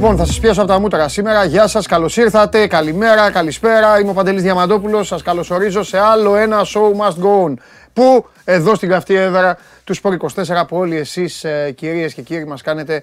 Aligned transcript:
Λοιπόν, 0.00 0.16
θα 0.16 0.24
σας 0.24 0.40
πιάσω 0.40 0.60
από 0.60 0.70
τα 0.70 0.80
μούτρα 0.80 1.08
σήμερα. 1.08 1.44
Γεια 1.44 1.66
σας, 1.66 1.86
καλώς 1.86 2.16
ήρθατε. 2.16 2.66
Καλημέρα, 2.66 3.30
καλησπέρα. 3.30 4.00
Είμαι 4.00 4.10
ο 4.10 4.12
Παντελής 4.12 4.42
Διαμαντόπουλος. 4.42 5.06
Σας 5.06 5.22
καλωσορίζω 5.22 5.82
σε 5.82 5.98
άλλο 5.98 6.36
ένα 6.36 6.60
show 6.64 7.00
must 7.00 7.24
go 7.24 7.46
on. 7.46 7.54
Πού, 7.92 8.26
εδώ 8.44 8.74
στην 8.74 8.88
καυτή 8.88 9.14
έδρα 9.14 9.58
του 9.84 9.94
Σπορ 9.94 10.12
24, 10.12 10.66
που 10.68 10.76
όλοι 10.76 10.96
εσείς, 10.96 11.44
κυρίες 11.74 12.14
και 12.14 12.22
κύριοι, 12.22 12.44
μας 12.44 12.62
κάνετε 12.62 13.02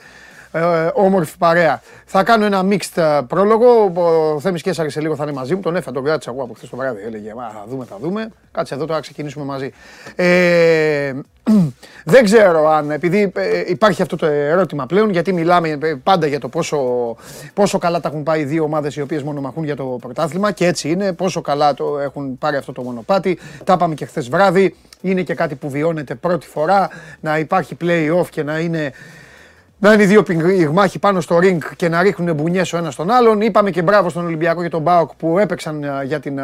ε, 0.55 0.91
όμορφη 0.93 1.37
παρέα. 1.37 1.81
Θα 2.05 2.23
κάνω 2.23 2.45
ένα 2.45 2.65
mixed 2.69 3.01
ε, 3.01 3.19
πρόλογο. 3.27 3.91
Ο 4.33 4.39
Θέμης 4.39 4.61
Κέσσαρη 4.61 4.89
σε 4.89 5.01
λίγο 5.01 5.15
θα 5.15 5.23
είναι 5.23 5.31
μαζί 5.31 5.55
μου. 5.55 5.61
Τον 5.61 5.75
έφερα, 5.75 5.91
τον 5.91 6.03
κράτησα 6.03 6.31
εγώ 6.31 6.43
από 6.43 6.53
χθες 6.53 6.69
το 6.69 6.77
βράδυ. 6.77 7.01
Έλεγε 7.05 7.33
Μα, 7.33 7.49
θα 7.49 7.65
δούμε, 7.69 7.85
θα 7.85 7.97
δούμε. 8.01 8.29
Κάτσε 8.51 8.73
εδώ 8.73 8.85
τώρα 8.85 8.99
ξεκινήσουμε 8.99 9.45
μαζί. 9.45 9.71
Ε, 10.15 11.13
δεν 12.13 12.23
ξέρω 12.23 12.69
αν, 12.69 12.91
επειδή 12.91 13.31
ε, 13.35 13.63
υπάρχει 13.67 14.01
αυτό 14.01 14.15
το 14.15 14.25
ερώτημα 14.25 14.85
πλέον, 14.85 15.09
γιατί 15.09 15.33
μιλάμε 15.33 15.77
πάντα 16.03 16.27
για 16.27 16.39
το 16.39 16.47
πόσο, 16.47 16.79
πόσο 17.53 17.77
καλά 17.77 17.99
τα 17.99 18.07
έχουν 18.07 18.23
πάει 18.23 18.41
οι 18.41 18.45
δύο 18.45 18.63
ομάδες 18.63 18.95
οι 18.95 19.01
οποίες 19.01 19.23
μονομαχούν 19.23 19.63
για 19.63 19.75
το 19.75 19.83
πρωτάθλημα 19.83 20.51
και 20.51 20.65
έτσι 20.65 20.89
είναι. 20.89 21.13
Πόσο 21.13 21.41
καλά 21.41 21.73
το 21.73 21.99
έχουν 21.99 22.37
πάρει 22.37 22.57
αυτό 22.57 22.71
το 22.71 22.81
μονοπάτι. 22.81 23.39
Τα 23.63 23.73
είπαμε 23.73 23.95
και 23.95 24.05
χθες 24.05 24.29
βράδυ. 24.29 24.75
Είναι 25.01 25.21
και 25.21 25.33
κάτι 25.33 25.55
που 25.55 25.69
βιώνεται 25.69 26.15
πρώτη 26.15 26.47
φορά 26.47 26.89
να 27.19 27.37
υπάρχει 27.37 27.77
play-off 27.81 28.27
και 28.29 28.43
να 28.43 28.59
είναι 28.59 28.91
να 29.85 29.93
είναι 29.93 30.03
οι 30.03 30.05
δύο 30.05 30.23
πυγμάχοι 30.23 30.99
πάνω 30.99 31.21
στο 31.21 31.37
ring 31.37 31.57
και 31.75 31.89
να 31.89 32.01
ρίχνουν 32.01 32.35
μπουνιές 32.35 32.73
ο 32.73 32.77
ένας 32.77 32.95
τον 32.95 33.11
άλλον. 33.11 33.41
Είπαμε 33.41 33.69
και 33.69 33.81
μπράβο 33.81 34.09
στον 34.09 34.25
Ολυμπιακό 34.25 34.61
και 34.61 34.69
τον 34.69 34.81
Μπάουκ 34.81 35.09
που 35.17 35.39
έπαιξαν 35.39 35.85
για 36.05 36.19
την 36.19 36.39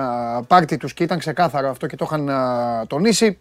πάρτη 0.48 0.78
τους 0.78 0.94
και 0.94 1.04
ήταν 1.04 1.20
ξεκάθαρο 1.20 1.70
αυτό 1.70 1.88
και 1.88 1.96
το 1.96 2.06
είχαν 2.10 2.30
τονίσει. 2.88 3.40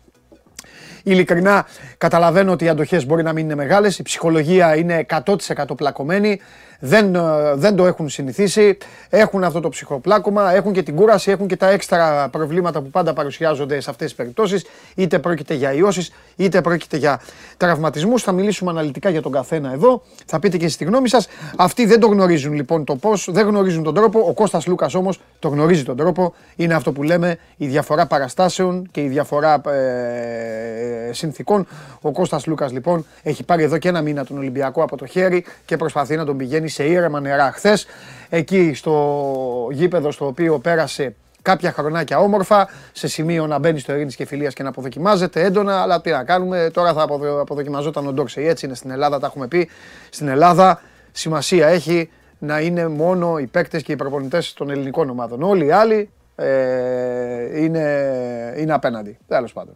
Ειλικρινά 1.02 1.66
καταλαβαίνω 1.98 2.52
ότι 2.52 2.64
οι 2.64 2.68
αντοχές 2.68 3.06
μπορεί 3.06 3.22
να 3.22 3.32
μην 3.32 3.44
είναι 3.44 3.54
μεγάλες, 3.54 3.98
η 3.98 4.02
ψυχολογία 4.02 4.76
είναι 4.76 5.06
100% 5.24 5.36
πλακωμένη 5.76 6.40
δεν, 6.80 7.14
ε, 7.14 7.20
δεν 7.54 7.76
το 7.76 7.86
έχουν 7.86 8.08
συνηθίσει, 8.08 8.78
έχουν 9.08 9.44
αυτό 9.44 9.60
το 9.60 9.68
ψυχοπλάκωμα, 9.68 10.52
έχουν 10.52 10.72
και 10.72 10.82
την 10.82 10.94
κούραση, 10.94 11.30
έχουν 11.30 11.46
και 11.46 11.56
τα 11.56 11.68
έξτρα 11.70 12.28
προβλήματα 12.28 12.80
που 12.80 12.90
πάντα 12.90 13.12
παρουσιάζονται 13.12 13.80
σε 13.80 13.90
αυτές 13.90 14.06
τις 14.06 14.16
περιπτώσεις, 14.16 14.64
είτε 14.94 15.18
πρόκειται 15.18 15.54
για 15.54 15.72
ιώσεις, 15.72 16.12
είτε 16.36 16.60
πρόκειται 16.60 16.96
για 16.96 17.20
τραυματισμούς. 17.56 18.22
Θα 18.22 18.32
μιλήσουμε 18.32 18.70
αναλυτικά 18.70 19.10
για 19.10 19.22
τον 19.22 19.32
καθένα 19.32 19.72
εδώ, 19.72 20.02
θα 20.26 20.38
πείτε 20.38 20.56
και 20.56 20.64
εσείς 20.64 20.76
τη 20.76 20.84
γνώμη 20.84 21.08
σας. 21.08 21.28
Αυτοί 21.56 21.86
δεν 21.86 22.00
το 22.00 22.06
γνωρίζουν 22.06 22.52
λοιπόν 22.52 22.84
το 22.84 22.96
πώς, 22.96 23.28
δεν 23.30 23.46
γνωρίζουν 23.46 23.82
τον 23.82 23.94
τρόπο, 23.94 24.20
ο 24.20 24.32
Κώστας 24.32 24.66
Λούκας 24.66 24.94
όμως 24.94 25.20
το 25.38 25.48
γνωρίζει 25.48 25.82
τον 25.82 25.96
τρόπο, 25.96 26.34
είναι 26.56 26.74
αυτό 26.74 26.92
που 26.92 27.02
λέμε 27.02 27.38
η 27.56 27.66
διαφορά 27.66 28.06
παραστάσεων 28.06 28.88
και 28.90 29.00
η 29.00 29.08
διαφορά 29.08 29.60
ε, 29.70 31.12
συνθήκων. 31.12 31.66
Ο 32.00 32.12
Κώστας 32.12 32.46
Λούκας 32.46 32.72
λοιπόν 32.72 33.06
έχει 33.22 33.44
πάρει 33.44 33.62
εδώ 33.62 33.78
και 33.78 33.88
ένα 33.88 34.02
μήνα 34.02 34.24
τον 34.24 34.36
Ολυμπιακό 34.38 34.82
από 34.82 34.96
το 34.96 35.06
χέρι 35.06 35.44
και 35.64 35.76
προσπαθεί 35.76 36.16
να 36.16 36.24
τον 36.24 36.36
πηγαίνει 36.36 36.68
σε 36.70 36.84
ήρεμα 36.84 37.20
νερά. 37.20 37.52
Χθες 37.52 37.86
εκεί 38.28 38.72
στο 38.74 39.68
γήπεδο 39.70 40.10
στο 40.10 40.26
οποίο 40.26 40.58
πέρασε 40.58 41.14
κάποια 41.42 41.72
χρονάκια 41.72 42.18
όμορφα, 42.18 42.68
σε 42.92 43.08
σημείο 43.08 43.46
να 43.46 43.58
μπαίνει 43.58 43.78
στο 43.78 43.92
ειρήνης 43.92 44.16
και 44.16 44.24
φιλίας 44.24 44.54
και 44.54 44.62
να 44.62 44.68
αποδοκιμάζεται 44.68 45.42
έντονα. 45.42 45.82
Αλλά 45.82 46.00
τι 46.00 46.10
να 46.10 46.24
κάνουμε, 46.24 46.70
τώρα 46.72 46.92
θα 46.92 47.06
αποδοκιμαζόταν 47.40 48.06
ο 48.06 48.12
Ντόξεϊ. 48.12 48.46
Έτσι 48.46 48.66
είναι 48.66 48.74
στην 48.74 48.90
Ελλάδα, 48.90 49.18
τα 49.18 49.26
έχουμε 49.26 49.48
πει. 49.48 49.68
Στην 50.10 50.28
Ελλάδα 50.28 50.80
σημασία 51.12 51.66
έχει 51.66 52.10
να 52.38 52.60
είναι 52.60 52.88
μόνο 52.88 53.38
οι 53.38 53.46
παίκτες 53.46 53.82
και 53.82 53.92
οι 53.92 53.96
προπονητές 53.96 54.52
των 54.52 54.70
ελληνικών 54.70 55.10
ομάδων. 55.10 55.42
Όλοι 55.42 55.66
οι 55.66 55.70
άλλοι 55.70 56.10
ε, 56.36 57.62
είναι, 57.62 58.54
είναι 58.56 58.72
απέναντι. 58.72 59.18
Τέλος 59.28 59.52
πάντων. 59.52 59.74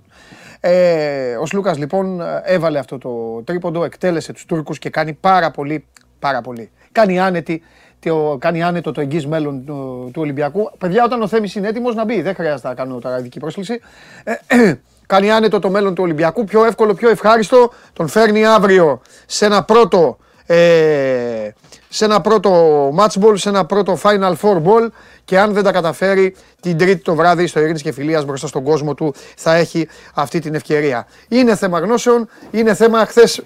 Ε, 0.60 1.36
ο 1.36 1.46
Σλούκας 1.46 1.78
λοιπόν 1.78 2.22
έβαλε 2.44 2.78
αυτό 2.78 2.98
το 2.98 3.42
τρίποντο, 3.42 3.84
εκτέλεσε 3.84 4.32
τους 4.32 4.44
Τούρκους 4.44 4.78
και 4.78 4.90
κάνει 4.90 5.12
πάρα 5.12 5.50
πολύ, 5.50 5.86
πάρα 6.18 6.40
πολύ 6.40 6.70
κάνει, 6.94 7.20
άνετη, 7.20 7.62
το, 8.00 8.36
κάνει 8.40 8.62
άνετο 8.62 8.92
το 8.92 9.00
εγγύς 9.00 9.26
μέλλον 9.26 9.64
του, 9.64 10.10
του, 10.12 10.20
Ολυμπιακού. 10.22 10.70
Παιδιά, 10.78 11.04
όταν 11.04 11.22
ο 11.22 11.28
Θέμης 11.28 11.54
είναι 11.54 11.68
έτοιμος 11.68 11.94
να 11.94 12.04
μπει, 12.04 12.22
δεν 12.22 12.34
χρειάζεται 12.34 12.68
να 12.68 12.74
κάνω 12.74 12.98
τώρα 12.98 13.18
ειδική 13.18 13.38
πρόσκληση. 13.38 13.80
Ε, 14.24 14.34
κάνει 15.12 15.30
άνετο 15.30 15.58
το 15.58 15.70
μέλλον 15.70 15.94
του 15.94 16.02
Ολυμπιακού, 16.02 16.44
πιο 16.44 16.64
εύκολο, 16.64 16.94
πιο 16.94 17.08
ευχάριστο. 17.08 17.72
Τον 17.92 18.08
φέρνει 18.08 18.46
αύριο 18.46 19.00
σε 19.26 19.44
ένα 19.44 19.64
πρώτο, 19.64 20.18
ε, 20.46 21.48
σε 21.88 22.04
ένα 22.04 22.20
πρώτο 22.20 22.50
match 22.98 23.22
ball, 23.22 23.32
σε 23.34 23.48
ένα 23.48 23.64
πρώτο 23.66 23.98
final 24.02 24.34
four 24.42 24.62
ball 24.62 24.88
και 25.24 25.38
αν 25.38 25.52
δεν 25.52 25.62
τα 25.62 25.72
καταφέρει 25.72 26.36
την 26.60 26.78
τρίτη 26.78 27.02
το 27.02 27.14
βράδυ 27.14 27.46
στο 27.46 27.60
Ειρήνης 27.60 27.82
και 27.82 27.92
Φιλίας 27.92 28.24
μπροστά 28.24 28.46
στον 28.46 28.62
κόσμο 28.64 28.94
του 28.94 29.14
θα 29.36 29.54
έχει 29.54 29.88
αυτή 30.14 30.38
την 30.38 30.54
ευκαιρία. 30.54 31.06
Είναι 31.28 31.56
θέμα 31.56 31.78
γνώσεων, 31.78 32.28
είναι 32.50 32.74
θέμα 32.74 33.06
χθες 33.06 33.42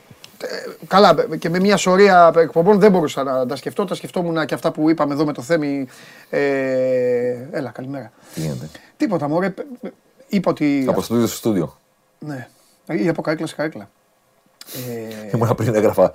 καλά 0.86 1.14
και 1.38 1.48
με 1.48 1.60
μια 1.60 1.76
σωρία 1.76 2.32
εκπομπών 2.36 2.78
δεν 2.78 2.90
μπορούσα 2.90 3.22
να 3.22 3.46
τα 3.46 3.56
σκεφτώ. 3.56 3.84
Τα 3.84 3.94
σκεφτόμουν 3.94 4.46
και 4.46 4.54
αυτά 4.54 4.72
που 4.72 4.90
είπαμε 4.90 5.14
εδώ 5.14 5.24
με 5.24 5.32
το 5.32 5.42
Θέμη. 5.42 5.86
Ε, 6.30 6.40
έλα, 7.50 7.70
καλημέρα. 7.70 8.12
Τι 8.34 8.40
γίνεται; 8.40 8.68
Τίποτα, 8.96 9.28
μωρέ. 9.28 9.54
Είπα 10.28 10.50
ότι... 10.50 10.84
Από 10.88 11.02
στούντιο 11.02 11.26
στο 11.26 11.36
στούντιο. 11.36 11.78
Ναι. 12.18 12.48
Ή 12.86 13.08
από 13.08 13.22
κάκλα 13.22 13.46
σε 13.46 13.54
κάκλα. 13.54 13.90
Ε... 14.74 15.36
Ήμουν 15.36 15.54
πριν 15.54 15.74
έγραφα. 15.74 16.12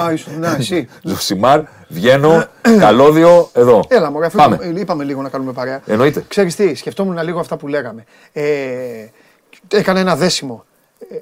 Α, 0.00 0.12
ήσουν, 0.12 0.38
ναι, 0.38 0.54
εσύ. 0.58 0.88
Ζωσιμάρ, 1.02 1.62
βγαίνω, 1.88 2.44
καλώδιο, 2.78 3.50
εδώ. 3.52 3.84
Έλα, 3.88 4.10
μωρέ, 4.10 4.28
Πάμε. 4.28 4.72
είπαμε 4.76 5.04
λίγο 5.04 5.22
να 5.22 5.28
κάνουμε 5.28 5.52
παρέα. 5.52 5.82
Εννοείται. 5.86 6.24
Ξέρεις 6.28 6.56
τι, 6.56 6.74
σκεφτόμουν 6.74 7.22
λίγο 7.22 7.40
αυτά 7.40 7.56
που 7.56 7.68
λέγαμε. 7.68 8.04
Ε, 8.32 8.42
έκανε 9.68 10.00
ένα 10.00 10.16
δέσιμο 10.16 10.64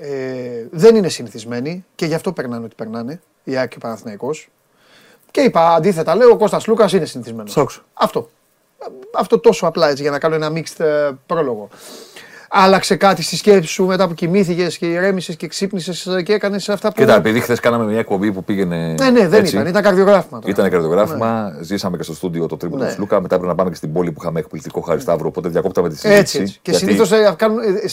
ε, 0.00 0.66
δεν 0.70 0.97
είναι 0.97 1.09
συνηθισμένοι 1.09 1.84
και 1.94 2.06
γι' 2.06 2.15
αυτό 2.15 2.32
περνάνε 2.32 2.65
ό,τι 2.65 2.75
περνάνε 2.75 3.20
η 3.44 3.59
Άκη 3.59 3.69
και 3.69 3.76
ο 3.76 3.81
Παναθηναϊκός. 3.81 4.48
Και 5.31 5.41
είπα 5.41 5.75
αντίθετα, 5.75 6.15
λέω 6.15 6.31
ο 6.31 6.37
Κώστας 6.37 6.66
Λούκας 6.66 6.93
είναι 6.93 7.04
συνηθισμένος. 7.04 7.53
Αυτό. 7.92 8.28
Αυτό 9.15 9.38
τόσο 9.38 9.66
απλά 9.66 9.88
έτσι 9.88 10.03
για 10.03 10.10
να 10.10 10.19
κάνω 10.19 10.34
ένα 10.34 10.53
mixed 10.54 10.84
ε, 10.84 11.10
πρόλογο 11.26 11.69
άλλαξε 12.55 12.97
κάτι 12.97 13.23
στη 13.23 13.37
σκέψη 13.37 13.69
σου 13.69 13.85
μετά 13.85 14.09
που 14.09 14.15
κοιμήθηκες 14.15 14.79
και 14.79 14.87
ηρέμησες 14.87 15.37
και 15.37 15.47
ξύπνησες 15.47 16.09
και 16.25 16.33
έκανες 16.33 16.69
αυτά 16.69 16.89
που. 16.89 16.95
Κοίτα, 17.01 17.15
επειδή 17.15 17.41
χθες 17.41 17.61
κάναμε 17.61 17.85
μια 17.85 17.99
εκπομπή 17.99 18.33
που 18.33 18.45
πήγαινε. 18.45 18.95
Ναι, 18.99 19.11
ναι, 19.11 19.29
δεν 19.29 19.41
έτσι. 19.41 19.55
ήταν, 19.55 19.67
ήταν 19.67 19.83
καρδιογράφημα. 19.83 20.41
Τώρα. 20.41 20.53
Ήταν 20.53 20.71
καρδιογράφημα, 20.71 21.53
ναι. 21.57 21.63
ζήσαμε 21.63 21.97
και 21.97 22.03
στο 22.03 22.15
στούντιο 22.15 22.47
το 22.47 22.57
τρίπο 22.57 22.77
ναι. 22.77 22.87
του 22.87 22.93
Σλούκα. 22.93 23.21
Μετά 23.21 23.35
πρέπει 23.35 23.49
να 23.49 23.55
πάμε 23.55 23.71
και 23.71 23.77
στην 23.77 23.93
πόλη 23.93 24.13
που 24.13 24.19
είχαμε 24.23 24.39
εκπληκτικό 24.41 24.81
Χαρισταύρο. 24.81 25.29
Οπότε 25.29 25.49
διακόπταμε 25.49 25.89
τη 25.89 25.99
συζήτηση. 25.99 26.39
Έτσι. 26.41 26.59
Και 26.63 26.71
γιατί... 26.71 26.85
συνήθως 26.85 27.13
ε, 27.13 27.37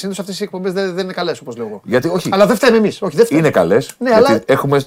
ε 0.03 0.09
αυτές 0.19 0.39
οι 0.39 0.43
εκπομπές 0.43 0.73
δεν, 0.73 0.93
δεν 0.93 1.03
είναι 1.03 1.13
καλές 1.13 1.39
όπως 1.39 1.57
λέω 1.57 1.81
Γιατί 1.83 2.07
όχι. 2.07 2.29
Αλλά 2.31 2.45
δεν 2.45 2.55
φταίμε 2.55 2.77
εμείς. 2.77 3.01
Είναι 3.29 3.49
καλές. 3.49 3.95
Ναι, 3.97 4.13
αλλά... 4.13 4.41
έχουμε 4.45 4.79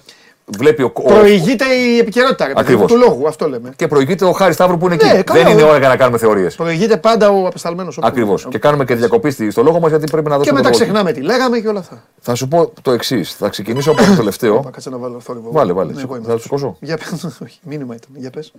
βλέπει 0.45 0.83
ο. 0.83 0.91
Προηγείται 0.91 1.65
η 1.65 1.99
επικαιρότητα 1.99 2.53
Ακριβώς. 2.55 2.93
του 2.93 2.97
λόγου, 2.99 3.29
αυτό 3.29 3.49
λέμε. 3.49 3.73
Και 3.77 3.89
προηγείται 3.89 4.25
ο 4.25 4.33
Χάρη 4.33 4.53
Σταύρου 4.53 4.79
που 4.79 4.87
είναι 4.87 4.97
ναι, 5.03 5.19
εκεί. 5.19 5.33
Δεν 5.33 5.47
είναι 5.47 5.63
ώρα 5.63 5.79
για 5.79 5.89
να 5.89 5.97
κάνουμε 5.97 6.19
θεωρίες. 6.19 6.55
Προηγείται 6.55 6.97
πάντα 6.97 7.31
ο 7.31 7.47
απεσταλμένος. 7.47 7.99
Ακριβώς. 8.03 8.47
Και 8.51 8.59
κάνουμε 8.59 8.85
και 8.85 8.95
διακοπή 8.95 9.51
στο 9.51 9.63
λόγο 9.63 9.81
μας 9.81 9.91
γιατί 9.91 10.11
πρέπει 10.11 10.29
να 10.29 10.37
δώσουμε. 10.37 10.59
Και 10.59 10.63
μετά 10.65 10.75
ξεχνάμε 10.75 11.13
τι 11.13 11.21
λέγαμε 11.21 11.59
και 11.59 11.69
όλα 11.69 11.79
αυτά. 11.79 12.03
Θα 12.21 12.35
σου 12.35 12.49
πω 12.49 12.73
το 12.83 12.91
εξής. 12.91 13.35
Θα 13.35 13.49
ξεκινήσω 13.49 13.91
από 13.91 14.05
το 14.05 14.17
τελευταίο. 14.17 14.61
Κάτσε 14.73 14.91
να 14.91 14.97
βάλω 14.97 15.21
θόρυβο. 15.21 15.51
Βάλε, 15.53 15.73
βάλε. 15.73 15.93
Ναι, 15.93 16.03
θα 16.27 16.39
σου 16.39 16.49
κόσω. 16.49 16.77
Για 16.81 16.97
πες. 16.97 17.25
Όχι, 17.45 17.59
μήνυμα 17.63 17.95
ήταν. 17.95 18.09
Για 18.15 18.31
πες. 18.31 18.53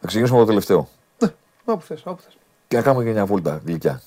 Θα 0.00 0.06
ξεκινήσουμε 0.06 0.38
από 0.38 0.46
το 0.46 0.52
τελευταίο. 0.52 0.88
Ναι, 1.18 1.32
όπου 1.64 1.84
θες. 1.84 2.02
Και 2.68 2.76
να 2.76 2.82
κάνουμε 2.82 3.04
και 3.04 3.10
μια 3.10 3.26
βόλτα 3.26 3.60
γλυκιά 3.66 4.02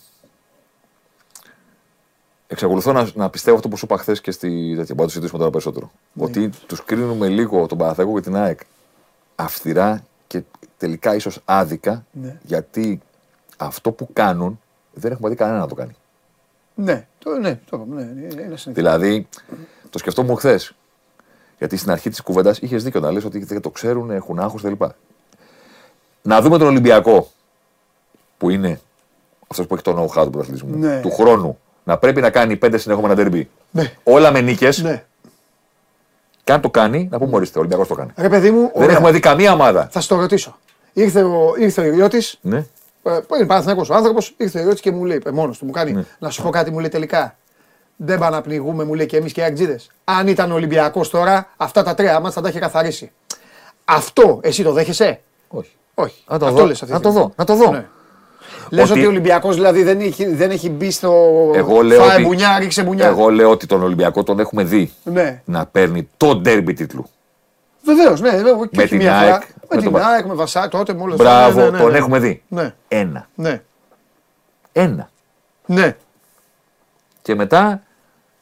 εξακολουθώ 2.56 2.92
να, 2.92 3.10
να 3.16 3.30
πιστεύω 3.30 3.56
αυτό 3.56 3.68
που 3.68 3.78
σου 3.78 3.86
είπα 3.86 3.98
χθες 3.98 4.22
και 4.22 4.32
στη 4.32 4.74
τέτοια. 4.76 4.96
Πάντως 4.96 5.12
συζητήσουμε 5.12 5.40
τώρα 5.40 5.52
περισσότερο. 5.52 5.92
Ναι. 6.14 6.24
Ότι 6.24 6.50
τους 6.66 6.84
κρίνουμε 6.84 7.28
λίγο 7.28 7.66
τον 7.66 7.78
Παναθέκο 7.78 8.14
και 8.14 8.22
την 8.22 8.36
ΑΕΚ 8.36 8.60
αυστηρά 9.36 10.04
και 10.28 10.42
τελικά 10.78 11.16
ίσως 11.16 11.42
άδικα 11.46 12.06
ναι. 12.12 12.40
γιατί 12.44 13.02
αυτό 13.58 13.92
που 13.92 14.10
κάνουν 14.14 14.60
δεν 14.94 15.12
έχουμε 15.12 15.30
δει 15.30 15.36
κανένα 15.36 15.60
να 15.60 15.68
το 15.68 15.76
κάνει. 15.76 15.96
Ναι, 16.76 17.08
το, 17.20 17.30
ναι, 17.30 17.60
το, 17.70 17.86
ναι, 17.90 18.02
είναι 18.02 18.56
Δηλαδή, 18.66 19.28
το 19.90 19.98
σκεφτόμουν 19.98 20.38
χθες. 20.38 20.76
Γιατί 21.58 21.78
στην 21.78 21.92
αρχή 21.92 22.10
της 22.10 22.22
κουβέντας 22.22 22.58
είχες 22.58 22.84
δίκιο 22.84 23.00
να 23.00 23.12
λες 23.12 23.26
ότι 23.26 23.44
δεν 23.44 23.62
το 23.62 23.70
ξέρουν, 23.70 24.12
έχουν 24.12 24.40
άγχος 24.40 24.62
κλπ. 24.62 24.82
Να 26.22 26.42
δούμε 26.42 26.58
τον 26.58 26.68
Ολυμπιακό 26.68 27.32
που 28.38 28.50
είναι 28.50 28.80
αυτός 29.48 29.68
που 29.68 29.74
έχει 29.74 29.84
το 29.84 29.92
know-how 29.92 30.24
του 30.24 30.30
πρωταθλητισμού 30.30 30.78
ναι. 30.78 31.02
του 31.02 31.12
χρόνου 31.12 31.60
να 31.86 31.98
πρέπει 31.98 32.22
να 32.22 32.30
κάνει 32.30 32.56
πέντε 32.56 32.78
συνεχόμενα 32.78 33.16
τερμπή. 33.16 33.50
Ναι. 33.72 33.92
Όλα 34.04 34.32
με 34.32 34.42
νίκες. 34.42 34.82
Ναι. 34.82 35.04
Και 36.44 36.52
αν 36.52 36.62
το 36.62 36.70
κάνει, 36.70 37.08
να 37.12 37.18
πούμε 37.18 37.36
ορίστε, 37.36 37.58
ο 37.58 37.62
Ολυμπιακός 37.62 37.88
το 37.88 37.96
κάνει. 37.96 38.12
Ρε 38.16 38.30
παιδί 38.30 38.52
μου, 38.52 38.72
δεν 38.76 38.90
έχουμε 38.90 39.12
δει 39.12 39.20
καμία 39.20 39.54
ομάδα. 39.54 39.88
Θα 39.92 40.02
στο 40.02 40.16
ρωτήσω. 40.16 40.58
Ήρθε 40.94 41.24
ο, 41.24 41.54
ήρθε 41.58 41.82
ο 41.82 41.84
Ιριώτη. 41.84 42.24
Ναι. 42.42 42.58
Ε, 43.04 43.20
είναι 43.38 43.46
Παναθυνακό 43.46 43.86
ο 43.90 43.94
άνθρωπος, 43.94 44.34
ήρθε 44.38 44.58
ο 44.58 44.62
Ιριώτη 44.62 44.82
και 44.82 44.92
μου 44.92 45.06
λέει, 45.06 45.22
ε, 45.26 45.32
μόνος 45.32 45.58
του 45.58 45.66
μου 45.66 45.72
κάνει, 45.72 45.92
ναι. 45.92 46.04
να 46.20 46.30
σου 46.30 46.44
πω 46.44 46.50
κάτι, 46.50 46.72
μου 46.72 46.80
λέει 46.80 46.90
τελικά. 46.90 47.38
Δεν 47.96 48.20
πάνε 48.20 48.36
να 48.36 48.42
πνιγούμε, 48.42 48.84
μου 48.84 48.94
λέει 48.94 49.06
και 49.06 49.18
εμείς 49.18 49.32
και 49.32 49.42
οι 49.42 49.44
Αγτζίδε. 49.44 49.80
Αν 50.04 50.28
ήταν 50.28 50.52
Ολυμπιακός 50.52 51.10
τώρα, 51.10 51.50
αυτά 51.58 51.84
τα 51.84 51.94
τρία 51.94 52.20
μα 52.20 52.32
θα 52.32 52.42
τα 52.42 52.50
είχε 52.50 52.60
καθαρίσει. 52.60 53.12
Αυτό 53.86 54.40
εσύ 54.44 54.64
το 54.64 54.72
δέχεσαι; 54.72 55.22
Όχι. 55.48 55.72
Όχι. 55.94 56.24
Να 56.28 56.40
το, 56.40 56.52
δω. 56.52 56.72
να 56.88 57.00
το 57.00 57.12
δω. 57.12 57.34
Να 57.36 57.46
το 57.46 57.56
δω. 57.56 57.72
Ναι. 57.72 57.88
Λες 58.70 58.90
ότι 58.92 59.06
ο 59.06 59.10
Ολυμπιακός 59.10 59.56
δηλαδή 59.56 59.84
δεν 59.84 60.00
έχει, 60.00 60.26
δεν 60.34 60.52
έχει 60.52 60.70
μπει 60.70 60.92
στο. 60.92 61.12
Εγώ 61.56 61.82
λέω 61.82 62.02
Φάε 62.04 62.14
ότι- 62.14 62.24
μπουνιά, 62.24 62.60
ρίξε 62.60 62.84
μπουνιά. 62.84 63.06
Εγώ 63.08 63.30
λέω 63.30 63.50
ότι 63.50 63.66
τον 63.66 63.84
Ολυμπιακό 63.84 64.24
τον 64.24 64.40
έχουμε 64.40 64.64
δει 64.64 64.92
Ναι. 65.04 65.42
να 65.46 65.66
παίρνει 65.66 66.10
το 66.18 66.36
ντέρμπι 66.36 66.74
τίτλου. 66.74 67.06
Βεβαίως, 67.84 68.22
ναι. 68.22 68.30
βέβαια, 68.30 68.54
Και 68.54 68.70
Με 68.72 68.82
όχι 68.82 68.88
την 68.88 68.98
μία 68.98 69.18
ΑΕΚ, 69.18 69.28
φορά. 69.34 69.46
με 69.54 69.56
Με 69.70 69.76
την 69.82 69.84
τον 69.84 69.94
Πα- 70.02 70.08
ΑΕΚ, 70.08 70.26
με 70.26 70.34
Βασά, 70.34 70.68
τότε 70.68 70.94
με 70.94 71.02
όλα 71.02 71.16
Μπράβο, 71.16 71.60
ναι, 71.60 71.66
ναι, 71.66 71.72
ναι, 71.72 71.78
τον 71.78 71.92
ναι. 71.92 71.98
έχουμε 71.98 72.20
δει. 72.20 72.44
Ναι. 72.48 72.74
Ένα. 72.88 73.28
Ναι. 73.36 73.62
Ένα. 74.72 75.10
Ναι. 75.66 75.96
Και 77.22 77.36
μετά 77.36 77.82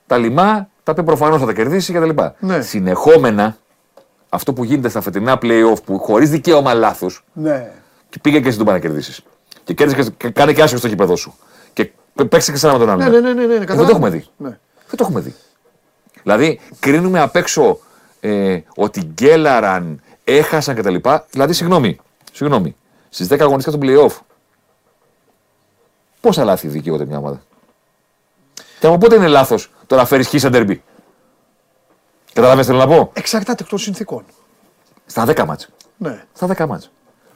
τα 0.07 0.17
λιμά 0.17 0.67
τα 0.83 0.91
οποία 0.91 1.03
προφανώς 1.03 1.39
θα 1.39 1.45
τα 1.45 1.53
κερδίσει 1.53 1.93
κτλ. 1.93 2.09
Ναι. 2.39 2.61
Συνεχόμενα 2.61 3.57
αυτό 4.29 4.53
που 4.53 4.63
γίνεται 4.63 4.89
στα 4.89 5.01
φετινά 5.01 5.37
playoff 5.41 5.83
που 5.85 5.99
χωρίς 5.99 6.29
δικαίωμα 6.29 6.73
λάθος 6.73 7.23
Ναι. 7.33 7.71
και 8.09 8.19
πήγε 8.21 8.39
και 8.39 8.47
εσύ 8.47 8.57
τον 8.57 8.65
πάνε 8.65 8.77
να 8.77 8.83
κερδίσεις. 8.83 9.21
Και 9.63 9.73
κέρδισε 9.73 10.11
και 10.17 10.29
κάνε 10.29 10.53
και 10.53 10.61
άσχημα 10.61 10.79
στο 10.79 10.87
γήπεδο 10.87 11.15
σου. 11.15 11.33
Και 11.73 11.91
παίξει 12.29 12.51
και 12.51 12.57
σαν 12.57 12.71
με 12.71 12.77
τον 12.77 12.89
άλλον. 12.89 13.11
Ναι, 13.11 13.19
ναι, 13.19 13.33
ναι, 13.33 13.33
ναι, 13.33 13.45
ναι, 13.45 13.53
Ε, 13.53 13.57
δεν 13.57 13.59
καταλάβω. 13.67 13.85
το 13.89 13.95
έχουμε 13.95 14.09
δει. 14.09 14.27
Ναι. 14.37 14.49
Δεν 14.87 14.97
το 14.97 15.03
έχουμε 15.03 15.19
δει. 15.19 15.35
Δηλαδή, 16.23 16.59
κρίνουμε 16.79 17.19
απ' 17.19 17.35
έξω 17.35 17.79
ε, 18.19 18.59
ότι 18.75 19.01
γκέλαραν, 19.03 20.01
έχασαν 20.23 20.75
κτλ. 20.75 20.95
Δηλαδή, 21.29 21.53
συγγνώμη, 21.53 21.99
συγγνώμη. 22.31 22.75
Στις 23.09 23.27
10 23.27 23.39
αγωνιστικά 23.39 23.77
του 23.77 23.85
playoff, 23.87 24.17
πόσα 26.21 26.43
λάθη 26.43 26.67
δικαιούται 26.67 27.05
μια 27.05 27.17
ομάδα; 27.17 27.41
Και 28.79 28.87
από 28.87 28.97
πότε 28.97 29.15
είναι 29.15 29.27
λάθος 29.27 29.71
το 29.87 29.95
να 29.95 30.05
φέρεις 30.05 30.27
χ 30.27 30.33
σε 30.37 30.49
ντερμπι. 30.49 30.83
Καταλαβαίνετε 32.33 32.71
τι 32.73 32.77
θέλω 32.79 32.91
να 32.91 32.97
πω; 32.97 33.11
Εξαρτάται 33.13 33.63
εκ 33.63 33.69
των 33.69 33.79
συνθήκων. 33.79 34.25
Στα 35.05 35.25
10 35.27 35.45
μάτς. 35.45 35.69
Ναι. 35.97 36.23
Στα 36.33 36.47
10 36.47 36.65
μάτς. 36.67 36.91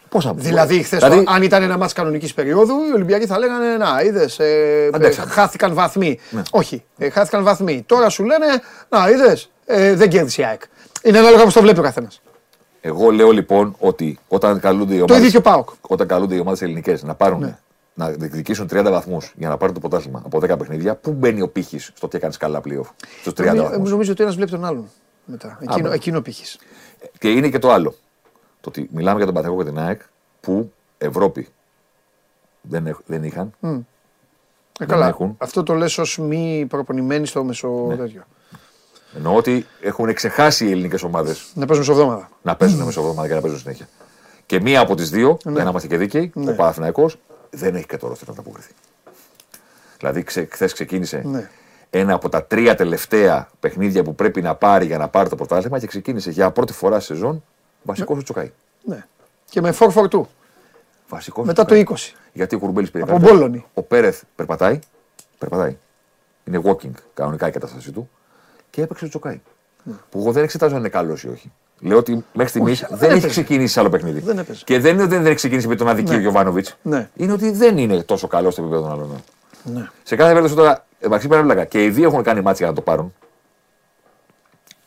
Πόσα 0.09 0.33
Δηλαδή, 0.35 0.83
χθες, 0.83 0.99
δηλαδή, 1.03 1.23
αν 1.27 1.41
ήταν 1.43 1.63
ένα 1.63 1.77
μάτς 1.77 1.93
κανονικής 1.93 2.33
περίοδου, 2.33 2.73
οι 2.89 2.93
Ολυμπιακοί 2.93 3.25
θα 3.25 3.39
λέγανε 3.39 3.77
Να, 3.77 4.01
είδες. 4.01 4.39
Ε, 4.39 4.89
Αντέξαμε. 4.93 5.31
χάθηκαν 5.31 5.73
βαθμοί. 5.73 6.19
Ναι. 6.29 6.41
Όχι, 6.51 6.83
ε, 6.97 7.09
χάθηκαν 7.09 7.43
βαθμοί. 7.43 7.83
Τώρα 7.85 8.09
σου 8.09 8.23
λένε 8.23 8.45
Να, 8.89 9.09
είδες. 9.09 9.49
Ε, 9.65 9.93
δεν 9.95 10.09
κέρδισε 10.09 10.41
η 10.41 10.45
ΑΕΚ. 10.45 10.61
Είναι 11.03 11.17
ανάλογα 11.17 11.43
πώ 11.43 11.51
το 11.51 11.61
βλέπει 11.61 11.79
ο 11.79 11.83
καθένας. 11.83 12.21
Εγώ 12.81 13.09
λέω 13.11 13.31
λοιπόν 13.31 13.75
ότι 13.79 14.19
όταν 14.27 14.59
καλούνται 14.59 14.93
οι 14.93 14.97
Το 14.97 15.03
ομάδες, 15.03 15.17
ίδιο 15.27 15.31
και 15.41 15.47
ο 15.47 15.51
ΠΑΟΚ. 15.51 15.69
όταν 15.81 16.07
καλούνται 16.07 16.35
οι 16.35 16.39
ομάδες 16.39 16.61
ελληνικές 16.61 17.03
να 17.03 17.15
πάρουν 17.15 17.39
Ναι. 17.39 17.57
να 17.93 18.09
διεκδικήσουν 18.09 18.67
30 18.67 18.89
βαθμούς 18.91 19.33
για 19.37 19.49
να 19.49 19.57
πάρουν 19.57 19.73
το 19.73 19.79
πρωτάθλημα 19.79 20.21
από 20.25 20.39
10 20.39 20.57
παιχνίδια, 20.57 20.95
πού 20.95 21.11
μπαίνει 21.11 21.41
ο 21.41 21.47
πύχης 21.49 21.91
στο 21.95 22.07
τι 22.07 22.17
έκανες 22.17 22.37
καλά 22.37 22.59
playoff. 22.65 22.89
Στους 23.21 23.33
30 23.33 23.45
Νομίζω, 23.45 23.63
βαθμούς; 23.63 23.89
νομίζω 23.91 24.11
ότι 24.11 24.23
ένας 24.23 24.35
βλέπει 24.35 24.51
τον 24.51 24.65
άλλον 24.65 24.89
μετά. 25.25 25.57
Εκείνο, 25.61 25.77
μπράβο. 25.79 25.93
εκείνο 25.95 26.21
πήχη. 26.21 26.57
Και 27.19 27.29
είναι 27.29 27.49
και 27.49 27.59
το 27.59 27.71
άλλο. 27.71 27.95
Το 28.67 28.79
ότι 28.79 28.89
μιλάμε 28.93 29.17
για 29.17 29.25
τον 29.25 29.33
Παθηνακό 29.35 29.63
και 29.63 29.69
την 29.69 29.79
ΑΕΚ 29.79 30.01
που 30.39 30.71
Ευρώπη 30.97 31.47
δεν, 32.61 32.87
έχ- 32.87 32.99
δεν 33.05 33.23
είχαν. 33.23 33.53
Ε, 34.79 34.85
καλά. 34.85 35.07
έχουν. 35.07 35.35
Αυτό 35.37 35.63
το 35.63 35.73
λες 35.73 35.97
ως 35.97 36.17
μη 36.17 36.65
προπονημένοι 36.69 37.25
στο 37.25 37.43
μεσο 37.43 37.85
Ναι. 37.87 37.95
τέτοιο. 37.95 38.23
Εννοώ 39.15 39.35
ότι 39.35 39.65
έχουν 39.81 40.13
ξεχάσει 40.13 40.67
οι 40.67 40.71
ελληνικές 40.71 41.03
ομάδες 41.03 41.51
Να 41.53 41.65
παίζουν 41.65 41.85
μεσοβδόμαδα. 41.85 42.29
να 42.41 42.55
παίζουν 42.55 42.81
μεσοβδόμαδα 42.85 43.27
και 43.27 43.33
να 43.33 43.41
παίζουν 43.41 43.59
συνέχεια. 43.59 43.87
Και 44.45 44.59
μία 44.61 44.79
από 44.79 44.95
τις 44.95 45.09
δύο, 45.09 45.37
για 45.43 45.63
να 45.63 45.69
είμαστε 45.69 45.87
και 45.87 45.97
δίκαιοι, 45.97 46.31
Ναι. 46.35 46.51
ο 46.51 46.55
Παναθηναϊκός 46.55 47.17
δεν 47.49 47.75
έχει 47.75 47.85
και 47.85 47.97
το 47.97 48.07
ρόστερ 48.07 48.27
να 48.27 48.33
ανταποκριθεί. 48.33 48.71
Δηλαδή, 49.97 50.23
ξε, 50.23 50.47
χθες 50.51 50.73
ξεκίνησε 50.73 51.21
Ναι. 51.25 51.49
ένα 51.89 52.13
από 52.13 52.29
τα 52.29 52.43
τρία 52.45 52.75
τελευταία 52.75 53.49
παιχνίδια 53.59 54.03
που 54.03 54.15
πρέπει 54.15 54.41
να 54.41 54.55
πάρει 54.55 54.85
για 54.85 54.97
να 54.97 55.07
πάρει 55.07 55.29
το 55.29 55.35
πρωτάθλημα 55.35 55.79
και 55.79 55.87
ξεκίνησε 55.87 56.31
για 56.31 56.51
πρώτη 56.51 56.73
φορά 56.73 56.99
σε 56.99 57.05
σεζόν 57.05 57.43
βασικός 57.87 58.17
του 58.17 58.23
τσοκάι. 58.23 58.51
Ναι. 58.83 59.05
Και 59.49 59.61
με 59.61 59.73
4-4-2. 59.79 60.21
Βασικός 61.09 61.45
Μετά 61.45 61.65
το 61.65 61.75
20. 61.75 61.93
Γιατί 62.33 62.55
ο 62.55 62.59
Κουρμπέλη 62.59 62.89
πήρε 62.89 63.03
Από 63.03 63.11
καλύτερα. 63.11 63.33
Μπόλωνη. 63.33 63.65
Ο 63.73 63.81
Πέρεθ 63.81 64.21
περπατάει. 64.35 64.79
Περπατάει. 65.37 65.77
Είναι 66.43 66.61
walking 66.63 66.91
κανονικά 67.13 67.47
η 67.47 67.51
κατάστασή 67.51 67.91
του. 67.91 68.09
Και 68.69 68.81
έπαιξε 68.81 69.03
το 69.03 69.09
τσοκάι. 69.09 69.41
Που 70.09 70.19
εγώ 70.19 70.31
δεν 70.31 70.43
εξετάζω 70.43 70.73
αν 70.73 70.79
είναι 70.79 70.89
καλός 70.89 71.23
ή 71.23 71.29
όχι. 71.29 71.51
Λέω 71.79 71.97
ότι 71.97 72.25
μέχρι 72.33 72.49
στιγμής 72.49 72.81
Όχι, 72.81 72.89
δεν, 72.89 72.97
δεν 72.99 73.09
έχει 73.09 73.17
έπαιζε. 73.17 73.41
ξεκινήσει 73.41 73.79
άλλο 73.79 73.89
παιχνίδι. 73.89 74.19
Δεν 74.19 74.37
έπαιζε. 74.37 74.63
Και 74.63 74.79
δεν 74.79 74.93
είναι 74.93 75.03
ότι 75.03 75.15
δεν 75.15 75.25
έχει 75.25 75.35
ξεκινήσει 75.35 75.67
με 75.67 75.75
τον 75.75 75.87
αδικείο 75.87 76.13
Ναι. 76.15 76.19
Γιωβάνοβιτς. 76.21 76.77
Ναι. 76.81 77.09
Είναι 77.15 77.31
ότι 77.31 77.51
δεν 77.51 77.77
είναι 77.77 78.03
τόσο 78.03 78.27
καλό 78.27 78.51
στο 78.51 78.61
επίπεδο 78.61 78.81
των 78.81 78.91
άλλων. 78.91 79.23
Ναι. 79.63 79.89
Σε 80.03 80.15
κάθε 80.15 80.29
περίπτωση 80.29 80.55
τώρα, 80.55 80.85
μεταξύ 81.01 81.27
πέρα 81.27 81.43
βλάκα. 81.43 81.65
Και 81.65 81.83
οι 81.83 81.89
δύο 81.89 82.07
έχουν 82.09 82.23
κάνει 82.23 82.41
μάτια 82.41 82.57
για 82.57 82.67
να 82.67 82.73
το 82.73 82.81
πάρουν. 82.81 83.13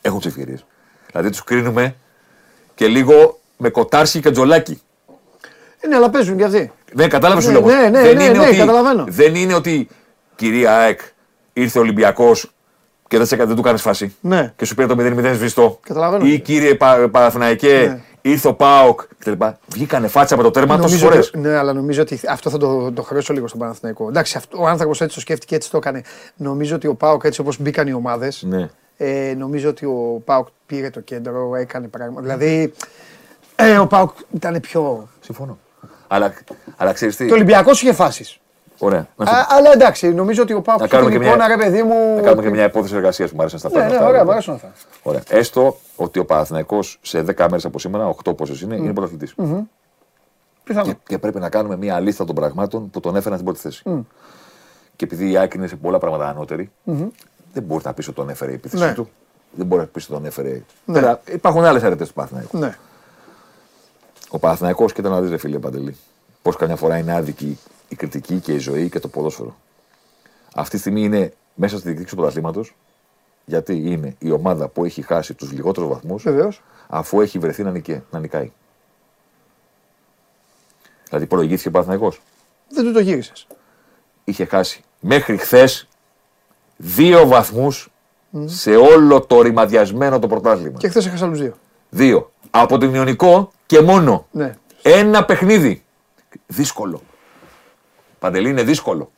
Έχουν 0.01 0.19
τις 0.19 0.27
ευκαιρίες. 0.27 0.65
Δηλαδή 1.11 1.31
τους 1.31 1.45
κρίνουμε 1.45 1.97
και 2.81 2.87
λίγο 2.87 3.41
με 3.57 3.69
κοτάρσι 3.69 4.21
και 4.21 4.31
τζολάκι. 4.31 4.81
Ε, 5.81 5.87
Ναι, 5.87 5.97
αλλά 5.97 6.11
παίζουν 6.11 6.37
κι 6.37 6.43
αυτοί. 6.43 6.73
Ναι, 6.95 7.07
κατάλαβες 7.09 7.45
σου 7.45 7.51
Ναι, 7.51 7.59
λέω. 7.59 7.67
ναι, 7.67 7.89
ναι, 7.89 8.03
δεν 8.03 8.17
ναι, 8.17 8.25
είναι 8.25 8.39
ναι, 8.39 8.47
ότι, 8.47 8.57
καταλαβαίνω. 8.57 9.05
Δεν 9.09 9.35
είναι 9.35 9.55
ότι 9.55 9.89
κυρία 10.37 10.77
ΑΕΚ 10.79 11.01
ήρθε 11.53 11.79
ο 11.79 11.83
Ολυμπιακός 11.83 12.53
και 13.09 13.17
δεν, 13.17 13.27
σε, 13.27 13.37
δεν 13.37 13.57
του 13.57 13.63
κάνεις 13.63 13.83
φάση. 13.83 14.17
Ναι. 14.21 14.53
Και 14.57 14.65
σου 14.65 14.75
πήρε 14.75 14.87
το 14.95 14.95
0-0 14.99 15.33
σβηστό. 15.35 15.79
Καταλαβαίνω. 15.83 16.27
Ή 16.27 16.39
κύριε 16.41 16.75
Πα, 16.75 17.09
Παναθηναϊκέ, 17.11 17.85
Ναι. 17.89 18.01
ήρθε 18.31 18.49
ο 18.49 18.55
Πάοκ 18.55 19.01
κτλ. 19.19 19.33
Βγήκανε 19.67 20.09
φάτσα 20.09 20.37
με 20.37 20.43
το 20.43 20.51
τέρμα 20.51 20.77
τόσες 20.77 20.91
Νομίζω 20.91 21.07
φορές. 21.11 21.29
ότι- 21.29 21.39
ναι, 21.39 21.57
αλλά 21.57 21.73
νομίζω 21.73 22.03
ότι 22.03 22.21
αυτό 22.29 22.51
θα 22.51 22.59
το, 22.59 22.93
το 22.93 23.03
χρεώσω 23.03 23.33
λίγο 23.33 23.47
στον 23.49 23.61
Παναθηναϊκό. 23.61 24.09
Εντάξει, 24.09 24.37
αυτό, 24.37 24.59
ο 24.63 24.67
άνθρωπος 24.67 25.01
έτσι 25.01 25.15
το 25.15 25.21
σκέφτηκε, 25.21 25.55
έτσι 25.55 25.71
το 25.71 25.77
έκανε. 25.77 26.03
Νομίζω 26.37 26.75
ότι 26.75 26.87
ο 26.87 26.95
Πάοκ, 26.95 27.25
έτσι 27.25 27.41
όπως 27.41 27.61
μπήκαν 27.61 27.87
οι 27.87 27.93
ομάδες, 27.93 28.43
Ναι. 28.49 28.69
Ε, 29.03 29.35
νομίζω 29.39 29.69
ότι 29.69 29.85
ο 29.87 30.23
Πάοκ 30.25 30.47
πήρε 30.67 30.91
το 30.91 31.01
κέντρο, 31.01 31.55
έκανε 31.57 31.89
πράγματα. 31.89 32.21
Δηλαδή, 32.21 32.73
ε, 33.57 33.79
ο 33.79 33.87
Πάοκ 33.87 34.11
ήταν 34.31 34.61
πιο. 34.61 35.09
Συμφωνώ. 35.21 35.59
Αλλά, 36.09 36.33
αλλά 36.77 36.93
ξέρεις 36.93 37.17
τι; 37.17 37.27
Το 37.29 37.35
Ολυμπιακός 37.35 37.83
είχε 37.83 37.93
φάσεις. 37.93 38.41
Ωραία. 38.79 39.07
Να, 39.17 39.27
σου- 39.27 39.35
Αλλά 39.49 39.73
εντάξει, 39.73 40.13
νομίζω 40.15 40.43
ότι 40.43 40.53
ο 40.53 40.61
Πάοκ 40.63 40.79
Να 40.79 40.85
είχε 40.85 40.95
κάνουμε 40.95 41.11
την 41.13 41.21
και 41.21 41.27
μια- 41.27 41.37
εικόνα, 41.47 41.57
ρε 41.57 41.63
παιδί 41.65 41.83
μου. 41.83 42.15
να 42.17 42.23
κάνουμε 42.23 42.43
και 42.43 42.51
μια 42.51 42.65
υπόθεση 42.65 42.95
εργασίας 42.95 43.29
που 43.31 43.35
μου 43.37 43.41
άρεσαν 43.43 43.59
στα 43.59 43.69
Ναι, 43.69 43.75
πράγματα. 43.75 43.99
ναι, 43.99 44.05
αυτά. 44.05 44.11
ωραία, 44.15 44.25
μου 44.25 44.31
αρέσουν 44.31 44.55
αυτά. 44.55 44.73
Ωραία. 45.03 45.23
Έστω 45.29 45.77
ότι 45.97 46.19
ο 46.19 46.25
Παναθηναϊκός 46.25 46.99
σε 47.03 47.23
10 47.23 47.47
μέρες 47.49 47.65
από 47.65 47.79
σήμερα, 47.79 48.07
8 48.09 48.35
πόσες 48.37 48.61
είναι, 48.61 48.77
είναι 48.77 48.93
πρωταθλητής. 48.93 49.35
Πιθανό. 50.65 50.87
Και, 50.87 50.95
και 51.07 51.19
πρέπει 51.19 51.39
να 51.39 51.49
κάνουμε 51.49 51.77
μια 51.77 52.01
λίστα 52.01 52.25
των 52.25 52.35
πραγμάτων 52.35 52.91
που 52.91 53.01
τον 53.01 53.17
έφεραν 53.17 53.39
στην 53.39 53.45
πρώτη 53.53 53.61
θέση. 53.61 53.83
Και 54.97 55.05
επειδή 55.05 55.31
η 55.31 55.37
Άκη 55.39 55.57
είναι 55.57 55.67
σε 55.67 55.77
πολλά 55.77 55.99
πράγματα 55.99 56.29
ανώτερη, 56.29 56.71
δεν 57.53 57.63
μπορείς 57.63 57.85
να 57.85 57.93
πεις 57.95 58.07
ότι 58.07 58.17
τον 58.17 58.29
έφερε 58.29 58.51
η 58.51 58.55
επίθεση 58.55 58.85
Ναι. 58.85 58.95
του. 58.95 59.11
Δεν 59.53 59.67
μπορεί 59.67 59.81
να 59.81 59.87
πεις 59.87 60.05
ότι 60.05 60.13
τον 60.13 60.25
έφερε. 60.25 60.63
Τώρα, 60.87 61.21
υπάρχουν 61.33 61.65
άλλες 61.65 61.83
αρετές 61.83 62.09
του 62.09 62.15
Παναθηναϊκού. 62.15 62.59
Ναι. 62.59 62.77
Ο 64.29 64.39
Παναθηναϊκός, 64.39 64.93
κοίτα 64.93 65.09
να 65.09 65.21
δεις, 65.21 65.31
ρε 65.31 65.37
φίλε 65.37 65.59
Παντελή, 65.59 65.97
πώς 66.43 66.57
καμιά 66.57 66.77
φορά 66.77 66.99
είναι 66.99 67.13
άδικη 67.15 67.59
η 67.89 67.97
κριτική 67.97 68.41
και 68.41 68.53
η 68.53 68.59
ζωή 68.59 68.89
και 68.89 68.99
το 68.99 69.09
ποδόσφαιρο. 69.09 69.57
Αυτή 70.55 70.75
τη 70.75 70.81
στιγμή 70.81 71.03
είναι 71.03 71.33
μέσα 71.55 71.75
στη 71.75 71.83
διεκδίκηση 71.85 72.15
του 72.15 72.21
πρωταθλήματος, 72.21 72.75
γιατί 73.45 73.91
είναι 73.91 74.15
η 74.19 74.31
ομάδα 74.31 74.69
που 74.69 74.85
έχει 74.85 75.03
χάσει 75.03 75.35
τους 75.35 75.53
λιγότερους 75.53 75.89
βαθμούς, 75.89 76.23
Βεβαίως. 76.23 76.63
αφού 76.89 77.21
έχει 77.21 77.39
βρεθεί 77.39 77.63
να, 77.63 77.71
νικέ, 77.71 78.03
να 78.11 78.19
νικάει. 78.19 78.53
Δηλαδή 81.09 81.27
προηγήθηκε 81.27 81.69
ο 81.69 81.71
Παναθηναϊκός. 81.71 82.21
Δεν 82.69 82.85
του 82.85 82.93
το 82.93 83.01
γύρισες. 83.01 83.47
είχε 84.25 84.45
χάσει 84.45 84.83
μέχρι 85.01 85.37
χθες 85.37 85.89
δύο 86.83 87.27
βαθμούς 87.27 87.89
σε 88.45 88.77
όλο 88.77 89.21
το 89.21 89.43
ρημαδιασμένο 89.43 90.19
το 90.19 90.27
πρωτάθλημα. 90.27 90.79
Και 90.79 90.89
χθες 90.89 91.07
έχασε 91.07 91.25
άλλου 91.25 91.37
δύο. 91.37 91.55
Δύο. 91.89 92.31
Από 92.51 92.79
τον 92.79 92.95
Ιωνικό 92.95 93.51
και 93.67 93.81
μόνο. 93.81 94.27
Ναι. 94.31 94.55
Ένα 94.83 95.25
παιχνίδι. 95.25 95.85
Δύσκολο. 96.47 97.03
Παντελή 98.19 98.49
είναι 98.49 98.63
δύσκολο. 98.63 99.11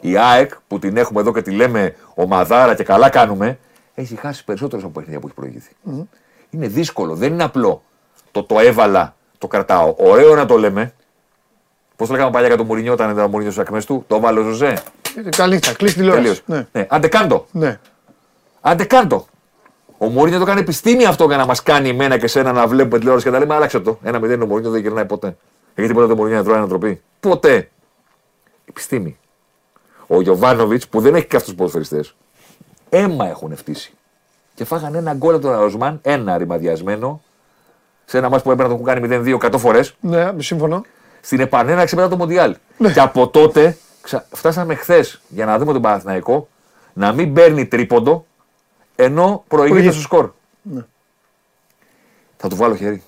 Η 0.00 0.16
ΑΕΚ 0.16 0.52
που 0.68 0.78
την 0.78 0.96
έχουμε 0.96 1.20
εδώ 1.20 1.32
και 1.32 1.42
τη 1.42 1.50
λέμε 1.50 1.94
ομαδάρα 2.14 2.74
και 2.74 2.84
καλά 2.84 3.08
κάνουμε, 3.08 3.58
έχει 3.94 4.16
χάσει 4.16 4.44
περισσότερε 4.44 4.82
από 4.82 4.90
παιχνίδια 4.90 5.20
που 5.20 5.26
έχει 5.26 5.36
προηγηθεί. 5.36 5.72
Είναι 6.50 6.66
δύσκολο, 6.66 7.14
δεν 7.14 7.32
είναι 7.32 7.42
απλό. 7.42 7.82
Το 8.30 8.42
το 8.42 8.58
έβαλα, 8.58 9.16
το 9.38 9.46
κρατάω. 9.46 9.94
Ωραίο 9.98 10.34
να 10.34 10.46
το 10.46 10.58
λέμε. 10.58 10.94
Πώς 11.96 12.08
το 12.08 12.14
λέγαμε 12.14 12.32
παλιά 12.32 12.48
για 12.48 12.56
τον 12.56 12.66
Μουρινιό 12.66 12.92
όταν 12.92 13.10
ήταν 13.10 13.24
ο 13.24 13.28
Μουρινιός 13.28 13.52
στου 13.52 13.62
ακμέ 13.62 13.82
του, 13.82 14.04
το 14.06 14.16
έβαλε 14.16 14.40
ο 14.40 14.42
Ζωζέ. 14.42 14.82
Ε, 15.24 15.28
Καλή 15.36 15.54
νύχτα, 15.54 15.72
κλείσει 15.74 15.94
τηλεόραση. 15.94 16.22
Τελείωσε. 16.22 16.42
Ναι. 16.46 16.66
Ναι. 16.80 16.86
Άντε 16.90 17.08
κάντο. 17.08 17.46
ναι. 17.50 17.78
Άντε 18.60 18.84
κάντο. 18.84 19.26
Ο 19.98 20.06
Μουρίνιο 20.06 20.38
το 20.38 20.44
κάνει 20.44 20.60
επιστήμη 20.60 21.04
αυτό 21.04 21.24
για 21.26 21.36
να 21.36 21.46
μας 21.46 21.62
κάνει 21.62 21.88
εμένα 21.88 22.18
και 22.18 22.26
σένα 22.26 22.52
να 22.52 22.66
βλέπουμε 22.66 22.98
τηλεόραση 22.98 23.24
και 23.26 23.30
τα 23.32 23.38
λέμε. 23.38 23.54
Άλλαξε 23.54 23.80
το. 23.80 23.98
Ένα 24.02 24.18
μηδέν 24.18 24.42
ο 24.42 24.46
Μουρίνιο 24.46 24.70
δεν 24.70 24.80
γυρνάει 24.80 25.04
ποτέ. 25.04 25.36
Γιατί 25.74 25.92
ποτέ 25.92 26.06
το 26.06 26.16
Μουρίνιο 26.16 26.38
να 26.38 26.44
τρώει 26.44 26.56
ανατροπή. 26.56 27.02
Ποτέ. 27.20 27.70
Επιστήμη. 28.68 29.18
Ο 30.06 30.20
Γιωβάνοβιτς 30.20 30.88
που 30.88 31.00
δεν 31.00 31.14
έχει 31.14 31.26
και 31.26 31.36
αυτούς 31.36 31.50
του 31.50 31.56
ποδοσφαιριστές. 31.56 32.14
Αίμα 32.88 33.28
έχουν 33.28 33.56
φτύσει. 33.56 33.92
Και 34.54 34.64
φάγανε 34.64 34.98
ένα 34.98 35.14
γκολ 35.14 35.34
από 35.34 35.42
τον 35.42 35.54
Αοσμάν, 35.54 35.98
ένα 36.02 36.38
ρημαδιασμένο, 36.38 37.22
σε 38.04 38.18
ένα 38.18 38.28
μάτι 38.28 38.42
που 38.42 38.50
έπρεπε 38.50 38.68
να 38.72 38.76
το 38.76 38.82
έχουν 38.90 39.08
κάνει 39.10 39.36
0-2 39.40 39.50
100 39.54 39.58
φορές, 39.58 39.94
Ναι, 40.00 40.32
συμφωνώ. 40.38 40.84
στην 41.20 41.40
επανέναρξη 41.40 41.94
μετά 41.96 42.08
το 42.08 42.16
Μοντιάλ. 42.16 42.56
Ναι. 42.78 42.92
Και 42.92 43.00
από 43.00 43.28
τότε 43.28 43.76
ξα... 44.06 44.26
φτάσαμε 44.32 44.74
χθες 44.74 45.20
για 45.28 45.46
να 45.46 45.58
δούμε 45.58 45.72
τον 45.72 45.82
Παναθηναϊκό 45.82 46.48
να 46.92 47.12
μην 47.12 47.32
παίρνει 47.32 47.66
τρίποντο 47.66 48.26
ενώ 48.96 49.44
προηγείται 49.48 49.72
Προηγείται. 49.72 49.92
στο 49.92 50.02
σκορ. 50.02 50.30
Ναι. 50.62 50.84
Θα 52.36 52.48
του 52.48 52.56
βάλω 52.56 52.74
χέρι. 52.76 53.02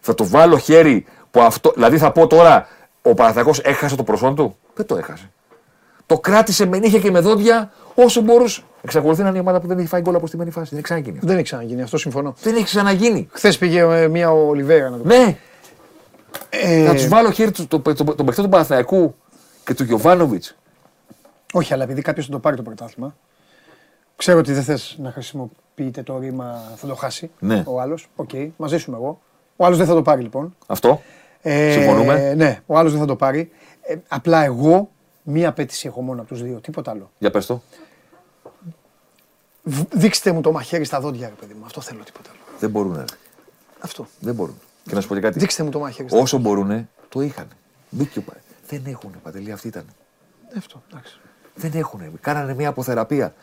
Θα 0.00 0.14
του 0.14 0.26
βάλω 0.26 0.58
χέρι 0.58 1.06
Που 1.30 1.40
αυτό, 1.40 1.72
δηλαδή 1.74 1.98
θα 1.98 2.12
πω 2.12 2.26
τώρα, 2.26 2.66
ο 3.02 3.14
Παναθηναϊκός 3.14 3.60
έχασε 3.60 3.96
το 3.96 4.02
προσόν 4.02 4.34
του; 4.34 4.56
Δεν 4.74 4.86
το 4.86 4.96
έχασε. 4.96 5.30
Το 6.06 6.18
κράτησε 6.18 6.66
με 6.66 6.78
νύχια 6.78 6.98
και 6.98 7.10
με 7.10 7.20
δόντια 7.20 7.72
όσο 7.94 8.20
μπορούσε. 8.20 8.62
Εξακολουθεί 8.82 9.22
να 9.22 9.28
είναι 9.28 9.36
η 9.36 9.40
ομάδα 9.40 9.60
που 9.60 9.66
δεν 9.66 9.78
έχει 9.78 9.88
φάει 9.88 10.00
γκολ 10.00 10.14
από 10.14 10.26
στημένη 10.26 10.50
φάση. 10.50 10.68
Δεν 10.68 10.78
έχει 10.78 10.84
ξαναγίνει 10.86 11.14
αυτό. 11.14 11.26
Δεν 11.26 11.36
έχει 11.36 11.44
ξαναγίνει, 11.44 11.82
αυτό 11.82 11.98
συμφωνώ. 11.98 12.34
Δεν 12.42 12.54
έχει 12.54 12.64
ξαναγίνει. 12.64 13.28
Χθες 13.32 13.58
πήγε 13.58 13.80
ε, 13.80 14.08
μία 14.08 14.30
ο 14.32 14.48
Ολιβέρα 14.48 14.90
να 14.90 14.96
το 14.96 15.02
πει. 15.02 15.08
Ναι, 15.08 15.36
Ε, 16.50 16.82
να 16.82 16.94
τους 16.94 17.08
βάλω 17.08 17.30
χέρι 17.30 17.50
του, 17.50 17.66
το, 17.66 17.80
το, 17.80 17.94
το, 17.94 18.04
τον 18.14 18.26
παίχτη 18.26 18.42
του 18.42 18.48
Παναθηναϊκού 18.48 19.14
και 19.64 19.74
του 19.74 19.84
Γιωβάνοβιτς. 19.84 20.56
Όχι, 21.52 21.72
αλλά 21.72 21.82
επειδή 21.84 22.02
κάποιος 22.02 22.26
θα 22.26 22.32
το 22.32 22.38
πάρει 22.38 22.56
το 22.56 22.62
πρωτάθλημα, 22.62 23.16
ξέρω 24.16 24.38
ότι 24.38 24.52
δεν 24.52 24.62
θες 24.62 24.96
να 24.98 25.10
χρησιμοποιείτε 25.12 26.02
το 26.02 26.18
ρήμα 26.18 26.62
θα 26.76 26.86
το 26.86 26.94
χάσει 26.94 27.30
Ναι. 27.38 27.62
ο 27.66 27.80
άλλος. 27.80 28.08
Οκ, 28.16 28.30
μαζί 28.56 28.78
σου 28.78 28.90
είμαι 28.90 28.98
εγώ. 29.00 29.20
Ο 29.56 29.64
άλλος 29.64 29.78
δεν 29.78 29.86
θα 29.86 29.94
το 29.94 30.02
πάρει 30.02 30.22
λοιπόν. 30.22 30.56
Αυτό. 30.66 31.02
Ε, 31.42 31.72
Συμφωνούμε. 31.72 32.34
Ναι, 32.34 32.60
ο 32.66 32.76
άλλος 32.78 32.90
δεν 32.92 33.00
θα 33.00 33.06
το 33.06 33.16
πάρει. 33.16 33.50
Ε, 33.82 33.96
απλά 34.08 34.44
εγώ 34.44 34.90
μία 35.22 35.48
απέτηση 35.48 35.86
έχω 35.86 36.00
μόνο 36.02 36.20
από 36.20 36.28
τους 36.28 36.42
δύο, 36.42 36.58
τίποτα 36.60 36.90
άλλο. 36.90 37.10
Για 37.18 37.30
πες 37.30 37.46
το. 37.46 37.62
Β- 39.62 39.94
Δείξτε 39.94 40.32
μου 40.32 40.40
το 40.40 40.52
μαχαίρι 40.52 40.84
στα 40.84 41.00
δόντια, 41.00 41.28
ρε 41.28 41.34
παιδί 41.40 41.54
μου. 41.54 41.64
Αυτό 41.64 41.80
θέλω, 41.80 42.02
τίποτα 42.04 42.30
άλλο. 42.30 42.40
Δεν 42.58 42.70
μπορούν. 42.70 42.94
ρε. 42.96 43.04
Αυτό. 43.80 44.06
Δεν 44.20 44.34
μπορούν. 44.34 44.54
Και 44.90 44.96
να 44.96 45.02
σου 45.02 45.08
πω 45.08 45.14
και 45.14 45.20
κάτι. 45.20 45.38
Δείξτε 45.38 45.62
μου 45.62 45.70
το 45.70 45.78
μαχαίρι 45.78 46.08
στα 46.08 46.18
Όσο 46.18 46.38
μπορούν, 46.38 46.88
το 47.08 47.20
είχαν. 47.20 47.48
Μπήκε 47.90 48.18
ο 48.18 48.22
Πα- 48.22 48.36
Δεν 48.68 48.82
έχουν, 48.86 49.12
Παντελή, 49.22 49.52
αυτή 49.52 49.68
ήταν. 49.68 49.84
δόντια. 49.84 50.58
Αυτό, 50.58 50.82
εντάξει. 50.90 51.18
Δεν 51.54 51.70
έχουν. 51.74 52.20
Κάνανε 52.20 52.54
μια 52.54 52.68
αποθεραπεία. 52.68 53.34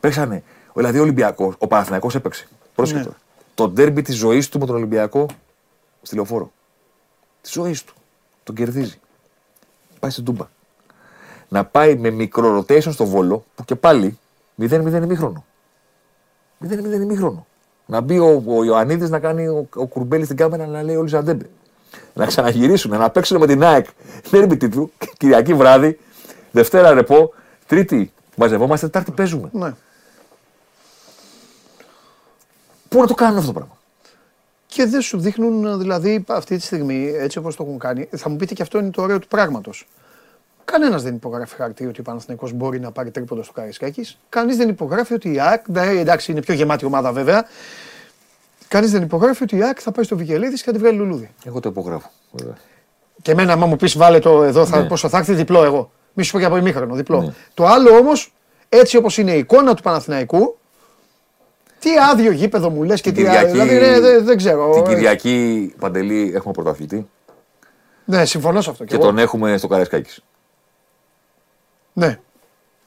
Παίξανε. 0.00 0.42
Δηλαδή 0.74 0.98
ο 0.98 1.02
Ολυμπιακό, 1.02 1.54
ο 1.58 1.66
Παναθηναϊκός 1.66 2.14
έπαιξε. 2.14 2.48
Πρόσεχε 2.74 2.98
Ναι. 2.98 3.04
τώρα. 3.04 3.16
Το 3.54 3.68
ντέρμπι 3.68 4.02
της 4.02 4.16
ζωής 4.16 4.48
του 4.48 4.58
με 4.58 4.66
τον 4.66 4.74
Ολυμπιακό 4.74 5.26
στη 6.02 6.14
λεωφόρο. 6.14 6.52
Της 7.40 7.52
ζωής 7.52 7.84
του. 7.84 7.94
Τον 8.42 8.54
κερδίζει. 8.54 9.00
Πάει 10.00 10.10
στην 10.10 10.24
Τούμπα. 10.24 10.46
Να 11.48 11.64
πάει 11.64 11.96
με 11.96 12.10
μικρό 12.10 12.58
rotation 12.58 12.92
στο 12.92 13.04
βόλο 13.06 13.44
που 13.54 13.64
και 13.64 13.74
πάλι 13.74 14.18
0-0 14.58 15.02
ημίχρονο. 15.02 15.44
0-0 16.58 17.00
ημίχρονο. 17.02 17.46
Να 17.86 18.00
μπει 18.00 18.18
ο, 18.18 18.42
ο 18.46 18.64
Ιωαννίδης 18.64 19.10
να 19.10 19.18
κάνει 19.18 19.48
ο, 19.48 19.68
ο 19.74 19.86
Κουρμπέλης 19.86 20.24
στην 20.24 20.36
κάμερα 20.36 20.66
να 20.66 20.82
λέει 20.82 20.96
όλοι 20.96 21.08
Ζαντέμπε. 21.08 21.50
Να 22.14 22.26
ξαναγυρίσουν, 22.26 22.90
να 22.90 23.10
παίξουν 23.10 23.38
με 23.38 23.46
την 23.46 23.62
ΑΕΚ. 23.62 23.86
Ντέρμπι 24.30 24.56
τίτλου, 24.56 24.92
Κυριακή 25.16 25.54
βράδυ, 25.54 25.98
Δευτέρα 26.50 26.94
ρεπό, 26.94 27.32
Τρίτη 27.66 28.12
μαζευόμαστε, 28.36 28.86
Τετάρτη 28.86 29.10
παίζουμε. 29.10 29.48
Ναι. 29.52 29.72
Πού 32.88 33.00
να 33.00 33.06
το 33.06 33.14
κάνουν 33.14 33.38
αυτό 33.38 33.52
το 33.52 33.58
πράγμα; 33.58 33.76
Και 34.66 34.86
δεν 34.86 35.00
σου 35.00 35.18
δείχνουν 35.18 35.78
δηλαδή 35.78 36.24
αυτή 36.28 36.56
τη 36.56 36.62
στιγμή, 36.62 37.12
έτσι 37.16 37.38
όπως 37.38 37.56
το 37.56 37.62
έχουν 37.62 37.78
κάνει. 37.78 38.08
Θα 38.16 38.28
μου 38.28 38.36
πείτε 38.36 38.54
και 38.54 38.62
αυτό 38.62 38.78
είναι 38.78 38.90
το 38.90 39.02
ωραίο 39.02 39.18
του 39.18 39.28
πράγματος. 39.28 39.86
Κανένας 40.64 41.02
δεν 41.02 41.14
υπογράφει 41.14 41.54
χαρτί 41.54 41.86
ότι 41.86 42.00
ο 42.00 42.02
Παναθηναϊκός 42.02 42.52
μπορεί 42.52 42.80
να 42.80 42.90
πάρει 42.90 43.10
τρίποντο 43.10 43.42
στο 43.42 43.52
Καρισκάκη. 43.52 44.06
Κανείς 44.28 44.56
δεν 44.56 44.68
υπογράφει 44.68 45.14
ότι 45.14 45.32
η 45.32 45.40
ΑΕΚ. 45.40 45.68
ναι, 45.68 45.86
εντάξει, 45.86 46.30
είναι 46.30 46.40
πιο 46.40 46.54
γεμάτη 46.54 46.84
ομάδα 46.84 47.12
βέβαια. 47.12 47.44
Κανείς 48.68 48.90
δεν 48.90 49.02
υπογράφει 49.02 49.42
ότι 49.42 49.56
η 49.56 49.62
ΑΕΚ 49.62 49.76
θα 49.80 49.90
πάει 49.92 50.04
στο 50.04 50.16
Βικελίδης 50.16 50.58
και 50.62 50.66
θα 50.66 50.72
τη 50.72 50.78
βγάλει 50.78 50.96
λουλούδι. 50.96 51.30
Εγώ 51.44 51.60
το 51.60 51.68
υπογράφω. 51.68 52.10
βέβαια. 52.32 52.54
Και 53.22 53.30
εμένα, 53.30 53.52
άμα 53.52 53.66
μου 53.66 53.76
πεις 53.76 53.96
βάλε 53.96 54.18
το 54.18 54.42
εδώ, 54.42 54.66
θα, 54.66 54.80
Ναι. 54.80 54.88
πόσο 54.88 55.08
θα 55.08 55.18
έρθει 55.18 55.34
διπλό 55.34 55.64
εγώ. 55.64 55.90
Μη 56.12 56.22
σου 56.22 56.32
πω 56.32 56.38
και 56.38 56.44
από 56.44 56.56
ημίχρονο, 56.56 56.94
διπλό. 56.94 57.20
Ναι. 57.22 57.32
Το 57.54 57.66
άλλο 57.66 57.90
όμως, 57.96 58.34
έτσι 58.68 58.96
όπως 58.96 59.18
είναι 59.18 59.32
η 59.34 59.38
εικόνα 59.38 59.74
του 59.74 59.82
Παναθηναϊκού, 59.82 60.58
τι 61.78 61.90
άδειο 62.12 62.30
γήπεδο 62.32 62.70
μου 62.70 62.82
λες 62.82 63.00
και 63.00 63.12
Την 63.12 63.24
τι 63.24 63.30
άδειο. 63.36 63.46
Κυριακή- 63.50 63.70
Δηλαδή, 63.78 63.90
ναι, 63.92 64.00
δεν, 64.00 64.24
δεν 64.24 64.36
ξέρω. 64.36 64.70
Την 64.72 64.82
Ε, 64.84 64.94
Κυριακή 64.94 65.74
Παντελή 65.78 66.32
έχουμε 66.34 66.52
πρωταθλητή 66.52 67.08
Ναι, 68.04 68.24
συμφωνώ 68.24 68.60
σε 68.60 68.70
αυτό. 68.70 68.84
και 68.84 68.94
εγώ. 68.94 69.04
τον 69.04 69.18
έχουμε 69.18 69.56
στο 69.56 69.66
Καραϊσκάκης. 69.68 70.22
Ναι. 71.94 72.18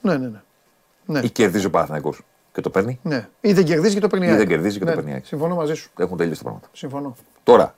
Ναι, 0.00 0.16
ναι, 0.16 0.26
ναι. 0.28 0.40
Ναι. 1.06 1.20
Ή 1.20 1.30
κερδίζει 1.30 1.66
ο 1.66 1.70
Παναθηναϊκός 1.70 2.20
και 2.52 2.60
το 2.60 2.70
παίρνει. 2.70 2.98
ναι. 3.02 3.28
Ή 3.40 3.52
δεν 3.52 3.64
κερδίζει 3.64 3.94
και 3.94 4.00
το 4.00 4.06
παίρνει. 4.08 4.24
η 4.24 4.28
Ή 4.28 4.30
δεν 4.32 4.40
ΑΕΚ. 4.40 4.48
κερδίζει 4.48 4.78
και 4.78 4.84
το 4.84 4.90
Ναι, 4.90 4.96
παίρνει 4.96 5.10
η 5.10 5.12
ΑΕΚ. 5.14 5.26
Συμφωνώ 5.26 5.54
μαζί 5.54 5.74
σου. 5.74 5.90
Έχουν 5.98 6.16
τελειώσει 6.16 6.38
τα 6.38 6.44
πράγματα. 6.44 6.68
Συμφωνώ. 6.72 7.14
Τώρα, 7.42 7.74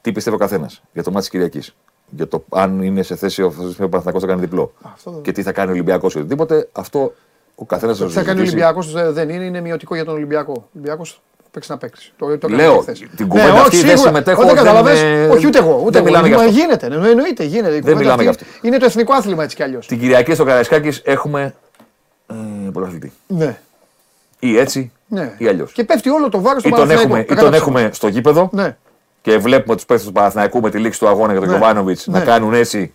τι 0.00 0.12
πιστεύει 0.12 0.36
ο 0.36 0.38
καθένας 0.38 0.82
για 0.92 1.02
το 1.02 1.10
μάτι 1.10 1.20
της 1.20 1.30
Κυριακής; 1.30 1.76
Για 2.10 2.28
το 2.28 2.44
αν 2.50 2.82
είναι 2.82 3.02
σε 3.02 3.16
θέση 3.16 3.42
ο 3.42 3.50
Παναθηναϊκός 3.76 4.22
να 4.22 4.28
κάνει 4.28 4.40
διπλό. 4.40 4.72
Αυτό 4.82 5.10
δεν- 5.10 5.22
Και 5.22 5.32
τι 5.32 5.42
θα 5.42 5.52
κάνει 5.52 5.68
ο 5.70 5.72
Ολυμπιακός 5.72 6.14
ή 6.14 6.18
οτιδήποτε, 6.18 6.68
αυτό 6.72 7.14
ο 7.54 7.64
καθένας 7.64 7.98
Τι 7.98 8.08
θα 8.08 8.22
κάνει 8.22 8.38
ο 8.40 8.42
Ολυμπιακός 8.42 9.12
δεν 9.12 9.28
είναι, 9.28 9.44
είναι 9.44 9.60
μειωτικό 9.60 9.94
για 9.94 10.04
τον 10.04 10.14
Ολυμπιακό. 10.14 10.52
Ο 10.58 10.64
Ολυμπιακός 10.74 11.22
παίξει 11.52 11.70
να 11.70 11.78
παίξει. 11.78 12.12
Το, 12.18 12.38
το 12.38 12.48
Λέω, 12.48 12.58
έκανε 12.72 12.80
χθες. 12.82 13.02
την 13.16 13.28
κουβέντα 13.28 13.52
αυτή 13.52 13.60
όχι, 13.60 13.76
δεν 13.76 13.86
σίγουρα. 13.88 14.06
συμμετέχω, 14.06 14.40
Όταν 14.42 14.54
δεν 14.54 14.64
καταλαβες, 14.64 15.00
είναι- 15.00 15.28
όχι 15.28 15.46
ούτε 15.46 15.58
εγώ. 15.58 15.74
Ούτε 15.84 15.90
δεν 15.90 15.94
εγώ. 15.94 16.04
μιλάμε 16.04 16.28
Μα 16.28 16.34
γι' 16.34 16.40
αυτό. 16.48 16.58
Γίνεται, 16.60 16.88
ναι, 16.88 17.08
εννοείται, 17.08 17.44
γίνεται. 17.44 17.74
Η 17.76 17.80
κουβέντα 17.80 17.98
μιλάμε 17.98 18.28
αυτή 18.28 18.44
γι' 18.60 18.68
Είναι 18.68 18.76
το 18.78 18.84
εθνικό 18.84 19.12
άθλημα 19.14 19.42
έτσι 19.42 19.56
κι 19.56 19.62
αλλιώς. 19.62 19.86
Την 19.86 19.98
Κυριακή 19.98 20.34
στο 20.34 20.44
Καραϊσκάκης 20.44 21.00
έχουμε 21.04 21.54
ε, 22.26 22.34
πρωταθλητή. 22.72 23.12
Ναι. 23.26 23.58
Ή 24.38 24.58
έτσι 24.58 24.92
ναι. 25.06 25.34
ή 25.38 25.46
αλλιώς. 25.48 25.72
Και 25.72 25.84
πέφτει 25.84 26.10
όλο 26.10 26.28
το 26.28 26.40
βάρος 26.40 26.64
Ή 26.64 26.66
στο 26.68 26.76
τον 26.76 26.88
Παναθηναϊκό. 26.88 27.08
έχουμε, 27.14 27.20
ή 27.20 27.24
Κατά 27.36 27.40
τον 27.40 27.50
ψέμα. 27.50 27.64
έχουμε 27.78 27.90
στο 27.94 28.08
γήπεδο 28.08 28.48
Ναι. 28.52 28.76
και 29.22 29.38
βλέπουμε 29.38 29.74
τους 29.76 29.84
παίχτε 29.86 30.04
του 30.06 30.12
Παναθηναϊκού 30.12 30.60
με 30.60 30.70
τη 30.70 30.78
λήξη 30.78 30.98
του 30.98 31.08
αγώνα 31.08 31.32
για 31.32 31.40
τον 31.40 31.50
Ναι. 31.50 31.56
Γιωβάνοβιτς 31.56 32.06
να 32.06 32.18
Ναι. 32.18 32.24
κάνουν 32.24 32.54
έτσι 32.54 32.92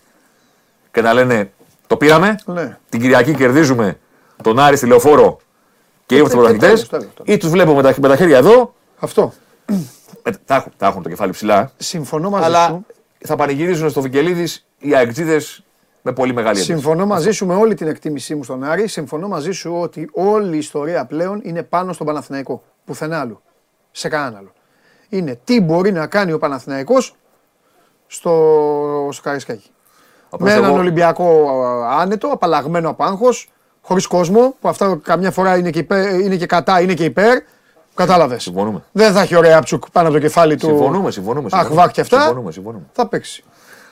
και 0.92 1.02
να 1.02 1.14
λένε 1.14 1.52
Το 1.88 1.98
πήραμε. 1.98 2.36
Ναι. 2.46 2.78
Την 2.90 3.02
Κυριακή 3.02 3.34
κερδίζουμε 3.34 3.98
τον 4.44 4.60
Άρη 4.60 4.76
στη 4.78 4.86
λεωφόρο 4.86 5.40
και 6.08 6.16
είμαστε 6.16 6.36
και 6.38 6.42
τέλος, 6.44 6.58
πρωταθλητέ. 6.60 6.88
τέλος, 6.90 7.14
τέλος. 7.16 7.30
Ή 7.30 7.38
του 7.38 7.50
βλέπουμε 7.50 7.76
με 7.76 7.82
τα, 7.94 7.96
με 8.02 8.08
τα 8.08 8.16
χέρια 8.16 8.38
εδώ. 8.38 8.74
Αυτό. 9.00 9.34
ε, 10.24 10.32
τα, 10.46 10.56
έχουν, 10.56 10.72
τα 10.78 10.88
έχουν 10.88 11.02
το 11.04 11.10
κεφάλι 11.10 11.32
ψηλά. 11.32 11.72
Συμφωνώ 11.78 12.30
μαζί 12.30 12.46
Αλλά 12.46 12.68
σου. 12.68 12.86
θα 13.26 13.36
πανηγυρίζουν 13.36 13.90
στο 13.90 14.02
Βικελίδη 14.02 14.48
οι 14.80 14.96
αεξίδε 14.96 15.42
με 16.02 16.14
πολύ 16.14 16.34
μεγάλη 16.34 16.50
ένταση. 16.58 16.72
Συμφωνώ 16.74 17.06
μαζί 17.06 17.32
σου 17.32 17.46
με 17.46 17.56
όλη 17.56 17.74
την 17.74 17.88
εκτίμησή 17.88 18.36
μου 18.36 18.44
στον 18.44 18.64
Άρη. 18.64 18.88
Συμφωνώ 18.88 19.28
μαζί 19.28 19.52
σου 19.52 19.74
ότι 19.82 20.10
όλη 20.14 20.56
η 20.56 20.58
ιστορία 20.58 21.06
πλέον 21.06 21.40
είναι 21.44 21.64
πάνω 21.64 21.94
στον 21.94 22.06
Παναθηναϊκό. 22.08 22.64
Πουθενά 22.86 23.20
άλλου. 23.20 23.42
Σε 23.92 24.08
κανέναν 24.10 24.36
άλλο. 24.38 24.52
Είναι 25.10 25.40
τι 25.44 25.62
μπορεί 25.62 25.92
να 25.92 26.08
κάνει 26.08 26.32
ο 26.32 26.38
Παναθηναϊκός 26.38 27.16
στο, 28.08 29.10
στο 29.12 29.22
Καρισκάκι. 29.22 29.70
Απλώς 30.30 30.50
Με 30.52 30.56
έναν 30.58 30.70
εγώ- 30.70 30.80
Ολυμπιακό 30.80 31.50
α, 31.50 32.00
άνετο, 32.02 32.28
απαλλαγμένο 32.28 32.90
από 32.90 33.04
άγχο, 33.04 33.30
χωρίς 33.88 34.08
κόσμο, 34.08 34.56
που 34.62 34.68
αυτό 34.70 35.00
καμιά 35.04 35.32
φορά 35.32 35.58
είναι 35.58 35.70
και, 35.70 35.80
υπέρ, 35.80 36.20
είναι 36.20 36.36
και 36.36 36.46
κατά, 36.46 36.82
είναι 36.82 36.94
και 36.94 37.04
υπέρ. 37.04 37.40
Κατάλαβες. 37.96 38.44
Συμφωνούμε. 38.44 38.84
Δεν 38.92 39.14
θα 39.14 39.22
έχει 39.22 39.36
ο 39.36 39.42
Ρέαπτσουκ 39.42 39.84
πάνω 39.92 40.08
από 40.08 40.16
το 40.18 40.22
κεφάλι 40.22 40.56
του. 40.56 40.66
Συμφωνούμε, 40.66 41.12
συμφωνούμε. 41.12 41.50
Αχ, 41.52 41.74
βάκ 41.74 41.92
και 41.92 42.02
αυτά. 42.02 42.20
Συμφωνούμε, 42.20 42.52
συμφωνούμε. 42.52 42.84
Θα 42.92 43.08
παίξει. 43.08 43.44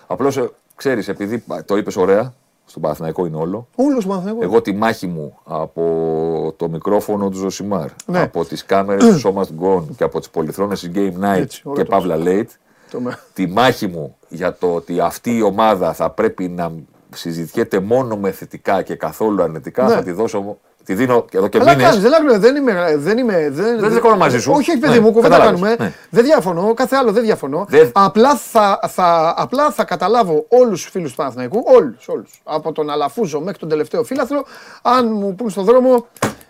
Απλώς 0.07 0.39
ξέρεις, 0.75 1.07
επειδή 1.07 1.43
το 1.65 1.77
είπες 1.77 1.95
ωραία, 1.95 2.33
στον 2.65 2.81
Παναθηναϊκό 2.81 3.25
είναι 3.25 3.37
όλο. 3.37 3.67
Όλο 3.75 4.01
ο 4.03 4.07
Παναθηναϊκός. 4.07 4.43
Εγώ 4.43 4.61
τη 4.61 4.73
μάχη 4.73 5.07
μου 5.07 5.37
από 5.43 6.53
το 6.57 6.69
μικρόφωνο 6.69 7.29
του 7.29 7.37
Ζωσιμάρ, 7.37 7.87
Ναι. 8.05 8.21
από 8.21 8.45
τις 8.45 8.65
κάμερες 8.65 9.05
του 9.05 9.21
Show 9.23 9.39
Must 9.41 9.65
Go 9.65 9.77
On 9.77 9.83
και 9.97 10.03
από 10.03 10.19
τις 10.19 10.29
πολυθρόνες 10.29 10.79
της 10.79 10.91
Game 10.95 11.23
Night 11.25 11.37
Έτσι, 11.37 11.61
ωραίο 11.63 11.83
και 11.83 11.89
το 11.89 11.95
Παύλα 11.97 12.15
Late, 12.23 12.45
Το 12.91 12.99
με- 12.99 13.19
τη 13.33 13.47
μάχη 13.47 13.87
μου 13.87 14.15
για 14.29 14.53
το 14.53 14.73
ότι 14.75 14.99
αυτή 14.99 15.35
η 15.35 15.41
ομάδα 15.41 15.93
θα 15.93 16.09
πρέπει 16.09 16.47
να 16.47 16.71
συζητιέται 17.15 17.79
μόνο 17.79 18.15
με 18.17 18.31
θετικά 18.31 18.81
και 18.81 18.95
καθόλου 18.95 19.43
αρνητικά, 19.43 19.83
Ναι. 19.83 19.93
θα 19.93 20.03
τη 20.03 20.11
δώσω. 20.11 20.57
Τη 20.83 20.93
δίνω 20.93 21.25
εδώ 21.31 21.47
και 21.47 21.57
Αλλά 21.61 21.71
μήνες. 21.75 21.89
κάνεις, 21.89 22.09
δεν, 22.09 22.23
λέω, 22.25 22.39
δεν 22.39 22.55
είμαι. 22.55 22.95
Δεν, 22.97 23.17
είμαι, 23.17 23.49
δεν, 23.51 23.79
Δεν 23.79 23.89
διαφωνώ 23.89 24.15
μαζί 24.17 24.39
σου. 24.39 24.51
Όχι, 24.55 24.71
όχι, 24.71 24.79
παιδί 24.79 24.93
Ναι, 24.93 24.99
μου, 24.99 25.11
κουβέντα 25.11 25.35
κατάλαβες, 25.37 25.61
κάνουμε. 25.61 25.83
ναι. 25.83 25.93
Δεν 26.09 26.23
διαφωνώ, 26.23 26.73
κάθε 26.73 26.95
άλλο 26.95 27.11
δεν 27.11 27.23
διαφωνώ. 27.23 27.65
Δεν- 27.69 27.89
Απλά, 27.93 28.35
θα, 28.35 28.79
θα, 28.87 29.33
απλά 29.37 29.71
θα 29.71 29.83
καταλάβω 29.83 30.45
όλους 30.49 30.81
τους 30.81 30.91
φίλους 30.91 31.09
του 31.09 31.15
Παναθηναϊκού, 31.15 31.63
όλους. 31.65 32.07
Όλους, 32.07 32.41
από 32.43 32.71
τον 32.71 32.89
Αλαφούζο 32.89 33.39
μέχρι 33.41 33.59
τον 33.59 33.69
τελευταίο 33.69 34.03
φίλαθλο, 34.03 34.45
αν 34.81 35.07
μου 35.13 35.35
πούν 35.35 35.49
στον 35.49 35.63
δρόμο, 35.63 36.05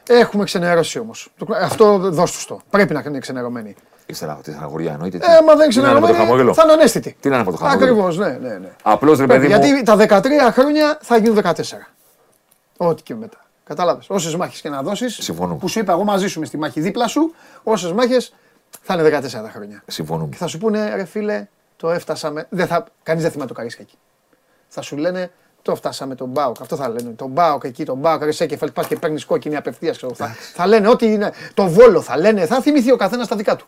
έχουμε 0.09 0.43
ξενερώσει 0.43 0.99
όμως. 0.99 1.29
Αυτό 1.61 1.97
δώσ' 1.97 2.31
τους 2.31 2.45
το. 2.45 2.59
Πρέπει 2.69 2.93
να 2.93 3.03
είναι 3.07 3.19
ξενερωμένοι. 3.19 3.75
Ύστερα 4.05 4.39
τη 4.43 4.51
στεναχωριά 4.51 4.91
εννοείται. 4.91 5.17
Ε, 5.17 5.21
μα 5.45 5.55
δεν 5.55 5.69
Τι 5.69 5.79
να 5.79 5.89
είναι 5.89 5.93
με 5.93 5.99
το 5.99 6.07
ξενερωμένοι, 6.07 6.17
χαμόγελο. 6.17 6.53
θα 6.53 6.63
είναι 6.63 6.71
ανέστητοι. 6.73 7.17
Τι 7.19 7.29
να 7.29 7.35
είναι 7.35 7.45
με 7.45 7.51
το 7.51 7.57
χαμόγελο; 7.57 7.83
Ακριβώς, 7.83 8.17
ναι, 8.17 8.27
ναι. 8.41 8.53
ναι. 8.57 8.71
Απλώς 8.83 9.19
ρε 9.19 9.25
Πρέπει, 9.25 9.47
παιδί 9.47 9.53
μου. 9.53 9.75
γιατί 9.75 9.83
τα 10.07 10.19
13 10.21 10.51
χρόνια 10.51 10.97
θα 11.01 11.17
γίνουν 11.17 11.39
14. 11.43 11.51
Ό,τι 12.77 13.03
και 13.03 13.15
μετά. 13.15 13.37
Κατάλαβες. 13.63 14.05
Όσες 14.09 14.35
μάχες 14.35 14.61
και 14.61 14.69
να 14.69 14.81
δώσεις. 14.81 15.17
Συμφωνούμε. 15.21 15.57
Που 15.59 15.67
σου 15.67 15.79
είπα 15.79 15.91
εγώ 15.93 16.03
μαζί 16.03 16.27
σου 16.27 16.39
με 16.39 16.45
στη 16.45 16.57
μάχη 16.57 16.79
δίπλα 16.81 17.07
σου, 17.07 17.33
όσες 17.63 17.91
μάχες 17.91 18.33
θα 18.81 18.93
είναι 18.93 19.19
14 19.21 19.49
χρόνια. 19.53 19.83
Συμφωνούμε. 19.87 20.29
Και 20.31 20.37
θα 20.37 20.47
σου 20.47 20.57
πούνε, 20.57 20.95
ρε 20.95 21.05
φίλε, 21.05 21.47
το 21.75 21.91
έφτασαμε. 21.91 22.45
Δεν 22.49 22.67
θα, 22.67 22.85
κανείς 23.03 23.21
δεν 23.21 23.31
θυμάται 23.31 23.47
το 23.49 23.53
Καρίσκακι. 23.55 23.97
Θα 24.67 24.81
σου 24.81 24.97
λένε, 24.97 25.31
το 25.61 25.75
φτάσαμε 25.75 26.15
τον 26.15 26.27
Μπάουκ. 26.29 26.55
Αυτό 26.61 26.75
θα 26.75 26.89
λένε. 26.89 27.09
Τον 27.09 27.27
Μπάουκ 27.29 27.63
εκεί, 27.63 27.85
τον 27.85 27.97
Μπάουκ, 27.97 28.23
Ρεσέκεφελ, 28.23 28.71
πα 28.71 28.83
και 28.83 28.95
παίρνεις 28.95 29.25
κόκκινη 29.25 29.55
απευθείας. 29.55 29.99
Θα, 30.13 30.35
θα 30.53 30.67
λένε 30.67 30.87
ό,τι 30.87 31.05
είναι. 31.05 31.31
Το 31.53 31.67
βόλο 31.67 32.01
θα 32.01 32.17
λένε, 32.17 32.45
θα 32.45 32.61
θυμηθεί 32.61 32.91
ο 32.91 32.95
καθένας 32.95 33.27
τα 33.27 33.35
δικά 33.35 33.55
του. 33.55 33.65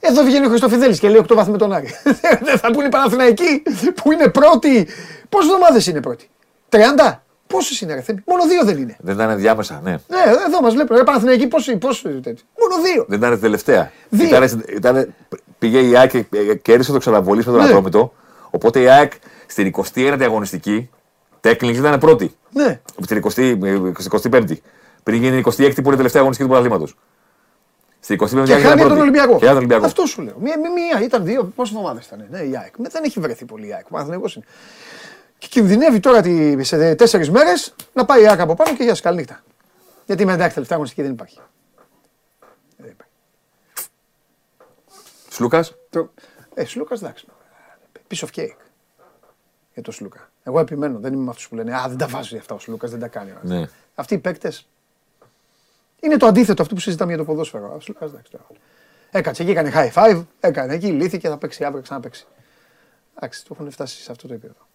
Εδώ 0.00 0.22
βγαίνει 0.22 0.46
ο 0.46 0.48
Χριστοφιδέλης 0.48 0.98
και 0.98 1.08
λέει 1.08 1.20
8 1.28 1.34
βαθμοί 1.34 1.52
με 1.52 1.58
τον 1.58 1.72
Άρη. 1.72 1.88
Δεν 2.46 2.58
θα 2.58 2.70
πούνε 2.70 2.86
οι 2.86 2.88
Παναθηναϊκοί 2.88 3.62
που 3.94 4.12
είναι 4.12 4.28
πρώτοι. 4.28 4.88
Πόσες 5.28 5.50
εβδομάδες 5.50 5.86
είναι 5.86 6.00
πρώτοι, 6.00 6.30
30. 6.70 6.78
Πόσες 7.46 7.80
είναι, 7.80 7.94
ρε 7.94 8.00
Θέμη; 8.00 8.22
Μόνο 8.26 8.46
δύο 8.46 8.64
δεν 8.64 8.78
είναι. 8.78 8.96
Δεν 9.00 9.14
ήταν 9.14 9.38
διάμεσα, 9.38 9.80
ναι. 9.82 9.90
Ναι, 9.90 10.22
εδώ 10.46 10.60
μας 10.62 10.74
βλέπουν. 10.74 10.96
Ρε 10.96 11.04
Παναθηναϊκοί, 11.04 11.46
πόσοι, 11.46 11.76
πόσοι 11.76 12.02
τέτοιοι; 12.02 12.42
Μόνο 12.58 12.82
δύο. 12.82 13.04
Δεν 13.08 13.18
ήταν 13.18 13.40
τελευταία. 13.40 13.90
Δύο. 14.08 14.26
Ήταν, 14.26 14.64
ήταν 14.76 15.14
Πήγε 15.60 15.78
η 15.78 15.96
ΑΕΚ 15.96 16.10
και 16.10 16.24
ε, 16.30 16.54
κέρδισε 16.54 16.92
το 16.92 16.98
ξαναβολή 16.98 17.38
με 17.38 17.44
τον 17.44 17.54
Ναι. 17.56 17.64
Ατρόμητο. 17.64 18.12
Οπότε 18.50 18.80
η 18.80 18.88
ΑΕΚ 18.88 19.12
στην 19.46 19.72
21η 19.94 20.18
αγωνιστική 20.22 20.90
τέκλινγκ 21.40 21.74
ήταν 21.74 21.98
πρώτη. 21.98 22.34
Ναι. 22.52 22.80
Στην 23.02 23.22
20η, 23.24 23.64
ε, 23.64 23.92
στην 23.98 24.32
25η. 24.32 24.52
Πριν 25.02 25.22
γίνει 25.22 25.36
η 25.36 25.44
26η 25.46 25.54
που 25.56 25.82
είναι 25.84 25.92
η 25.92 25.96
τελευταία 25.96 26.20
αγωνιστική 26.20 26.48
του 26.48 26.54
πρωταθλήματο. 26.54 26.86
Στην 28.00 28.18
25η 28.22 28.28
Και 28.28 28.40
ήταν 28.52 28.60
χάνει 28.60 28.74
πρώτη. 28.74 28.88
τον 28.88 28.98
Ολυμπιακό. 28.98 29.28
Και 29.38 29.38
χάνει 29.38 29.46
τον 29.48 29.56
Ολυμπιακό. 29.56 29.84
Αυτό 29.86 30.06
σου 30.06 30.22
λέω. 30.22 30.36
Μία, 30.38 30.58
μία, 30.58 30.70
μία 30.72 31.00
ήταν 31.04 31.24
δύο, 31.24 31.44
πόσες 31.44 31.74
εβδομάδε 31.74 32.00
ήταν. 32.06 32.26
Ναι, 32.30 32.38
η 32.40 32.56
ΑΕΚ. 32.56 32.76
Με- 32.76 32.88
Δεν 32.88 33.04
έχει 33.04 33.20
βρεθεί 33.20 33.44
πολύ 33.44 33.66
η 33.66 33.72
ΑΕΚ. 33.74 33.86
Ο 33.86 33.88
Παναθηναϊκός 33.90 34.34
είναι. 34.36 34.44
Και 35.38 35.46
κινδυνεύει 35.50 36.00
τώρα 36.00 36.20
τη, 36.20 36.64
σε 36.64 36.94
τέσσερις 36.94 37.30
μέρες 37.30 37.74
να 37.92 38.04
πάει 38.04 38.22
η 38.22 38.28
ΑΕΚ 38.28 38.40
από 38.40 38.54
πάνω 38.54 38.76
και 38.76 38.82
για 38.82 38.94
σκαλνύχτα. 38.94 39.42
Γιατί 40.06 40.24
με 40.24 40.32
εντάξει, 40.32 40.52
τελευταία 40.54 40.76
αγωνιστική 40.76 41.02
δεν 41.02 41.12
υπάρχει. 41.12 41.40
Δεν 42.76 42.90
υπάρχει. 42.90 43.12
Σλούκας; 45.30 45.74
Το... 45.90 46.12
Ε, 46.54 46.64
Σλούκας 46.64 47.02
εντάξει. 47.02 47.26
Piece 48.10 48.24
of 48.26 48.28
cake. 48.40 48.56
Για 49.74 49.82
το 49.82 49.92
Σλούκα. 49.92 50.30
Εγώ 50.42 50.60
επιμένω, 50.60 50.98
δεν 50.98 51.12
είμαι 51.12 51.22
με 51.22 51.30
αυτούς 51.30 51.48
που 51.48 51.54
λένε 51.54 51.74
Α, 51.74 51.84
δεν 51.88 51.96
τα 51.96 52.06
βάζει 52.06 52.36
αυτά 52.36 52.54
ο 52.54 52.58
Σλούκας, 52.58 52.90
δεν 52.90 53.00
τα 53.00 53.08
κάνει. 53.08 53.32
Ναι. 53.42 53.64
Αυτοί 53.94 54.14
οι 54.14 54.18
παίκτες 54.18 54.68
είναι 56.00 56.16
το 56.16 56.26
αντίθετο 56.26 56.62
αυτού 56.62 56.74
που 56.74 56.80
συζητάμε 56.80 57.10
για 57.14 57.20
το 57.20 57.26
ποδόσφαιρο. 57.26 57.72
Ο 57.76 57.80
Σλούκα 57.80 58.04
εντάξει 58.04 58.30
τώρα. 58.30 58.44
Έκατσε 59.10 59.42
εκεί, 59.42 59.50
έκανε 59.50 59.72
high 59.74 59.92
five, 59.92 60.24
έκανε 60.40 60.74
εκεί, 60.74 60.86
λύθηκε, 60.86 61.28
θα 61.28 61.36
παίξει 61.36 61.64
αύριο, 61.64 61.82
ξαναπέξει. 61.82 62.26
Εντάξει, 63.16 63.44
το 63.44 63.56
έχουν 63.58 63.70
φτάσει 63.70 64.02
σε 64.02 64.10
αυτό 64.10 64.28
το 64.28 64.34
επίπεδο. 64.34 64.66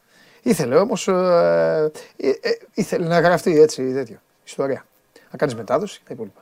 Ήθελε 0.41 0.75
όμως. 0.75 1.07
Ε, 1.07 1.91
ε, 2.17 2.29
ε, 2.29 2.57
ήθελε 2.73 3.07
να 3.07 3.19
γραφτεί 3.19 3.61
έτσι 3.61 3.93
τέτοιο. 3.93 4.21
Ιστορία. 4.45 4.85
Να 5.31 5.37
κάνεις 5.37 5.55
μετάδοση 5.55 5.97
και 5.97 6.03
τα 6.07 6.13
υπόλοιπα. 6.13 6.39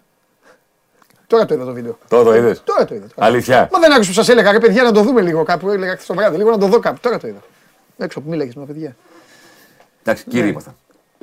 Τώρα 1.27 1.45
το 1.45 1.53
είδα 1.53 1.65
το 1.65 1.73
βίντεο. 1.73 1.97
Τώρα 2.07 2.23
το 2.23 2.35
είδες; 2.35 2.63
Τώρα 2.63 2.85
το 2.85 2.95
είδα. 2.95 3.07
τώρα. 3.15 3.27
Αλήθεια. 3.27 3.69
Μα 3.71 3.79
δεν 3.79 3.91
άκουσα 3.93 4.09
που 4.09 4.15
σας 4.15 4.29
έλεγα, 4.29 4.51
ρε 4.51 4.59
παιδιά, 4.59 4.83
να 4.83 4.91
το 4.91 5.01
δούμε 5.01 5.21
λίγο 5.21 5.43
κάπου. 5.43 5.69
Έλεγα 5.69 5.95
χθε 5.95 6.03
το 6.07 6.13
βράδυ, 6.13 6.37
λίγο 6.37 6.49
να 6.49 6.57
το 6.57 6.67
δω 6.67 6.79
κάπου. 6.79 6.99
Τώρα 6.99 7.17
το 7.17 7.27
είδα. 7.27 7.41
Έξω 7.97 8.21
που 8.21 8.29
μίλαγες 8.29 8.55
με 8.55 8.65
τα 8.65 8.73
παιδιά. 8.73 8.95
Εντάξει, 10.01 10.23
κύριοι 10.29 10.47
ήμασταν. 10.47 10.75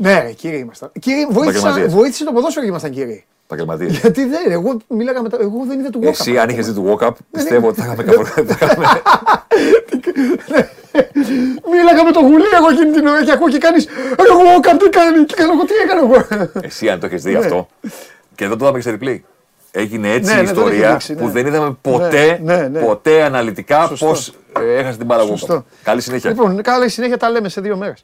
Ναι, 0.03 0.21
ρε, 0.21 0.33
κύριοι 0.33 0.59
ήμασταν. 0.59 0.91
Κύριοι, 1.01 1.27
βοήθησα, 1.31 1.59
Επαγγελματίες. 1.59 1.95
βοήθησε 1.95 2.25
το 2.25 2.33
ποδόσφαιρο 2.33 2.65
και 2.65 2.71
ήμασταν 2.71 2.91
κύριοι. 2.91 3.25
Επαγγελματίες. 3.45 3.99
Γιατί 3.99 4.25
δεν, 4.25 4.51
εγώ 4.51 4.77
μίλαγα 4.89 5.23
με 5.23 5.29
τα. 5.29 5.39
Εγώ 5.41 5.65
δεν 5.69 5.79
είδα 5.79 5.91
του 5.91 6.01
Walkup. 6.03 6.07
Εσύ, 6.09 6.39
αν 6.39 6.49
είχες 6.49 6.67
δει 6.67 6.73
του 6.73 6.99
walk-up, 7.01 7.11
πιστεύω 7.31 7.69
ότι 7.69 7.81
θα 7.81 7.85
είχαμε 7.87 8.03
Ναι. 8.03 8.13
κάπου. 8.13 8.27
θα 8.55 8.67
είχαμε- 8.67 8.87
Μίλαγα 11.71 12.05
με 12.05 12.13
το 12.13 12.21
γουλί 12.21 12.45
εγώ 12.57 12.69
εκείνη 12.71 12.91
την 12.93 13.07
ώρα 13.07 13.25
και 13.25 13.33
ακούω 13.33 13.49
και 13.49 13.59
κάνεις. 13.59 13.87
Εγώ 14.29 14.39
Walkup 14.41 14.77
τι 14.83 14.89
κάνει. 14.89 15.25
Και 15.25 15.35
κάνω 15.35 15.53
εγώ 15.53 15.65
τι 15.65 15.73
έκανα 15.85 16.01
εγώ. 16.01 16.49
Εσύ, 16.67 16.89
αν 16.89 17.01
το 17.01 17.07
έχεις 17.07 17.23
δει 17.23 17.35
αυτό. 17.35 17.69
Και 18.35 18.45
εδώ 18.45 18.57
το 18.57 18.65
είδαμε 18.65 18.81
και 18.81 18.89
σε 18.91 18.99
replay. 19.01 19.21
Έγινε 19.73 20.13
έτσι 20.13 20.35
Ναι, 20.35 20.41
η 20.41 20.45
ναι, 20.45 20.51
το 20.53 20.61
έχει 20.61 20.69
ιστορία 20.71 20.91
δείξει, 20.91 21.15
ναι. 21.15 21.21
που 21.21 21.29
δεν 21.29 21.47
είδαμε 21.47 21.77
ποτέ, 21.81 22.41
Ναι, 22.43 22.57
ναι, 22.57 22.69
ναι. 22.69 22.81
ποτέ 22.81 23.23
αναλυτικά 23.23 23.87
Σωστό. 23.87 24.07
πώς 24.07 24.33
έχασες 24.79 24.97
την 24.97 25.07
παραγωγή. 25.07 25.37
Σωστό. 25.39 25.65
Καλή 25.83 26.01
συνέχεια. 26.01 26.31
Λοιπόν, 26.31 26.63
καλά, 26.63 26.85
η 26.85 26.89
συνέχεια 26.89 27.17
τα 27.17 27.31
λέμε 27.31 27.49
σε 27.49 27.61
δύο 27.61 27.77
μέρες. 27.77 28.03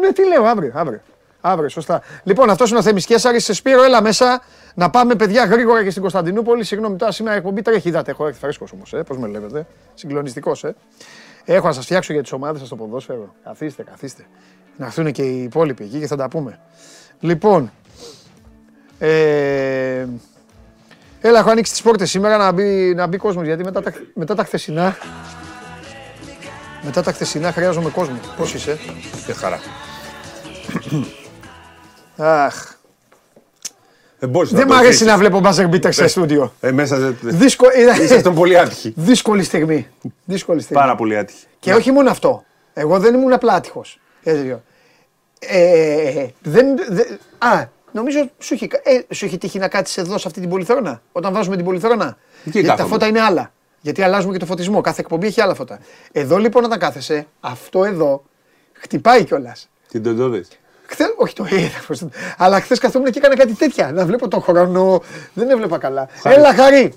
Ναι, 0.00 0.12
τι 0.12 0.26
λέω, 0.26 0.44
αύριο, 0.44 0.72
αύριο. 0.74 1.00
Αύριο, 1.40 1.68
σωστά. 1.68 2.02
Λοιπόν, 2.22 2.50
αυτός 2.50 2.70
είναι 2.70 2.78
ο 2.78 2.82
Θέμη 2.82 3.02
Κέσσαρη. 3.02 3.40
Σε 3.40 3.52
Σπύρο, 3.52 3.82
έλα 3.82 4.02
μέσα 4.02 4.42
να 4.74 4.90
πάμε 4.90 5.14
παιδιά 5.14 5.44
γρήγορα 5.44 5.82
και 5.82 5.90
στην 5.90 6.02
Κωνσταντινούπολη. 6.02 6.64
Συγγνώμη, 6.64 6.96
τώρα 6.96 7.12
σήμερα 7.12 7.34
η 7.34 7.38
εκπομπή 7.38 7.62
τρέχει. 7.62 7.88
Είδατε, 7.88 8.10
έχω 8.10 8.26
έρθει 8.26 8.38
φρέσκος 8.38 8.72
όμως. 8.72 8.92
Ε, 8.92 9.02
Πώς 9.02 9.18
με 9.18 9.28
βλέπετε. 9.28 9.66
Συγκλονιστικός, 9.94 10.64
ε. 10.64 10.74
Έχω 11.44 11.66
να 11.66 11.72
σας 11.72 11.84
φτιάξω 11.84 12.12
για 12.12 12.22
τις 12.22 12.32
ομάδες 12.32 12.58
σας 12.58 12.66
στο 12.66 12.76
ποδόσφαιρο. 12.76 13.34
Καθίστε, 13.44 13.82
καθίστε. 13.82 14.24
Να 14.76 14.86
έρθουν 14.86 15.12
και 15.12 15.22
οι 15.22 15.42
υπόλοιποι 15.42 15.84
εκεί 15.84 15.98
και 15.98 16.06
θα 16.06 16.16
τα 16.16 16.28
πούμε. 16.28 16.58
Λοιπόν. 17.20 17.72
Ε, 18.98 20.06
Έλα, 21.20 21.38
έχω 21.38 21.50
ανοίξει 21.50 21.72
τις 21.72 21.82
πόρτες 21.82 22.10
σήμερα 22.10 22.36
να 22.36 22.52
μπει, 22.52 22.94
να 22.94 23.06
μπει 23.06 23.16
κόσμος 23.16 23.46
γιατί 23.46 23.64
μετά 23.64 23.82
τα, 23.82 23.92
μετά 24.14 24.34
τα 24.34 24.44
χθεσινά. 24.44 24.96
Μετά 26.84 27.02
τα 27.02 27.12
χθεσινά 27.12 27.52
χρειάζομαι 27.52 27.90
κόσμο. 27.90 28.18
Πώς 28.36 28.54
είσαι, 28.54 28.78
Και 29.26 29.32
χαρά. 29.32 29.60
Αχ. 32.16 32.72
Δεν 34.18 34.28
μπορείς 34.28 34.50
Δεν 34.50 34.60
το 34.60 34.66
μ' 34.66 34.72
αρέσει 34.76 34.88
αφήσεις. 34.88 35.06
να 35.06 35.16
βλέπω 35.18 35.40
μπάζερ 35.40 35.68
μπίτερ 35.68 35.92
σε 35.92 36.06
στούντιο. 36.06 36.54
Ε, 36.60 36.70
μέσα 36.72 36.96
δεν... 36.96 37.16
Δύσκολη, 37.20 37.72
Ήσασταν 38.04 38.34
πολύ 38.34 38.58
άτυχοι. 38.58 38.92
δύσκολη 38.96 39.42
στιγμή. 39.42 39.88
Δύσκολη 40.24 40.60
στιγμή. 40.60 40.82
Πάρα 40.82 40.94
πολύ 40.96 41.16
άτυχοι. 41.18 41.44
Και 41.58 41.74
όχι 41.74 41.90
μόνο 41.92 42.10
αυτό. 42.10 42.44
Εγώ 42.74 42.98
δεν 42.98 43.14
ήμουν 43.14 43.32
απλά 43.32 43.52
άτυχος. 43.52 44.00
Ε, 44.22 44.56
ε, 45.38 46.26
δεν, 46.42 46.66
δεν- 46.88 47.18
α, 47.38 47.64
νομίζω 47.92 48.30
σου 48.38 48.54
έχει, 48.54 48.68
ε, 48.82 49.14
σου 49.14 49.24
έχει 49.24 49.38
τύχει 49.38 49.58
να 49.58 49.68
κάτσεις 49.68 49.96
εδώ 49.96 50.18
σε 50.18 50.28
αυτή 50.28 50.40
την 50.40 50.48
πολυθρόνα; 50.50 51.02
Όταν 51.12 51.32
βάζουμε 51.32 51.56
την 51.56 51.64
πολυθρόνα; 51.64 52.16
Γιατί 52.44 52.62
τα 52.62 52.72
κάθομαι. 52.74 52.88
φώτα 52.92 53.06
είναι 53.06 53.20
άλλα. 53.20 53.52
Γιατί 53.84 54.02
αλλάζουμε 54.02 54.32
και 54.32 54.38
το 54.38 54.46
φωτισμό. 54.46 54.80
Κάθε 54.80 55.00
εκπομπή 55.00 55.26
έχει 55.26 55.40
άλλα 55.40 55.54
φώτα. 55.54 55.78
Εδώ 56.12 56.36
λοιπόν 56.36 56.64
όταν 56.64 56.78
κάθεσαι, 56.78 57.26
αυτό 57.40 57.84
εδώ 57.84 58.24
χτυπάει 58.72 59.24
κιόλας. 59.24 59.68
Τι 59.88 60.00
τον 60.00 60.16
το 60.16 60.28
δεις. 60.28 60.48
Χθε, 60.86 61.04
όχι 61.16 61.34
το 61.34 61.46
είδα, 61.50 61.84
πώς 61.86 61.98
το- 61.98 62.10
αλλά 62.36 62.60
χθες 62.60 62.78
καθόμουν 62.78 63.10
και 63.10 63.18
έκανα 63.18 63.36
κάτι 63.36 63.54
τέτοια. 63.54 63.92
Να 63.92 64.06
βλέπω 64.06 64.28
τον 64.28 64.42
χρόνο. 64.42 65.02
Δεν 65.34 65.50
έβλεπα 65.50 65.78
καλά. 65.78 66.08
Έλα, 66.22 66.54
Χαρή! 66.54 66.92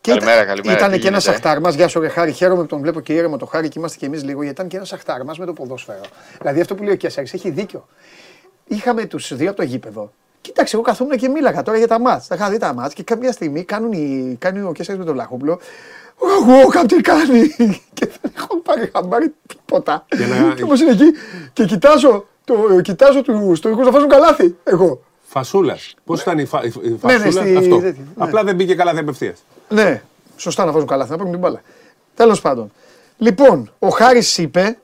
Και 0.00 0.10
Καλημέρα, 0.10 0.34
ήταν, 0.42 0.46
καλημέρα, 0.46 0.78
Ήταν 0.78 0.92
τι 0.92 0.98
και 0.98 1.08
ένας 1.08 1.24
γίνεται; 1.24 1.38
αχτάρμας. 1.38 1.74
Γεια 1.74 1.88
σου, 1.88 2.00
ρε 2.00 2.08
Χάρη. 2.08 2.32
Χαίρομαι 2.32 2.60
που 2.60 2.66
τον 2.68 2.80
βλέπω 2.80 3.00
και 3.00 3.12
ήρεμο 3.12 3.36
το 3.36 3.46
Χάρη 3.46 3.68
και 3.68 3.78
είμαστε 3.78 3.98
και 3.98 4.06
εμείς 4.06 4.22
λίγο. 4.24 4.38
Γιατί 4.42 4.54
ήταν 4.54 4.68
και 4.68 4.76
ένας 4.76 4.92
αχτάρμας 4.92 5.38
με 5.38 5.46
το 5.46 5.52
ποδόσφαιρο. 5.52 6.00
Δηλαδή 6.40 6.60
αυτό 6.60 6.74
που 6.74 6.82
λέει 6.82 6.92
ο 6.92 6.96
Κέσσαρη 6.96 7.28
έχει 7.32 7.50
δίκιο. 7.50 7.86
Είχαμε 8.66 9.04
τους 9.04 9.34
δύο 9.36 9.48
από 9.48 9.56
το 9.56 9.62
γήπεδο. 9.62 10.12
Κοίταξε, 10.40 10.76
εγώ 10.76 10.84
καθόμουν 10.84 11.16
και 11.16 11.28
μίλαγα 11.28 11.62
τώρα 11.62 11.78
για 11.78 11.88
τα 11.88 12.00
μάτς. 12.00 12.26
Τα 12.26 12.34
είχα 12.34 12.50
δει 12.50 12.58
τα 12.58 12.74
μάτς 12.74 12.94
και 12.94 13.02
κάποια 13.02 13.32
στιγμή 13.32 13.64
κάνουν 13.64 13.92
οι, 13.92 14.36
κάνει 14.38 14.60
ο 14.62 14.72
Κέσσαρης 14.72 15.00
με 15.00 15.06
τον 15.06 15.14
Λαχόπουλο. 15.16 15.60
Εγώ 16.22 16.66
κάτι 16.68 16.86
τι 16.96 17.00
κάνει. 17.00 17.48
και 17.94 18.06
δεν 18.20 18.32
έχω 18.36 18.56
πάρει 18.56 18.90
χαμπάρι 18.94 19.34
τίποτα. 19.46 20.04
Και 20.08 20.26
να- 20.26 20.54
Και 20.54 20.62
όμως 20.62 20.80
είναι 20.80 20.90
εκεί 20.90 21.04
και 21.52 21.64
κοιτάζω, 21.64 22.26
το, 22.44 22.80
κοιτάζω 22.82 23.22
τους 23.22 23.58
στοικούς 23.58 23.84
να 23.84 23.90
βάζουν 23.90 24.08
καλάθι. 24.08 24.56
Εγώ. 24.64 25.00
Φασούλας. 25.22 25.94
Πώς 26.04 26.20
ήταν 26.22 26.38
η, 26.38 26.44
φα... 26.44 26.60
η 26.64 26.72
Ναι, 26.88 26.96
φασούλα, 26.98 27.22
ναι, 27.22 27.30
στη- 27.30 27.56
αυτό. 27.56 27.76
τέτοια, 27.80 28.02
ναι. 28.02 28.24
Απλά 28.24 28.44
δεν 28.44 28.54
μπήκε 28.54 28.74
καλά 28.74 28.90
απευθείας. 28.98 29.44
Ναι, 29.68 30.02
σωστά 30.36 30.64
να 30.64 30.72
βάζουν 30.72 30.88
καλάθι, 30.88 31.10
να 31.10 31.16
παίρνουν 31.16 31.32
την 31.34 31.42
μπάλα. 31.42 31.60
Τέλος 32.14 32.40
πάντων. 32.40 32.72
Λοιπόν, 33.18 33.70
ο 33.78 33.88
Χάρης 33.88 34.38
είπε. 34.38 34.78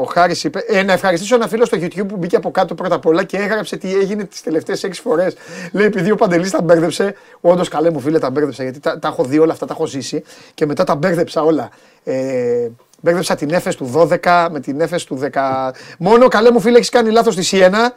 Ο 0.00 0.04
Χάρης 0.04 0.44
είπε. 0.44 0.64
Ε, 0.68 0.82
να 0.82 0.92
ευχαριστήσω 0.92 1.34
ένα 1.34 1.48
φίλο 1.48 1.64
στο 1.64 1.78
YouTube 1.80 2.06
που 2.08 2.16
μπήκε 2.16 2.36
από 2.36 2.50
κάτω 2.50 2.74
πρώτα 2.74 2.94
απ' 2.94 3.06
όλα 3.06 3.24
και 3.24 3.36
έγραψε 3.36 3.76
τι 3.76 3.94
έγινε 3.94 4.24
τις 4.24 4.42
τελευταίες 4.42 4.84
6 4.84 4.90
φορές. 5.02 5.34
Λέει, 5.72 5.86
επειδή 5.86 6.10
ο 6.10 6.14
Παντελής 6.16 6.50
τα 6.50 6.62
μπέρδεψε. 6.62 7.14
Όντως, 7.40 7.68
καλέ 7.68 7.90
μου 7.90 8.00
φίλε, 8.00 8.18
τα 8.18 8.30
μπέρδεψα 8.30 8.62
γιατί 8.62 8.80
τα, 8.80 8.98
τα 8.98 9.08
έχω 9.08 9.24
δει 9.24 9.38
όλα 9.38 9.52
αυτά, 9.52 9.66
τα 9.66 9.72
έχω 9.72 9.86
ζήσει 9.86 10.22
και 10.54 10.66
μετά 10.66 10.84
τα 10.84 10.94
μπέρδεψα 10.94 11.42
όλα. 11.42 11.68
Ε, 12.04 12.68
μπέρδεψα 13.00 13.34
την 13.34 13.50
έφεση 13.50 13.76
του 13.76 14.08
12 14.24 14.48
με 14.50 14.60
την 14.60 14.80
έφεση 14.80 15.06
του 15.06 15.20
10. 15.32 15.70
Μόνο 15.98 16.28
καλέ 16.28 16.50
μου 16.50 16.60
φίλε, 16.60 16.76
έχεις 16.76 16.88
κάνει 16.88 17.10
λάθος 17.10 17.34
στη 17.34 17.42
Σιένα. 17.42 17.94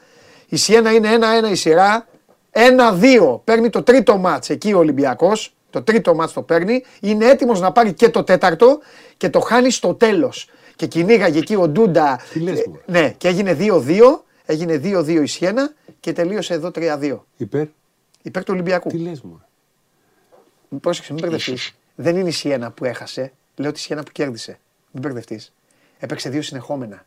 Η 0.47 0.57
Σιένα 0.57 0.91
είναι 0.91 1.09
1-1 1.47 1.51
η 1.51 1.55
σειρά. 1.55 2.07
1-2. 2.51 3.39
Παίρνει 3.43 3.69
το 3.69 3.83
τρίτο 3.83 4.17
μάτς 4.17 4.49
εκεί 4.49 4.73
ο 4.73 4.77
Ολυμπιακός. 4.77 5.53
Το 5.69 5.81
τρίτο 5.81 6.15
μάτς 6.15 6.33
το 6.33 6.41
παίρνει. 6.41 6.83
Είναι 6.99 7.25
έτοιμος 7.25 7.59
να 7.59 7.71
πάρει 7.71 7.93
και 7.93 8.09
το 8.09 8.23
τέταρτο 8.23 8.79
και 9.17 9.29
το 9.29 9.39
χάνει 9.39 9.71
στο 9.71 9.93
τέλος. 9.93 10.49
Και 10.75 10.85
κυνήγαγε 10.87 11.39
εκεί 11.39 11.55
ο 11.55 11.67
Ντούντα. 11.67 12.19
Τι 12.33 12.39
λες, 12.39 12.59
Ε, 12.59 12.63
μωρέ. 12.67 12.81
Ναι, 12.85 13.11
και 13.17 13.27
έγινε 13.27 13.53
2-2. 13.59 14.23
Έγινε 14.45 14.75
2-2 14.83 15.21
η 15.21 15.25
Σιένα 15.25 15.73
και 15.99 16.13
τελείωσε 16.13 16.53
εδώ 16.53 16.71
3-2. 16.75 17.17
Υπέρ. 17.37 17.67
Υπέρ 18.21 18.43
του 18.43 18.51
Ολυμπιακού. 18.53 18.89
Τι 18.89 18.97
λες 18.97 19.21
μου. 19.21 19.41
Πρόσεξε, 20.81 21.13
μην 21.13 21.21
μπερδευτείς. 21.21 21.75
Δεν 21.95 22.15
είναι 22.17 22.29
η 22.29 22.31
Σιένα 22.31 22.71
που 22.71 22.85
έχασε. 22.85 23.31
Λέω 23.55 23.71
τη 23.71 23.79
Σιένα 23.79 24.03
που 24.03 24.11
κέρδισε. 24.11 24.59
Μην 24.91 25.01
μπερδευτείς. 25.01 25.53
Έπαιξε 25.99 26.29
δύο 26.29 26.41
συνεχόμενα. 26.41 27.05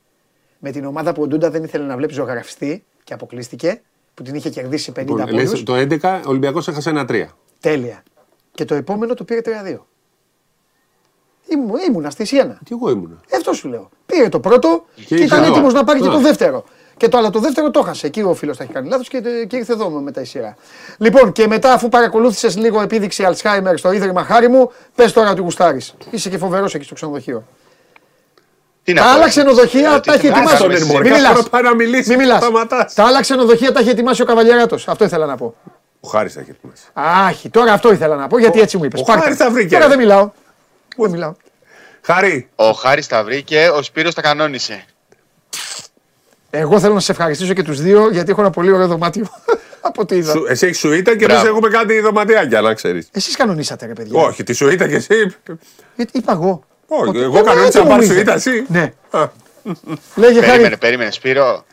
Με 0.58 0.70
την 0.70 0.84
ομάδα 0.84 1.12
που 1.12 1.22
ο 1.22 1.26
Ντούντα 1.26 1.50
δεν 1.50 1.64
ήθελε 1.64 1.84
να 1.84 1.96
βλέπει 1.96 2.12
ζωγραφιστή 2.12 2.84
και 3.04 3.14
αποκλείστηκε, 3.14 3.80
που 4.14 4.22
την 4.22 4.34
είχε 4.34 4.50
κερδίσει 4.50 4.92
50 4.92 4.98
Λοιπόν, 4.98 5.16
πόντους. 5.18 5.32
λες, 5.50 5.62
το 5.62 5.74
11 5.76 6.20
ο 6.26 6.28
Ολυμπιακός 6.30 6.68
έχασε 6.68 6.90
ένα 6.90 7.04
3. 7.08 7.26
Τέλεια. 7.60 8.02
Και 8.52 8.64
το 8.64 8.74
επόμενο 8.74 9.14
το 9.14 9.24
πήρε 9.24 9.40
3-2. 9.44 9.76
Ήμου, 11.48 11.72
ήμουνα 11.88 12.10
στη 12.10 12.24
Σιένα. 12.24 12.58
Τι 12.64 12.74
εγώ 12.80 12.90
ήμουνα. 12.90 13.16
Ε, 13.28 13.36
Αυτό 13.36 13.52
σου 13.52 13.68
λέω. 13.68 13.88
Πήρε 14.06 14.28
το 14.28 14.40
πρώτο 14.40 14.84
και, 15.06 15.14
είχε 15.14 15.24
ήταν 15.24 15.42
εδώ. 15.42 15.52
έτοιμος 15.52 15.72
να 15.72 15.84
πάρει 15.84 16.00
και 16.00 16.08
Α. 16.08 16.10
το 16.10 16.18
δεύτερο. 16.18 16.64
Και 16.96 17.08
το 17.08 17.18
άλλο 17.18 17.30
το 17.30 17.38
δεύτερο 17.38 17.70
το 17.70 17.78
έχασε. 17.84 18.06
Εκεί 18.06 18.22
ο 18.22 18.34
φίλος 18.34 18.56
τα 18.56 18.64
έχει 18.64 18.72
κάνει 18.72 18.88
λάθος 18.88 19.08
και, 19.08 19.20
και 19.48 19.56
ήρθε 19.56 19.72
εδώ 19.72 19.88
μετά 19.90 20.20
η 20.20 20.24
σειρά. 20.24 20.56
Λοιπόν, 20.98 21.32
και 21.32 21.46
μετά 21.46 21.72
αφού 21.72 21.88
παρακολούθησες 21.88 22.56
λίγο 22.56 22.80
επίδειξη 22.80 23.24
Αλτσχάιμερ 23.24 23.78
στο 23.78 23.92
ίδρυμα 23.92 24.24
χάρη 24.24 24.48
μου, 24.48 24.70
πες 24.94 25.12
τώρα 25.12 25.30
ότι 25.30 25.40
γουστάρεις. 25.40 25.94
Είσαι 26.10 26.28
και 26.28 26.38
φοβερός 26.38 26.74
εκεί 26.74 26.84
στο 26.84 26.94
ξενοδοχείο. 26.94 27.44
Τι 28.82 28.92
να 28.92 29.00
Τα 29.02 29.06
πω, 29.06 29.12
άλλα 29.14 29.20
εσύ. 29.24 29.30
ξενοδοχεία 29.30 29.92
Ε, 29.94 30.00
τα 30.00 30.12
έχει 30.12 30.20
τι 30.22 30.28
να 30.28 30.36
ετοιμάσει. 30.36 30.56
κάνουμε 30.56 30.74
ρε, 30.74 30.80
εσύ. 30.80 30.92
μωρέ. 30.92 31.02
Μην 31.02 31.12
Κάθε 31.12 31.22
μιλάς. 31.22 31.36
φορά 31.38 31.48
πάει 31.50 31.62
να 31.62 31.74
μιλήσεις, 31.74 32.08
Μην 32.08 32.18
μιλάς. 32.18 32.38
σταματάς. 32.42 32.94
Τα 32.94 33.04
άλλα 33.04 33.20
ξενοδοχεία 33.20 33.72
τα 33.72 33.80
έχει 33.80 33.88
ετοιμάσει 33.88 34.22
ο 34.22 34.24
Καβαλιαράτος. 34.24 34.88
Αυτό 34.88 35.04
ήθελα 35.04 35.26
να 35.26 35.36
πω. 35.36 35.54
Ο 36.00 36.08
Χάρης 36.08 36.32
θα 36.32 36.40
έχει 36.40 36.50
ετοιμάσει. 36.50 36.82
Άχι, 36.92 37.48
τώρα 37.50 37.72
αυτό 37.72 37.92
ήθελα 37.92 38.16
να 38.16 38.26
πω 38.26 38.38
γιατί 38.38 38.60
έτσι 38.60 38.76
μου 38.76 38.84
είπες. 38.84 39.00
ο 39.00 39.12
Χάρης 39.12 39.36
τα 39.36 39.50
βρήκε, 39.50 39.68
Τώρα 39.74 39.82
ρε. 39.82 39.88
δεν 39.88 39.98
μιλάω. 39.98 40.30
Δεν 40.96 41.10
μιλάω; 41.10 41.34
Χάρη, 42.02 42.48
Ο 42.54 42.70
Χάρης 42.70 43.06
τα 43.06 43.24
βρήκε, 43.24 43.68
ο 43.74 43.82
Σπύρος 43.82 44.14
τα 44.14 44.20
κανόνισε. 44.22 44.84
Εγώ 46.50 46.80
θέλω 46.80 46.94
να 46.94 47.00
σε 47.00 47.12
ευχαριστήσω 47.12 47.52
και 47.54 47.62
τους 47.62 47.80
δύο 47.80 48.10
γιατί 48.10 48.30
έχω 48.30 48.40
ένα 48.40 48.50
πολύ 48.50 48.70
ωραίο 48.72 48.86
δωμάτιο. 48.86 49.26
Από 49.80 50.04
τι 50.06 50.16
είδα. 50.16 50.32
Σου- 50.32 50.46
Εσύ 50.48 50.66
έχεις 50.66 50.78
σουίτα 50.78 51.16
και 51.16 51.24
εμείς 51.24 51.36
Μπράβο. 51.36 51.48
έχουμε 51.48 51.68
κάτι 51.68 52.00
δωματιάκια, 52.00 52.60
να 52.60 52.74
ξέρεις. 52.74 53.08
Εσείς 53.12 53.36
κανονίσατε 53.36 53.86
ρε 53.86 53.92
παιδιά. 53.92 54.20
Όχι, 54.20 54.42
τη 54.42 54.52
σουίτα 54.52 54.88
και 54.88 54.94
εσύ. 54.94 55.34
Γιατί 55.96 56.18
είπα 56.18 56.32
εγώ. 56.32 56.64
Όχι, 56.86 57.08
Ότι- 57.08 57.20
εγώ 57.20 57.38
Ε, 57.38 57.42
κανονίσα 57.42 57.70
τι 57.70 57.76
να 57.78 57.82
πάρει 57.82 58.06
νομίζετε. 58.06 58.16
σουίτα 58.18 58.34
εσύ. 58.34 58.64
Ναι. 58.68 58.92
Α, 59.10 59.28
Λέγε 60.14 60.40
Περίμενε, 60.40 60.62
χάρη. 60.62 60.76
περίμενε. 60.76 61.10
Σπύρο, 61.10 61.64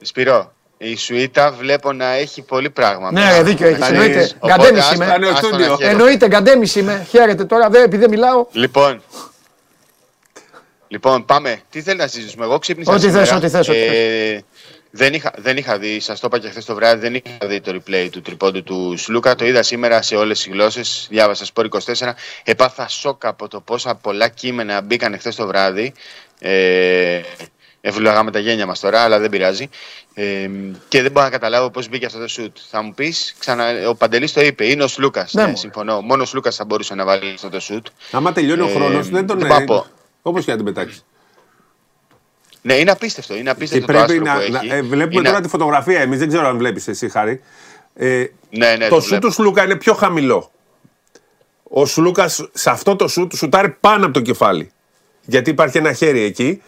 Σπύρο, 0.00 0.52
η 0.82 0.96
Σουίτα 0.96 1.52
βλέπω 1.52 1.92
να 1.92 2.06
έχει 2.12 2.42
πολύ 2.42 2.70
πράγμα. 2.70 3.12
Ναι, 3.12 3.20
μέσα. 3.20 3.36
ρε, 3.36 3.42
δίκιο 3.42 3.66
έχεις. 3.66 3.78
Οπότε, 3.82 3.92
Εννοείται. 3.96 4.20
άστα- 4.20 4.38
Γκαντέμις 4.46 4.80
άστα- 4.80 4.94
είμαι. 4.94 5.04
Ήταν 5.04 5.22
ο 5.22 5.28
άστα 5.28 5.40
να 5.40 5.46
στούντιο. 5.48 5.64
χαίρομαι. 5.66 5.86
Εννοείται, 5.86 6.26
γκαντέμις 6.28 6.74
είμαι. 6.74 7.06
Χαίρετε 7.10 7.44
τώρα, 7.44 7.68
δεν, 7.70 7.82
επειδή 7.82 8.00
δεν 8.02 8.10
μιλάω. 8.10 8.46
Λοιπόν, 8.52 9.02
λοιπόν, 10.88 11.24
πάμε. 11.24 11.60
Τι 11.70 11.82
θέλεις 11.82 12.00
να 12.00 12.06
συζητήσουμε; 12.06 12.44
Εγώ 12.44 12.58
ξύπνησα 12.58 12.92
Ό,τι 12.92 13.00
σήμερα. 13.00 13.24
θες, 13.24 13.32
ό,τι 13.36 13.48
θες, 13.48 13.68
ό,τι 13.68 13.78
Ε, 13.78 14.40
δεν, 14.90 15.14
είχα, 15.14 15.32
δεν 15.36 15.56
είχα 15.56 15.78
δει, 15.78 16.00
σας 16.00 16.20
το 16.20 16.26
είπα 16.26 16.38
και 16.38 16.48
χθες 16.48 16.64
το 16.64 16.74
βράδυ, 16.74 17.00
δεν 17.00 17.14
είχα 17.14 17.46
δει 17.46 17.60
το 17.60 17.74
replay 17.80 18.08
του 18.12 18.20
τριπώντου 18.20 18.62
του 18.62 18.94
Σλούκα. 18.96 19.34
Το 19.34 19.44
είδα 19.46 19.62
σήμερα 19.62 20.02
σε 20.02 20.16
όλες 20.16 20.38
τις 20.42 20.52
γλώσσες. 20.52 21.06
Διάβασα 21.10 21.44
Σπόρ 21.44 21.64
24. 21.64 22.14
Επάθα 22.44 22.88
σοκ 22.88 23.26
από 23.26 23.48
το 23.48 23.60
πόσα 23.60 23.94
πολλά 23.94 24.28
κείμενα 24.28 24.80
μπήκαν 24.80 25.18
χθες 25.18 25.34
το 25.36 25.46
βράδυ. 25.46 25.92
Ε, 26.38 27.20
Ευλογάμε 27.80 28.30
τα 28.30 28.38
γένια 28.38 28.66
μας 28.66 28.80
τώρα, 28.80 29.00
αλλά 29.00 29.18
δεν 29.18 29.30
πειράζει. 29.30 29.68
Ε, 30.14 30.50
και 30.88 31.02
δεν 31.02 31.10
μπορώ 31.10 31.24
να 31.24 31.30
καταλάβω 31.32 31.70
πώς 31.70 31.88
μπήκε 31.88 32.06
αυτό 32.06 32.18
το 32.18 32.28
σουτ. 32.28 32.56
Θα 32.70 32.82
μου 32.82 32.94
πεις, 32.94 33.34
ο 33.88 33.94
Παντελής 33.94 34.32
το 34.32 34.40
είπε, 34.40 34.66
είναι 34.66 34.82
ο 34.82 34.86
Σλούκας. 34.88 35.32
Ναι, 35.34 35.42
Ναι, 35.42 35.48
μου. 35.48 35.56
συμφωνώ. 35.56 36.00
Μόνο 36.00 36.22
ο 36.22 36.26
Σλούκας 36.26 36.56
θα 36.56 36.64
μπορούσε 36.64 36.94
να 36.94 37.04
βάλει 37.04 37.32
αυτό 37.34 37.48
το 37.48 37.60
σουτ. 37.60 37.86
Άμα 38.10 38.32
τελειώνει 38.32 38.62
ο 38.62 38.68
Ε, 38.68 38.72
χρόνος, 38.74 39.08
δεν 39.08 39.26
τον 39.26 39.38
δεν 39.38 39.48
πάω 39.48 39.58
να 39.58 39.64
πω. 39.64 39.86
Όπως 40.22 40.44
και 40.44 40.50
να 40.50 40.56
την 40.56 40.64
πετάξεις. 40.66 41.04
Ναι, 42.62 42.74
είναι 42.74 42.90
απίστευτο. 42.90 43.34
Είναι 43.34 43.42
Και 43.42 43.50
απίστευτο 43.50 43.86
το 43.86 43.92
πρέπει 43.92 44.12
άστρο 44.12 44.24
να. 44.34 44.44
που 44.44 44.52
να- 44.52 44.58
έχει. 44.58 44.68
ε, 44.68 44.82
βλέπουμε 44.82 45.14
Είναι- 45.20 45.28
τώρα 45.28 45.40
τη 45.40 45.48
φωτογραφία. 45.48 46.00
Εμείς 46.00 46.18
δεν 46.18 46.28
ξέρω 46.28 46.46
αν 46.48 46.56
βλέπεις 46.58 46.88
εσύ, 46.88 47.08
Χάρη. 47.08 47.42
Ε, 47.94 48.24
Ναι, 48.50 48.76
ναι, 48.76 48.88
το 48.88 48.94
το 48.94 49.00
σου 49.00 49.08
βλέπω. 49.08 49.26
του 49.26 49.32
Σλούκα 49.32 49.64
είναι 49.64 49.76
πιο 49.76 49.94
χαμηλό. 49.94 50.50
Ο 51.62 51.86
Σλούκας 51.86 52.48
σε 52.52 52.70
αυτό 52.70 52.96
το 52.96 53.08
σουτ 53.08 53.32
σουτάρει 53.34 53.70
πάνω 53.80 54.04
από 54.04 54.14
το 54.14 54.20
κεφάλι. 54.20 54.70
Γιατί 55.24 55.50
υπάρχει 55.50 55.78
ένα 55.78 55.92
χέρι 55.92 56.20
εκεί. 56.20 56.62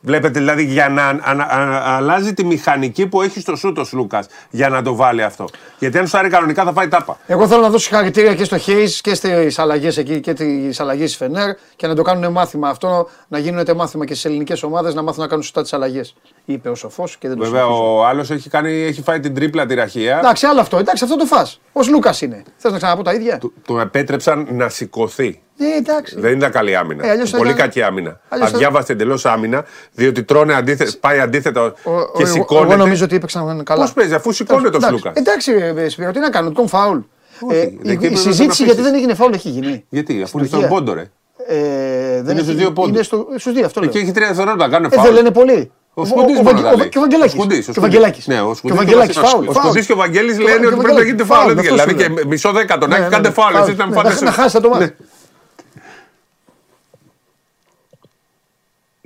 Βλέπετε 0.00 0.38
δηλαδή 0.38 0.64
για 0.64 0.88
να 0.88 1.06
ανα- 1.08 1.46
ανα- 1.50 1.82
αλλάζει 1.96 2.34
τη 2.34 2.44
μηχανική 2.44 3.06
που 3.06 3.22
έχει 3.22 3.40
στο 3.40 3.56
σουτ 3.56 3.78
ο 3.78 3.84
Σλούκα 3.84 4.24
για 4.50 4.68
να 4.68 4.82
το 4.82 4.94
βάλει 4.94 5.22
αυτό. 5.22 5.44
Γιατί 5.78 5.98
αν 5.98 6.06
σουτάρει 6.06 6.28
κανονικά 6.28 6.64
θα 6.64 6.72
φάει 6.72 6.88
τάπα. 6.88 7.18
Εγώ 7.26 7.46
θέλω 7.48 7.60
να 7.60 7.70
δώσω 7.70 7.84
συγχαρητήρια 7.88 8.34
και 8.34 8.44
στο 8.44 8.58
Χέις 8.58 9.00
και 9.00 9.14
στις 9.14 9.58
αλλαγές 9.58 9.96
εκεί 9.96 10.20
και 10.20 10.32
τις 10.32 10.80
αλλαγές 10.80 11.04
της 11.06 11.16
Φενέρ 11.16 11.54
και 11.76 11.86
να 11.86 11.94
το 11.94 12.02
κάνουν 12.02 12.32
μάθημα 12.32 12.68
αυτό, 12.68 13.08
να 13.28 13.38
γίνονται 13.38 13.74
μάθημα 13.74 14.04
και 14.04 14.12
στις 14.12 14.24
ελληνικές 14.24 14.62
ομάδες 14.62 14.94
να 14.94 15.02
μάθουν 15.02 15.20
να 15.22 15.28
κάνουν 15.28 15.42
σωστά 15.42 15.62
τις 15.62 15.72
αλλαγές. 15.72 16.14
Είπε 16.44 16.68
ο 16.68 16.74
σοφός 16.74 17.16
και 17.16 17.28
δεν 17.28 17.36
το 17.36 17.44
Βέβαια 17.44 17.60
συμφωνήσω. 17.60 17.94
ο 17.96 18.04
άλλος 18.06 18.30
έχει, 18.30 18.48
κάνει, 18.50 18.72
έχει 18.82 19.02
φάει 19.02 19.20
την 19.20 19.34
τρίπλα 19.34 19.66
τη 19.66 19.74
ραχεία. 19.74 20.18
Εντάξει, 20.18 20.46
άλλο 20.46 20.60
αυτό. 20.60 20.78
Εντάξει, 20.78 21.04
αυτό 21.04 21.16
το 21.16 21.24
φά. 21.24 21.46
Ο 21.72 21.80
Λούκας 21.90 22.20
είναι. 22.20 22.42
Θες 22.56 22.72
να 22.72 22.76
ξαναπώ 22.78 23.02
τα 23.02 23.12
ίδια; 23.14 23.38
Του- 23.38 23.52
Του 23.64 23.78
επέτρεψαν 23.78 24.46
να 24.50 24.68
σηκωθεί. 24.68 25.40
Ε, 25.60 25.76
εντάξει. 25.76 26.20
Δεν 26.20 26.36
ήταν 26.36 26.50
καλή 26.50 26.76
άμυνα. 26.76 27.06
Ε, 27.06 27.10
αλλιώς 27.10 27.30
θα 27.30 27.36
Πολύ 27.36 27.50
ήταν- 27.50 27.60
κακή 27.62 27.82
άμυνα. 27.82 28.20
αλλιώς 28.28 28.50
θα- 28.50 28.54
Αδιάβαστη 28.56 28.92
εντελώ 28.92 29.20
άμυνα, 29.24 29.64
διότι 29.92 30.22
τρώνε 30.22 30.54
αντίθετα, 30.54 30.90
πάει 31.00 31.20
αντίθετα 31.20 31.62
Ο- 31.64 31.70
και 31.70 31.88
ο- 31.88 32.08
εγώ- 32.18 32.26
σηκώνεται. 32.26 32.66
Εγώ 32.72 32.76
νομίζω 32.82 33.04
ότι 33.04 33.16
έπαιξαν 33.16 33.64
καλά. 33.64 33.80
Πώς 33.82 33.92
παίζει, 33.92 34.14
αφού 34.14 34.32
σηκώνεται 34.32 34.66
ο 34.66 34.70
Εντάξει, 34.76 34.88
Σλούκας. 34.88 35.12
Εντάξει, 35.16 35.52
ρε, 35.74 35.88
Σπύρο, 35.88 36.10
τι 36.10 36.18
να 36.18 36.30
κάνω, 36.30 36.50
τον 36.50 36.68
φάουλ. 36.68 36.98
Όχι, 37.40 37.56
Ε, 37.56 37.60
εκεί 37.60 37.74
η, 37.74 37.78
πρέπει 37.82 37.92
η 37.92 38.08
να 38.08 38.14
τον 38.14 38.16
συζήτηση 38.16 38.44
αφήσεις. 38.46 38.64
γιατί 38.64 38.80
δεν 38.80 38.94
έγινε 38.94 39.14
φάουλ 39.14 39.32
έχει 39.32 39.48
γίνει. 39.48 39.84
Γιατί, 39.88 40.12
αφού 40.16 40.26
Στην 40.26 40.38
είναι 40.38 40.48
στον 40.48 40.60
Τουρκία. 40.60 40.76
πόντο, 40.76 40.92
ρε. 40.94 41.10
Ε, 41.48 42.22
δεν 42.22 42.32
Είναι 42.34 42.42
στους 42.42 42.54
δύο 42.54 42.72
πόντους. 42.72 42.90
Είναι 42.92 43.02
στο, 43.02 43.26
στους 43.36 43.52
δύο, 43.52 43.64
αυτό 43.66 43.80
λέω. 43.80 43.88
Εκεί 43.88 43.98
έχει 43.98 44.10
τρία 44.12 44.26
δευτερόλεπτα 44.26 44.64
να 44.66 44.72
κάνουν 44.72 44.86
Ε, 44.86 44.88
δεν 44.88 44.98
φάουλ. 44.98 45.14
λένε 45.14 45.30
πολύ. 45.30 45.70
Ο 45.94 46.04
Σκουντής 46.04 46.38
ο, 46.38 46.42
μόνο 46.42 46.50
Βαγγε- 46.50 46.62
τα 46.64 46.70
ο, 46.72 46.76
λέει. 46.76 46.88
και 46.88 46.98
ο 46.98 47.00
Βαγγελάκης. 47.00 47.32
Ο 47.34 47.36
Σκουντής, 47.36 47.58
ο 47.58 47.62
Και 47.62 47.70
ο 47.70 47.72
Σκουντής. 47.72 47.82
Βαγγελάκης. 47.82 48.26
Ναι, 48.26 48.40
ο 48.40 48.44
Και 48.44 48.50
ο 48.50 48.54
Σκουντής 48.54 48.76
Βαγγελάκης, 48.76 49.16
και 49.16 49.20
ο 49.20 49.28
φάουλ. 49.28 49.46
Ο 49.48 49.52
φάουλ. 49.52 49.64
Σκουντής 49.66 49.86
και 49.86 49.92
ο 49.92 49.96
Βαγγέλης 49.96 50.36
Και 50.36 50.42
ο- 50.42 50.46
λένε 50.46 50.58
και 50.58 50.64
ο 50.64 50.68
ότι 50.68 50.76
πρέπει 50.82 50.92
να 50.92 50.98
Βαγγελάκης. 50.98 51.10
γίνεται 51.10 51.28
φάουλ. 51.34 51.50
αυτό 51.50 51.62
Δηλαδή 51.62 51.90
σου 51.90 51.96
και 51.96 52.08
λέω. 52.14 52.26
μισό 52.32 52.50
δέκατο 52.58 52.84
να 52.86 52.92
Ναι, 52.92 52.94
έχει 52.94 53.04
ναι, 53.04 53.14
κάντε 53.14 53.28
ναι, 53.28 53.34
φάουλ. 53.34 53.52
φάουλ. 53.54 53.64
Εσείς 53.66 53.78
να 53.78 53.84
μην 53.86 53.92
Ναι, 53.94 53.98
φάτε 54.00 54.12
να- 54.12 54.18
σε- 54.20 54.24
Να 54.24 54.32
χάσετε 54.38 54.60
το 54.64 54.68
μάτι. 54.72 54.88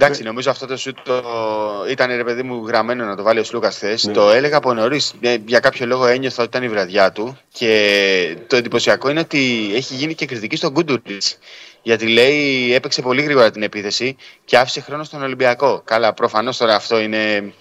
Εντάξει, 0.05 0.23
νομίζω 0.23 0.51
αυτό 0.51 0.67
το 0.67 0.77
σουτ 0.77 0.99
το... 1.05 1.23
ήταν 1.91 2.17
ρε 2.17 2.25
παιδί 2.25 2.43
μου 2.43 2.67
γραμμένο 2.67 3.05
να 3.05 3.17
το 3.17 3.23
βάλει 3.23 3.39
ο 3.39 3.45
Σλούκας 3.45 3.77
χθες. 3.77 4.11
Το 4.13 4.31
έλεγα 4.31 4.57
από 4.57 4.75
νωρίς. 4.75 5.15
Για 5.47 5.61
κάποιο 5.61 5.87
λόγο 5.87 6.07
ένιωθα 6.07 6.43
ότι 6.43 6.57
ήταν 6.57 6.69
η 6.69 6.73
βραδιά 6.73 7.13
του. 7.13 7.39
Και 7.53 8.37
το 8.47 8.57
εντυπωσιακό 8.57 9.11
είναι 9.11 9.21
ότι 9.21 9.71
έχει 9.75 9.95
γίνει 9.95 10.15
και 10.15 10.27
κριτική 10.27 10.57
στον 10.57 10.73
Κούντουριτς. 10.73 11.39
Γιατί 11.83 12.09
λέει 12.09 12.75
έπαιξε 12.75 13.03
πολύ 13.03 13.23
γρήγορα 13.23 13.51
την 13.51 13.63
επίθεση 13.63 14.17
και 14.45 14.59
άφησε 14.59 14.81
χρόνο 14.81 15.05
στον 15.05 15.23
Ολυμπιακό. 15.23 15.83
Καλά, 15.85 16.13
προφανώς 16.13 16.57
τώρα 16.57 16.75
αυτό 16.75 17.01
είναι 17.01 17.53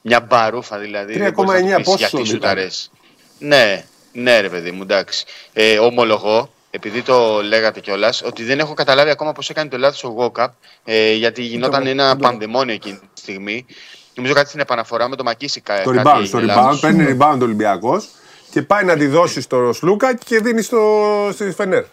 μια 0.00 0.20
μπαρούφα 0.20 0.78
δηλαδή. 0.78 1.18
δεν 1.18 1.34
3,9 1.36 1.44
μπορείς 1.44 1.62
να 1.62 1.68
του 1.68 1.76
πεις 1.76 1.84
πόσο 1.84 1.96
γιατί 1.98 2.16
ήταν; 2.16 2.26
σουταρές. 2.26 2.90
Ναι, 3.38 3.84
ναι, 4.12 4.40
ρε 4.40 4.48
παιδί 4.48 4.70
μου, 4.70 4.82
εντάξει. 4.82 5.24
Ε, 5.52 5.78
ομολογώ, 5.78 6.50
επειδή 6.70 7.02
το 7.02 7.42
λέγατε 7.42 7.80
κιόλας, 7.80 8.22
ότι 8.22 8.44
δεν 8.44 8.58
έχω 8.58 8.74
καταλάβει 8.74 9.10
ακόμα 9.10 9.32
πώς 9.32 9.50
έκανε 9.50 9.68
το 9.70 9.78
λάθος 9.78 10.04
ο 10.04 10.08
Γόκαπ. 10.08 10.52
Ε, 10.84 11.12
γιατί 11.12 11.42
γινόταν 11.42 11.82
Το- 11.82 11.88
ένα 11.88 12.10
το- 12.10 12.16
πανδαιμόνιο 12.16 12.74
εκείνη 12.74 12.96
τη 13.14 13.20
στιγμή. 13.20 13.66
Νομίζω 14.14 14.34
κάτι 14.34 14.48
στην 14.48 14.60
επαναφορά 14.60 15.08
με 15.08 15.16
το 15.16 15.22
Μακίσικα. 15.24 15.82
Το 15.82 15.90
κάτι 15.90 16.02
rebound, 16.08 16.12
έγινε 16.12 16.26
στο 16.26 16.40
λάθος. 16.40 16.76
rebound, 16.76 16.80
παίρνει 16.80 17.16
rebound 17.18 17.38
ο 17.40 17.44
Ολυμπιακός 17.44 18.08
και 18.50 18.62
πάει 18.62 18.84
να 18.84 18.96
τη 18.96 19.06
δώσει 19.06 19.40
στο 19.40 19.72
Σλούκα 19.72 20.14
και 20.14 20.40
δίνει 20.40 20.62
στο, 20.62 21.06
στη 21.32 21.50
Φενέρ. 21.52 21.84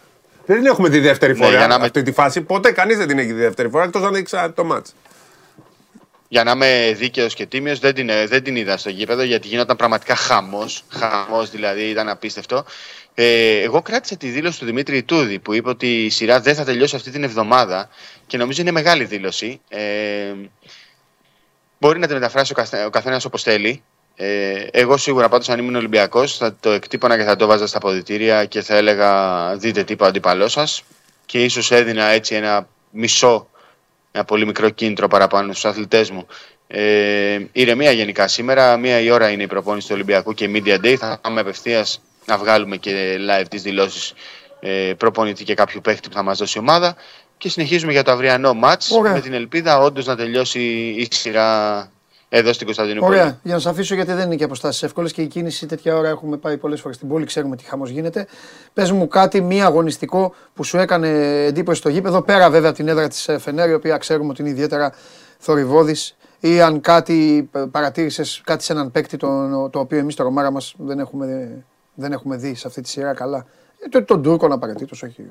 Δεν 0.46 0.56
την 0.56 0.66
έχουμε 0.66 0.88
τη 0.88 0.98
δεύτερη 1.00 1.32
Ναι, 1.32 1.38
φορά 1.44 1.56
για 1.56 1.66
να 1.66 1.78
με- 1.78 1.84
αυτή 1.84 2.02
τη 2.02 2.12
φάση. 2.12 2.40
Ποτέ 2.40 2.72
κανείς 2.72 2.96
δεν 2.96 3.06
την 3.08 3.18
έχει 3.18 3.28
τη 3.28 3.32
δεύτερη 3.34 3.68
φορά 3.68 3.84
εκτός 3.84 4.02
αν 4.02 4.14
έχει 4.14 4.22
ξανά 4.22 4.52
το 4.52 4.64
μάτς. 4.64 4.94
Για 6.30 6.44
να 6.44 6.50
είμαι 6.50 6.94
δίκαιος 6.98 7.34
και 7.34 7.46
τίμιος, 7.46 7.78
δεν, 7.78 7.94
την- 7.94 8.10
δεν 8.26 8.42
την 8.42 8.56
είδα 8.56 8.76
στο 8.76 8.90
γήπεδο 8.90 9.22
γιατί 9.22 9.48
γινόταν 9.48 9.76
πραγματικά 9.76 10.14
χαμός. 10.14 10.84
Χαμός 10.88 11.50
δηλαδή, 11.50 11.82
ήταν 11.82 12.08
απίστευτο. 12.08 12.64
Ε, 13.20 13.60
εγώ 13.60 13.82
κράτησα 13.82 14.16
τη 14.16 14.28
δήλωση 14.28 14.58
του 14.58 14.64
Δημήτρη 14.64 14.96
Ιτούδη 14.96 15.38
που 15.38 15.54
είπε 15.54 15.68
ότι 15.68 16.04
η 16.04 16.10
σειρά 16.10 16.40
δεν 16.40 16.54
θα 16.54 16.64
τελειώσει 16.64 16.96
αυτή 16.96 17.10
την 17.10 17.24
εβδομάδα 17.24 17.88
και 18.26 18.36
νομίζω 18.36 18.60
είναι 18.60 18.70
μεγάλη 18.70 19.04
δήλωση. 19.04 19.60
Ε, 19.68 20.32
μπορεί 21.78 21.98
να 21.98 22.06
τη 22.06 22.12
μεταφράσει 22.12 22.52
ο, 22.52 22.54
καθέ, 22.54 22.84
ο 22.84 22.90
καθένας 22.90 23.24
όπως 23.24 23.42
θέλει. 23.42 23.82
Ε, 24.16 24.66
εγώ 24.70 24.96
σίγουρα 24.96 25.28
πάντως, 25.28 25.48
αν 25.48 25.58
ήμουν 25.58 25.74
Ολυμπιακός, 25.74 26.36
θα 26.36 26.56
το 26.60 26.70
εκτύπωνα 26.70 27.16
και 27.16 27.24
θα 27.24 27.36
το 27.36 27.46
βάζα 27.46 27.66
στα 27.66 27.78
ποδητήρια 27.78 28.44
και 28.44 28.62
θα 28.62 28.76
έλεγα: 28.76 29.56
Δείτε 29.56 29.84
τι 29.84 29.92
είπε 29.92 30.04
ο 30.04 30.06
αντίπαλό 30.06 30.48
σας. 30.48 30.82
Και 31.26 31.44
ίσως 31.44 31.70
έδινα 31.70 32.04
έτσι 32.04 32.34
ένα 32.34 32.68
μισό 32.90 33.48
ένα 34.12 34.24
πολύ 34.24 34.46
μικρό 34.46 34.68
κίνητρο 34.70 35.08
παραπάνω 35.08 35.52
στους 35.52 35.64
αθλητές 35.64 36.10
μου. 36.10 36.26
Ε, 36.66 37.38
ηρεμία 37.52 37.90
γενικά 37.90 38.28
σήμερα. 38.28 38.76
Μία 38.76 39.00
η 39.00 39.10
ώρα 39.10 39.30
είναι 39.30 39.42
η 39.42 39.46
προπόνηση 39.46 39.86
του 39.86 39.94
Ολυμπιακού 39.94 40.34
και 40.34 40.50
Media 40.52 40.84
Day. 40.84 40.94
Θα 40.94 41.18
πάμε 41.22 41.40
απευθείας 41.40 42.00
να 42.28 42.38
βγάλουμε 42.38 42.76
και 42.76 43.16
live 43.30 43.46
τις 43.50 43.62
δηλώσεις 43.62 44.12
ε, 44.60 44.92
προπονητή 44.96 45.44
και 45.44 45.54
κάποιου 45.54 45.80
παίχτη 45.80 46.08
που 46.08 46.14
θα 46.14 46.22
μας 46.22 46.38
δώσει 46.38 46.58
η 46.58 46.60
ομάδα. 46.60 46.96
Και 47.36 47.48
συνεχίζουμε 47.48 47.92
για 47.92 48.02
το 48.02 48.10
αυριανό 48.10 48.54
μάτς 48.54 48.90
Ωραία. 48.90 49.12
με 49.12 49.20
την 49.20 49.32
ελπίδα 49.32 49.80
όντως 49.80 50.06
να 50.06 50.16
τελειώσει 50.16 50.60
η 50.98 51.08
σειρά 51.10 51.90
εδώ 52.28 52.52
στην 52.52 52.66
Κωνσταντινούπολη. 52.66 53.14
Ωραία, 53.14 53.38
για 53.42 53.54
να 53.54 53.60
σας 53.60 53.72
αφήσω 53.72 53.94
γιατί 53.94 54.12
δεν 54.12 54.26
είναι 54.26 54.36
και 54.36 54.44
αποστάσεις 54.44 54.82
εύκολες 54.82 55.12
και 55.12 55.22
η 55.22 55.26
κίνηση 55.26 55.66
τέτοια 55.66 55.96
ώρα 55.96 56.08
έχουμε 56.08 56.36
πάει 56.36 56.56
πολλές 56.56 56.80
φορές 56.80 56.96
στην 56.96 57.08
πόλη, 57.08 57.24
ξέρουμε 57.24 57.56
τι 57.56 57.64
χαμός 57.64 57.90
γίνεται. 57.90 58.26
Πες 58.72 58.90
μου 58.90 59.08
κάτι, 59.08 59.40
μη 59.40 59.62
αγωνιστικό 59.62 60.34
που 60.54 60.64
σου 60.64 60.78
έκανε 60.78 61.08
εντύπωση 61.44 61.78
στο 61.78 61.88
γήπεδο, 61.88 62.22
πέρα 62.22 62.50
βέβαια 62.50 62.68
από 62.68 62.78
την 62.78 62.88
έδρα 62.88 63.08
της 63.08 63.28
Φενέρ, 63.38 63.68
η 63.68 63.74
οποία 63.74 63.96
ξέρουμε 63.96 64.30
ότι 64.30 64.40
είναι 64.40 64.50
ιδιαίτερα 64.50 64.92
θορυβόδη, 65.38 65.96
ή 66.40 66.60
αν 66.60 66.80
κάτι 66.80 67.50
παρατήρησες 67.70 68.40
κάτι 68.44 68.64
σε 68.64 68.72
έναν 68.72 68.90
παίκτη 68.90 69.16
το, 69.16 69.28
το 69.70 69.78
οποίο 69.78 69.98
εμείς 69.98 70.14
το 70.14 70.22
ρομάρα 70.22 70.50
μας 70.50 70.74
δεν 70.78 70.98
έχουμε, 70.98 71.50
δεν 71.98 72.12
έχουμε 72.12 72.36
δει 72.36 72.54
σε 72.54 72.66
αυτή 72.66 72.80
τη 72.80 72.88
σειρά 72.88 73.14
καλά. 73.14 73.46
Ε, 73.84 73.88
το, 73.88 74.04
τον 74.04 74.22
Τούρκο 74.22 74.46
απαραίτητο, 74.46 74.96
όχι. 75.04 75.30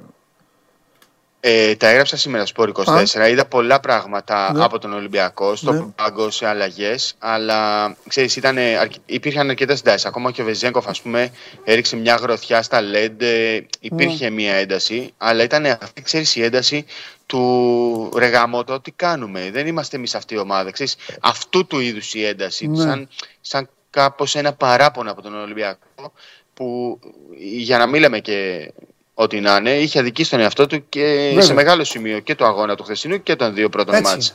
Ε, 1.39 1.75
τα 1.75 1.87
έγραψα 1.87 2.17
σήμερα 2.17 2.45
στο 2.45 2.63
Sport 2.63 2.85
24. 2.85 3.29
Είδα 3.29 3.45
πολλά 3.45 3.79
πράγματα 3.79 4.53
Ναι. 4.53 4.63
από 4.63 4.79
τον 4.79 4.93
Ολυμπιακό, 4.93 5.55
στο 5.55 5.71
Ναι. 5.71 5.81
πάγκο, 5.95 6.29
σε 6.31 6.45
αλλαγές. 6.47 7.15
Αλλά 7.19 7.95
ξέρεις, 8.07 8.35
ήταν, 8.35 8.57
υπήρχαν 9.05 9.49
αρκετές 9.49 9.79
εντάσεις. 9.79 10.05
Ακόμα 10.05 10.31
και 10.31 10.41
ο 10.41 10.45
Βεζέγκοφ, 10.45 10.87
ας 10.87 11.01
πούμε, 11.01 11.29
έριξε 11.63 11.95
μια 11.95 12.15
γροθιά 12.15 12.61
στα 12.61 12.79
LED. 12.81 13.21
ε, 13.21 13.59
υπήρχε 13.79 14.29
μια 14.29 14.53
ένταση. 14.53 15.13
Αλλά 15.17 15.43
ήταν 15.43 15.65
αυτή, 15.65 16.01
ξέρεις, 16.01 16.35
η 16.35 16.43
ένταση 16.43 16.85
του 17.25 18.11
ρεγάμωτο. 18.17 18.79
Τι 18.79 18.91
κάνουμε. 18.91 19.49
Δεν 19.51 19.67
είμαστε 19.67 19.97
εμείς 19.97 20.15
αυτή 20.15 20.33
η 20.33 20.37
ομάδα. 20.37 20.71
Ξέρεις, 20.71 20.95
αυτού 21.21 21.67
του 21.67 21.79
είδους 21.79 22.13
η 22.13 22.25
ένταση. 22.25 22.67
Ναι. 22.67 22.81
Σαν, 22.83 23.09
σαν 23.41 23.69
κάπως 23.89 24.35
ένα 24.35 24.53
παράπονο 24.53 25.11
από 25.11 25.21
τον 25.21 25.35
Ολυμπιακό. 25.41 26.11
Που 26.57 26.99
για 27.37 27.77
να 27.77 27.85
μην 27.87 28.01
λέμε 28.01 28.19
και 28.19 28.71
ό,τι 29.13 29.39
να 29.39 29.55
είναι, 29.55 29.71
είχε 29.71 29.99
αδικήσει 29.99 30.29
τον 30.29 30.39
εαυτό 30.39 30.67
του 30.67 30.89
και 30.89 31.01
Βέβαια. 31.27 31.41
σε 31.41 31.53
μεγάλο 31.53 31.83
σημείο 31.83 32.19
και 32.19 32.35
το 32.35 32.45
αγώνα 32.45 32.75
του 32.75 32.83
χθεσινού 32.83 33.23
και 33.23 33.35
των 33.35 33.53
δύο 33.53 33.69
πρώτων 33.69 33.95
Έτσι. 33.95 34.11
μάτς. 34.11 34.33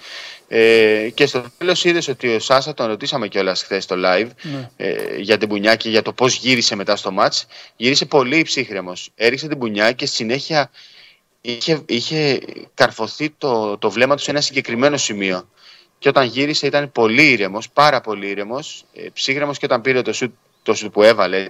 Ε, 0.48 1.08
και 1.14 1.26
στο 1.26 1.44
τέλος 1.58 1.84
είδες 1.84 2.08
ότι 2.08 2.34
ο 2.34 2.38
Σάσα 2.38 2.74
τον 2.74 2.86
ρωτήσαμε 2.86 3.28
κιόλας 3.28 3.62
χθες 3.62 3.84
στο 3.84 3.96
live 3.98 4.28
Ναι. 4.42 4.70
ε, 4.76 5.16
για 5.16 5.38
την 5.38 5.48
πουνιά 5.48 5.76
και 5.76 5.88
για 5.88 6.02
το 6.02 6.12
πώς 6.12 6.34
γύρισε 6.34 6.76
μετά 6.76 6.96
στο 6.96 7.10
μάτς. 7.10 7.46
Γύρισε 7.76 8.04
πολύ 8.04 8.42
ψύχρεμος. 8.42 9.10
Έριξε 9.14 9.48
την 9.48 9.58
πουνιά 9.58 9.92
και 9.92 10.06
στη 10.06 10.16
συνέχεια 10.16 10.70
είχε, 11.40 11.82
είχε 11.86 12.40
καρφωθεί 12.74 13.30
το, 13.38 13.78
το 13.78 13.90
βλέμμα 13.90 14.16
του 14.16 14.22
σε 14.22 14.30
ένα 14.30 14.40
συγκεκριμένο 14.40 14.96
σημείο. 14.96 15.48
Και 15.98 16.08
όταν 16.08 16.26
γύρισε 16.26 16.66
ήταν 16.66 16.92
πολύ 16.92 17.30
ήρεμος, 17.30 17.70
πάρα 17.70 18.00
πολύ 18.00 18.28
ήρεμος, 18.28 18.84
ε, 18.94 19.06
ψύχρεμος 19.12 19.58
και 19.58 19.64
όταν 19.64 19.80
πήρε 19.80 20.02
το 20.02 20.12
σουτ 20.12 20.32
το 20.62 20.74
σουτ 20.74 20.92
που 20.92 21.02
έβαλε. 21.02 21.48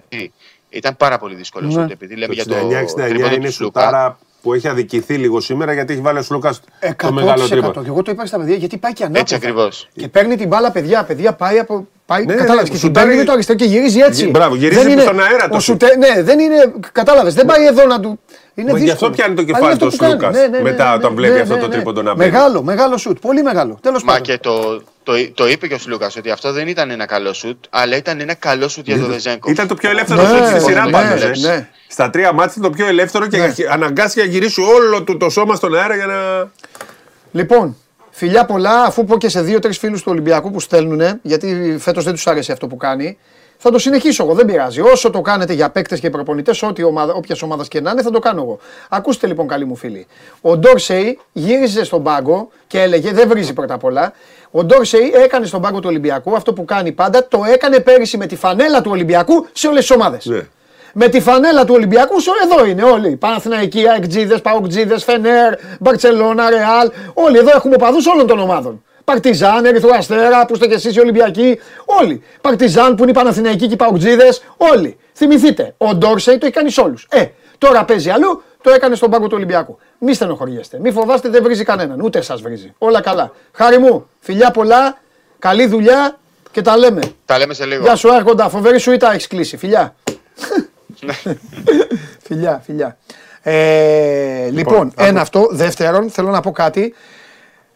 Έτσι, 0.74 0.78
Ήταν 0.78 0.96
πάρα 0.96 1.18
πολύ 1.18 1.34
δύσκολο 1.34 1.66
Ναι. 1.66 1.72
σουτ. 1.72 1.90
Επειδή 1.90 2.14
λέμε 2.16 2.34
για 2.34 2.44
το 2.46 2.54
69-69 2.54 3.08
τρίποντο 3.08 3.34
είναι 3.34 3.44
του 3.46 3.52
Σλούκα. 3.52 3.80
σουτάρα 3.80 4.18
που 4.42 4.54
έχει 4.54 4.68
αδικηθεί 4.68 5.14
λίγο 5.14 5.40
σήμερα 5.40 5.72
γιατί 5.72 5.92
έχει 5.92 6.02
βάλει 6.02 6.18
ο 6.18 6.22
Σλούκας 6.22 6.60
το 6.96 7.12
μεγάλο 7.12 7.42
100%. 7.44 7.48
τρίποντο. 7.50 7.82
Και 7.82 7.88
εγώ 7.88 8.02
το 8.02 8.10
είπα 8.10 8.26
στα 8.26 8.38
παιδιά 8.38 8.54
γιατί 8.56 8.76
πάει 8.78 8.92
και 8.92 9.02
ανάποδα. 9.02 9.20
Έτσι 9.20 9.34
ακριβώς. 9.34 9.88
Και 9.94 10.08
παίρνει 10.08 10.36
την 10.36 10.48
μπάλα, 10.48 10.70
παιδιά. 10.70 11.04
Παιδιά 11.04 11.32
πάει 11.32 11.58
από. 11.58 11.86
Πάει, 12.06 12.24
Ναι, 12.24 12.34
κατάλαβες, 12.34 12.56
ναι, 12.62 12.62
και 12.64 12.70
την 12.70 12.78
σουτάρει- 12.78 13.06
παίρνει 13.08 13.20
με 13.20 13.26
το 13.26 13.32
αριστερό 13.32 13.58
και 13.58 13.64
γυρίζει 13.64 13.98
έτσι. 14.00 14.24
Γι- 14.24 14.30
μπράβο, 14.30 14.54
γυρίζει 14.54 14.80
Δεν 14.82 14.90
είναι- 14.92 15.02
στον 15.02 15.20
αέρα 15.20 15.48
το 15.48 15.56
ο 15.56 15.60
σουτ. 15.60 15.82
σουτέ- 15.82 15.96
Ναι, 15.98 16.22
δεν 16.22 16.38
είναι. 16.38 16.72
Κατάλαβες, 16.92 17.34
δεν 17.34 17.46
πάει 17.46 17.66
εδώ 17.66 17.86
να 17.86 18.00
του. 18.00 18.20
Είναι 18.54 18.72
Μα 18.72 18.78
γι' 18.78 18.90
αυτό 18.90 19.08
δύσκολο. 19.08 19.10
πιάνει 19.10 19.34
το 19.34 19.42
Αλλά 19.42 19.52
κεφάλι 19.52 19.64
είναι 19.64 19.72
αυτό 19.72 19.88
του 19.88 19.96
που 19.96 20.20
κάνει. 20.20 20.34
Σλούκας 20.36 20.62
μετά 20.62 20.94
όταν 20.94 21.14
βλέπει 21.14 21.40
αυτό 21.40 21.56
το 21.56 21.68
τρίποντο 21.68 22.02
να 22.02 22.14
μπαίνει. 22.14 22.30
Μεγάλο, 22.30 22.62
μεγάλο 22.62 22.96
σουτ. 22.96 23.18
Πολύ 23.20 23.42
μεγάλο. 23.42 23.78
Τέλος 23.82 24.02
Μα 24.02 24.12
πάντων. 24.12 24.26
και 24.26 24.38
το, 24.38 24.82
το, 25.02 25.12
το 25.34 25.48
είπε 25.48 25.66
και 25.66 25.74
ο 25.74 25.78
Σλούκας 25.78 26.16
ότι 26.16 26.30
αυτό 26.30 26.52
δεν 26.52 26.68
ήταν 26.68 26.90
ένα 26.90 27.06
καλό 27.06 27.32
σουτ, 27.32 27.64
αλλά 27.70 27.96
ήταν 27.96 28.20
ένα 28.20 28.34
καλό 28.34 28.68
σουτ 28.68 28.86
για 28.86 28.98
τον 28.98 29.06
Βεζέγκο. 29.10 29.50
Ήταν 29.50 29.66
το 29.66 29.74
πιο 29.74 29.90
ελεύθερο 29.90 30.22
Ναι, 30.22 30.28
σουτ 30.28 30.46
στη 30.46 30.60
σειρά 30.60 30.84
ναι, 30.84 30.90
πάντως, 30.90 31.22
ε. 31.22 31.32
ναι. 31.40 31.68
Στα 31.88 32.10
τρία 32.10 32.32
μάτια 32.32 32.54
ήταν 32.58 32.70
το 32.70 32.76
πιο 32.76 32.86
ελεύθερο 32.86 33.26
και 33.26 33.36
Ναι. 33.38 33.52
αναγκάστηκε 33.70 34.26
να 34.26 34.32
γυρίσει 34.32 34.60
όλο 34.60 35.02
του 35.02 35.16
το 35.16 35.28
σώμα 35.30 35.54
στον 35.54 35.74
αέρα 35.76 35.94
για 35.96 36.06
να. 36.06 36.50
Λοιπόν, 37.32 37.76
φιλιά 38.10 38.44
πολλά, 38.44 38.82
αφού 38.82 39.04
πω 39.04 39.18
και 39.18 39.28
σε 39.28 39.40
δύο-τρεις 39.42 39.78
φίλους 39.78 40.02
του 40.02 40.08
Ολυμπιακού 40.12 40.50
που 40.50 40.60
στέλνουν, 40.60 41.18
γιατί 41.22 41.76
φέτος 41.78 42.04
δεν 42.04 42.12
τους 42.12 42.26
άρεσε 42.26 42.52
αυτό 42.52 42.66
που 42.66 42.76
κάνει. 42.76 43.18
Θα 43.64 43.70
το 43.70 43.78
συνεχίσω 43.78 44.24
εγώ, 44.24 44.34
δεν 44.34 44.46
πειράζει. 44.46 44.80
Όσο 44.80 45.10
το 45.10 45.20
κάνετε 45.20 45.52
για 45.52 45.70
παίκτες 45.70 46.00
και 46.00 46.10
προπονητές, 46.10 46.62
ό,τι 46.62 46.82
ομάδα, 46.82 47.12
όποιας 47.14 47.42
ομάδας 47.42 47.68
και 47.68 47.80
να 47.80 47.90
είναι, 47.90 48.02
θα 48.02 48.10
το 48.10 48.18
κάνω 48.18 48.42
εγώ. 48.42 48.58
Ακούστε 48.88 49.26
λοιπόν, 49.26 49.46
καλοί 49.48 49.64
μου 49.64 49.76
φίλοι. 49.76 50.06
Ο 50.40 50.56
Ντόρσεϊ 50.56 51.18
γύριζε 51.32 51.84
στον 51.84 52.02
πάγκο 52.02 52.48
και 52.66 52.80
έλεγε: 52.80 53.12
Δεν 53.12 53.28
βρίζει 53.28 53.52
πρώτα 53.52 53.74
απ' 53.74 53.84
όλα. 53.84 54.12
Ο 54.50 54.64
Ντόρσεϊ 54.64 55.12
έκανε 55.24 55.46
στον 55.46 55.60
πάγκο 55.60 55.78
του 55.80 55.88
Ολυμπιακού 55.88 56.34
αυτό 56.36 56.52
που 56.52 56.64
κάνει 56.64 56.92
πάντα, 56.92 57.28
το 57.28 57.42
έκανε 57.52 57.78
πέρυσι 57.80 58.16
με 58.16 58.26
τη 58.26 58.36
φανέλα 58.36 58.80
του 58.80 58.90
Ολυμπιακού 58.90 59.46
σε 59.52 59.66
όλες 59.68 59.80
τις 59.86 59.90
ομάδες. 59.90 60.24
Ναι. 60.26 60.40
Με 60.94 61.08
τη 61.08 61.20
φανέλα 61.20 61.64
του 61.64 61.74
Ολυμπιακού, 61.74 62.20
σε- 62.20 62.30
εδώ 62.44 62.64
είναι 62.64 62.82
όλοι. 62.82 63.16
Παναθηναϊκοί, 63.16 63.88
Αεκτζίδες, 63.88 64.40
Παοκτζίδες, 64.40 65.04
Φενέρ, 65.04 65.54
Μπαρσελόνα, 65.80 66.50
Ρεάλ. 66.50 66.90
Όλοι 67.14 67.38
εδώ 67.38 67.50
έχουμε 67.54 67.74
οπαδούς 67.74 68.06
όλων 68.06 68.26
των 68.26 68.38
ομάδων. 68.38 68.82
Παρτιζάν, 69.04 69.64
Ερυθρό 69.64 69.90
Αστέρα, 69.96 70.46
που 70.46 70.52
είστε 70.52 70.66
κι 70.66 70.72
εσείς 70.72 70.96
οι 70.96 71.00
Ολυμπιακοί. 71.00 71.60
Όλοι. 71.84 72.22
Παρτιζάν 72.40 72.94
που 72.94 73.02
είναι 73.02 73.10
οι 73.10 73.14
Παναθηναϊκοί 73.14 73.66
και 73.66 73.74
οι 73.74 73.76
Παοκτζίδε. 73.76 74.28
Όλοι. 74.56 74.96
Θυμηθείτε, 75.14 75.74
ο 75.76 75.94
Ντόρσεϊ 75.94 76.38
το 76.38 76.46
έχει 76.46 76.54
κάνει 76.54 76.70
σε 76.70 76.80
όλους. 76.80 77.06
Ε, 77.10 77.26
τώρα 77.58 77.84
παίζει 77.84 78.10
αλλού, 78.10 78.42
το 78.62 78.70
έκανε 78.70 78.94
στον 78.94 79.10
πάγκο 79.10 79.26
του 79.26 79.34
Ολυμπιακού. 79.36 79.78
Μη 79.98 80.14
στενοχωριέστε. 80.14 80.78
Μη 80.80 80.92
φοβάστε, 80.92 81.28
δεν 81.28 81.42
βρίζει 81.42 81.64
κανέναν. 81.64 82.00
Ούτε 82.00 82.18
εσά 82.18 82.36
βρίζει. 82.36 82.74
Όλα 82.78 83.00
καλά. 83.00 83.32
Χάρη 83.52 83.78
μου, 83.78 84.08
φιλιά 84.20 84.50
πολλά, 84.50 84.98
καλή 85.38 85.66
δουλειά 85.66 86.18
και 86.50 86.62
τα 86.62 86.76
λέμε. 86.76 87.00
Τα 87.24 87.38
λέμε 87.38 87.54
σε 87.54 87.64
λίγο. 87.64 87.82
Γεια 87.82 87.96
σου, 87.96 88.14
Άρχοντα. 88.14 88.48
Φοβερή 88.48 88.78
σου 88.78 88.92
ήταν, 88.92 89.12
έχεις 89.12 89.26
κλείσει. 89.26 89.56
Φιλιά. 89.56 89.94
φιλιά, 92.26 92.62
φιλιά. 92.64 92.96
Ε, 93.42 94.48
λοιπόν, 94.50 94.92
ένα 94.96 95.20
αυτό. 95.20 95.48
Δεύτερον, 95.50 96.10
θέλω 96.10 96.30
να 96.30 96.40
πω 96.40 96.50
κάτι. 96.50 96.94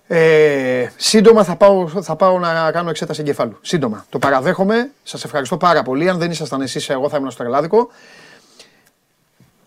Ε, 0.08 0.86
σύντομα 0.96 1.44
θα 1.44 1.56
πάω, 1.56 1.88
θα 1.88 2.16
πάω 2.16 2.38
να 2.38 2.70
κάνω 2.70 2.90
εξέταση 2.90 3.20
εγκεφάλου. 3.20 3.58
Σύντομα. 3.60 4.06
Το 4.08 4.18
παραδέχομαι. 4.18 4.90
Σας 5.02 5.24
ευχαριστώ 5.24 5.56
πάρα 5.56 5.82
πολύ. 5.82 6.08
Αν 6.08 6.18
δεν 6.18 6.30
ήσασταν 6.30 6.60
εσείς, 6.60 6.88
εγώ 6.88 7.08
θα 7.08 7.16
ήμουν 7.16 7.30
στο 7.30 7.42
Ελλάδικο. 7.42 7.90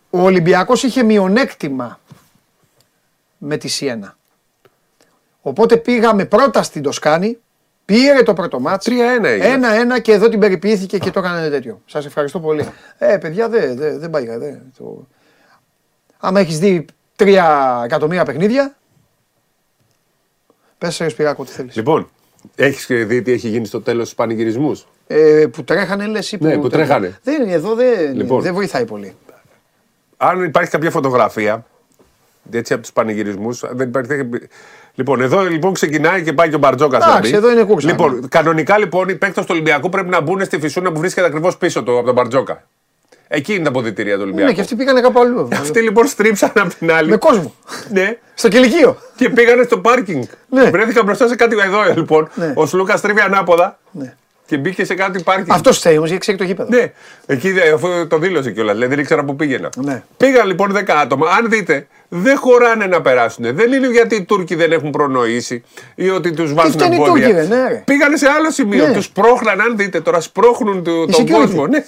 Ο 0.09 0.21
Ολυμπιακός 0.21 0.83
είχε 0.83 1.03
μειονέκτημα 1.03 1.99
με 3.37 3.57
τη 3.57 3.67
Σιένα. 3.67 4.17
Οπότε 5.41 5.77
πήγαμε 5.77 6.25
πρώτα 6.25 6.63
στην 6.63 6.81
Τοσκάνη, 6.81 7.37
πήρε 7.85 8.23
το 8.23 8.33
πρώτο 8.33 8.59
μάτς. 8.59 8.87
3-1 8.89 8.91
έγινε. 9.23 9.47
Ένα-ένα 9.47 9.99
και 9.99 10.11
εδώ 10.11 10.29
την 10.29 10.39
περιποιήθηκε 10.39 10.97
και 10.97 11.11
το 11.11 11.19
έκανε 11.19 11.49
τέτοιο. 11.49 11.81
Σας 11.85 12.05
ευχαριστώ 12.05 12.39
πολύ. 12.39 12.69
Ε, 12.97 13.17
παιδιά, 13.17 13.49
δεν 13.49 13.77
δε, 13.77 13.97
δεν 13.97 14.09
πάει. 14.09 14.25
Δε, 14.25 14.53
το... 14.77 15.07
Άμα 16.17 16.39
έχεις 16.39 16.59
δει 16.59 16.85
τρία 17.15 17.81
εκατομμύρια 17.85 18.25
παιχνίδια, 18.25 18.75
πες 20.79 20.95
σε 20.95 21.09
Σπυράκο 21.09 21.43
τι 21.45 21.51
θέλεις. 21.51 21.75
Λοιπόν, 21.75 22.09
έχεις 22.55 22.85
δει 22.89 23.21
τι 23.21 23.31
έχει 23.31 23.47
γίνει 23.49 23.65
στο 23.65 23.81
τέλος 23.81 24.09
του 24.09 24.15
πανηγυρισμούς; 24.15 24.87
Ε, 25.07 25.45
που 25.51 25.63
τρέχανε 25.63 26.05
λες 26.07 26.31
ή 26.31 26.37
που, 26.37 26.45
Ναι, 26.45 26.57
που 26.57 26.69
τρέχανε. 26.69 27.19
Δεν 27.23 27.41
είναι 27.41 27.51
εδώ, 27.53 27.75
δεν, 27.75 28.15
Λοιπόν. 28.15 28.41
δεν 28.41 28.53
βοηθάει 28.53 28.85
πολύ. 28.85 29.15
Αν 30.17 30.43
υπάρχει 30.43 30.69
κάποια 30.69 30.91
φωτογραφία 30.91 31.65
έτσι 32.51 32.73
από 32.73 32.81
τους 32.81 32.91
πανηγυρισμούς, 32.91 33.63
δεν 33.71 33.87
υπάρχει. 33.87 34.29
Λοιπόν, 34.95 35.21
εδώ 35.21 35.41
λοιπόν 35.41 35.73
ξεκινάει 35.73 36.23
και 36.23 36.33
πάει 36.33 36.49
και 36.49 36.55
ο 36.55 36.57
Μπαρτζόκας. 36.57 37.05
Εντάξει, 37.05 37.33
εδώ 37.33 37.51
είναι 37.51 37.63
κούρσα, 37.63 37.87
Λοιπόν, 37.87 38.19
ναι. 38.19 38.27
κανονικά 38.27 38.77
λοιπόν 38.77 39.09
οι 39.09 39.15
παίκτες 39.15 39.43
του 39.45 39.51
Ολυμπιακού 39.53 39.89
πρέπει 39.89 40.09
να 40.09 40.21
μπουν 40.21 40.45
στη 40.45 40.59
φυσούνα 40.59 40.91
που 40.91 40.99
βρίσκεται 40.99 41.27
ακριβώς 41.27 41.57
πίσω 41.57 41.83
του 41.83 41.97
από 41.97 42.05
τον 42.05 42.13
Μπαρτζόκα. 42.13 42.67
Εκεί 43.31 43.53
είναι 43.53 43.63
τα 43.63 43.69
αποδητήρια 43.69 44.15
του 44.15 44.21
Ολυμπιακού. 44.23 44.47
Ναι, 44.47 44.53
και 44.53 44.61
αυτοί 44.61 44.75
πήγανε 44.75 45.01
κάπου 45.01 45.19
αλλού. 45.19 45.47
Αυτοί 45.53 45.81
λοιπόν 45.81 46.07
στρίψαν 46.07 46.51
από 46.55 46.73
την 46.79 46.91
άλλη. 46.91 47.09
Με 47.09 47.17
κόσμο. 47.17 47.53
Ναι. 47.89 48.17
Στο 48.33 48.47
κηλικείο. 48.47 48.97
Και 49.15 49.29
πήγανε 49.29 49.63
στο 49.63 49.77
πάρκινγκ. 49.77 50.23
Ναι. 50.49 50.69
Βρέθηκαν 50.69 51.05
μπροστά 51.05 51.27
σε 51.27 51.35
κάτι 51.35 51.55
εδώ 51.59 51.93
λοιπόν. 51.95 52.29
Ναι. 52.35 52.53
Ο 52.55 52.65
Σλούκας 52.65 52.99
στρίβει 52.99 53.19
ανάποδα 53.19 53.79
Ναι. 53.91 54.15
Και 54.49 54.57
μπήκε 54.57 54.85
σε 54.85 54.93
κάτι 54.93 55.23
πάρκινγκ. 55.23 55.47
Αυτός 55.51 55.77
φταίει 55.77 55.95
όμως 55.97 56.07
γιατί 56.07 56.21
ξέρει 56.21 56.37
το 56.37 56.43
γήπεδο. 56.43 56.69
Ναι, 56.77 56.91
εκεί 57.25 57.51
δε- 57.51 57.73
αφού 57.73 58.07
το 58.07 58.17
δήλωσε 58.17 58.51
κιόλας. 58.51 58.73
Δηλαδή 58.73 58.91
δεν 58.95 59.03
ήξερα 59.03 59.23
πού 59.23 59.35
πήγαινα. 59.35 59.69
Ναι. 59.75 60.03
Πήγαν 60.17 60.47
λοιπόν 60.47 60.71
10 60.77 60.83
άτομα. 61.01 61.29
Αν 61.29 61.49
δείτε, 61.49 61.87
δεν 62.09 62.37
χωράνε 62.37 62.85
να 62.85 63.01
περάσουν. 63.01 63.55
Δεν 63.55 63.73
είναι 63.73 63.87
γιατί 63.87 64.15
οι 64.15 64.23
Τούρκοι 64.23 64.55
δεν 64.55 64.71
έχουν 64.71 64.89
προνοήσει 64.91 65.63
ή 65.95 66.09
ότι 66.09 66.31
τους 66.31 66.53
βάζουν 66.53 66.71
φταίνουν 66.71 66.91
οι 66.93 66.95
εμπόδια. 67.03 67.27
Τούρκοι, 67.27 67.41
ρε, 67.41 67.55
ναι, 67.55 67.67
ρε. 67.67 67.81
Πήγανε 67.85 68.17
σε 68.17 68.27
άλλο 68.27 68.51
σημείο. 68.51 68.87
Ναι. 68.87 68.93
Τους 68.93 69.09
πρόχναν, 69.09 69.61
αν 69.61 69.77
δείτε 69.77 70.01
τώρα, 70.01 70.19
σπρώχνουν 70.19 70.83
του- 70.83 71.07
τον 71.11 71.25
security. 71.25 71.31
κόσμο. 71.31 71.67
Ναι. 71.67 71.85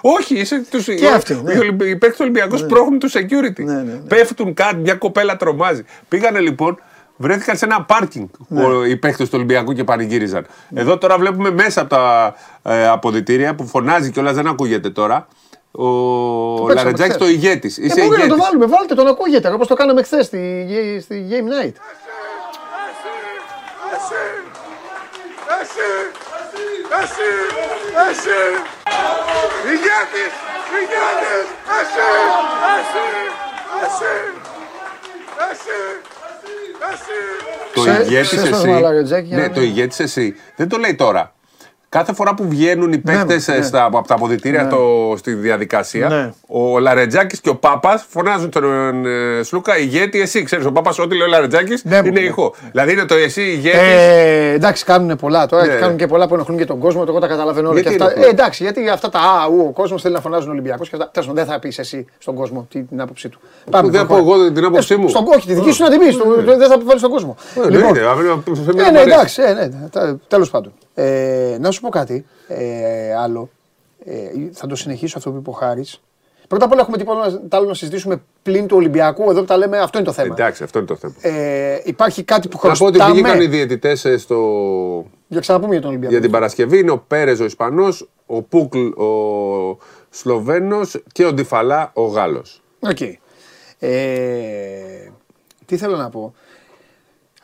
Όχι, 0.00 0.34
είσαι, 0.38 0.62
τους, 0.70 0.84
Και 0.84 1.06
αυτοί, 1.14 1.40
ναι. 1.44 1.52
οι, 1.54 1.58
Ολυμπι- 1.58 1.88
οι 1.88 1.96
παίκτες 1.96 2.10
του 2.10 2.20
Ολυμπιακού 2.20 2.56
σπρώχνουν 2.58 2.98
τους 2.98 3.12
security. 3.16 3.64
Ναι, 3.64 3.72
ναι, 3.74 3.82
ναι. 3.82 3.92
Πέφτουν 4.08 4.54
κάτι, 4.54 4.74
μια 4.76 4.94
κοπέλα 4.94 5.36
τρομάζει. 5.36 5.84
Πήγανε 6.08 6.40
λοιπόν, 6.40 6.78
βρέθηκαν 7.22 7.56
σε 7.56 7.64
ένα 7.64 7.82
πάρκινγκ 7.82 8.28
Ναι. 8.48 8.64
ο- 8.64 8.84
οι 8.84 8.96
παίκτε 8.96 9.24
του 9.24 9.30
Ολυμπιακού 9.34 9.72
και 9.72 9.84
πανηγύριζαν. 9.84 10.46
Εδώ 10.74 10.98
τώρα 10.98 11.18
βλέπουμε 11.18 11.50
μέσα 11.50 11.80
από 11.80 11.90
τα 11.90 12.34
ε, 12.62 12.86
αποδητήρια 12.88 13.54
που 13.54 13.66
φωνάζει 13.66 14.10
κιόλα, 14.10 14.32
δεν 14.32 14.46
ακούγεται 14.46 14.90
τώρα. 14.90 15.26
Ο 15.74 15.86
παίξαμε 16.54 16.74
Λαρετζάκη 16.74 17.10
χθες. 17.12 17.22
το 17.26 17.28
ηγέτη. 17.32 17.66
Ε, 17.78 17.84
Είσαι 17.84 17.94
μπορεί 17.94 18.08
να 18.08 18.16
το 18.16 18.22
ηγέτης. 18.24 18.36
βάλουμε, 18.44 18.66
βάλτε 18.66 18.94
τον 18.94 19.06
ακούγεται 19.06 19.48
όπω 19.52 19.66
το 19.66 19.74
κάναμε 19.74 20.02
χθε 20.02 20.22
στη, 20.22 20.66
στη 21.02 21.26
Game 21.30 21.48
Night. 21.54 21.74
Εσύ! 23.94 24.24
Εσύ! 27.00 27.30
Εσύ! 28.08 28.40
Ηγέτης! 29.72 30.34
Ηγέτης! 30.78 31.46
Εσύ! 31.78 32.08
Εσύ! 32.74 33.06
Εσύ! 33.84 34.14
Εσύ! 35.50 35.80
Εσύ! 36.90 37.74
Το 37.74 37.82
Σε- 37.82 38.02
ηγέτης 38.02 38.28
σε 38.28 38.46
στο 38.46 38.56
εσύ. 38.56 38.66
Μαλαρετζάκη, 38.68 39.26
για 39.26 39.36
Ναι, 39.36 39.42
να 39.46 39.50
το 39.52 39.60
μην- 39.60 39.68
ηγέτης 39.68 40.00
εσύ. 40.00 40.34
Δεν 40.56 40.68
το 40.68 40.76
λέει 40.78 40.94
τώρα. 40.94 41.34
Κάθε 41.92 42.14
φορά 42.14 42.34
που 42.34 42.44
βγαίνουν 42.48 42.92
οι 42.92 42.98
παίκτες 42.98 43.48
ναι. 43.48 43.78
από 43.80 44.04
τα 44.06 44.14
αποδητήρια 44.14 44.66
το, 44.68 44.78
στη 45.16 45.32
διαδικασία, 45.34 46.08
Ναι. 46.08 46.32
ο 46.46 46.78
Λαρετζάκης 46.78 47.40
και 47.40 47.48
ο 47.48 47.54
Πάπας 47.56 48.04
φωνάζουν 48.08 48.50
τον 48.50 48.64
ε, 49.06 49.42
Σλούκα 49.42 49.78
ηγέτη 49.78 50.20
εσύ. 50.20 50.42
Ξέρεις, 50.42 50.64
ο 50.66 50.72
Πάπας 50.72 50.98
ό,τι 50.98 51.16
λέει 51.16 51.26
ο 51.26 51.30
Λαρετζάκης 51.30 51.84
Ναι, 51.84 51.96
είναι 51.96 52.10
ναι. 52.10 52.20
ηχό. 52.20 52.54
Δηλαδή 52.70 52.92
είναι 52.92 53.04
το 53.04 53.14
εσύ 53.14 53.42
ηγέτη. 53.42 53.76
Ε, 53.78 54.52
εντάξει, 54.52 54.84
κάνουν 54.84 55.16
πολλά 55.16 55.46
τώρα 55.46 55.66
Ναι. 55.66 55.72
και 55.72 55.78
κάνουν 55.78 55.96
και 55.96 56.06
πολλά 56.06 56.28
που 56.28 56.34
ενοχλούν 56.34 56.58
και 56.58 56.64
τον 56.64 56.78
κόσμο. 56.78 57.04
Εγώ 57.08 57.18
τα 57.18 57.26
καταλαβαίνω 57.26 57.68
όλα. 57.68 57.80
Γιατί 57.80 57.96
Και 57.96 58.02
αυτά. 58.02 58.14
ενοχλούν; 58.14 58.36
Ε, 58.36 58.40
εντάξει, 58.42 58.62
γιατί 58.62 58.88
αυτά 58.88 59.08
τα 59.08 59.18
α, 59.18 59.46
ου, 59.46 59.64
ο 59.68 59.72
κόσμος 59.72 60.02
θέλει 60.02 60.14
να 60.14 60.20
φωνάζουν 60.20 60.50
Ολυμπιακού 60.50 60.82
και 60.82 60.90
αυτά. 60.92 61.10
Τέλος 61.12 61.28
πάντων, 61.28 61.44
δεν 61.44 61.52
θα 61.54 61.58
πεις 61.60 61.78
εσύ 61.78 62.06
στον 62.18 62.34
κόσμο 62.34 62.66
τι, 62.70 62.82
την 62.82 63.00
άποψή 63.00 63.28
του. 63.28 63.40
Πάμε, 63.70 63.90
δεν 63.90 64.06
προχώρα. 64.06 64.26
πω 64.26 64.34
εγώ 64.42 64.52
την 64.52 64.64
άποψή 64.64 64.94
Ε, 64.94 64.96
μου. 64.96 65.08
Στον, 65.08 65.24
όχι, 65.36 65.46
τη 65.46 65.54
δική 65.54 65.70
σου 65.70 65.82
να 65.82 65.90
την 65.90 65.98
πεις. 65.98 66.16
Δεν 66.44 66.68
θα 66.68 66.76
βάλεις 66.84 67.00
στον 67.00 67.10
κόσμο. 67.10 67.36
Ε, 67.66 67.70
Λοιπόν, 67.70 67.96
εννοείται, 67.96 68.06
αφού- 68.06 68.56
σε 68.56 68.62
μένα 68.74 68.82
ε, 68.82 68.90
μου 68.90 68.92
ναι, 68.92 68.98
αρέσει. 69.00 69.42
εντάξει, 69.42 69.42
ε, 69.42 69.52
ναι, 70.06 70.12
τέλος 70.28 70.50
πάντων. 70.50 70.72
Ε, 70.94 71.56
να 71.60 71.70
σου 71.70 71.80
πω 71.82 71.88
κάτι 71.88 72.24
ε, 72.48 73.14
άλλο. 73.14 73.50
Ε, 74.04 74.28
θα 74.52 74.66
το 74.66 74.74
συνεχίσω 74.76 75.18
αυτό 75.18 75.30
που 75.30 75.36
είπε 75.36 75.50
ο 75.50 75.52
Χάρης. 75.52 76.00
Πρώτα 76.48 76.64
απ' 76.64 76.72
όλα 76.72 76.80
έχουμε 76.80 76.96
τίποτα 76.96 77.40
άλλο 77.50 77.66
να 77.66 77.74
συζητήσουμε 77.74 78.22
πλην 78.42 78.66
του 78.66 78.76
Ολυμπιακού. 78.76 79.30
Εδώ 79.30 79.40
που 79.40 79.46
τα 79.46 79.56
λέμε, 79.56 79.78
αυτό 79.78 79.98
είναι 79.98 80.06
το 80.06 80.12
θέμα. 80.12 80.34
Εντάξει, 80.34 80.62
αυτό 80.62 80.78
είναι 80.78 80.86
το 80.86 80.96
θέμα. 80.96 81.14
Ε, 81.20 81.80
υπάρχει 81.84 82.22
κάτι 82.22 82.48
που 82.48 82.60
Να 82.62 82.72
πω 82.72 82.84
ότι 82.84 82.98
χρωστάμε. 82.98 83.12
βγήκαν 83.12 83.40
οι 83.40 83.46
διαιτητές 83.46 84.06
στο... 84.18 84.36
Για 85.28 85.40
ξαναπούμε 85.40 85.72
για 85.72 85.80
τον 85.80 85.90
Ολυμπιακό. 85.90 86.12
για 86.12 86.22
την 86.22 86.30
Παρασκευή. 86.30 86.78
Είναι 86.78 86.90
ο 86.90 86.98
Πέρες 86.98 87.40
ο 87.40 87.44
Ισπανός, 87.44 88.08
ο 88.26 88.42
Πούκλ 88.42 88.86
ο 88.86 89.78
Σλοβαίνο 90.10 90.80
και 91.12 91.24
ο 91.24 91.32
Ντιφαλά 91.32 91.90
ο 91.94 92.02
Γάλλος. 92.02 92.62
Οκ. 92.80 93.00
Ε, 93.78 95.10
τι 95.66 95.76
θέλω 95.76 95.96
να 95.96 96.08
πω. 96.08 96.34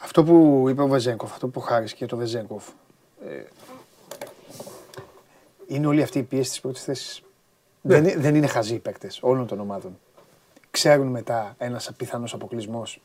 Αυτό 0.00 0.24
που 0.24 0.66
είπε 0.68 0.82
ο 0.82 0.86
Βεζέγκοφ, 0.86 1.32
αυτό 1.32 1.48
που 1.48 1.60
χάρισε 1.60 1.94
και 1.94 2.06
το 2.06 2.16
Βεζέγκοφ. 2.16 2.64
Ε, 3.28 3.42
είναι 5.68 5.86
όλη 5.86 6.02
αυτή 6.02 6.18
η 6.18 6.22
πίεση 6.22 6.50
της 6.50 6.60
πρώτης 6.60 6.82
θέσης. 6.84 7.22
Δεν, 7.80 8.04
είναι- 8.04 8.14
δεν 8.18 8.34
είναι 8.34 8.46
χαζοί 8.46 8.74
οι 8.74 8.78
παίκτες 8.78 9.18
όλων 9.22 9.46
των 9.46 9.60
ομάδων. 9.60 9.98
Ξέρουν 10.70 11.06
μετά 11.06 11.54
ένας 11.58 11.90
πιθανό 11.96 12.24
αποκλεισμός 12.32 13.00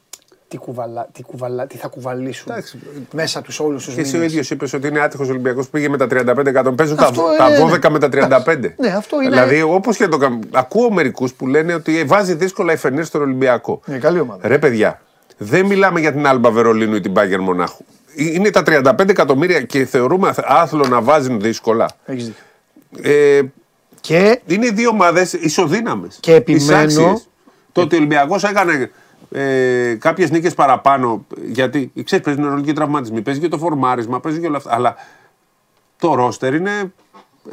τι, 0.48 0.58
κουβαλά, 0.58 1.08
τι, 1.12 1.22
κουβαλά, 1.24 1.68
τι 1.68 1.78
θα 1.78 1.88
κουβαλήσουν 1.88 2.52
Εντάξει. 2.52 2.80
μέσα 3.14 3.42
τους 3.42 3.60
όλους 3.60 3.86
τους 3.86 3.94
Και 3.94 4.02
εσύ 4.02 4.10
ο 4.16 4.18
μήνες. 4.18 4.32
ίδιος 4.32 4.50
είπες 4.50 4.74
ότι 4.74 4.88
είναι 4.88 5.00
άτυχος 5.00 5.30
Ολυμπιακός 5.30 5.66
που 5.66 5.72
πήγε 5.72 5.90
με 5.90 5.98
τα 5.98 6.08
35 6.08 6.48
εκατομμύρια. 6.48 6.72
Παίζουν 6.76 6.96
τα, 6.98 7.06
Αυτό, 7.06 7.24
τα 7.38 7.54
ε, 7.54 7.60
12 7.64 7.80
ναι. 7.82 7.90
με 7.90 8.00
τα 8.00 8.10
35. 8.46 8.74
Ναι, 8.78 8.88
αυτό 8.88 9.22
είναι- 9.22 9.30
Δηλαδή, 9.30 9.62
όπως 9.62 9.98
και 9.98 10.08
το 10.08 10.18
κάνουν. 10.18 10.44
Ακούω 10.52 10.92
μερικούς 10.92 11.34
που 11.34 11.48
λένε 11.48 11.74
ότι 11.74 12.04
βάζει 12.04 12.34
δύσκολα 12.34 12.74
η 12.74 12.76
Φενέρ 12.76 13.06
στον 13.06 13.22
Ολυμπιακό. 13.22 13.82
Είναι 13.88 13.98
καλή 13.98 14.20
ομάδα. 14.20 14.48
Ρε 14.48 14.60
παιδιά, 14.60 15.02
δεν 15.38 15.66
μιλάμε 15.66 16.00
για 16.00 16.12
την 16.12 16.28
Άλμπα 16.28 16.52
Βερολίνου 16.52 16.96
ή 16.96 17.02
την 17.02 17.12
Μπάγκερ 17.12 17.40
Μονάχου. 17.40 17.84
Ε, 18.18 18.24
Είναι 18.24 18.50
τα 18.50 18.64
35 18.66 19.10
εκατομμύρια 19.10 19.62
και 19.62 19.86
θεωρούμε 19.86 20.34
άθλο 20.44 20.88
να 20.88 21.02
βάζουν 21.02 21.40
δύσκολα. 21.40 21.90
Έχεις 22.06 22.26
δίκιο. 22.26 22.42
Ε, 23.02 23.42
Και; 24.02 24.42
είναι 24.46 24.70
δύο 24.70 24.90
ομάδες 24.90 25.34
ισοδύναμες. 25.34 26.18
Και 26.20 26.34
επιμένω- 26.34 27.22
Το 27.72 27.82
ότι 27.82 27.96
ο 27.96 27.98
Ολυμπιακός 27.98 28.44
έκανε 28.44 28.92
ε, 29.32 29.96
κάποιες 30.00 30.32
νίκες 30.32 30.54
παραπάνω. 30.54 31.26
Γιατί 31.46 31.92
ξέρεις, 32.04 32.26
παίζει 32.26 32.40
νευρολογικοί 32.40 32.74
τραυματισμοί, 32.74 33.22
παίζει 33.22 33.40
και 33.40 33.48
το 33.48 33.58
φορμάρισμα, 33.58 34.20
παίζει 34.20 34.40
και 34.40 34.48
όλα 34.48 34.58
αυτά. 34.58 34.74
Αλλά 34.76 34.96
το 36.00 36.14
ρόστερ 36.16 36.54
είναι. 36.54 36.94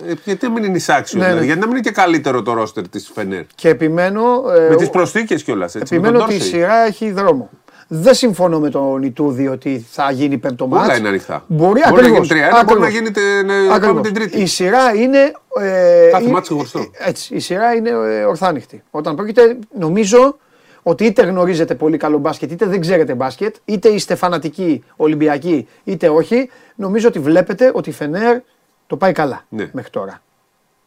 Ε, 0.06 0.12
γιατί 0.24 0.46
να 0.46 0.52
μην 0.52 0.64
είναι 0.64 0.76
εισάξιο, 0.76 1.18
Ναι, 1.18 1.24
δηλαδή, 1.24 1.40
ναι. 1.40 1.46
γιατί 1.46 1.60
να 1.60 1.66
μην 1.66 1.76
είναι 1.76 1.84
και 1.84 1.94
καλύτερο 1.94 2.42
το 2.42 2.52
ρόστερ 2.52 2.88
της 2.88 3.10
Φενέρ. 3.14 3.42
Και 3.54 3.68
επιμένω. 3.68 4.22
ε, 4.56 4.68
Με 4.68 4.74
ο- 4.74 4.76
τι 4.76 4.88
προσθήκες 4.88 5.42
κιόλας. 5.42 5.74
Επιμένω 5.74 6.22
ότι 6.22 6.34
η 6.34 6.40
σειρά 6.40 6.74
έχει 6.86 7.10
δρόμο. 7.10 7.50
Δεν 7.92 8.14
συμφωνώ 8.14 8.58
με 8.60 8.70
τον 8.70 9.02
Ιτούδη 9.02 9.48
ότι 9.48 9.86
θα 9.90 10.10
γίνει 10.10 10.38
πέμπτο 10.38 10.66
μάτς. 10.66 10.84
Όλα 10.88 10.96
είναι 10.96 11.08
ανοιχτά. 11.08 11.44
Μπορεί, 11.46 11.68
Μπορεί 11.70 11.80
να 11.80 11.88
ακριβώς, 11.88 12.26
γίνει 12.28 12.40
3-1, 12.40 12.42
μπορεί 12.42 12.52
να 12.52 12.58
ακριβώς. 12.60 12.88
γίνει 12.88 13.10
τε- 13.10 13.44
ναι, 13.44 13.52
πάμε 13.52 13.74
Ακριβώς. 13.74 14.02
την 14.02 14.14
Τρίτη. 14.14 14.40
Η 14.40 14.46
σειρά 14.46 14.94
είναι. 14.94 15.18
Ε, 15.60 16.08
Κάθε 16.10 16.24
η- 16.28 16.30
μάτς 16.30 16.46
ξεχωριστό. 16.48 16.78
ε, 16.78 17.08
Έτσι. 17.08 17.34
Η 17.34 17.38
σειρά 17.38 17.74
είναι 17.74 17.88
ε, 17.90 18.24
ορθάνυχτη. 18.24 18.82
Όταν 18.90 19.16
πρόκειται, 19.16 19.58
νομίζω 19.78 20.36
ότι 20.82 21.04
είτε 21.04 21.22
γνωρίζετε 21.22 21.74
πολύ 21.74 21.96
καλό 21.96 22.18
μπάσκετ, 22.18 22.50
είτε 22.52 22.66
δεν 22.66 22.80
ξέρετε 22.80 23.14
μπάσκετ, 23.14 23.56
είτε 23.64 23.88
είστε 23.88 24.14
φανατικοί 24.14 24.84
Ολυμπιακοί, 24.96 25.68
είτε 25.84 26.08
όχι, 26.08 26.50
νομίζω 26.74 27.08
ότι 27.08 27.18
βλέπετε 27.18 27.70
ότι 27.74 27.88
η 27.88 27.92
Φενέρ 27.92 28.38
το 28.86 28.96
πάει 28.96 29.12
καλά 29.12 29.44
Ναι. 29.48 29.68
μέχρι 29.72 29.90
τώρα. 29.90 30.22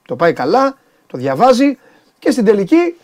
Το 0.07 0.15
πάει 0.15 0.33
καλά, 0.33 0.77
το 1.07 1.17
διαβάζει 1.17 1.77
και 2.19 2.31
στην 2.31 2.45
τελική 2.45 2.95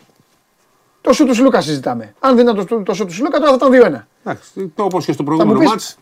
το 1.00 1.12
σου 1.12 1.24
του 1.26 1.34
Σλούκα 1.34 1.60
συζητάμε. 1.60 2.14
Αν 2.20 2.36
δεν 2.36 2.48
ήταν 2.48 2.66
το, 2.66 2.82
το 2.82 2.94
σου 2.94 3.04
του 3.06 3.12
Σλούκα, 3.12 3.38
τώρα 3.38 3.56
θα 3.58 3.66
ήταν 3.76 3.92
2-1. 3.94 4.06
Εντάξει, 4.24 4.72
το 4.74 4.82
όπως 4.84 5.04
και 5.04 5.12
στο 5.12 5.22
μου 5.22 5.28
προηγούμενο 5.28 5.58
πεις- 5.58 5.68
μάτς. 5.68 5.96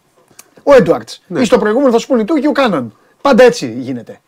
Ο 0.63 0.75
Έντουαρτς. 0.75 1.23
Ναι. 1.27 1.41
Ή 1.41 1.45
στο 1.45 1.59
προηγούμενο 1.59 1.93
θα 1.93 1.99
σου 1.99 2.07
πούνε 2.07 2.25
του 2.25 2.35
και 2.35 2.49
ο 2.49 2.53
Κάναν. 2.53 2.95
Πάντα 3.21 3.43
έτσι 3.45 3.75
γίνεται. 3.79 4.21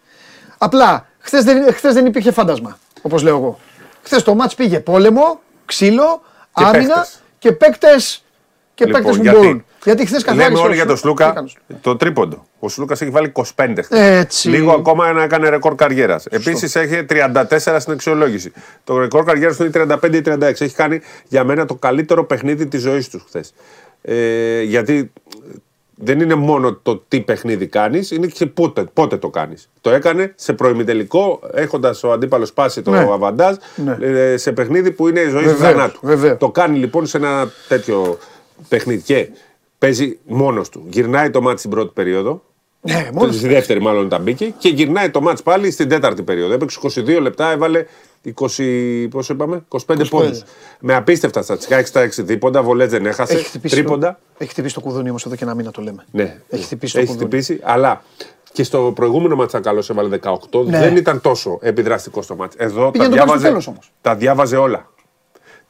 Απλά 0.58 1.06
χθες 1.18 1.44
δεν, 1.44 1.72
χθες 1.74 1.94
δεν 1.94 2.06
υπήρχε 2.06 2.32
φάντασμα, 2.32 2.78
όπως 3.02 3.22
λέω 3.22 3.36
εγώ. 3.36 3.58
Χθες 4.02 4.22
το 4.22 4.34
μάτς 4.34 4.54
πήγε 4.54 4.80
πόλεμο, 4.80 5.40
ξύλο, 5.64 6.22
Και 6.54 6.64
άμυνα 6.64 6.94
παίκτες. 6.94 7.20
και 7.38 7.52
παίκτες 7.52 8.24
και 8.74 8.84
Λοιπόν, 8.84 9.00
παίκτες 9.02 9.16
που 9.18 9.22
γιατί- 9.22 9.38
μπορούν. 9.38 9.64
Γιατί 9.84 10.06
χθες 10.06 10.22
καθάρισε. 10.22 10.48
Λέμε 10.48 10.60
ο 10.60 10.62
όλοι 10.64 10.74
για 10.74 10.86
τον 10.86 10.96
Σλούκα. 10.96 11.24
Τι 11.32 11.32
Σλούκα 11.38 11.50
έκανε. 11.66 11.80
το 11.82 11.96
τρίποντο. 11.96 12.46
Ο 12.58 12.68
Σλούκας 12.68 13.00
έχει 13.00 13.10
βάλει 13.10 13.32
25 13.32 13.42
χθες. 13.82 13.86
Έτσι. 14.18 14.48
Λίγο 14.48 14.72
ακόμα 14.72 15.12
να 15.12 15.22
έκανε 15.22 15.48
ρεκόρ 15.48 15.74
καριέρας. 15.74 16.26
Επίσης 16.26 16.76
έχει 16.76 17.04
34 17.08 17.76
στην 17.80 17.92
αξιολόγηση. 17.92 18.52
Το 18.84 18.98
ρεκόρ 18.98 19.24
καριέρας 19.24 19.56
του 19.56 19.62
είναι 19.62 19.72
35 20.02 20.16
ή 20.16 20.20
36. 20.20 20.64
Έχει 20.64 20.74
κάνει 20.74 21.00
για 21.28 21.44
μένα 21.44 21.64
το 21.66 21.74
καλύτερο 21.74 22.24
παιχνίδι 22.24 22.66
της 22.66 22.80
ζωής 22.82 23.08
τους 23.08 23.22
χθες. 23.26 23.54
Ε, 24.02 24.62
γιατί 24.62 25.12
δεν 26.02 26.20
είναι 26.20 26.34
μόνο 26.34 26.74
το 26.82 27.04
τι 27.08 27.20
παιχνίδι 27.20 27.66
κάνεις, 27.66 28.10
είναι 28.10 28.26
και 28.26 28.46
πότε, 28.46 28.84
πότε 28.92 29.16
το 29.16 29.28
κάνεις. 29.28 29.68
Το 29.80 29.90
έκανε 29.90 30.32
σε 30.36 30.52
προημιτελικό, 30.52 31.40
έχοντας 31.54 32.02
ο 32.04 32.12
αντίπαλος 32.12 32.52
πάσει 32.52 32.82
το 32.82 32.90
Ναι. 32.90 32.98
αβαντάζ, 32.98 33.54
Ναι. 33.76 33.96
ε, 34.00 34.36
σε 34.36 34.52
παιχνίδι 34.52 34.90
που 34.90 35.08
είναι 35.08 35.20
η 35.20 35.28
ζωή 35.28 35.42
του 35.42 35.48
Βεβαίως, 35.48 35.72
θανάτου. 35.72 35.98
βεβαίως. 36.02 36.38
Το 36.38 36.50
κάνει 36.50 36.78
λοιπόν 36.78 37.06
σε 37.06 37.16
ένα 37.16 37.50
τέτοιο 37.68 38.18
παιχνίδι 38.68 39.02
και 39.02 39.28
παίζει 39.80 40.18
μόνος 40.26 40.68
του. 40.68 40.84
Γυρνάει 40.88 41.30
το 41.30 41.40
μάτι 41.40 41.58
στην 41.58 41.70
πρώτη 41.70 41.90
περίοδο. 41.94 42.42
Ναι, 42.80 43.08
μόνος. 43.12 43.36
Στη 43.36 43.48
δεύτερη, 43.48 43.80
μάλλον 43.80 44.08
τα 44.08 44.18
μπήκε 44.18 44.54
και 44.58 44.68
γυρνάει 44.68 45.10
το 45.10 45.20
μάτς 45.20 45.42
πάλι 45.42 45.70
στην 45.70 45.88
τέταρτη 45.88 46.22
περίοδο. 46.22 46.52
Έπαιξε 46.54 46.78
22 46.82 47.18
λεπτά, 47.20 47.50
έβαλε 47.50 47.84
20, 48.24 49.06
πόσο 49.10 49.32
είπαμε, 49.32 49.64
25, 49.68 50.04
πόντους. 50.10 50.42
Με 50.80 50.94
απίστευτα 50.94 51.42
στατιστικά, 51.42 51.76
6 51.78 51.84
στα 51.86 52.00
6 52.02 52.08
δίποντα, 52.24 52.62
βολές 52.62 52.90
δεν 52.90 53.06
έχασε, 53.06 53.32
Έχει 53.34 53.44
χτυπήσει, 53.44 53.74
τρίποντα. 53.74 54.08
Το, 54.12 54.18
έχει 54.38 54.50
χτυπήσει 54.50 54.74
το 54.74 54.80
κουδούνι 54.80 55.08
όμως 55.10 55.26
εδώ 55.26 55.34
και 55.34 55.44
ένα 55.44 55.54
μήνα 55.54 55.70
το 55.70 55.82
λέμε. 55.82 56.04
Ναι, 56.10 56.36
Έχει 56.48 56.64
χτυπήσει 56.64 56.92
το 56.92 56.98
έχει 56.98 57.08
κουδούνι. 57.08 57.26
χτυπήσει, 57.28 57.60
αλλά 57.62 58.02
και 58.52 58.62
στο 58.62 58.92
προηγούμενο 58.94 59.34
μάτς 59.36 59.50
ήταν 59.50 59.62
καλός, 59.62 59.90
έβαλε 59.90 60.18
18, 60.22 60.64
Ναι. 60.64 60.78
δεν 60.78 60.96
ήταν 60.96 61.20
τόσο 61.20 61.58
επιδραστικό 61.62 62.22
στο 62.22 62.36
μάτς. 62.36 62.54
Εδώ 62.58 62.84
τα 62.84 62.90
Πήγαινε 62.90 63.10
το 63.10 63.16
πάρει 63.16 63.28
στο 63.28 63.38
διάβαζε, 63.38 63.46
τέλος 63.48 63.66
όμως. 63.66 63.92
τα 64.00 64.14
διάβαζε 64.14 64.56
όλα. 64.56 64.90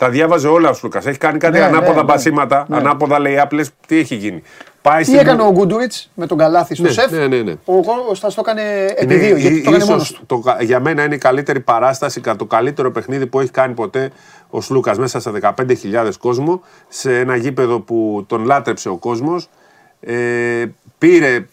Τα 0.01 0.11
διάβαζε 0.11 0.49
όλα 0.49 0.69
ο 0.69 0.73
Σλούκας. 0.73 1.07
Έχει 1.07 1.19
κάνει 1.19 1.39
κάτι 1.39 1.59
Ναι, 1.59 1.65
ανάποδα 1.65 1.89
ναι, 1.93 1.95
ναι. 1.97 2.03
μπασίματα, 2.03 2.65
Ναι. 2.69 2.77
ανάποδα 2.77 3.19
λέει 3.19 3.39
άπλες. 3.39 3.71
Τι 3.87 3.99
έχει 3.99 4.15
γίνει. 4.15 4.43
Πάει 4.83 4.99
Τι 4.99 5.05
στην- 5.05 5.19
έκανε 5.19 5.43
ο 5.43 5.51
Γκούντουριτ 5.53 5.93
με 6.15 6.27
τον 6.27 6.39
Καλάθι 6.39 6.75
στο 6.75 6.83
Ναι, 6.83 6.91
σεφ; 6.91 7.11
ναι, 7.11 7.27
ναι, 7.27 7.37
ναι. 7.43 7.55
Ο 7.65 7.83
Κώστας 7.83 8.35
το 8.35 8.43
έκανε 8.47 8.63
Είναι 9.03 9.15
επί 9.15 9.25
δύο, 9.25 9.37
γιατί 9.37 9.57
ί- 9.57 9.63
το 9.65 9.71
έκανε 9.71 9.77
ίσως 9.77 9.89
μόνος 9.89 10.13
του. 10.13 10.27
το 10.27 10.39
κα- 10.39 10.57
για 10.63 10.81
μένα 10.81 11.05
είναι 11.05 11.15
η 11.15 11.19
καλύτερη 11.19 11.61
παράσταση, 11.61 12.21
κα- 12.21 12.37
το 12.37 12.45
καλύτερο 12.45 12.91
παιχνίδι 12.91 13.27
που 13.27 13.41
έχει 13.41 13.51
κάνει 13.51 13.75
ποτέ 13.75 14.11
ο 14.51 14.61
Σλούκας 14.61 14.99
μέσα 14.99 15.21
σε 15.21 15.31
15.000 15.31 16.19
κόσμο, 16.19 16.61
σε 16.89 17.19
ένα 17.19 17.37
γήπεδο 17.37 17.81
που 17.81 18.25
τον 18.29 18.45
λάτρεψε 18.45 18.89
ο 18.89 18.97
κόσμος. 18.97 19.49
Ε, 20.01 20.65
πήρε. 20.99 21.47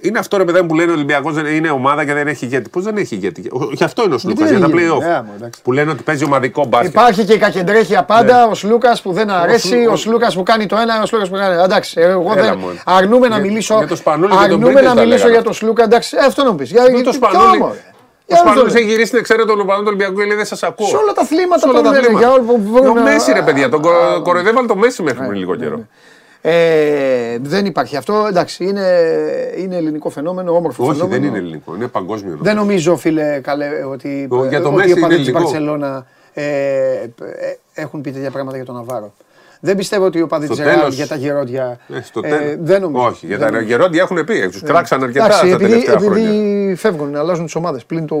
Είναι 0.00 0.18
αυτό 0.18 0.36
ρε 0.36 0.44
παιδί 0.44 0.60
μου 0.60 0.66
που 0.66 0.74
λένε 0.74 0.90
ο 0.90 0.94
Ολυμπιακός 0.94 1.34
είναι 1.56 1.70
ομάδα 1.70 2.04
και 2.04 2.12
δεν 2.14 2.26
έχει 2.28 2.44
ηγέτη. 2.44 2.68
Πώς 2.68 2.84
δεν 2.84 2.96
έχει 2.96 3.14
ηγέτη; 3.14 3.48
Ο- 3.52 3.68
Γι' 3.72 3.84
αυτό 3.84 4.02
είναι 4.04 4.14
ο 4.14 4.18
Σλούκας, 4.18 4.48
δεν 4.48 4.58
για 4.58 4.66
τα 4.68 4.72
έχει 4.72 4.82
ηγέτη. 4.84 4.98
playoff. 5.04 5.10
Ε, 5.10 5.20
μου, 5.22 5.32
εντάξει. 5.36 5.62
που 5.62 5.72
λένε 5.72 5.90
ότι 5.90 6.02
παίζει 6.02 6.24
ομαδικό 6.24 6.64
μπάσκετ. 6.66 6.90
Υπάρχει 6.90 7.24
και 7.24 7.32
η 7.32 7.38
κακεντρέχεια 7.38 8.02
πάντα, 8.04 8.46
ο 8.46 8.54
Σλούκας 8.54 9.02
που 9.02 9.12
δεν 9.12 9.30
αρέσει, 9.30 9.68
Σλου- 9.68 9.88
ο 9.92 9.96
Σλούκας 9.96 10.34
που 10.34 10.42
κάνει 10.42 10.66
το 10.66 10.76
ένα, 10.76 11.02
ο 11.02 11.06
Σλούκας 11.06 11.28
που 11.28 11.36
κάνει. 11.36 11.62
Εντάξει, 11.62 12.00
εγώ 12.00 12.32
Έλα, 12.36 12.42
δεν. 12.42 12.58
μωρέ. 12.58 12.74
Αρνούμε 12.84 13.28
να 13.28 13.36
Για- 13.36 13.44
μιλήσω. 13.44 13.76
για 13.76 13.86
το 13.86 13.96
Σπανούλη 13.96 14.28
και 14.30 14.34
τον 14.36 14.44
αρνούμε 14.44 14.64
Πρίτες 14.64 14.82
να 14.82 14.88
τα 14.88 14.94
μιλήσω 14.94 15.14
λέγανε 15.16 15.30
για 15.30 15.38
αυτό. 15.38 15.50
τον 15.50 15.58
Σλούκα. 15.58 15.82
Εντάξει, 15.82 16.16
ε, 16.20 16.24
αυτό 16.26 16.44
να 16.44 16.54
πεις. 16.54 16.70
Για 16.70 16.82
Με 16.82 16.88
για- 16.88 16.96
το 17.04 17.10
ποιο 17.10 17.12
Σπανούλη. 17.12 17.62
όμω, 17.62 17.72
ρε. 17.72 17.78
Ο 17.78 18.34
Για 18.34 18.42
να 18.44 18.50
Σπανούλης 18.50 18.72
δω. 18.72 18.78
έχει 18.78 18.88
γυρίσει 18.88 19.10
την 19.10 19.18
εξαίρετα 19.18 19.46
των 19.46 19.60
οπαδών 19.60 19.82
του 19.84 19.88
Ολυμπιακού 19.92 20.14
και 20.18 20.24
λέει 20.24 20.36
δεν 20.36 20.46
σας 20.46 20.62
ακούω. 20.62 20.86
Σε 20.86 20.96
όλα 20.96 21.12
τα 21.12 21.22
αθλήματα 21.22 21.58
Σε 21.60 21.68
όλα 21.68 21.78
το 21.78 21.84
τα 21.84 21.90
λένε, 21.90 21.98
αθλήματα. 22.00 22.26
για 22.26 22.34
όλα 22.34 22.42
που 22.46 22.52
Και 22.52 22.68
μπορούν 22.70 22.88
Ο 22.88 22.94
να- 22.94 23.02
Μέση 23.02 23.32
ρε 23.32 23.42
παιδιά, 23.42 23.68
τον 23.68 23.80
κορο- 23.82 23.96
Α, 24.16 24.20
κοροϊδεύαν 24.22 24.66
το 24.66 24.76
Μέση 24.76 25.02
μέχρι 25.02 25.18
πριν 25.26 25.38
λίγο 25.38 25.54
ναι, 25.54 25.62
καιρό. 25.64 25.78
Ναι. 26.42 26.50
Ε, 26.50 27.38
δεν 27.40 27.66
υπάρχει 27.66 27.96
αυτό. 27.96 28.26
Εντάξει, 28.28 28.64
είναι, 28.64 28.86
είναι 29.56 29.76
ελληνικό 29.76 30.10
φαινόμενο, 30.10 30.56
όμορφο 30.56 30.84
Όχι, 30.84 30.92
φαινόμενο. 30.92 31.20
δεν 31.20 31.28
είναι 31.30 31.38
ελληνικό, 31.38 31.74
είναι 31.74 31.86
παγκόσμιο. 31.86 32.38
Δεν 32.40 32.56
νομίζω, 32.56 32.96
φίλε, 32.96 33.40
καλέ, 33.42 33.68
ότι, 33.90 34.26
Το- 34.30 34.44
για 34.44 34.60
το 34.60 34.68
ότι 34.68 34.76
Μέση 34.76 34.88
οι 34.88 34.92
οπαδοί 34.92 35.04
είναι 35.14 35.16
της 35.24 35.28
ελληνικό. 35.28 35.38
Μπαρτσελώνα 35.40 36.06
ε, 36.34 36.42
ε, 36.42 37.08
έχουν 37.74 38.00
πει 38.00 38.10
τέτοια 38.10 38.30
πράγματα 38.30 38.56
για 38.56 38.64
τον 38.66 38.74
Ναβάρο. 38.74 39.12
Δεν 39.60 39.76
πιστεύω 39.76 40.04
ότι 40.04 40.18
οι 40.18 40.22
οπαδοί 40.22 40.44
Στο 40.46 40.54
της 40.54 40.64
Ρεάλ 40.64 40.76
τέλος- 40.78 40.94
για 40.94 41.06
τα 41.06 41.16
γερόντια. 41.16 41.78
Ε, 41.88 42.00
στο 42.02 42.20
ε, 42.24 42.28
τέλος. 42.28 42.56
δεν 42.60 42.80
νομίζω. 42.80 43.06
Όχι, 43.06 43.26
για 43.26 43.36
Δεν 43.36 43.46
τα 43.46 43.52
νομίζω. 43.52 43.70
γερόντια 43.70 44.02
έχουν 44.02 44.24
πει, 44.24 44.48
τους 44.48 44.62
κράξαν 44.62 45.02
αρκετά 45.02 45.24
Εντάξει, 45.24 45.40
τα 45.40 45.46
επειδή, 45.54 45.70
τελευταία 45.70 45.94
επειδή 45.94 46.26
χρόνια. 46.26 46.76
φεύγουν, 46.76 47.16
αλλάζουν 47.16 47.44
τις 47.44 47.54
ομάδες 47.54 47.84
πλην 47.84 48.06
του, 48.06 48.16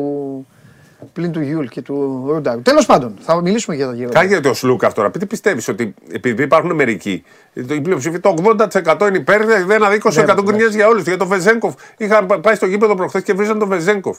πλην 1.12 1.32
του 1.32 1.40
Γιούλ 1.40 1.66
και 1.66 1.82
του 1.82 2.24
Ρούνταρου. 2.28 2.62
Τέλος 2.62 2.86
πάντων, 2.86 3.14
θα 3.20 3.40
μιλήσουμε 3.42 3.76
για 3.76 3.86
τα 3.86 3.94
γερόντια. 3.94 4.20
Κάτι 4.20 4.32
για 4.32 4.40
το 4.42 4.54
Σλούκα 4.54 4.92
τώρα. 4.92 5.10
Τι 5.10 5.26
πιστεύεις 5.26 5.68
ότι 5.68 5.94
επειδή 6.12 6.42
υπάρχουν 6.42 6.74
μερικοί, 6.74 7.24
το- 7.66 7.74
η 7.74 7.80
πλειοψηφία 7.80 8.20
το 8.20 8.28
80% 8.28 9.06
είναι 9.08 9.16
υπέρ, 9.18 9.44
δεν 9.44 9.70
ένα 9.70 9.94
20% 9.94 10.34
Ναι, 10.36 10.42
γκρινιάζει 10.42 10.76
για 10.76 10.88
όλους. 10.88 11.02
Για 11.04 11.16
τον 11.16 11.26
Βεζέγκοφ. 11.28 11.74
Είχα 11.96 12.24
πάει 12.26 12.54
στο 12.54 12.66
γήπεδο 12.66 12.94
προχθές 12.94 13.22
και 13.22 13.32
βρίζαν 13.32 13.58
τον 13.58 13.68
Βεζέγκοφ. 13.68 14.18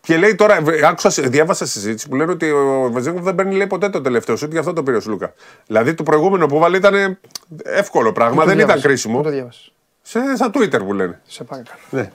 Και 0.00 0.16
λέει 0.16 0.34
τώρα, 0.34 0.60
βε- 0.62 0.84
άκουσα, 0.84 1.22
διάβασα 1.22 1.66
συζήτηση 1.66 2.08
που 2.08 2.16
λένε 2.16 2.32
ότι 2.32 2.50
ο 2.50 2.90
Βεζέγκοφ 2.92 3.22
δεν 3.22 3.34
παίρνει 3.34 3.54
λέει, 3.54 3.66
ποτέ 3.66 3.88
το 3.88 4.00
τελευταίο 4.00 4.36
σουτ, 4.36 4.52
γι' 4.52 4.58
αυτό 4.58 4.72
το 4.72 4.82
πήρε 4.82 4.96
ο 4.96 5.00
Σλούκα. 5.00 5.32
Δηλαδή 5.66 5.94
το 5.94 6.02
προηγούμενο 6.02 6.46
που 6.46 6.58
βάλε 6.58 6.76
ήταν 6.76 7.18
εύκολο 7.64 8.12
πράγμα, 8.12 8.40
Το 8.40 8.46
δεν 8.46 8.54
ήταν 8.54 8.66
διάβασα. 8.66 8.86
κρίσιμο. 8.86 9.16
Πού 9.16 9.22
το 9.22 9.30
διάβασες; 9.30 9.72
Σε, 10.02 10.20
στα 10.36 10.50
Twitter 10.54 10.78
που 10.86 10.92
λένε. 10.92 11.20
Σε 11.26 11.44
παρακαλώ. 11.44 11.78
Ναι. 11.90 12.10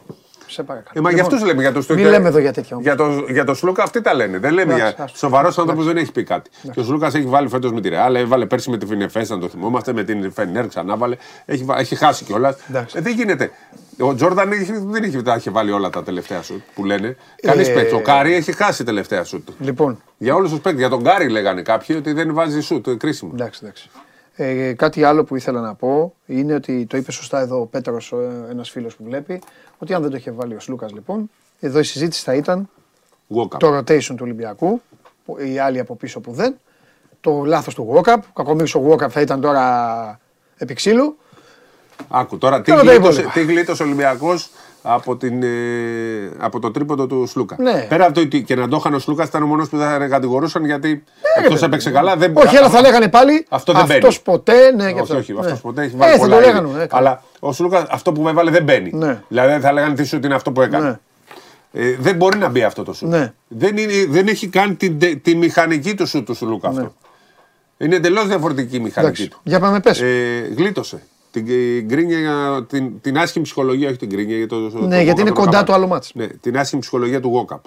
Σε 0.48 0.64
παρακαλώ. 0.64 0.92
Ε, 0.94 1.00
μα 1.02 1.10
για 1.12 1.22
Λοιπόν, 1.22 1.34
αυτού 1.36 1.46
λέμε. 1.48 1.62
Για 1.62 1.72
το 1.72 1.84
Μην 1.90 2.06
λέμε 2.06 2.28
εδώ 2.28 2.40
για 2.40 2.54
τέτοια. 2.54 2.78
Για 2.82 2.96
το, 2.96 3.26
για 3.30 3.44
το 3.44 3.54
Σλούκα 3.54 3.84
αυτοί 3.84 4.02
τα 4.02 4.14
λένε. 4.14 4.38
Δεν 4.38 4.54
λέμε 4.54 4.74
Εντάξει, 4.74 4.94
για. 4.96 5.04
άστο. 5.04 5.18
Σοβαρός 5.18 5.58
άνθρωπος 5.58 5.86
δεν 5.86 5.98
έχει 5.98 6.12
πει 6.12 6.24
κάτι. 6.24 6.50
Και 6.72 6.80
ο 6.80 6.84
Σλούκας 6.84 7.14
έχει 7.16 7.26
βάλει 7.26 7.48
φέτος 7.48 7.72
με 7.72 7.82
τη 7.82 7.90
Ρεάλ, 7.90 8.16
έβαλε 8.16 8.46
πέρσι 8.46 8.70
με 8.70 8.78
τη 8.78 8.86
Φινεφέ, 8.86 9.26
αν 9.32 9.40
το 9.40 9.50
θυμόμαστε, 9.50 9.94
με 9.94 10.04
την 10.04 10.32
Φενέρ 10.32 10.68
ξανά 10.68 10.98
βάλε. 10.98 11.16
Έχει, 11.46 11.64
βα- 11.64 11.80
έχει 11.80 11.96
χάσει 11.96 12.24
κιόλας. 12.24 12.56
Εντάξει. 12.70 12.98
Ε, 12.98 13.02
δεν 13.02 13.14
γίνεται. 13.14 13.52
Ο 14.00 14.16
Τζόρνταν 14.16 14.52
έχει- 14.52 14.74
δεν 14.86 15.04
έχει, 15.04 15.22
τα 15.22 15.34
έχει 15.34 15.50
βάλει 15.50 15.72
όλα 15.72 15.90
τα 15.90 16.04
τελευταία 16.04 16.42
σουτ 16.42 16.62
που 16.76 16.86
λένε. 16.86 17.16
Κανείς 17.42 17.68
Ε, 17.68 17.74
παίκτης. 17.74 17.94
Ο 17.94 18.00
Κάρι 18.02 18.34
έχει 18.34 18.52
χάσει 18.52 18.84
τελευταία 18.84 19.24
σουτ. 19.24 19.48
Λοιπόν, 19.60 20.02
Για 20.18 20.36
όλους 20.36 20.50
τους 20.50 20.60
παίκτες. 20.60 20.80
Για 20.80 20.90
τον 20.90 21.04
Κάρι 21.04 21.30
λέγανε 21.30 21.62
κάποιοι 21.62 21.96
ότι 22.00 22.14
δεν 22.14 22.34
βάζει 22.34 22.62
σουτ. 22.62 22.88
ε, 22.88 22.96
Κρίσιμο. 22.96 23.32
εντάξει, 23.34 23.60
εντάξει. 23.64 23.90
Ε, 24.38 24.74
κάτι 24.74 25.04
άλλο 25.04 25.24
που 25.24 25.36
ήθελα 25.36 25.62
να 25.62 25.76
πω 25.76 26.14
είναι 26.26 26.54
ότι 26.54 26.86
το 26.86 26.98
είπε 26.98 27.12
σωστά 27.12 27.40
εδώ 27.40 27.60
ο 27.62 27.66
Πέτρος, 27.66 28.14
ένας 28.50 28.70
φίλος 28.70 28.96
που 28.96 29.04
βλέπει, 29.04 29.42
ότι 29.78 29.94
αν 29.94 30.02
δεν 30.02 30.12
το 30.12 30.18
είχε 30.18 30.32
βάλει 30.32 30.56
ο 30.56 30.60
Σλούκας 30.60 30.92
λοιπόν, 30.94 31.30
εδώ 31.60 31.80
η 31.80 31.84
συζήτηση 31.84 32.24
θα 32.24 32.34
ήταν 32.36 32.70
Walkup. 33.36 33.58
το 33.60 33.78
rotation 33.78 34.02
του 34.04 34.18
Ολυμπιακού, 34.22 34.82
που- 35.26 35.38
οι 35.40 35.60
άλλοι 35.60 35.80
από 35.80 35.96
πίσω 35.96 36.20
που 36.20 36.32
δεν, 36.32 36.58
το 37.22 37.44
λάθος 37.46 37.76
του 37.76 37.94
Walkup, 37.94 38.18
κακομοίρη 38.34 38.72
ο 38.76 38.90
Walkup 38.92 39.10
θα 39.10 39.22
ήταν 39.22 39.42
τώρα 39.42 40.20
επί 40.58 40.74
ξύλου. 40.74 41.18
Άκου 42.10 42.38
τώρα, 42.38 42.62
τι 42.62 42.72
Τώρα 42.72 42.84
τα 42.84 42.92
γλίτωσε, 42.92 43.20
υπόλοιπα. 43.22 43.32
τι 43.40 43.46
γλίτωσε 43.54 43.84
ο 43.84 43.86
Ολυμπιακός 43.86 44.50
από, 44.88 45.18
την, 45.18 45.44
ε, 45.44 45.48
από 46.38 46.60
το 46.60 46.72
τρίποντο 46.72 47.08
του 47.08 47.26
Σλούκα. 47.28 47.56
Ναι. 47.60 47.86
Πέρα 47.90 48.04
από 48.06 48.14
το 48.14 48.22
ότι 48.22 48.44
και 48.44 48.56
να 48.56 48.68
το 48.68 48.76
είχαν 48.80 48.94
ο 48.94 49.00
Σλούκας 49.00 49.28
ήταν 49.28 49.44
ο 49.44 49.46
μόνος 49.46 49.70
που 49.70 49.78
θα 49.78 50.08
κατηγορούσαν 50.10 50.66
γιατί 50.66 50.88
ρε 50.88 51.42
εκτό 51.44 51.54
παιδί 51.54 51.66
έπαιξε 51.66 51.90
καλά. 51.92 52.16
Δεν, 52.16 52.32
Όχι, 52.36 52.58
αλλά 52.58 52.70
θα 52.70 52.82
λέγανε 52.82 53.08
πάλι. 53.08 53.46
Αυτό 53.50 53.74
δεν 53.74 53.82
μπαίνει. 53.86 53.98
αυτός 54.00 54.22
ποτέ. 54.22 54.72
Ναι, 54.76 54.86
και 54.86 54.92
όχι, 54.92 55.00
αυτό. 55.02 55.18
όχι, 55.18 55.34
Ναι. 55.34 55.40
αυτός 55.40 55.62
ποτέ 55.62 55.82
έχει 55.84 55.96
Ε, 55.96 55.98
βάλει 55.98 56.12
θα 56.12 56.18
πολλά 56.18 56.36
το 56.36 56.42
ήδη. 56.42 56.48
λέγανε. 56.48 56.68
ναι, 56.68 56.86
καλά. 56.86 56.88
Αλλά 57.10 57.24
ο 57.40 57.52
Σλούκας 57.54 57.84
αυτό 57.90 58.12
που 58.12 58.28
έβαλε 58.28 58.52
δεν 58.52 58.64
μπαίνει. 58.64 58.90
Ναι. 58.94 59.22
Δηλαδή 59.28 59.52
δεν 59.52 59.62
θα 59.62 59.72
λέγανε 59.74 59.96
τι 59.96 60.04
σου 60.04 60.14
ότι 60.18 60.26
είναι 60.26 60.36
αυτό 60.36 60.52
που 60.52 60.62
έκανε. 60.62 60.88
Ναι. 60.88 61.00
Ε, 61.82 61.96
δεν 62.00 62.16
μπορεί 62.16 62.38
να 62.38 62.50
μπει 62.50 62.64
αυτό 62.64 62.84
το 62.84 62.94
σουτ. 62.94 63.10
Ναι. 63.10 63.34
Δεν, 63.48 63.78
είναι, 63.78 63.94
δεν 64.10 64.28
έχει 64.28 64.48
καν 64.48 64.78
τη, 64.78 65.16
τη 65.16 65.36
μηχανική 65.36 65.96
του 65.96 66.08
σουτ 66.08 66.26
του 66.26 66.34
Σλούκα 66.34 66.68
αυτό. 66.68 66.94
Είναι 67.78 67.96
εντελώς 67.96 68.28
διαφορετική 68.28 68.76
η 68.76 68.80
μηχανική 68.80 69.02
Ναι. 69.02 69.08
Εντάξει, 69.08 69.28
του. 69.30 69.40
για 69.44 69.60
πάμε 69.60 69.80
πες. 69.80 70.02
Ε, 70.02 70.54
γλίτωσε. 70.58 71.02
Την, 71.42 71.46
ε, 71.50 71.82
γκρίνια, 71.82 72.20
για- 72.20 72.66
την, 72.70 73.02
την 73.02 73.18
άσχημη 73.18 73.44
ψυχολογία, 73.44 73.88
όχι 73.90 73.98
την 73.98 74.08
γκρίνια. 74.10 74.38
Για 74.38 74.48
το, 74.48 74.70
το 74.70 74.80
Ναι, 74.88 75.02
γιατί 75.02 75.22
είναι 75.22 75.30
walk-up 75.30 75.34
κοντά 75.34 75.50
καπάκι. 75.52 75.66
το 75.66 75.74
άλλο 75.74 75.88
μάτς. 75.88 76.12
Ναι, 76.14 76.28
την 76.28 76.58
άσχημη 76.58 76.82
ψυχολογία 76.82 77.20
του 77.22 77.48
walk-up. 77.50 77.60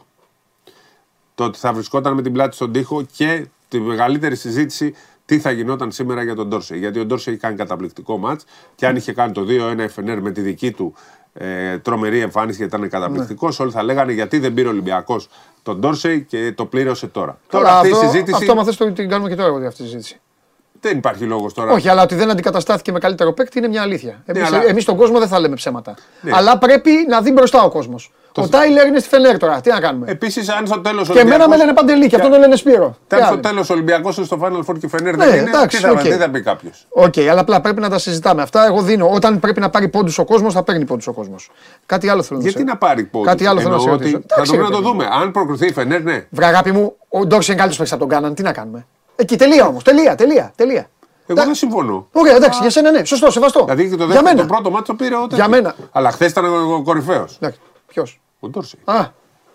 Το 1.35 1.45
ότι 1.45 1.59
θα 1.59 1.73
βρισκόταν 1.73 2.15
με 2.15 2.23
την 2.23 2.33
πλάτη 2.33 2.55
στον 2.55 2.73
τοίχο 2.73 3.03
και 3.17 3.47
τη 3.69 3.81
μεγαλύτερη 3.81 4.37
συζήτηση 4.37 4.95
τι 5.25 5.39
θα 5.39 5.51
γινόταν 5.51 5.91
σήμερα 5.93 6.23
για 6.23 6.35
τον 6.35 6.49
Ντόρσε. 6.49 6.77
Γιατί 6.77 6.99
ο 7.01 7.05
Ντόρσε 7.05 7.31
έχει 7.31 7.39
κάνει 7.39 7.57
καταπληκτικό 7.57 8.17
μάτς 8.19 8.45
και 8.75 8.87
αν 8.87 8.97
είχε 8.97 9.13
κάνει 9.13 9.33
το 9.33 9.45
2-1 9.49 9.81
FNR 9.81 10.19
με 10.21 10.31
τη 10.31 10.41
δική 10.41 10.71
του 10.73 10.95
ε, 11.33 11.79
τρομερή 11.79 12.21
εμφάνιση 12.21 12.57
γιατί 12.59 12.77
ήταν 12.77 12.89
καταπληκτικός, 12.89 13.59
Ναι. 13.59 13.65
όλοι 13.65 13.75
θα 13.75 13.83
λέγανε 13.83 14.13
γιατί 14.13 14.39
δεν 14.39 14.55
πήρε 14.55 14.69
ο 14.69 14.71
Ολυμπιακός 14.71 15.29
τον 15.63 15.79
Ντόρσε 15.79 16.19
και 16.19 16.53
το 16.57 16.67
πλήρωσε 16.67 17.07
τώρα. 17.07 17.39
Καλά, 17.49 17.65
τώρα 17.65 17.77
αυτή 17.77 17.89
η 17.89 17.93
αυτό, 17.93 18.05
συζήτηση 18.05 18.37
αυτό 18.41 18.53
άμα 18.53 18.65
θες 18.65 18.77
το 18.77 18.93
την 18.93 19.09
κάνουμε 19.09 19.29
και 19.29 19.35
τώρα 19.37 19.49
εγώ 19.49 19.67
αυτή 19.67 19.83
τη 19.83 19.89
συζήτηση. 19.89 20.21
Δεν 20.81 20.97
υπάρχει 20.97 21.25
λόγος 21.25 21.55
τώρα. 21.55 21.73
Όχι, 21.73 21.89
αλλά 21.89 22.03
ότι 22.03 22.15
δεν 22.15 22.31
αντικαταστάθηκε 22.31 22.93
με 22.93 22.99
καλύτερο 22.99 23.33
παίκτη 23.33 23.59
είναι 23.59 23.69
μια 23.69 23.83
αλήθεια. 23.83 24.23
Εμεί 24.25 24.41
αλλά- 24.41 24.65
εμείς 24.69 24.83
στον 24.83 24.97
κόσμο 24.97 25.19
δεν 25.19 25.29
θα 25.29 25.41
λέμε 25.41 25.55
ψέματα. 25.55 25.95
Ναι. 26.21 26.31
Αλλά 26.35 26.59
πρέπει 26.59 26.91
να 27.09 27.21
δει 27.21 27.33
μπροστά 27.33 27.63
ο 27.63 27.69
κόσμος. 27.71 28.13
Ο 28.35 28.49
Τάιλερ 28.49 28.87
είναι 28.87 28.99
στη 28.99 29.09
Φενέρ 29.09 29.39
τώρα. 29.39 29.61
Τι 29.61 29.71
να 29.71 29.81
κάνουμε; 29.81 30.07
Επίσης, 30.11 30.49
αν 30.49 30.67
στο 30.67 30.81
τέλος. 30.81 31.09
και 31.09 31.19
εμένα 31.19 31.49
με 31.49 31.57
λένε 31.57 31.73
Παντελή 31.73 32.09
και 32.09 32.17
αυτόν 32.17 32.31
τον 32.31 32.41
λένε 32.41 32.57
Σπύρο. 32.57 32.97
Τι 33.07 33.17
Αν 33.17 33.23
στο 33.23 33.33
άλλο. 33.33 33.41
τέλος 33.41 33.71
ο 33.71 33.73
Ολυμπιακός 33.73 34.17
είναι 34.17 34.27
στο 34.27 34.39
Final 34.43 34.65
Four 34.71 34.79
και 34.81 34.89
Φενέρ 34.89 35.17
Ναι, 35.17 35.25
δεν 35.27 35.39
είναι. 35.41 35.49
εντάξει, 35.49 35.77
τι 35.77 35.83
θα, 35.83 35.91
οκ. 35.91 35.99
τι 36.01 36.11
θα 36.11 36.31
πει 36.31 36.41
κάποιος. 36.43 36.87
Οκ, 36.89 37.19
αλλά 37.31 37.41
απλά 37.41 37.61
πρέπει 37.61 37.81
να 37.81 37.89
τα 37.89 37.99
συζητάμε. 37.99 38.43
Αυτά 38.43 38.67
εγώ 38.67 38.83
δίνω. 38.83 39.11
Όταν 39.13 39.41
πρέπει 39.41 39.61
να 39.61 39.71
πάρει 39.71 39.89
πόντους 39.89 40.19
ο 40.19 40.25
κόσμος, 40.25 40.55
θα 40.55 40.63
παίρνει 40.63 40.85
πόντους 40.85 41.07
ο 41.07 41.13
κόσμος. 41.13 41.51
Κάτι 41.87 42.09
άλλο 42.09 42.23
θέλω 42.23 42.41
Γιατί 42.41 42.59
σε- 42.59 42.65
να 42.65 42.77
πάρει 42.77 43.05
πόντους; 43.05 43.29
Κάτι 43.29 43.47
άλλο 43.47 43.61
θέλω 43.61 43.73
να 43.75 43.79
σε 43.81 43.89
ότι 43.91 43.99
ρωτήσω. 43.99 44.19
Θα 44.27 44.35
Εντάξει, 44.35 44.51
το 44.53 44.57
ρε 44.57 44.63
πρέπει 44.65 44.73
να 44.73 44.77
το 44.83 44.83
παιδί 44.93 45.05
μου. 45.05 45.11
δούμε. 45.11 45.23
Αν 45.23 45.31
προκριθεί 45.33 45.67
η 45.67 45.73
φενέρ, 45.73 46.03
ναι. 46.03 46.27
Βραγάπη 46.31 46.73
μου, 46.73 46.97
ο 47.09 47.19
Ντόξι 47.27 47.51
είναι 47.51 47.61
καλύτερος 47.61 47.77
παίκτης 47.77 47.93
από 47.93 48.01
τον 48.01 48.09
Κάναν. 48.09 48.35
Τι 48.35 48.43
να 48.43 48.53
κάνουμε; 48.53 48.87
Εκεί 49.21 49.37
τελεία 49.37 49.67
όμως. 49.67 49.83
Τελεία, 49.85 50.15
τελεία, 50.15 50.53
τελεία. 50.57 50.89
Εγώ 51.27 51.45
δεν 51.45 51.55
συμφωνώ. 51.55 52.09
Ωραία, 52.13 52.35
εντάξει, 52.35 52.59
για 52.63 52.71
σένα 52.71 52.91
ναι. 52.91 53.05
Σωστό, 53.05 53.31
σεβαστό. 53.31 53.61
Δηλαδή 53.61 53.83
και 53.91 53.97
το, 53.97 53.97
για 53.97 54.07
δεύτερο, 54.07 54.23
μένα. 54.35 54.41
το 54.41 54.47
πρώτο 54.55 54.71
μάτσο 54.71 54.95
πήρε 54.95 55.15
ο 55.15 55.27
Για 55.31 55.49
μένα. 55.49 55.75
Αλλά 55.93 56.11
χθες 56.11 56.31
ήταν 56.31 56.45
ο 56.73 56.83
κορυφαίος. 56.83 57.39
Ποιος; 57.87 58.21
Ο 58.41 58.49
Ντόρση. 58.49 58.79
Α, 58.85 59.05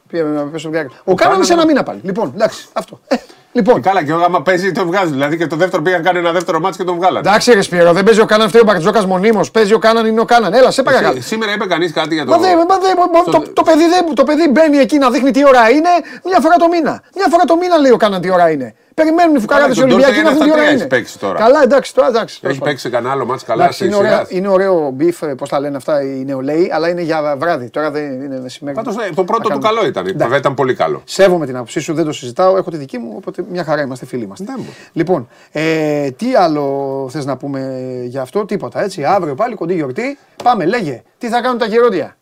πήγαμε 0.08 0.36
να 0.36 0.44
πέσω 0.44 0.70
διάκριση. 0.70 1.00
Ο 1.04 1.14
Κάναν 1.16 1.36
είναι 1.36 1.46
σε 1.46 1.54
ένα 1.54 1.66
μήνα 1.66 1.84
πάλι. 1.84 2.00
Λοιπόν, 2.04 2.32
εντάξει, 2.36 2.66
αυτό. 2.74 3.00
Ε, 3.08 3.16
λοιπόν, 3.52 3.82
Καλά, 3.82 4.04
και 4.04 4.12
άμα 4.12 4.42
παίζει 4.42 4.72
τον 4.72 4.86
βγάζουν. 4.88 5.12
Δηλαδή 5.12 5.38
και 5.38 5.48
το 5.48 5.56
δεύτερο 5.56 5.82
πήγαν 5.82 6.04
κάνει 6.04 6.18
ένα 6.20 6.32
δεύτερο 6.32 6.60
μάτσο 6.60 6.80
και 6.80 6.86
τον 6.86 6.96
βγάλανε. 6.96 7.28
εντάξει, 7.30 7.54
ρε 7.54 7.62
Σπύρο, 7.62 7.94
δεν 7.94 8.04
παίζει 8.04 8.20
ο 8.22 8.26
Κάναν, 8.26 8.48
φταίει 8.50 8.62
ο 8.62 8.66
Μπαρτζόκα 8.66 9.08
μονίμως. 9.08 9.52
Παίζει 9.52 9.74
ο 9.74 9.80
Κάναν, 9.80 10.06
είναι 10.06 10.20
ο 10.22 10.26
Κάναν. 10.26 10.54
Έλα, 10.54 10.72
σε 10.72 10.84
παρακαλώ. 10.84 11.14
Σή- 11.16 11.24
Σήμερα 11.28 11.54
είπε 11.54 11.66
κανείς 11.66 11.92
κάτι 11.94 12.14
για 12.14 12.26
το. 12.26 12.32
Μα 12.32 12.38
δεν, 12.38 12.66
μα 12.70 12.78
δεν, 12.78 12.96
μα- 13.14 13.24
το, 13.24 13.44
το, 13.54 13.64
παιδί 13.64 13.88
δεν, 13.88 14.14
το 14.16 14.24
παιδί 14.24 14.50
μπαίνει 14.50 14.78
εκεί 14.78 14.98
να 14.98 15.10
δείχνει 15.10 15.32
τι 15.32 15.46
ώρα 15.48 15.70
είναι 15.70 15.90
μια 16.26 16.40
φορά 16.40 16.56
το 16.56 16.68
μήνα. 16.68 17.02
Μια 17.16 17.28
φορά 17.30 17.44
το 17.44 17.56
μήνα 17.56 17.78
λέει 17.78 17.92
ο 17.92 17.98
Κάναν 17.98 18.22
τι 18.22 18.30
ώρα 18.32 18.50
είναι. 18.52 18.76
Περιμένουν 18.94 19.36
οι 19.36 19.40
φουκαράδε 19.40 19.74
τον 19.74 19.84
Ολυμπιακοί 19.84 20.22
Ντόρσε 20.22 20.30
να 20.30 20.32
δουν 20.32 20.40
τι 20.40 20.44
ένα 20.44 20.54
στα 20.54 20.54
ώρα 20.54 20.62
τρία 20.62 20.72
είναι. 20.72 20.80
έχεις 20.80 20.88
παίξει 20.88 21.20
τώρα. 21.20 21.40
Καλά, 21.40 21.64
εντάξει, 21.64 21.94
τώρα 21.94 22.08
εντάξει. 22.08 22.40
τέλος 22.40 22.52
Έχει 22.56 22.60
πάντων. 22.60 22.74
παίξει 22.74 22.90
κανένα 22.90 23.14
άλλο 23.14 23.26
μάτσο 23.26 23.46
καλά 23.46 23.62
Εντάξει, 23.62 23.78
στη 23.80 23.88
είναι, 23.88 23.96
ωραία, 23.96 24.12
σειράς; 24.12 24.30
είναι 24.32 24.48
ωραίο 24.48 24.90
μπιφ, 24.94 25.20
πώς 25.38 25.50
τα 25.50 25.60
λένε 25.60 25.78
αυτά 25.78 26.02
οι 26.02 26.24
νεολαίοι, 26.26 26.70
αλλά 26.74 26.90
είναι 26.90 27.02
για 27.02 27.36
βράδυ. 27.38 27.70
Τώρα 27.70 27.92
δεν 27.92 28.22
είναι 28.22 28.40
μεσημέρι. 28.42 28.76
Πάντως 28.76 28.96
το 29.16 29.24
πρώτο 29.24 29.50
Θα 29.50 29.56
του 29.56 29.60
κάνουμε. 29.60 29.68
καλό 29.68 29.88
ήταν. 29.88 30.18
Βέβαια 30.18 30.38
ήταν 30.38 30.54
πολύ 30.54 30.74
καλό. 30.74 31.02
Σέβομαι 31.06 31.46
την 31.46 31.56
άποψή 31.56 31.80
σου, 31.80 31.94
δεν 31.94 32.06
το 32.06 32.12
συζητάω. 32.12 32.58
Έχω 32.58 32.70
τη 32.72 32.78
δική 32.78 32.98
μου, 32.98 33.14
οπότε 33.16 33.44
μια 33.52 33.64
χαρά 33.64 33.82
είμαστε 33.82 34.06
φίλοι 34.06 34.28
μα. 34.28 34.36
Δεν 34.38 34.56
μου. 34.58 34.74
Λοιπόν, 34.94 35.28
ε, 35.52 36.10
τι 36.12 36.36
άλλο 36.36 37.08
θες 37.12 37.26
να 37.26 37.38
πούμε 37.38 37.82
για 38.06 38.22
αυτό, 38.22 38.46
τίποτα 38.46 38.84
έτσι. 38.84 39.04
Αύριο 39.04 39.36
πάλι 39.36 39.56
κοντή 39.56 39.74
γιορτή. 39.74 40.18
Πάμε, 40.44 40.66
λέγε. 40.66 41.02
Τι 41.18 41.28
θα 41.30 41.42
κάνουν 41.42 41.58
τα 41.58 41.66
γερόντια; 41.66 42.18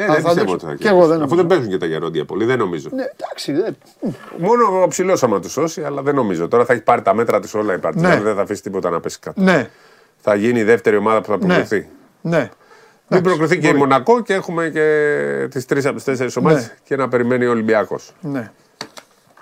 Ε, 0.00 0.04
θα 0.06 0.12
δεν 0.12 0.22
πιστεύω 0.24 0.50
δείξω. 0.50 0.54
ότι 0.54 0.64
θα 0.64 0.74
Και 0.74 0.88
εγώ 0.88 1.06
δεν 1.06 1.10
Αφού 1.10 1.18
νομίζω. 1.20 1.36
δεν 1.36 1.46
παίζουν 1.46 1.68
και 1.68 1.76
τα 1.78 1.86
γερόντια 1.86 2.24
πολύ, 2.24 2.44
δεν 2.44 2.58
νομίζω. 2.58 2.88
Ναι, 2.92 3.04
εντάξει. 3.16 3.52
Δεν... 3.52 3.76
Μόνο 4.38 4.82
ο 4.82 4.88
ψηλός 4.88 5.22
άμα 5.22 5.40
τους 5.40 5.52
σώσει, 5.52 5.82
αλλά 5.82 6.02
δεν 6.02 6.14
νομίζω. 6.14 6.48
Τώρα 6.48 6.64
θα 6.64 6.72
έχει 6.72 6.82
πάρει 6.82 7.02
τα 7.02 7.14
μέτρα 7.14 7.40
της 7.40 7.54
όλα 7.54 7.74
η 7.74 7.78
Παρτιζάν, 7.78 8.10
Ναι. 8.10 8.20
δεν 8.22 8.34
θα 8.34 8.42
αφήσει 8.42 8.62
τίποτα 8.62 8.90
να 8.90 9.00
πέσει 9.00 9.18
κάτω. 9.18 9.40
Ναι, 9.42 9.68
Θα 10.16 10.34
γίνει 10.34 10.58
η 10.58 10.62
δεύτερη 10.64 10.96
ομάδα 10.96 11.20
που 11.20 11.30
θα 11.30 11.38
προκριθεί. 11.38 11.88
ναι. 12.20 12.50
Μην 13.10 13.22
προκριθεί 13.22 13.58
και 13.58 13.68
η 13.68 13.72
Μονακό 13.72 14.22
και 14.22 14.34
έχουμε 14.34 14.68
και 14.68 15.48
τις 15.50 15.66
τρεις 15.66 15.86
από 15.86 15.94
τις 15.94 16.04
τέσσερις 16.04 16.36
ομάδες 16.36 16.62
Ναι. 16.62 16.74
και 16.84 16.96
να 16.96 17.08
περιμένει 17.08 17.46
ο 17.46 17.50
Ολυμπιακός. 17.50 18.12
ναι. 18.20 18.50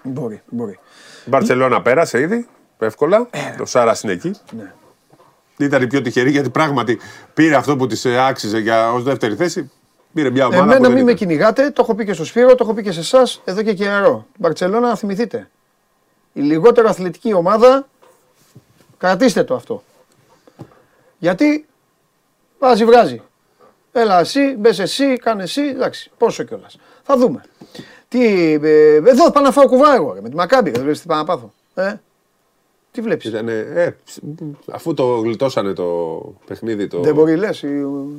Μπορεί, 0.03 0.43
μπορεί. 0.49 0.79
Η 1.25 1.29
Μπαρσελόνα 1.29 1.83
πέρασε 1.83 2.21
ήδη, 2.21 2.47
εύκολα. 2.79 3.29
Το 3.59 3.65
Σάρα 3.65 3.97
είναι 4.03 4.13
εκεί. 4.13 4.29
Ε. 4.29 4.57
Ναι. 4.57 4.73
Ήταν 5.57 5.83
η 5.83 5.87
πιο 5.87 6.01
τυχερή 6.03 6.31
γιατί 6.31 6.51
πράγματι 6.51 6.99
πήρε 7.35 7.55
αυτό 7.55 7.77
που 7.77 7.87
της 7.87 8.07
άξιζε 8.07 8.59
για 8.59 8.93
ως 8.93 9.03
δεύτερη 9.03 9.35
θέση. 9.35 9.71
Πήρε 10.17 10.31
μια 10.31 10.47
ομάδα. 10.47 10.63
που 10.63 10.71
Εμένα 10.71 10.81
δεν 10.81 10.93
μην 10.97 11.05
με 11.05 11.11
ήταν. 11.11 11.29
κυνηγάτε, 11.29 11.71
το 11.71 11.83
έχω 11.83 11.95
πει 11.95 12.05
και 12.05 12.13
στο 12.13 12.25
Σπύρο, 12.25 12.55
το 12.55 12.65
έχω 12.65 12.75
πει 12.75 12.83
και 12.83 12.93
σε 12.93 13.01
εσάς 13.01 13.41
εδώ 13.45 13.63
και 13.63 13.75
καιρό. 13.75 14.27
Την 14.33 14.39
Μπαρσελόνα 14.39 14.89
να 14.89 14.97
θυμηθείτε. 14.97 15.51
Η 16.33 16.41
λιγότερο 16.41 16.89
αθλητική 16.89 17.33
ομάδα, 17.33 17.89
κρατήστε 18.99 19.45
το 19.45 19.55
αυτό. 19.55 19.83
Γιατί 21.19 21.67
βάζει 22.59 22.85
βράζει. 22.85 23.23
Έλα 23.93 24.21
εσύ, 24.21 24.55
μπες 24.59 24.79
εσύ, 24.79 25.17
κάνε 25.17 25.43
εσύ, 25.43 25.63
εντάξει, 25.63 26.11
πόσο 26.19 26.43
κιόλας. 26.43 26.79
Θα 27.03 27.17
δούμε. 27.17 27.43
Τι, 28.09 28.53
ε, 28.63 28.95
εδώ 28.95 29.31
πάω 29.31 29.43
να 29.43 29.53
φάω 29.53 29.67
κουβά 29.69 29.95
εγώ 29.95 30.13
ρε, 30.13 30.21
με 30.21 30.29
τη 30.29 30.35
Μακάμπη, 30.35 30.71
δεν 30.71 30.83
βλέπεις 30.83 31.01
τι 31.01 31.07
πάω 31.07 31.19
να 31.19 31.25
πάθω. 31.25 31.53
Ε, 31.75 31.95
τι 32.97 33.03
βλέπεις. 33.03 33.25
Ήτανε, 33.29 33.53
ε, 33.75 33.91
αφού 34.73 34.95
το 34.95 35.05
γλιτώσανε 35.07 35.73
το 35.73 35.85
παιχνίδι 36.47 36.87
το. 36.87 37.01
Δεν 37.01 37.15
μπορεί 37.15 37.37
λες 37.37 37.63
η 37.63 37.69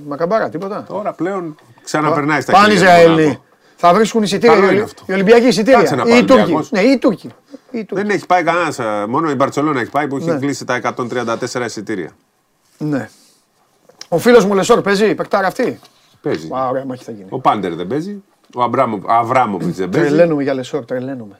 Μακαμπάρα, 0.07 0.49
τίποτα. 0.49 0.86
Τώρα 0.89 1.13
πλέον 1.13 1.55
ξαναπερνάει 1.84 2.41
στα 2.41 2.51
Πάνε 2.51 2.73
χέρια 2.73 2.80
του 2.80 2.86
Ισραηλοί. 2.99 3.21
Μονακό. 3.23 3.41
Θα 3.75 3.93
βρίσκουν 3.93 4.23
εισιτήρια 4.23 4.55
Καλό 4.55 4.65
οι, 4.65 4.69
είναι 4.71 4.82
Ολυ- 4.82 4.93
αυτό. 4.93 5.03
οι 5.07 5.13
Ολυμπιακοί 5.13 5.47
εισιτήρια. 5.47 5.78
Κάτσε 5.80 5.95
να 5.95 6.03
Ή 6.05 6.09
πάει 6.09 6.19
οι 6.19 6.23
Τούρκοι. 6.25 6.34
Ολυμπιακός. 6.41 6.71
Ναι, 6.71 6.80
ή 6.82 6.91
οι 6.91 6.97
Τούρκοι. 6.97 7.28
Ή 7.71 7.80
οι 7.80 7.86
Τούρκοι. 7.86 8.03
Δεν 8.03 8.15
έχει 8.15 8.25
πάει 8.25 8.43
κανένας. 8.43 8.80
Μόνο 9.07 9.30
η 9.30 9.36
Μπαρσελόνα 9.36 9.80
έχει 9.80 9.89
πάει 9.91 10.07
που 10.07 10.15
έχει 10.17 10.30
Ναι. 10.30 10.38
κλείσει 10.39 10.65
τα 10.65 10.73
134 10.75 11.65
εισιτήρια. 11.65 12.09
Ναι. 12.78 13.09
Ο 14.09 14.17
φίλος 14.17 14.45
μου 14.45 14.53
Λεσόρ 14.53 14.82
παίζει, 14.82 15.15
παικτάρα 15.15 15.47
αυτή; 15.47 15.80
Παίζει. 16.21 16.49
Α, 16.57 16.67
ωραία, 16.69 16.86
μάχη 16.86 17.03
θα 17.03 17.11
γίνει. 17.11 17.28
Ο 17.30 17.39
Πάντερ 17.39 17.75
δεν 17.75 17.88
παίζει. 17.88 18.23
Ο 18.55 18.63
Αβράμοβιτς 19.07 19.78
δεν 19.78 19.89
παίζει. 19.89 20.07
Τρελαίνουμε 20.07 20.43
για 20.43 20.53
Λεσόρ, 20.53 20.86
τρελαίνουμε. 20.86 21.39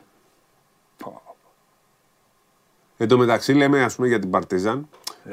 Εν 2.98 3.08
τω 3.08 3.18
μεταξύ 3.18 3.54
λέμε 3.54 3.84
ας 3.84 3.96
πούμε 3.96 4.08
για 4.08 4.20
την 4.20 4.30
Παρτίζαν. 4.30 4.88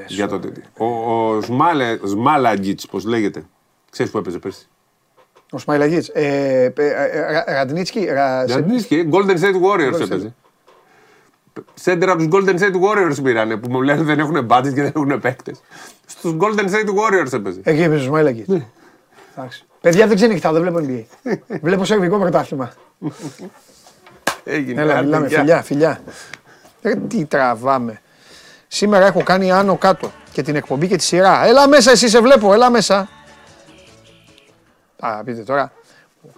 Για 0.07 0.29
το 0.29 0.39
τέτοιο. 0.39 0.63
Ο, 0.79 0.87
ο 0.87 1.41
Σμάλε, 1.41 1.99
Σμάλαγκιτς, 2.05 2.87
πώς 2.87 3.05
λέγεται. 3.05 3.45
Ξέρεις 3.91 4.13
που 4.13 4.19
έπαιζε 4.19 4.39
πέρσι; 4.39 4.69
Ο 5.51 5.59
Σμαϊλάγκιτς. 5.59 6.05
Ε, 6.13 6.25
ε, 6.65 6.73
ε, 6.77 7.31
Ρα- 7.33 7.45
Ραντνίτσκι. 7.47 8.05
Ρα- 8.05 8.45
σε- 8.49 8.61
Δεν 8.61 8.83
και 8.85 9.07
Golden 9.11 9.39
State 9.41 9.61
Warriors 9.63 10.01
έπαιζε. 10.01 10.35
Σέντερ 11.75 12.09
από 12.11 12.19
τους 12.19 12.29
Golden 12.33 12.59
State 12.59 12.75
Warriors 12.81 13.23
πήρανε 13.23 13.57
που 13.57 13.71
μου 13.71 13.83
λένε 13.83 14.03
δεν 14.03 14.19
έχουν 14.19 14.47
budget 14.51 14.73
και 14.75 14.83
δεν 14.83 14.93
έχουν 14.97 15.21
παίκτες. 15.21 15.61
Στους 16.07 16.37
Golden 16.41 16.65
State 16.65 16.89
Warriors 16.89 17.33
έπαιζε. 17.33 17.61
Εκεί 17.63 17.83
έπαιζε 17.83 18.03
ο 18.03 18.07
Σμαϊλάγκιτς. 18.07 18.49
Ναι. 18.49 18.67
Εντάξει. 19.37 19.65
Παιδιά 19.81 20.07
δεν 20.07 20.17
ξενυχτάω, 20.17 20.53
δεν 20.53 20.63
βλέπω 20.63 20.79
NBA. 20.89 21.33
βλέπω 21.63 21.85
σερβικό 21.85 22.19
πρωτάθλημα. 22.19 22.73
Έγινε. 24.45 24.81
Έλα, 24.83 24.93
άντε, 24.95 25.05
μιλάμε, 25.05 25.27
γεια. 25.27 25.39
φιλιά, 25.39 25.63
φιλιά. 25.63 26.01
Ε, 26.87 26.97
τι 26.97 27.25
τραβάμε. 27.25 28.01
Σήμερα 28.69 29.07
έχω 29.07 29.23
κάνει 29.23 29.53
άνω 29.53 29.77
κάτω 29.77 30.11
και 30.33 30.43
την 30.43 30.57
εκπομπή 30.57 30.89
και 30.89 30.97
τη 30.97 31.03
σειρά. 31.03 31.47
Έλα 31.47 31.69
μέσα, 31.69 31.91
εσύ 31.91 32.09
σε 32.09 32.21
βλέπω, 32.21 32.53
έλα 32.53 32.71
μέσα. 32.71 33.09
Α, 34.99 35.25
πείτε 35.25 35.43
τώρα. 35.43 35.73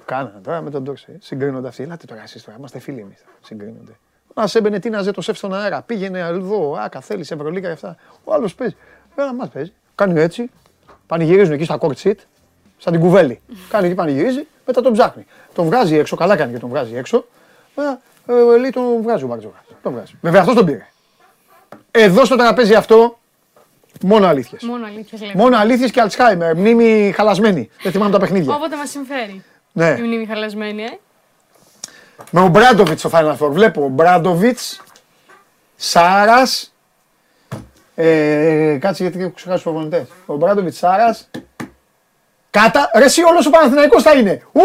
Κάνανε 0.05 0.41
τώρα 0.43 0.61
με 0.61 0.71
τον 0.71 0.83
Ντόρσε. 0.83 1.19
Συγκρίνονται 1.21 1.69
αυτοί. 1.69 1.83
Ελάτε 1.83 2.07
τώρα 2.07 2.23
εσείς 2.23 2.45
τώρα. 2.45 2.57
Είμαστε 2.59 2.79
φίλοι 2.79 3.01
εμείς. 3.01 3.25
Συγκρίνονται. 3.41 3.93
Α 4.35 4.45
έμπαινε 4.53 4.79
τι 4.79 4.91
να 4.91 5.03
ζει 5.03 5.11
το 5.11 5.21
σεφ 5.21 5.37
στον 5.37 5.55
αέρα. 5.55 5.83
Πήγαινε 5.83 6.19
εδώ. 6.19 6.77
Άκα 6.79 7.01
θέλεις 7.01 7.31
Ευρωλίγα 7.31 7.67
και 7.67 7.73
αυτά. 7.73 7.97
Ο 8.25 8.35
άλλος 8.35 8.55
παίζει. 8.55 8.77
Βέβαια 9.15 9.33
μας 9.33 9.49
παίζει. 9.49 9.73
Κάνει 9.95 10.21
έτσι. 10.21 10.51
Πανηγυρίζουν 11.07 11.53
εκεί 11.53 11.65
στα 11.65 11.79
court 11.81 11.97
seat. 12.03 12.17
Σαν 12.79 12.93
την 12.93 13.01
κουβέλη. 13.01 13.41
Κάνει 13.69 13.87
εκεί 13.87 13.95
πανηγυρίζει. 13.95 14.47
Μετά 14.67 14.83
τον 14.83 14.93
ψάχνει. 14.93 15.27
Τον 15.55 15.65
βγάζει 15.65 15.97
έξω. 15.97 16.17
Καλά 16.17 16.37
κάνει 16.37 16.53
και 16.53 16.59
τον 16.59 16.69
βγάζει 16.69 16.97
έξω. 16.97 17.27
Μετά 17.77 18.01
ε, 18.27 18.59
λέει 18.59 18.71
τον 18.71 19.03
βγάζει 19.03 19.25
ο 19.25 19.27
Μπαρτζόκα. 19.27 19.65
Τον 19.83 19.93
βγάζει. 19.93 20.19
Βέβαια 20.21 20.41
αυτός 20.41 20.55
τον 20.55 20.65
πήρε. 20.65 20.87
Εδώ 21.91 22.25
στο 22.25 22.37
τραπέζι 22.37 22.75
αυτό 22.75 23.19
μόνο 24.03 24.27
αλήθειες. 24.27 24.63
Μόνο 24.63 24.87
αλήθεια 24.87 25.19
λέμε. 25.21 25.33
Μόνο 25.35 25.57
αλήθειες 25.57 25.91
και 25.91 26.01
Αλτσχάιμερ. 26.01 26.57
Μνήμη 26.57 27.13
χαλασμένη. 27.17 27.71
Δεν 27.83 27.93
θυμάμαι 27.93 28.11
τα 28.11 28.19
παιχνίδια. 28.19 28.55
Όποτε 28.55 28.77
μας 28.77 28.91
συμφέρει. 28.91 29.45
Ναι. 29.73 29.97
Η 29.99 30.03
μνήμη 30.03 30.27
χαλασμένη, 30.27 30.83
ε. 30.83 30.99
Με 32.31 32.41
ο 32.41 32.49
Μπράντοβιτς 32.49 33.01
στο 33.01 33.11
Final 33.13 33.37
Four. 33.37 33.51
Βλέπω 33.51 33.89
Μπράντοβιτς, 33.89 34.83
Σάρας. 35.77 36.75
Ε, 37.95 38.79
κάτσε 38.81 39.03
γιατί 39.03 39.21
έχω 39.21 39.31
ξεχάσει 39.31 39.63
τους 39.63 39.73
προπονητές. 39.73 40.07
Ο 40.27 40.37
Μπράντοβιτς, 40.37 40.77
Σάρας, 40.77 41.31
Κάτα, 42.57 42.91
ρε 42.95 43.05
εσύ 43.05 43.23
όλος 43.23 43.47
ο 43.47 43.51
Παναθηναϊκός 43.51 44.03
θα 44.03 44.13
είναι. 44.13 44.43
Ου, 44.53 44.61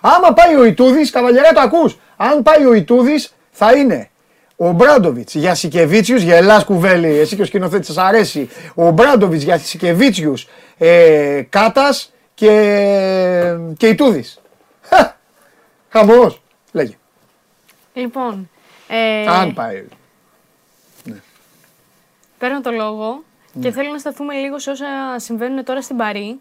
άμα 0.00 0.32
πάει 0.32 0.56
ο 0.56 0.64
Ιτούδης, 0.64 1.10
καβαλιέρα 1.10 1.52
το 1.52 1.60
ακούς. 1.60 1.98
Αν 2.16 2.42
πάει 2.42 2.66
ο 2.66 2.74
Ιτούδης 2.74 3.34
θα 3.50 3.76
είναι 3.76 4.10
ο 4.56 4.70
Μπράντοβιτς 4.72 5.34
για 5.34 5.54
Σικεβίτσιους, 5.54 6.22
για 6.22 6.36
Ελλάς 6.36 6.64
κουβέλη, 6.64 7.18
εσύ 7.18 7.36
και 7.36 7.42
ο 7.42 7.44
σκηνοθέτης 7.44 7.86
σας 7.86 7.96
αρέσει. 7.96 8.48
Ο 8.74 8.90
Μπράντοβιτς 8.90 9.42
για 9.42 9.58
Σικεβίτσιους, 9.58 10.48
ε, 10.78 11.42
Κάτας 11.48 12.12
και, 12.34 13.56
και 13.76 13.86
Ιτούδης. 13.86 14.40
Χαμός. 15.88 16.42
Λέγε. 16.72 16.94
Λοιπόν, 17.92 18.50
ε, 18.88 19.26
Αν 19.26 19.54
πάει. 19.54 19.84
παίρνω 22.38 22.60
το 22.60 22.70
λόγο 22.70 23.22
και 23.60 23.70
θέλω 23.70 23.90
να 23.90 23.98
σταθούμε 23.98 24.34
λίγο 24.34 24.58
σε 24.58 24.70
όσα 24.70 24.86
συμβαίνουν 25.16 25.64
τώρα 25.64 25.82
στην 25.82 25.96
Παρή. 25.96 26.38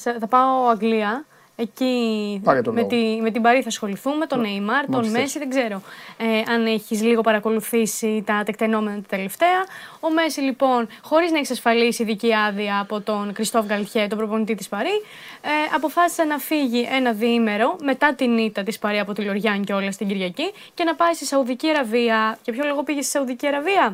Σε- 0.00 0.16
Θα 0.20 0.26
πάω 0.26 0.66
Αγγλία. 0.68 1.24
Εκεί 1.56 2.40
Πάρε 2.44 2.62
το 2.62 2.72
με, 2.72 2.80
λόγο. 2.80 2.88
τη, 2.92 3.20
με 3.22 3.30
την 3.30 3.42
Παρή 3.42 3.60
θα 3.62 3.68
ασχοληθούμε, 3.68 4.26
τον 4.26 4.40
Νεϊμάρ, 4.40 4.84
τον 4.84 4.94
μόλις 4.94 5.10
θες. 5.10 5.20
Μέση, 5.20 5.38
δεν 5.38 5.48
ξέρω 5.50 5.82
ε, 6.16 6.52
αν 6.52 6.66
έχεις 6.66 7.02
λίγο 7.02 7.20
παρακολουθήσει 7.20 8.22
τα 8.26 8.42
τεκτενόμενα 8.44 8.96
τα 8.96 9.02
τελευταία. 9.08 9.64
Ο 10.00 10.10
Μέση 10.10 10.40
λοιπόν, 10.40 10.88
χωρίς 11.02 11.30
να 11.30 11.38
εξασφαλίσει 11.38 12.02
ειδική 12.02 12.34
άδεια 12.34 12.80
από 12.80 13.00
τον 13.00 13.32
Κριστόφ 13.32 13.66
Γκαλτιέ, 13.66 14.06
τον 14.06 14.18
προπονητή 14.18 14.54
της 14.54 14.68
Παρή, 14.68 15.02
ε, 15.42 15.48
αποφάσισε 15.74 16.24
να 16.24 16.38
φύγει 16.38 16.88
ένα 16.92 17.12
διήμερο 17.12 17.76
μετά 17.82 18.14
την 18.14 18.38
ήττα 18.38 18.62
της 18.62 18.78
Παρή 18.78 18.98
από 18.98 19.12
τη 19.12 19.22
Λοριάν 19.22 19.64
και 19.64 19.72
όλα 19.72 19.92
στην 19.92 20.08
Κυριακή 20.08 20.52
και 20.74 20.84
να 20.84 20.94
πάει 20.94 21.12
στη 21.14 21.24
Σαουδική 21.24 21.68
Αραβία. 21.68 22.38
Για 22.44 22.52
ποιο 22.52 22.64
λόγο 22.66 22.82
πήγε 22.82 23.00
στη 23.02 23.10
Σαουδική 23.10 23.46
Αραβία; 23.46 23.90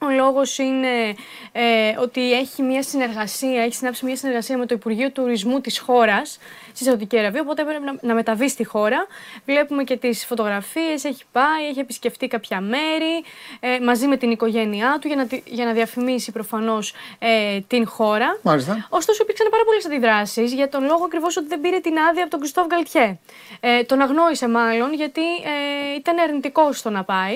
Ο 0.00 0.08
λόγος 0.10 0.58
είναι 0.58 1.14
ε, 1.52 1.96
ότι 1.98 2.32
έχει 2.32 2.62
μια 2.62 2.82
συνεργασία, 2.82 3.62
έχει 3.62 3.74
συνάψει 3.74 4.04
μια 4.04 4.16
συνεργασία 4.16 4.58
με 4.58 4.66
το 4.66 4.74
Υπουργείο 4.74 5.10
Τουρισμού 5.10 5.60
της 5.60 5.78
χώρας 5.78 6.38
στη 6.78 6.86
Σαουδική 6.86 7.18
Αραβία, 7.18 7.40
οπότε 7.40 7.62
έπρεπε 7.62 7.84
να, 7.84 7.94
να 8.00 8.14
μεταβεί 8.14 8.48
στη 8.48 8.64
χώρα. 8.64 9.06
Βλέπουμε 9.44 9.84
και 9.84 9.96
τις 9.96 10.24
φωτογραφίες, 10.26 11.04
έχει 11.04 11.22
πάει, 11.32 11.66
έχει 11.70 11.78
επισκεφτεί 11.80 12.26
κάποια 12.28 12.60
μέρη 12.60 13.14
ε, 13.60 13.78
μαζί 13.84 14.06
με 14.06 14.16
την 14.16 14.30
οικογένειά 14.30 14.98
του 15.00 15.06
για 15.06 15.16
να, 15.16 15.26
τη- 15.26 15.42
για 15.44 15.64
να 15.64 15.72
διαφημίσει 15.72 16.32
προφανώς 16.32 16.94
ε, 17.18 17.60
την 17.68 17.86
χώρα. 17.86 18.38
Μάλιστα. 18.42 18.86
Ωστόσο, 18.90 19.22
υπήρξαν 19.22 19.48
πάρα 19.50 19.64
πολλές 19.64 19.86
αντιδράσεις 19.86 20.52
για 20.52 20.68
τον 20.68 20.84
λόγο 20.84 21.04
ακριβώς 21.04 21.36
ότι 21.36 21.46
δεν 21.46 21.60
πήρε 21.60 21.78
την 21.78 21.98
άδεια 21.98 22.22
από 22.22 22.30
τον 22.30 22.40
Κριστόφ 22.40 22.66
Γκαλτιέ. 22.66 23.18
Ε, 23.60 23.82
τον 23.82 24.00
αγνόησε 24.00 24.48
μάλλον 24.48 24.92
γιατί 24.94 25.22
ε, 25.22 25.94
ήταν 25.96 26.18
αρνητικό 26.18 26.72
στο 26.72 26.90
να 26.90 27.04
πάει. 27.04 27.34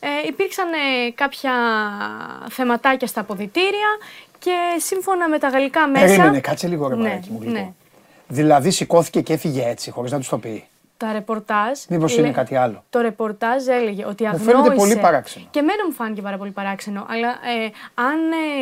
Ε, 0.00 0.08
υπήρξαν 0.28 0.72
ε, 0.72 1.10
κάποια 1.10 1.52
θεματάκια 2.50 3.06
στα 3.06 3.20
αποδητήρια 3.20 3.88
και 4.38 4.52
σύμφωνα 4.76 5.28
με 5.28 5.38
τα 5.38 5.48
γαλλικά 5.48 5.88
μέσα. 5.88 6.06
Περίμενε, 6.06 6.40
κάτσε 6.40 6.66
λίγο 6.68 6.88
ρε 6.88 6.94
Ναι, 6.96 7.02
μαλάκι 7.02 7.30
μου 7.30 7.38
γλυκό. 7.42 7.52
ναι. 7.58 7.72
Δηλαδή 8.34 8.70
σηκώθηκε 8.70 9.20
και 9.20 9.32
έφυγε 9.32 9.64
έτσι, 9.68 9.90
χωρίς 9.90 10.10
να 10.10 10.18
τους 10.18 10.28
το 10.28 10.38
πει. 10.38 10.64
Τα 10.96 11.12
ρεπορτάζ. 11.12 11.78
Μήπως 11.88 12.16
είναι 12.16 12.30
κάτι 12.30 12.56
άλλο; 12.56 12.84
Το 12.90 13.00
ρεπορτάζ 13.00 13.66
έλεγε 13.66 14.04
ότι 14.08 14.22
Μου 14.22 14.28
αγνόησε. 14.28 14.50
φαίνεται 14.50 14.74
πολύ 14.74 14.96
παράξενο. 14.96 15.44
Και 15.50 15.58
εμένα 15.58 15.86
μου 15.86 15.92
φάνηκε 15.92 16.22
πάρα 16.22 16.36
πολύ 16.36 16.50
παράξενο. 16.50 17.06
Αλλά 17.08 17.28
ε, 17.28 17.70
αν 17.94 18.18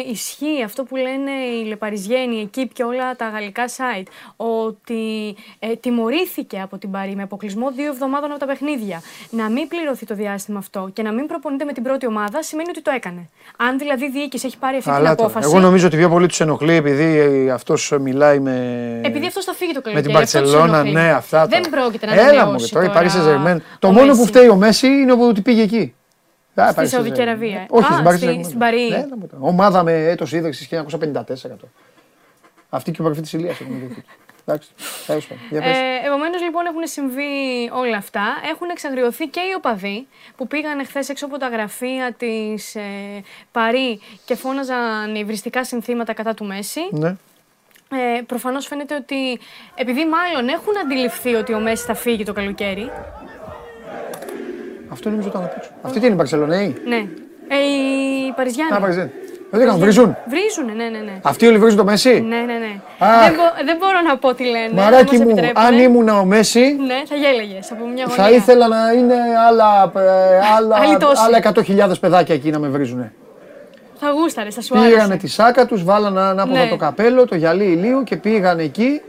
ε, 0.07 0.11
ισχύει 0.11 0.63
αυτό 0.65 0.83
που 0.85 0.97
λένε 0.97 1.31
οι 1.31 1.65
Λεπαριζιένοι, 1.67 2.41
εκεί 2.41 2.69
και 2.69 2.83
όλα 2.83 3.17
τα 3.17 3.29
γαλλικά 3.29 3.65
site, 3.69 4.07
ότι 4.37 5.35
ε, 5.59 5.77
τιμωρήθηκε 5.77 6.61
από 6.61 6.79
την 6.79 6.91
Παρή 6.91 7.15
με 7.17 7.23
αποκλεισμό 7.23 7.71
δύο 7.71 7.87
εβδομάδων 7.87 8.31
από 8.31 8.39
τα 8.41 8.47
παιχνίδια, 8.47 9.03
να 9.31 9.49
μην 9.51 9.69
πληρωθεί 9.69 10.07
το 10.07 10.15
διάστημα 10.15 10.59
αυτό 10.59 10.91
και 10.93 11.03
να 11.03 11.13
μην 11.13 11.27
προπονείται 11.27 11.65
με 11.65 11.73
την 11.73 11.83
πρώτη 11.83 12.07
ομάδα, 12.07 12.43
σημαίνει 12.43 12.69
ότι 12.69 12.83
το 12.83 12.91
έκανε. 12.91 13.29
Αν 13.57 13.79
δηλαδή 13.79 14.05
η 14.05 14.11
διοίκηση 14.11 14.47
έχει 14.47 14.59
πάρει 14.59 14.77
αυτή 14.77 14.89
την 14.89 14.99
Αλλά 14.99 15.15
τώρα, 15.15 15.29
απόφαση. 15.29 15.49
εγώ 15.51 15.61
νομίζω 15.61 15.87
ότι 15.87 15.97
πιο 15.97 16.09
πολύ 16.09 16.27
τους 16.27 16.41
ενοχλεί 16.41 16.75
επειδή 16.75 17.51
αυτός 17.51 17.93
μιλάει 18.01 18.41
με. 18.41 19.01
Επειδή 19.05 19.27
αυτός 19.27 19.45
θα 19.45 19.53
φύγει 19.53 19.73
το 19.73 19.81
με 19.85 20.01
την 20.01 20.13
καλοκαίρι. 20.13 20.23
αυτός 20.25 20.41
τους 20.41 20.51
Παρσελώνα, 20.51 20.79
ενοχλεί. 20.79 20.93
ναι, 21.01 21.11
αυτά. 21.13 21.47
Δεν 21.47 21.63
τώρα. 21.63 21.77
πρόκειται 21.83 22.07
να 22.07 22.13
Έλα 22.29 22.41
ανανεώσει 22.43 22.65
μου, 22.65 22.81
τώρα 22.81 22.85
η 22.85 22.89
τώρα 22.89 23.01
Paris 23.01 23.13
Saint-Germain. 23.13 23.57
Το 23.79 23.89
ο 23.89 23.93
μόνο 23.93 24.11
που 24.13 24.17
Μέση. 24.19 24.27
φταίει 24.29 24.49
ο 24.49 24.57
Μέση 24.57 24.87
είναι 24.87 25.13
ότι 25.13 25.41
πήγε 25.41 25.63
εκεί. 25.63 25.95
Α, 26.61 26.67
Στη 26.71 26.81
Paris 26.83 26.87
Σαουδική 26.89 27.15
Saint-Germain. 27.19 27.23
Αραβία. 27.23 27.67
Όχι, 27.71 27.93
Α, 27.93 27.97
στην 27.97 28.07
Paris 28.09 28.17
στη- 28.17 28.27
Saint-Germain. 28.27 28.45
στην 28.45 28.59
Παρή. 28.59 28.89
Ναι, 28.89 28.97
έλα 28.97 29.17
μου 29.19 29.27
τώρα. 29.27 29.43
Ομάδα 29.43 29.83
με 29.83 29.93
έτος 30.09 30.33
ίδρυση 30.33 30.65
1954 30.65 31.57
τώρα. 31.57 31.73
Αυτή 32.71 32.91
και 32.91 32.97
η 33.01 33.05
μορφή 33.05 33.21
τη 33.21 33.37
Ηλίας 33.37 33.61
έχουν 33.61 33.79
δει. 33.79 34.05
Εντάξει, 34.47 34.71
τέλος 35.07 35.27
πάντων. 35.27 35.45
Για 35.51 35.61
πες. 35.61 35.71
Ε, 35.77 36.07
Επομένως, 36.07 36.43
λοιπόν, 36.43 36.67
έχουν 36.67 36.81
συμβεί 36.87 37.23
όλα 37.73 37.97
αυτά. 37.97 38.23
Έχουν 38.53 38.69
εξαγριωθεί 38.71 39.27
και 39.27 39.41
οι 39.41 39.55
οπαδοί 39.57 40.07
που 40.37 40.47
πήγαν 40.47 40.87
χθες 40.87 41.09
έξω 41.09 41.27
από 41.27 41.39
τα 41.39 41.49
γραφεία 41.49 42.15
της 42.19 42.75
ε, 42.75 42.81
Παρή 43.53 44.01
και 44.25 44.35
φώναζαν 44.35 45.15
υβριστικά 45.15 45.65
συνθήματα 45.65 46.13
κατά 46.13 46.35
του 46.35 46.45
Μέση. 46.45 46.81
Ναι. 46.91 47.17
Ε, 47.93 48.23
Προφανώς 48.27 48.67
φαίνεται 48.67 48.95
ότι 48.95 49.39
επειδή 49.75 50.01
μάλλον 50.07 50.49
έχουν 50.49 50.73
αντιληφθεί 50.85 51.35
ότι 51.35 51.55
ο 51.55 51.59
Μέση 51.59 51.85
θα 51.85 51.95
φύγει 51.95 52.25
το 52.25 52.33
καλοκαίρι. 52.33 52.91
Αυτό 54.93 55.11
νομίζω 55.11 55.29
ήταν 55.29 55.43
απ' 55.43 55.53
έξω. 55.57 55.71
Αυτή 55.83 55.99
τι 55.99 56.05
είναι 56.05 56.15
η 56.15 56.17
Μπαρσελονέη. 56.19 56.77
Ναι. 56.87 56.97
Ε, 57.49 57.57
οι 57.57 58.33
Παριζιάνοι. 58.37 58.73
Α, 58.75 58.81
Παριζέν. 58.81 59.11
Δεν 59.51 59.61
έκαναν, 59.61 59.81
βρίζουν. 59.81 60.17
Βρίζουν, 60.27 60.77
ναι, 60.77 60.85
ναι, 60.85 60.99
ναι. 60.99 61.13
Αυτοί 61.23 61.47
όλοι 61.47 61.59
βρίζουν 61.59 61.79
το 61.79 61.85
Μέση; 61.85 62.21
Ναι, 62.21 62.37
ναι, 62.37 62.43
ναι. 62.59 62.81
Αχ. 62.99 63.25
Δεν, 63.25 63.33
μπο- 63.35 63.65
δεν 63.65 63.77
μπορώ 63.77 64.01
να 64.01 64.17
πω 64.17 64.35
τι 64.35 64.45
λένε. 64.45 64.73
Μαράκι 64.73 65.15
αν 65.15 65.21
μας 65.21 65.27
μου, 65.27 65.31
επιτρέπουνε. 65.31 65.67
αν 65.67 65.79
ήμουν 65.79 66.09
ο 66.09 66.25
Μέση, 66.25 66.77
Ναι, 66.87 67.03
θα 67.09 67.15
γέλεγε 67.15 67.59
από 67.71 67.87
μια 67.87 68.05
γωνία. 68.09 68.25
θα 68.25 68.31
ήθελα 68.31 68.69
να 68.69 68.93
είναι 68.93 69.15
άλλα, 69.49 69.93
ε, 69.97 70.39
άλλα, 70.57 70.77
Άλλοι 70.77 70.97
τόσοι. 70.97 71.23
άλλα 71.27 71.39
100.000 71.89 72.01
παιδάκια 72.01 72.35
εκεί 72.35 72.51
να 72.51 72.59
με 72.59 72.69
βρίζουνε. 72.69 73.13
Θα 74.05 74.11
γούσταρε, 74.11 74.51
θα 74.51 74.61
σου 74.61 74.73
Πήρανε 74.73 74.95
άρεσε. 74.95 75.17
τη 75.17 75.27
σάκα 75.29 75.67
τους, 75.67 75.85
βάλανε 75.85 76.21
ανάποδα 76.21 76.63
Ναι. 76.65 76.69
το 76.71 76.77
καπέλο, 76.77 77.27
το 77.27 77.35
γυαλί 77.35 77.65
ηλίου 77.65 78.03
και 78.03 78.17
πήγαν 78.17 78.59
εκεί 78.59 79.01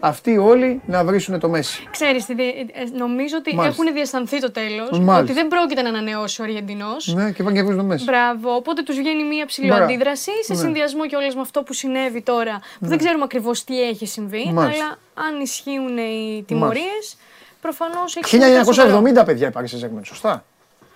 αυτοί 0.00 0.38
όλοι 0.38 0.80
να 0.86 1.04
βρίσουν 1.04 1.38
το 1.40 1.48
Μέση. 1.48 1.86
Ξέρεις, 1.90 2.24
τι 2.26 2.34
δι- 2.34 2.70
ε, 2.72 2.98
νομίζω 2.98 3.36
ότι 3.38 3.54
Μάλιστα. 3.54 3.82
έχουν 3.82 3.94
διαισθανθεί 3.94 4.40
το 4.40 4.50
τέλος 4.50 4.90
Μάλιστα. 4.90 5.18
ότι 5.18 5.32
δεν 5.32 5.48
πρόκειται 5.48 5.82
να 5.82 5.88
ανανεώσει 5.88 6.40
ο 6.40 6.44
Αργεντινός. 6.44 7.14
Ναι, 7.14 7.30
και 7.30 7.42
πάνε 7.42 7.56
και 7.56 7.62
βρίζουν 7.62 7.80
το 7.80 7.86
Μέση. 7.86 8.04
Μπράβο. 8.04 8.54
Οπότε 8.54 8.82
τους 8.82 8.96
βγαίνει 8.96 9.24
μία 9.24 9.46
ψηλή 9.46 9.66
Μπράβο. 9.66 9.82
αντίδραση 9.84 10.30
σε 10.44 10.52
Ναι. 10.52 10.58
συνδυασμό 10.58 11.06
και 11.06 11.16
όλες 11.16 11.34
με 11.34 11.40
αυτό 11.40 11.62
που 11.62 11.72
συνέβη 11.72 12.22
τώρα. 12.22 12.60
Που 12.80 12.86
δεν 12.86 12.98
ξέρουμε 12.98 13.24
ακριβώς 13.24 13.64
τι 13.64 13.82
έχει 13.82 14.06
συμβεί. 14.06 14.50
Μάλιστα. 14.52 14.84
Αλλά 14.84 14.98
αν 15.28 15.40
ισχύουν 15.40 15.96
οι 15.98 16.44
τιμωρίες, 16.46 17.16
προφανώς 17.60 18.16
έχει 18.16 18.36
1970 18.38 19.24
παιδιά 19.24 19.48
η 19.48 19.50
Paris 19.54 19.60
Saint-Germain, 19.60 20.00
σωστά. 20.02 20.44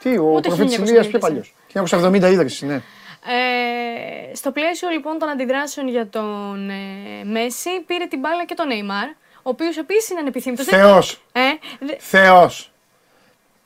Τι, 0.03 0.19
ο 0.19 0.23
Ούτε 0.35 0.49
προφήτης 0.49 0.73
1970. 0.79 0.89
Ηλίας 0.89 1.07
πιο 1.07 1.19
παλιός. 1.19 1.55
1970 1.73 2.29
ίδρυση, 2.31 2.67
ναι. 2.67 2.81
Ε, 3.29 4.35
στο 4.35 4.51
πλαίσιο 4.51 4.89
λοιπόν 4.89 5.19
των 5.19 5.29
αντιδράσεων 5.29 5.89
για 5.89 6.09
τον 6.09 6.71
ε, 6.71 7.25
Μέση, 7.25 7.71
πήρε 7.87 8.05
την 8.07 8.19
μπάλα 8.19 8.45
και 8.45 8.55
τον 8.55 8.67
Νέιμαρ, 8.67 9.07
ο 9.37 9.49
οποίος 9.51 9.77
επίσης 9.79 10.11
είναι 10.11 10.21
ανεπιθύμητος. 10.21 10.67
Θεός. 10.67 11.21
Ε, 11.33 11.41
δε- 11.81 11.95
Θεός. 11.99 12.71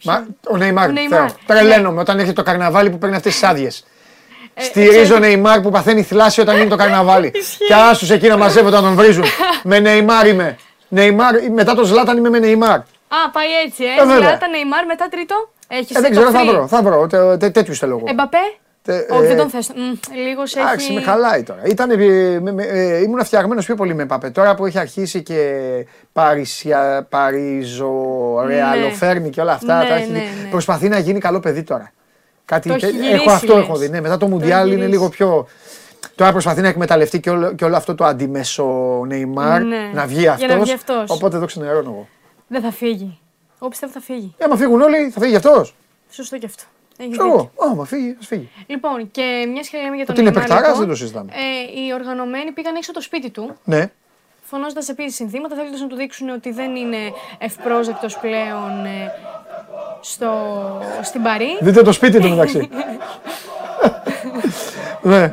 Μα, 0.05 0.27
ο 0.51 0.57
Νεϊμάρ, 0.57 0.89
Ο 0.89 0.93
Νεϊμάρ, 0.93 1.19
Θεό. 1.31 1.37
Τρελαίνομαι 1.47 2.01
όταν 2.01 2.17
έρχεται 2.19 2.35
το 2.35 2.43
καρναβάλι 2.43 2.91
που 2.91 2.99
παίρνει 2.99 3.17
αυτές 3.17 3.33
τις 3.33 3.43
άδειες. 3.43 3.85
Ε, 4.55 4.63
Στηρίζω 4.63 5.19
Νεϊμάρ 5.19 5.61
που 5.61 5.71
παθαίνει 5.71 6.03
θλάση 6.03 6.41
όταν 6.41 6.57
είναι 6.61 6.69
το 6.69 6.77
καρναβάλι. 6.77 7.31
και 7.69 7.75
άσ' 7.75 7.90
τους 7.90 8.11
εκεί 8.11 8.29
να 8.29 8.37
μαζεύονται 8.37 8.77
να 8.77 8.83
τον 8.83 8.95
βρίζουν. 8.95 9.25
με 9.63 9.79
Νεϊμάρ 9.79 10.27
είμαι. 10.27 10.57
Νεϊμάρ, 10.89 11.51
μετά 11.51 11.75
το 11.75 11.85
Ζλάταν 11.85 12.17
είμαι 12.17 12.29
με 12.29 12.39
Νεϊμάρ. 12.39 12.79
Α, 12.79 13.31
πάει 13.33 13.49
έτσι, 13.67 13.85
ε. 13.85 14.03
Ε, 14.03 14.07
βέβαια. 14.07 14.29
Ζλάταν, 14.29 14.49
Νεϊμάρ, 14.49 14.87
μετά 14.87 15.09
τρίτο. 15.09 15.51
Έχεις 15.69 15.97
Ε, 15.97 16.01
δεν 16.01 16.11
ξέρω, 16.11 16.31
θα 16.31 16.45
βρω. 16.45 16.67
Θα 16.67 16.83
βρω. 16.83 17.07
τε- 17.07 17.39
τε- 17.39 17.53
Τέτοιου 17.53 17.75
θέλω 17.75 17.97
εγώ. 17.97 18.05
Εμπαπέ. 18.09 18.39
Τε- 18.83 19.11
Όχι, 19.11 19.25
ε, 19.25 19.27
δεν 19.27 19.37
τον 19.37 19.49
θες. 19.51 19.71
Λίγος 20.27 20.51
σε 20.51 20.61
Εντάξει, 20.61 20.85
έχει... 20.87 20.95
με 20.95 21.01
χαλάει 21.03 21.43
τώρα. 21.43 21.61
Ήταν, 21.65 21.91
ε, 21.91 23.01
ήμουν 23.03 23.25
φτιαγμένος 23.25 23.65
πιο 23.65 23.75
πολύ 23.75 23.95
με 23.95 24.07
Εμπαπέ. 24.07 24.31
Τώρα 24.31 24.55
που 24.55 24.67
έχει 24.67 24.79
αρχίσει 24.79 25.23
και 25.23 25.61
Παρισια, 26.13 27.07
Παρίζο, 27.09 27.91
Ρεαλοφέρνη 28.47 29.31
και 29.31 29.41
όλα 29.41 29.53
αυτά. 29.53 29.83
Ναι, 29.83 29.89
τα 29.89 29.95
έχει- 29.95 30.11
ναι, 30.11 30.19
ναι. 30.19 30.51
Προσπαθεί 30.51 30.89
να 30.89 30.99
γίνει 30.99 31.19
καλό 31.19 31.41
παιδί 31.41 31.63
τώρα. 31.63 31.93
Κάτι 32.45 32.69
Το 32.69 32.75
έχει 32.75 32.85
τε- 32.87 32.95
γυρίσει, 32.95 33.13
έχω 33.13 33.31
αυτό 33.31 33.55
λες. 33.55 33.65
έχω 33.65 33.77
δει. 33.77 33.89
Ναι, 33.89 34.01
μετά 34.01 34.17
το 34.17 34.25
έχει 34.27 34.35
Μουντιάλ 34.35 34.67
είναι 34.67 34.75
γυρίσει. 34.75 34.91
λίγο 34.91 35.09
πιο. 35.09 35.47
Τώρα 36.15 36.33
προσπαθεί 36.33 36.61
να 36.61 36.69
εκμεταλλευτεί 36.69 37.21
και 37.21 37.31
όλο, 37.31 37.53
και 37.55 37.65
όλο 37.65 37.77
αυτό 37.77 37.95
το 37.95 38.05
αντιμέσο 38.05 38.65
Νεϊμάρ 39.07 39.63
Ναι. 39.63 39.91
να 39.95 40.07
βγει 40.07 40.21
Για 40.21 40.33
αυτός. 40.33 40.49
να 40.49 40.59
βγει 40.59 40.73
αυτός. 40.73 41.05
Οπότε 41.11 41.37
εδώ 41.37 41.47
ξενερώνω 41.47 41.91
εγώ. 41.91 42.09
Δεν 42.47 42.63
θα 42.63 42.71
φύγει. 42.71 43.19
Εγώ 43.61 43.69
πιστεύω 43.71 43.93
θα 43.93 44.01
φύγει. 44.01 44.35
Ε, 44.39 44.45
άμα 44.45 44.57
φύγουν 44.57 44.81
όλοι, 44.81 45.11
θα 45.11 45.21
φύγει 45.21 45.37
αυτός. 45.37 45.75
Σωστό 46.11 46.39
και 46.39 46.47
αυτό. 46.47 46.63
Έχεις 47.03 47.17
Ξέρω 47.19 47.31
δίκιο. 47.31 47.51
εγώ. 47.57 47.71
Άμα 47.73 47.85
φύγει, 47.85 48.17
ας 48.21 48.27
φύγει. 48.27 48.49
Λοιπόν, 48.67 49.11
και 49.11 49.45
μια 49.53 49.63
και 49.71 49.79
λέμε 49.83 49.97
για 49.97 50.07
τον 50.07 50.15
Ότι 50.15 50.21
είναι 50.21 50.31
Νεϊμάρ, 50.31 50.33
παιχταράς, 50.47 50.67
λοιπόν, 50.67 50.81
δεν 50.81 50.89
το 50.89 50.95
συζητάμε. 50.97 51.31
Ε, 51.35 51.81
οι 51.81 51.93
οργανωμένοι 51.95 52.51
πήγαν 52.53 52.75
έξω 52.77 52.93
το 52.93 53.01
σπίτι 53.01 53.31
του, 53.31 53.57
Ναι. 53.65 53.91
φωνάζοντας 54.43 54.89
επίσης 54.89 55.15
συνθήματα, 55.15 55.55
θέλοντας 55.57 55.81
να 55.81 55.87
του 55.87 55.97
δείξουν 55.97 56.29
ότι 56.29 56.53
δεν 56.53 56.77
είναι 56.77 56.97
ευπρόσδεκτος 57.39 58.19
πλέον 58.19 58.85
ε, 58.85 59.13
στο, 60.01 60.33
στην 61.03 61.23
Παρή. 61.23 61.59
Δείτε 61.61 61.83
το 61.83 61.93
σπίτι 61.93 62.21
του 62.21 62.29
μεταξύ. 62.29 62.69
ναι. 65.03 65.23
Ε, 65.23 65.33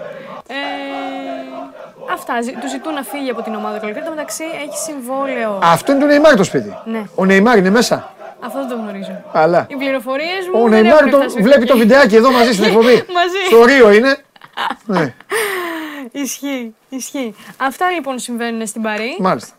αυτά. 2.14 2.42
ζη- 2.42 2.58
Του 2.60 2.68
ζητούν 2.70 2.94
να 2.94 3.04
φύγει 3.04 3.30
από 3.30 3.42
την 3.42 3.56
ομάδα 3.56 3.74
το 3.74 3.80
καλοκαίρι. 3.80 4.06
Εν 4.06 4.10
τω 4.12 4.16
μεταξύ 4.16 4.44
έχει 4.44 4.78
συμβόλαιο. 4.78 5.60
Αυτό 5.64 5.92
είναι 5.92 6.02
του 6.02 6.08
Νεϊμάρ 6.08 6.36
το 6.36 6.44
σπίτι. 6.44 6.74
Ναι. 6.86 7.04
Ο 7.16 7.26
Νεϊμάρ 7.26 7.58
είναι 7.58 7.70
μέσα. 7.70 8.12
Αυτό 8.40 8.60
δεν 8.60 8.68
το 8.68 8.76
γνωρίζω. 8.76 9.24
Αλλά. 9.32 9.66
Οι 9.70 9.76
πληροφορίες 9.76 10.48
μου. 10.54 10.62
Ο 10.64 10.70
δεν 10.70 10.82
Νεϊμάρ 10.82 11.00
έχουν 11.00 11.10
το, 11.12 11.18
φτάσει 11.18 11.42
βλέπει 11.42 11.62
εκεί. 11.62 11.72
το 11.72 11.78
βιντεάκι 11.78 12.16
εδώ 12.16 12.32
μαζί 12.32 12.52
στην 12.52 12.64
εκπομπή. 12.70 12.94
Μαζί. 12.94 13.46
Στο 13.48 13.64
Ρίο 13.66 13.92
είναι. 13.92 14.18
ναι. 14.86 15.14
Ισχύει, 16.24 16.76
ισχύει. 16.90 17.36
Αυτά 17.58 17.92
λοιπόν 17.92 18.20
συμβαίνουν 18.20 18.68
στην 18.68 18.82
Παρή. 18.82 19.16
Μάλιστα. 19.20 19.54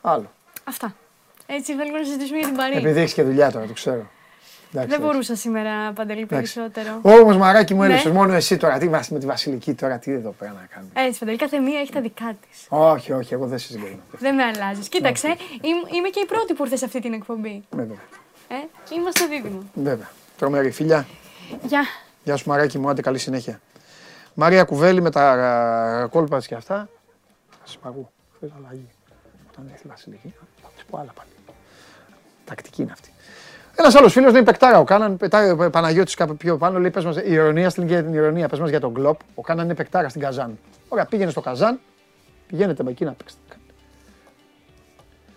Άλλο. 0.00 0.30
Αυτά. 0.64 0.94
Έτσι 1.46 1.74
θέλουμε 1.76 1.98
να 1.98 2.04
συζητήσουμε 2.04 2.38
για 2.38 2.46
την 2.46 2.56
Παρή. 2.56 2.76
Επειδή 2.76 3.00
έχεις 3.00 3.12
και 3.14 3.22
δουλειά 3.22 3.50
τώρα, 3.52 3.66
το 3.66 3.72
ξέρω. 3.72 4.10
Εντάξει, 4.72 4.88
Δεν 4.90 4.98
εντάξει. 4.98 5.00
μπορούσα 5.00 5.36
σήμερα, 5.36 5.92
Παντελή, 5.92 6.26
περισσότερο. 6.26 6.98
Όμω, 7.02 7.38
μαράκι 7.38 7.74
μου, 7.74 7.80
Ναι. 7.80 7.86
έλειψες 7.86 8.12
μόνο 8.12 8.32
εσύ 8.32 8.56
τώρα. 8.56 8.78
Τι 8.78 8.88
βα- 8.88 9.04
με 9.10 9.18
τη 9.18 9.26
Βασιλική 9.26 9.74
τώρα, 9.74 9.98
τι 9.98 10.12
εδώ 10.12 10.30
πέρα 10.30 10.52
να 10.52 10.66
κάνουμε. 10.74 10.92
Έτσι, 10.94 11.18
Παντελή, 11.18 11.38
κάθε 11.38 11.58
μία 11.58 11.80
έχει 11.80 11.92
τα 11.92 12.00
δικά 12.00 12.36
της. 12.48 12.66
Όχι, 12.68 13.12
όχι, 13.12 13.34
εγώ 13.34 13.46
δεν 13.46 13.58
συζητώ. 13.58 13.86
Δεν 14.18 14.34
με 14.34 14.42
αλλάζεις. 14.42 14.88
Κοίταξε, 14.88 15.26
είμαι- 15.62 15.88
είμαι 15.96 16.08
και 16.08 16.20
η 16.20 16.26
πρώτη 16.26 16.54
που 16.54 16.62
ήρθε 16.64 16.76
σε 16.76 16.84
αυτή 16.84 17.00
την 17.00 17.12
εκπομπή. 17.12 17.64
Βέβαια. 17.70 17.96
Ε, 18.48 18.54
είμαστε 18.94 19.26
δίδυμο. 19.26 19.62
Βέβαια. 19.74 20.10
Τρομερή 20.38 20.70
φιλιά. 20.70 21.06
Γεια. 21.62 21.82
Γεια 22.24 22.36
σου 22.36 22.48
Μαράκι 22.48 22.78
μου, 22.78 22.88
άντε 22.88 23.00
καλή 23.02 23.18
συνέχεια. 23.18 23.60
Μαρία 24.34 24.64
Κουβέλη 24.64 25.00
με 25.02 25.10
τα 25.10 25.30
α, 25.32 26.06
κόλπας 26.06 26.38
της 26.38 26.46
και 26.48 26.54
αυτά. 26.54 26.88
Θα 27.50 27.58
σας 27.64 27.78
παγώ. 27.78 28.10
Θέλω 28.40 28.52
αλλαγή. 28.58 28.88
Όταν 29.50 29.68
έρθει 29.72 29.86
η 29.86 29.88
Βασιλική, 29.88 30.34
θα 30.62 30.68
της 30.74 30.84
πω 30.90 30.98
άλλα 30.98 31.12
πάλι. 31.14 31.28
Τακτική 32.44 32.82
είναι 32.82 32.92
αυτή. 32.92 33.12
Ένας 33.82 33.94
άλλος 33.94 34.12
φίλος 34.12 34.32
λέει 34.32 34.42
παικτάρα. 34.42 34.78
Ο 34.78 34.84
Κάναν 34.84 35.16
πετάει 35.16 35.50
ο 35.50 35.70
Παναγιώτης 35.70 36.14
κάπου 36.14 36.36
πιο 36.36 36.56
πάνω. 36.56 36.78
Λέει 36.78 36.90
πες 36.90 37.04
μας, 37.04 37.16
η 37.16 37.32
ηρωνία 37.32 37.70
στην 37.70 37.86
για 37.86 38.04
την 38.04 38.14
ηρωνία. 38.14 38.48
Πες 38.48 38.58
μας 38.58 38.70
για 38.70 38.80
τον 38.80 38.94
Κλόπ. 38.94 39.20
Ο 39.34 39.42
Κάναν 39.42 39.64
είναι 39.64 39.74
παικτάρα 39.74 40.08
στην 40.08 40.20
Καζάν. 40.20 40.58
Ωραία, 40.88 41.04
πήγαινε 41.04 41.30
στο 41.30 41.40
Καζάν. 41.40 41.80
Πηγαίνετε 42.46 42.82
με 42.82 42.90
εκεί 42.90 43.04
να 43.04 43.12
παίξετε. 43.12 43.40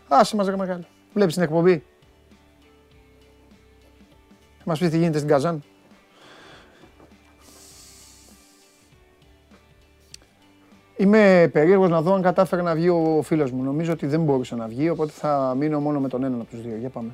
Άσε 0.08 0.36
μας 0.36 0.48
ρε 0.48 0.56
μεγάλο. 0.56 0.84
Βλέπεις 1.14 1.34
την 1.34 1.44
εκπομπή. 1.44 1.84
Θα 4.58 4.64
μας 4.66 4.80
πεις 4.80 4.89
τι 4.89 4.98
γίνεται 4.98 5.18
στην 5.18 5.30
Καζάν. 5.30 5.64
Είμαι 10.98 11.50
περίεργος 11.54 11.89
να 11.89 12.02
δω 12.02 12.14
αν 12.14 12.22
κατάφερε 12.22 12.62
να 12.62 12.76
βγει 12.76 12.89
ο 12.89 13.22
φίλος 13.24 13.52
μου. 13.52 13.64
Νομίζω 13.64 13.91
ότι 13.91 14.08
δεν 14.08 14.24
μπορούσε 14.24 14.56
να 14.56 14.68
βγει, 14.68 14.89
οπότε 14.89 15.12
θα 15.12 15.56
μείνω 15.58 15.80
μόνο 15.80 16.00
με 16.00 16.08
τον 16.08 16.24
έναν 16.24 16.39
από 16.39 16.50
τους 16.50 16.62
δύο. 16.62 16.78
Για 16.78 16.89
πάμε. 16.89 17.10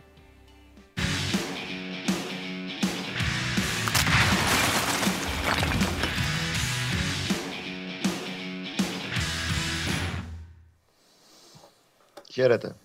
Χαίρετε. 12.40 12.76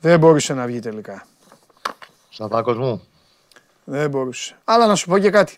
Δεν 0.00 0.18
μπορούσε 0.18 0.54
να 0.54 0.66
βγει 0.66 0.78
τελικά. 0.78 1.26
Σαββάκος 2.30 2.76
μου. 2.78 3.02
Δεν 3.84 4.10
μπορούσε. 4.10 4.54
Αλλά 4.64 4.86
να 4.86 4.94
σου 4.94 5.08
πω 5.08 5.18
και 5.18 5.30
κάτι. 5.30 5.56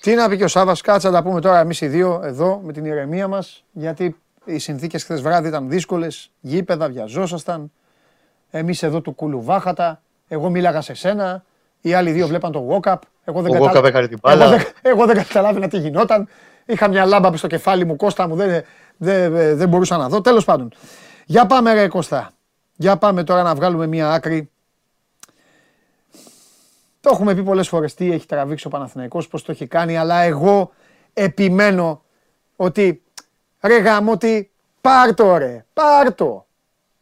Τι 0.00 0.14
να 0.14 0.28
πει 0.28 0.36
και 0.36 0.44
ο 0.44 0.48
Σάβας, 0.48 0.80
κάτσε 0.80 1.06
να 1.08 1.12
τα 1.12 1.22
πούμε 1.22 1.40
τώρα 1.40 1.58
εμείς 1.58 1.80
οι 1.80 1.86
δύο 1.86 2.20
εδώ 2.24 2.60
με 2.64 2.72
την 2.72 2.84
ηρεμία 2.84 3.28
μας, 3.28 3.64
γιατί 3.72 4.16
οι 4.44 4.58
συνθήκες 4.58 5.02
χθες 5.02 5.20
βράδυ 5.22 5.48
ήταν 5.48 5.68
δύσκολες, 5.68 6.30
γήπεδα, 6.40 6.88
βιαζόσασταν, 6.88 7.72
εμείς 8.50 8.82
εδώ 8.82 9.00
του 9.00 9.12
κουλουβάχατα, 9.14 10.02
εγώ 10.28 10.50
μίλαγα 10.50 10.80
σε 10.80 10.94
σένα, 10.94 11.44
οι 11.80 11.94
άλλοι 11.94 12.10
δύο 12.10 12.26
βλέπαν 12.26 12.52
το 12.52 12.68
walk-up, 12.70 12.96
εγώ 13.24 13.42
δεν, 13.42 13.50
Ο 13.50 13.54
καταλα- 13.54 13.80
walk-up 13.80 13.84
έκανε 13.84 14.08
την 14.08 14.18
μπάλα. 14.22 14.44
εγώ 14.44 14.56
δεν, 14.56 14.66
εγώ 14.82 15.06
δεν 15.06 15.16
καταλάβαινα 15.16 15.68
τι 15.68 15.78
γινόταν, 15.78 16.28
είχα 16.66 16.88
μια 16.88 17.04
λάμπα 17.04 17.36
στο 17.36 17.46
κεφάλι 17.46 17.84
μου, 17.84 17.96
Κώστα 17.96 18.28
μου, 18.28 18.36
δεν, 18.36 18.64
δεν, 18.96 19.56
δεν 19.56 19.68
μπορούσα 19.68 19.96
να 19.96 20.08
δω, 20.08 20.20
τέλος 20.20 20.44
πάντων. 20.44 20.72
Για 21.26 21.46
πάμε 21.46 21.72
ρε 21.74 21.88
Κώστα, 21.88 22.32
για 22.76 22.96
πάμε 22.96 23.24
τώρα 23.24 23.42
να 23.42 23.54
βγάλουμε 23.54 23.86
μια 23.86 24.12
άκρη 24.12 24.50
το 27.04 27.10
έχουμε 27.12 27.34
πει 27.34 27.42
πολλές 27.42 27.68
φορές 27.68 27.94
τι 27.94 28.12
έχει 28.12 28.26
τραβήξει 28.26 28.66
ο 28.66 28.70
Παναθηναϊκός, 28.70 29.28
πώς 29.28 29.42
το 29.42 29.52
έχει 29.52 29.66
κάνει, 29.66 29.96
αλλά 29.96 30.20
εγώ 30.20 30.72
επιμένω 31.12 32.02
ότι 32.56 33.02
ρε 33.60 33.78
γάμο 33.78 34.12
ότι 34.12 34.50
πάρ' 34.80 35.14
το 35.14 35.36
ρε, 35.36 35.64
πάρ' 35.72 36.14
το. 36.14 36.46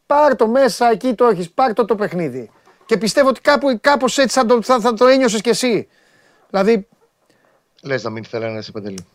Πάρ' 0.05 0.35
το 0.35 0.47
μέσα, 0.47 0.89
εκεί 0.89 1.13
το 1.13 1.25
έχεις, 1.25 1.51
πάρ' 1.51 1.73
το 1.73 1.85
το 1.85 1.95
παιχνίδι. 1.95 2.51
Και 2.85 2.97
πιστεύω 2.97 3.29
ότι 3.29 3.41
κάπου, 3.41 3.77
κάπως 3.81 4.17
έτσι 4.17 4.39
θα 4.39 4.45
το, 4.45 4.61
θα, 4.61 4.79
θα 4.79 4.93
το 4.93 5.07
ένιωσες 5.07 5.41
κι 5.41 5.49
εσύ. 5.49 5.87
Δηλαδή, 6.49 6.87
Λες 7.81 8.03
να 8.03 8.09
μην 8.09 8.23
θέλανε 8.23 8.61
σε 8.61 8.71
πεντελή. 8.71 9.05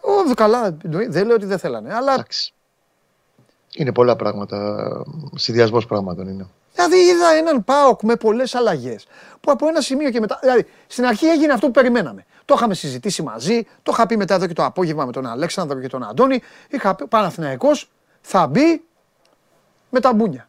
ο, 0.00 0.34
καλά, 0.34 0.76
δεν 1.08 1.26
λέω 1.26 1.34
ότι 1.34 1.46
δεν 1.46 1.58
θέλανε, 1.58 1.94
αλλά 1.94 2.12
Εντάξει. 2.12 2.54
Είναι 3.76 3.92
πολλά 3.92 4.16
πράγματα. 4.16 4.86
Συνδυασμός 5.36 5.86
πραγμάτων 5.86 6.28
είναι. 6.28 6.46
Δηλαδή 6.74 6.96
είδα 6.96 7.32
έναν 7.32 7.64
Πάοκ 7.64 8.02
με 8.02 8.16
πολλές 8.16 8.54
αλλαγές. 8.54 9.06
Που 9.40 9.50
από 9.50 9.68
ένα 9.68 9.80
σημείο 9.80 10.10
και 10.10 10.20
μετά. 10.20 10.38
Δηλαδή 10.40 10.66
στην 10.86 11.04
αρχή 11.06 11.26
έγινε 11.26 11.52
αυτό 11.52 11.66
που 11.66 11.72
περιμέναμε. 11.72 12.24
Το 12.44 12.54
είχαμε 12.56 12.74
συζητήσει 12.74 13.22
μαζί, 13.22 13.66
το 13.82 13.92
είχα 13.94 14.06
πει 14.06 14.16
μετά 14.16 14.34
εδώ 14.34 14.46
και 14.46 14.52
το 14.52 14.64
απόγευμα 14.64 15.04
με 15.04 15.12
τον 15.12 15.26
Αλέξανδρο 15.26 15.80
και 15.80 15.88
τον 15.88 16.04
Αντώνη. 16.04 16.42
Είχα 16.68 16.94
πει 16.94 17.02
ο 17.02 17.08
Παναθηναϊκός 17.08 17.90
θα 18.20 18.46
μπει 18.46 18.82
με 19.90 20.00
τα 20.00 20.12
μπούνια. 20.12 20.48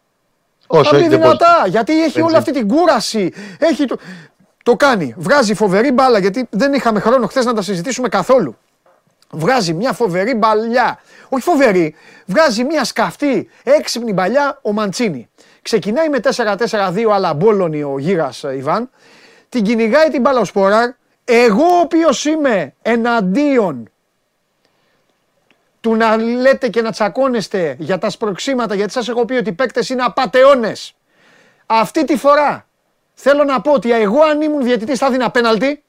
Όσο 0.67 0.83
θα 0.83 0.89
μπει 0.89 0.97
έχει 0.97 1.09
δεν 1.09 1.19
μπορεί. 1.19 1.37
δυνατά, 1.37 1.67
γιατί 1.67 2.03
έχει 2.03 2.13
Δεν 2.13 2.23
όλη 2.23 2.35
αυτή 2.35 2.51
την 2.51 2.67
κούραση. 2.67 3.33
Έχει 3.59 3.85
το... 3.85 3.97
το 4.63 4.75
κάνει. 4.75 5.15
Βγάζει 5.17 5.53
φοβερή 5.53 5.91
μπάλα, 5.91 6.19
γιατί 6.19 6.47
δεν 6.49 6.73
είχαμε 6.73 6.99
χρόνο 6.99 7.27
χθες 7.27 7.45
να 7.45 7.53
τα 7.53 7.61
συζητήσουμε 7.61 8.09
καθόλου. 8.09 8.57
Βγάζει 9.33 9.73
μια 9.73 9.93
φοβερή 9.93 10.33
μπαλιά. 10.33 10.99
Όχι 11.29 11.43
φοβερή, 11.43 11.95
βγάζει 12.25 12.63
μια 12.63 12.83
σκαφτή, 12.83 13.49
έξυπνη 13.63 14.13
μπαλιά 14.13 14.59
ο 14.61 14.71
Μαντσίνη. 14.71 15.29
Ξεκινάει 15.61 16.09
με 16.09 16.19
4-4-2 16.69 17.05
αλλά 17.11 17.33
μπόλωνη 17.33 17.83
ο 17.83 17.95
γύρας 17.99 18.43
ε, 18.43 18.55
Ιβάν. 18.55 18.89
Την 19.49 19.63
κυνηγάει 19.63 20.09
την 20.09 20.21
μπάλα 20.21 20.39
ο 20.39 20.45
Σπόραρ. 20.45 20.89
Εγώ 21.25 21.63
ο 21.63 21.79
οποίος 21.79 22.25
είμαι 22.25 22.73
εναντίον 22.81 23.89
του 25.81 25.95
να 25.95 26.17
λέτε 26.17 26.69
και 26.69 26.81
να 26.81 26.91
τσακώνεστε 26.91 27.75
για 27.79 27.97
τα 27.97 28.09
σπροξήματα, 28.09 28.75
γιατί 28.75 28.91
σας 28.91 29.09
έχω 29.09 29.25
πει 29.25 29.33
ότι 29.33 29.49
οι 29.49 29.53
παίκτες 29.53 29.89
είναι 29.89 30.03
απατεώνες. 30.03 30.95
Αυτή 31.65 32.05
τη 32.05 32.17
φορά 32.17 32.67
θέλω 33.13 33.43
να 33.43 33.61
πω 33.61 33.71
ότι 33.71 33.91
εγώ 33.91 34.21
αν 34.21 34.41
ήμουν 34.41 34.63
διαιτητής 34.63 34.99
θα 34.99 35.05
έδινα 35.05 35.31
πέναλτι. 35.31 35.83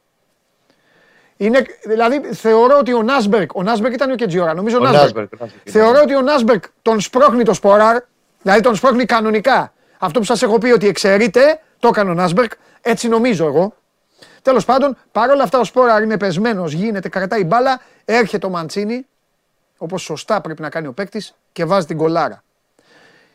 Είναι, 1.36 1.64
δηλαδή 1.84 2.20
θεωρώ 2.20 2.78
ότι 2.78 2.92
ο 2.92 3.02
Νάσμπεργκ, 3.02 3.54
ο 3.54 3.62
Νάσμπεργκ 3.62 3.94
ήταν 3.94 4.10
ο 4.10 4.14
Κετζιόρα, 4.14 4.54
νομίζω 4.54 4.76
ο, 4.76 4.80
Ο 4.80 4.82
Νάσμπεργκ. 4.82 5.02
Νάσμπεργκ, 5.04 5.32
ο 5.32 5.36
Νάσμπεργκ 5.40 5.66
ήταν. 5.66 5.72
Θεωρώ 5.82 6.00
ότι 6.02 6.14
ο 6.14 6.20
Νάσμπεργκ 6.20 6.64
τον 6.82 7.00
σπρώχνει 7.00 7.42
το 7.42 7.54
Σπόραρ, 7.54 8.02
δηλαδή 8.42 8.60
τον 8.60 8.74
σπρώχνει 8.74 9.04
κανονικά. 9.04 9.72
Αυτό 9.98 10.18
που 10.18 10.24
σας 10.24 10.42
έχω 10.42 10.58
πει 10.58 10.70
ότι 10.70 10.86
εξαιρείται, 10.86 11.60
το 11.78 11.88
έκανε 11.88 12.10
ο 12.10 12.14
Νάσμπεργκ, 12.14 12.52
έτσι 12.80 13.08
νομίζω 13.08 13.46
εγώ. 13.46 13.74
Τέλος 14.42 14.64
πάντων, 14.64 14.96
παρόλα 15.12 15.42
αυτά 15.42 15.58
ο 15.58 15.64
Σπόραρ 15.64 16.02
είναι 16.02 16.16
πεσμένος, 16.16 16.72
γίνεται, 16.72 17.08
κρατάει 17.08 17.44
μπάλα, 17.44 17.80
έρχεται 18.04 18.46
ο 18.46 18.48
Μαντσίνι, 18.48 19.06
όπως 19.76 20.02
σωστά 20.02 20.40
πρέπει 20.40 20.62
να 20.62 20.68
κάνει 20.68 20.86
ο 20.86 20.92
παίκτης, 20.92 21.34
και 21.52 21.64
βάζει 21.64 21.86
την 21.86 21.96
κολάρα. 21.96 22.42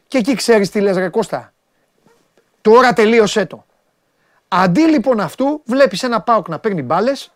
Και 0.08 0.18
εκεί 0.18 0.36
ξέρεις 0.36 0.70
τι 0.70 0.80
λες, 0.80 0.98
Ρε 0.98 1.10
Κώστα. 1.10 1.54
Τώρα 2.62 2.94
τελείωσέ 2.94 3.46
το. 3.46 3.66
Αντί 4.48 4.82
λοιπόν 4.82 5.20
αυτού, 5.20 5.62
βλέπεις 5.66 6.04
ένα 6.04 6.22
Πάοκ 6.22 6.48
να 6.48 6.60
παίρνει 6.60 6.82
μπάλες 6.82 7.32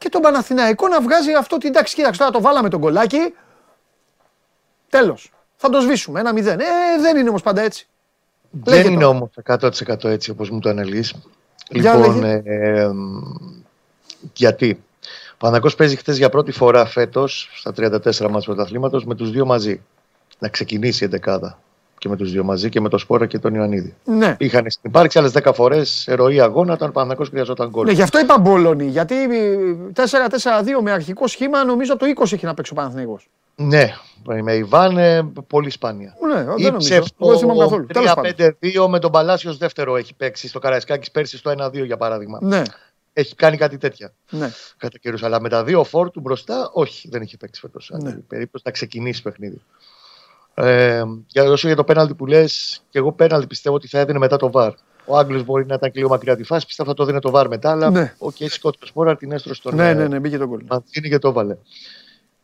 και 0.00 0.08
τον 0.08 0.20
Παναθηναϊκό 0.20 0.88
να 0.88 1.00
βγάζει 1.00 1.32
αυτό 1.32 1.56
την 1.58 1.68
εντάξει, 1.68 1.94
κοίταξε 1.94 2.18
τώρα 2.18 2.30
το 2.32 2.40
βάλαμε 2.40 2.68
τον 2.68 2.80
κολάκι. 2.80 3.34
Τέλος. 4.88 5.32
Θα 5.56 5.68
το 5.68 5.80
σβήσουμε. 5.80 6.20
Ένα 6.20 6.32
μηδέν. 6.32 6.60
Ε, 6.60 6.64
δεν 7.00 7.16
είναι 7.16 7.28
όμως 7.28 7.42
πάντα 7.42 7.60
έτσι. 7.62 7.86
Δεν 8.50 8.74
Λέγε 8.74 8.88
είναι 8.88 9.00
το. 9.02 9.08
όμω 9.08 9.30
100% 9.46 10.04
έτσι 10.04 10.30
όπως 10.30 10.50
μου 10.50 10.58
το 10.60 10.68
αναλύεις. 10.68 11.14
Για 11.68 11.96
Λοιπόν, 11.96 12.20
λέγε. 12.20 12.40
ε, 12.44 12.80
ε, 12.80 12.90
γιατί. 14.32 14.82
Ο 15.32 15.36
Παναγός 15.38 15.74
παίζει 15.74 15.96
χθε 15.96 16.12
για 16.12 16.28
πρώτη 16.28 16.52
φορά 16.52 16.86
φέτος 16.86 17.50
στα 17.54 17.72
34 17.76 18.28
μάτς 18.30 18.44
πρωταθλήματος 18.44 19.04
με 19.04 19.14
τους 19.14 19.30
δύο 19.30 19.46
μαζί. 19.46 19.82
Να 20.38 20.48
ξεκινήσει 20.48 21.02
η 21.04 21.06
εντεκάδα. 21.06 21.58
Και 22.00 22.08
με 22.08 22.16
τους 22.16 22.32
δύο 22.32 22.44
μαζί 22.44 22.68
και 22.68 22.80
με 22.80 22.88
τον 22.88 22.98
Σπόρα 22.98 23.26
και 23.26 23.38
τον 23.38 23.54
Ιωαννίδη. 23.54 23.94
Ναι. 24.04 24.36
Είχαν 24.38 24.66
υπάρξει 24.82 25.18
άλλες 25.18 25.32
10 25.44 25.50
φορές 25.54 26.08
ροή 26.10 26.40
αγώνα 26.40 26.72
όταν 26.72 26.88
ο 26.88 26.92
Παναγός 26.92 27.28
χρειαζόταν 27.28 27.68
γκολ. 27.68 27.86
Ναι, 27.86 27.92
γι' 27.92 28.02
αυτό 28.02 28.18
είπα 28.18 28.38
Μπολόνι. 28.38 28.84
Γιατί 28.84 29.14
ε, 29.14 29.58
4-4-2 29.94 30.04
με 30.82 30.90
αρχικό 30.90 31.26
σχήμα 31.26 31.64
νομίζω 31.64 31.96
το 31.96 32.06
20 32.16 32.32
έχει 32.32 32.44
να 32.44 32.54
παίξει 32.54 32.72
ο 32.72 32.74
Παναθηναϊκός. 32.74 33.28
Ναι, 33.56 33.92
με 34.42 34.54
Ιβάν 34.54 34.96
ε, 34.96 35.30
πολύ 35.46 35.70
σπάνια. 35.70 36.16
Ναι, 36.28 36.44
δεν 36.44 36.54
Ή 36.56 36.62
νομίζω. 36.62 36.94
Εγώ 36.94 37.30
δεν 37.30 37.38
θυμάμαι 37.38 37.58
καθόλου. 37.58 37.86
Τέλος 37.86 38.14
πάντων. 38.14 38.32
3-5-2 38.84 38.86
με 38.88 38.98
τον 38.98 39.10
Παλάσιος 39.10 39.56
δεύτερο 39.56 39.96
έχει 39.96 40.14
παίξει 40.14 40.48
στο 40.48 40.58
Καραϊσκάκης 40.58 41.10
πέρσι 41.10 41.36
στο 41.36 41.54
1-2 41.58 41.84
για 41.84 41.96
παράδειγμα. 41.96 42.38
Ναι, 42.42 42.62
Έχει 43.12 43.34
κάνει 43.34 43.56
κάτι 43.56 43.78
τέτοια 43.78 44.12
ναι. 44.30 44.50
κατά 44.76 44.98
καιρούς. 44.98 45.22
Αλλά 45.22 45.40
με 45.40 45.48
τα 45.48 45.64
δύο 45.64 45.84
φόρ 45.84 46.10
του 46.10 46.20
μπροστά, 46.20 46.70
όχι, 46.72 47.08
δεν 47.08 47.22
έχει 47.22 47.36
παίξει 47.36 47.60
φέτος. 47.60 47.92
Ναι. 48.02 48.12
περίπτωση 48.12 48.64
να 48.66 48.72
ξεκινήσει 48.72 49.22
παιχνίδι. 49.22 49.60
Ε, 50.62 51.02
για, 51.26 51.44
όσο 51.44 51.66
για 51.66 51.76
το 51.76 51.84
πέναλτι 51.84 52.14
που 52.14 52.26
λες, 52.26 52.82
και 52.90 52.98
εγώ 52.98 53.12
πέναλτι 53.12 53.46
πιστεύω 53.46 53.74
ότι 53.76 53.88
θα 53.88 53.98
έδινε 53.98 54.18
μετά 54.18 54.36
το 54.36 54.50
βαρ. 54.50 54.72
Ο 55.04 55.16
Άγγλος 55.18 55.44
μπορεί 55.44 55.66
να 55.66 55.74
ήταν 55.74 55.90
και 55.90 55.98
λίγο 55.98 56.10
μακριά 56.10 56.36
τη 56.36 56.42
φάση, 56.44 56.66
πιστεύω 56.66 56.88
θα 56.88 56.94
το 56.94 57.04
δίνει 57.04 57.18
το 57.18 57.30
βαρ 57.30 57.48
μετά. 57.48 57.70
Αλλά 57.70 57.90
Ναι. 57.90 58.14
ο 58.18 58.26
okay, 58.26 58.48
σκότωσε 58.48 58.86
σπόρα, 58.86 59.16
την 59.16 59.32
έστρωσε 59.32 59.60
στον 59.60 59.74
Ναι, 59.74 59.88
ε, 59.88 59.94
ναι, 59.94 60.08
ναι, 60.08 60.18
μπήκε 60.18 60.38
το 60.38 60.46
γκολ. 60.46 60.60
Μαντσίνη 60.68 61.08
και 61.08 61.18
το 61.18 61.28
έβαλε. 61.28 61.56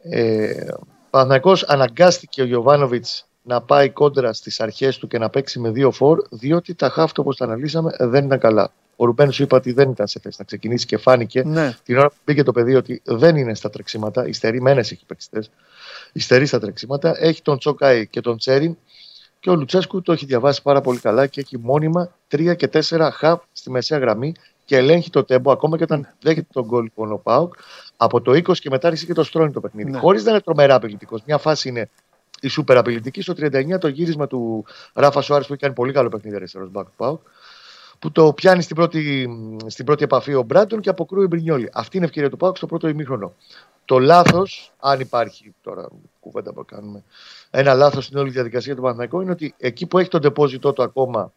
Ε, 0.02 0.66
Παναθηναϊκός 1.10 1.62
αναγκάστηκε 1.64 2.42
ο 2.42 2.44
Γιωβάνοβιτς 2.44 3.26
να 3.42 3.60
πάει 3.60 3.90
κόντρα 3.90 4.32
στις 4.32 4.60
αρχές 4.60 4.98
του 4.98 5.06
και 5.06 5.18
να 5.18 5.30
παίξει 5.30 5.58
με 5.60 5.70
δύο 5.70 5.90
φορ, 5.90 6.18
διότι 6.30 6.74
τα 6.74 6.88
χάφτο 6.88 7.22
όπως 7.22 7.36
τα 7.36 7.44
αναλύσαμε 7.44 7.90
δεν 7.98 8.24
ήταν 8.24 8.38
καλά. 8.38 8.70
Ο 8.96 9.04
Ρουμπέν 9.04 9.32
σου 9.32 9.42
είπα 9.42 9.56
ότι 9.56 9.72
δεν 9.72 9.90
ήταν 9.90 10.06
σε 10.06 10.20
θέση 10.20 10.36
να 10.38 10.44
ξεκινήσει 10.44 10.86
και 10.86 10.96
φάνηκε 10.96 11.42
Ναι. 11.44 11.74
την 11.82 11.98
ώρα 11.98 12.08
που 12.08 12.14
μπήκε 12.24 12.42
το 12.42 12.52
παιδί 12.52 12.74
ότι 12.74 13.02
δεν 13.04 13.36
είναι 13.36 13.54
στα 13.54 13.70
τρεξίματα. 13.70 14.26
Ιστερεί 14.26 14.60
μένες 14.60 14.90
έχει 14.92 15.04
παίξτε. 15.06 15.42
Ιστερεί 16.16 16.46
στα 16.46 16.58
τρεξίματα. 16.58 17.14
Έχει 17.18 17.42
τον 17.42 17.58
Τσόκαη 17.58 18.06
και 18.06 18.20
τον 18.20 18.38
Τσέριν. 18.38 18.76
Και 19.40 19.50
ο 19.50 19.54
Λουτσέσκου 19.54 20.02
το 20.02 20.12
έχει 20.12 20.26
διαβάσει 20.26 20.62
πάρα 20.62 20.80
πολύ 20.80 20.98
καλά 20.98 21.26
και 21.26 21.40
έχει 21.40 21.58
μόνιμα 21.58 22.12
3 22.30 22.56
και 22.56 22.68
4 22.72 23.08
χαβ 23.12 23.38
στη 23.52 23.70
μεσαία 23.70 23.98
γραμμή 23.98 24.34
και 24.64 24.76
ελέγχει 24.76 25.10
το 25.10 25.24
τέμπο 25.24 25.52
ακόμα 25.52 25.76
και 25.76 25.82
όταν 25.82 26.14
δέχεται 26.20 26.46
τον 26.52 26.64
γκολ 26.64 26.82
λοιπόν 26.82 27.12
ο 27.12 27.16
Πάουκ. 27.16 27.54
Από 27.96 28.20
το 28.20 28.32
20 28.32 28.56
και 28.58 28.70
μετά 28.70 28.86
άρχισε 28.86 29.06
και 29.06 29.12
το 29.12 29.24
στρώνει 29.24 29.52
το 29.52 29.60
παιχνίδι. 29.60 29.90
Ναι. 29.90 29.98
Χωρίς 29.98 30.24
να 30.24 30.30
είναι 30.30 30.40
τρομερά 30.40 30.74
απειλητικός. 30.74 31.22
Μια 31.26 31.38
φάση 31.38 31.68
είναι 31.68 31.90
η 32.40 32.48
σούπερ 32.48 32.76
απειλητική. 32.76 33.22
Στο 33.22 33.32
39 33.36 33.78
το 33.80 33.88
γύρισμα 33.88 34.26
του 34.26 34.64
Ράφα 34.92 35.20
Σουάρες 35.20 35.46
που 35.46 35.52
έχει 35.52 35.62
κάνει 35.62 35.74
πολύ 35.74 35.92
καλό 35.92 36.08
παιχνίδι 36.08 36.36
αριστερό 36.36 36.68
μπακ 36.68 36.86
του 36.86 36.94
Πάουκ. 36.96 37.20
Που 37.98 38.12
το 38.12 38.32
πιάνει 38.32 38.62
στην 38.62 38.76
πρώτη, 38.76 39.28
στην 39.66 39.84
πρώτη 39.84 40.04
επαφή 40.04 40.34
ο 40.34 40.42
Μπράντον 40.42 40.80
και 40.80 40.88
αποκρούει 40.88 41.24
ο 41.24 41.28
Μπρινιόλη. 41.28 41.70
Αυτή 41.72 41.96
είναι 41.96 42.04
η 42.06 42.08
ευκαιρία 42.08 42.30
του 42.30 42.36
Πάουκ 42.36 42.56
στο 42.56 42.66
πρώτο 42.66 42.88
ημίχρονο. 42.88 43.34
Το 43.84 43.98
λάθος, 43.98 44.72
αν 44.80 45.00
υπάρχει 45.00 45.54
τώρα 45.62 45.88
κουβέντα 46.20 46.52
που 46.52 46.64
κάνουμε, 46.64 47.02
ένα 47.50 47.74
λάθος 47.74 48.04
στην 48.04 48.18
όλη 48.18 48.30
διαδικασία 48.30 48.74
του 48.74 48.80
Παναθηναϊκού 48.80 49.20
είναι 49.20 49.30
ότι 49.30 49.54
εκεί 49.58 49.86
που 49.86 49.98
έχει 49.98 50.08
τον 50.08 50.20
τεπόζιτό 50.20 50.72
του 50.72 50.82
ακόμα 50.82 51.32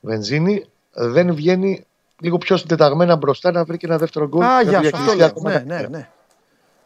βενζίνη, 0.00 0.64
δεν 0.92 1.34
βγαίνει 1.34 1.86
λίγο 2.20 2.38
πιο 2.38 2.56
συντεταγμένα 2.56 3.16
μπροστά 3.16 3.50
να 3.50 3.64
βρει 3.64 3.76
και 3.76 3.86
ένα 3.86 3.98
δεύτερο 3.98 4.28
γκολ. 4.28 4.44
Α, 4.44 4.48
να 4.54 4.62
για 4.62 4.78
αυτό 4.78 4.90
διακριθεί 4.90 5.16
λέω. 5.16 5.26
ακόμα 5.26 5.50
Ναι, 5.50 5.58
τα 5.58 5.64
ναι, 5.64 5.76
πέρα. 5.76 5.88
ναι. 5.88 6.08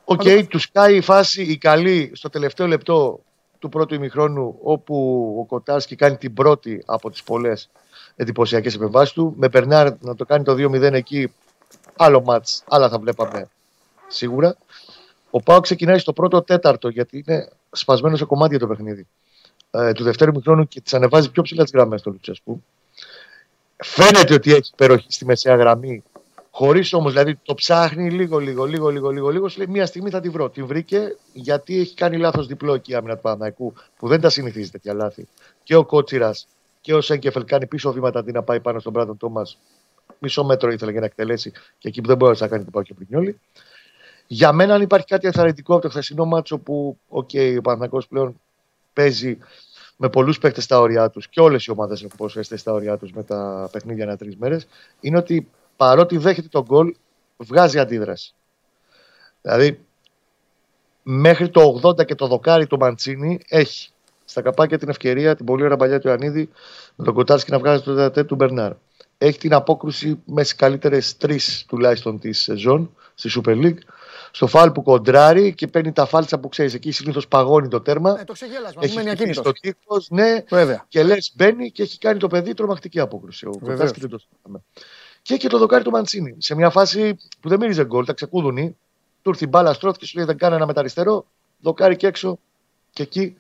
Οκ, 0.04 0.22
του 0.48 0.58
σκάει 0.58 0.96
η 0.96 1.00
φάση 1.00 1.42
η 1.42 1.56
καλή 1.56 2.10
στο 2.14 2.28
τελευταίο 2.28 2.66
λεπτό 2.66 3.20
του 3.58 3.68
πρώτου 3.68 3.94
ημιχρόνου, 3.94 4.58
όπου 4.62 5.26
ο 5.40 5.44
Κοτάρσκι 5.44 5.96
κάνει 5.96 6.16
την 6.16 6.34
πρώτη 6.34 6.82
από 6.86 7.10
τις 7.10 7.22
πολλές 7.22 7.70
εντυπωσιακές 8.16 8.74
επεμβάσεις 8.74 9.12
του. 9.12 9.34
Με 9.36 9.48
Μπερνάρ 9.48 9.92
να 10.00 10.14
το 10.14 10.24
κάνει 10.24 10.44
το 10.44 10.52
2-0 10.52 10.92
εκεί, 10.92 11.32
άλλο 11.96 12.22
μάτς, 12.22 12.64
άλλα 12.68 12.88
θα 12.88 12.98
βλέπαμε 12.98 13.48
σίγουρα. 14.08 14.56
Ο 15.30 15.42
Πάο 15.42 15.60
ξεκινάει 15.60 15.98
στο 15.98 16.12
πρώτο 16.12 16.42
τέταρτο, 16.42 16.88
γιατί 16.88 17.24
είναι 17.26 17.48
σπασμένο 17.72 18.16
σε 18.16 18.24
κομμάτια 18.24 18.58
το 18.58 18.66
παιχνίδι 18.66 19.06
ε, 19.70 19.92
του 19.92 20.04
δευτέρου 20.04 20.32
μηχρόνου 20.32 20.68
και 20.68 20.80
τις 20.80 20.94
ανεβάζει 20.94 21.30
πιο 21.30 21.42
ψηλά 21.42 21.62
τις 21.62 21.72
γραμμές 21.72 22.02
του 22.02 22.10
Λουτσέσκου. 22.10 22.62
Φαίνεται 23.76 24.34
ότι 24.34 24.52
έχει 24.52 24.70
υπεροχή 24.72 25.06
στη 25.12 25.24
μεσαία 25.24 25.56
γραμμή, 25.56 26.02
χωρίς 26.50 26.92
όμως, 26.92 27.12
δηλαδή 27.12 27.38
το 27.42 27.54
ψάχνει 27.54 28.10
λίγο, 28.10 28.38
λίγο, 28.38 28.64
λίγο, 28.64 28.88
λίγο, 28.88 29.10
λίγο, 29.10 29.30
λίγο. 29.30 29.48
Σου 29.48 29.58
λέει 29.58 29.66
μία 29.66 29.86
στιγμή 29.86 30.10
θα 30.10 30.20
τη 30.20 30.28
βρω. 30.28 30.50
Την 30.50 30.66
βρήκε 30.66 31.16
γιατί 31.32 31.80
έχει 31.80 31.94
κάνει 31.94 32.16
λάθος 32.16 32.46
διπλό 32.46 32.74
εκεί 32.74 32.92
η 32.92 32.94
άμυνα 32.94 33.14
του 33.14 33.20
Παναναϊκού, 33.20 33.74
που 33.98 34.08
δεν 34.08 34.20
τα 34.20 34.28
συνηθίζει 34.28 34.70
τέτοια 34.70 34.94
λάθη. 34.94 35.28
Και 35.62 35.74
ο 35.74 35.84
Κότσιρας 35.84 36.46
και 36.82 36.94
ο 36.94 37.00
Σέγκεφελ 37.00 37.44
κάνει 37.44 37.66
πίσω 37.66 37.92
βήματα 37.92 38.18
αντί 38.18 38.32
να 38.32 38.42
πάει 38.42 38.60
πάνω 38.60 38.78
στον 38.80 38.92
Μπράντον 38.92 39.16
Τόμας. 39.16 39.58
Μισό 40.18 40.44
μέτρο 40.44 40.70
ήθελε 40.70 40.90
για 40.90 41.00
να 41.00 41.06
εκτελέσει 41.06 41.50
και 41.50 41.88
εκεί 41.88 42.00
που 42.00 42.08
δεν 42.08 42.16
μπορούσε 42.16 42.42
να 42.42 42.50
κάνει 42.50 42.62
την 42.62 42.72
πάω 42.72 42.82
και 42.82 42.94
Πρινιόλη. 42.94 43.40
Για 44.26 44.52
μένα, 44.52 44.74
αν 44.74 44.82
υπάρχει 44.82 45.06
κάτι 45.06 45.26
ενθαρρυντικό 45.26 45.72
από 45.72 45.82
το 45.82 45.88
χθεσινό 45.88 46.24
μάτσο 46.24 46.58
που 46.58 46.98
okay, 47.10 47.56
ο 47.58 47.60
Παναθηναϊκός 47.60 48.06
πλέον 48.06 48.40
παίζει 48.92 49.38
με 49.96 50.08
πολλούς 50.08 50.38
παίκτες 50.38 50.64
στα 50.64 50.80
όρια 50.80 51.10
τους 51.10 51.28
και 51.28 51.40
όλες 51.40 51.64
οι 51.64 51.70
ομάδες 51.70 52.02
έχουν 52.02 52.16
προσφέρει 52.16 52.58
στα 52.58 52.72
όρια 52.72 52.96
τους 52.96 53.12
με 53.12 53.22
τα 53.22 53.68
παιχνίδια 53.72 54.04
ανά 54.04 54.16
τρεις 54.16 54.36
μέρες, 54.36 54.66
είναι 55.00 55.18
ότι 55.18 55.48
παρότι 55.76 56.16
δέχεται 56.16 56.48
τον 56.48 56.62
γκολ, 56.62 56.94
βγάζει 57.36 57.78
αντίδραση. 57.78 58.34
Δηλαδή, 59.42 59.84
μέχρι 61.02 61.48
το 61.48 61.80
80 61.82 62.04
και 62.04 62.14
το 62.14 62.26
δοκάρι 62.26 62.66
του 62.66 62.78
Μαντσίνη 62.78 63.40
έχει 63.48 63.91
στα 64.32 64.42
καπάκια 64.42 64.78
την 64.78 64.88
ευκαιρία, 64.88 65.36
την 65.36 65.44
πολύ 65.44 65.62
ωραία 65.64 65.76
παλιά 65.76 66.00
του 66.00 66.08
Ιωαννίδη, 66.08 66.48
με 66.94 67.04
τον 67.04 67.14
Κοτάρσκι 67.14 67.50
να 67.50 67.58
βγάζει 67.58 67.82
το 67.82 67.94
δεδατέ 67.94 68.24
του 68.24 68.34
Μπερνάρ. 68.34 68.72
Έχει 69.18 69.38
την 69.38 69.54
απόκρουση 69.54 70.22
με 70.24 70.42
τις 70.42 70.54
καλύτερες 70.54 71.16
τρεις 71.16 71.64
τουλάχιστον 71.68 72.18
της 72.18 72.40
σεζόν 72.40 72.96
στη 73.14 73.30
Super 73.36 73.64
League. 73.64 73.78
Στο 74.30 74.46
φάλ 74.46 74.70
που 74.70 74.82
κοντράρει 74.82 75.54
και 75.54 75.66
παίρνει 75.66 75.92
τα 75.92 76.06
φάλτσα 76.06 76.38
που 76.38 76.48
ξέρεις 76.48 76.74
εκεί, 76.74 76.90
συνήθως 76.90 77.28
παγώνει 77.28 77.68
το 77.68 77.80
τέρμα. 77.80 78.20
Ε, 78.20 78.24
το 78.24 78.32
ξεγέλασμα, 78.32 78.82
έχει 78.84 78.94
μένει 78.94 79.08
χτυπήσει 79.08 79.30
ακίνητος. 79.30 79.56
στο 79.58 79.60
τείχος, 79.60 80.10
ναι, 80.10 80.44
Βέβαια. 80.48 80.84
και 80.88 81.02
λες 81.02 81.32
μπαίνει 81.36 81.70
και 81.70 81.82
έχει 81.82 81.98
κάνει 81.98 82.18
το 82.18 82.26
παιδί 82.26 82.54
τρομακτική 82.54 83.00
απόκρουση. 83.00 83.46
Ο 83.46 83.50
Βεβαίως. 83.50 83.70
Κοτάρσκι 83.72 84.00
δεν 84.00 84.10
το 84.10 84.18
συζητάμε. 84.18 84.62
Και 85.22 85.32
έχει 85.32 85.42
και 85.42 85.48
το 85.48 85.58
δοκάρι 85.58 85.84
του 85.84 85.90
Μαντσίνη. 85.90 86.36
Σε 86.38 86.54
μια 86.54 86.70
φάση 86.70 87.16
που 87.40 87.48
δεν 87.48 87.58
μύριζε 87.58 87.84
γκολ, 87.84 88.04
τα 88.04 88.12
ξεκούδουνε. 88.12 88.74
Του 89.22 89.30
ήρθε 89.30 89.44
η 89.44 89.48
μπάλα 89.50 89.72
στρώθηκε, 89.72 90.06
σου 90.06 90.16
λέει 90.16 90.26
δεν 90.26 90.36
κάνει 90.36 90.54
ένα 90.54 90.66
με 90.66 90.72
τα 90.72 90.80
αριστερό. 90.80 91.26
Δοκάρι 91.60 91.96
και 91.96 92.06
έξω. 92.06 92.38
Και 92.90 93.02
εκεί 93.02 93.36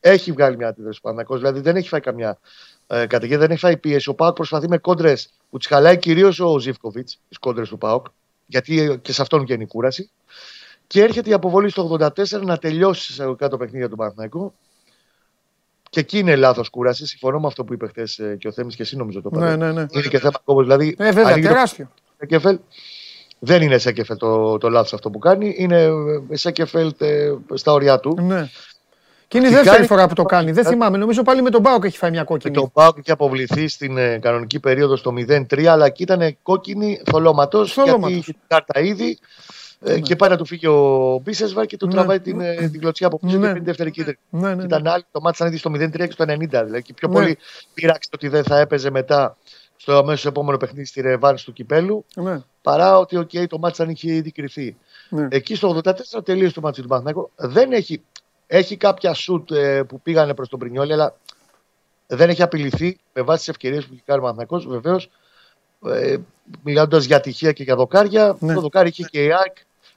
έχει 0.00 0.32
βγάλει 0.32 0.56
μια 0.56 0.68
αντίδραση 0.68 0.98
ο 0.98 1.02
Παναθηναϊκός. 1.02 1.40
Δηλαδή 1.40 1.60
δεν 1.60 1.76
έχει 1.76 1.88
φάει 1.88 2.00
καμιά 2.00 2.38
ε, 2.86 3.06
καταιγίδα, 3.06 3.38
δεν 3.40 3.50
έχει 3.50 3.60
φάει 3.60 3.76
πίεση. 3.76 4.08
Ο 4.08 4.14
Πάοκ 4.14 4.34
προσπαθεί 4.34 4.68
με 4.68 4.78
κόντρες 4.78 5.30
που 5.50 5.58
τις 5.58 5.66
χαλάει 5.66 5.98
κυρίως 5.98 6.40
ο 6.40 6.58
Ζήφκοβιτς, 6.58 7.20
τις 7.28 7.38
κόντρες 7.38 7.68
του 7.68 7.78
Πάοκ, 7.78 8.06
γιατί 8.46 8.80
ε, 8.80 8.96
και 8.96 9.12
σε 9.12 9.22
αυτόν 9.22 9.40
βγαίνει 9.40 9.62
η 9.62 9.66
κούραση. 9.66 10.10
Και 10.86 11.02
έρχεται 11.02 11.30
η 11.30 11.32
αποβολή 11.32 11.70
στο 11.70 11.96
84 12.00 12.40
να 12.42 12.58
τελειώσει 12.58 13.12
σε 13.12 13.34
κάτω 13.34 13.56
παιχνίδια 13.56 13.88
του 13.88 13.96
Παναθηναϊκού. 13.96 14.54
Και 15.90 16.00
εκεί 16.00 16.18
είναι 16.18 16.36
λάθος 16.36 16.68
κούρασης. 16.68 17.08
Συμφωνώ 17.08 17.40
με 17.40 17.46
αυτό 17.46 17.64
που 17.64 17.72
είπε 17.72 17.86
χθες 17.86 18.20
και 18.38 18.48
ο 18.48 18.52
Θέμης 18.52 18.76
και 18.76 18.82
εσύ 18.82 18.96
νομίζω 18.96 19.20
το 19.22 19.30
Ναι, 19.38 19.56
ναι, 19.56 19.72
ναι. 19.72 19.86
Είναι 19.90 20.08
και 20.08 20.18
θέμα 20.18 20.40
κόμπος. 20.44 20.62
Δηλαδή, 20.62 20.96
Ε, 20.98 21.04
βέβαια, 21.04 21.32
ανοίγει 21.32 21.46
το 21.46 21.52
τεράστιο. 21.52 21.90
Σέκεφελ. 22.18 22.58
Δεν 23.38 23.62
είναι 23.62 23.78
Σέκεφελ 23.78 24.16
το, 24.16 24.58
το 24.58 24.68
λάθος 24.68 24.92
αυτό 24.92 25.10
που 25.10 25.18
κάνει. 25.18 25.54
Είναι 25.58 25.82
ε, 26.30 26.36
Σέκεφελ 26.36 26.94
ε, 26.98 27.32
στα 27.54 27.72
ωριά 27.72 28.00
του. 28.00 28.20
Ναι. 28.20 28.48
Και 29.28 29.38
είναι 29.38 29.46
η 29.46 29.48
Τι 29.50 29.54
δεύτερη 29.54 29.74
κάνει- 29.76 29.88
φορά 29.88 30.08
που 30.08 30.14
το 30.14 30.22
κάνει. 30.22 30.52
Δεν 30.52 30.64
θυμάμαι. 30.64 30.98
Νομίζω 30.98 31.22
πάλι 31.22 31.42
με 31.42 31.50
τον 31.50 31.60
Μπάουκ 31.60 31.84
έχει 31.84 31.96
φάει 31.98 32.10
μια 32.10 32.20
Με 32.20 32.26
κόκκινη. 32.26 32.54
τον 32.54 32.70
Πάοκ 32.72 32.96
είχε 32.98 33.12
αποβληθεί 33.12 33.68
στην 33.68 33.96
ε, 33.96 34.18
κανονική 34.18 34.60
περίοδο 34.60 34.96
στο 34.96 35.12
0-3, 35.16 35.64
αλλά 35.66 35.86
εκεί 35.86 36.02
ήταν 36.02 36.36
κόκκινη 36.42 37.00
θολώματος. 37.10 37.72
Θολώματος. 37.72 38.00
Γιατί 38.08 38.18
είχε 38.18 38.32
την 38.32 38.40
κάρτα 38.46 38.80
ήδη. 38.80 39.18
ε, 39.80 40.00
Και 40.00 40.16
πάει 40.16 40.30
να 40.30 40.36
του 40.36 40.46
φύγει 40.46 40.66
ο 40.66 41.20
Μπίσεσβαρ 41.24 41.66
και 41.66 41.76
του 41.76 41.86
Ναι. 41.86 41.92
τραβάει 41.92 42.20
την, 42.20 42.40
ε, 42.40 42.54
την 42.54 42.80
κλωτσιά 42.80 43.06
από 43.06 43.18
πίσω 43.18 43.36
Ναι. 43.36 43.40
και 43.46 43.52
παίρνει 43.52 43.64
δεύτερη 43.64 43.90
κίτρινη. 43.90 44.18
Ναι, 44.30 44.48
ναι, 44.48 44.54
ναι. 44.54 44.62
Ήταν 44.64 44.86
άλλη, 44.86 45.04
το 45.10 45.20
μάτι 45.20 45.36
ήταν 45.36 45.48
ήδη 45.48 45.56
στο 45.56 45.70
0-3 45.70 46.06
και 46.06 46.12
στο 46.12 46.24
90. 46.24 46.64
Δηλαδή, 46.64 46.82
και 46.82 46.94
πιο 46.94 47.08
Ναι. 47.08 47.14
πολύ 47.14 47.38
πείραξε 47.74 48.08
ότι 48.14 48.28
δεν 48.28 48.44
θα 48.44 48.58
έπαιζε 48.58 48.90
μετά 48.90 49.36
στο 49.76 49.96
αμέσως 49.96 50.26
επόμενο 50.26 50.56
παιχνίδι 50.56 50.84
στη 50.86 51.00
Ρεβάνς 51.00 51.42
του 51.44 51.52
Κυπέλου, 51.52 52.04
Ναι, 52.14 52.38
παρά 52.62 52.98
ότι 52.98 53.18
okay, 53.20 53.46
το 53.48 53.58
μάτι 53.58 53.82
αν 53.82 53.88
είχε 53.88 54.12
ήδη 54.12 54.30
κρυφθεί. 54.32 54.76
ναι. 55.10 55.26
Εκεί 55.30 55.54
στο 55.54 55.68
84 55.68 56.24
τελείωσε 56.24 56.54
το 56.54 56.60
μάτι 56.60 56.82
του 56.82 56.88
Παναθηναϊκού. 56.88 57.30
Δεν 57.36 57.72
έχει, 57.72 58.02
έχει 58.50 58.76
κάποια 58.76 59.14
σουτ 59.14 59.50
ε, 59.50 59.82
που 59.82 60.00
πήγανε 60.00 60.34
προς 60.34 60.48
τον 60.48 60.58
Πρινιόλη, 60.58 60.92
αλλά 60.92 61.16
δεν 62.06 62.28
έχει 62.30 62.42
απειληθεί 62.42 62.98
με 63.12 63.22
βάση 63.22 63.38
τις 63.38 63.48
ευκαιρίες 63.48 63.84
που 63.86 63.90
έχει 63.92 64.02
κάνει 64.06 64.18
ο 64.18 64.22
Παναθηναϊκός. 64.22 64.66
Βεβαίως, 64.66 65.10
ε, 65.84 66.16
μιλώντας 66.62 67.04
για 67.04 67.20
τυχεία 67.20 67.52
και 67.52 67.62
για 67.62 67.76
δοκάρια, 67.76 68.36
Ναι. 68.40 68.54
το 68.54 68.60
δοκάρι 68.60 68.88
είχε 68.88 69.02
και 69.02 69.24
η 69.24 69.32
ΑΕΚ 69.32 69.56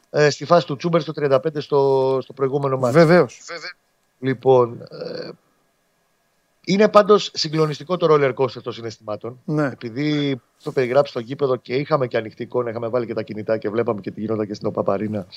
ε, 0.09 0.29
στη 0.29 0.45
φάση 0.45 0.65
του 0.65 0.75
Τσούμπερ 0.75 1.01
στο 1.01 1.13
35 1.15 1.37
στο, 1.57 2.19
στο 2.21 2.33
προηγούμενο 2.33 2.77
μάτι. 2.77 2.93
Βεβαίως. 2.93 3.41
Λοιπόν, 4.19 4.81
ε, 4.81 5.29
είναι 6.65 6.89
πάντως 6.89 7.31
συγκλονιστικό 7.33 7.97
το 7.97 8.07
roller 8.09 8.33
coaster 8.33 8.61
των 8.63 8.73
συναισθημάτων. 8.73 9.41
Ναι. 9.45 9.65
Επειδή 9.65 10.41
το 10.63 10.71
περιγράψει 10.71 11.11
στο 11.11 11.19
γήπεδο 11.19 11.55
και 11.55 11.75
είχαμε 11.75 12.07
και 12.07 12.17
ανοιχτή 12.17 12.43
εικόνα, 12.43 12.69
είχαμε 12.69 12.87
βάλει 12.87 13.05
και 13.05 13.13
τα 13.13 13.21
κινητά 13.21 13.57
και 13.57 13.69
βλέπαμε 13.69 14.01
και 14.01 14.11
τι 14.11 14.21
γινόταν 14.21 14.47
και 14.47 14.53
στην 14.53 14.67
Οπαπαρίνα. 14.67 15.27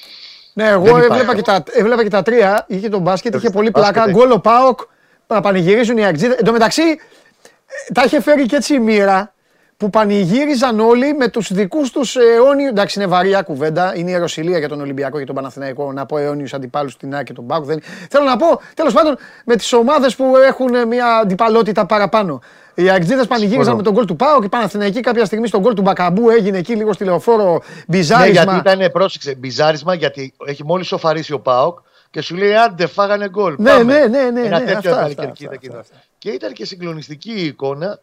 Ναι, 0.55 0.69
εγώ 0.69 0.85
Δεν 0.85 0.95
υπάρχει. 0.97 1.13
έβλεπα 1.13 1.35
και, 1.35 1.43
τα, 1.43 1.63
έβλεπα 1.73 2.03
και 2.03 2.09
τα 2.09 2.23
τρία. 2.23 2.65
Είχε 2.69 2.89
τον 2.89 3.01
μπάσκετ, 3.01 3.35
είχε 3.35 3.37
Έβλεπα 3.37 3.55
πολύ 3.57 3.71
το 3.71 3.79
μπάσκετ, 3.81 3.95
πλάκα. 4.03 4.11
ναι. 4.13 4.19
Γκολ 4.19 4.31
ο 4.31 4.39
Πάοκ. 4.41 4.81
Να 5.27 5.41
πανηγυρίζουν 5.41 5.99
οι 5.99 6.05
Αγτζίδε. 6.07 6.35
Εν 6.39 6.45
τω 6.45 6.53
μεταξύ, 6.53 6.83
ε, 6.83 7.93
τα 7.95 8.03
είχε 8.05 8.21
φέρει 8.21 8.47
και 8.47 8.57
έτσι 8.57 8.75
η 8.75 8.79
μοίρα 8.79 9.34
που 9.77 9.91
πανηγύριζαν 9.91 10.81
όλοι 10.81 11.15
με 11.15 11.29
τους 11.29 11.53
δικούς 11.53 11.91
τους 11.91 12.17
αιώνιου. 12.17 12.67
Εντάξει, 12.67 12.99
είναι 12.99 13.09
βαριά 13.09 13.43
κουβέντα. 13.43 13.93
Είναι 13.97 14.09
η 14.09 14.13
ιεροσιλία 14.13 14.59
για 14.59 14.69
τον 14.69 14.81
Ολυμπιακό 14.81 15.19
και 15.19 15.25
τον 15.25 15.35
Παναθηναϊκό 15.35 15.93
να 15.93 16.07
πω 16.07 16.19
αιώνιους 16.19 16.55
αντιπάλους 16.55 16.93
στην 16.93 17.15
ΑΕΚ 17.15 17.25
και 17.25 17.33
τον 17.33 17.47
Πάοκ. 17.47 17.65
Δεν... 17.65 17.81
Θέλω 18.11 18.25
να 18.25 18.37
πω, 18.37 18.61
τέλος 18.75 18.93
πάντων, 18.93 19.17
με 19.45 19.57
τις 19.57 19.73
ομάδες 19.73 20.17
που 20.17 20.37
έχουν 20.37 20.75
ε, 20.75 20.85
μια 20.85 21.07
αντιπαλότητα 21.07 21.87
παραπάνω. 21.87 22.41
Οι 22.75 22.89
Αγτζίδε 22.91 23.25
πανηγύριζαν 23.25 23.49
Συμφωνώ. 23.49 23.77
με 23.77 23.83
τον 23.83 23.93
γκολ 23.93 24.05
του 24.05 24.17
Πάοκ. 24.17 24.45
Οι 24.45 24.49
Παναθηναϊκοί 24.49 25.01
κάποια 25.01 25.25
στιγμή 25.25 25.47
στον 25.47 25.61
γκολ 25.61 25.75
του 25.75 25.83
Μπακαμπού 25.83 26.31
έγινε 26.31 26.59
εκεί 26.59 26.75
λίγο 26.75 26.93
στη 26.93 27.05
λεωφόρο 27.05 27.53
Ναι, 27.53 27.59
μπιζάρισμα. 27.87 28.43
γιατί 28.53 28.71
ήταν, 28.71 28.91
πρόσεξε, 28.93 29.35
μπιζάρισμα 29.35 29.95
γιατί 29.95 30.35
έχει 30.47 30.65
μόλις 30.65 30.87
σοφαρίσει 30.87 31.33
ο 31.33 31.41
Πάοκ 31.41 31.79
και 32.11 32.21
σου 32.21 32.37
λέει 32.37 32.55
άντε 32.55 32.87
φάγανε 32.87 33.29
γκολ. 33.29 33.55
Ναι, 33.59 33.71
πάμε». 33.71 33.93
ναι, 33.93 34.07
ναι, 34.07 34.31
ναι, 34.31 34.41
Ένα 34.41 34.59
ναι, 34.59 34.65
τέτοιο 34.65 34.77
αυτά, 34.77 34.91
έβαλε 34.91 35.07
αυτά, 35.07 35.25
κερκίδα 35.25 35.51
αυτά, 35.51 35.61
και 35.61 35.67
αυτά, 35.77 35.79
είδα. 35.93 36.03
Και 36.19 36.31
ήταν 36.31 36.53
και 36.53 36.65
συγκλονιστική 36.65 37.33
η 37.33 37.45
εικόνα. 37.45 38.01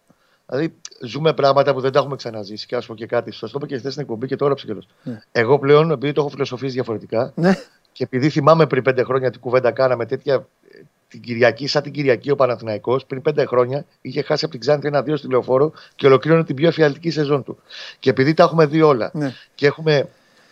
Δηλαδή, 0.49 0.73
ζούμε 1.05 1.33
πράγματα 1.33 1.73
που 1.73 1.79
δεν 1.81 1.91
τα 1.91 1.99
έχουμε 1.99 2.15
ξαναζήσει. 2.15 2.65
Και 2.65 2.75
ας 2.75 2.85
πω 2.85 2.95
και 2.95 3.05
κάτι. 3.05 3.31
Σας 3.31 3.51
το 3.51 3.57
είπα 3.59 3.67
και 3.67 3.77
χθες 3.77 3.91
στην 3.91 4.03
εκπομπή 4.03 4.27
και 4.27 4.35
τώρα 4.35 4.53
ψυχελώ. 4.53 4.83
Εγώ 5.31 5.59
πλέον, 5.59 5.91
επειδή 5.91 6.11
το 6.13 6.21
έχω 6.21 6.29
φιλοσοφήσει 6.29 6.71
διαφορετικά 6.73 7.31
Ναι. 7.35 7.57
και 7.91 8.03
επειδή 8.03 8.29
θυμάμαι 8.29 8.67
πριν 8.67 8.83
πέντε 8.83 9.03
χρόνια 9.03 9.31
τι 9.31 9.39
κουβέντα 9.39 9.71
κάναμε 9.71 10.05
τέτοια 10.05 10.33
ε, 10.33 10.79
την 11.07 11.21
Κυριακή, 11.21 11.67
σαν 11.67 11.81
την 11.83 11.91
Κυριακή 11.91 12.31
ο 12.31 12.35
Παναθηναϊκός 12.35 13.05
πριν 13.05 13.21
πέντε 13.21 13.45
χρόνια 13.45 13.85
είχε 14.01 14.21
χάσει 14.21 14.43
από 14.45 14.53
την 14.53 14.61
Ξάνθη 14.61 14.87
ένα-δύο 14.87 15.17
στη 15.17 15.27
λεωφόρο 15.27 15.71
και 15.95 16.05
ολοκλήρωνε 16.05 16.43
την 16.43 16.55
πιο 16.55 16.67
εφιαλτική 16.67 17.09
σεζόν 17.09 17.43
του. 17.43 17.57
Και 17.99 18.09
επειδή 18.09 18.33
τα 18.33 18.43
έχουμε 18.43 18.65
δει 18.65 18.81
όλα 18.81 19.09
Ναι. 19.13 19.33
και 19.55 19.65
έχουμε 19.67 20.09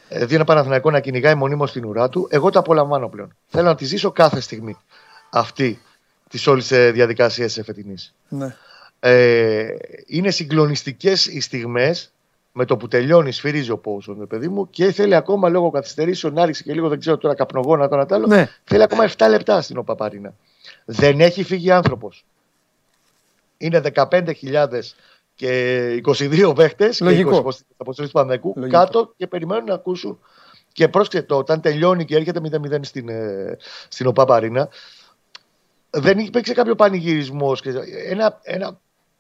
ε, 0.10 0.26
δει 0.26 0.36
ένα 0.36 0.44
Παναθηναϊκό 0.44 0.92
να 0.92 1.00
κυνηγάει 1.00 1.36
μονίμως 1.36 1.70
στην 1.70 1.86
ουρά 1.86 2.10
του, 2.10 2.28
εγώ 2.32 2.50
τα 2.50 2.60
απολαμβάνω 2.60 3.10
πλέον. 3.10 3.36
Θέλω 3.48 3.66
να 3.68 3.76
τη 3.76 3.86
ζήσω 3.86 4.12
κάθε 4.12 4.40
στιγμή 4.40 4.78
αυτή 5.30 5.82
τη 6.30 6.50
όλη 6.50 6.62
διαδικασία 6.92 7.48
τη 7.48 7.60
εφετινή. 7.60 7.96
ναι. 8.30 8.56
Ε, 9.00 9.68
είναι 10.06 10.32
συγκλονιστικές 10.32 11.26
οι 11.26 11.40
στιγμές 11.40 12.14
με 12.52 12.66
το 12.66 12.78
που 12.78 12.88
τελειώνει, 12.88 13.32
σφυρίζει 13.32 13.72
ο 13.72 13.78
Πόουσον, 13.78 14.28
παιδί 14.28 14.48
μου, 14.48 14.70
και 14.70 14.92
θέλει 14.92 15.16
ακόμα 15.16 15.50
λόγω 15.50 15.70
καθυστερήσεων 15.70 16.34
να 16.34 16.46
ρίξει 16.46 16.64
και 16.64 16.74
λίγο, 16.74 16.88
δεν 16.88 17.00
ξέρω 17.00 17.18
τώρα, 17.18 17.36
καπνογόνα 17.36 17.88
τώρα 17.88 18.06
τ' 18.06 18.14
άλλο. 18.14 18.28
Ναι. 18.28 18.50
Θέλει 18.64 18.84
ακόμα 18.84 19.10
7 19.18 19.28
λεπτά 19.30 19.62
στην 19.62 19.78
Οπαπαρίνα. 19.78 20.34
Δεν 20.86 21.20
έχει 21.20 21.44
φύγει 21.44 21.72
άνθρωπος. 21.72 22.26
Είναι 23.58 23.82
15.000 23.94 24.34
και 25.36 26.02
22 26.06 26.54
παίχτες 26.56 26.98
και 26.98 27.04
Λογικό. 27.04 27.30
20 27.30 27.40
υποστήρικτες 27.40 27.76
αποστολή 27.78 28.08
του 28.08 28.14
Παναγικού 28.14 28.54
Λογικό. 28.56 28.78
κάτω 28.78 29.14
και 29.18 29.28
περιμένουν 29.28 29.66
να 29.66 29.74
ακούσουν. 29.74 30.20
Και 30.72 30.88
πρόσεξε 30.88 31.22
το, 31.22 31.38
όταν 31.38 31.62
τελειώνει 31.62 32.06
και 32.06 32.16
έρχεται 32.16 32.42
0-0 32.44 32.80
στην, 32.82 33.10
ε, 33.10 33.58
στην 33.88 34.08
Οπαπαρίνα, 34.08 34.70
δεν 35.90 36.20
υπήρξε 36.20 36.54
κάποιο 36.54 36.76
πανηγυρισμός. 36.76 37.62
Ένα, 38.10 38.40
ένα 38.44 38.80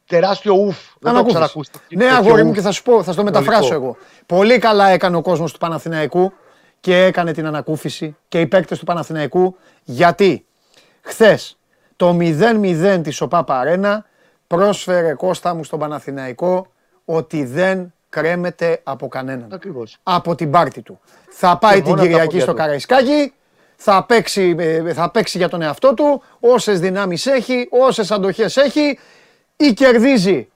τεράστιο 0.09 0.53
ουφ. 0.53 0.77
Δεν 0.77 0.93
το 0.99 1.07
έχω 1.07 1.09
Ανακούφιση. 1.09 1.33
ξανακούσει. 1.37 1.69
Ναι, 1.89 2.03
Τέτοιο 2.03 2.15
αγόρι 2.17 2.43
μου 2.43 2.49
ουφ. 2.49 2.55
και 2.55 2.61
θα 2.61 2.71
σου 2.71 2.83
πω, 2.83 3.03
θα 3.03 3.11
στο 3.11 3.23
μεταφράσω 3.23 3.63
Συνολικό. 3.63 3.85
εγώ. 3.85 3.97
Πολύ 4.25 4.57
καλά 4.57 4.87
έκανε 4.89 5.15
ο 5.17 5.21
κόσμος 5.21 5.51
του 5.51 5.57
Παναθηναϊκού 5.59 6.33
και 6.79 7.03
έκανε 7.03 7.31
την 7.31 7.45
ανακούφιση 7.45 8.15
και 8.27 8.39
οι 8.39 8.47
παίκτες 8.47 8.79
του 8.79 8.85
Παναθηναϊκού 8.85 9.55
γιατί 9.83 10.45
χθες 11.01 11.57
το 11.95 12.17
0-0 12.19 12.99
της 13.03 13.21
ΟΠΑΠ 13.21 13.51
Αρένα 13.51 14.05
πρόσφερε 14.47 15.13
Κώστα 15.13 15.53
μου 15.53 15.63
στον 15.63 15.79
Παναθηναϊκό 15.79 16.67
ότι 17.05 17.45
δεν 17.45 17.93
κρέμεται 18.09 18.79
από 18.83 19.07
κανέναν. 19.07 19.47
Ακριβώς. 19.53 19.97
Από 20.03 20.35
την 20.35 20.51
πάρτη 20.51 20.81
του. 20.81 20.99
Θα 21.29 21.57
πάει 21.57 21.75
Και 21.75 21.81
την 21.81 21.89
μόνο 21.89 22.01
από 22.01 22.01
τα 22.01 22.07
Κυριακή 22.07 22.27
πόδια 22.27 22.41
στο 22.43 22.51
του. 22.51 22.57
Καραϊσκάκι, 22.57 23.33
θα 23.75 24.05
παίξει, 24.05 24.55
ε, 24.59 24.93
θα 24.93 25.11
παίξει 25.11 25.37
για 25.37 25.49
τον 25.49 25.61
εαυτό 25.61 25.93
του, 25.93 26.23
όσες 26.39 26.79
δυνάμεις 26.79 27.25
έχει, 27.25 27.67
όσες 27.71 28.11
αντοχές 28.11 28.57
έχει, 28.57 28.99
ή 29.61 29.73
κερδίζει 29.73 30.49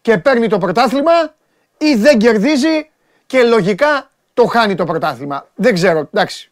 και 0.00 0.18
παίρνει 0.18 0.48
το 0.48 0.58
πρωτάθλημα 0.58 1.34
ή 1.78 1.94
δεν 1.94 2.18
κερδίζει 2.18 2.90
και 3.26 3.42
λογικά 3.42 4.10
το 4.34 4.44
χάνει 4.44 4.74
το 4.74 4.84
πρωτάθλημα. 4.84 5.46
Δεν 5.54 5.74
ξέρω, 5.74 6.08
εντάξει. 6.12 6.50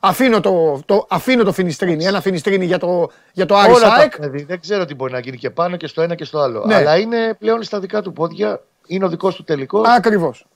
Αφήνω 0.00 0.40
το, 0.40 0.82
το, 0.86 1.06
αφήνω 1.10 1.44
το 1.44 1.52
φινιστρίνι, 1.52 2.04
ένα 2.04 2.20
φινιστρίνι 2.20 2.64
για 2.64 2.78
το, 2.78 3.10
για 3.32 3.46
το 3.46 3.56
Άρη 3.56 3.72
Όλα 3.72 3.88
τα 3.88 3.94
ΑΕΚ. 3.94 4.18
παιδί. 4.18 4.42
Δεν 4.42 4.60
ξέρω 4.60 4.84
τι 4.84 4.94
μπορεί 4.94 5.12
να 5.12 5.18
γίνει 5.18 5.36
και 5.36 5.50
πάνω 5.50 5.76
και 5.76 5.86
στο 5.86 6.02
ένα 6.02 6.14
και 6.14 6.24
στο 6.24 6.38
άλλο. 6.38 6.64
Ναι. 6.66 6.74
Αλλά 6.74 6.98
είναι 6.98 7.34
πλέον 7.38 7.62
στα 7.62 7.80
δικά 7.80 8.02
του 8.02 8.12
πόδια. 8.12 8.62
Είναι 8.86 9.04
ο 9.04 9.08
δικός 9.08 9.34
του 9.34 9.44
τελικός. 9.44 9.88
Ακριβώς. 9.88 10.46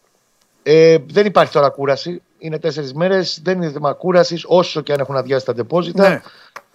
Ε, 0.63 0.97
δεν 1.11 1.27
υπάρχει 1.27 1.53
τώρα 1.53 1.69
κούραση. 1.69 2.23
Είναι 2.39 2.59
τέσσερις 2.59 2.95
μέρες. 2.95 3.41
Δεν 3.43 3.63
είναι 3.63 3.71
θέμα 3.71 3.93
κούρασης 3.93 4.45
όσο 4.47 4.81
και 4.81 4.93
αν 4.93 5.01
έχουν 5.01 5.17
αδειάσει 5.17 5.45
τα 5.45 5.55
ντεπόζιτα. 5.55 6.09
Ναι. 6.09 6.21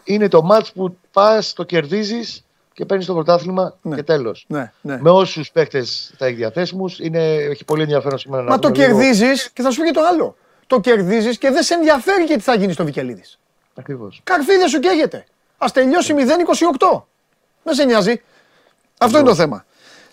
Είναι 0.04 0.28
το 0.28 0.42
μάτς 0.42 0.72
που 0.72 0.98
πας, 1.12 1.54
το 1.54 1.64
κερδίζεις 1.64 2.46
και 2.74 2.86
παίρνεις 2.86 3.06
το 3.06 3.14
πρωτάθλημα 3.14 3.78
Ναι. 3.82 3.96
και 3.96 4.04
τέλος. 4.04 4.46
Ναι, 4.48 4.72
ναι. 4.82 4.98
Με 5.02 5.10
όσους 5.10 5.52
παίχτε 5.52 5.84
θα 6.18 6.26
έχεις 6.26 6.38
διαθέσιμους. 6.38 7.00
Έχει 7.00 7.66
πολύ 7.66 7.82
ενδιαφέρον 7.82 8.18
σήμερα 8.18 8.44
να 8.44 8.50
Μα 8.50 8.60
το 8.60 8.68
δούμε 8.68 8.86
λίγο- 8.86 9.00
κερδίζεις 9.00 9.50
και 9.54 9.62
θα 9.62 9.72
σου 9.72 9.80
πω 9.80 9.86
και 9.86 9.92
το 9.92 10.02
άλλο. 10.12 10.36
Το 10.68 10.80
κερδίζεις 10.80 11.38
και 11.38 11.50
δεν 11.52 11.64
σε 11.64 11.74
ενδιαφέρει 11.74 12.24
και 12.26 12.36
τι 12.36 12.42
θα 12.42 12.56
γίνεις 12.56 12.74
στο 12.74 12.84
Βικελίδης. 12.86 13.40
Ακριβώς. 13.76 14.20
Καρφί 14.24 14.58
δεν 14.58 14.68
σου 14.68 14.80
καίγεται. 14.80 15.26
Α 15.58 15.66
τελειώσει 15.74 16.14
0-28. 16.14 17.08
Δεν 17.64 17.74
σε 17.74 17.84
νοιάζει. 17.86 18.22
Αυτό 18.98 19.18
είναι 19.18 19.28
το 19.28 19.36
θέμα. 19.36 19.66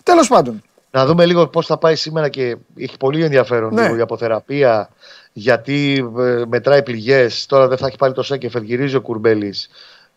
Τέλος 0.03 0.27
πάντων. 0.27 0.63
Να 0.91 1.05
δούμε 1.05 1.25
λίγο 1.25 1.47
πώς 1.47 1.65
θα 1.65 1.77
πάει 1.77 1.95
σήμερα 1.95 2.29
και 2.29 2.55
έχει 2.77 2.97
πολύ 2.97 3.23
ενδιαφέρον 3.23 3.73
Ναι. 3.73 3.81
λίγο 3.81 3.95
η 3.95 4.01
αποθεραπεία. 4.01 4.89
Γιατί 5.33 6.09
ε, 6.19 6.43
μετράει 6.47 6.83
πληγές. 6.83 7.45
Τώρα 7.45 7.67
δεν 7.67 7.77
θα 7.77 7.87
έχει 7.87 7.97
πάλι 7.97 8.13
το 8.13 8.23
Σέκεφελ, 8.23 8.63
γυρίζει 8.63 8.95
ο 8.95 9.01
Κουρμπέλης. 9.01 9.69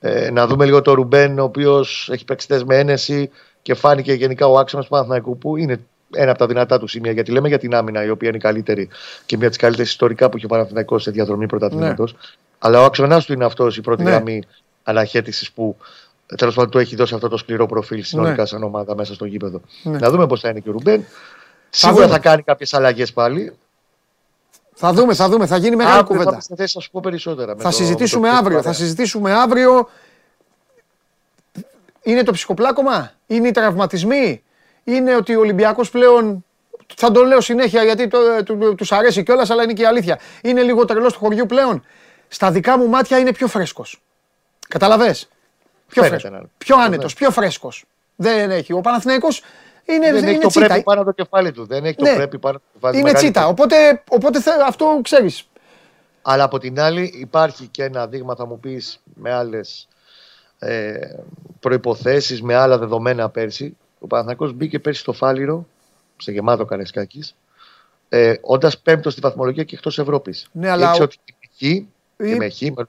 Ε, 0.05 0.31
να 0.31 0.47
δούμε 0.47 0.65
λίγο 0.65 0.83
το 0.83 0.93
Ρουμπέν, 0.95 1.39
ο 1.39 1.43
οποίος 1.43 2.09
έχει 2.13 2.25
παίξει 2.25 2.47
χτες 2.47 2.65
με 2.65 2.79
ένεση 2.79 3.31
και 3.63 3.75
φάνηκε 3.75 4.13
γενικά 4.13 4.47
ο 4.47 4.59
άξονας 4.59 4.85
του 4.85 4.91
Παναθηναϊκού 4.91 5.39
που 5.39 5.57
είναι 5.57 5.81
ένα 6.15 6.31
από 6.31 6.39
τα 6.39 6.47
δυνατά 6.47 6.79
του 6.79 6.87
σημεία. 6.87 7.13
Γιατί 7.13 7.31
λέμε 7.33 7.49
για 7.49 7.59
την 7.59 7.75
άμυνα, 7.75 8.05
η 8.05 8.11
οποία 8.11 8.29
είναι 8.29 8.37
η 8.37 8.41
καλύτερη 8.41 8.89
και 9.27 9.37
μια 9.37 9.47
από 9.47 9.55
τις 9.55 9.63
καλύτερες 9.63 9.91
ιστορικά 9.91 10.29
που 10.29 10.37
έχει 10.37 10.45
ο 10.45 10.49
Παναθηναϊκός 10.49 11.03
σε 11.03 11.11
διαδρομή 11.11 11.47
πρωταθλήματος. 11.47 12.15
Αλλά 12.59 12.81
ο 12.81 12.85
άξονα 12.85 13.21
του 13.21 13.33
είναι 13.33 13.45
αυτός, 13.45 13.77
η 13.77 13.81
πρώτη 13.81 14.03
Ναι. 14.03 14.11
γραμμή 14.11 14.43
αναχέτησης 14.83 15.53
που 15.53 15.77
τέλος 16.37 16.55
πάντων 16.55 16.71
του 16.71 16.79
έχει 16.79 16.97
δώσει 16.97 17.15
αυτό 17.15 17.29
το 17.29 17.37
σκληρό 17.37 17.67
προφίλ 17.67 18.03
συνολικά 18.05 18.41
Ναι. 18.43 18.47
σαν 18.47 18.63
ομάδα 18.63 18.97
μέσα 18.97 19.15
στο 19.15 19.25
γήπεδο. 19.25 19.61
Ναι. 19.83 19.99
Να 19.99 20.11
δούμε 20.11 20.27
πώς 20.27 20.41
θα 20.41 20.49
είναι 20.49 20.61
και 20.61 20.69
ο 20.69 20.73
Ρουμπέν. 20.73 21.05
Σίγουρα 21.71 22.03
δούμε. 22.05 22.15
θα 22.15 22.19
κάνει 22.21 22.43
κάποιες 22.43 22.75
αλλαγές 22.75 23.13
πάλι. 23.13 23.53
Θα 24.75 24.93
δούμε, 24.93 25.15
θα 25.15 25.29
δούμε. 25.29 25.47
Θα 25.47 25.57
γίνει 25.57 25.77
μεγάλη 25.77 25.97
Αύριο 25.99 26.07
θα 26.07 26.13
κουβέντα. 26.13 26.31
είμαι 26.33 26.41
στη 26.41 26.55
θέση 26.55 26.77
να 26.77 26.83
σου 26.83 26.91
πω 26.91 27.01
περισσότερα. 27.01 27.57
με 27.57 27.63
Θα 27.63 27.69
το- 27.69 27.75
συζητήσουμε 27.75 28.27
με 28.29 28.33
το 28.33 28.39
αύριο. 28.39 28.57
Θα 28.57 28.63
παρέα. 28.63 28.79
συζητήσουμε 28.79 29.33
αύριο. 29.33 29.89
Είναι 32.03 32.23
το 32.23 32.33
ψυχοπλάκωμα, 32.33 33.13
είναι 33.27 33.49
οι 33.49 33.51
τραυματισμοί, 33.51 34.43
είναι 34.85 35.15
ότι 35.17 35.37
ο 35.37 35.41
Ολυμπιακός 35.41 35.91
πλέον, 35.91 36.45
θα 36.97 37.11
το 37.11 37.25
λέω 37.25 37.41
συνέχεια 37.41 37.83
γιατί 37.85 38.09
το, 38.09 38.19
του, 38.45 38.75
τους 38.75 38.93
αρέσει 38.93 39.23
κιόλας, 39.23 39.51
αλλά 39.51 39.63
είναι 39.63 39.73
και 39.73 39.83
η 39.83 39.87
αλήθεια. 39.87 40.19
Είναι 40.43 40.63
λίγο 40.63 40.85
τρελός 40.85 41.13
του 41.13 41.19
χωριού 41.19 41.47
πλέον. 41.47 41.85
Στα 42.29 42.51
δικά 42.51 42.79
μου 42.79 42.89
μάτια 42.89 43.19
είναι 43.19 43.33
πιο 43.33 43.47
φρέσκος. 43.49 44.03
Καταλαβες; 44.69 45.29
Πιο, 45.89 46.03
Φαίνεται 46.03 46.09
φρέσκος. 46.09 46.31
να 46.31 46.37
είναι. 46.39 46.49
πιο 46.59 46.77
άνετος, 46.79 47.15
πιο 47.15 47.31
φρέσκος. 47.31 47.85
Δεν 48.17 48.51
έχει. 48.51 48.73
Ο 48.73 48.81
Παναθηναϊκός 48.81 49.43
είναι, 49.85 50.13
Δεν 50.13 50.25
έχει 50.25 50.33
είναι 50.35 50.43
το 50.43 50.49
τσίτα. 50.49 50.67
πρέπει 50.67 50.83
πάνω 50.83 51.05
το 51.05 51.13
κεφάλι 51.13 51.53
του. 51.53 51.67
Δεν 51.67 51.85
έχει 51.85 51.95
το 51.97 52.05
Ναι. 52.05 52.15
πρέπει 52.15 52.39
πάνω 52.39 52.59
το 52.59 52.65
κεφάλι 52.73 52.93
του. 52.95 52.99
Είναι 53.01 53.11
Μεγάλη 53.11 53.25
τσίτα. 53.33 53.47
Οπότε, 53.47 54.03
οπότε 54.11 54.41
θε- 54.41 54.61
αυτό 54.67 55.01
ξέρεις. 55.03 55.47
Αλλά 56.23 56.45
από 56.45 56.59
την 56.59 56.81
άλλη 56.81 57.13
υπάρχει 57.17 57.67
και 57.67 57.85
ένα 57.85 58.07
δείγμα, 58.07 58.35
θα 58.35 58.47
μου 58.47 58.61
πεις, 58.61 59.01
με 59.15 59.33
άλλες 59.33 59.89
ε, 60.59 60.95
προποθέσει, 61.61 62.43
με 62.43 62.55
άλλα 62.55 62.79
δεδομένα 62.79 63.29
πέρσι. 63.31 63.77
Ο 63.99 64.07
Παναθηναϊκός 64.07 64.53
μπήκε 64.53 64.79
πέρσι 64.79 65.01
στο 65.01 65.13
Φάληρο, 65.13 65.67
σε 66.17 66.33
γεμάτο 66.33 66.65
Καρεσκάκη, 66.65 67.25
ε, 68.09 68.35
όντας 68.41 68.79
πέμπτο 68.79 69.11
στη 69.11 69.21
βαθμολογία 69.21 69.65
και 69.65 69.75
εκτός 69.75 69.99
Ευρώπης. 69.99 70.49
Ναι, 70.53 70.69
αλλά 70.71 70.89
Έτσι 70.89 71.01
ο- 71.01 71.05
ότι 71.05 71.17
και 71.25 71.35
με 71.41 71.49
χ, 71.53 71.59
και 71.59 71.85
Ή- 72.31 72.37
με 72.37 72.49
χ, 72.49 72.61
με, 72.61 72.89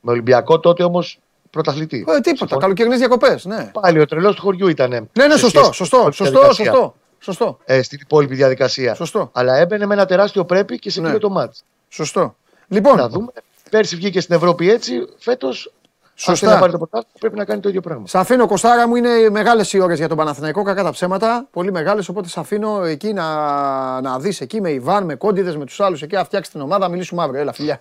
με 0.00 0.10
Ολυμπιακό 0.10 0.60
τότε 0.60 0.82
όμως 0.84 1.18
πρωταθλητής. 1.54 2.00
Ε, 2.00 2.02
τίποτα. 2.04 2.36
Συμφωνώ. 2.36 2.60
Καλοκαιρινές 2.60 2.98
διακοπές. 2.98 3.44
Ναι. 3.44 3.70
Πάλι 3.80 4.00
ο 4.00 4.06
τρελός 4.06 4.34
του 4.34 4.42
χωριού 4.42 4.68
ήταν. 4.68 4.90
Ναι, 4.90 5.26
ναι, 5.26 5.36
σωστό, 5.36 5.72
σωστό, 5.72 6.08
σωστό, 6.12 6.52
σωστό, 6.52 6.94
σωστό, 7.18 7.58
Ε, 7.64 7.82
στην 7.82 7.98
υπόλοιπη 8.02 8.34
διαδικασία. 8.34 8.94
Σωστό. 8.94 9.30
Αλλά 9.32 9.56
έμπαινε 9.56 9.86
με 9.86 9.94
ένα 9.94 10.06
τεράστιο 10.06 10.44
πρέπει 10.44 10.78
και 10.78 10.90
σε 10.90 11.00
Ναι. 11.00 11.06
πήρε 11.06 11.18
το 11.18 11.30
μάτς. 11.30 11.64
σωστό. 11.88 12.20
Να 12.20 12.76
Λοιπόν, 12.76 13.08
δούμε. 13.10 13.32
Πέρσι 13.70 13.96
βγήκε 13.96 14.20
στην 14.20 14.34
Ευρώπη 14.34 14.70
έτσι. 14.70 15.06
Φέτος, 15.18 15.66
αν 15.66 15.72
Σωστά. 16.14 16.34
θέλει 16.36 16.52
να 16.52 16.58
πάρει 16.58 16.72
το 16.72 16.78
πρωτάθλημα, 16.78 17.14
πρέπει 17.18 17.36
να 17.36 17.44
κάνει 17.44 17.60
το 17.60 17.68
ίδιο 17.68 17.80
πράγμα. 17.80 18.06
σε 18.06 18.18
αφήνω 18.18 18.46
Κωστάρα 18.46 18.88
μου, 18.88 18.96
είναι 18.96 19.30
μεγάλες 19.30 19.72
οι 19.72 19.78
ώρες 19.80 19.98
για 19.98 20.08
τον 20.08 20.16
Παναθηναϊκό, 20.16 20.62
κακά 20.62 20.82
τα 20.82 20.90
ψέματα, 20.90 21.46
πολύ 21.52 21.72
μεγάλες, 21.72 22.08
οπότε 22.08 22.28
σε 22.28 22.40
αφήνω 22.40 22.84
εκεί 22.84 23.12
να, 23.12 24.00
να 24.00 24.18
δεις 24.18 24.40
εκεί 24.40 24.60
με 24.60 24.70
Ιβάν, 24.70 25.04
με 25.04 25.14
Κόντιδες, 25.14 25.56
με 25.56 25.64
τους 25.64 25.80
άλλους 25.80 26.02
εκεί, 26.02 26.14
να 26.14 26.24
φτιάξει 26.24 26.50
την 26.50 26.60
ομάδα, 26.60 26.88
μιλήσουμε 26.88 27.22
αύριο, 27.22 27.40
έλα 27.40 27.52
φιλιά. 27.52 27.80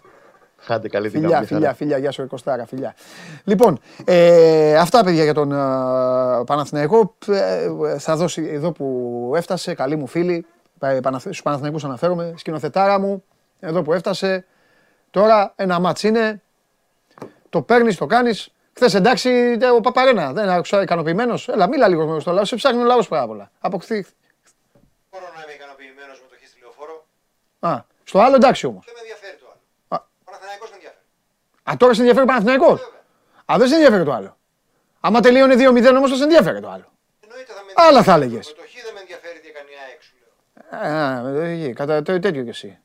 Άντε 0.67 0.87
καλή 0.89 1.09
Φιλιά, 1.09 1.27
δύναμη. 1.27 1.45
φιλιά, 1.45 1.73
φιλιά, 1.73 1.97
γεια 1.97 2.11
σου 2.11 2.21
ρε 2.21 2.27
Κωστάρα, 2.27 2.65
φιλιά. 2.65 2.95
Λοιπόν, 3.43 3.79
ε, 4.05 4.77
αυτά 4.77 5.03
παιδιά 5.03 5.23
για 5.23 5.33
τον 5.33 5.51
ε, 5.51 5.55
Παναθηναϊκό. 6.45 7.15
Ε, 7.27 7.69
θα 7.99 8.15
δώσει 8.15 8.47
εδώ 8.51 8.71
που 8.71 9.31
έφτασε, 9.35 9.73
καλή 9.73 9.95
μου 9.95 10.07
φίλη, 10.07 10.45
ε, 10.79 10.99
Παναθ- 11.03 11.21
στους 11.21 11.41
Παναθηναϊκούς 11.41 11.83
αναφέρομαι, 11.83 12.33
σκηνοθετάρα 12.37 12.99
μου, 12.99 13.23
εδώ 13.59 13.81
που 13.81 13.93
έφτασε. 13.93 14.45
Τώρα 15.11 15.53
ένα 15.55 15.79
μάτς 15.79 16.03
είναι, 16.03 16.41
το 17.49 17.61
παίρνεις, 17.61 17.97
το 17.97 18.05
κάνεις. 18.05 18.51
Χθες 18.75 18.93
εντάξει, 18.93 19.57
ε, 19.61 19.69
ο 19.69 19.81
Παπαρένα 19.81 20.33
δεν 20.33 20.49
άκουσα 20.49 20.81
ικανοποιημένος. 20.81 21.47
Έλα, 21.49 21.67
μίλα 21.67 21.87
λίγο 21.87 22.19
στο 22.19 22.31
λαό. 22.31 22.45
Σε 22.45 22.55
ψάχνει 22.55 22.81
ο 22.81 22.85
λαός 22.85 23.07
πάρα 23.07 23.27
πολλά. 23.27 23.51
Αποκτή. 23.59 24.05
μπορώ 25.11 25.25
να 25.35 25.41
είμαι 25.43 25.53
ικανοποιημένος 25.53 26.21
με 26.21 26.27
το 26.29 26.35
χ 26.41 26.47
στη 26.49 26.59
λεωφόρο. 26.61 27.05
Α, 27.59 27.83
στο 28.03 28.19
άλλο 28.19 28.35
εντάξει 28.35 28.65
όμως. 28.65 28.83
Δεν 28.85 28.93
με 28.97 28.99
ενδιαφέρει 28.99 29.37
το 29.41 29.45
άλλο. 29.51 29.61
Α. 29.93 29.97
Ο 30.19 30.23
Παναθηναϊκός 30.27 30.69
με 30.69 30.75
ενδιαφέρει. 30.75 31.05
Α, 31.63 31.73
τώρα 31.77 31.93
σε 31.93 31.99
ενδιαφέρει 31.99 32.25
ο 32.25 32.27
Παναθηναϊκός. 32.27 32.91
Α, 33.51 33.55
δεν 33.57 33.67
σε 33.67 33.73
ενδιαφέρει 33.75 34.03
το 34.03 34.13
άλλο. 34.13 34.37
Άμα 34.99 35.19
τελείωνε 35.19 35.53
2-0 35.55 35.95
όμως 35.97 36.09
θα 36.09 36.15
σε 36.15 36.23
ενδιαφέρει 36.23 36.59
το 36.61 36.69
άλλο. 36.69 36.91
Εννοείται 37.19 37.53
θα 37.53 37.61
με 37.65 37.71
Άλλα 37.75 37.87
ενδιαφέρει. 37.97 38.03
θα 38.19 38.25
έλεγες. 38.25 38.47
Με 38.47 38.53
το 38.63 38.67
χ 38.69 38.83
δεν 38.83 38.93
με 38.93 38.99
ενδιαφέρει 38.99 39.39
τι 39.39 39.47
έκανε 39.47 39.69
η 39.69 39.77
ΑΕΚ 39.87 40.01
σου 40.01 40.13
λέω. 40.19 41.37
Α, 41.37 41.43
ε, 41.45 41.49
εκεί, 41.63 41.73
κατά 41.73 42.01
το 42.01 42.19
τέτοιο 42.19 42.43
κι 42.43 42.49
εσύ. 42.49 42.77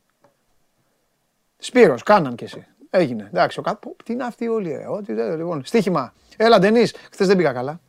Σπύρος, 1.57 2.03
κάναν 2.03 2.35
κι 2.35 2.43
εσύ. 2.43 2.65
Έγινε. 2.89 3.27
Εντάξει, 3.33 3.59
ο 3.59 3.61
κα... 3.61 3.75
Πω, 3.75 3.95
Τι 4.03 4.13
είναι 4.13 4.23
αυτοί 4.23 4.47
όλοι, 4.47 4.71
ε. 4.73 4.85
Ό,τι, 4.87 5.13
δεν- 5.13 5.37
λοιπόν, 5.37 5.65
στοίχημα. 5.65 6.13
Έλα, 6.37 6.59
Ντενή. 6.59 6.87
Χθες 7.11 7.27
δεν 7.27 7.37
πήγα 7.37 7.51
καλά. 7.53 7.79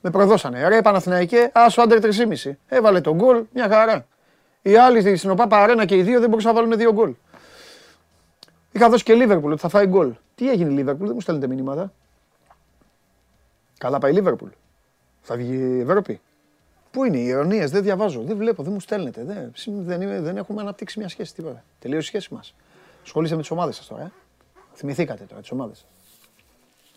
Με 0.00 0.10
προδώσανε. 0.10 0.68
Ρε, 0.68 0.82
Παναθηναϊκέ, 0.82 1.50
άσο 1.54 1.82
άντερ 1.82 1.98
3,5. 2.02 2.52
Έβαλε 2.68 3.00
τον 3.00 3.14
γκολ, 3.14 3.44
μια 3.52 3.68
χαρά. 3.68 4.06
Οι 4.62 4.76
άλλοι 4.76 5.16
στην 5.16 5.30
ΟΠΑΠΑ 5.30 5.62
Αρένα 5.62 5.84
και 5.84 5.96
οι 5.96 6.02
δύο 6.02 6.20
δεν 6.20 6.28
μπορούσαν 6.28 6.54
να 6.54 6.60
βάλουν 6.60 6.78
δύο 6.78 6.92
γκολ. 6.92 7.14
Είχα 8.72 8.88
δώσει 8.88 9.04
και 9.04 9.14
Λίβερπουλ 9.14 9.52
ότι 9.52 9.60
θα 9.60 9.68
φάει 9.68 9.86
γκολ. 9.86 10.12
Τι 10.34 10.50
έγινε 10.50 10.70
η 10.70 10.74
Λίβερπουλ, 10.74 11.04
δεν 11.06 11.14
μου 11.14 11.20
στέλνετε 11.20 11.46
μηνύματα. 11.46 11.92
Καλά 13.78 13.98
πάει 13.98 14.10
η 14.10 14.14
Λίβερπουλ. 14.14 14.48
Θα 15.22 15.36
βγει 15.36 15.54
η 15.56 15.80
Ευρώπη. 15.80 16.20
Πού 16.90 17.04
είναι 17.04 17.18
οι 17.18 17.24
ειρωνίε, 17.24 17.66
δεν 17.66 17.82
διαβάζω, 17.82 18.22
δεν 18.22 18.36
βλέπω, 18.36 18.62
δεν 18.62 18.72
μου 18.72 18.80
στέλνετε. 18.80 19.24
Δεν, 19.24 19.52
δεν, 19.66 20.00
είμαι- 20.02 20.20
δεν 20.20 20.36
έχουμε 20.36 20.60
αναπτύξει 20.60 20.98
μια 20.98 21.08
σχέση 21.08 21.34
τίποτα. 21.34 21.64
Τελείωσε 21.78 22.02
η 22.02 22.06
σχέση 22.08 22.34
μας. 22.34 22.54
Ασχολείστε 23.02 23.34
με 23.34 23.40
τις 23.40 23.50
ομάδες 23.50 23.76
σας 23.76 23.86
τώρα. 23.86 24.02
Ε. 24.02 24.12
Θυμηθήκατε 24.74 25.24
τώρα 25.24 25.40
τις 25.40 25.50
ομάδες 25.50 25.78
σας. 25.78 25.88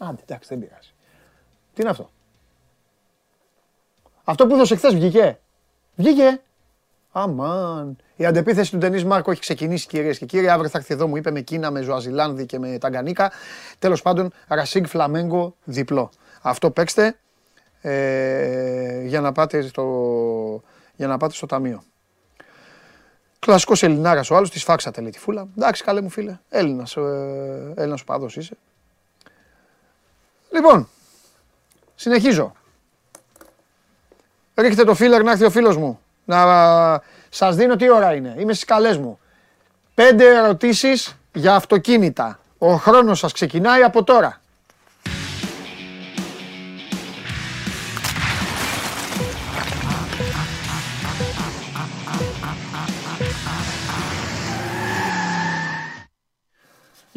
Άντε, 0.09 0.21
εντάξει, 0.21 0.49
δεν 0.49 0.59
πειράζει. 0.59 0.93
Τι 1.73 1.81
είναι 1.81 1.89
αυτό; 1.89 2.09
Αυτό 4.23 4.47
που 4.47 4.53
έδωσε 4.53 4.75
χθες 4.75 4.93
βγήκε. 4.93 5.39
Βγήκε. 5.95 6.41
Αμάν. 7.17 7.97
Η 8.15 8.25
αντεπίθεση 8.25 8.71
του 8.71 8.77
Ντενή 8.77 9.03
Μάρκο 9.03 9.31
έχει 9.31 9.39
ξεκινήσει, 9.39 9.87
κυρίες 9.87 10.17
και 10.17 10.25
κύριοι. 10.25 10.49
Αύριο 10.49 10.69
θα 10.69 10.77
έρθει 10.77 10.93
εδώ, 10.93 11.07
μου 11.07 11.15
είπε 11.15 11.31
με 11.31 11.41
Κίνα, 11.41 11.71
με 11.71 11.81
Ζωαζιλάνδη 11.81 12.45
και 12.45 12.59
με 12.59 12.77
Ταγκανίκα. 12.77 13.31
Τέλος 13.79 14.01
πάντων, 14.01 14.31
Ρασίγκ 14.47 14.85
Φλαμέγκο 14.85 15.55
διπλό. 15.63 16.09
Αυτό 16.41 16.71
παίξτε 16.71 17.17
ε, 17.81 19.01
για, 19.05 19.21
να 19.21 19.31
πάτε 19.31 19.61
στο, 19.61 19.83
για 20.95 21.07
να 21.07 21.17
πάτε 21.17 21.33
στο 21.33 21.45
ταμείο. 21.45 21.83
Κλασικός 23.39 23.83
Ελληνάρας 23.83 24.29
ο 24.29 24.35
άλλος, 24.35 24.49
της 24.49 24.63
φάξατε 24.63 25.01
λέει 25.01 25.11
τη 25.11 25.19
φούλα. 25.19 25.47
Εντάξει, 25.57 25.83
καλέ 25.83 26.01
μου 26.01 26.09
φίλε. 26.09 26.37
Έλληνας 26.49 26.95
ε, 26.95 27.73
Έλληνας 27.75 28.01
οπαδό 28.01 28.27
είσαι. 28.35 28.57
Λοιπόν, 30.51 30.89
συνεχίζω. 31.95 32.53
Ρίχτε 34.55 34.83
το 34.83 34.95
φίλερ 34.95 35.23
να 35.23 35.31
έρθει 35.31 35.43
ο 35.43 35.49
φίλος 35.49 35.77
μου. 35.77 35.99
Να 36.25 37.01
σας 37.29 37.55
δίνω 37.55 37.75
τι 37.75 37.89
ώρα 37.89 38.13
είναι. 38.13 38.35
Είμαι 38.37 38.53
στις 38.53 38.65
καλές 38.65 38.97
μου. 38.97 39.19
Πέντε 39.93 40.35
ερωτήσεις 40.35 41.15
για 41.33 41.55
αυτοκίνητα. 41.55 42.39
Ο 42.57 42.75
χρόνος 42.75 43.19
σας 43.19 43.31
ξεκινάει 43.31 43.81
από 43.83 44.03
τώρα. 44.03 44.41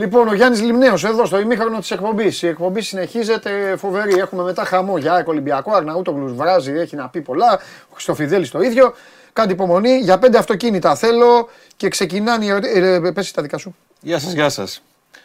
Λοιπόν, 0.00 0.28
ο 0.28 0.34
Γιάννης 0.34 0.60
Λιμνέος 0.62 1.04
εδώ 1.04 1.26
στο 1.26 1.38
ημίχρονο 1.40 1.78
της 1.78 1.90
εκπομπής. 1.90 2.42
Η 2.42 2.46
εκπομπή 2.46 2.80
συνεχίζεται 2.80 3.76
φοβερή. 3.76 4.14
Έχουμε 4.18 4.42
μετά 4.42 4.64
χαμό 4.64 4.98
για 4.98 5.24
Ολυμπιακό. 5.26 5.72
Αρναούτογλους 5.74 6.32
βράζει, 6.34 6.72
έχει 6.72 6.96
να 6.96 7.08
πει 7.08 7.20
πολλά. 7.20 7.54
Ο 7.88 7.92
Χριστοφιδέλη 7.94 8.48
το 8.48 8.60
ίδιο. 8.60 8.94
Κάντε 9.32 9.52
υπομονή. 9.52 9.98
Για 9.98 10.18
πέντε 10.18 10.38
αυτοκίνητα 10.38 10.94
θέλω 10.94 11.48
και 11.76 11.88
ξεκινάνε 11.88 12.44
οι 12.44 12.48
ερωτήσει. 12.48 12.78
Ε, 12.78 13.10
πες 13.14 13.30
τα 13.30 13.42
δικά 13.42 13.58
σου. 13.58 13.76
Γεια 14.00 14.18
σας, 14.18 14.32
γεια 14.32 14.48
σας. 14.48 14.82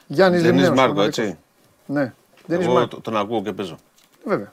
Γιάννης 0.07 0.41
Δενής 0.41 0.61
Λιμνέος. 0.61 0.85
Μάρκο, 0.85 1.01
έτσι. 1.01 1.37
Ναι. 1.85 2.13
Δεν 2.45 2.61
Εγώ 2.61 2.77
είσαι 2.79 2.87
το- 2.87 3.01
τον 3.01 3.17
ακούω 3.17 3.41
και 3.41 3.51
παίζω. 3.51 3.77
Βέβαια. 4.23 4.49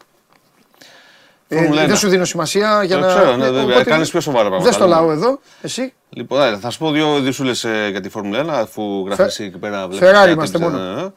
Ε, 1.53 1.57
Φόρμουλα 1.57 1.81
δεν 1.81 1.89
ένα. 1.89 1.99
σου 1.99 2.09
δίνω 2.09 2.25
σημασία 2.25 2.83
για 2.85 2.97
Το 2.99 3.01
να. 3.07 3.09
ξέρω, 3.09 3.37
ναι, 3.37 3.45
βέβαια. 3.51 3.63
Οπότε- 3.63 3.85
Κάνεις 3.91 4.11
πιο 4.11 4.21
σοβαρά 4.21 4.43
πράγματα. 4.49 4.65
Δεν 4.71 4.79
στο 4.81 4.87
λαό 4.87 5.11
εδώ. 5.11 5.41
Εσύ. 5.63 5.93
Λοιπόν, 6.11 6.41
ε, 6.43 6.57
θα 6.57 6.71
σου 6.71 6.79
πω 6.79 6.91
δύο 6.91 7.17
ειδισούλε 7.17 7.51
για 7.91 8.01
τη 8.01 8.09
Φόρμουλα 8.09 8.39
1, 8.39 8.49
αφού 8.61 9.05
γράφεις 9.07 9.25
εσύ 9.25 9.45
εκεί 9.45 9.59
πέρα. 9.59 9.89
βλέπεις 9.89 10.09
Ferrari 10.09 10.13
κάτι 10.13 10.31
είμαστε 10.31 10.59
tips, 10.59 10.61
μόνο. 10.61 10.79
ε, 10.79 11.03
ε. 11.03 11.11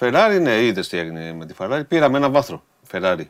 Ferrari, 0.00 0.40
ναι, 0.40 0.62
είδες 0.64 0.88
τι 0.88 0.98
έγινε 0.98 1.34
με 1.38 1.46
τη 1.46 1.54
Ferrari. 1.58 1.80
Πήραμε 1.88 2.16
ένα 2.18 2.28
βάθρο. 2.30 2.62
Ferrari. 2.92 3.24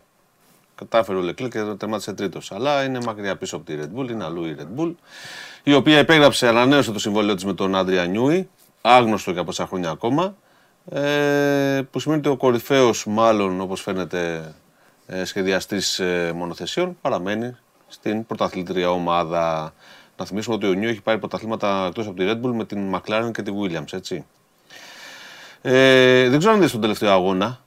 Κατάφερε 0.74 1.18
ο 1.18 1.22
Leclerc 1.22 1.48
και 1.50 1.60
τερμάτισε 1.78 2.12
τρίτος. 2.12 2.52
Αλλά 2.52 2.84
είναι 2.84 2.98
μακριά 3.06 3.36
πίσω 3.36 3.56
από 3.56 3.64
τη 3.64 3.74
Red 3.80 3.98
Bull, 4.00 4.10
είναι 4.10 4.24
αλλού 4.24 4.44
η 4.44 4.56
Red 4.58 4.80
Bull. 4.80 4.94
Η 5.62 5.74
οποία 5.74 5.98
επέγραψε, 5.98 6.48
ανανέωσε 6.48 6.92
το 6.92 6.98
συμβόλαιο 6.98 7.34
της 7.34 7.44
με 7.44 7.52
τον 7.54 7.74
Άντρια 7.76 8.04
Νιούι, 8.04 8.48
άγνωστο 8.80 9.30
για 9.30 9.44
πόσα 9.44 9.66
χρόνια 9.66 9.90
ακόμα. 9.90 10.34
Ε, 10.92 11.80
που 11.90 11.98
σημαίνει 11.98 12.20
ότι 12.20 12.28
ο 12.28 12.36
κορυφαίος, 12.36 13.04
μάλλον 13.06 13.60
όπως 13.60 13.80
φαίνεται, 13.80 14.52
ε, 15.12 15.24
σχεδιαστής 15.24 15.98
ε, 15.98 16.32
μονοθεσιών 16.34 16.98
παραμένει 17.00 17.56
στην 17.88 18.26
πρωταθλήτρια 18.26 18.90
ομάδα. 18.90 19.74
Να 20.16 20.26
θυμίσουμε 20.26 20.54
ότι 20.54 20.66
ο 20.66 20.72
Νιού 20.72 20.88
έχει 20.88 21.00
πάρει 21.00 21.18
πρωταθλήματα 21.18 21.86
εκτός 21.86 22.06
από 22.06 22.16
τη 22.16 22.24
Red 22.28 22.46
Bull 22.46 22.52
με 22.52 22.64
την 22.64 22.94
McLaren 22.94 23.30
και 23.32 23.42
τη 23.42 23.52
Williams, 23.60 23.92
έτσι. 23.92 24.24
Ε, 25.62 26.28
δεν 26.28 26.38
ξέρω 26.38 26.52
αν 26.52 26.58
είδες 26.58 26.72
τον 26.72 26.80
τελευταίο 26.80 27.10
αγώνα. 27.10 27.60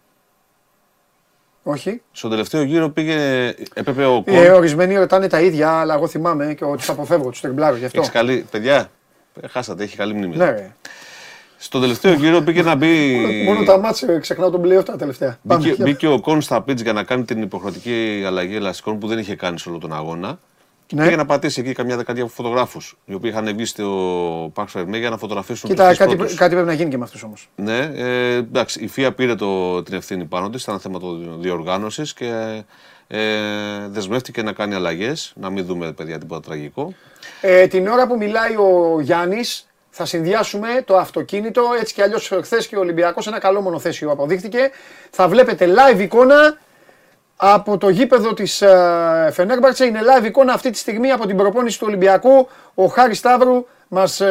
Όχι. 1.63 2.01
Στον 2.11 2.29
τελευταίο 2.29 2.61
γύρο 2.61 2.89
πήγε. 2.89 3.47
Έπρεπε 3.73 4.05
ο 4.05 4.23
Κον. 4.23 4.35
Ε, 4.35 4.49
ορισμένοι 4.49 4.95
ρωτάνε 4.95 5.27
τα 5.27 5.41
ίδια, 5.41 5.71
αλλά 5.71 5.93
εγώ 5.93 6.07
θυμάμαι 6.07 6.53
και 6.53 6.65
ότι 6.65 6.85
του 6.85 6.91
αποφεύγω, 6.91 7.29
τους 7.29 7.41
τριμπλάρω 7.41 7.75
γι' 7.75 7.85
αυτό. 7.85 7.99
Έχεις 7.99 8.11
καλή. 8.11 8.45
Παιδιά, 8.51 8.89
ε, 9.41 9.47
χάσατε, 9.47 9.83
έχει 9.83 9.95
καλή 9.95 10.13
μνήμη. 10.13 10.35
Ναι, 10.35 10.49
ρε. 10.49 10.75
Στον 11.63 11.81
τελευταίο 11.81 12.13
γύρο 12.13 12.41
πήγε 12.41 12.61
να 12.61 12.75
μπει. 12.75 13.15
Μόνο 13.45 13.63
τα 13.63 13.77
μάτια 13.77 14.19
ξεχνάω 14.19 14.49
τον 14.49 14.61
playoff 14.65 14.85
τα 14.85 14.95
τελευταία. 14.95 15.37
Μπήκε, 15.41 15.69
Πάμε. 15.69 15.83
μπήκε 15.89 16.07
ο 16.07 16.19
Κον 16.19 16.41
στα 16.41 16.61
πίτς 16.61 16.81
για 16.81 16.93
να 16.93 17.03
κάνει 17.03 17.23
την 17.23 17.41
υποχρεωτική 17.41 18.23
αλλαγή 18.25 18.55
ελαστικών 18.55 18.99
που 18.99 19.07
δεν 19.07 19.17
είχε 19.17 19.35
κάνει 19.35 19.59
σε 19.59 19.69
όλο 19.69 19.77
τον 19.77 19.93
αγώνα. 19.93 20.39
Και 20.85 20.95
Ναι. 20.95 21.03
πήγε 21.03 21.15
να 21.15 21.25
πατήσει 21.25 21.59
εκεί 21.61 21.71
καμιά 21.73 21.97
δεκαετία 21.97 22.25
φωτογράφους, 22.25 22.97
οι 23.05 23.13
οποίοι 23.13 23.31
είχαν 23.33 23.55
βγει 23.55 23.65
στο 23.65 24.51
Park 24.55 24.65
Fermé 24.73 24.97
για 24.99 25.09
να 25.09 25.17
φωτογραφίσουν 25.17 25.69
Κοίτα, 25.69 25.89
τους 25.89 25.97
κάτι, 25.97 26.15
πρώτους. 26.15 26.35
κάτι 26.35 26.51
πρέπει 26.53 26.67
να 26.67 26.73
γίνει 26.73 26.89
και 26.89 26.97
με 26.97 27.03
αυτούς 27.03 27.23
όμως. 27.23 27.49
Ναι, 27.55 27.77
ε, 27.95 28.33
εντάξει, 28.35 28.83
η 28.83 28.87
ΦΙΑ 28.87 29.11
πήρε 29.13 29.35
το, 29.35 29.83
την 29.83 29.93
ευθύνη 29.93 30.25
πάνω 30.25 30.49
της, 30.49 30.63
ήταν 30.63 30.79
θέμα 30.79 30.99
το 30.99 31.17
διοργάνωσης 31.39 32.13
και 32.13 32.63
ε, 33.07 33.19
δεσμεύτηκε 33.89 34.41
να 34.43 34.51
κάνει 34.51 34.73
αλλαγές, 34.73 35.33
να 35.35 35.49
μην 35.49 35.65
δούμε 35.65 35.91
παιδιά 35.91 36.17
τίποτα 36.17 36.41
τραγικό. 36.41 36.93
Ε, 37.41 37.67
την 37.67 37.87
ώρα 37.87 38.07
που 38.07 38.17
μιλάει 38.17 38.55
ο 38.55 38.99
Γιάννης, 39.01 39.67
θα 39.95 40.05
συνδυάσουμε 40.05 40.67
το 40.85 40.97
αυτοκίνητο. 40.97 41.63
Έτσι 41.79 41.93
κι 41.93 42.01
αλλιώς 42.01 42.31
χθες 42.41 42.67
και 42.67 42.75
ο 42.75 42.79
Ολυμπιακός 42.79 43.27
ένα 43.27 43.39
καλό 43.39 43.61
μονοθέσιο 43.61 44.11
αποδείχθηκε. 44.11 44.71
Θα 45.09 45.27
βλέπετε 45.27 45.67
live 45.67 45.99
εικόνα 45.99 46.57
από 47.35 47.77
το 47.77 47.89
γήπεδο 47.89 48.33
της 48.33 48.63
Φενέρμπαρτσε. 49.31 49.85
Είναι 49.85 49.99
live 50.01 50.25
εικόνα 50.25 50.53
αυτή 50.53 50.69
τη 50.69 50.77
στιγμή 50.77 51.11
από 51.11 51.27
την 51.27 51.37
προπόνηση 51.37 51.79
του 51.79 51.85
Ολυμπιακού. 51.87 52.47
Ο 52.73 52.85
Χάρης 52.85 53.17
Σταύρου 53.17 53.65
μας 53.87 54.21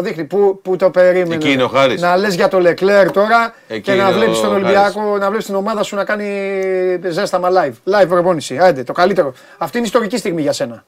δείχνει 0.00 0.24
που, 0.24 0.60
που 0.62 0.76
το 0.76 0.90
περίμενε. 0.90 1.34
Εκεί 1.34 1.52
είναι 1.52 1.62
ο 1.62 1.68
Χάρης. 1.68 2.00
Να 2.00 2.16
λες 2.16 2.34
για 2.34 2.48
το 2.48 2.60
Λεκλέρ 2.60 3.10
τώρα 3.10 3.54
Εκεί 3.68 3.80
και 3.80 3.92
να 3.92 4.08
είναι 4.08 4.12
βλέπεις 4.12 4.38
ο 4.38 4.40
τον 4.40 4.50
Χάρης. 4.50 4.64
Ολυμπιακό, 4.64 5.18
να 5.18 5.26
βλέπεις 5.28 5.46
την 5.46 5.54
ομάδα 5.54 5.82
σου 5.82 5.96
να 5.96 6.04
κάνει 6.04 7.00
ζέσταμα 7.08 7.48
live. 7.52 8.02
Live 8.02 8.08
προπόνηση. 8.08 8.58
Άντε, 8.58 8.82
το 8.82 8.92
καλύτερο. 8.92 9.34
Αυτή 9.58 9.76
είναι 9.76 9.86
ιστορική 9.86 10.16
στιγμή 10.16 10.42
για 10.42 10.52
σένα. 10.52 10.84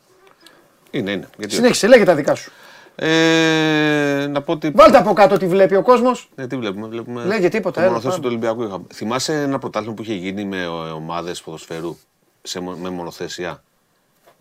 Είναι, 0.91 1.11
είναι. 1.11 1.29
Γιατί 1.37 1.55
Συνέχισε, 1.55 1.87
λέγε 1.87 2.05
τα 2.05 2.15
δικά 2.15 2.35
σου. 2.35 2.53
Ε, 2.97 4.27
να 4.31 4.43
πω 4.43 4.53
ότι. 4.53 4.71
Βάλτε 4.75 4.97
από 4.99 5.13
κάτω 5.13 5.37
τι 5.37 5.47
βλέπει 5.47 5.77
ο 5.77 5.83
κόσμος. 5.83 6.29
Ναι, 6.35 6.47
τι 6.47 6.57
βλέπουμε. 6.57 6.87
βλέπουμε 6.87 7.25
Λέγε 7.25 7.49
τίποτα, 7.49 7.75
Το 7.75 7.81
έλα, 7.81 7.89
μονοθέσιο 7.89 8.11
πάμε. 8.11 8.23
του 8.23 8.29
Ολυμπιακού 8.29 8.63
είχαμε. 8.63 8.85
Θυμάσαι 8.93 9.43
ένα 9.43 9.59
πρωτάθλημα 9.59 9.95
που 9.95 10.03
είχε 10.03 10.15
γίνει 10.15 10.45
με 10.45 10.67
ομάδες 10.95 11.43
ποδοσφαίρου 11.43 11.97
σε, 12.43 12.61
μο- 12.61 12.77
με 12.83 12.91
μονοθέσια 12.91 13.63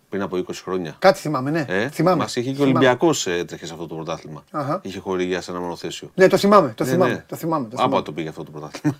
πριν 0.08 0.22
από 0.22 0.36
20 0.36 0.42
χρόνια; 0.64 0.96
Κάτι 0.98 1.18
θυμάμαι, 1.18 1.50
ναι. 1.50 1.64
Ε, 1.68 1.88
θυμάμαι. 1.88 2.16
Μας 2.16 2.36
είχε 2.36 2.50
και 2.50 2.50
ο 2.50 2.54
Θυμάμαι. 2.54 2.70
Ολυμπιακός 2.78 3.26
έτρεχε 3.26 3.66
σε 3.66 3.72
αυτό 3.72 3.86
το 3.86 3.94
πρωτάθλημα. 3.94 4.44
Αχα. 4.50 4.80
Είχε 4.82 4.98
χορηγία 4.98 5.40
σε 5.40 5.50
ένα 5.50 5.60
μονοθέσιο. 5.60 6.10
Ναι, 6.14 6.26
το 6.28 6.36
θυμάμαι, 6.36 6.72
το 6.76 6.84
Ναι, 6.84 6.90
θυμάμαι. 6.90 7.12
ναι. 7.12 7.24
Το 7.28 7.36
θυμάμαι, 7.36 7.64
το 7.68 7.74
Άπα 7.76 7.84
θυμάμαι. 7.84 8.02
το 8.04 8.12
πήγε 8.12 8.28
αυτό 8.28 8.44
το 8.44 8.50
πρωτάθλημα. 8.50 8.96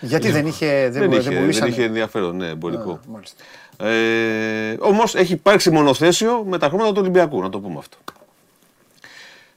Γιατί 0.00 0.30
δεν 0.30 0.46
είχε, 0.46 0.66
δεν, 0.66 0.92
δεν, 0.92 1.08
μπο- 1.08 1.12
είχε, 1.16 1.22
δεν 1.22 1.32
δεν 1.32 1.40
πουλήσανε. 1.40 1.70
είχε 1.70 1.82
ενδιαφέρον, 1.84 2.36
ναι, 2.36 2.46
εμπορικό. 2.48 2.90
Α, 2.90 2.98
μάλιστα. 3.12 3.42
Ε, 3.84 4.76
Όμως 4.80 5.14
έχει 5.14 5.32
υπάρξει 5.32 5.70
μονοθέσιο 5.70 6.44
με 6.46 6.58
τα 6.58 6.68
χρώματα 6.68 6.92
του 6.92 6.98
Ολυμπιακού, 7.00 7.42
να 7.42 7.48
το 7.48 7.60
πούμε 7.60 7.78
αυτό. 7.78 7.96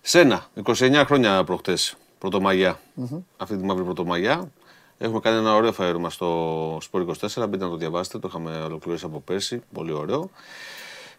Σένα, 0.01 0.45
29 0.63 1.03
χρόνια 1.05 1.43
προχτές, 1.43 1.95
Πρωτομαγιά. 2.19 2.79
Αυτή 3.37 3.57
τη 3.57 3.63
μαύρη 3.63 3.83
Πρωτομαγιά. 3.83 4.51
Έχουμε 4.97 5.19
κάνει 5.19 5.37
ένα 5.37 5.55
ωραίο 5.55 5.71
φαέρωμα 5.71 6.09
στο 6.09 6.77
Σπορ 6.81 7.01
24. 7.01 7.45
Μπείτε 7.49 7.63
να 7.63 7.69
το 7.69 7.75
διαβάσετε, 7.75 8.19
το 8.19 8.27
είχαμε 8.29 8.61
ολοκληρώσει 8.65 9.05
από 9.05 9.19
πέρσι. 9.19 9.61
Πολύ 9.73 9.91
ωραίο. 9.91 10.29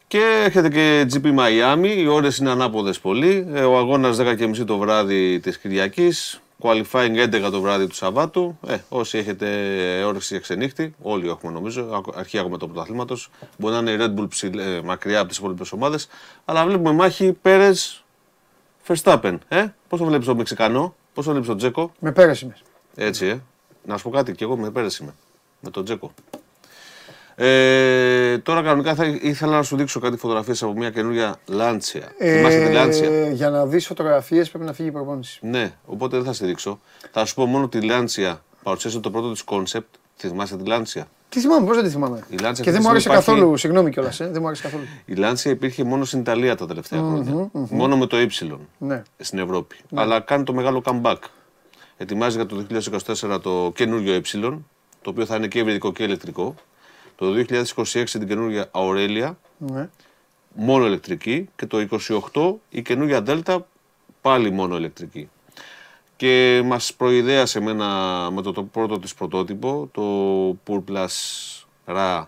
Και 0.06 0.40
έρχεται 0.44 0.68
και 0.68 1.06
GP 1.12 1.38
Miami. 1.38 1.94
Οι 1.96 2.06
ώρες 2.06 2.36
είναι 2.38 2.50
ανάποδες 2.50 3.00
πολύ. 3.00 3.46
Ε, 3.52 3.62
Ο 3.64 3.78
αγώνας 3.78 4.16
10.30 4.16 4.64
το 4.64 4.78
βράδυ 4.78 5.40
της 5.40 5.58
Κυριακής. 5.58 6.40
Qualifying 6.64 7.16
11 7.16 7.50
το 7.50 7.60
βράδυ 7.60 7.86
του 7.86 7.94
Σαββάτου. 7.94 8.58
Ε, 8.66 8.76
όσοι 8.88 9.18
έχετε 9.18 9.46
όρεξη 10.06 10.26
για 10.34 10.38
ξενύχτη, 10.42 10.94
όλοι 11.02 11.28
έχουμε 11.28 11.52
νομίζω, 11.52 11.88
ακ- 11.94 12.16
αρχή 12.18 12.36
έχουμε 12.36 12.58
το 12.58 12.66
πρωταθλήματος. 12.68 13.30
Μπορεί 13.58 13.74
να 13.74 13.80
είναι 13.80 13.90
η 13.90 13.96
Red 14.00 14.20
Bull 14.20 14.28
ψηλ- 14.28 14.58
ε, 14.58 14.80
μακριά 14.84 15.18
από 15.18 15.28
τις 15.28 15.38
υπόλοιπες 15.38 15.72
ομάδες. 15.72 16.08
Αλλά 16.44 16.66
βλέπουμε 16.66 16.92
μάχη 16.92 17.32
Πέρες 17.32 18.01
Verstappen. 18.86 19.38
Ε, 19.48 19.66
πώ 19.88 19.96
το 19.96 20.04
βλέπεις 20.04 20.26
το 20.26 20.36
Μεξικανό, 20.36 20.94
πώ 21.14 21.22
το 21.22 21.30
βλέπεις 21.30 21.48
τον 21.48 21.56
Τσέκο; 21.56 21.92
Με 21.98 22.12
Πέρες 22.12 22.46
είμαστε. 22.46 22.62
Έτσι, 22.94 23.26
ε. 23.26 23.40
Να 23.84 23.96
σου 23.96 24.02
πω 24.02 24.10
κάτι, 24.10 24.32
και 24.32 24.44
εγώ 24.44 24.56
με 24.56 24.70
Πέρες 24.70 25.02
είμαι. 25.02 25.14
Με 25.60 25.72
τον 25.72 25.84
Τσέκο. 25.84 26.12
Ε, 27.34 28.38
τώρα 28.38 28.62
κανονικά 28.62 28.94
θα 28.94 29.04
ήθελα 29.04 29.56
να 29.56 29.62
σου 29.62 29.76
δείξω 29.76 30.00
κάτι 30.00 30.16
φωτογραφίες 30.16 30.62
από 30.62 30.72
μια 30.72 30.90
καινούργια 30.90 31.36
Λάντσια. 31.46 32.12
Θυμάσαι 32.18 32.66
τη 32.66 32.72
Λάντσια. 32.72 33.10
Ε, 33.10 33.30
για 33.30 33.50
να 33.50 33.66
δεις 33.66 33.86
φωτογραφίες 33.86 34.50
πρέπει 34.50 34.64
να 34.64 34.72
φύγει 34.72 34.88
η 34.88 34.92
προπόνηση. 34.92 35.38
Ναι, 35.42 35.72
οπότε 35.84 36.16
δεν 36.16 36.26
θα 36.26 36.32
στη 36.32 36.46
δείξω. 36.46 36.80
Θα 37.12 37.24
σου 37.24 37.34
πω 37.34 37.46
μόνο 37.46 37.64
ότι 37.64 37.78
η 37.78 37.82
Λάντσια 37.82 38.44
παρουσίασε 38.62 39.00
το 39.00 39.10
πρώτο 39.10 39.32
της 39.32 39.42
concept. 39.42 39.94
Θυμάσαι 40.16 40.56
τη 40.56 40.64
Λάντσια. 40.64 41.06
Τι 41.28 41.40
θυμάμαι, 41.40 41.66
πώς 41.66 41.74
δεν 41.76 41.84
τη 41.84 41.90
θυμάμαι. 41.90 42.24
Η 42.28 42.34
Lancia 42.40 42.52
Και 42.54 42.70
δεν 42.70 42.74
αυτή 42.74 42.80
μου 42.82 42.88
άρεσε 42.88 43.08
τη 43.08 43.14
στιγμή 43.14 43.38
καθόλου, 43.38 43.56
συγγνώμη 43.56 43.90
κιόλας. 43.90 44.20
Ε, 44.20 44.28
δεν 44.28 44.40
μου 44.40 44.46
άρεσε 44.46 44.62
καθόλου. 44.62 44.82
Η 45.04 45.14
Λάντσια 45.14 45.50
υπήρχε 45.50 45.84
μόνο 45.84 46.04
στην 46.04 46.20
Ιταλία 46.20 46.56
τα 46.56 46.66
τελευταία 46.66 47.00
χρόνια. 47.00 47.50
Μόνο 47.52 47.96
με 47.96 48.06
το 48.06 48.16
Y 48.16 48.56
Ναι. 48.78 49.02
στην 49.18 49.38
Ευρώπη. 49.38 49.76
Αλλά 49.94 50.20
κάνει 50.20 50.44
το 50.44 50.52
μεγάλο 50.54 50.82
comeback. 50.84 51.16
Ετοιμάζει 51.96 52.36
για 52.36 52.46
το 52.46 52.56
2024 52.56 53.40
το 53.42 53.72
καινούριο 53.74 54.20
Y, 54.32 54.58
το 55.02 55.10
οποίο 55.10 55.26
θα 55.26 55.36
είναι 55.36 55.46
και 55.48 55.58
υβριδικό 55.58 55.92
και 55.92 56.02
ηλεκτρικό. 56.02 56.54
Το 57.16 57.26
2026 57.32 58.04
την 58.10 58.26
καινούργια 58.26 58.70
Aurelia, 58.72 59.34
ναι. 59.58 59.88
μόνο 60.54 60.86
ηλεκτρική. 60.86 61.48
Και 61.56 61.66
το 61.66 61.86
2028 62.32 62.54
η 62.70 62.82
καινούργια 62.82 63.22
Delta, 63.26 63.58
πάλι 64.20 64.50
μόνο 64.50 64.76
ηλεκτρική. 64.76 65.28
Και 66.22 66.62
μας 66.64 66.94
προειδέασε 66.94 67.60
με, 67.60 67.70
ένα, 67.70 68.30
με 68.30 68.42
το, 68.42 68.52
το 68.52 68.62
πρώτο 68.62 68.98
της 68.98 69.14
πρωτότυπο, 69.14 69.88
το 69.92 70.02
Pur 70.66 70.84
Plus 70.90 71.06
RA 71.86 72.24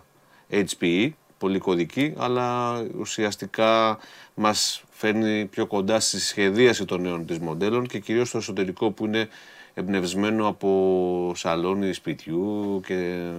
HPE, 0.49 1.09
πολύ 1.37 1.59
κωδική, 1.59 2.13
αλλά 2.17 2.73
ουσιαστικά 2.99 3.97
μας 4.33 4.83
φέρνει 4.89 5.45
πιο 5.45 5.65
κοντά 5.65 5.99
στη 5.99 6.19
σχεδίαση 6.19 6.85
των 6.85 7.01
νέων 7.01 7.25
της 7.25 7.39
μοντέλων 7.39 7.87
και 7.87 7.99
κυρίως 7.99 8.27
στο 8.27 8.37
εσωτερικό 8.37 8.91
που 8.91 9.05
είναι 9.05 9.27
εμπνευσμένο 9.73 10.47
από 10.47 11.31
σαλόνι 11.35 11.93
σπιτιού 11.93 12.81
και 12.85 13.29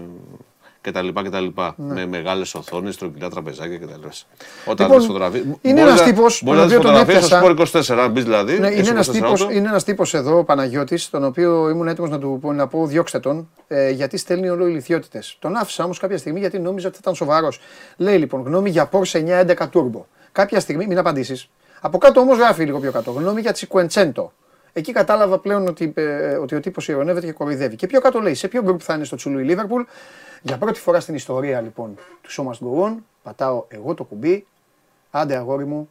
και 0.87 0.93
τα 0.93 1.03
λοιπά 1.03 1.23
και 1.23 1.31
τα 1.31 1.41
λοιπά. 1.41 1.75
Ναι. 1.77 1.93
Με 1.95 2.07
μεγάλες 2.07 2.55
οθόνες, 2.55 2.95
στρογγυλά 2.95 3.31
τραπεζάκια 3.31 3.77
και 3.77 3.87
τα 3.87 3.95
λοιπά. 3.97 4.09
Όταν 4.65 4.87
Λοιπόν, 4.87 4.99
δεις 4.99 5.07
φωτογραφίες... 5.07 5.43
είναι 5.43 5.57
μπορείς 5.63 5.81
ένας 5.83 5.99
να- 5.99 6.05
τύπος, 6.07 6.43
Μπορείς 6.45 6.61
τον 6.61 6.61
να 6.61 6.67
δεις 6.67 6.77
οποίο 6.77 6.81
τον 6.91 6.91
φωτογραφίες 6.99 7.25
στο 7.25 7.37
έπιασα. 7.37 7.93
Sport 7.93 7.99
24, 7.99 8.03
αν 8.05 8.11
μπεις 8.11 8.25
δηλαδή. 8.25 8.59
Ναι, 8.59 8.69
και 8.69 8.75
είναι 8.75 8.83
στο 8.85 8.93
ένας 8.93 9.09
24 9.09 9.13
τύπος, 9.13 9.47
auto. 9.47 9.51
είναι 9.55 9.69
ένας 9.69 9.85
τύπος 9.85 10.15
εδώ, 10.15 10.39
ο 10.39 10.45
Παναγιώτης, 10.45 11.11
τον 11.11 11.25
οποίο 11.25 11.69
ήμουν 11.69 11.89
έτοιμος 11.89 12.11
να 12.11 12.19
του 12.19 12.39
πω, 12.41 12.53
να 12.53 12.67
πω 12.67 12.87
διώξτε 12.87 13.19
τον, 13.21 13.49
ε, 13.69 13.91
γιατί 13.91 14.17
στέλνει 14.17 14.49
όλο 14.49 14.67
ηλικιότητες. 14.67 15.37
Τον 15.39 15.57
άφησα 15.57 15.85
όμως 15.85 15.99
κάποια 15.99 16.19
στιγμή 16.19 16.41
γιατί 16.41 16.59
νόμιζα 16.59 16.87
ότι 16.87 16.95
θα 16.97 17.01
ήταν 17.03 17.15
σοβαρός. 17.15 17.61
Λέει 17.97 18.19
λοιπόν, 18.19 18.43
γνώμη 18.43 18.71
για 18.71 18.89
Porsche 18.93 19.21
911 19.25 19.69
Turbo. 19.73 20.01
Κάποια 20.33 20.61
στιγμή, 20.61 20.87
μην 20.87 20.99
απαντήσεις. 20.99 21.49
Από 21.81 21.99
κάτω 21.99 22.21
όμως 22.21 22.37
γράφει 22.39 22.65
λίγο 22.65 22.79
πιο 22.81 22.91
κάτω, 22.93 23.11
γνώμη 23.11 23.41
για 23.41 23.55
Cinquecento. 23.57 24.25
Εκεί 24.77 24.93
κατάλαβα 24.93 25.39
πλέον 25.39 25.67
ότι, 25.67 25.93
ε, 25.97 26.35
ότι 26.35 26.55
ο 26.55 26.61
τύπος 26.61 26.89
ειρωνεύεται 26.89 27.27
και 27.27 27.33
κοροϊδεύει. 27.33 27.77
Και 27.77 27.87
πιο 27.87 28.01
κάτω 28.01 28.21
λέει, 28.21 28.35
σε 28.35 28.49
ποιο 28.49 28.63
γκρουπ 28.63 28.81
θα 28.85 28.95
είναι 28.95 29.05
στο 29.05 29.17
Τσου 29.17 29.30
Λου 29.30 29.39
η 29.40 29.43
Λίβερπουλ; 29.45 29.83
Για 30.43 30.59
πρώτη 30.59 30.81
φορά 30.81 31.01
στην 31.01 31.15
ιστορία 31.15 31.61
λοιπόν 31.61 31.95
του 32.23 32.31
Show 32.31 32.45
Must 32.45 32.67
Go 32.67 32.87
On, 32.89 32.95
πατάω 33.23 33.65
εγώ 33.69 33.95
το 33.95 34.05
κουμπί. 34.05 34.47
Άντε 35.11 35.37
αγόρι 35.37 35.65
μου, 35.65 35.91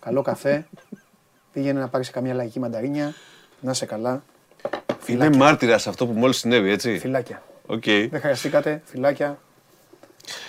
καλό 0.00 0.22
καφέ. 0.22 0.66
Πήγαινε 1.52 1.80
να 1.80 1.88
πάρεις 1.88 2.10
καμία 2.10 2.34
λαϊκή 2.34 2.58
μανταρίνια. 2.60 3.14
Να 3.60 3.72
'σαι 3.74 3.86
καλά. 3.86 4.22
Είναι 5.06 5.30
μάρτυρας 5.36 5.86
αυτό 5.86 6.06
που 6.06 6.12
μόλις 6.12 6.36
συνέβη, 6.36 6.70
έτσι. 6.70 6.98
Φυλάκια. 6.98 7.42
Οκ. 7.66 7.84
Δεν 7.84 8.20
χρειαστήκατε. 8.20 8.82
Φυλάκια. 8.84 9.38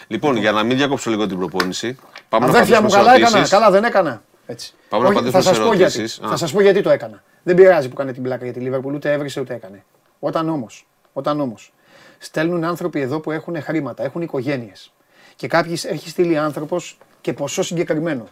Λοιπόν, 0.07 0.35
για 0.35 0.51
να 0.51 0.63
μην 0.63 0.77
διακόψω 0.77 1.09
λίγο 1.09 1.27
την 1.27 1.37
προπόνηση, 1.37 1.97
πάμε 2.29 2.45
να 2.45 2.51
Αδέρφια 2.51 2.81
μου, 2.81 2.87
απαντήσουμε 2.87 3.03
καλά 3.03 3.15
σε 3.15 3.21
έκανα. 3.21 3.37
ερωτήσεις. 3.37 3.57
Καλά 3.57 3.71
δεν 3.71 3.83
έκανα. 3.83 4.23
Έτσι. 4.45 4.73
Πάμε 4.89 5.03
να 5.03 5.09
Όχι, 5.09 5.17
απαντήσουμε 5.17 5.43
θα 5.43 5.49
σε 5.49 5.55
σας 5.55 5.67
πω 5.67 5.73
γιατί. 5.73 5.93
ερωτήσεις. 5.97 6.19
Α. 6.25 6.27
Θα 6.29 6.35
σας 6.37 6.51
πω 6.51 6.61
γιατί 6.61 6.81
το 6.81 6.89
έκανα. 6.89 7.23
Δεν 7.43 7.55
πειράζει 7.55 7.87
που 7.87 7.93
έκανε 7.93 8.13
την 8.13 8.23
πλάκα 8.23 8.43
για 8.43 8.53
τη 8.53 8.59
Λίβερπουλ, 8.59 8.95
ούτε 8.95 9.11
έβρισε 9.11 9.39
ούτε 9.39 9.53
έκανε. 9.53 9.83
Όταν 10.19 10.49
όμως, 10.49 10.87
όταν 11.13 11.39
όμως 11.39 11.73
στέλνουν 12.17 12.63
άνθρωποι 12.63 12.99
εδώ 13.01 13.19
που 13.19 13.31
έχουν 13.31 13.61
χρήματα, 13.61 14.03
έχουν 14.03 14.21
οικογένειες 14.21 14.93
και 15.35 15.47
κάποιοι 15.47 15.79
έχει 15.83 16.09
στείλει 16.09 16.37
άνθρωπος 16.37 16.97
και 17.21 17.33
ποσό 17.33 17.63
συγκεκριμένο 17.63 18.27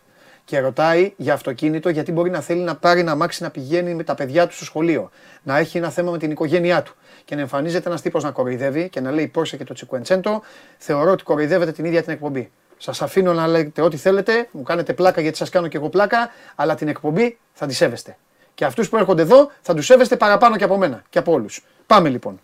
και 0.45 0.59
ρωτάει 0.59 1.13
για 1.17 1.33
αυτοκίνητο 1.33 1.89
γιατί 1.89 2.11
μπορεί 2.11 2.29
να 2.29 2.41
θέλει 2.41 2.61
να 2.61 2.75
πάρει 2.75 2.99
ένα 2.99 3.11
αμάξι 3.11 3.43
να 3.43 3.49
πηγαίνει 3.49 3.93
με 3.95 4.03
τα 4.03 4.15
παιδιά 4.15 4.47
του 4.47 4.53
στο 4.53 4.65
σχολείο, 4.65 5.09
να 5.43 5.57
έχει 5.57 5.77
ένα 5.77 5.89
θέμα 5.89 6.11
με 6.11 6.17
την 6.17 6.31
οικογένειά 6.31 6.83
του 6.83 6.95
και 7.25 7.35
να 7.35 7.41
εμφανίζεται 7.41 7.89
ένας 7.89 8.01
τύπος 8.01 8.23
να 8.23 8.31
κοροϊδεύει 8.31 8.89
και 8.89 8.99
να 8.99 9.11
λέει 9.11 9.31
Porsche 9.35 9.57
και 9.57 9.63
το 9.63 9.75
Cinquecento, 9.77 10.39
θεωρώ 10.77 11.11
ότι 11.11 11.23
κοροϊδεύετε 11.23 11.71
την 11.71 11.85
ίδια 11.85 12.03
την 12.03 12.11
εκπομπή. 12.13 12.51
Σας 12.83 13.01
αφήνω 13.01 13.33
να 13.33 13.47
λέτε 13.47 13.81
ό,τι 13.81 13.97
θέλετε, 13.97 14.47
μου 14.51 14.63
κάνετε 14.63 14.93
πλάκα 14.93 15.21
γιατί 15.21 15.37
σας 15.37 15.49
κάνω 15.49 15.67
και 15.67 15.77
εγώ 15.77 15.89
πλάκα, 15.89 16.29
αλλά 16.55 16.75
την 16.75 16.87
εκπομπή 16.87 17.37
θα 17.53 17.65
τη 17.65 17.73
σέβεστε. 17.73 18.17
Και 18.53 18.65
αυτούς 18.65 18.89
που 18.89 18.97
έρχονται 18.97 19.21
εδώ 19.21 19.51
θα 19.61 19.73
τους 19.73 19.85
σέβεστε 19.85 20.15
παραπάνω 20.15 20.55
και 20.55 20.63
από 20.63 20.77
μένα 20.77 21.03
και 21.09 21.19
από 21.19 21.31
όλους. 21.31 21.63
Πάμε 21.87 22.09
λοιπόν. 22.09 22.39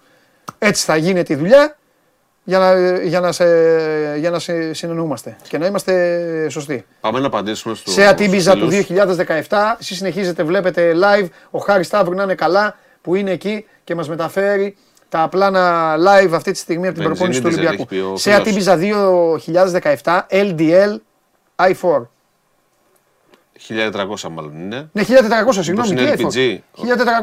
Έτσι 0.58 0.86
θα 0.86 0.96
γίνεται 0.96 1.34
η 1.34 1.36
δουλειά 1.36 1.78
για 2.44 2.60
να, 2.60 2.98
για 3.04 3.20
να, 3.20 3.32
σε, 3.32 3.46
για 4.18 4.30
να 4.30 4.40
σε, 4.40 4.74
συνεννοούμαστε 4.74 5.36
και 5.48 5.58
να 5.58 5.66
είμαστε 5.66 6.50
σωστοί. 6.50 6.86
Πάμε 7.00 7.20
να 7.20 7.28
απαντήσουμε 7.28 7.76
στο. 7.76 7.92
Σε 7.92 8.06
ατύμπιζα 8.06 8.54
του 8.54 8.72
στους 8.72 8.86
φίλους. 8.86 9.16
2017, 9.50 9.58
εσείς 9.80 9.98
συνεχίζετε, 9.98 10.44
βλέπετε 10.44 10.94
live, 11.04 11.28
ο 11.50 11.60
Χάρης 11.60 11.88
Σταύρου 11.88 12.16
να 12.16 12.24
είναι 12.24 12.36
καλά, 12.36 12.78
που 13.02 13.16
είναι 13.16 13.32
εκεί 13.32 13.66
και 13.84 13.96
μας 13.96 14.10
μεταφέρει 14.10 14.78
τα 15.10 15.28
πλάνα 15.32 15.96
live 15.98 16.30
αυτή 16.34 16.52
τη 16.52 16.58
στιγμή 16.58 16.88
από 16.88 17.00
την 17.00 17.08
Βενζίνη, 17.08 17.18
προπόνηση 17.18 17.42
του 17.42 17.48
δίζελ 17.48 17.66
Ολυμπιακού. 17.66 17.88
έχει 17.96 18.02
πει 18.04 18.12
ο 18.12 18.18
Σε 18.18 18.30
φίλος. 18.32 18.40
ατύμπιζα 18.40 18.76
2017, 20.04 20.26
LDL 20.32 20.96
i4. 21.56 22.02
1400 23.68 24.30
μάλλον 24.32 24.60
είναι. 24.60 24.90
Ναι, 24.92 25.04
1400, 25.04 25.64
συγγνώμη, 25.64 25.96
τι 25.96 26.02
είναι 26.02 26.14
i4. 26.18 26.22
LPG. 26.22 26.58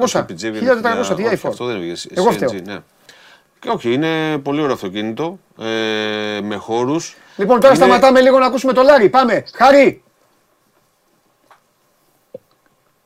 1400, 0.09 0.21
LPG, 0.21 0.53
1400, 0.53 1.17
τι 1.17 1.25
όχι, 1.25 1.39
i4. 1.43 1.49
Αυτό 1.49 1.65
δεν 1.65 1.77
είναι 1.83 1.97
Εγώ 2.15 2.31
φταίω. 2.33 2.49
CNG, 2.51 2.63
ναι. 2.63 2.79
Και 3.61 3.69
όχι, 3.69 3.93
είναι 3.93 4.39
πολύ 4.39 4.61
ωραίο 4.61 4.75
αυτοκίνητο. 4.75 5.39
Ε, 5.59 5.65
με 6.43 6.57
χώρους. 6.57 7.17
Λοιπόν, 7.37 7.61
τώρα 7.61 7.75
σταματάμε 7.75 8.21
λίγο 8.21 8.39
να 8.39 8.47
ακούσουμε 8.47 8.73
το 8.73 8.83
Λάρι. 8.83 9.09
Πάμε. 9.09 9.45
Χάρη. 9.55 10.03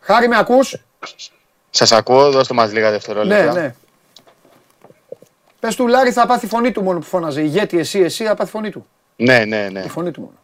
Χάρη, 0.01 0.29
με 0.29 0.37
ακούς; 0.39 0.77
Σας 1.71 1.93
ακούω, 1.93 2.31
δώστε 2.31 2.55
μας 2.55 2.73
λίγα 2.73 2.87
Ναι, 2.87 2.93
δευτερόλεπτα. 2.93 3.53
ναι. 3.53 3.75
Πες 5.61 5.77
του 5.77 5.87
Λάρι 5.87 6.13
θα 6.13 6.27
πάθει 6.27 6.47
φωνή 6.47 6.73
του 6.73 6.83
μόνο 6.83 6.99
που 6.99 7.05
φώναζε. 7.05 7.43
Ηγέτη 7.43 7.79
εσύ, 7.79 8.01
εσύ, 8.01 8.25
θα 8.25 8.35
πάθει 8.35 8.51
φωνή 8.51 8.71
του. 8.71 8.87
Ναι, 9.17 9.45
ναι, 9.45 9.69
ναι. 9.69 9.81
Η 9.81 9.89
φωνή 9.89 10.11
του 10.11 10.21
μόνο. 10.21 10.39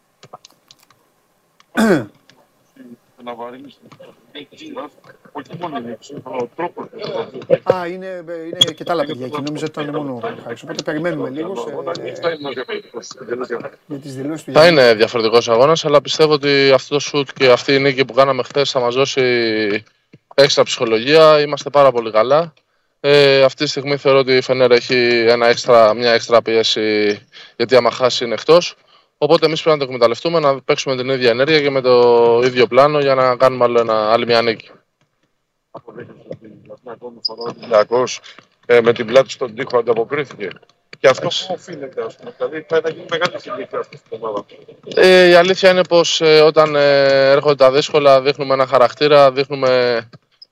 Α, 7.63 7.87
είναι, 7.87 8.23
είναι 8.27 8.73
και 8.75 8.83
τα 8.83 8.91
άλλα 8.91 9.05
παιδιά 9.05 9.25
εκεί. 9.25 9.41
Νόμιζα 9.41 9.65
ότι 9.65 9.81
ήταν 9.81 9.95
μόνο 9.95 10.13
ο 10.13 10.19
Χάρης. 10.43 10.63
Οπότε 10.63 10.83
περιμένουμε 10.83 11.29
λίγο 11.29 11.55
σε, 11.55 12.37
για 13.87 13.97
τις 13.99 14.15
δηλώσεις 14.15 14.43
του 14.43 14.51
Θα 14.51 14.61
Γιάννη. 14.61 14.81
είναι 14.81 14.93
διαφορετικός 14.93 15.49
αγώνας, 15.49 15.85
αλλά 15.85 16.01
πιστεύω 16.01 16.33
ότι 16.33 16.71
αυτό 16.73 16.93
το 16.93 16.99
σουτ 16.99 17.29
και 17.35 17.51
αυτή 17.51 17.73
η 17.73 17.79
νίκη 17.79 18.05
που 18.05 18.13
κάναμε 18.13 18.43
χθες 18.43 18.71
θα 18.71 18.79
μας 18.79 18.95
δώσει 18.95 19.21
έξτρα 20.35 20.63
ψυχολογία. 20.63 21.41
Είμαστε 21.41 21.69
πάρα 21.69 21.91
πολύ 21.91 22.11
καλά. 22.11 22.53
Ε, 22.99 23.43
αυτή 23.43 23.63
τη 23.63 23.69
στιγμή 23.69 23.97
θεωρώ 23.97 24.19
ότι 24.19 24.35
η 24.35 24.41
Φενέρα 24.41 24.75
έχει 24.75 25.25
ένα 25.27 25.47
έξτρα, 25.47 25.93
μια 25.93 26.11
έξτρα 26.11 26.41
πίεση 26.41 27.19
γιατί 27.55 27.75
άμα 27.75 27.91
χάσει 27.91 28.25
είναι 28.25 28.33
εκτός. 28.33 28.75
Οπότε 29.17 29.45
εμείς 29.45 29.61
πρέπει 29.61 29.77
να 29.77 29.83
το 29.85 29.89
εκμεταλλευτούμε, 29.89 30.39
να 30.39 30.61
παίξουμε 30.61 30.95
την 30.95 31.09
ίδια 31.09 31.29
ενέργεια 31.29 31.61
και 31.61 31.69
με 31.69 31.81
το 31.81 32.41
ίδιο 32.43 32.67
πλάνο 32.67 32.99
για 32.99 33.15
να 33.15 33.35
κάνουμε 33.35 33.63
άλλο 33.63 33.79
ένα, 33.79 34.11
άλλη 34.11 34.25
μια 34.25 34.41
νίκη. 34.41 34.69
Ολυμπιακός 37.27 38.19
ε, 38.65 38.81
με 38.81 38.93
την 38.93 39.05
πλάτη 39.05 39.29
στον 39.29 39.55
τοίχο 39.55 39.77
ανταποκρίθηκε. 39.77 40.49
Και 40.99 41.07
αυτό 41.07 41.27
που 41.27 41.47
οφείλεται, 41.47 42.03
ας 42.05 42.15
πούμε. 42.15 42.33
Δηλαδή 42.37 42.61
πάει 42.61 42.81
να 42.83 42.89
γίνει 42.89 43.05
μεγάλη 43.09 43.39
συνήθεια 43.39 43.79
αυτή 43.79 43.99
την 44.09 44.17
ομάδα. 44.21 44.45
Ε, 44.95 45.27
η 45.27 45.33
αλήθεια 45.33 45.69
είναι 45.71 45.83
πως 45.83 46.21
ε, 46.21 46.41
όταν 46.41 46.75
ε, 46.75 47.31
έρχονται 47.31 47.55
τα 47.55 47.71
δύσκολα 47.71 48.21
δείχνουμε 48.21 48.53
ένα 48.53 48.67
χαρακτήρα, 48.67 49.31
δείχνουμε 49.31 50.01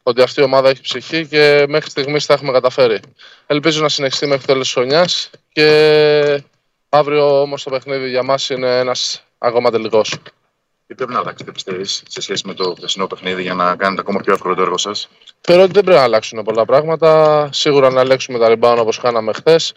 ότι 0.07 0.21
αυτή 0.21 0.41
η 0.41 0.43
ομάδα 0.43 0.69
έχει 0.69 0.81
ψυχή 0.81 1.27
και 1.27 1.65
μέχρι 1.67 1.89
στιγμής 1.89 2.25
τα 2.25 2.33
έχουμε 2.33 2.51
καταφέρει. 2.51 2.99
Ελπίζω 3.47 3.81
να 3.81 3.89
συνεχιστεί 3.89 4.25
μέχρι 4.25 4.45
τέλος 4.45 4.63
της 4.63 4.73
χρονιάς 4.73 5.29
και 5.51 6.43
αύριο 6.89 7.41
όμως 7.41 7.63
το 7.63 7.69
παιχνίδι 7.69 8.09
για 8.09 8.23
μας 8.23 8.49
είναι 8.49 8.79
ένας 8.79 9.23
ακόμα 9.37 9.71
τελικός. 9.71 10.13
Τι 10.87 10.95
πρέπει 10.95 11.11
να 11.13 11.19
αλλάξετε, 11.19 11.51
πιστεύεις, 11.51 12.03
σε 12.07 12.21
σχέση 12.21 12.47
με 12.47 12.53
το 12.53 12.73
χθεσινό 12.77 13.07
παιχνίδι 13.07 13.41
για 13.41 13.53
να 13.53 13.75
κάνετε 13.75 14.01
ακόμα 14.01 14.19
πιο 14.19 14.33
εύκολο 14.33 14.55
το 14.55 14.61
έργο 14.61 14.77
σας; 14.77 15.09
Θεωρώ 15.41 15.63
ότι 15.63 15.71
δεν 15.71 15.83
πρέπει 15.83 15.97
να 15.97 16.03
αλλάξουν 16.03 16.43
πολλά 16.43 16.65
πράγματα. 16.65 17.49
Σίγουρα 17.51 17.89
να 17.89 18.01
ελέγξουμε 18.01 18.39
τα 18.39 18.47
rebound 18.49 18.77
όπως 18.79 18.99
κάναμε 18.99 19.33
χθες, 19.33 19.73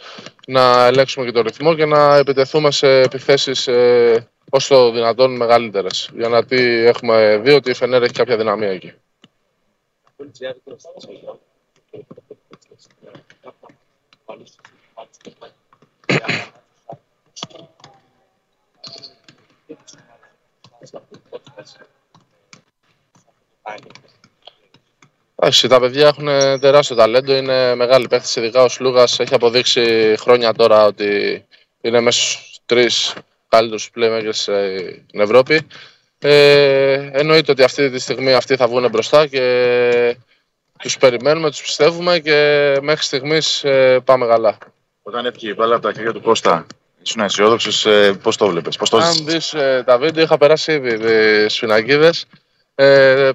να 0.46 0.86
ελέγξουμε 0.86 1.26
και 1.26 1.32
το 1.32 1.40
ρυθμό 1.40 1.74
και 1.74 1.84
να 1.84 2.16
επιτεθούμε 2.16 2.70
σε 2.70 3.00
επιθέσεις 3.00 3.66
ε, 3.66 4.28
όσο 4.50 4.74
το 4.74 4.90
δυνατόν 4.92 5.36
μεγαλύτερες. 5.36 6.10
Για 6.14 6.28
να 6.28 6.44
τι 6.44 6.86
έχουμε 6.86 7.40
δει 7.44 7.52
ότι 7.52 7.70
η 7.70 7.74
Φενέρ 7.74 8.02
έχει 8.02 8.12
κάποια 8.12 8.36
δυναμία 8.36 8.70
εκεί. 8.70 8.92
Εντάξει, 25.34 25.68
τα 25.68 25.80
παιδιά 25.80 26.06
έχουν 26.06 26.26
τεράστιο 26.60 26.96
ταλέντο, 26.96 27.36
είναι 27.36 27.74
μεγάλοι 27.74 28.08
παίχτες, 28.08 28.36
ειδικά 28.36 28.62
ο 28.62 28.68
Σλούγας 28.68 29.20
έχει 29.20 29.34
αποδείξει 29.34 30.14
χρόνια 30.18 30.52
τώρα 30.52 30.84
ότι 30.84 31.44
είναι 31.80 32.00
μέσα 32.00 32.20
στους 32.20 32.58
τρεις 32.66 33.14
καλύτερους 33.48 33.90
playmakers 33.96 34.30
στην 34.32 35.20
Ευρώπη. 35.20 35.66
Ε, 36.20 37.10
εννοείται 37.12 37.52
ότι 37.52 37.62
αυτή 37.62 37.90
τη 37.90 37.98
στιγμή 37.98 38.32
αυτοί 38.32 38.56
θα 38.56 38.66
βγουν 38.66 38.88
μπροστά 38.90 39.26
και 39.26 40.16
τους 40.78 40.98
περιμένουμε, 40.98 41.50
τους 41.50 41.60
πιστεύουμε 41.60 42.18
και 42.18 42.78
μέχρι 42.82 43.04
στιγμής 43.04 43.64
ε, 43.64 44.00
πάμε 44.04 44.26
καλά. 44.26 44.58
Όταν 45.02 45.26
έφυγε 45.26 45.50
η 45.50 45.54
μπάλα 45.56 45.74
από 45.74 45.86
τα 45.86 45.92
χέρια 45.92 46.12
του 46.12 46.20
Κώστα, 46.20 46.66
ήσουν 47.02 47.22
αισιόδοξος, 47.22 47.86
ε, 47.86 48.12
πώς 48.22 48.36
το 48.36 48.48
βλέπεις, 48.48 48.76
πώς 48.76 48.90
το 48.90 48.96
Αν 48.96 49.12
ζεις; 49.12 49.24
δεις 49.24 49.54
ε, 49.54 49.82
τα 49.86 49.98
βίντεο, 49.98 50.24
είχα 50.24 50.38
περάσει 50.38 50.72
ήδη 50.72 50.98
τις 50.98 51.58
φιναγκίδες. 51.58 52.26
Ε, 52.74 53.30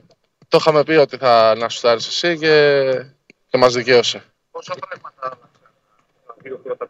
το 0.47 0.57
είχαμε 0.61 0.84
πει 0.84 0.93
ότι 0.93 1.18
θα 1.18 1.55
να 1.57 1.69
σου 1.69 1.88
εσύ 1.88 2.38
και, 2.38 3.05
και 3.49 3.57
μας 3.57 3.73
δικαίωσε. 3.73 4.23
Πόσα 4.51 4.76
πράγματα 4.76 5.38
δύο 6.43 6.57
πρώτα 6.64 6.88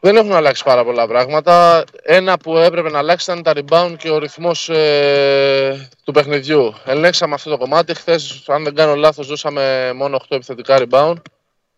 Δεν 0.00 0.16
έχουν 0.16 0.32
αλλάξει 0.32 0.64
πάρα 0.64 0.84
πολλά 0.84 1.06
πράγματα. 1.06 1.84
Ένα 2.02 2.36
που 2.38 2.56
έπρεπε 2.56 2.90
να 2.90 2.98
αλλάξει 2.98 3.30
ήταν 3.30 3.42
τα 3.42 3.52
rebound 3.54 3.94
και 3.98 4.10
ο 4.10 4.18
ρυθμός 4.18 4.68
ε, 4.68 5.88
του 6.04 6.12
παιχνιδιού. 6.12 6.74
Ελέγξαμε 6.84 7.34
αυτό 7.34 7.50
το 7.50 7.56
κομμάτι. 7.56 7.94
Χθες, 7.94 8.44
αν 8.46 8.64
δεν 8.64 8.74
κάνω 8.74 8.94
λάθος, 8.94 9.26
δώσαμε 9.26 9.92
μόνο 9.94 10.16
8 10.16 10.24
επιθετικά 10.28 10.78
rebound. 10.78 11.14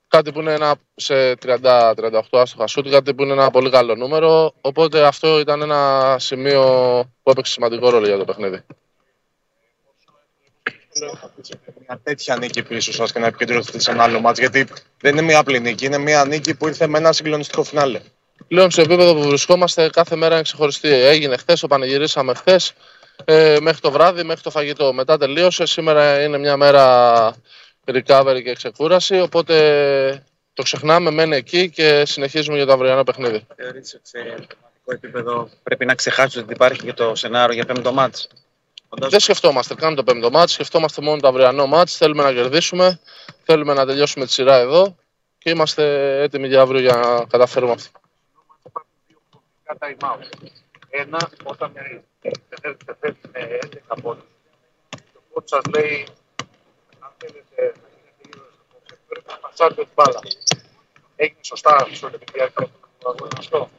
κάτι 0.08 0.32
που 0.32 0.40
είναι 0.40 0.52
ένα 0.52 0.74
σε 0.94 1.32
30-38 1.46 2.20
άστοχα 2.30 2.66
σούτ, 2.66 2.88
κάτι 2.88 3.14
που 3.14 3.22
είναι 3.22 3.32
ένα 3.32 3.50
πολύ 3.50 3.70
καλό 3.70 3.94
νούμερο. 3.94 4.52
Οπότε 4.60 5.06
αυτό 5.06 5.38
ήταν 5.38 5.62
ένα 5.62 6.16
σημείο 6.18 6.62
που 7.22 7.30
έπαιξε 7.30 7.52
σημαντικό 7.52 7.90
ρόλο 7.90 8.06
για 8.06 8.16
το 8.18 8.24
παιχνίδι. 8.24 8.62
Μια 11.86 12.00
τέτοια 12.02 12.36
νίκη 12.36 12.62
πίσω 12.62 12.92
σας 12.92 13.12
και 13.12 13.18
να 13.18 13.26
επικεντρωθείτε 13.26 13.78
σε 13.78 13.90
ένα 13.90 14.02
άλλο 14.02 14.20
μάτς, 14.20 14.38
γιατί 14.38 14.66
δεν 15.00 15.12
είναι 15.12 15.22
μια 15.22 15.38
απλή 15.38 15.60
νίκη, 15.60 15.84
είναι 15.84 15.98
μια 15.98 16.24
νίκη 16.24 16.54
που 16.54 16.66
ήρθε 16.66 16.86
με 16.86 16.98
ένα 16.98 17.12
συγκλονιστικό 17.12 17.62
φινάλε. 17.62 18.00
Πλέον 18.48 18.70
στο 18.70 18.80
επίπεδο 18.80 19.14
που 19.14 19.22
βρισκόμαστε, 19.22 19.90
κάθε 19.92 20.16
μέρα 20.16 20.34
είναι 20.34 20.42
ξεχωριστή. 20.42 20.88
Έγινε 20.88 21.36
χθες, 21.36 21.60
το 21.60 21.66
πανηγυρίσαμε 21.66 22.34
χθες, 22.34 22.72
ε, 23.24 23.56
μέχρι 23.60 23.80
το 23.80 23.90
βράδυ, 23.90 24.22
μέχρι 24.22 24.42
το 24.42 24.50
φαγητό. 24.50 24.92
Μετά 24.92 25.16
τελείωσε. 25.16 25.66
Σήμερα 25.66 26.22
είναι 26.22 26.38
μια 26.38 26.56
μέρα 26.56 27.34
recovery 27.84 28.42
και 28.44 28.52
ξεκούραση. 28.52 29.20
Οπότε 29.20 30.24
το 30.52 30.62
ξεχνάμε, 30.62 31.10
μένει 31.10 31.36
εκεί 31.36 31.70
και 31.70 32.02
συνεχίζουμε 32.06 32.56
για 32.56 32.66
το 32.66 32.72
αυριανό 32.72 33.02
παιχνίδι. 33.02 33.46
Θεωρείτε 33.56 33.96
ότι 33.96 34.08
σε 34.08 34.18
πραγματικό 34.18 34.92
επίπεδο 34.92 35.48
πρέπει 35.62 35.84
να 35.84 35.94
ξεχάσετε 35.94 36.44
ότι 36.44 36.52
υπάρχει 36.52 36.82
και 36.82 36.92
το 36.92 37.14
σενάριο 37.14 37.54
για 37.54 37.64
πέμπτο 37.64 37.92
μάτς; 37.92 38.28
Δεν 38.98 39.20
σκεφτόμαστε 39.20 39.74
καν 39.74 39.94
το 39.94 40.04
πέμπτο 40.04 40.30
μάτς, 40.30 40.52
σκεφτόμαστε 40.52 41.02
μόνο 41.02 41.20
το 41.20 41.28
αυριανό 41.28 41.66
μάτς. 41.66 41.96
Θέλουμε 41.96 42.22
να 42.22 42.32
κερδίσουμε, 42.32 43.00
θέλουμε 43.44 43.74
να 43.74 43.86
τελειώσουμε 43.86 44.24
τη 44.24 44.32
σειρά 44.32 44.56
εδώ 44.56 44.96
και 45.38 45.50
είμαστε 45.50 45.84
έτοιμοι 46.22 46.48
για 46.48 46.60
αύριο 46.60 46.80
για 46.80 46.96
να 46.96 47.24
καταφέρουμε 47.24 47.72
αυτό. 47.72 48.00
time 49.78 49.96
out. 49.98 50.18
Ένα, 50.90 51.30
όταν 51.42 51.72
θέλετε 52.60 52.96
φεύγει 53.00 53.20
με 53.32 53.58
11 53.88 53.96
πόντους, 54.02 54.24
το 54.88 55.20
coach 55.34 55.42
σας 55.44 55.62
λέει, 55.74 56.06
αν 56.98 57.10
θέλετε 57.18 57.72
να 57.80 57.88
γίνετε 57.88 58.20
λίγο 58.24 58.44
στο 58.84 58.96
πρέπει 59.08 59.26
να 59.28 59.36
πασάρετε 59.36 59.82
την 59.82 59.92
μπάλα. 59.94 60.20
Έγινε 61.16 61.40
σωστά 61.40 61.86
στο 61.92 62.10
διάρκεια 62.32 62.66
του 62.98 63.08
αγώνα 63.08 63.36
αυτό. 63.38 63.70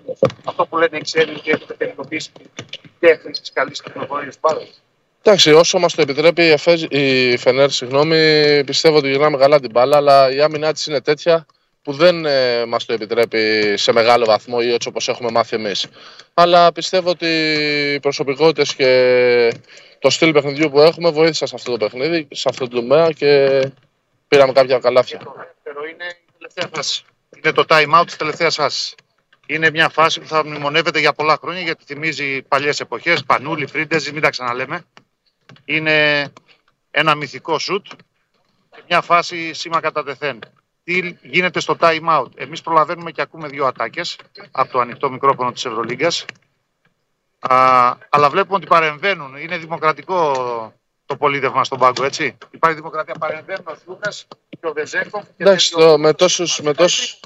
Αυτό 0.44 0.66
που 0.66 0.78
λένε 0.78 0.98
οι 0.98 1.02
ξένοι 1.02 1.36
ότι 1.36 1.50
έχετε 1.50 1.74
τελικοποιήσει 1.74 2.32
την 2.32 2.50
τέχνη 3.00 3.32
της 3.32 3.52
καλής 3.52 3.82
κυκλοφορίας 3.82 4.40
μπάλας. 4.40 4.81
Εντάξει, 5.24 5.52
όσο 5.52 5.80
μας 5.80 5.94
το 5.96 6.02
επιτρέπει 6.02 6.44
η, 6.44 6.50
Εφέζ, 6.50 6.84
η 6.90 7.38
Φενέρ, 7.38 7.70
συγγνώμη, 7.70 8.64
πιστεύω 8.64 8.98
ότι 8.98 9.10
γυρνάμε 9.10 9.38
καλά 9.38 9.60
την 9.60 9.70
μπάλα, 9.72 9.98
αλλά 9.98 10.32
η 10.32 10.42
άμυνά 10.42 10.74
της 10.74 10.86
είναι 10.86 11.02
τέτοια 11.02 11.46
που 11.82 11.94
δεν 11.94 12.26
ε, 12.26 12.66
μας 12.66 12.86
το 12.86 12.94
επιτρέπει 12.94 13.74
σε 13.78 13.92
μεγάλο 13.92 14.26
βαθμό 14.26 14.58
ή 14.62 14.74
έτσι 14.74 14.88
όπως 14.88 15.08
έχουμε 15.08 15.32
μάθει 15.32 15.56
εμείς. 15.56 15.88
Αλλά 16.34 16.72
πιστεύω 16.72 17.10
ότι 17.10 17.28
οι 17.94 18.00
προσωπικότητες 18.00 18.76
και 18.76 19.54
το 20.00 20.10
στυλ 20.10 20.32
παιχνιδιού 20.32 20.70
που 20.70 20.80
έχουμε 20.80 21.10
βοήθησαν 21.10 21.48
σε 21.48 21.56
αυτό 21.56 21.72
το 21.72 21.78
παιχνίδι, 21.78 22.28
σε 22.32 22.50
αυτό 22.50 22.68
το 22.68 22.76
τομέα 22.76 23.12
και 23.12 23.62
πήραμε 24.28 24.52
κάποια 24.52 24.80
καλάθια. 24.80 25.18
δεύτερο 25.18 25.86
είναι 25.86 26.06
η 26.06 26.32
τελευταία 26.38 26.70
φάση. 26.74 27.04
Είναι 27.38 27.52
το 27.52 27.66
time 27.68 28.00
out 28.00 28.06
της 28.06 28.16
τελευταίας 28.16 28.56
φάσης. 28.56 28.96
Είναι 29.46 29.70
μια 29.70 29.90
φάση 29.90 30.20
που 30.20 30.28
θα 30.28 30.46
μνημονεύεται 30.46 31.00
για 31.00 31.14
πολλά 31.14 31.38
χρόνια 31.42 31.62
γιατί 31.62 31.84
θυμίζει 31.86 32.42
παλιές 32.42 32.80
εποχές. 32.80 33.24
Πανούλη, 33.24 33.66
Φρίντεζη, 33.66 34.12
μην 34.12 34.22
τα 34.22 34.30
ξαναλέμε. 34.30 34.86
Είναι 35.66 36.28
ένα 36.92 37.16
μυθικό 37.16 37.60
σουτ 37.60 37.86
και 38.72 38.82
μια 38.88 39.02
φάση 39.02 39.54
σήμα 39.54 39.80
κατά 39.80 40.04
τεθέν. 40.04 40.40
Τι 40.84 41.18
γίνεται 41.22 41.60
στο 41.60 41.76
time 41.80 42.08
out; 42.20 42.28
Εμείς 42.36 42.62
προλαβαίνουμε 42.62 43.12
και 43.12 43.22
ακούμε 43.22 43.48
δύο 43.48 43.66
ατάκες 43.66 44.18
από 44.52 44.72
το 44.72 44.80
ανοιχτό 44.80 45.10
μικρόφωνο 45.12 45.52
της 45.52 45.66
Ευρωλίγκας. 45.66 46.26
Αλλά 48.10 48.30
βλέπουμε 48.30 48.56
ότι 48.56 48.68
παρεμβαίνουν. 48.68 49.36
Είναι 49.36 49.58
δημοκρατικό 49.58 50.34
το 51.06 51.16
πολίτευμα 51.18 51.64
στον 51.64 51.80
πάγκο, 51.80 52.04
έτσι; 52.04 52.38
Υπάρχει 52.52 52.78
δημοκρατία. 52.78 53.16
Παρεμβαίνουν 53.20 53.66
ο 53.68 53.76
Σλούκας 53.76 54.28
και 54.50 54.68
ο 54.68 54.74
Βεζέκοφ. 54.74 55.24
και 55.24 55.32
Εντάξει, 55.38 55.74
δεν- 55.76 55.86
το, 55.88 55.98
με 55.98 56.14
τόσους, 56.14 56.60
με 56.62 56.74
τόσους, 56.74 57.20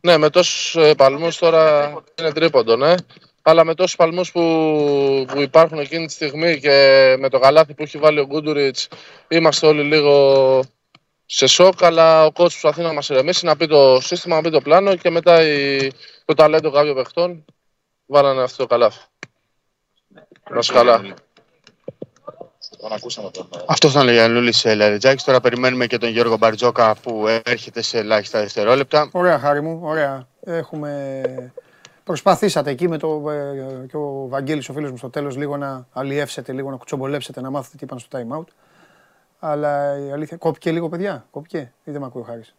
ναι, 0.00 0.16
με 0.16 0.30
τόσους 0.30 0.74
ε, 0.76 0.94
παλμούς 0.94 1.36
τώρα 1.38 1.88
είναι 2.18 2.32
τρίποντο, 2.32 2.76
ναι. 2.76 2.94
Αλλά 3.42 3.64
με 3.64 3.74
τόσους 3.74 3.96
παλμούς 3.96 4.32
που, 4.32 4.40
που 5.28 5.40
υπάρχουν 5.40 5.78
εκείνη 5.78 6.06
τη 6.06 6.12
στιγμή 6.12 6.58
και 6.60 7.16
με 7.18 7.28
το 7.28 7.38
καλάθι 7.38 7.74
που 7.74 7.82
έχει 7.82 7.98
βάλει 7.98 8.20
ο 8.20 8.26
Γκούντουριτς 8.26 8.88
είμαστε 9.28 9.66
όλοι 9.66 9.82
λίγο 9.82 10.64
σε 11.26 11.46
σοκ, 11.46 11.84
αλλά 11.84 12.24
ο 12.24 12.26
coach 12.26 12.32
προσπαθεί 12.34 12.82
να 12.82 12.92
μας 12.92 13.08
ηρεμήσει, 13.08 13.44
να 13.44 13.56
πει 13.56 13.66
το 13.66 14.00
σύστημα, 14.00 14.36
να 14.36 14.42
πει 14.42 14.50
το 14.50 14.60
πλάνο 14.60 14.96
και 14.96 15.10
μετά 15.10 15.42
η, 15.42 15.90
το 16.24 16.34
ταλέντο 16.34 16.70
κάποιων 16.70 16.94
παιχτών 16.94 17.44
βάλανε 18.06 18.42
αυτό 18.42 18.56
το 18.56 18.66
καλάθι. 18.66 19.00
Να 20.50 20.58
είσαι 20.58 20.72
καλά. 20.72 21.02
Τον 22.80 22.92
ακούσαμε 22.92 23.30
τον. 23.30 23.48
Αυτό 23.66 23.88
ήταν 23.88 24.08
ο 24.08 24.10
Γιαννούλη 24.10 24.54
Λαριτζάκης. 24.64 25.24
Τώρα 25.24 25.40
περιμένουμε 25.40 25.86
και 25.86 25.98
τον 25.98 26.08
Γιώργο 26.08 26.36
Μπαρτζόκα 26.36 26.94
που 27.02 27.26
έρχεται 27.42 27.82
σε 27.82 27.98
ελάχιστα 27.98 28.40
δευτερόλεπτα. 28.40 29.08
Ωραία, 29.12 29.38
χάρη 29.38 29.60
μου, 29.62 29.80
ωραία. 29.82 30.28
Έχουμε... 30.44 31.22
Προσπαθήσατε 32.04 32.70
εκεί 32.70 32.88
με 32.88 32.98
το, 32.98 33.30
ε, 33.30 33.86
και 33.88 33.96
ο 33.96 34.26
Βαγγέλης 34.28 34.68
ο 34.68 34.72
φίλος 34.72 34.90
μου 34.90 34.96
στο 34.96 35.10
τέλος 35.10 35.36
λίγο 35.36 35.56
να 35.56 35.86
αλλιεύσετε, 35.92 36.52
λίγο 36.52 36.70
να 36.70 36.76
κουτσομπολέψετε, 36.76 37.40
να 37.40 37.50
μάθετε 37.50 37.76
τι 37.76 37.84
είπαν 37.84 37.98
στο 37.98 38.18
time 38.18 38.38
out. 38.38 38.44
Αλλά 39.38 39.98
η 39.98 40.12
αλήθεια, 40.12 40.36
κόπηκε 40.36 40.70
λίγο 40.72 40.88
παιδιά, 40.88 41.26
κόπηκε 41.30 41.72
ή 41.84 41.90
δεν 41.90 42.00
με 42.00 42.06
ακούει 42.06 42.22
ο 42.22 42.24
Χάρης; 42.24 42.54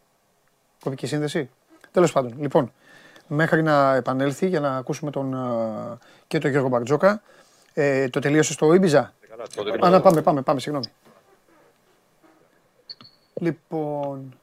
Κόπηκε 0.83 1.05
η 1.05 1.09
σύνδεση; 1.09 1.49
Τέλος 1.91 2.11
πάντων, 2.11 2.33
λοιπόν, 2.39 2.71
μέχρι 3.27 3.63
να 3.63 3.95
επανέλθει 3.95 4.47
για 4.47 4.59
να 4.59 4.75
ακούσουμε 4.77 5.11
τον, 5.11 5.33
ε, 5.33 5.97
και 6.27 6.37
τον 6.39 6.49
Γιώργο 6.51 6.69
Μπαρτζόκα. 6.69 7.21
Ε, 7.73 8.09
το 8.09 8.19
τελείωσε 8.19 8.53
στο 8.53 8.73
Ήμπιζα; 8.73 9.13
Α, 9.79 9.89
να 9.89 10.01
πάμε, 10.01 10.21
πάμε, 10.21 10.41
πάμε, 10.41 10.59
συγγνώμη. 10.59 10.85
Λοιπόν, 13.33 14.33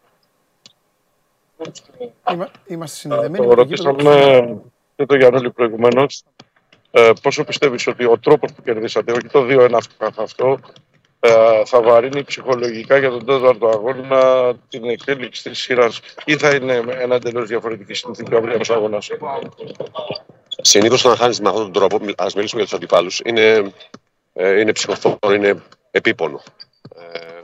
είμα- 2.33 2.51
είμαστε 2.67 2.97
συνδεδεμένοι. 2.97 3.45
Το 3.45 3.49
με 3.49 3.55
το 3.55 3.63
γήπεδο. 3.63 3.91
ρωτήσαμε 3.91 4.03
και 4.03 4.78
το 5.07 5.17
Γιάννη 5.17 5.51
προηγουμένως. 5.51 6.23
Ε, 6.91 7.11
πόσο 7.23 7.45
πιστεύεις 7.45 7.87
ότι 7.87 8.05
ο 8.05 8.19
τρόπος 8.19 8.53
που 8.53 8.63
κερδίσατε, 8.63 9.13
όχι 9.13 9.29
το 9.29 9.47
2-1 9.49 9.71
αυτό 9.73 9.95
καθ' 9.99 10.21
αυτό, 10.21 10.59
ε, 11.21 11.65
θα 11.65 11.83
βαρύνει 11.83 12.25
ψυχολογικά 12.25 12.99
για 12.99 13.11
τον 13.11 13.27
τέταρτο 13.27 13.69
αγώνα 13.69 14.53
την 14.69 14.85
εξέλιξη 14.85 15.43
της 15.43 15.59
σειράς 15.59 16.01
ή 16.25 16.37
θα 16.37 16.55
είναι 16.55 16.83
ένα 16.89 17.15
εντελώς 17.15 17.49
διαφορετική 17.49 17.95
συνθήκη 17.95 18.35
ο 18.35 18.39
αυριανός 18.39 18.71
αγώνας; 18.71 19.11
Συνήθως 20.61 21.05
όταν 21.05 21.17
χάνεις 21.17 21.41
με 21.41 21.49
αυτόν 21.49 21.63
τον 21.63 21.73
τρόπο, 21.73 22.13
ας 22.17 22.35
μιλήσουμε 22.35 22.61
για 22.61 22.71
τους 22.71 22.79
αντιπάλους, 22.79 23.21
είναι, 23.25 23.73
ε, 24.33 24.61
είναι 24.61 24.73
ψυχοφόρο, 24.73 25.35
είναι 25.35 25.63
επίπονο. 25.91 26.43
Ε, 26.97 27.39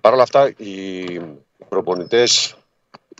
Παρ' 0.00 0.12
όλα 0.12 0.22
αυτά, 0.22 0.52
οι 0.56 1.20
προπονητές 1.68 2.54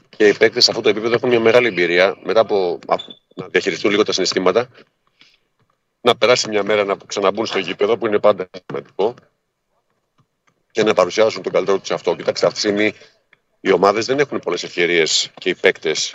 και 0.09 0.29
οι 0.29 0.35
παίκτες 0.35 0.65
σε 0.65 0.71
αυτό 0.71 0.83
το 0.83 0.89
επίπεδο 0.89 1.15
έχουν 1.15 1.29
μια 1.29 1.41
μεγάλη 1.41 1.67
εμπειρία 1.67 2.17
μετά 2.25 2.41
από 2.41 2.79
α, 2.87 2.95
να 3.41 3.49
διαχειριστούν 3.49 3.91
λίγο 3.91 4.03
τα 4.03 4.13
συναισθήματα, 4.13 4.69
να 6.01 6.17
περάσει 6.17 6.49
μια 6.49 6.63
μέρα 6.65 6.85
να 6.85 6.97
ξαναμπούν 7.07 7.47
στο 7.47 7.59
γήπεδο 7.59 7.99
που 7.99 8.07
είναι 8.07 8.19
πάντα 8.19 8.49
σημαντικό 8.67 9.15
και 10.71 10.83
να 10.83 10.95
παρουσιάσουν 10.95 11.43
τον 11.43 11.53
καλύτερο 11.53 11.79
τους 11.79 11.91
αυτό. 11.91 12.17
Κοιτάξτε, 12.17 12.47
αυτή 12.47 12.61
τη 12.61 12.67
στιγμή 12.67 12.93
οι 13.61 13.73
ομάδες 13.73 14.07
δεν 14.07 14.19
έχουν 14.19 14.39
πολλές 14.39 14.63
ευκαιρίες 14.63 15.31
και 15.35 15.49
οι 15.49 15.55
παίκτες 15.55 16.15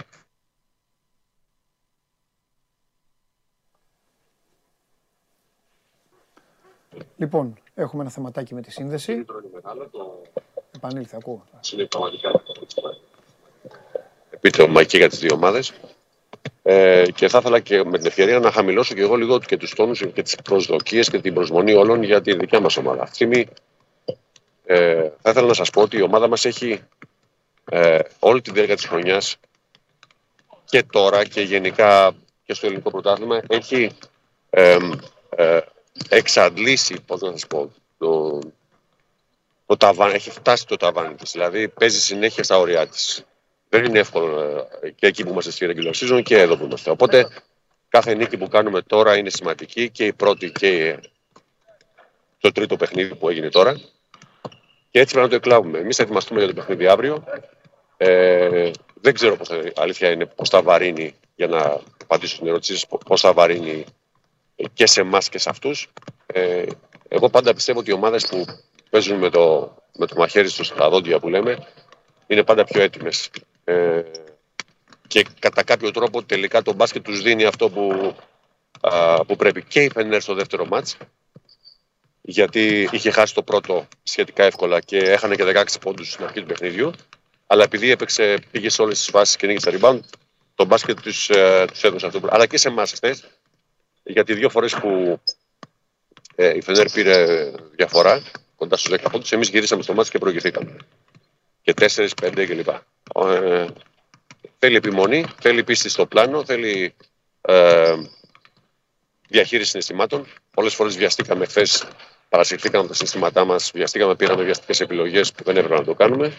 Λοιπόν, 7.17 7.57
έχουμε 7.75 8.01
ένα 8.01 8.11
θεματάκι 8.11 8.53
με 8.53 8.61
τη 8.61 8.71
σύνδεση. 8.71 9.25
Επανήλθε, 10.75 11.15
ακούω. 11.15 11.43
είναι 11.73 11.85
πραγματικά 11.85 12.41
επίτευγμα 14.29 14.83
και 14.83 14.97
για 14.97 15.09
τις 15.09 15.19
δύο 15.19 15.35
ομάδες. 15.35 15.73
Ε, 16.67 17.05
και 17.15 17.27
θα 17.27 17.37
ήθελα 17.37 17.59
και 17.59 17.83
με 17.83 17.97
την 17.97 18.07
ευκαιρία 18.07 18.39
να 18.39 18.51
χαμηλώσω 18.51 18.93
και 18.93 19.01
εγώ 19.01 19.15
λίγο 19.15 19.39
και 19.39 19.57
τους 19.57 19.73
τόνους 19.73 20.03
και 20.13 20.21
τις 20.21 20.35
προσδοκίες 20.43 21.09
και 21.09 21.19
την 21.19 21.33
προσμονή 21.33 21.73
όλων 21.73 22.03
για 22.03 22.21
τη 22.21 22.35
δικιά 22.35 22.59
μας 22.59 22.77
ομάδα. 22.77 23.01
Αυτή 23.01 23.09
τη 23.11 23.15
στιγμή 23.15 23.47
ε, 24.65 25.09
θα 25.21 25.29
ήθελα 25.29 25.47
να 25.47 25.53
σας 25.53 25.69
πω 25.69 25.81
ότι 25.81 25.97
η 25.97 26.01
ομάδα 26.01 26.27
μας 26.27 26.45
έχει 26.45 26.81
ε, 27.71 27.99
όλη 28.19 28.41
τη 28.41 28.51
διάρκεια 28.51 28.75
της 28.75 28.85
χρονιάς 28.85 29.37
και 30.65 30.83
τώρα 30.83 31.25
και 31.25 31.41
γενικά 31.41 32.15
και 32.45 32.53
στο 32.53 32.65
ελληνικό 32.65 32.91
πρωτάθλημα 32.91 33.41
έχει 33.47 33.91
ε, 34.49 34.77
ε, 35.29 35.59
εξαντλήσει, 36.09 36.95
πώς 37.05 37.21
να 37.21 37.31
σας 37.31 37.47
πω, 37.47 37.71
το, 37.97 38.39
το 39.65 39.77
ταβάνι, 39.77 40.13
έχει 40.13 40.29
φτάσει 40.29 40.65
το 40.67 40.75
ταβάνι 40.75 41.15
της. 41.15 41.31
Δηλαδή 41.31 41.67
παίζει 41.67 41.99
συνέχεια 41.99 42.43
στα 42.43 42.57
ωριά 42.57 42.87
της. 42.87 43.25
Δεν 43.75 43.85
είναι 43.85 43.99
εύκολο 43.99 44.67
ε, 44.81 44.89
και 44.89 45.07
εκεί 45.07 45.23
που 45.23 45.29
είμαστε 45.29 45.51
στη 45.51 45.67
regular 45.69 45.93
season 45.93 46.21
και 46.23 46.37
εδώ 46.37 46.57
που 46.57 46.65
είμαστε. 46.65 46.89
Οπότε 46.89 47.27
κάθε 47.89 48.13
νίκη 48.13 48.37
που 48.37 48.47
κάνουμε 48.47 48.81
τώρα 48.81 49.17
είναι 49.17 49.29
σημαντική 49.29 49.89
και 49.89 50.05
η 50.05 50.13
πρώτη 50.13 50.51
και 50.51 50.99
το 52.39 52.51
τρίτο 52.51 52.75
παιχνίδι 52.75 53.15
που 53.15 53.29
έγινε 53.29 53.49
τώρα. 53.49 53.73
Και 54.89 54.99
έτσι 54.99 55.13
πρέπει 55.13 55.19
να 55.19 55.29
το 55.29 55.35
εκλάβουμε. 55.35 55.77
Εμείς 55.79 55.95
θα 55.95 56.03
ετοιμαστούμε 56.03 56.39
για 56.39 56.47
το 56.47 56.53
παιχνίδι 56.53 56.87
αύριο. 56.87 57.23
Ε, 57.97 58.71
δεν 59.01 59.13
ξέρω 59.13 59.35
πώς 59.35 59.47
θα, 59.47 59.61
αλήθεια 59.75 60.11
είναι 60.11 60.25
πώς 60.25 60.49
θα 60.49 60.61
βαρύνει, 60.61 61.15
για 61.35 61.47
να 61.47 61.79
απαντήσω 62.03 62.35
στην 62.35 62.47
ερώτησή 62.47 62.73
σας, 62.73 62.87
πώς 63.05 63.21
θα 63.21 63.33
βαρύνει 63.33 63.85
και 64.73 64.87
σε 64.87 65.01
εμάς 65.01 65.29
και 65.29 65.39
σε 65.39 65.49
αυτούς. 65.49 65.89
Ε, 66.25 66.65
εγώ 67.07 67.29
πάντα 67.29 67.53
πιστεύω 67.53 67.79
ότι 67.79 67.89
οι 67.89 67.93
ομάδες 67.93 68.27
που 68.27 68.45
παίζουν 68.89 69.17
με 69.17 69.29
το, 69.29 69.75
με 69.97 70.05
το 70.05 70.15
μαχαίρι 70.17 70.47
στους 70.47 70.67
στα 70.67 70.89
δόντια 70.89 71.19
που 71.19 71.29
λέμε 71.29 71.67
είναι 72.27 72.43
πάντα 72.43 72.63
πιο 72.63 72.81
έτοιμες 72.81 73.29
Ε, 73.65 74.01
και 75.07 75.25
κατά 75.39 75.63
κάποιο 75.63 75.91
τρόπο 75.91 76.23
τελικά 76.23 76.61
το 76.61 76.73
μπάσκετ 76.73 77.03
τους 77.03 77.21
δίνει 77.21 77.45
αυτό 77.45 77.69
που, 77.69 78.15
α, 78.81 79.25
που 79.25 79.35
πρέπει. 79.35 79.63
Και 79.63 79.83
η 79.83 79.89
Φενέρ 79.89 80.21
στο 80.21 80.33
δεύτερο 80.33 80.65
μάτς, 80.65 80.97
γιατί 82.21 82.89
είχε 82.91 83.11
χάσει 83.11 83.33
το 83.33 83.43
πρώτο 83.43 83.87
σχετικά 84.03 84.43
εύκολα 84.43 84.79
και 84.79 84.97
έχανε 84.97 85.35
και 85.35 85.43
16 85.43 85.63
πόντους 85.81 86.11
στην 86.11 86.25
αρχή 86.25 86.39
του 86.39 86.45
παιχνίδιου. 86.45 86.91
Αλλά 87.47 87.63
επειδή 87.63 87.91
έπαιξε, 87.91 88.37
πήγε 88.51 88.69
σε 88.69 88.81
όλες 88.81 88.97
τις 88.97 89.09
φάσεις 89.09 89.35
και 89.35 89.47
νίκησε 89.47 89.79
rebound, 89.79 89.99
το 90.55 90.65
μπάσκετ 90.65 90.99
τους, 90.99 91.29
ε, 91.29 91.65
τους 91.71 91.83
έδωσε 91.83 92.05
αυτό. 92.05 92.19
Αλλά 92.29 92.45
και 92.45 92.57
σε 92.57 92.67
εμάς 92.67 92.91
χθες, 92.91 93.23
γιατί 94.03 94.33
δύο 94.33 94.49
φορές 94.49 94.75
που 94.75 95.19
ε, 96.35 96.55
η 96.55 96.61
Φενέρ 96.61 96.89
πήρε 96.91 97.51
διαφορά, 97.75 98.23
κοντά 98.55 98.77
στους 98.77 98.93
10 98.93 99.11
πόντους, 99.11 99.31
εμείς 99.31 99.49
γυρίσαμε 99.49 99.83
στο 99.83 99.93
μάτς 99.93 100.09
και 100.09 100.17
προηγηθήκαμε. 100.17 100.75
Και 101.65 101.73
4, 101.95 102.07
5 102.21 102.45
κλπ. 102.45 102.67
Ε, 103.27 103.65
θέλει 104.59 104.75
επιμονή, 104.75 105.25
θέλει 105.41 105.63
πίστη 105.63 105.89
στο 105.89 106.05
πλάνο, 106.05 106.45
θέλει 106.45 106.93
ε, 107.41 107.93
διαχείριση 109.27 109.69
συναισθημάτων. 109.69 110.27
Πολλές 110.51 110.75
φορές 110.75 110.97
βιαστήκαμε 110.97 111.45
χθες, 111.45 111.87
παρασυρθήκαμε 112.29 112.77
από 112.79 112.87
τα 112.87 112.93
συναισθήματά 112.93 113.45
μας, 113.45 113.71
βιαστήκαμε, 113.73 114.15
πήραμε 114.15 114.43
βιαστικές 114.43 114.79
επιλογές 114.79 115.31
που 115.31 115.43
δεν 115.43 115.57
έπρεπε 115.57 115.75
να 115.75 115.83
το 115.83 115.93
κάνουμε. 115.93 116.37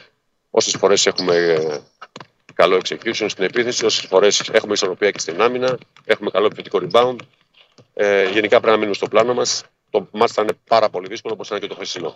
Όσες 0.51 0.77
φορές 0.79 1.07
έχουμε 1.07 1.37
ε, 1.37 1.79
καλό 2.55 2.81
execution 2.85 3.27
στην 3.29 3.45
επίθεση, 3.45 3.85
όσες 3.85 4.07
φορές 4.07 4.41
έχουμε 4.53 4.73
ισορροπία 4.73 5.11
και 5.11 5.19
στην 5.19 5.43
άμυνα, 5.43 5.79
έχουμε 6.05 6.31
καλό 6.31 6.47
επιθετικό 6.47 6.81
rebound. 6.83 7.17
Ε, 7.95 8.29
γενικά 8.31 8.49
πρέπει 8.49 8.67
να 8.67 8.77
μείνουμε 8.77 8.95
στο 8.95 9.09
πλάνο 9.09 9.35
μας. 9.35 9.65
Το 9.91 10.09
μάτς 10.13 10.33
θα 10.33 10.43
είναι 10.43 10.53
πάρα 10.69 10.91
πολύ 10.91 11.09
δύσκολο 11.09 11.35
όπως 11.35 11.47
ήταν 11.47 11.61
και 11.61 11.67
το 11.67 11.75
χθεσινό. 11.75 12.15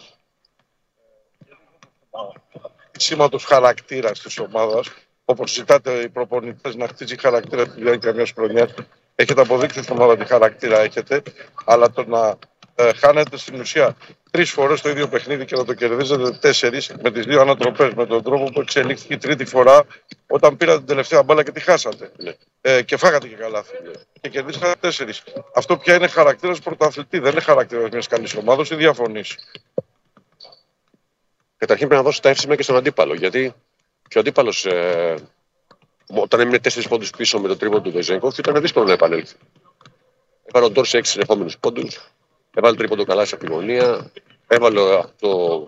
Σήματος 3.02 3.44
χαρακτήρας 3.44 4.20
της 4.20 4.38
ομάδας, 4.38 4.90
όπως 5.24 5.52
ζητάτε 5.52 5.92
οι 5.92 6.08
προπονητές 6.08 6.74
να 6.74 6.88
χτίζει 6.88 7.18
χαρακτήρα 7.18 7.68
τη 7.68 7.80
διάρκεια 7.82 8.12
μιας 8.14 8.32
χρονιάς, 8.36 8.74
έχετε 9.14 9.40
αποδείξει 9.40 9.82
στην 9.82 9.96
ομάδα 9.96 10.16
τι 10.16 10.24
χαρακτήρα 10.24 10.80
έχετε, 10.80 11.22
αλλά 11.64 11.90
το 11.90 12.04
να 12.04 12.38
ε, 12.74 12.92
χάνετε 12.94 13.36
στην 13.36 13.60
ουσία 13.60 13.96
τρεις 14.30 14.50
φορές 14.50 14.80
το 14.80 14.88
ίδιο 14.88 15.08
παιχνίδι 15.08 15.44
και 15.44 15.56
να 15.56 15.64
το 15.64 15.74
κερδίζετε 15.74 16.30
τέσσερις 16.30 16.92
με 17.02 17.10
τις 17.10 17.24
δύο 17.26 17.40
ανατροπές, 17.40 17.94
με 17.94 18.06
τον 18.06 18.22
τρόπο 18.22 18.44
που 18.44 18.60
εξελίχθηκε 18.60 19.14
η 19.14 19.18
τρίτη 19.18 19.44
φορά 19.44 19.86
όταν 20.26 20.56
πήρατε 20.56 20.78
την 20.78 20.86
τελευταία 20.86 21.22
μπάλα 21.22 21.42
και 21.42 21.52
τη 21.52 21.60
χάσατε. 21.60 22.10
Ε, 22.60 22.82
και 22.82 22.96
φάγατε 22.96 23.28
και 23.28 23.34
καλά. 23.34 23.64
Και 24.20 24.28
κερδίσατε 24.28 24.72
τέσσερις. 24.80 25.22
Αυτό 25.54 25.76
πια 25.76 25.94
είναι 25.94 26.06
χαρακτήρας 26.06 26.58
πρωταθλητή, 26.58 27.18
δεν 27.18 27.32
είναι 27.32 27.40
χαρακτήρας 27.40 27.90
μιας 27.90 28.06
καλής 28.06 28.34
ομάδας 28.34 28.70
ή 28.70 28.74
διαφωνείς. 28.74 29.36
Καταρχήν 31.60 31.88
πρέπει 31.88 32.02
να 32.02 32.08
δώσω 32.08 32.20
τα 32.20 32.28
εύσημα 32.28 32.56
και 32.56 32.62
στον 32.62 32.76
αντίπαλο. 32.76 33.14
Γιατί 33.14 33.54
και 34.08 34.18
ο 34.18 34.20
αντίπαλος, 34.20 34.66
ε, 34.66 35.14
όταν 36.06 36.40
έμεινε 36.40 36.58
τέσσερις 36.58 36.88
πόντους 36.88 37.10
πίσω 37.10 37.40
με 37.40 37.48
το 37.48 37.56
τρίπον 37.56 37.82
του 37.82 37.90
Βεζέγκοφ, 37.90 38.38
ήταν 38.38 38.60
δύσκολο 38.60 38.86
να 38.86 38.92
επανέλθει. 38.92 39.36
Έβαλε 40.44 40.66
ο 40.66 40.70
Ντόρ 40.70 40.86
σε 40.86 40.98
έξι 40.98 41.12
συνεχόμενους 41.12 41.58
πόντους, 41.58 42.12
έβαλε 42.54 42.76
τρίποντο 42.76 43.04
καλά 43.04 43.24
σε 43.24 43.34
επιμονία, 43.34 44.10
έβαλε 44.46 44.98
αυτό 44.98 45.66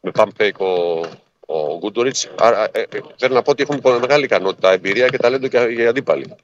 με 0.00 0.10
πάμπέικ 0.10 0.60
ο, 0.60 1.00
ο 1.46 1.78
Γκούντοριτς. 1.78 2.28
Άρα 2.38 2.68
ε, 2.72 2.80
ε, 2.80 3.00
θέλω 3.16 3.34
να 3.34 3.42
πω 3.42 3.50
ότι 3.50 3.62
έχουμε 3.62 3.80
πολύ 3.80 4.00
μεγάλη 4.00 4.24
ικανότητα, 4.24 4.70
εμπειρία 4.70 5.08
και 5.08 5.18
ταλέντο 5.18 5.48
και 5.48 5.58
για 5.58 5.88
αντίπαλοι. 5.88 6.36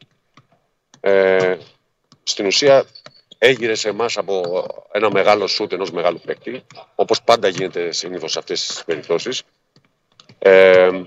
Ε, 1.00 1.56
στην 2.22 2.46
ουσία 2.46 2.84
έγειρε 3.38 3.74
σε 3.74 3.88
εμάς 3.88 4.16
από 4.16 4.66
ένα 4.92 5.10
μεγάλο 5.10 5.46
σουτ 5.46 5.72
ενός 5.72 5.90
μεγάλου 5.90 6.20
παίκτη, 6.24 6.64
όπως 6.94 7.22
πάντα 7.22 7.48
γίνεται 7.48 7.92
συνήθως 7.92 8.32
σε 8.32 8.38
αυτές 8.38 8.66
τις 8.66 8.84
περιπτώσεις. 8.84 9.42
Ε, 10.38 11.02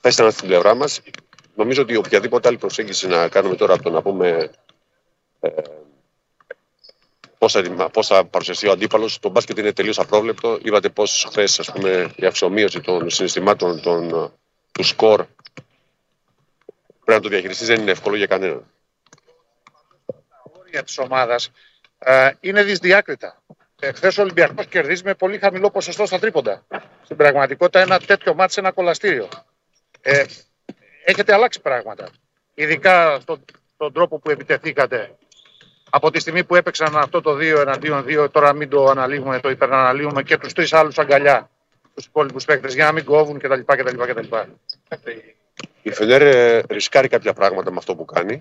θα 0.00 0.08
ήσταν 0.08 0.30
στην 0.32 0.46
πλευρά 0.46 0.74
μας. 0.74 1.00
Νομίζω 1.54 1.82
ότι 1.82 1.96
οποιαδήποτε 1.96 2.48
άλλη 2.48 2.58
προσέγγιση 2.58 3.06
να 3.06 3.28
κάνουμε 3.28 3.54
τώρα 3.56 3.74
από 3.74 3.82
το 3.82 3.90
να 3.90 4.02
πούμε 4.02 4.50
ε, 5.40 5.50
πώς 7.38 7.52
θα, 7.52 7.90
πώς 7.92 8.06
θα 8.06 8.24
παρουσιαστεί 8.24 8.68
ο 8.68 8.72
αντίπαλος, 8.72 9.18
το 9.18 9.28
μπάσκετ 9.28 9.58
είναι 9.58 9.72
τελείως 9.72 9.98
απρόβλεπτο. 9.98 10.58
Είδατε 10.62 10.88
πώς 10.88 11.26
χθες 11.28 11.72
η 12.16 12.26
αξιομείωση 12.26 12.80
των 12.80 13.10
συναισθημάτων 13.10 13.80
των, 13.80 14.32
του 14.72 14.82
σκορ 14.82 15.26
πρέπει 17.10 17.18
να 17.18 17.20
το 17.20 17.28
διαχειριστείς, 17.28 17.66
δεν 17.66 17.80
είναι 17.80 17.90
εύκολο 17.90 18.16
για 18.16 18.26
κανέναν. 18.26 18.64
Όρια 20.70 20.82
της 20.82 20.98
ομάδας 20.98 21.50
ε, 21.98 22.30
είναι 22.40 22.62
δυσδιάκριτα. 22.62 23.42
Χθες 23.94 24.18
ο 24.18 24.22
Ολυμπιακός 24.22 24.66
κερδίζει 24.66 25.02
με 25.04 25.14
πολύ 25.14 25.38
χαμηλό 25.38 25.70
ποσοστό 25.70 26.06
στα 26.06 26.18
τρίποντα. 26.18 26.66
Στην 27.04 27.16
πραγματικότητα, 27.16 27.80
ένα 27.80 27.98
τέτοιο 27.98 28.34
μάτι 28.34 28.52
σε 28.52 28.60
ένα 28.60 28.70
κολαστήριο. 28.70 29.28
Ε, 30.00 30.24
έχετε 31.04 31.32
αλλάξει 31.32 31.60
πράγματα. 31.60 32.08
Ειδικά 32.54 33.20
στον, 33.20 33.44
στον 33.74 33.92
τρόπο 33.92 34.18
που 34.18 34.30
επιτεθήκατε. 34.30 35.14
Από 35.90 36.10
τη 36.10 36.20
στιγμή 36.20 36.44
που 36.44 36.54
έπαιξαν 36.54 36.96
αυτό 36.96 37.20
το 37.20 37.32
2 37.32 37.40
εναντίον 37.40 38.04
2, 38.08 38.30
τώρα 38.32 38.52
μην 38.52 38.68
το 38.68 38.84
αναλύουμε, 38.84 39.40
το 39.40 39.50
υπεραναλύουμε 39.50 40.22
και 40.22 40.38
τους 40.38 40.52
τρεις 40.52 40.72
άλλους 40.72 40.98
αγκαλιά, 40.98 41.50
τους 41.94 42.04
υπόλοιπους 42.04 42.44
παίκτες, 42.44 42.74
για 42.74 42.84
να 42.84 42.92
μην 42.92 43.04
κόβουν 43.04 43.38
κτλ. 43.38 43.60
κτλ, 43.64 43.96
κτλ. 43.96 44.36
Η 45.82 45.90
Φενέρ 45.90 46.22
ε, 46.22 46.62
ρισκάρει 46.68 47.08
κάποια 47.08 47.32
πράγματα 47.32 47.70
με 47.70 47.76
αυτό 47.78 47.94
που 47.94 48.04
κάνει 48.04 48.38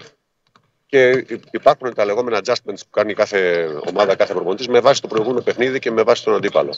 και 0.89 1.25
υπάρχουν 1.51 1.93
τα 1.93 2.05
λεγόμενα 2.05 2.41
adjustments 2.43 2.79
που 2.79 2.89
κάνει 2.89 3.13
κάθε 3.13 3.67
ομάδα, 3.89 4.15
κάθε 4.15 4.33
προπονητής 4.33 4.67
με 4.67 4.79
βάση 4.79 5.01
το 5.01 5.07
προηγούμενο 5.07 5.41
παιχνίδι 5.41 5.79
και 5.79 5.91
με 5.91 6.03
βάση 6.03 6.23
τον 6.23 6.35
αντίπαλο. 6.35 6.75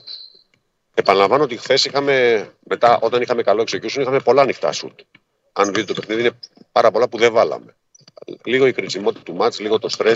Επαναλαμβάνω 0.94 1.44
ότι 1.44 1.58
χθες 1.58 1.86
είχαμε, 1.86 2.48
μετά, 2.60 3.00
όταν 3.02 3.22
είχαμε 3.22 3.44
καλό 3.44 3.62
execution, 3.62 4.00
είχαμε 4.00 4.20
πολλά 4.20 4.42
ανοιχτά 4.42 4.72
σουτ. 4.72 5.00
Αν 5.54 5.74
δείτε 5.74 5.94
το 5.94 5.94
παιχνίδι, 5.94 6.22
είναι 6.22 6.32
πάρα 6.72 6.92
πολλά 6.92 7.10
που 7.10 7.18
δεν 7.18 7.32
βάλαμε. 7.32 7.76
Λίγο 8.44 8.68
η 8.68 8.74
κριτσιμότητα 8.74 9.24
του 9.24 9.36
μάτς, 9.36 9.60
λίγο 9.60 9.80
το 9.80 9.90
στρε, 9.90 10.12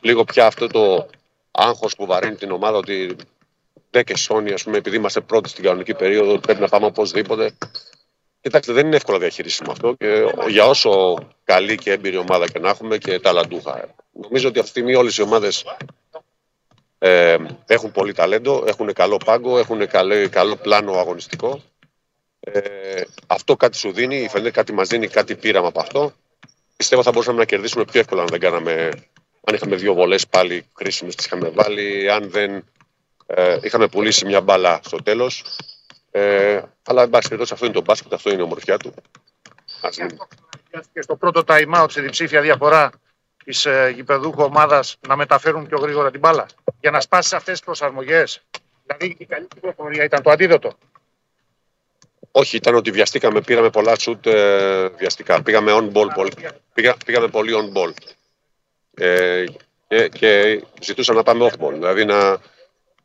λίγο 0.00 0.24
πια 0.24 0.46
αυτό 0.46 0.66
το 0.66 1.08
άγχος 1.50 1.96
που 1.96 2.06
βαρύνει 2.06 2.34
την 2.34 2.50
ομάδα 2.50 2.76
ότι 2.76 3.16
δεν 3.90 4.04
και 4.04 4.14
Sony, 4.28 4.50
ας 4.52 4.62
πούμε, 4.62 4.76
επειδή 4.76 4.96
είμαστε 4.96 5.20
πρώτοι 5.20 5.48
στην 5.48 5.64
κανονική 5.64 5.94
περίοδο, 5.94 6.38
πρέπει 6.38 6.60
να 6.60 6.68
πάμε 6.68 6.86
οπωσδήποτε. 6.86 7.54
Κοιτάξτε, 8.46 8.72
δεν 8.72 8.86
είναι 8.86 8.96
εύκολο 8.96 9.18
διαχειρίσιμο 9.18 9.70
αυτό 9.72 9.94
και 9.94 10.32
για 10.48 10.66
όσο 10.66 11.18
καλή 11.44 11.76
και 11.76 11.92
έμπειρη 11.92 12.16
ομάδα 12.16 12.46
και 12.46 12.58
να 12.58 12.68
έχουμε 12.68 12.98
και 12.98 13.20
ταλαντούχα. 13.20 13.94
Νομίζω 14.12 14.48
ότι 14.48 14.58
αυτή 14.58 14.72
τη 14.72 14.78
στιγμή 14.78 14.94
όλες 14.94 15.16
οι 15.16 15.22
ομάδες 15.22 15.64
ε, 16.98 17.36
έχουν 17.66 17.92
πολύ 17.92 18.12
ταλέντο, 18.12 18.64
έχουν 18.66 18.92
καλό 18.92 19.16
πάγκο, 19.24 19.58
έχουν 19.58 19.86
καλό, 19.86 20.28
καλό 20.28 20.56
πλάνο 20.56 20.92
αγωνιστικό. 20.92 21.62
Ε, 22.40 23.02
αυτό 23.26 23.56
κάτι 23.56 23.76
σου 23.76 23.92
δίνει, 23.92 24.16
η 24.16 24.28
Φενέρ 24.28 24.50
κάτι 24.50 24.72
μας 24.72 24.88
δίνει, 24.88 25.08
κάτι 25.08 25.36
πήραμε 25.36 25.66
από 25.66 25.80
αυτό. 25.80 26.12
Πιστεύω 26.76 27.02
θα 27.02 27.10
μπορούσαμε 27.10 27.38
να 27.38 27.44
κερδίσουμε 27.44 27.84
πιο 27.84 28.00
εύκολα 28.00 28.22
αν 28.22 28.28
δεν 28.28 28.40
κάναμε, 28.40 28.90
αν 29.44 29.54
είχαμε 29.54 29.76
δύο 29.76 29.94
βολές 29.94 30.26
πάλι 30.26 30.66
κρίσιμες 30.74 31.14
τις 31.14 31.24
είχαμε 31.24 31.48
βάλει, 31.48 32.10
αν 32.10 32.30
δεν 32.30 32.64
ε, 33.26 33.58
είχαμε 33.62 33.88
πουλήσει 33.88 34.24
μια 34.24 34.40
μπάλα 34.40 34.80
στο 34.84 35.02
τέλος. 35.02 35.42
Ε, 36.18 36.62
αλλά 36.86 37.02
εν 37.02 37.10
πάση 37.10 37.22
περιπτώσει 37.28 37.52
αυτό 37.52 37.64
είναι 37.64 37.74
το 37.74 37.80
μπάσκετ, 37.80 38.12
αυτό 38.12 38.30
είναι 38.30 38.38
η 38.40 38.42
ομορφιά 38.42 38.76
του. 38.76 38.94
Ας 39.80 39.96
μην- 39.98 40.18
Και 40.92 41.02
στο 41.02 41.16
πρώτο 41.16 41.42
time 41.46 41.74
out, 41.82 41.86
σε 41.90 42.00
διψήφια 42.00 42.40
διαφορά 42.40 42.90
της 43.44 43.66
ε, 43.66 43.92
γηπεδούχου 43.94 44.42
ομάδας 44.42 44.96
να 45.08 45.16
μεταφέρουν 45.16 45.66
πιο 45.66 45.78
γρήγορα 45.78 46.10
την 46.10 46.20
μπάλα. 46.20 46.46
Για 46.80 46.90
να 46.90 47.00
σπάσεις 47.00 47.32
αυτές 47.32 47.52
τις 47.52 47.64
προσαρμογές. 47.64 48.42
Δηλαδή 48.86 49.16
η 49.18 49.24
καλή 49.24 49.46
κυκλοφορία 49.54 50.04
ήταν 50.04 50.22
το 50.22 50.30
αντίδοτο. 50.30 50.72
Όχι, 52.30 52.56
ήταν 52.56 52.74
ότι 52.74 52.90
βιαστήκαμε, 52.90 53.40
πήραμε 53.40 53.70
πολλά 53.70 53.98
σουτ 53.98 54.26
ε, 54.26 54.88
βιαστικά. 54.88 55.42
Πήγαμε 55.42 55.72
on 55.74 55.92
ball, 55.92 56.08
πολύ, 56.14 56.32
πήγα, 56.74 56.96
πήγαμε 57.04 57.28
πολύ 57.28 57.52
on 57.54 57.76
ball. 57.78 57.92
Ε, 58.94 59.44
και, 59.88 60.08
και 60.08 60.62
ζητούσαμε 60.80 61.18
να 61.18 61.24
πάμε 61.24 61.50
off 61.52 61.64
ball. 61.64 61.72
Δηλαδή 61.72 62.04
να, 62.04 62.38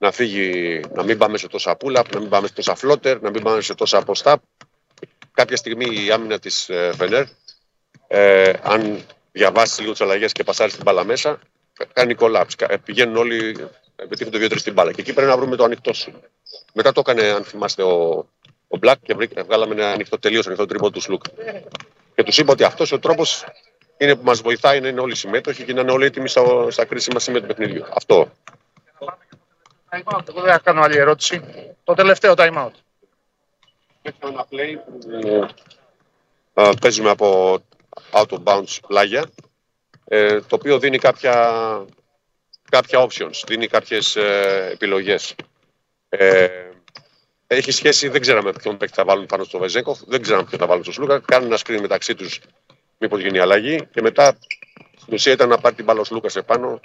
να 0.02 0.12
φύγει, 0.12 0.80
να 0.94 1.04
μην 1.04 1.18
πάμε 1.18 1.38
σε 1.38 1.48
τόσα 1.48 1.78
pull-up, 1.80 2.04
να 2.14 2.20
μην 2.20 2.30
πάμε 2.30 2.48
σε 2.48 2.54
τόσα 2.54 2.76
floater, 2.82 3.20
να 3.22 3.30
μην 3.30 3.44
πάμε 3.44 3.62
σε 3.62 3.74
τόσα 3.76 4.04
post-up. 4.06 4.36
Κάποια 5.34 5.58
στιγμή 5.58 6.06
η 6.06 6.12
άμυνα 6.12 6.40
της 6.40 6.70
ε, 6.70 6.92
Φενέρ, 6.98 7.24
ε, 8.08 8.54
αν 8.64 9.06
διαβάσει 9.32 9.80
λίγο 9.82 9.92
τις 9.92 10.02
αλλαγές 10.02 10.32
και 10.32 10.44
πασάρει 10.44 10.72
την 10.72 10.82
μπάλα 10.84 11.04
μέσα, 11.04 11.40
κάνει 11.94 12.16
collapse. 12.20 12.54
Κα- 12.58 12.80
Πηγαίνουν 12.80 13.16
όλοι, 13.18 13.68
επιτύχουν 13.96 14.32
το 14.34 14.40
2-3 14.40 14.58
στην 14.60 14.74
μπάλα. 14.74 14.92
Και 14.92 15.02
εκεί 15.02 15.14
πρέπει 15.14 15.30
να 15.30 15.38
βρούμε 15.38 15.56
το 15.56 15.64
ανοιχτό 15.64 15.94
σου. 15.94 16.22
Μετά 16.74 16.92
το 16.92 17.00
έκανε, 17.00 17.22
αν 17.30 17.44
θυμάστε, 17.44 17.84
ο, 17.84 18.26
ο 18.68 18.78
Black 18.84 18.94
και 19.04 19.14
βρήκα- 19.14 19.44
βγάλαμε 19.46 19.74
ένα 19.74 19.92
ανοιχτό, 19.92 20.20
τελείω 20.20 20.42
ανοιχτό 20.46 20.66
τρίμπο 20.66 20.90
του 20.92 21.02
Σλουκ. 21.02 21.24
Και 22.16 22.24
τους 22.24 22.38
είπα 22.38 22.52
ότι 22.52 22.64
αυτός 22.64 22.92
ο 22.92 23.00
τρόπος 23.00 23.46
είναι 23.98 24.16
που 24.16 24.24
μας 24.24 24.42
βοηθάει 24.42 24.80
να 24.80 24.88
είναι 24.88 25.02
όλοι 25.02 25.16
συμμέτοχοι 25.16 25.64
και 25.64 25.74
να 25.74 25.82
είναι 25.82 25.92
όλοι 25.92 26.06
έτοιμοι 26.06 26.28
στα, 26.30 26.72
στα 26.72 26.86
κρίσιμα 26.86 27.20
σημεία 27.20 27.42
του 27.42 27.48
παιχνιδιού. 27.48 27.86
Αυτό. 27.94 28.32
Time 29.92 30.16
out. 30.16 30.28
Εγώ 30.30 30.42
δεν 30.42 30.52
θα 30.52 30.60
κάνω 30.60 30.82
άλλη 30.82 30.98
ερώτηση. 30.98 31.42
Το 31.84 31.94
τελευταίο 31.94 32.34
time 32.38 32.66
out. 32.66 32.72
ένα 34.02 34.48
play 34.52 34.76
που 34.86 35.00
ε, 36.54 36.70
παίζουμε 36.82 37.10
από 37.10 37.58
out 38.12 38.28
of 38.28 38.44
bounds 38.44 38.78
πλάγια 38.88 39.26
ε, 40.06 40.42
το 40.42 40.56
οποίο 40.56 40.80
δίνει 40.80 40.98
κάποια, 40.98 41.86
κάποια 42.70 43.08
options, 43.08 43.44
δίνει 43.48 43.68
κάποιες 43.68 44.16
ε, 44.16 44.70
επιλογές. 44.72 45.36
Ε, 46.10 46.48
έχει 47.48 47.72
σχέση, 47.72 48.08
δεν 48.08 48.22
ξέραμε 48.22 48.52
ποιον 48.52 48.78
παίκτη 48.78 48.96
θα 48.96 49.06
βάλουν 49.06 49.26
πάνω 49.26 49.44
στο 49.44 49.60
Βεζέγκοφ, 49.60 50.00
δεν 50.06 50.22
ξέραμε 50.22 50.44
ποιον 50.44 50.60
θα 50.60 50.68
βάλουν 50.68 50.84
στο 50.84 50.92
Σλούκα. 50.92 51.20
Κάνουν 51.20 51.48
ένα 51.48 51.60
screen 51.66 51.82
μεταξύ 51.82 52.16
τους, 52.16 52.42
μήπως 52.98 53.22
γίνει 53.22 53.40
αλλαγή. 53.40 53.88
Και 53.92 54.02
μετά 54.02 54.38
στην 54.98 55.14
ουσία 55.14 55.32
ήταν 55.32 55.50
να 55.50 55.58
πάρει 55.58 55.76
την 55.76 55.86
μπάλα 55.86 56.00
ο 56.00 56.04
Σλούκας 56.04 56.36
επάνω 56.36 56.80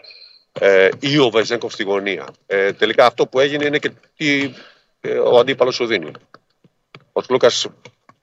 ε, 0.58 0.88
ή 1.00 1.18
ο 1.18 1.30
Βεζέγκοφ 1.30 1.72
στη 1.72 1.82
γωνία. 1.82 2.26
Ε, 2.46 2.72
τελικά 2.72 3.06
αυτό 3.06 3.26
που 3.26 3.40
έγινε 3.40 3.64
είναι 3.64 3.78
και 3.78 3.92
τι 4.16 4.54
ε, 5.00 5.18
ο 5.18 5.38
αντίπαλος 5.38 5.74
σου 5.74 5.86
δίνει. 5.86 6.10
Ο 7.12 7.22
Σλούκα 7.22 7.50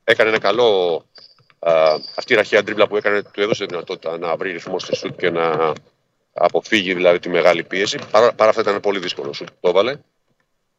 έκανε 0.04 0.30
ένα 0.30 0.40
καλό. 0.40 1.06
Α, 1.60 2.00
αυτή 2.16 2.34
η 2.34 2.36
ραχαία 2.36 2.64
τρίμπλα 2.64 2.88
που 2.88 2.98
έκανε 2.98 3.22
του 3.22 3.42
έδωσε 3.42 3.66
δυνατότητα 3.66 4.18
να 4.18 4.36
βρει 4.36 4.52
ρυθμό 4.52 4.80
στο 4.80 4.96
σουτ 4.96 5.20
και 5.20 5.30
να 5.30 5.74
αποφύγει 6.34 6.94
δηλαδή 6.94 7.20
τη 7.20 7.30
μεγάλη 7.30 7.64
πίεση. 7.64 8.00
Παρά, 8.12 8.34
παρά 8.34 8.50
αυτά 8.50 8.62
ήταν 8.62 8.80
πολύ 8.80 9.00
δύσκολο 9.00 9.34
σουτ 9.34 9.48
που 9.48 9.58
το 9.60 9.70
έβαλε. 9.70 9.98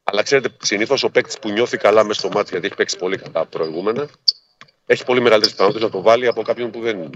Αλλά 0.05 0.23
ξέρετε, 0.23 0.57
συνήθως 0.63 1.03
ο 1.03 1.11
παίκτης 1.11 1.39
που 1.39 1.51
νιώθει 1.51 1.77
καλά 1.77 2.05
μέσα 2.05 2.21
στο 2.21 2.29
μάτι, 2.29 2.49
γιατί 2.51 2.67
έχει 2.67 2.77
παίξει 2.77 2.97
πολύ 2.97 3.17
καλά 3.17 3.47
προηγούμενα, 3.47 4.09
έχει 4.87 5.05
πολύ 5.05 5.21
μεγαλύτερες 5.21 5.53
πιθανότητες 5.57 5.85
να 5.85 5.91
το 5.91 6.03
βάλει 6.03 6.27
από 6.27 6.43
κάποιον 6.43 6.71
που 6.71 6.81
δεν. 6.81 7.11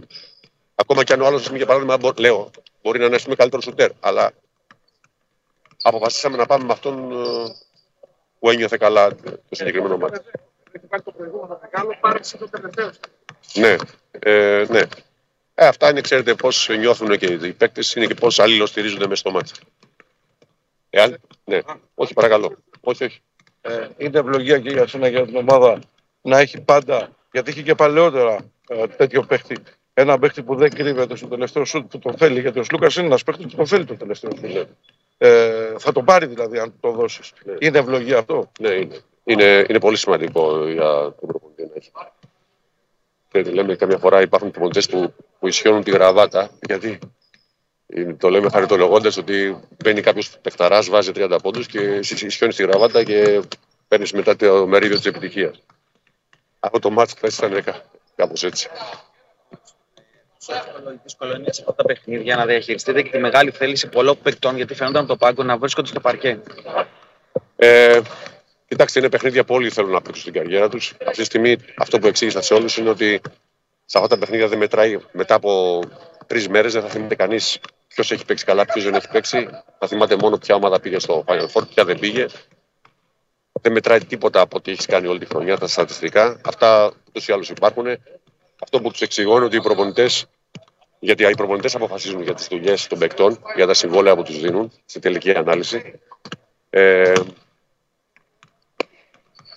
Ακόμα 0.80 1.04
και 1.04 1.12
αν 1.12 1.20
ο 1.20 1.26
άλλος, 1.26 1.50
για 1.50 1.66
παράδειγμα, 1.66 1.96
μπο- 1.96 2.12
λέω, 2.18 2.50
μπορεί 2.82 2.98
να 2.98 3.04
είναι 3.04 3.14
ας 3.16 3.22
πούμε, 3.22 3.34
καλύτερος 3.34 3.64
σουτέρ, 3.64 3.90
αλλά 4.00 4.32
αποφασίσαμε 5.82 6.36
να 6.36 6.46
πάμε 6.46 6.64
με 6.64 6.72
αυτόν 6.72 7.12
ε, 7.12 7.54
που 8.38 8.50
ένιωθε 8.50 8.76
καλά 8.76 9.14
το 9.14 9.40
συγκεκριμένο 9.50 9.96
μάτι. 9.96 10.20
Ναι, 13.54 13.76
ε, 14.18 14.64
ναι. 14.68 14.82
Ε, 15.54 15.66
αυτά 15.66 15.90
είναι, 15.90 16.00
ξέρετε, 16.00 16.34
πώς 16.34 16.68
νιώθουν 16.78 17.16
και 17.18 17.26
οι 17.26 17.52
παίκτες, 17.52 17.94
είναι 17.94 18.06
και 18.06 18.14
πώς 18.14 18.38
αλληλοστηρίζονται 18.38 19.06
μέσα 19.06 19.20
στο 19.20 19.30
μάτι. 19.30 19.52
Εάν, 20.90 21.20
ναι, 21.44 21.60
όχι, 21.94 22.12
παρακαλώ. 22.14 22.56
Όχι, 22.80 23.04
όχι. 23.04 23.20
Ε, 23.60 23.88
είναι 23.96 24.18
ευλογία 24.18 24.58
και 24.58 24.70
για 24.70 24.86
σένα 24.86 25.10
και 25.10 25.16
για 25.16 25.26
την 25.26 25.36
ομάδα 25.36 25.78
να 26.20 26.38
έχει 26.38 26.60
πάντα, 26.60 27.08
γιατί 27.32 27.50
είχε 27.50 27.62
και 27.62 27.74
παλαιότερα 27.74 28.50
ε, 28.68 28.86
τέτοιο 28.86 29.22
παίχτη. 29.22 29.56
Ένα 30.00 30.18
παίχτη 30.18 30.42
που 30.42 30.56
δεν 30.56 30.70
κρύβεται 30.70 31.16
στο 31.16 31.26
τελευταίο 31.26 31.64
σουτ 31.64 31.90
που 31.90 31.98
τον 31.98 32.16
θέλει. 32.16 32.40
Γιατί 32.40 32.58
ο 32.58 32.62
Σλούκας 32.62 32.96
είναι 32.96 33.06
ένας 33.06 33.22
παίχτης 33.22 33.46
που 33.46 33.56
τον 33.56 33.66
θέλει 33.66 33.84
το 33.84 33.94
τελευταίο 33.94 34.30
σουτ. 34.36 34.68
Ε, 35.18 35.74
θα 35.78 35.92
το 35.92 36.02
πάρει 36.02 36.26
δηλαδή 36.26 36.58
αν 36.58 36.74
το 36.80 36.90
δώσεις. 36.90 37.32
Είναι 37.58 37.78
ευλογία 37.78 38.18
αυτό; 38.18 38.50
Ναι, 38.60 38.68
είναι. 38.68 38.96
Είναι, 39.24 39.64
είναι 39.68 39.80
πολύ 39.80 39.96
σημαντικό 39.96 40.68
για 40.68 40.90
τον 40.90 41.28
προπονητή 41.28 41.62
να 41.62 41.70
έχει. 41.74 41.90
Ξέρετε, 43.28 43.50
λέμε 43.50 43.74
καμιά 43.76 43.98
φορά 43.98 44.20
υπάρχουν 44.20 44.50
προπονητές 44.50 44.86
που, 44.88 45.14
που 45.38 45.48
ισιώνουν 45.48 45.82
τη 45.82 45.90
γραβάτα, 45.90 46.50
γιατί; 46.66 46.98
Είναι- 47.86 48.14
το 48.14 48.28
λέμε 48.30 48.50
χαριτολογώντας 48.50 49.16
ότι 49.16 49.56
μπαίνει 49.82 50.00
κάποιος 50.00 50.38
παιχταράς, 50.42 50.88
βάζει 50.88 51.12
30 51.14 51.38
πόντους 51.42 51.66
και 51.66 51.80
εσύ 51.80 52.26
ισιώνεις 52.26 52.56
τη 52.56 52.62
γραβάτα 52.62 53.04
και 53.04 53.40
παίρνεις 53.88 54.12
μετά 54.12 54.36
το 54.36 54.66
μερίδιο 54.66 54.96
της 54.96 55.06
επιτυχίας. 55.06 55.62
Αυτό 56.60 56.78
το 56.78 56.90
μάτι 56.90 57.12
χθε 57.16 57.46
ήταν 57.46 57.64
κάπως 58.16 58.42
έτσι. 58.44 58.68
Δύσκολο 61.02 61.34
είναι 61.36 61.52
σε 61.52 61.60
αυτά 61.60 61.74
τα 61.74 61.82
παιχνίδια 61.82 62.36
να 62.36 62.46
διαχειριστείτε 62.46 63.02
και 63.02 63.10
τη 63.10 63.18
μεγάλη 63.18 63.50
θέληση 63.50 63.88
πολλών 63.88 64.18
παικτών 64.22 64.56
γιατί 64.56 64.74
φαίνονταν 64.74 65.02
από 65.02 65.12
το 65.12 65.16
πάγκο 65.16 65.42
να 65.42 65.58
βρίσκονται 65.58 65.88
στο 65.88 66.00
παρκέ. 66.00 66.40
Ε, 67.56 68.00
κοιτάξτε, 68.68 68.98
είναι 68.98 69.08
παιχνίδια 69.08 69.44
που 69.44 69.54
όλοι 69.54 69.70
θέλουν 69.70 69.90
να 69.90 70.00
παίξουν 70.00 70.22
στην 70.22 70.32
καριέρα 70.32 70.68
τους. 70.68 70.94
Αυτή 71.06 71.18
τη 71.18 71.24
στιγμή 71.24 71.56
αυτό 71.76 71.98
που 71.98 72.06
εξήγησα 72.06 72.40
σε 72.42 72.54
όλους 72.54 72.76
είναι 72.76 72.88
ότι 72.88 73.20
σε 73.84 73.98
αυτά 73.98 74.08
τα 74.08 74.18
παιχνίδια 74.18 74.48
δεν 74.48 74.58
μετράει 74.58 74.98
μετά 75.12 75.34
από 75.34 75.80
τρεις 76.26 76.48
μέρες, 76.48 76.72
δεν 76.72 76.82
θα 76.82 76.88
θυμάται 76.88 77.14
κανείς 77.14 77.58
ποιος 77.88 78.10
έχει 78.10 78.24
παίξει 78.24 78.44
καλά, 78.44 78.64
ποιος 78.64 78.84
δεν 78.84 78.94
έχει 78.94 79.08
παίξει. 79.08 79.48
Θα 79.78 79.86
θυμάται 79.86 80.16
μόνο 80.16 80.38
ποια 80.38 80.54
ομάδα 80.54 80.80
πήγε 80.80 80.98
στο 80.98 81.24
Final 81.26 81.46
Four, 81.52 81.68
ποια 81.68 81.84
δεν 81.84 81.98
πήγε. 81.98 82.26
Δεν 83.60 83.72
μετράει 83.72 84.04
τίποτα 84.04 84.40
από 84.40 84.56
ό,τι 84.56 84.70
έχεις 84.70 84.86
κάνει 84.86 85.06
όλη 85.06 85.18
τη 85.18 85.26
χρονιά, 85.26 85.58
τα 85.58 85.66
στατιστικά. 85.66 86.40
Αυτά 86.44 86.92
ούτως 87.08 87.28
ή 87.28 87.32
άλλως 87.32 87.48
υπάρχουν. 87.48 87.86
Αυτό 88.62 88.80
που 88.80 88.90
τους 88.90 89.00
εξηγώ 89.00 89.36
είναι 89.36 89.44
ότι 89.44 89.56
οι 89.56 89.60
προπονητές, 89.60 90.26
γιατί 90.98 91.22
οι 91.22 91.34
προπονητές 91.34 91.74
αποφασίζουν 91.74 92.22
για 92.22 92.34
τις 92.34 92.46
δουλειές 92.48 92.86
των 92.86 92.98
παικτών, 92.98 93.42
για 93.56 93.66
τα 93.66 93.74
συμβόλαια 93.74 94.16
που 94.16 94.22
τους 94.22 94.40
δίνουν 94.40 94.72
στη 94.86 94.98
τελική 95.00 95.34
ανάλυση. 95.36 96.00
Ε, 96.70 97.12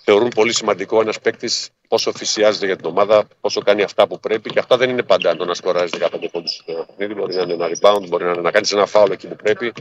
θεωρούν 0.04 0.28
πολύ 0.28 0.52
σημαντικό 0.52 1.00
ένας 1.00 1.18
παίκτης 1.20 1.70
πόσο 1.88 2.12
θυσιάζεται 2.12 2.66
για 2.66 2.76
την 2.76 2.86
ομάδα, 2.86 3.24
πόσο 3.40 3.60
κάνει 3.60 3.82
αυτά 3.82 4.06
που 4.06 4.20
πρέπει 4.20 4.50
και 4.50 4.58
αυτά 4.58 4.76
δεν 4.76 4.90
είναι 4.90 5.02
πάντα 5.02 5.36
το 5.36 5.44
να 5.44 5.54
σκοράζεις 5.54 5.98
15 6.00 6.28
πόντους 6.32 6.52
στο 6.54 6.84
παιχνίδι. 6.86 7.14
Μπορεί 7.14 7.34
να 7.34 7.42
είναι 7.42 7.52
ένα 7.52 7.68
rebound, 7.68 8.08
μπορεί 8.08 8.24
να, 8.24 8.30
είναι 8.30 8.40
να 8.40 8.50
κάνεις 8.50 8.72
ένα 8.72 8.86
φάουλ 8.86 9.10
εκεί 9.12 9.26
που 9.28 9.36
πρέπει, 9.36 9.72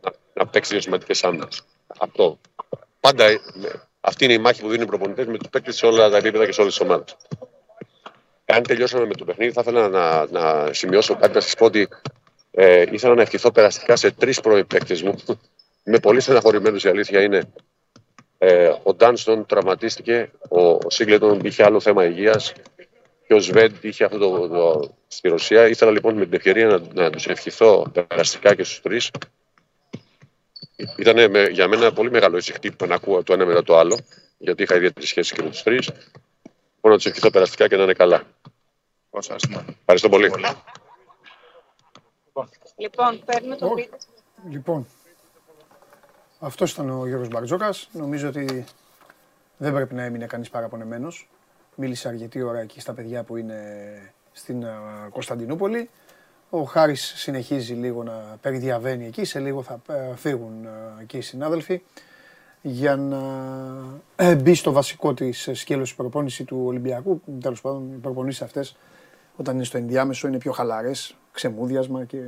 να, 0.00 0.12
να 0.34 0.46
παίξεις 0.46 0.72
δύο 0.72 0.80
σημαντικές 0.82 1.24
άμυνες. 1.24 1.62
Αυτό. 1.98 2.38
Πάντα 3.00 3.24
ε, 3.24 3.40
με- 3.54 3.88
αυτή 4.00 4.24
είναι 4.24 4.32
η 4.32 4.38
μάχη 4.38 4.60
που 4.60 4.68
δίνουν 4.68 4.82
οι 4.84 4.88
προπονητές 4.88 5.26
με 5.26 5.38
τους 5.38 5.48
παίκτες 5.48 5.76
σε 5.76 5.86
όλα 5.86 6.10
τα 6.10 6.16
επίπεδα 6.16 6.46
και 6.46 6.52
σε 6.52 6.60
όλες 6.60 6.76
τις 6.76 6.86
ομάδες. 6.86 7.16
Αν 8.54 8.62
τελειώσαμε 8.62 9.06
με 9.06 9.14
το 9.14 9.24
παιχνίδι, 9.24 9.52
θα 9.52 9.60
ήθελα 9.60 9.88
να, 9.88 10.26
να 10.30 10.72
σημειώσω 10.72 11.16
κάτι 11.16 11.34
να 11.34 11.40
σας 11.40 11.54
πω 11.54 11.64
ότι 11.64 11.88
ε, 12.50 12.84
ήθελα 12.90 13.14
να 13.14 13.22
ευχηθώ 13.22 13.52
περαστικά 13.52 13.96
σε 13.96 14.10
τρεις 14.10 14.40
πρώην 14.40 14.66
παίκτες 14.66 15.02
μου. 15.02 15.14
Είμαι 15.84 15.98
πολύ 15.98 16.20
στεναχωρημένος, 16.20 16.84
η 16.84 16.88
αλήθεια 16.88 17.22
είναι. 17.22 17.52
Ε, 18.38 18.72
ο 18.82 18.94
Ντάνστον 18.94 19.46
τραυματίστηκε, 19.46 20.30
ο 20.48 20.90
Σίγκλετον 20.90 21.40
είχε 21.42 21.64
άλλο 21.64 21.80
θέμα 21.80 22.04
υγείας 22.04 22.52
και 23.26 23.34
ο 23.34 23.38
Σβέντ 23.38 23.74
είχε 23.80 24.04
αυτό 24.04 24.18
το, 24.18 24.48
το, 24.48 24.94
στη 25.08 25.28
Ρωσία. 25.28 25.68
Ήθελα 25.68 25.90
λοιπόν 25.90 26.14
με 26.14 26.24
την 26.24 26.34
ευκαιρία 26.34 26.66
να, 26.66 26.80
να 26.92 27.10
τους 27.10 27.26
ευχηθώ 27.26 27.92
περαστικά 27.92 28.54
και 28.54 28.64
στους 28.64 28.80
τρεις. 28.80 29.10
Ήταν 30.96 31.30
με, 31.30 31.44
για 31.44 31.68
μένα 31.68 31.92
πολύ 31.92 32.10
μεγάλο 32.10 32.36
έτσι 32.36 32.52
χτύπημα 32.52 32.88
να 32.88 32.94
ακούω 32.94 33.22
το 33.22 33.32
ένα 33.32 33.44
μετά 33.46 33.62
το 33.62 33.78
άλλο, 33.78 33.98
γιατί 34.38 34.62
είχα 34.62 34.76
ιδιαίτερη 34.76 35.06
σχέση 35.06 35.34
και 35.34 35.42
με 35.42 35.48
τους 35.48 35.62
τρεις. 35.62 35.90
Μπορώ 36.80 36.94
να 36.94 36.96
τους 36.96 37.06
ευχηθώ 37.06 37.30
περαστικά 37.30 37.68
και 37.68 37.76
να 37.76 37.82
είναι 37.82 37.92
καλά. 37.92 38.22
Ευχαριστώ 39.80 40.08
πολύ. 40.08 40.32
Λοιπόν, 42.76 43.24
παίρνουμε 43.24 43.56
το 43.56 43.68
βίντεο. 43.68 43.98
Λοιπόν, 44.48 44.86
αυτός 46.38 46.72
ήταν 46.72 46.90
ο 46.90 47.06
Γιώργος 47.06 47.28
Μπαρτζόκας. 47.28 47.88
Νομίζω 47.92 48.28
ότι 48.28 48.64
δεν 49.56 49.72
πρέπει 49.72 49.94
να 49.94 50.02
έμεινε 50.02 50.26
κανείς 50.26 50.50
παραπονεμένος. 50.50 51.28
Μίλησε 51.74 52.08
αρκετή 52.08 52.42
ώρα 52.42 52.58
εκεί 52.60 52.80
στα 52.80 52.92
παιδιά 52.92 53.22
που 53.22 53.36
είναι 53.36 53.62
στην 54.32 54.64
α, 54.64 55.08
Κωνσταντινούπολη. 55.10 55.90
Ο 56.50 56.62
Χάρης 56.62 57.12
συνεχίζει 57.16 57.74
λίγο 57.74 58.02
να 58.02 58.38
περιδιαβαίνει 58.40 59.06
εκεί. 59.06 59.24
Σε 59.24 59.38
λίγο 59.38 59.62
θα 59.62 59.80
ε, 59.88 60.16
φύγουν 60.16 60.66
α, 60.66 60.98
εκεί 61.00 61.16
οι 61.16 61.20
συνάδελφοι 61.20 61.82
για 62.62 62.96
να 62.96 63.20
ε, 64.16 64.34
μπει 64.34 64.54
στο 64.54 64.72
βασικό 64.72 65.14
της 65.14 65.48
σκέλος 65.52 65.90
η 65.90 65.96
προπόνησης 65.96 66.46
του 66.46 66.62
Ολυμπιακού. 66.66 67.20
Τέλος 67.40 67.60
πάντων, 67.60 67.92
οι 67.94 67.98
προπονήσεις 67.98 68.42
αυτές 68.42 68.76
όταν 69.36 69.54
είναι 69.54 69.64
στο 69.64 69.76
ενδιάμεσο 69.76 70.28
είναι 70.28 70.38
πιο 70.38 70.52
χαλαρές, 70.52 71.16
ξεμούδιασμα 71.32 72.04
και 72.04 72.18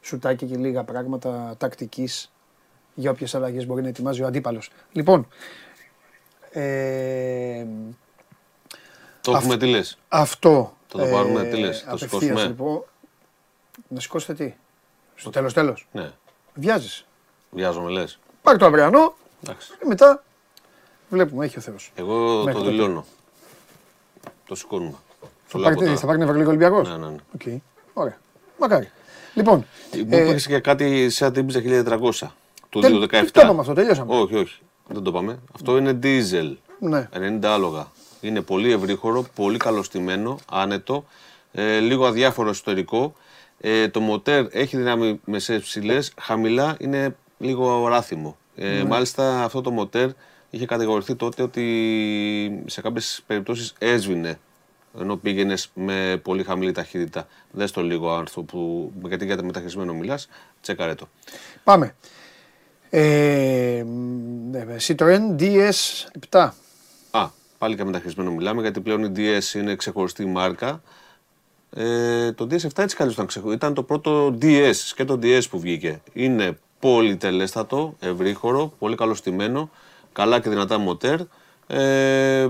σουτάκι 0.00 0.46
και 0.46 0.56
λίγα 0.56 0.84
πράγματα 0.84 1.54
τακτικής 1.58 2.32
για 2.94 3.10
όποιες 3.10 3.34
αλλαγές 3.34 3.66
μπορεί 3.66 3.82
να 3.82 3.88
ετοιμάζει 3.88 4.22
ο 4.22 4.26
αντίπαλος. 4.26 4.70
Λοιπόν, 4.92 5.28
ε, 6.50 7.66
Το 9.20 9.32
έχουμε, 9.32 9.56
τι 9.56 9.66
λες; 9.66 9.98
αυτό. 10.08 10.76
Θα 10.86 10.98
το 10.98 11.06
πάρουμε, 11.06 11.40
ε, 11.40 11.50
τι 11.50 11.56
λες, 11.56 11.80
το 11.80 11.90
απευθείας, 11.90 12.22
σηκώσουμε; 12.22 12.46
Λοιπόν, 12.46 12.84
να 13.88 14.00
σηκώσετε 14.00 14.44
τι; 14.44 14.54
Στο 15.14 15.30
τέλος 15.30 15.52
τέλος. 15.52 15.88
Ναι. 15.92 16.10
Βιάζεις. 16.54 17.06
Βιάζομαι, 17.50 17.90
λες. 17.90 18.18
Πάρε 18.42 18.58
το 18.58 18.66
αυριανό 18.66 18.98
Εντάξει. 18.98 19.28
Και 19.46 19.86
μετά 19.86 20.24
βλέπουμε, 21.08 21.44
έχει 21.44 21.58
ο 21.58 21.60
Θεός. 21.60 21.92
Εγώ 21.94 22.36
Μέχρι 22.44 22.52
το 22.52 22.58
τότε. 22.58 22.70
δηλώνω. 22.70 23.04
Το 24.46 24.54
σηκώνουμε. 24.54 24.94
Θα 25.46 25.58
πάρει, 25.58 25.76
τι, 25.76 25.96
θα 25.96 26.06
πάρει 26.06 26.18
Νευραλίγο 26.18 26.48
Ολυμπιακός; 26.48 26.88
Ναι, 26.88 26.96
ναι, 26.96 27.06
ναι. 27.06 27.16
Οκ. 27.34 27.62
Ωραία. 27.92 28.18
Μακάρι. 28.58 28.90
Λοιπόν, 29.34 29.66
Μου 29.96 30.06
ε, 30.10 30.28
είπες 30.28 30.46
και 30.46 30.58
κάτι 30.60 31.10
σε 31.10 31.24
αντίπιζα 31.24 31.60
1300 31.64 32.26
του 32.68 32.80
Τελ- 32.80 33.02
2017. 33.12 33.30
το 33.32 33.40
είπαμε 33.40 33.60
αυτό, 33.60 33.72
τελειώσαμε; 33.72 34.14
Όχι, 34.20 34.36
όχι. 34.36 34.60
Δεν 34.86 35.02
το 35.02 35.10
είπαμε. 35.10 35.38
Αυτό 35.54 35.76
είναι 35.76 35.98
diesel. 36.02 36.54
ναι. 36.78 37.08
90 37.12 37.44
άλογα. 37.44 37.86
Είναι 38.20 38.40
πολύ 38.40 38.72
ευρύχωρο, 38.72 39.24
πολύ 39.34 39.58
καλωστημένο, 39.58 40.38
άνετο, 40.50 41.04
ε, 41.52 41.78
λίγο 41.78 42.06
αδιάφορο 42.06 42.48
εσωτερικό. 42.48 43.14
Ε, 43.60 43.88
το 43.88 44.00
μοτέρ 44.00 44.46
έχει 44.50 44.76
δύναμη 44.76 45.20
μεσαίες 45.24 45.62
ψηλές, 45.62 46.12
χαμηλά 46.20 46.76
είναι 46.80 47.16
λίγο 47.38 47.88
ράθιμο. 47.88 48.36
Ε, 48.56 48.68
Ναι. 48.68 48.84
Μάλιστα 48.84 49.44
αυτό 49.44 49.60
το 49.60 49.70
μοτέρ 49.70 50.08
είχε 50.50 50.66
κατηγορηθεί 50.66 51.14
τότε 51.14 51.42
ότι 51.42 52.62
σε 52.66 52.80
κάποιες 52.80 53.22
περιπτώσεις 53.26 53.74
έσβηνε 53.78 54.38
ενώ 54.98 55.16
πήγαινες 55.16 55.70
με 55.74 56.20
πολύ 56.22 56.42
χαμηλή 56.42 56.72
ταχύτητα. 56.72 57.26
Δες 57.50 57.70
το 57.70 57.82
λίγο 57.82 58.14
άρθρο 58.14 58.42
που, 58.42 58.92
γιατί 59.06 59.24
για 59.24 59.36
το 59.36 59.44
μεταχειρισμένο 59.44 59.94
μιλάς, 59.94 60.28
τσέκαρε 60.60 60.94
το. 60.94 61.08
Πάμε. 61.64 61.94
Ε, 62.90 63.84
μ, 63.86 64.54
ε, 64.54 64.76
Citroën 64.80 65.36
DS7. 65.38 66.48
Α, 67.10 67.28
πάλι 67.58 67.76
και 67.76 67.84
μεταχειρισμένο 67.84 68.30
μιλάμε, 68.30 68.60
γιατί 68.60 68.80
πλέον 68.80 69.04
η 69.04 69.12
DS 69.16 69.54
είναι 69.54 69.76
ξεχωριστή 69.76 70.26
μάρκα. 70.26 70.82
Ε, 71.74 72.32
το 72.32 72.46
DS7 72.50 72.78
έτσι 72.78 72.96
καλώς 72.96 73.12
ήταν 73.12 73.26
ξεχωριστό. 73.26 73.66
Ήταν 73.66 73.74
το 73.74 73.82
πρώτο 73.82 74.38
DS 74.42 74.76
και 74.94 75.04
το 75.04 75.18
DS 75.22 75.42
που 75.50 75.60
βγήκε. 75.60 76.00
Είναι 76.12 76.58
πολυτελέστατο, 76.80 77.94
ευρύχωρο, 78.00 78.72
πολύ 78.78 78.96
καλωστημένο, 78.96 79.70
καλά 80.12 80.40
και 80.40 80.48
δυνατά 80.48 80.78
μοτέρ. 80.78 81.20
Ε, 81.66 82.48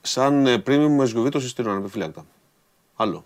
σαν 0.00 0.46
ε, 0.46 0.62
premium 0.66 0.88
με 0.88 1.10
SUV 1.14 1.30
το 1.30 1.40
συστήνω 1.40 1.70
ανεπιφύλακτα. 1.70 2.24
Άλλο. 2.96 3.24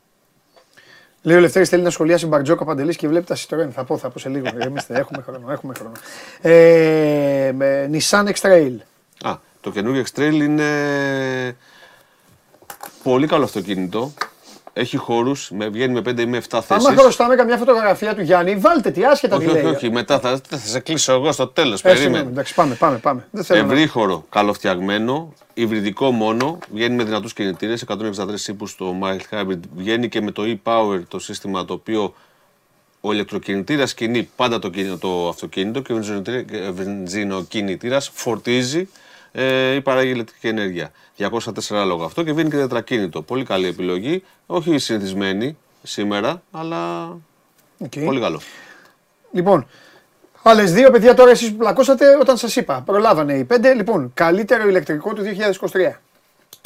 Λέει 1.22 1.36
ο 1.36 1.40
Λευτέρης 1.40 1.68
θέλει 1.68 1.82
να 1.82 1.90
σχολιάσει 1.90 2.26
Μπαρτζόκα 2.26 2.64
Παντελής 2.64 2.96
και 2.96 3.08
βλέπει 3.08 3.26
τα 3.26 3.36
Citroën. 3.36 3.68
Θα 3.70 3.84
πω, 3.84 3.98
θα 3.98 4.10
πω 4.10 4.18
σε 4.18 4.28
λίγο. 4.28 4.46
Ηρεμήστε, 4.54 4.98
έχουμε 4.98 5.22
χρόνο. 5.22 5.50
Έχουμε 5.50 5.74
χρόνο. 5.74 5.92
Ε, 6.40 7.52
με 7.54 7.90
Nissan 7.92 8.32
X-Trail. 8.32 8.76
Α, 9.22 9.36
το 9.60 9.70
καινούργιο 9.70 10.02
X-Trail 10.02 10.32
είναι 10.32 11.56
πολύ 13.02 13.26
καλό 13.26 13.44
αυτοκίνητο. 13.44 14.12
Έχει 14.76 14.96
χώρους, 14.96 15.50
βγαίνει 15.70 15.92
με 15.92 16.00
5 16.00 16.18
ή 16.20 16.26
με 16.26 16.36
7 16.36 16.60
θέσεις. 16.62 16.86
Άμα 16.88 17.00
χρωστάμε 17.00 17.34
καμιά 17.34 17.56
φωτογραφία 17.56 18.14
του 18.14 18.22
Γιάννη, 18.22 18.56
βάλτε 18.56 18.90
τη 18.90 19.04
άσχετα 19.04 19.38
τι 19.38 19.44
όχι, 19.44 19.54
λέει. 19.54 19.64
όχι, 19.64 19.74
όχι, 19.74 19.90
μετά 19.90 20.20
θα, 20.20 20.40
θα 20.48 20.56
σε 20.58 20.80
κλείσω 20.80 21.12
εγώ 21.12 21.32
στο 21.32 21.46
τέλος. 21.46 21.72
Ε, 21.84 21.88
συγγνώμη, 21.88 22.04
Περίμενε. 22.10 22.30
εντάξει, 22.30 22.54
πάμε, 22.54 22.74
πάμε, 22.74 22.96
πάμε. 22.98 23.26
Δεν 23.30 23.44
θέλω 23.44 23.66
να- 23.66 23.72
Ευρύχωρο, 23.72 24.24
καλοφτιαγμένο, 24.30 25.32
υβριδικό 25.54 26.10
μόνο, 26.10 26.58
βγαίνει 26.72 26.94
με 26.94 27.04
δυνατούς 27.04 27.32
κινητήρες, 27.32 27.82
163 27.82 28.48
ύπου 28.48 28.66
στο 28.66 28.94
mild 29.02 29.20
hybrid, 29.34 29.58
βγαίνει 29.76 30.08
και 30.08 30.20
με 30.20 30.30
το 30.30 30.42
e-power 30.46 31.00
το 31.08 31.18
σύστημα 31.18 31.64
το 31.64 31.72
οποίο 31.72 32.14
ο 33.00 33.12
ηλεκτροκινητήρας 33.12 33.94
κινεί 33.94 34.28
πάντα 34.36 34.58
το, 34.58 34.68
κινη- 34.68 34.98
το 34.98 35.28
αυτοκίνητο 35.28 35.80
και 35.80 35.92
ο 35.92 35.94
βενζινοκινητήρα- 35.94 36.72
βενζινοκινητήρας 36.72 38.10
φορτίζει 38.14 38.88
ε, 39.36 39.74
ή 39.74 39.80
παράγει 39.80 40.10
ηλεκτρική 40.10 40.48
ενέργεια. 40.48 40.90
204 41.18 41.28
άλογα 41.70 42.04
αυτό 42.04 42.22
και 42.22 42.32
βγαίνει 42.32 42.50
και 42.50 42.56
τετρακίνητο. 42.56 43.22
Πολύ 43.22 43.44
καλή 43.44 43.66
επιλογή. 43.66 44.22
Όχι 44.46 44.78
συνηθισμένη 44.78 45.56
σήμερα, 45.82 46.42
αλλά 46.50 47.04
Οκ. 47.78 47.92
πολύ 48.04 48.20
καλό. 48.20 48.40
Λοιπόν, 49.32 49.66
άλλες 50.42 50.72
δύο 50.72 50.90
παιδιά 50.90 51.14
τώρα 51.14 51.30
εσείς 51.30 51.50
που 51.50 51.56
πλακώσατε 51.56 52.16
όταν 52.20 52.36
σας 52.36 52.56
είπα. 52.56 52.82
Προλάβανε 52.86 53.34
οι 53.34 53.44
πέντε. 53.44 53.74
Λοιπόν, 53.74 54.10
καλύτερο 54.14 54.68
ηλεκτρικό 54.68 55.12
του 55.12 55.22
2023. 55.22 56.00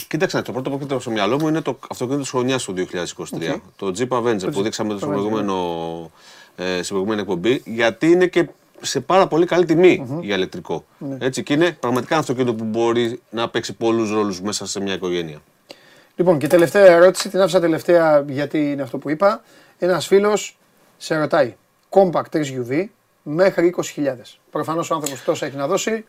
Κοίταξε, 0.09 0.43
το 0.43 0.53
πρώτο 0.53 0.70
που 0.70 0.77
έρχεται 0.77 1.01
στο 1.01 1.11
μυαλό 1.11 1.39
μου 1.39 1.49
είναι 1.49 1.61
το 1.61 1.78
αυτοκίνητο 1.89 2.23
τη 2.23 2.31
χρονιά 2.31 2.59
του 2.59 2.74
2023. 2.77 2.85
Οκ. 3.20 3.61
Το 3.77 3.93
Jeep 3.99 4.19
Avenger 4.19 4.39
Το 4.40 4.51
που 4.51 4.59
Jeep 4.59 4.62
δείξαμε 4.62 4.97
στο 4.97 5.07
Avenger, 5.07 5.11
προηγούμενο, 5.11 6.11
ε, 6.57 6.73
στην 6.73 6.89
προηγούμενη 6.89 7.20
εκπομπή. 7.20 7.62
Γιατί 7.65 8.11
είναι 8.11 8.27
και 8.27 8.49
σε 8.81 9.01
πάρα 9.01 9.27
πολύ 9.27 9.47
καλή 9.47 9.65
τιμή 9.65 10.21
για 10.21 10.37
ηλεκτρικό. 10.37 10.85
Ναι. 10.99 11.17
Έτσι, 11.21 11.43
και 11.43 11.53
είναι 11.53 11.73
πραγματικά 11.73 12.15
ένα 12.15 12.23
αυτοκίνητο 12.23 12.55
που 12.55 12.65
μπορεί 12.65 13.21
να 13.31 13.49
παίξει 13.49 13.73
πολλούς 13.73 14.11
ρόλους 14.11 14.41
μέσα 14.41 14.67
σε 14.67 14.81
μια 14.81 14.95
οικογένεια. 14.95 15.39
Λοιπόν, 16.17 16.39
και 16.39 16.47
τελευταία 16.47 16.85
ερώτηση, 16.85 17.29
την 17.29 17.41
άφησα 17.41 17.61
τελευταία 17.61 18.25
γιατί 18.29 18.71
είναι 18.71 18.83
αυτό 18.83 18.99
που 18.99 19.11
είπα. 19.11 19.43
Ένας 19.79 20.07
φίλος 20.07 20.59
σε 20.97 21.17
ρωτάει. 21.17 21.57
Compact 21.91 22.31
SUV 22.33 22.85
μέχρι 23.23 23.75
20.000. 23.97 24.39
Προφανώς 24.51 24.91
ο 24.91 24.95
άνθρωπος 24.95 25.25
τόσα 25.25 25.47
έχει 25.47 25.57
να 25.57 25.67
δώσει. 25.67 26.05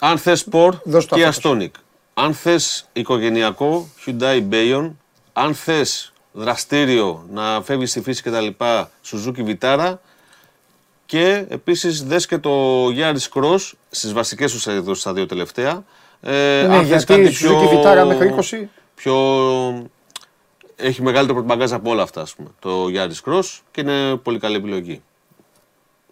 Αν 0.00 0.18
θες 0.18 0.38
σπορ, 0.38 0.76
Δώσ' 0.84 1.06
το 1.06 1.16
Kia 1.16 1.22
αυτό. 1.22 1.56
Stonic. 1.58 1.70
Αν 2.14 2.34
θες 2.34 2.88
οικογενειακό, 2.92 3.88
Hyundai 4.06 4.42
Bayon. 4.50 4.90
Αν 5.32 5.54
θες 5.54 6.12
δραστήριο, 6.32 7.26
να 7.30 7.62
φεύγεις 7.62 7.90
στη 7.90 8.00
φύση 8.00 8.22
κτλ. 8.22 8.46
Suzuki 9.10 9.56
Vitara. 9.56 9.94
Και 11.06 11.44
επίσης 11.48 12.04
δες 12.04 12.26
και 12.26 12.38
το 12.38 12.86
Yaris 12.86 13.28
Cross 13.34 13.72
στις 13.90 14.12
βασικές 14.12 14.52
του 14.52 14.70
εκδόσεις 14.70 15.02
τα 15.02 15.12
δύο 15.12 15.26
τελευταία. 15.26 15.84
Ε, 16.20 16.32
ναι, 16.66 16.76
αν 16.76 16.86
θες 16.86 17.04
γιατί 17.04 17.22
η 17.22 17.24
κάτι 17.24 17.36
Suzuki 17.40 17.84
Vitara 17.84 18.06
μέχρι 18.06 18.34
20. 18.50 18.66
Πιο... 18.94 19.14
Έχει 20.76 21.02
μεγαλύτερο 21.02 21.38
πρωτομαγκάζ 21.38 21.72
από 21.72 21.90
όλα 21.90 22.02
αυτά, 22.02 22.20
ας 22.20 22.34
πούμε, 22.34 22.48
το 22.58 22.86
Yaris 22.94 23.30
Cross 23.30 23.58
και 23.70 23.80
είναι 23.80 24.16
πολύ 24.16 24.38
καλή 24.38 24.56
επιλογή. 24.56 25.02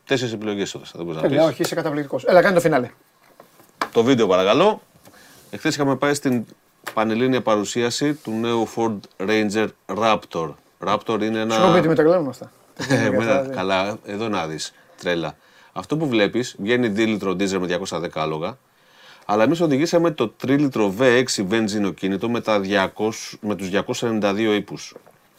Τέσσερις 0.04 0.32
επιλογές 0.32 0.74
έδωσα, 0.74 0.92
δεν 0.96 1.04
μπορείς 1.04 1.22
να 1.22 1.28
Τέλεια, 1.28 1.42
πεις. 1.44 1.52
όχι, 1.52 1.62
είσαι 1.62 1.74
καταπληκτικός. 1.74 2.24
Έλα, 2.24 2.42
κάνει 2.42 2.54
το 2.54 2.60
φινάλε. 2.60 2.90
Το 3.92 4.02
βίντεο 4.02 4.26
παρακαλώ. 4.26 4.80
Εχθές 5.50 5.74
είχαμε 5.74 5.96
πάει 5.96 6.14
στην 6.14 6.44
πανελλήνια 6.94 7.42
παρουσίαση 7.42 8.14
του 8.14 8.30
νέου 8.30 8.68
Ford 8.76 8.98
Ranger 9.28 9.68
Raptor. 9.86 10.54
Raptor 10.86 11.18
είναι 11.22 11.40
ένα. 11.40 11.50
Συγγνώμη, 11.50 11.72
γιατί 11.72 11.88
με 11.88 11.94
τρελαίνουν 11.94 12.28
αυτά. 12.28 12.52
Ε, 12.88 13.04
εμένα, 13.04 13.48
καλά, 13.54 13.98
εδώ 14.04 14.28
να 14.28 14.46
δεις. 14.46 14.72
Τρέλα. 15.04 15.36
Αυτό 15.72 15.96
που 15.96 16.08
βλέπεις 16.08 16.56
βγαίνει 16.58 16.92
2 16.96 17.06
λίτρο 17.06 17.32
diesel 17.32 17.58
με 17.58 17.78
210 17.90 18.08
άλογα. 18.14 18.58
Αλλά 19.24 19.42
εμείς 19.42 19.60
οδηγήσαμε 19.60 20.10
το 20.10 20.34
3 20.42 20.48
λίτρο 20.58 20.94
V6 20.98 21.24
βενζίνο 21.46 21.90
κίνητο 21.90 22.30
με, 22.30 22.40
τα 22.40 22.60
200, 22.60 23.10
με 23.40 23.54
τους 23.54 23.68
292 23.68 24.54
ύπους. 24.54 24.94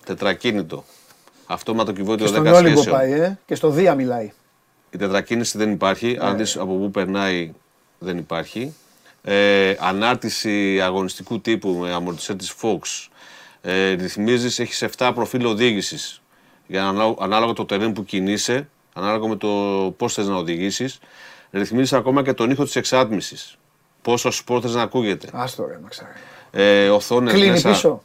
Τετρακίνητο. 0.05 0.83
Αυτόματο 1.45 1.91
Και 1.91 1.97
κυβότιο 2.01 2.25
10 2.25 2.29
στον 2.29 2.47
Όλυμπο 2.47 2.81
σχέσεων. 2.81 2.95
πάει, 2.95 3.11
ε. 3.11 3.37
Και 3.45 3.55
στο 3.55 3.69
Δία 3.69 3.95
μιλάει. 3.95 4.31
Η 4.89 4.97
τετρακίνηση 4.97 5.57
δεν 5.57 5.71
υπάρχει. 5.71 6.17
Αν 6.21 6.37
δεις 6.37 6.57
από 6.57 6.73
πού 6.75 6.91
περνάει, 6.91 7.51
δεν 7.99 8.17
υπάρχει. 8.17 8.73
Ε, 9.21 9.75
ανάρτηση 9.79 10.81
αγωνιστικού 10.81 11.41
τύπου 11.41 11.69
με 11.69 11.93
αμορτισέρ 11.93 12.35
της 12.35 12.53
Fox. 12.61 13.07
Ε, 13.61 13.91
ρυθμίζεις, 13.91 14.59
έχεις 14.59 14.81
7 14.97 15.11
προφίλ 15.15 15.45
οδήγησης. 15.45 16.21
Για 16.67 16.87
ανάλογα, 16.87 17.15
ανάλογα 17.23 17.53
το 17.53 17.65
terrain 17.69 17.91
που 17.93 18.05
κινείσαι, 18.05 18.69
ανάλογα 18.97 19.27
με 19.27 19.35
το 19.35 19.47
πώς 19.97 20.13
θες 20.13 20.27
να 20.27 20.35
οδηγήσεις. 20.35 20.99
Ρυθμίζεις 21.51 21.93
ακόμα 21.93 22.23
και 22.23 22.33
τον 22.33 22.49
ήχο 22.49 22.63
της 22.63 22.75
εξάτμισης. 22.75 23.57
Πόσο 24.01 24.31
σπορ 24.31 24.59
θες 24.63 24.73
να 24.73 24.81
ακούγεται. 24.81 25.27
Άστο 25.33 25.65
ρε, 25.67 25.79
μαξάρι. 25.81 26.11
Ε, 26.51 26.89
οθόνες 26.89 27.33
Κλείνει 27.33 27.49
μέσα. 27.49 27.69
πίσω. 27.69 28.03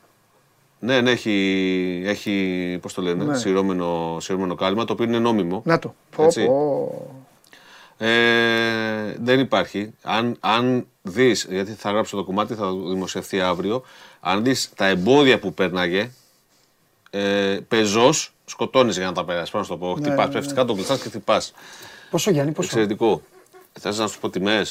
Ναι, 0.78 1.00
ναι, 1.00 1.10
έχει, 1.10 2.02
έχει 2.06 2.78
πώς 2.82 2.94
το 2.94 3.02
λένε, 3.02 3.24
Ναι. 3.24 3.36
σειρώμενο, 3.36 4.16
σειρώμενο 4.20 4.54
κάλυμα, 4.54 4.84
το 4.84 4.92
οποίο 4.92 5.04
είναι 5.04 5.18
νόμιμο. 5.18 5.62
Να 5.64 5.78
το. 5.78 5.94
Πω, 6.16 6.24
Έτσι. 6.24 6.44
πω. 6.46 7.24
Ε, 7.98 9.14
δεν 9.20 9.40
υπάρχει. 9.40 9.94
Αν, 10.02 10.36
αν 10.40 10.86
δεις, 11.02 11.46
γιατί 11.50 11.72
θα 11.72 11.90
γράψω 11.90 12.16
το 12.16 12.24
κομμάτι, 12.24 12.54
θα 12.54 12.72
δημοσιευθεί 12.72 13.40
αύριο. 13.40 13.82
Αν 14.20 14.44
δεις 14.44 14.70
τα 14.76 14.86
εμπόδια 14.86 15.38
που 15.38 15.54
πέρναγε, 15.54 16.10
ε, 17.10 17.58
πεζός, 17.68 18.32
σκοτώνεις 18.50 18.96
για 18.96 19.06
να 19.06 19.12
τα 19.12 19.24
περάσεις. 19.24 19.50
Πάνω 19.50 19.64
να 19.68 19.74
σου 19.74 19.78
το 19.80 19.86
πω. 19.86 19.96
Ναι, 20.00 20.06
Χτυπάς, 20.06 20.26
ναι, 20.26 20.32
πέφτεις 20.32 20.52
ναι. 20.52 20.58
κάτω, 20.58 20.74
κλειστά 20.74 20.96
και 20.96 21.02
χτυπάς. 21.08 21.52
Πόσο 22.10 22.30
Γιάννη, 22.30 22.52
πόσο; 22.52 22.68
Εξαιρετικό. 22.68 23.22
Θες 23.80 23.98
να 23.98 24.06
σου 24.06 24.20
πω 24.20 24.30
τιμέ. 24.30 24.62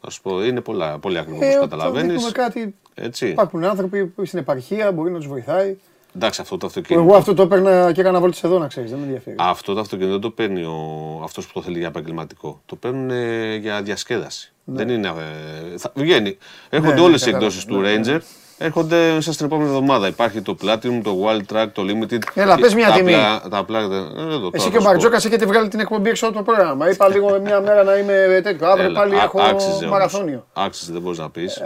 Θα 0.00 0.10
σου 0.10 0.22
πω, 0.22 0.44
είναι 0.44 0.60
πολλά, 0.60 0.98
πολύ 0.98 1.18
ακριβό 1.18 1.38
Ε, 1.42 1.46
όπως 1.46 1.56
όταν 1.56 1.68
καταλαβαίνεις. 1.68 2.10
δείχνουμε 2.12 2.30
κάτι. 2.32 2.74
Έτσι. 2.94 3.28
Υπάρχουν 3.28 3.64
άνθρωποι 3.64 4.06
που 4.06 4.24
στην 4.24 4.38
επαρχία 4.38 4.92
μπορεί 4.92 5.10
να 5.10 5.18
τους 5.18 5.28
βοηθάει. 5.28 5.76
Εντάξει, 6.16 6.40
αυτό 6.40 6.56
το 6.56 6.66
αυτοκίνητο. 6.66 7.04
Εγώ 7.06 7.16
αυτό 7.16 7.34
το 7.34 7.42
έπαιρνα 7.42 7.92
και 7.92 8.00
έκανα 8.00 8.20
βόλτες 8.20 8.42
εδώ 8.44 8.58
να 8.58 8.66
ξέρεις, 8.66 8.90
δεν 8.90 8.98
με 8.98 9.04
ενδιαφέρει. 9.04 9.36
Αυτό 9.38 9.74
το 9.74 9.80
αυτοκίνητο 9.80 10.12
δεν 10.12 10.20
το 10.22 10.30
παίρνει 10.30 10.62
ο... 10.64 11.20
αυτός 11.24 11.46
που 11.46 11.52
το 11.52 11.62
θέλει 11.62 11.78
για 11.78 11.86
επαγγελματικό. 11.86 12.62
Το 12.66 12.76
παίρνουν 12.76 13.10
ε, 13.10 13.54
για 13.56 13.82
διασκέδαση. 13.82 14.52
Δεν 14.64 14.88
είναι. 14.88 15.08
ε, 15.08 15.78
θα... 15.78 15.92
Βγαίνει. 15.94 16.38
Έρχονται 16.70 16.94
ναι, 16.94 17.00
όλες 17.00 17.20
οι 17.20 17.24
κατάλαβα. 17.24 17.46
εκδόσεις 17.46 17.64
του 17.64 17.80
Ναι, 17.80 17.96
ναι. 17.96 18.16
Ranger. 18.16 18.20
Έρχονται 18.58 19.12
μέσα 19.12 19.32
στην 19.32 19.46
επόμενη 19.46 19.68
εβδομάδα. 19.68 20.06
Υπάρχει 20.06 20.42
το 20.42 20.56
Platinum, 20.62 21.00
το 21.02 21.16
Wild 21.26 21.42
Track, 21.52 21.66
το 21.72 21.82
Limited. 21.82 22.18
Έλα, 22.34 22.54
και 22.54 22.60
πες 22.60 22.74
μια 22.74 22.88
τα 22.88 22.94
τιμή. 22.94 23.14
Απλά, 23.14 23.48
τα 23.48 23.58
απλά, 23.58 23.78
ε, 23.78 23.84
εδώ, 23.84 24.00
Εσύ 24.12 24.16
τώρα 24.16 24.50
και 24.52 24.56
ο 24.56 24.58
θα 24.58 24.58
σου 24.60 24.70
πω. 24.72 24.82
Μπαρτζόκας 24.82 25.24
έχετε 25.24 25.46
βγάλει 25.46 25.68
την 25.68 25.80
εκπομπή 25.80 26.08
έξω 26.10 26.26
από 26.26 26.36
το 26.36 26.42
πρόγραμμα. 26.42 26.90
Είπα 26.90 27.08
λίγο 27.14 27.40
μια 27.40 27.60
μέρα 27.60 27.82
να 27.82 27.96
είμαι 27.96 28.40
τέτοιο. 28.42 28.66
Αύριο 28.68 28.84
Έλα, 28.84 28.98
πάλι 29.00 29.14
α- 29.18 29.22
έχω 29.22 29.42
άξιζε 29.42 29.72
όμως. 29.72 29.86
μαραθώνιο. 29.90 30.46
Άξιζε, 30.52 30.92
δεν 30.92 31.00
μπορείς 31.02 31.18
να 31.18 31.30
πεις. 31.30 31.62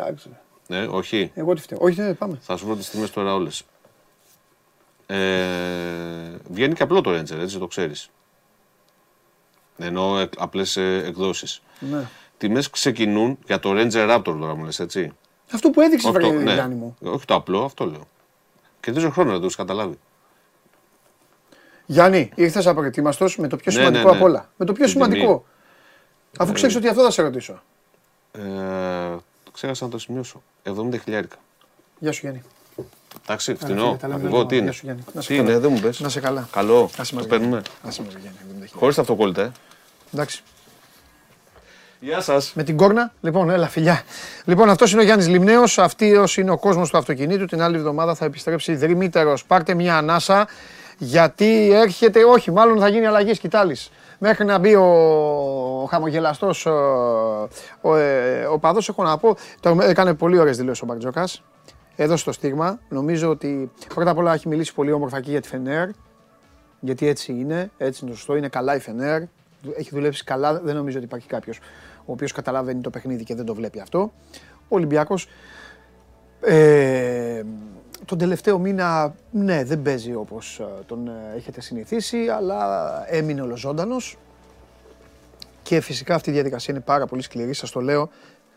Ναι, 0.66 0.86
όχι. 0.90 1.30
Εγώ 1.34 1.54
τι 1.54 1.60
φταίω. 1.60 1.78
Όχι, 1.80 1.94
δεν 1.94 2.16
πάμε. 2.18 2.38
Θα 2.40 2.56
σου 2.56 2.66
πω 2.66 2.76
τις 2.76 2.90
τιμές 2.90 3.10
τώρα 3.10 3.34
όλες. 3.34 3.62
Ε, 5.06 5.16
βγαίνει 6.50 6.74
και 6.74 6.82
απλό 6.82 7.00
το 7.00 7.10
Ranger, 7.10 7.38
έτσι 7.40 7.58
το 7.58 7.66
ξέρεις. 7.66 8.08
Ενώ 9.78 10.28
απλές 10.38 10.76
εκδόσεις. 10.76 11.62
Ναι. 11.78 12.04
Τιμές 12.38 12.70
ξεκινούν 12.70 13.38
για 13.46 13.58
το 13.60 13.70
Ranger 13.74 14.14
Raptor 14.16 14.22
τώρα 14.24 14.54
μου 14.54 14.64
λες, 14.64 14.80
έτσι. 14.80 15.12
Αυτό 15.52 15.70
που 15.70 15.80
έδειξε, 15.80 16.08
Αυτό, 16.08 16.20
βρε 16.20 16.30
ναι. 16.30 16.52
Γιάννη 16.52 16.74
μου. 16.74 16.96
Όχι 17.02 17.24
το 17.24 17.34
απλό, 17.34 17.64
αυτό 17.64 17.84
λέω. 17.86 18.08
Κερδίζω 18.80 19.10
χρόνο, 19.10 19.30
δεν 19.30 19.38
το 19.38 19.44
έχεις 19.44 19.56
καταλάβει. 19.56 19.98
Γιάννη, 21.86 22.30
ήρθες 22.34 22.66
απροετοίμαστο 22.66 23.26
με 23.36 23.48
το 23.48 23.56
πιο 23.56 23.72
Ναι, 23.72 23.78
σημαντικό 23.78 24.04
ναι, 24.04 24.10
ναι. 24.10 24.16
απ' 24.16 24.22
όλα. 24.24 24.50
Με 24.56 24.64
το 24.66 24.72
πιο 24.72 24.84
Την 24.84 24.92
σημαντικό. 24.92 25.26
τιμή. 25.26 25.42
Αφού 26.38 26.50
Ε, 26.50 26.54
ξέρεις 26.54 26.76
ότι 26.76 26.88
αυτό 26.88 27.02
θα 27.02 27.10
σε 27.10 27.22
ρωτήσω. 27.22 27.62
Ε, 28.32 28.40
ξέχασα 29.52 29.84
να 29.84 29.90
το 29.90 29.98
σημειώσω. 29.98 30.42
70 30.64 30.98
χιλιάρικα. 31.02 31.36
Γεια 31.98 32.12
σου 32.12 32.20
Γιάννη. 32.22 32.42
Εντάξει, 33.22 33.54
φίλε, 33.54 33.66
φθηνό. 33.66 33.96
τα 34.00 34.06
λέμε 34.08 34.18
Ακριβό, 34.18 34.36
λίγο. 34.36 34.48
τι 34.48 34.56
είναι; 34.56 34.64
Γεια 34.64 34.72
σου, 34.72 34.80
Γιάννη. 34.84 35.02
Να 35.12 35.20
σε 35.20 35.28
Τι 35.28 35.36
καλά. 35.36 35.50
είναι, 35.50 35.58
δεν 35.58 35.72
μου 35.72 35.80
πες. 35.80 36.00
Να 36.00 36.08
σε 36.08 36.20
καλά. 36.20 36.48
Καλό. 36.52 36.90
Άσε 36.98 37.10
Το 37.12 37.16
μας, 37.18 37.26
παίρνουμε. 37.26 37.48
Γιάννη. 37.50 37.68
Άσε 37.82 38.02
μας, 38.02 38.12
Γιάννη. 38.12 38.38
70 38.42 38.44
χιλιάρικα. 38.52 38.78
Χωρίς 38.78 38.98
αυτοκόλλητα, 38.98 39.42
ε. 39.42 39.52
Εντάξει. 40.14 40.42
Γεια 42.04 42.20
σας. 42.20 42.52
Με 42.54 42.62
την 42.62 42.76
κόρνα. 42.76 43.12
Λοιπόν, 43.20 43.50
έλα, 43.50 43.68
φιλιά. 43.68 44.02
Λοιπόν, 44.44 44.68
αυτός 44.70 44.92
είναι 44.92 45.00
ο 45.00 45.04
Γιάννης 45.04 45.28
Λιμνέος. 45.28 45.78
Αυτός 45.78 46.36
είναι 46.36 46.50
ο 46.50 46.58
κόσμος 46.58 46.90
του 46.90 46.98
αυτοκινήτου. 46.98 47.46
Την 47.46 47.62
άλλη 47.62 47.76
εβδομάδα 47.76 48.14
θα 48.14 48.24
επιστρέψει 48.24 48.74
δρυμύτερος. 48.74 49.44
Πάρτε 49.44 49.74
μια 49.74 49.96
ανάσα. 49.96 50.48
Γιατί 50.98 51.70
έρχεται, 51.72 52.24
όχι, 52.24 52.50
μάλλον 52.50 52.78
θα 52.78 52.88
γίνει 52.88 53.06
αλλαγή 53.06 53.34
σκητάλης. 53.34 53.90
Μέχρι 54.18 54.44
να 54.44 54.58
μπει 54.58 54.74
ο, 54.74 54.84
ο 55.82 55.86
χαμογελαστός 55.86 56.66
ο, 56.66 56.72
ο, 57.80 57.96
ε, 57.96 58.44
ο 58.44 58.58
παδός, 58.58 58.88
έχω 58.88 59.02
να 59.02 59.18
πω. 59.18 59.36
Το 59.60 59.78
έκανε 59.80 60.14
πολύ 60.14 60.38
ωραίες 60.38 60.56
δηλώσεις 60.56 60.82
ο 60.82 60.86
Μπαρτζόκας. 60.86 61.42
Έδωσε 61.96 62.24
το 62.24 62.32
στίγμα. 62.32 62.78
Νομίζω 62.88 63.30
ότι 63.30 63.70
πρώτα 63.94 64.10
απ' 64.10 64.18
όλα 64.18 64.32
έχει 64.34 64.48
μιλήσει 64.48 64.74
πολύ 64.74 64.92
όμορφα 64.92 65.20
και 65.20 65.30
για 65.30 65.40
τη 65.40 65.48
Φενέρ. 65.48 65.88
Γιατί 66.80 67.08
έτσι 67.08 67.32
είναι, 67.32 67.70
έτσι 67.78 68.00
είναι 68.02 68.10
το 68.10 68.16
σωστό. 68.16 68.36
Είναι 68.36 68.48
καλά 68.48 68.76
η 68.76 68.78
Φενέρ. 68.78 69.22
Έχει 69.76 69.90
δουλέψει 69.92 70.24
καλά. 70.24 70.60
Δεν 70.60 70.74
νομίζω 70.74 70.96
ότι 70.96 71.06
υπάρχει 71.06 71.26
κάποιος 71.26 71.58
ο 72.04 72.12
οποίος 72.12 72.32
καταλαβαίνει 72.32 72.80
το 72.80 72.90
παιχνίδι 72.90 73.24
και 73.24 73.34
δεν 73.34 73.44
το 73.44 73.54
βλέπει 73.54 73.80
αυτό. 73.80 74.12
Ο 74.68 74.76
Ολυμπιακός 74.76 75.28
ε, 76.40 77.42
τον 78.04 78.18
τελευταίο 78.18 78.58
μήνα, 78.58 79.14
ναι, 79.30 79.64
δεν 79.64 79.82
παίζει 79.82 80.14
όπως 80.14 80.58
ε, 80.58 80.64
τον 80.86 81.08
ε, 81.08 81.36
έχετε 81.36 81.60
συνηθίσει, 81.60 82.28
αλλά 82.28 82.90
έμεινε 83.08 83.40
ολοζώντανος. 83.40 84.18
Και 85.62 85.80
φυσικά 85.80 86.14
αυτή 86.14 86.30
η 86.30 86.32
διαδικασία 86.32 86.74
είναι 86.74 86.82
πάρα 86.82 87.06
πολύ 87.06 87.22
σκληρή, 87.22 87.54
σας 87.54 87.70
το 87.70 87.80
λέω. 87.80 88.10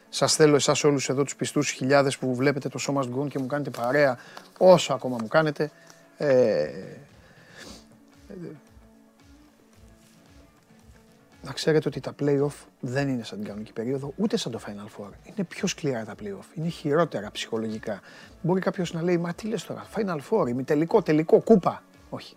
Σας 0.09 0.35
θέλω 0.35 0.55
εσάς 0.55 0.83
όλους 0.83 1.09
εδώ 1.09 1.23
τους 1.23 1.35
πιστούς 1.35 1.69
χιλιάδες 1.69 2.17
που 2.17 2.35
βλέπετε 2.35 2.69
το 2.69 2.77
σώμα 2.77 3.05
γκον 3.07 3.29
και 3.29 3.39
μου 3.39 3.45
κάνετε 3.45 3.69
παρέα 3.69 4.17
όσο 4.57 4.93
ακόμα 4.93 5.17
μου 5.21 5.27
κάνετε. 5.27 5.71
Ε, 6.17 6.67
να 11.45 11.51
ξέρετε 11.51 11.87
ότι 11.87 11.99
τα 11.99 12.15
play-off 12.19 12.65
δεν 12.79 13.07
είναι 13.07 13.23
σαν 13.23 13.37
την 13.37 13.47
κανονική 13.47 13.73
περίοδο, 13.73 14.13
ούτε 14.15 14.37
σαν 14.37 14.51
το 14.51 14.59
Final 14.65 15.01
Four. 15.01 15.09
Είναι 15.23 15.45
πιο 15.47 15.67
σκληρά 15.67 16.05
τα 16.05 16.15
play-off. 16.21 16.45
Είναι 16.57 16.67
χειρότερα 16.67 17.31
ψυχολογικά. 17.31 17.99
Μπορεί 18.41 18.61
κάποιος 18.61 18.93
να 18.93 19.01
λέει, 19.01 19.17
Μα 19.17 19.33
τι 19.33 19.47
λες 19.47 19.63
τώρα, 19.63 19.85
Final 19.95 20.19
Four, 20.29 20.47
ημιτελικό, 20.47 21.01
τελικό, 21.01 21.41
κούπα. 21.41 21.83
Όχι. 22.09 22.35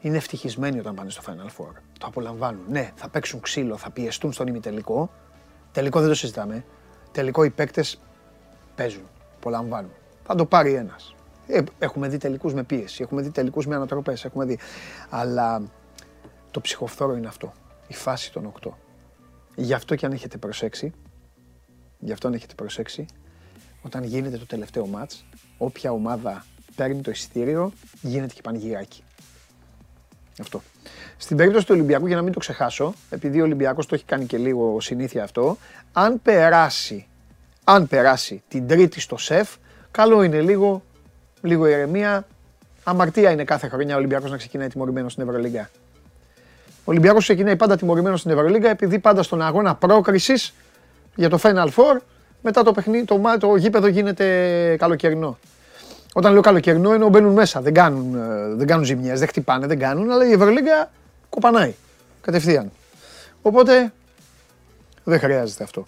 Είναι 0.00 0.16
ευτυχισμένοι 0.16 0.78
όταν 0.78 0.94
πάνε 0.94 1.10
στο 1.10 1.22
Final 1.26 1.46
Four. 1.46 1.72
Το 1.98 2.06
απολαμβάνουν. 2.06 2.62
Ναι, 2.68 2.90
θα 2.94 3.08
παίξουν 3.08 3.40
ξύλο, 3.40 3.76
θα 3.76 3.90
πιεστούν 3.90 4.32
στον 4.32 4.46
ημιτελικό. 4.46 5.10
Τελικό 5.72 6.00
δεν 6.00 6.08
το 6.08 6.14
συζητάμε. 6.14 6.64
Τελικό 7.12 7.44
οι 7.44 7.50
παίκτες 7.50 8.00
παίζουν, 8.74 9.08
απολαμβάνουν. 9.36 9.90
Θα 10.22 10.34
το 10.34 10.44
πάρει 10.44 10.72
ένας. 10.72 11.14
Ε, 11.46 11.62
έχουμε 11.78 12.08
δει 12.08 12.16
τελικούς 12.16 12.54
με 12.54 12.62
πίεση, 12.62 13.02
έχουμε 13.02 13.22
δει 13.22 13.30
τελικούς 13.30 13.66
με 13.66 13.74
ανατροπές, 13.74 14.24
έχουμε 14.24 14.44
δει. 14.44 14.58
Αλλά 15.08 15.62
το 16.50 16.60
ψυχοφθόρο 16.60 17.16
είναι 17.16 17.26
αυτό 17.26 17.52
η 17.88 17.94
φάση 17.94 18.32
των 18.32 18.52
8. 18.62 18.70
Γι' 19.54 19.74
αυτό 19.74 19.94
και 19.94 20.06
αν 20.06 20.12
έχετε 20.12 20.36
προσέξει, 20.36 20.92
γι' 21.98 22.12
αυτό 22.12 22.28
αν 22.28 22.34
έχετε 22.34 22.54
προσέξει, 22.54 23.06
όταν 23.82 24.04
γίνεται 24.04 24.36
το 24.36 24.46
τελευταίο 24.46 24.86
μάτς, 24.86 25.24
όποια 25.58 25.92
ομάδα 25.92 26.44
παίρνει 26.76 27.00
το 27.00 27.10
εισιτήριο, 27.10 27.72
γίνεται 28.00 28.34
και 28.34 28.40
πανηγυράκι. 28.42 29.02
Αυτό. 30.40 30.62
Στην 31.16 31.36
περίπτωση 31.36 31.66
του 31.66 31.74
Ολυμπιακού, 31.74 32.06
για 32.06 32.16
να 32.16 32.22
μην 32.22 32.32
το 32.32 32.38
ξεχάσω, 32.38 32.94
επειδή 33.10 33.40
ο 33.40 33.44
Ολυμπιακός 33.44 33.86
το 33.86 33.94
έχει 33.94 34.04
κάνει 34.04 34.26
και 34.26 34.38
λίγο 34.38 34.80
συνήθεια 34.80 35.22
αυτό, 35.22 35.56
αν 35.92 36.22
περάσει, 36.22 37.06
αν 37.64 37.88
περάσει 37.88 38.42
την 38.48 38.66
τρίτη 38.66 39.00
στο 39.00 39.16
σεφ, 39.16 39.56
καλό 39.90 40.22
είναι 40.22 40.40
λίγο, 40.40 40.82
λίγο 41.42 41.66
ηρεμία. 41.66 42.26
Αμαρτία 42.84 43.30
είναι 43.30 43.44
κάθε 43.44 43.68
χρονιά 43.68 43.94
ο 43.94 43.98
Ολυμπιακός 43.98 44.30
να 44.30 44.36
ξεκινάει 44.36 44.68
τιμωρημένος 44.68 45.12
στην 45.12 45.28
Ευρωλίγκα. 45.28 45.70
Ο 46.88 46.90
Ολυμπιακός 46.90 47.22
ξεκινάει 47.22 47.56
πάντα 47.56 47.76
τιμωρημένος 47.76 48.20
στην 48.20 48.32
Ευρωλίγκα 48.32 48.70
επειδή 48.70 48.98
πάντα 48.98 49.22
στον 49.22 49.42
αγώνα 49.42 49.74
πρόκρισης 49.74 50.54
για 51.14 51.28
το 51.28 51.38
Final 51.42 51.66
Four 51.66 52.00
μετά 52.42 52.62
το, 52.62 52.72
παιχνί, 52.72 53.04
το, 53.04 53.20
το 53.40 53.56
γήπεδο 53.56 53.86
γίνεται 53.86 54.76
καλοκαιρινό. 54.78 55.38
Όταν 56.12 56.32
λέω 56.32 56.40
καλοκαιρινό 56.40 56.92
εννοώ 56.92 57.08
μπαίνουν 57.08 57.32
μέσα, 57.32 57.60
δεν 57.60 57.74
κάνουν, 57.74 58.14
ε, 58.14 58.54
δεν 58.54 58.66
κάνουν 58.66 58.84
ζημιές, 58.84 59.18
δεν 59.18 59.28
χτυπάνε, 59.28 59.66
δεν 59.66 59.78
κάνουν, 59.78 60.10
αλλά 60.10 60.26
η 60.26 60.32
Ευρωλίγκα 60.32 60.90
κοπανάει 61.28 61.74
κατευθείαν. 62.20 62.70
Οπότε 63.42 63.92
δεν 65.04 65.18
χρειάζεται 65.18 65.64
αυτό. 65.64 65.86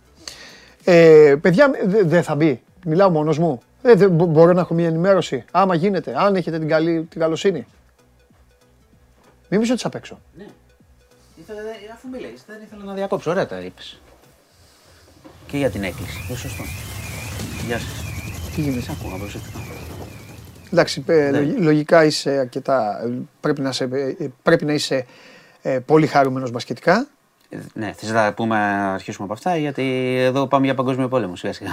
Ε, 0.85 1.35
παιδιά, 1.41 1.71
δεν 2.05 2.23
θα 2.23 2.35
μπει. 2.35 2.63
Μιλάω 2.87 3.11
μόνος 3.11 3.39
μου. 3.39 3.63
Ε, 3.83 3.95
δεν 3.95 4.11
μπορώ 4.11 4.53
να 4.53 4.61
έχω 4.61 4.75
μια 4.75 4.87
ενημέρωση. 4.87 5.45
Άμα 5.51 5.75
γίνεται, 5.75 6.15
αν 6.17 6.35
έχετε 6.35 6.59
την, 6.59 6.69
καλή, 6.69 7.07
την 7.11 7.21
καλοσύνη. 7.21 7.67
Μην 9.49 9.61
πεις 9.61 9.71
ότι 9.71 9.83
απ' 9.85 9.95
έξω. 9.95 10.21
Ναι. 10.37 10.47
Ήθελα, 11.41 11.61
αφού 11.93 12.09
μιλάει, 12.09 12.35
δεν 12.47 12.61
ήθελα 12.63 12.85
να 12.85 12.95
διακόψω. 12.95 13.31
Ωραία 13.31 13.47
τα 13.47 13.61
είπες. 13.61 14.01
Και 15.47 15.57
για 15.57 15.71
την 15.71 15.83
έκκληση. 15.83 16.25
Είναι 16.29 16.39
σωστό. 16.39 16.63
Γεια 17.67 17.79
σας. 17.79 18.05
Τι 18.55 18.61
γίνεται, 18.61 18.93
ακούω 18.93 19.19
προσεκτικά. 19.19 19.59
Εντάξει, 20.73 21.05
ε, 21.07 21.41
λογικά 21.41 22.05
είσαι 22.05 22.31
αρκετά. 22.31 23.01
Πρέπει 23.41 23.61
να, 23.61 23.73
σε, 23.73 23.85
ε, 23.85 24.27
πρέπει 24.43 24.65
να 24.65 24.73
είσαι 24.73 25.07
ε, 25.63 25.79
πολύ 25.79 26.07
χαρούμενος 26.07 26.51
μπασκετικά. 26.51 27.07
Ε, 27.49 27.59
ναι, 27.75 27.93
θες 27.97 28.11
να 28.11 28.33
πούμε, 28.33 28.57
αρχίσουμε 28.95 29.25
από 29.25 29.33
αυτά, 29.33 29.57
γιατί 29.57 30.17
εδώ 30.19 30.47
πάμε 30.47 30.65
για 30.65 30.75
παγκόσμιο 30.75 31.09
πόλεμο 31.09 31.37
σιγά 31.37 31.53
σιγά. 31.53 31.71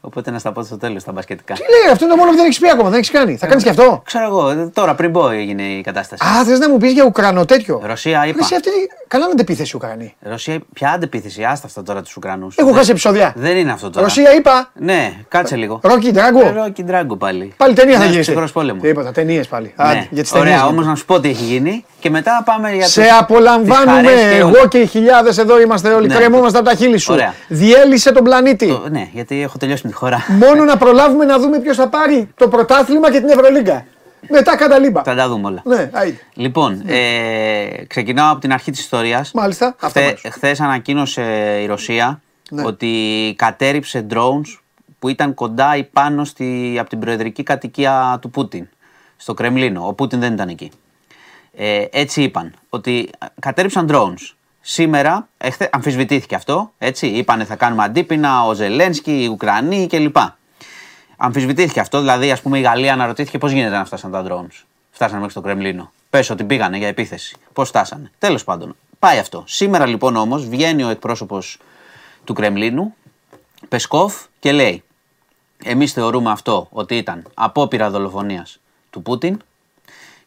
Οπότε 0.00 0.30
να 0.30 0.38
στα 0.38 0.52
πω 0.52 0.62
στο 0.62 0.76
τέλος 0.76 1.04
τα 1.04 1.12
μπασκετικά. 1.12 1.54
Τι 1.54 1.60
λέει, 1.60 1.92
αυτό 1.92 2.04
είναι 2.04 2.14
μόνο 2.16 2.30
που 2.30 2.36
δεν 2.36 2.44
έχεις 2.44 2.58
πει 2.58 2.70
ακόμα, 2.70 2.88
δεν 2.88 2.98
έχεις 2.98 3.10
κάνει. 3.10 3.36
Θα 3.36 3.46
κάνεις 3.46 3.62
και 3.64 3.68
αυτό; 3.70 4.02
Ξέρω 4.04 4.24
εγώ, 4.24 4.70
τώρα 4.74 4.94
πριν 4.94 5.12
πω 5.12 5.28
έγινε 5.30 5.62
η 5.62 5.80
κατάσταση. 5.80 6.24
Α, 6.24 6.44
θες 6.44 6.58
να 6.58 6.68
μου 6.68 6.76
πεις 6.78 6.92
για 6.92 7.04
Ουκρανό 7.04 7.44
τέτοιο; 7.44 7.80
Ρωσία 7.84 8.26
είπα. 8.26 8.36
Ρωσία 8.38 8.56
αυτή. 8.56 8.70
Κάνανε 9.08 9.30
αντεπίθεση 9.32 9.76
Ουκρανοί. 9.76 10.14
Ρωσία, 10.20 10.58
ποια 10.72 10.90
αντεπίθεση, 10.90 11.44
άστα 11.44 11.66
αυτά 11.66 11.82
τώρα 11.82 12.02
τους 12.02 12.16
Ουκρανούς. 12.16 12.56
Έχω 12.56 12.72
χάσει 12.72 12.90
επεισόδια. 12.90 13.32
Δεν 13.36 13.56
είναι 13.56 13.72
αυτό 13.72 13.90
τώρα. 13.90 14.06
Ρωσία 14.06 14.34
είπα. 14.34 14.70
Ναι, 14.74 15.12
κάτσε 15.28 15.56
λίγο. 15.56 15.80
Ρόκι 15.82 16.10
Ντράγκο. 16.10 16.52
Ρόκι 16.64 16.82
Ντράγκο 16.84 17.16
πάλι. 17.16 17.52
Πάλι 17.56 17.74
ταινία 17.74 17.96
θα 17.98 18.04
Ναι, 18.04 18.10
γίνει. 18.10 18.20
ψυχρός 18.20 18.52
πόλεμος. 18.52 18.82
Τίποτα, 18.82 19.12
ταινίες 19.12 19.46
πάλι. 19.48 19.74
Ναι. 19.76 19.84
Άντε, 19.88 20.08
για 20.10 20.22
τις 20.22 20.32
ταινίες. 20.32 20.52
Ωραία, 20.54 20.66
όμως 20.66 20.86
να 20.86 20.94
σου 20.94 21.04
πω 21.04 21.20
τι 21.20 21.28
έχει 21.28 21.44
γίνει 21.44 21.84
και 22.00 22.10
μετά 22.10 22.42
πάμε 22.44 22.72
για 22.72 22.86
Σε 22.86 23.00
τους- 23.00 23.08
τις 23.10 23.18
απολαμβάνουμε. 23.20 23.92
χαρές 23.92 24.20
και 24.20 24.42
όλα. 24.42 24.58
Εγώ 24.58 24.68
και 24.68 24.78
οι 24.78 24.86
χιλιάδες 24.86 25.38
εδώ 25.38 25.60
είμαστε 25.60 25.92
όλοι. 25.92 26.06
Ναι. 26.08 26.14
Κρεμόμαστε 26.14 26.58
από 26.58 26.68
τα 26.68 26.74
χείλη 26.74 26.98
σου. 26.98 27.12
Ωραία. 27.12 27.34
Διέλυσε 27.48 28.12
τον 28.12 28.24
πλανήτη. 28.24 28.66
Το- 28.68 28.86
Ναι, 28.90 29.08
γιατί 29.12 29.42
έχω 29.42 29.53
τελειώσει 29.58 29.82
με 29.84 29.90
τη 29.90 29.96
χώρα. 29.96 30.24
Μόνο 30.28 30.64
να 30.64 30.76
προλάβουμε 30.76 31.24
να 31.24 31.38
δούμε 31.38 31.58
ποιος 31.58 31.76
θα 31.76 31.88
πάρει 31.88 32.28
το 32.36 32.48
πρωτάθλημα 32.48 33.10
και 33.12 33.18
την 33.20 33.28
Ευρωλίγκα. 33.28 33.86
Μετά 34.28 34.56
καταλήμπα. 34.56 35.02
Θα 35.02 35.14
τα 35.14 35.28
δούμε 35.28 35.46
όλα. 35.48 35.62
Ναι, 35.64 35.90
άιντε. 35.92 36.18
Λοιπόν, 36.34 36.82
ε, 36.86 37.66
ξεκινάω 37.86 38.30
από 38.32 38.40
την 38.40 38.52
αρχή 38.52 38.70
της 38.70 38.80
ιστορίας. 38.80 39.32
Μάλιστα. 39.32 39.74
Χθε, 39.78 39.86
αυτομάτως. 39.86 40.22
χθες 40.32 40.60
ανακοίνωσε 40.60 41.22
η 41.62 41.66
Ρωσία 41.66 42.20
Ναι. 42.50 42.62
ότι 42.66 43.34
κατέριψε 43.38 44.06
drones 44.10 44.58
που 44.98 45.08
ήταν 45.08 45.34
κοντά 45.34 45.76
ή 45.76 45.84
πάνω 45.84 46.24
στη, 46.24 46.76
από 46.80 46.88
την 46.88 46.98
προεδρική 46.98 47.42
κατοικία 47.42 48.18
του 48.20 48.30
Πούτιν, 48.30 48.68
στο 49.16 49.34
Κρεμλίνο. 49.34 49.86
Ο 49.86 49.92
Πούτιν 49.92 50.20
δεν 50.20 50.32
ήταν 50.32 50.48
εκεί. 50.48 50.70
Ε, 51.56 51.84
έτσι 51.90 52.22
είπαν, 52.22 52.54
ότι 52.68 53.10
κατέριψαν 53.40 53.88
drones. 53.90 54.34
Σήμερα, 54.66 55.28
εχθε, 55.38 55.68
αμφισβητήθηκε 55.72 56.34
αυτό, 56.34 56.72
έτσι, 56.78 57.06
είπανε 57.06 57.44
θα 57.44 57.56
κάνουμε 57.56 57.82
αντίπεινα, 57.82 58.44
ο 58.44 58.54
Ζελένσκι, 58.54 59.22
οι 59.22 59.26
Ουκρανοί 59.26 59.86
κλπ. 59.86 60.16
Αμφισβητήθηκε 61.16 61.80
αυτό, 61.80 62.00
δηλαδή 62.00 62.30
ας 62.30 62.40
πούμε 62.40 62.58
η 62.58 62.60
Γαλλία 62.60 62.92
αναρωτήθηκε 62.92 63.38
πώς 63.38 63.52
γίνεται 63.52 63.76
να 63.76 63.84
φτάσαν 63.84 64.10
τα 64.10 64.24
drones. 64.28 64.64
Φτάσανε 64.90 65.18
μέχρι 65.18 65.34
το 65.34 65.40
Κρεμλίνο. 65.40 65.92
Πες 66.10 66.30
ότι 66.30 66.44
πήγανε 66.44 66.76
για 66.76 66.88
επίθεση. 66.88 67.36
Πώς 67.52 67.68
φτάσανε. 67.68 68.10
Τέλος 68.18 68.44
πάντων. 68.44 68.76
Πάει 68.98 69.18
αυτό. 69.18 69.44
Σήμερα 69.46 69.86
λοιπόν 69.86 70.16
όμως 70.16 70.48
βγαίνει 70.48 70.82
ο 70.82 70.88
εκπρόσωπος 70.88 71.58
του 72.24 72.32
Κρεμλίνου, 72.32 72.94
Πεσκόφ, 73.68 74.14
και 74.38 74.52
λέει 74.52 74.82
εμείς 75.64 75.92
θεωρούμε 75.92 76.30
αυτό 76.30 76.68
ότι 76.70 76.96
ήταν 76.96 77.26
απόπειρα 77.34 77.90
δολοφονίας 77.90 78.60
του 78.90 79.02
Πούτιν 79.02 79.38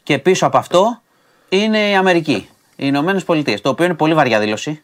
και 0.04 0.20
πίσω 0.20 0.46
από 0.46 0.58
αυτό 0.58 1.02
είναι 1.50 1.90
η 1.90 1.96
Αμερική, 1.96 2.50
οι 2.80 2.86
Ηνωμένες 2.86 3.24
Πολιτείες. 3.24 3.62
Το 3.62 3.70
οποίο 3.70 3.86
είναι 3.86 3.94
πολύ 3.94 4.14
βαριά 4.14 4.40
δήλωση. 4.40 4.82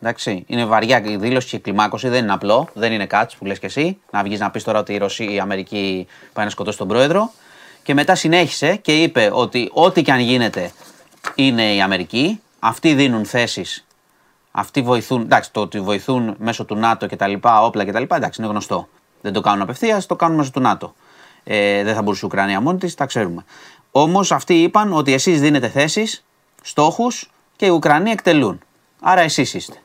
Εντάξει, 0.00 0.44
είναι 0.46 0.64
βαριά 0.64 1.02
η 1.04 1.16
δήλωση 1.16 1.48
και 1.48 1.56
η 1.56 1.58
κλιμάκωση, 1.58 2.08
δεν 2.08 2.22
είναι 2.22 2.32
απλό, 2.32 2.68
δεν 2.72 2.92
είναι 2.92 3.06
κάτι 3.06 3.34
που 3.38 3.44
λες 3.44 3.58
και 3.58 3.66
εσύ. 3.66 3.98
Να 4.10 4.22
βγεις 4.22 4.40
να 4.40 4.50
πεις 4.50 4.64
τώρα 4.64 4.78
ότι 4.78 4.92
η, 4.92 4.98
Ρωσία, 4.98 5.30
η 5.30 5.40
Αμερική 5.40 6.06
πάει 6.32 6.44
να 6.44 6.50
σκοτώσει 6.50 6.78
τον 6.78 6.88
πρόεδρο. 6.88 7.30
Και 7.82 7.94
μετά 7.94 8.14
συνέχισε 8.14 8.76
και 8.76 9.02
είπε 9.02 9.30
ότι 9.32 9.70
ό,τι 9.72 10.02
και 10.02 10.12
αν 10.12 10.20
γίνεται 10.20 10.70
είναι 11.34 11.74
η 11.74 11.80
Αμερική. 11.80 12.40
Αυτοί 12.58 12.94
δίνουν 12.94 13.24
θέσεις. 13.24 13.86
Αυτοί 14.50 14.82
βοηθούν. 14.82 15.20
Εντάξει, 15.20 15.52
το 15.52 15.60
ότι 15.60 15.80
βοηθούν 15.80 16.34
μέσω 16.38 16.64
του 16.64 16.76
ΝΑΤΟ 16.76 17.06
και 17.06 17.16
τα 17.16 17.26
λοιπά, 17.26 17.62
όπλα 17.62 17.84
και 17.84 17.92
τα 17.92 18.00
λοιπά, 18.00 18.16
εντάξει, 18.16 18.42
είναι 18.42 18.50
γνωστό. 18.50 18.88
Δεν 19.20 19.32
το 19.32 19.40
κάνουν 19.40 19.62
απευθείας, 19.62 20.06
το 20.06 20.16
κάνουν 20.16 20.36
μέσω 20.36 20.50
του 20.50 20.60
ΝΑΤΟ. 20.60 20.94
Ε, 21.44 21.82
δεν 21.82 21.94
θα 21.94 22.02
μπορούσε 22.02 22.24
η 22.24 22.28
Ουκρανία 22.32 22.60
μόνη 22.60 22.78
της, 22.78 22.94
τα 22.94 23.06
ξέρουμε. 23.06 23.44
Όμως 23.90 24.32
αυτοί 24.32 24.54
είπαν 24.54 24.92
ότι 24.92 25.12
εσείς 25.12 25.40
δίνετε 25.40 25.68
θέσεις, 25.68 26.24
στόχους 26.62 27.30
και 27.56 27.66
οι 27.66 27.68
Ουκρανοί 27.68 28.10
εκτελούν. 28.10 28.60
Άρα 29.00 29.20
εσείς 29.20 29.54
είστε. 29.54 29.76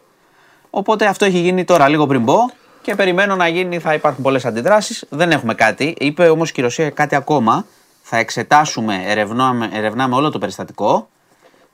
Οπότε 0.69 1.05
αυτό 1.05 1.25
έχει 1.25 1.39
γίνει 1.39 1.63
τώρα 1.63 1.87
λίγο 1.87 2.07
πριν 2.07 2.21
μπω 2.21 2.37
και 2.81 2.95
περιμένω 2.95 3.35
να 3.35 3.47
γίνει, 3.47 3.79
θα 3.79 3.93
υπάρχουν 3.93 4.23
πολλές 4.23 4.45
αντιδράσεις. 4.45 5.05
Δεν 5.09 5.31
έχουμε 5.31 5.53
κάτι. 5.53 5.95
Είπε 5.99 6.29
όμως 6.29 6.51
και 6.51 6.61
η 6.61 6.63
Ρωσία 6.63 6.89
κάτι 6.89 7.15
ακόμα. 7.15 7.65
Θα 8.01 8.17
εξετάσουμε, 8.17 9.03
ερευνάμε, 9.05 9.69
ερευνάμε 9.73 10.15
όλο 10.15 10.31
το 10.31 10.39
περιστατικό 10.39 11.07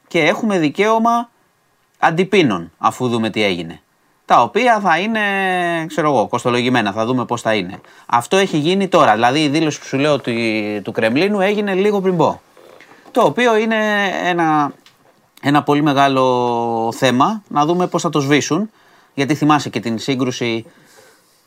και 0.07 0.19
έχουμε 0.19 0.59
δικαίωμα 0.59 1.29
αντιπίνων 1.99 2.71
αφού 2.77 3.07
δούμε 3.07 3.29
τι 3.29 3.43
έγινε. 3.43 3.81
Τα 4.25 4.41
οποία 4.41 4.79
θα 4.79 4.99
είναι, 4.99 5.21
ξέρω 5.87 6.09
εγώ, 6.09 6.27
κοστολογημένα, 6.27 6.91
θα 6.91 7.05
δούμε 7.05 7.25
πώς 7.25 7.41
θα 7.41 7.53
είναι. 7.53 7.81
Αυτό 8.05 8.37
έχει 8.37 8.57
γίνει 8.57 8.87
τώρα, 8.87 9.13
δηλαδή 9.13 9.43
η 9.43 9.47
δήλωση 9.49 9.79
που 9.79 9.85
σου 9.85 9.97
λέω 9.97 10.19
του, 10.19 10.31
του 10.83 10.91
Κρεμλίνου 10.91 11.39
έγινε 11.39 11.73
λίγο 11.73 12.01
πριν 12.01 12.17
πω. 12.17 12.41
Το 13.11 13.21
οποίο 13.21 13.57
είναι 13.57 13.75
ένα, 14.23 14.73
ένα 15.45 15.63
πολύ 15.63 15.81
μεγάλο 15.81 16.91
θέμα, 16.95 17.43
να 17.47 17.65
δούμε 17.65 17.87
πώς 17.87 18.01
θα 18.01 18.09
το 18.09 18.19
σβήσουν. 18.19 18.69
Γιατί 19.13 19.35
θυμάσαι 19.35 19.69
και 19.69 19.79
την 19.79 19.99
σύγκρουση 19.99 20.65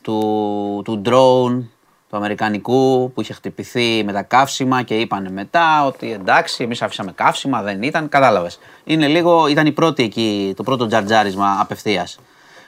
του, 0.01 0.81
του 0.85 1.01
drone, 1.05 1.63
του 2.09 2.17
αμερικανικού 2.17 3.11
που 3.13 3.21
είχε 3.21 3.33
χτυπηθεί 3.33 4.03
με 4.03 4.11
τα 4.11 4.21
καύσιμα 4.21 4.81
και 4.81 4.95
είπαν 4.99 5.33
μετά 5.33 5.85
ότι 5.85 6.11
εντάξει 6.11 6.63
εμείς 6.63 6.81
αφήσαμε 6.81 7.11
καύσιμα, 7.11 7.61
δεν 7.61 7.81
ήταν, 7.83 8.09
κατάλαβες. 8.09 8.59
Είναι 8.83 9.07
λίγο, 9.07 9.47
ήταν 9.47 9.65
η 9.65 9.71
πρώτη 9.71 10.03
εκεί, 10.03 10.53
το 10.55 10.63
πρώτο 10.63 10.87
τζαρτζάρισμα 10.87 11.57
απευθείας 11.59 12.19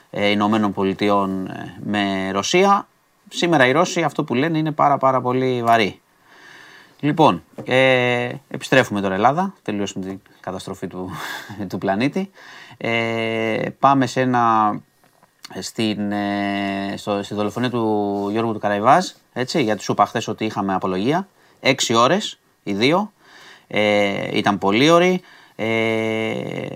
ε, 0.09 0.29
Ηνωμένων 0.29 0.73
Πολιτειών 0.73 1.47
ε, 1.47 1.75
με 1.83 2.31
Ρωσία. 2.31 2.87
σήμερα 3.29 3.67
οι 3.67 3.71
Ρώσοι 3.71 4.01
αυτό 4.01 4.23
που 4.23 4.33
λένε 4.33 4.57
είναι 4.57 4.71
πάρα 4.71 4.97
πάρα 4.97 5.21
πολύ 5.21 5.63
βαρύ. 5.63 6.01
Λοιπόν, 6.99 7.43
ε, 7.65 8.29
επιστρέφουμε 8.47 9.01
τώρα 9.01 9.13
Ελλάδα, 9.13 9.53
τελειώσουμε 9.61 10.05
την 10.05 10.19
καταστροφή 10.39 10.87
του, 10.87 11.11
του 11.69 11.77
πλανήτη. 11.77 12.31
Ε, 12.77 13.69
πάμε 13.79 14.05
σε 14.05 14.21
ένα, 14.21 14.73
στην, 15.59 16.11
ε, 16.11 16.93
στο, 16.97 17.23
στη 17.23 17.33
δολοφονία 17.33 17.69
του 17.69 18.27
Γιώργου 18.31 18.53
του 18.53 18.59
Καραϊβάζ, 18.59 19.05
έτσι, 19.33 19.63
γιατί 19.63 19.83
σου 19.83 19.91
είπα 19.91 20.05
χθες 20.05 20.27
ότι 20.27 20.45
είχαμε 20.45 20.73
απολογία. 20.73 21.27
Έξι 21.59 21.93
ώρες, 21.93 22.39
οι 22.63 22.73
δύο. 22.73 23.11
Ε, 23.67 24.37
ήταν 24.37 24.57
πολύ 24.57 24.89
ωροι. 24.89 25.21
Ε, 25.55 26.67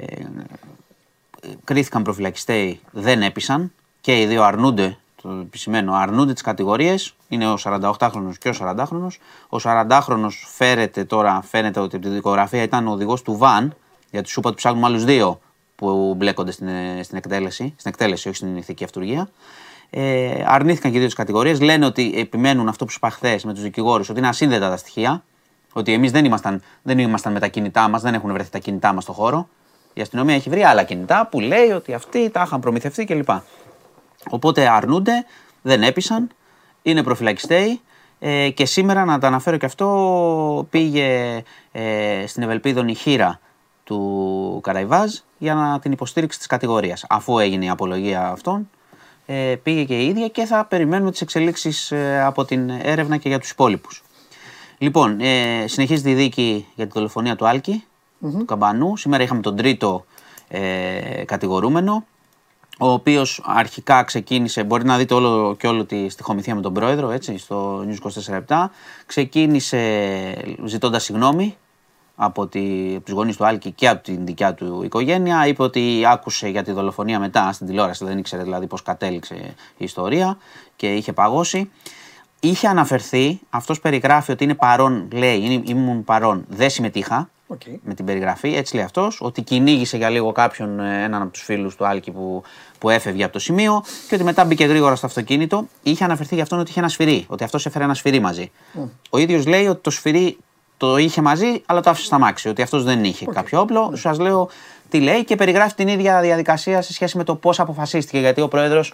κρίθηκαν 1.63 2.03
προφυλακιστέοι, 2.03 2.79
δεν 2.91 3.21
έπεισαν 3.21 3.71
και 4.01 4.21
οι 4.21 4.25
δύο 4.25 4.43
αρνούνται, 4.43 4.97
το 5.23 5.29
επισημαίνω, 5.29 5.93
αρνούνται 5.93 6.33
τις 6.33 6.41
κατηγορίες. 6.41 7.15
Είναι 7.27 7.47
ο 7.51 7.57
48χρονος 7.63 8.33
και 8.39 8.49
ο 8.49 8.53
40χρονος. 8.59 9.17
Ο 9.49 9.57
40χρονος 9.63 10.31
φέρεται 10.55 11.03
τώρα, 11.03 11.41
φαίνεται 11.41 11.79
ότι 11.79 11.95
από 11.95 12.05
τη 12.05 12.11
δικογραφία 12.11 12.63
ήταν 12.63 12.87
ο 12.87 12.91
οδηγός 12.91 13.21
του 13.21 13.37
βαν, 13.37 13.75
γιατί 14.11 14.29
σου 14.29 14.39
είπα 14.39 14.49
ότι 14.49 14.57
ψάχνουμε 14.57 14.85
άλλους 14.85 15.03
δύο 15.03 15.39
που 15.75 16.13
μπλέκονται 16.17 16.51
στην, 16.51 16.67
στην 17.03 17.17
εκτέλεση, 17.17 17.73
στην 17.77 17.91
εκτέλεση, 17.91 18.27
όχι 18.27 18.37
στην 18.37 18.57
ηθική 18.57 18.83
αυτουργία. 18.83 19.29
Ε, 19.89 20.43
αρνήθηκαν 20.47 20.91
και 20.91 20.97
οι 20.97 20.99
δύο 20.99 21.07
τις 21.07 21.17
κατηγορίες. 21.17 21.61
Λένε 21.61 21.85
ότι 21.85 22.13
επιμένουν 22.17 22.67
αυτό 22.67 22.85
που 22.85 22.91
σου 22.91 22.97
είπα 23.01 23.09
χθες 23.09 23.43
με 23.43 23.53
τους 23.53 23.61
δικηγόρους, 23.61 24.09
ότι 24.09 24.19
είναι 24.19 24.27
ασύνδετα 24.27 24.69
τα 24.69 24.77
στοιχεία. 24.77 25.23
Ότι 25.73 25.93
εμείς 25.93 26.11
δεν 26.11 26.25
ήμασταν, 26.25 26.61
δεν 26.81 26.99
ήμασταν 26.99 27.33
με 27.33 27.39
τα 27.39 27.47
κινητά 27.47 27.87
μας, 27.87 28.01
δεν 28.01 28.13
έχουν 28.13 28.33
βρεθεί 28.33 28.49
τα 28.49 28.57
κινητά 28.57 28.93
μας 28.93 29.03
στο 29.03 29.13
χώρο. 29.13 29.47
Η 29.93 30.01
αστυνομία 30.01 30.35
έχει 30.35 30.49
βρει 30.49 30.63
άλλα 30.63 30.83
κινητά 30.83 31.27
που 31.31 31.39
λέει 31.39 31.69
ότι 31.69 31.93
αυτοί 31.93 32.29
τα 32.29 32.43
είχαν 32.45 32.59
προμηθευτεί 32.59 33.05
κλπ. 33.05 33.29
Οπότε 34.29 34.67
αρνούνται, 34.69 35.25
δεν 35.61 35.83
έπεισαν, 35.83 36.29
είναι 36.81 37.03
προφυλακιστέοι 37.03 37.81
ε, 38.19 38.49
και 38.49 38.65
σήμερα 38.65 39.05
να 39.05 39.19
τα 39.19 39.27
αναφέρω 39.27 39.57
και 39.57 39.65
αυτό 39.65 40.67
πήγε 40.69 41.41
ε, 41.71 42.23
στην 42.27 42.43
Ευελπίδων 42.43 42.87
η 42.87 42.95
χείρα 42.95 43.39
του 43.83 44.59
Καραϊβάζ 44.63 45.13
για 45.37 45.53
να 45.53 45.79
την 45.79 45.91
υποστήριξη 45.91 46.37
της 46.37 46.47
κατηγορίας. 46.47 47.05
Αφού 47.09 47.39
έγινε 47.39 47.65
η 47.65 47.69
απολογία 47.69 48.27
αυτών, 48.27 48.69
ε, 49.25 49.55
πήγε 49.63 49.83
και 49.83 49.99
η 49.99 50.07
ίδια 50.07 50.27
και 50.27 50.45
θα 50.45 50.65
περιμένουμε 50.65 51.11
τις 51.11 51.21
εξελίξεις 51.21 51.91
ε, 51.91 52.21
από 52.23 52.45
την 52.45 52.69
έρευνα 52.69 53.17
και 53.17 53.29
για 53.29 53.39
τους 53.39 53.49
υπόλοιπους. 53.49 54.03
Λοιπόν, 54.77 55.19
ε, 55.19 55.63
συνεχίζεται 55.67 56.09
η 56.09 56.13
δίκη 56.13 56.67
για 56.75 56.85
τη 56.85 56.91
δολοφονία 56.93 57.35
του 57.35 57.47
αλκη 57.47 57.83
του 58.19 58.45
Καμπανού. 58.45 58.97
Σήμερα 58.97 59.23
είχαμε 59.23 59.41
τον 59.41 59.55
τρίτο 59.55 60.05
ε, 60.47 61.23
κατηγορούμενο, 61.25 62.05
ο 62.79 62.89
οποίος 62.89 63.41
αρχικά 63.45 64.03
ξεκίνησε, 64.03 64.63
μπορεί 64.63 64.85
να 64.85 64.97
δείτε 64.97 65.13
όλο 65.13 65.55
και 65.59 65.67
όλο 65.67 65.85
τη 65.85 66.09
στοιχομηθεία 66.09 66.55
με 66.55 66.61
τον 66.61 66.73
πρόεδρο, 66.73 67.09
έτσι, 67.11 67.37
στο 67.37 67.85
News 67.87 68.37
24 68.47 68.65
ξεκίνησε 69.05 70.57
ζητώντας 70.65 71.03
συγγνώμη 71.03 71.57
από, 72.15 72.47
τη, 72.47 72.93
από 72.95 73.05
τους 73.05 73.13
γονείς 73.13 73.35
του 73.35 73.45
Άλκη 73.45 73.71
και 73.71 73.87
από 73.87 74.03
την 74.03 74.25
δικιά 74.25 74.53
του 74.53 74.81
οικογένεια. 74.83 75.47
Είπε 75.47 75.63
ότι 75.63 76.03
άκουσε 76.07 76.47
για 76.47 76.63
τη 76.63 76.71
δολοφονία 76.71 77.19
μετά 77.19 77.51
στην 77.51 77.67
τηλεόραση, 77.67 78.05
δεν 78.05 78.17
ήξερε 78.17 78.43
δηλαδή 78.43 78.67
πώς 78.67 78.81
κατέληξε 78.81 79.35
η 79.77 79.83
ιστορία 79.83 80.37
και 80.75 80.93
είχε 80.93 81.13
παγώσει. 81.13 81.71
Είχε 82.39 82.67
αναφερθεί, 82.67 83.39
αυτός 83.49 83.79
περιγράφει 83.79 84.31
ότι 84.31 84.43
είναι 84.43 84.55
παρόν, 84.55 85.07
λέει, 85.13 85.39
είναι, 85.39 85.63
ήμουν 85.65 86.03
παρόν, 86.03 86.45
δεν 86.47 86.69
συμμετείχα 86.69 87.29
Okay. 87.53 87.75
με 87.83 87.93
την 87.93 88.05
περιγραφή, 88.05 88.55
έτσι 88.55 88.75
λέει 88.75 88.83
αυτός, 88.83 89.17
ότι 89.21 89.41
κυνήγησε 89.41 89.97
για 89.97 90.09
λίγο 90.09 90.31
κάποιον, 90.31 90.79
ε, 90.79 91.03
έναν 91.03 91.21
από 91.21 91.31
τους 91.31 91.41
φίλους 91.41 91.75
του 91.75 91.87
Άλκη 91.87 92.11
που, 92.11 92.43
που 92.77 92.89
έφευγε 92.89 93.23
από 93.23 93.33
το 93.33 93.39
σημείο 93.39 93.83
και 94.07 94.15
ότι 94.15 94.23
μετά 94.23 94.45
μπήκε 94.45 94.65
γρήγορα 94.65 94.95
στο 94.95 95.05
αυτοκίνητο. 95.05 95.67
Είχε 95.83 96.03
αναφερθεί 96.03 96.33
για 96.33 96.43
αυτόν 96.43 96.59
ότι 96.59 96.69
είχε 96.69 96.79
ένα 96.79 96.89
σφυρί, 96.89 97.25
ότι 97.27 97.43
αυτός 97.43 97.65
έφερε 97.65 97.83
ένα 97.83 97.93
σφυρί 97.93 98.19
μαζί. 98.19 98.51
Mm. 98.77 98.89
Ο 99.09 99.17
ίδιος 99.17 99.45
λέει 99.45 99.67
ότι 99.67 99.81
το 99.81 99.89
σφυρί 99.89 100.37
το 100.77 100.97
είχε 100.97 101.21
μαζί, 101.21 101.61
αλλά 101.65 101.81
το 101.81 101.89
άφησε 101.89 102.05
στα 102.05 102.19
μάξι. 102.19 102.49
Ότι 102.49 102.61
αυτός 102.61 102.83
δεν 102.83 103.03
είχε 103.03 103.25
κάποιο 103.25 103.59
όπλο. 103.59 103.87
Ναι. 103.89 103.97
Σας 103.97 104.19
λέω 104.19 104.49
τι 104.89 104.99
λέει 104.99 105.23
και 105.23 105.35
περιγράφει 105.35 105.75
την 105.75 105.87
ίδια 105.87 106.21
διαδικασία 106.21 106.81
σε 106.81 106.93
σχέση 106.93 107.17
με 107.17 107.23
το 107.23 107.35
πώς 107.35 107.59
αποφασίστηκε. 107.59 108.19
Γιατί 108.19 108.41
ο 108.41 108.47
πρόεδρος 108.47 108.93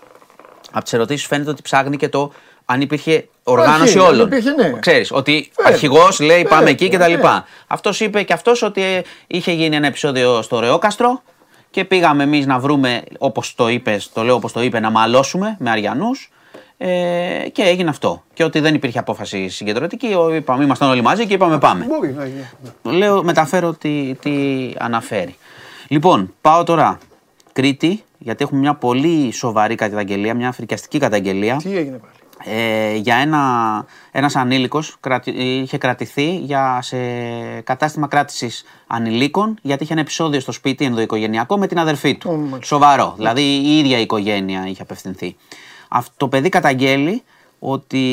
από 0.72 0.84
τις 0.84 0.94
ερωτήσεις 0.94 1.27
φαίνεται 1.27 1.49
ότι 1.49 1.61
ψάχνει 1.61 1.98
και 1.98 2.10
το 2.10 2.31
αν 2.71 2.81
υπήρχε 2.81 3.27
οργάνωση 3.43 3.81
Αρχή, 3.81 3.97
αν 3.99 4.05
όλων. 4.05 4.25
υπήρχε, 4.27 4.51
ναι. 4.51 4.73
Ξέρεις, 4.79 5.11
ότι 5.11 5.51
Βέβαια. 5.55 5.71
αρχηγός 5.73 6.19
λέει 6.19 6.43
πάμε 6.43 6.55
Βέβαια, 6.65 6.69
εκεί 6.71 6.89
κτλ. 6.89 7.11
ναι. 7.27 7.43
Αυτός 7.67 7.99
είπε 7.99 8.23
και 8.23 8.33
αυτός 8.33 8.61
ότι 8.61 8.81
ε, 8.83 9.01
είχε 9.27 9.51
γίνει 9.51 9.75
ένα 9.75 9.87
επεισόδιο 9.87 10.41
στο 10.41 10.59
Ρεόκαστρο 10.59 11.21
και 11.71 11.85
πήγαμε 11.85 12.23
εμείς 12.23 12.45
να 12.45 12.59
βρούμε, 12.59 13.01
όπως 13.17 13.55
το 13.55 13.67
είπε, 13.69 13.99
το 14.13 14.23
λέω 14.23 14.35
όπως 14.35 14.51
το 14.51 14.61
είπε, 14.61 14.79
να 14.79 14.89
μαλώσουμε 14.89 15.55
με 15.59 15.69
Αριανούς. 15.69 16.31
Ε, 16.81 17.49
και 17.51 17.61
έγινε 17.61 17.89
αυτό. 17.89 18.23
Και 18.33 18.43
ότι 18.43 18.59
δεν 18.59 18.73
υπήρχε 18.75 18.99
απόφαση 18.99 19.49
συγκεντρωτική, 19.49 20.13
ο- 20.13 20.33
είπαμε, 20.35 20.63
ήμασταν 20.63 20.89
όλοι 20.89 21.01
μαζί 21.01 21.27
και 21.27 21.33
είπαμε 21.33 21.57
πάμε. 21.59 21.85
Μπορεί 21.85 22.13
να 22.13 22.25
γίνει. 22.25 22.97
Λέω, 22.97 23.23
μεταφέρω 23.23 23.73
τι, 23.73 24.15
τι 24.21 24.31
αναφέρει. 24.77 25.35
Λοιπόν, 25.87 26.33
πάω 26.41 26.63
τώρα 26.63 26.97
Κρήτη, 27.53 28.03
γιατί 28.17 28.43
έχουμε 28.43 28.59
μια 28.59 28.73
πολύ 28.73 29.31
σοβαρή 29.31 29.75
καταγγελία, 29.75 30.33
μια 30.33 30.51
φρικιαστική 30.51 30.97
καταγγελία. 30.99 31.55
Τι 31.63 31.77
έγινε 31.77 31.97
πάλι; 31.97 32.13
Ε, 32.44 32.95
για 32.95 33.16
ένα, 33.16 33.86
ένας 34.11 34.36
ανήλικος 34.36 34.98
κρατη, 34.99 35.32
είχε 35.32 35.78
κρατηθεί 35.78 36.38
για, 36.38 36.80
σε 36.82 36.98
κατάστημα 37.61 38.07
κράτησης 38.07 38.64
ανηλίκων 38.88 39.57
γιατί 39.61 39.84
είχε 39.84 39.91
ένα 39.91 40.02
επεισόδιο 40.02 40.40
στο 40.40 40.52
σπίτι 40.52 40.86
ενδοοικογενειακό 40.86 41.57
με 41.57 41.68
την 41.68 41.80
αδερφή 41.80 42.16
του. 42.16 42.60
Σοβαρό. 42.64 43.14
Δηλαδή 43.16 43.41
η 43.41 43.78
ίδια 43.78 43.98
η 43.98 44.02
οικογένεια 44.02 44.68
είχε 44.68 44.82
απευθυνθεί. 44.82 45.36
Αυτό 45.88 46.14
το 46.18 46.28
παιδί 46.28 46.49
καταγγέλει 46.49 47.24
ότι 47.60 48.03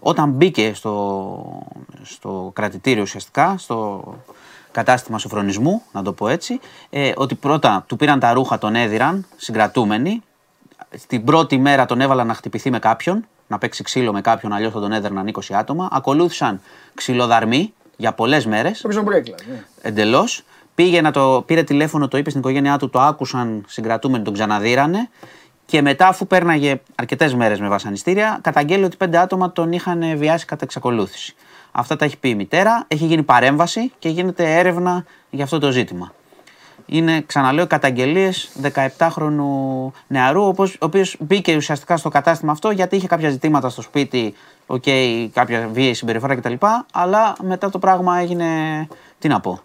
όταν 0.00 0.30
μπήκε 0.30 0.74
στο, 0.74 1.66
στο 2.02 2.50
κρατητήριο 2.54 3.02
ουσιαστικά, 3.02 3.54
στο 3.58 4.02
κατάστημα 4.70 5.18
σοφρονισμού, 5.18 5.82
να 5.92 6.02
το 6.02 6.12
πω 6.12 6.28
έτσι, 6.28 6.60
ε, 6.90 7.12
ότι 7.16 7.34
πρώτα 7.34 7.84
του 7.86 7.96
πήραν 7.96 8.18
τα 8.18 8.32
ρούχα, 8.32 8.58
τον 8.58 8.74
έδιραν, 8.74 9.26
συγκρατούμενοι, 9.36 10.22
στην 10.96 11.24
πρώτη 11.24 11.58
μέρα 11.58 11.86
τον 11.86 12.00
έβαλαν 12.00 12.26
να 12.26 12.34
χτυπηθεί 12.34 12.70
με 12.70 12.78
κάποιον, 12.78 13.26
να 13.50 13.58
παίξει 13.58 13.82
ξύλο 13.82 14.12
με 14.12 14.20
κάποιον, 14.20 14.52
αλλιώς 14.52 14.72
θα 14.72 14.80
τον 14.80 14.92
έδερναν 14.92 15.32
20 15.32 15.40
άτομα. 15.50 15.88
Ακολούθησαν 15.92 16.60
ξυλοδαρμοί 16.94 17.72
για 17.96 18.12
πολλές 18.12 18.46
μέρες. 18.46 18.86
Prison 18.88 19.00
break, 19.00 19.22
δηλαδή. 19.22 19.64
Εντελώς. 19.82 20.42
Πήγε 20.74 21.00
να 21.00 21.10
το, 21.10 21.42
πήρε 21.46 21.62
τηλέφωνο, 21.62 22.08
το 22.08 22.18
είπε 22.18 22.30
στην 22.30 22.40
οικογένειά 22.40 22.78
του, 22.78 22.90
το 22.90 23.00
άκουσαν 23.00 23.64
συγκρατούμενοι, 23.68 24.24
τον 24.24 24.32
ξαναδίρανε. 24.32 25.08
Και 25.66 25.82
μετά, 25.82 26.08
αφού 26.08 26.26
πέρναγε 26.26 26.80
αρκετές 26.94 27.34
μέρες 27.34 27.60
με 27.60 27.68
βασανιστήρια, 27.68 28.38
καταγγέλει 28.42 28.84
ότι 28.84 28.96
πέντε 28.96 29.18
άτομα 29.18 29.52
τον 29.52 29.72
είχαν 29.72 30.18
βιάσει 30.18 30.44
κατά 30.44 30.64
εξακολούθηση. 30.64 31.34
Αυτά 31.72 31.96
τα 31.96 32.04
έχει 32.04 32.18
πει 32.18 32.28
η 32.28 32.34
μητέρα, 32.34 32.84
έχει 32.88 33.04
γίνει 33.04 33.22
παρέμβαση 33.22 33.92
και 33.98 34.08
γίνεται 34.08 34.58
έρευνα 34.58 35.04
για 35.30 35.44
αυτό 35.44 35.58
το 35.58 35.70
ζήτημα. 35.70 36.12
Είναι, 36.92 37.22
ξαναλέω, 37.26 37.66
καταγγελίες 37.66 38.50
17χρονου 38.62 39.90
νεαρού, 40.06 40.42
ο 40.42 40.46
οποίος- 40.46 40.74
ο 40.74 40.84
οποίος 40.84 41.16
μπήκε 41.20 41.56
ουσιαστικά 41.56 41.96
στο 41.96 42.08
κατάστημα 42.08 42.52
αυτό 42.52 42.70
γιατί 42.70 42.96
είχε 42.96 43.06
κάποια 43.06 43.30
ζητήματα 43.30 43.68
στο 43.68 43.82
σπίτι, 43.82 44.34
okay, 44.66 45.28
κάποια 45.32 45.68
βίαιη 45.72 45.94
συμπεριφορά 45.94 46.34
κτλ. 46.36 46.52
Αλλά 46.92 47.32
μετά 47.42 47.70
το 47.70 47.78
πράγμα 47.78 48.18
έγινε. 48.18 48.46
Τι 49.18 49.28
να 49.28 49.40
πω. 49.40 49.60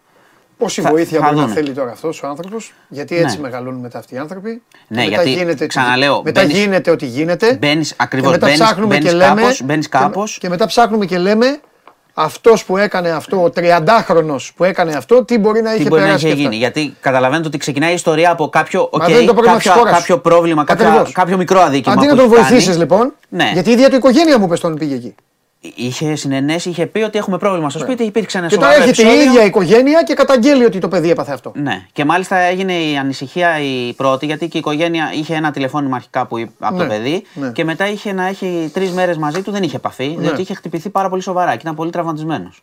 Πόση 0.57 0.81
Θα- 0.81 0.89
βοήθεια 0.89 1.19
θα 1.19 1.25
μπορεί 1.25 1.35
να 1.37 1.41
δούμε. 1.41 1.53
θέλει 1.55 1.71
τώρα 1.73 1.91
αυτός 1.91 2.23
ο 2.23 2.27
άνθρωπος, 2.27 2.73
γιατί 2.89 3.15
έτσι 3.17 3.35
Ναι. 3.35 3.41
μεγαλώνουν 3.41 3.79
μετά 3.81 3.97
αυτοί 3.99 4.15
οι 4.15 4.17
άνθρωποι. 4.17 4.49
Ναι, 4.87 5.03
Και 5.03 5.09
μετά 5.09 5.23
γιατί, 5.23 5.29
γίνεται, 5.39 5.67
ξαναλέω, 5.67 6.21
μετά 6.23 6.41
μπαίνεις- 6.41 6.57
γίνεται 6.57 6.91
ό,τι 6.91 7.05
γίνεται. 7.05 7.53
Μπαίνεις, 7.61 7.93
ακριβώς, 7.97 8.27
και 8.27 8.33
μετά 8.35 8.45
μπαίνεις- 8.45 8.61
ψάχνουμε 8.63 8.87
μπαίνεις 8.95 9.09
και 9.11 9.15
λέμε. 9.17 9.41
κάπως, 9.41 9.61
μπαίνεις 9.63 9.89
και- 9.89 9.97
κάπως. 9.97 10.37
Και, 10.37 10.49
μετά 10.49 10.65
ψάχνουμε 10.65 11.05
και 11.05 11.17
λέμε 11.17 11.59
αυτός 12.17 12.65
που 12.65 12.77
έκανε 12.77 13.09
αυτό, 13.09 13.43
ο 13.43 13.49
30χρονο 13.55 14.35
που 14.55 14.63
έκανε 14.63 14.93
αυτό, 14.93 15.23
τι 15.25 15.37
μπορεί 15.37 15.61
να 15.61 15.71
Τι 15.71 15.79
είχε 15.79 15.89
μπορεί 15.89 16.01
να 16.01 16.07
περάσει. 16.07 16.25
είχε 16.27 16.35
και 16.35 16.41
αυτά; 16.41 16.49
γίνει. 16.55 16.61
Γιατί 16.61 16.95
καταλαβαίνετε 17.01 17.47
ότι 17.47 17.57
ξεκινάει 17.57 17.91
η 17.91 17.93
ιστορία 17.93 18.31
από 18.31 18.49
κάποιο, 18.49 18.79
Μα 18.81 18.87
οκ, 18.91 19.11
δεν 19.11 19.15
είναι 19.17 19.25
το 19.25 19.33
πρόβλημα 19.33 19.55
κάποιο, 19.57 19.71
της 19.71 19.79
χώρας. 19.81 19.97
κάποιο 19.99 20.17
πρόβλημα, 20.19 20.63
κάποια- 20.63 20.87
Ακριβώς. 20.87 21.11
κάποιο 21.11 21.37
μικρό 21.37 21.59
αδίκημα. 21.61 21.93
Αντί 21.93 22.01
που 22.07 22.09
να 22.15 22.15
τον 22.17 22.25
έχει 22.25 22.35
κάνει. 22.35 22.47
βοηθήσεις 22.49 22.77
λοιπόν, 22.77 23.13
Ναι. 23.29 23.49
γιατί 23.53 23.69
η 23.69 23.71
ίδια 23.73 23.89
του 23.89 23.95
οικογένεια 23.95 24.39
μου 24.39 24.47
πες 24.47 24.59
τον 24.59 24.75
πήγε 24.75 24.95
εκεί. 24.95 25.15
Είχε 25.75 26.15
συνενέσει, 26.15 26.69
είχε 26.69 26.85
πει 26.85 26.99
ότι 27.01 27.17
έχουμε 27.17 27.37
πρόβλημα 27.37 27.69
στο 27.69 27.79
σπίτι, 27.79 28.03
υπήρξε 28.03 28.37
ένα 28.37 28.45
Ναι. 28.45 28.51
Και 28.51 28.57
τώρα 28.59 28.71
σοβαρό 28.71 28.89
έρχεται 28.89 29.07
η 29.07 29.11
επεισόδιο. 29.11 29.31
ίδια 29.31 29.45
οικογένεια 29.45 30.03
και 30.03 30.13
καταγγέλει 30.13 30.65
ότι 30.65 30.79
το 30.79 30.87
παιδί 30.87 31.09
έπαθε 31.09 31.31
αυτό. 31.33 31.51
Ναι, 31.55 31.85
και 31.91 32.05
μάλιστα 32.05 32.37
έγινε 32.37 32.73
η 32.73 32.97
ανησυχία 32.97 33.59
η 33.59 33.93
πρώτη, 33.93 34.25
γιατί 34.25 34.47
και 34.47 34.57
η 34.57 34.59
οικογένεια 34.59 35.11
είχε 35.13 35.35
ένα 35.35 35.51
τηλεφώνημα 35.51 35.95
αρχικά 35.95 36.25
που, 36.25 36.37
είπε- 36.37 36.51
από 36.59 36.77
το 36.77 36.83
Ναι, 36.83 36.89
παιδί 36.89 37.23
ναι. 37.33 37.51
και 37.51 37.63
μετά 37.63 37.89
είχε 37.89 38.13
να 38.13 38.27
έχει 38.27 38.69
τρεις 38.73 38.91
μέρες 38.91 39.17
μαζί 39.17 39.41
του, 39.41 39.51
δεν 39.51 39.63
είχε 39.63 39.75
επαφή, 39.75 40.07
Ναι. 40.07 40.21
διότι 40.21 40.41
είχε 40.41 40.53
χτυπηθεί 40.53 40.89
πάρα 40.89 41.09
πολύ 41.09 41.21
σοβαρά 41.21 41.51
και 41.51 41.59
ήταν 41.61 41.75
πολύ 41.75 41.89
τραυματισμένος. 41.91 42.61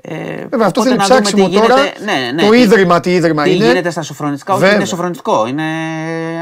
Ε, 0.00 0.14
Βέβαια, 0.48 0.66
αυτό 0.66 0.80
οπότε 0.80 0.82
θέλει 0.88 0.96
να 0.96 1.04
δούμε 1.06 1.20
ψάξιμο 1.20 1.48
τι 1.48 1.54
τώρα. 1.54 1.66
γίνεται- 1.74 2.04
ναι, 2.04 2.30
ναι, 2.34 2.42
το 2.42 2.50
τι- 2.50 2.58
ίδρυμα, 2.60 3.00
τι 3.00 3.14
ίδρυμα 3.14 3.42
τι 3.42 3.54
είναι. 3.54 3.64
γίνεται 3.66 3.90
στα 3.90 4.02
σοφρονιστικά, 4.02 4.52
όχι 4.52 4.60
Βέβαια. 4.62 4.76
είναι 4.76 4.84
σοφρονιστικό, 4.84 5.46
είναι 5.46 5.62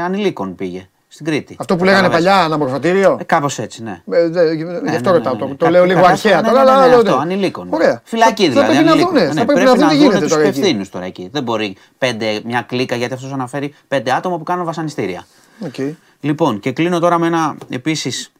ανηλίκων 0.05 0.55
πήγε 0.55 0.87
στην 1.17 1.29
Κρήτη. 1.29 1.55
Αυτό 1.59 1.75
που 1.75 1.83
λέγανε 1.83 2.07
Καταλαβαίνεις. 2.07 2.33
παλιά, 2.33 2.45
αναμορφωτήριο; 2.45 3.17
Ε, 3.19 3.23
Κάπως 3.23 3.59
έτσι, 3.59 3.83
ναι. 3.83 4.01
Ε, 4.11 4.27
δε- 4.27 4.53
Γι' 4.53 4.63
ναι, 4.63 4.71
αυτό 4.95 5.09
ναι, 5.09 5.17
ρωτάω. 5.17 5.33
ναι, 5.33 5.39
το- 5.39 5.47
ναι. 5.47 5.55
Το 5.55 5.65
Κα- 5.65 5.71
λέω 5.71 5.85
λίγο 5.85 5.99
κατά- 5.99 6.11
αρχαία 6.11 6.41
ναι, 6.41 6.47
τώρα, 6.47 6.59
ναι, 6.59 6.65
ναι, 6.65 6.71
αλλά 6.71 6.81
ναι, 6.81 6.87
λέω, 6.89 6.97
αυτό, 6.99 7.15
ναι. 7.15 7.21
ανηλίκων. 7.21 7.67
Ωραία. 7.69 8.01
Φυλακή 8.03 8.43
Θα- 8.43 8.49
δηλαδή. 8.49 8.67
Θα 8.67 8.73
πρέπει 8.73 8.85
να 8.85 8.91
ανηλίκων. 8.91 9.13
δούνε. 9.13 9.25
Ναι, 9.33 9.39
Θα 9.39 9.45
πρέπει 9.45 9.59
να 9.63 9.73
δουν 9.73 9.77
τι 9.77 9.83
δούνε 9.83 9.93
γίνεται 9.97 10.19
τους 10.19 10.29
τώρα 10.29 10.43
εκεί. 10.43 10.57
υπευθύνους 10.57 10.89
τώρα 10.89 11.05
εκεί. 11.05 11.29
Δεν 11.31 11.43
μπορεί 11.43 11.75
πέντε, 11.97 12.41
μια 12.45 12.61
κλίκα 12.61 12.95
γιατί 12.95 13.13
αυτός 13.13 13.31
αναφέρει 13.33 13.73
πέντε 13.87 14.11
άτομα 14.11 14.37
που 14.37 14.43
κάνουν 14.43 14.65
βασανιστήρια. 14.65 15.25
Οκ. 15.65 15.75
Λοιπόν, 16.19 16.59
και 16.59 16.71
κλείνω 16.71 16.99
τώρα 16.99 17.17
με 17.19 17.27
ένα 17.27 17.55
επίσης 17.69 18.31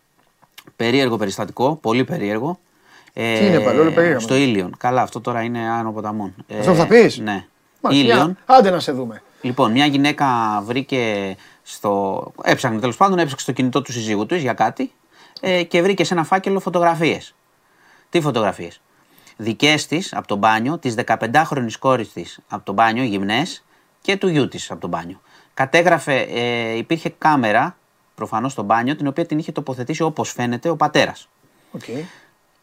Περίεργο 0.75 1.17
περιστατικό, 1.17 1.77
πολύ 1.81 2.03
περίεργο. 2.03 2.59
Ε, 3.13 3.37
Τι 3.39 3.45
είναι 3.45 3.59
πάλι, 3.59 3.79
όλο 3.79 3.91
περίεργο. 3.91 4.19
Στο 4.19 4.35
Ήλιον. 4.35 4.73
Καλά, 4.77 5.01
αυτό 5.01 5.21
τώρα 5.21 5.41
είναι 5.41 5.59
άνω 5.59 5.91
ποταμών. 5.91 6.33
Ε, 6.47 6.59
Αυτό 6.59 6.73
θα 6.73 6.87
πεις; 6.87 7.17
Ναι. 7.17 7.43
Μάλιστα, 7.81 8.05
Ήλιον. 8.05 8.25
για- 8.45 8.55
Άντε 8.57 8.69
να 8.69 8.79
σε 8.79 8.91
δούμε. 8.91 9.21
Λοιπόν, 9.41 9.71
μια 9.71 9.85
γυναίκα 9.85 10.25
βρήκε 10.65 11.35
στο. 11.67 12.23
έψαχνε 12.43 12.79
τέλος 12.79 12.97
πάντων, 12.97 13.19
έψαξε 13.19 13.43
στο 13.43 13.51
κινητό 13.51 13.81
του 13.81 13.91
συζύγου 13.91 14.25
της 14.25 14.41
για 14.41 14.53
κάτι 14.53 14.91
ε, 15.41 15.63
και 15.63 15.81
βρήκε 15.81 16.03
σε 16.03 16.13
ένα 16.13 16.23
φάκελο 16.23 16.59
φωτογραφίες. 16.59 17.35
Τι 18.09 18.21
φωτογραφίες; 18.21 18.81
Δικές 19.37 19.87
της 19.87 20.13
από 20.13 20.27
το 20.27 20.35
μπάνιο, 20.35 20.77
της 20.77 20.95
15χρονη 21.05 21.71
κόρης 21.79 22.13
της 22.13 22.39
από 22.47 22.65
το 22.65 22.73
μπάνιο, 22.73 23.03
γυμνές 23.03 23.63
και 24.01 24.17
του 24.17 24.27
γιού 24.27 24.47
της 24.47 24.71
από 24.71 24.81
το 24.81 24.87
μπάνιο. 24.87 25.21
Κατέγραφε, 25.53 26.19
ε, 26.19 26.77
υπήρχε 26.77 27.09
κάμερα 27.17 27.77
προφανώς 28.15 28.51
στο 28.51 28.63
μπάνιο, 28.63 28.95
την 28.95 29.07
οποία 29.07 29.25
την 29.25 29.37
είχε 29.37 29.51
τοποθετήσει 29.51 30.01
όπως 30.01 30.31
φαίνεται 30.31 30.69
ο 30.69 30.75
πατέρας. 30.75 31.29
Οκ. 31.71 31.83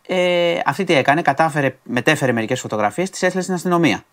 Ε, 0.06 0.60
αυτή 0.64 0.84
τι 0.84 0.94
έκανε, 0.94 1.22
κατάφερε, 1.22 1.76
μετέφερε 1.82 2.32
μερικές 2.32 2.60
φωτογραφίες, 2.60 3.10
τις 3.10 3.22
έστειλε 3.22 3.42
στην 3.42 3.54
αστυνομία. 3.54 4.04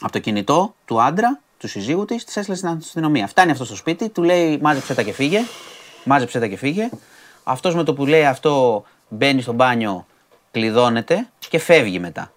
Από 0.00 0.12
το 0.12 0.18
κινητό 0.18 0.74
του 0.84 1.02
άντρα, 1.02 1.40
του 1.58 1.68
συζύγου 1.68 2.04
της, 2.04 2.24
τι 2.24 2.32
έστειλε 2.36 2.56
στην 2.56 2.68
αστυνομία. 2.68 3.26
Φτάνει 3.26 3.50
αυτός 3.50 3.66
στο 3.66 3.76
σπίτι, 3.76 4.08
του 4.08 4.22
λέει 4.22 4.58
μάζεψέ 4.62 4.94
τα 4.94 5.02
και 5.02 5.12
φύγε. 5.12 5.40
Μάζεψέ 6.04 6.38
τα 6.38 6.46
και 6.46 6.56
φύγε. 6.56 6.88
Αυτός 7.44 7.74
με 7.74 7.82
το 7.82 7.94
που 7.94 8.06
λέει 8.06 8.24
αυτό 8.26 8.84
μπαίνει 9.08 9.42
στο 9.42 9.52
μπάνιο, 9.52 10.06
κλειδώνεται 10.50 11.28
και 11.48 11.58
φεύγει 11.58 11.98
μετά. 11.98 12.32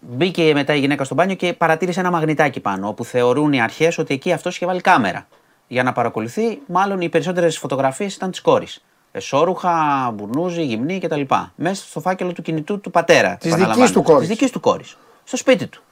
Μπήκε 0.00 0.52
μετά 0.54 0.74
η 0.74 0.78
γυναίκα 0.78 1.04
στο 1.04 1.14
μπάνιο 1.14 1.34
και 1.34 1.52
παρατήρησε 1.52 2.00
ένα 2.00 2.10
μαγνητάκι 2.10 2.60
πάνω, 2.60 2.88
όπου 2.88 3.04
θεωρούν 3.04 3.52
οι 3.52 3.62
αρχές 3.62 3.98
ότι 3.98 4.14
εκεί 4.14 4.32
αυτός 4.32 4.56
είχε 4.56 4.66
βάλει 4.66 4.80
κάμερα. 4.80 5.26
Για 5.68 5.82
να 5.82 5.92
παρακολουθεί, 5.92 6.58
μάλλον 6.66 7.00
οι 7.00 7.08
περισσότερες 7.08 7.58
φωτογραφίες 7.58 8.14
ήταν 8.14 8.30
της 8.30 8.40
κόρης. 8.40 8.84
Εσόρουχα, 9.12 10.10
μπουρνούζι, 10.14 10.62
γυμνή 10.62 10.98
κτλ. 10.98 11.20
Μέσα 11.54 11.84
στο 11.84 12.00
φάκελο 12.00 12.32
του 12.32 12.42
κινητού 12.42 12.80
του 12.80 12.90
πατέρα. 12.90 13.36
Της 13.36 13.54
δικής 13.54 13.92
του 13.92 14.02
κόρης. 14.02 14.20
Της 14.20 14.28
δικής 14.28 14.50
του 14.50 14.60
κόρης. 14.60 14.96
Στο 15.24 15.36
σπίτι 15.36 15.66
του. 15.66 15.82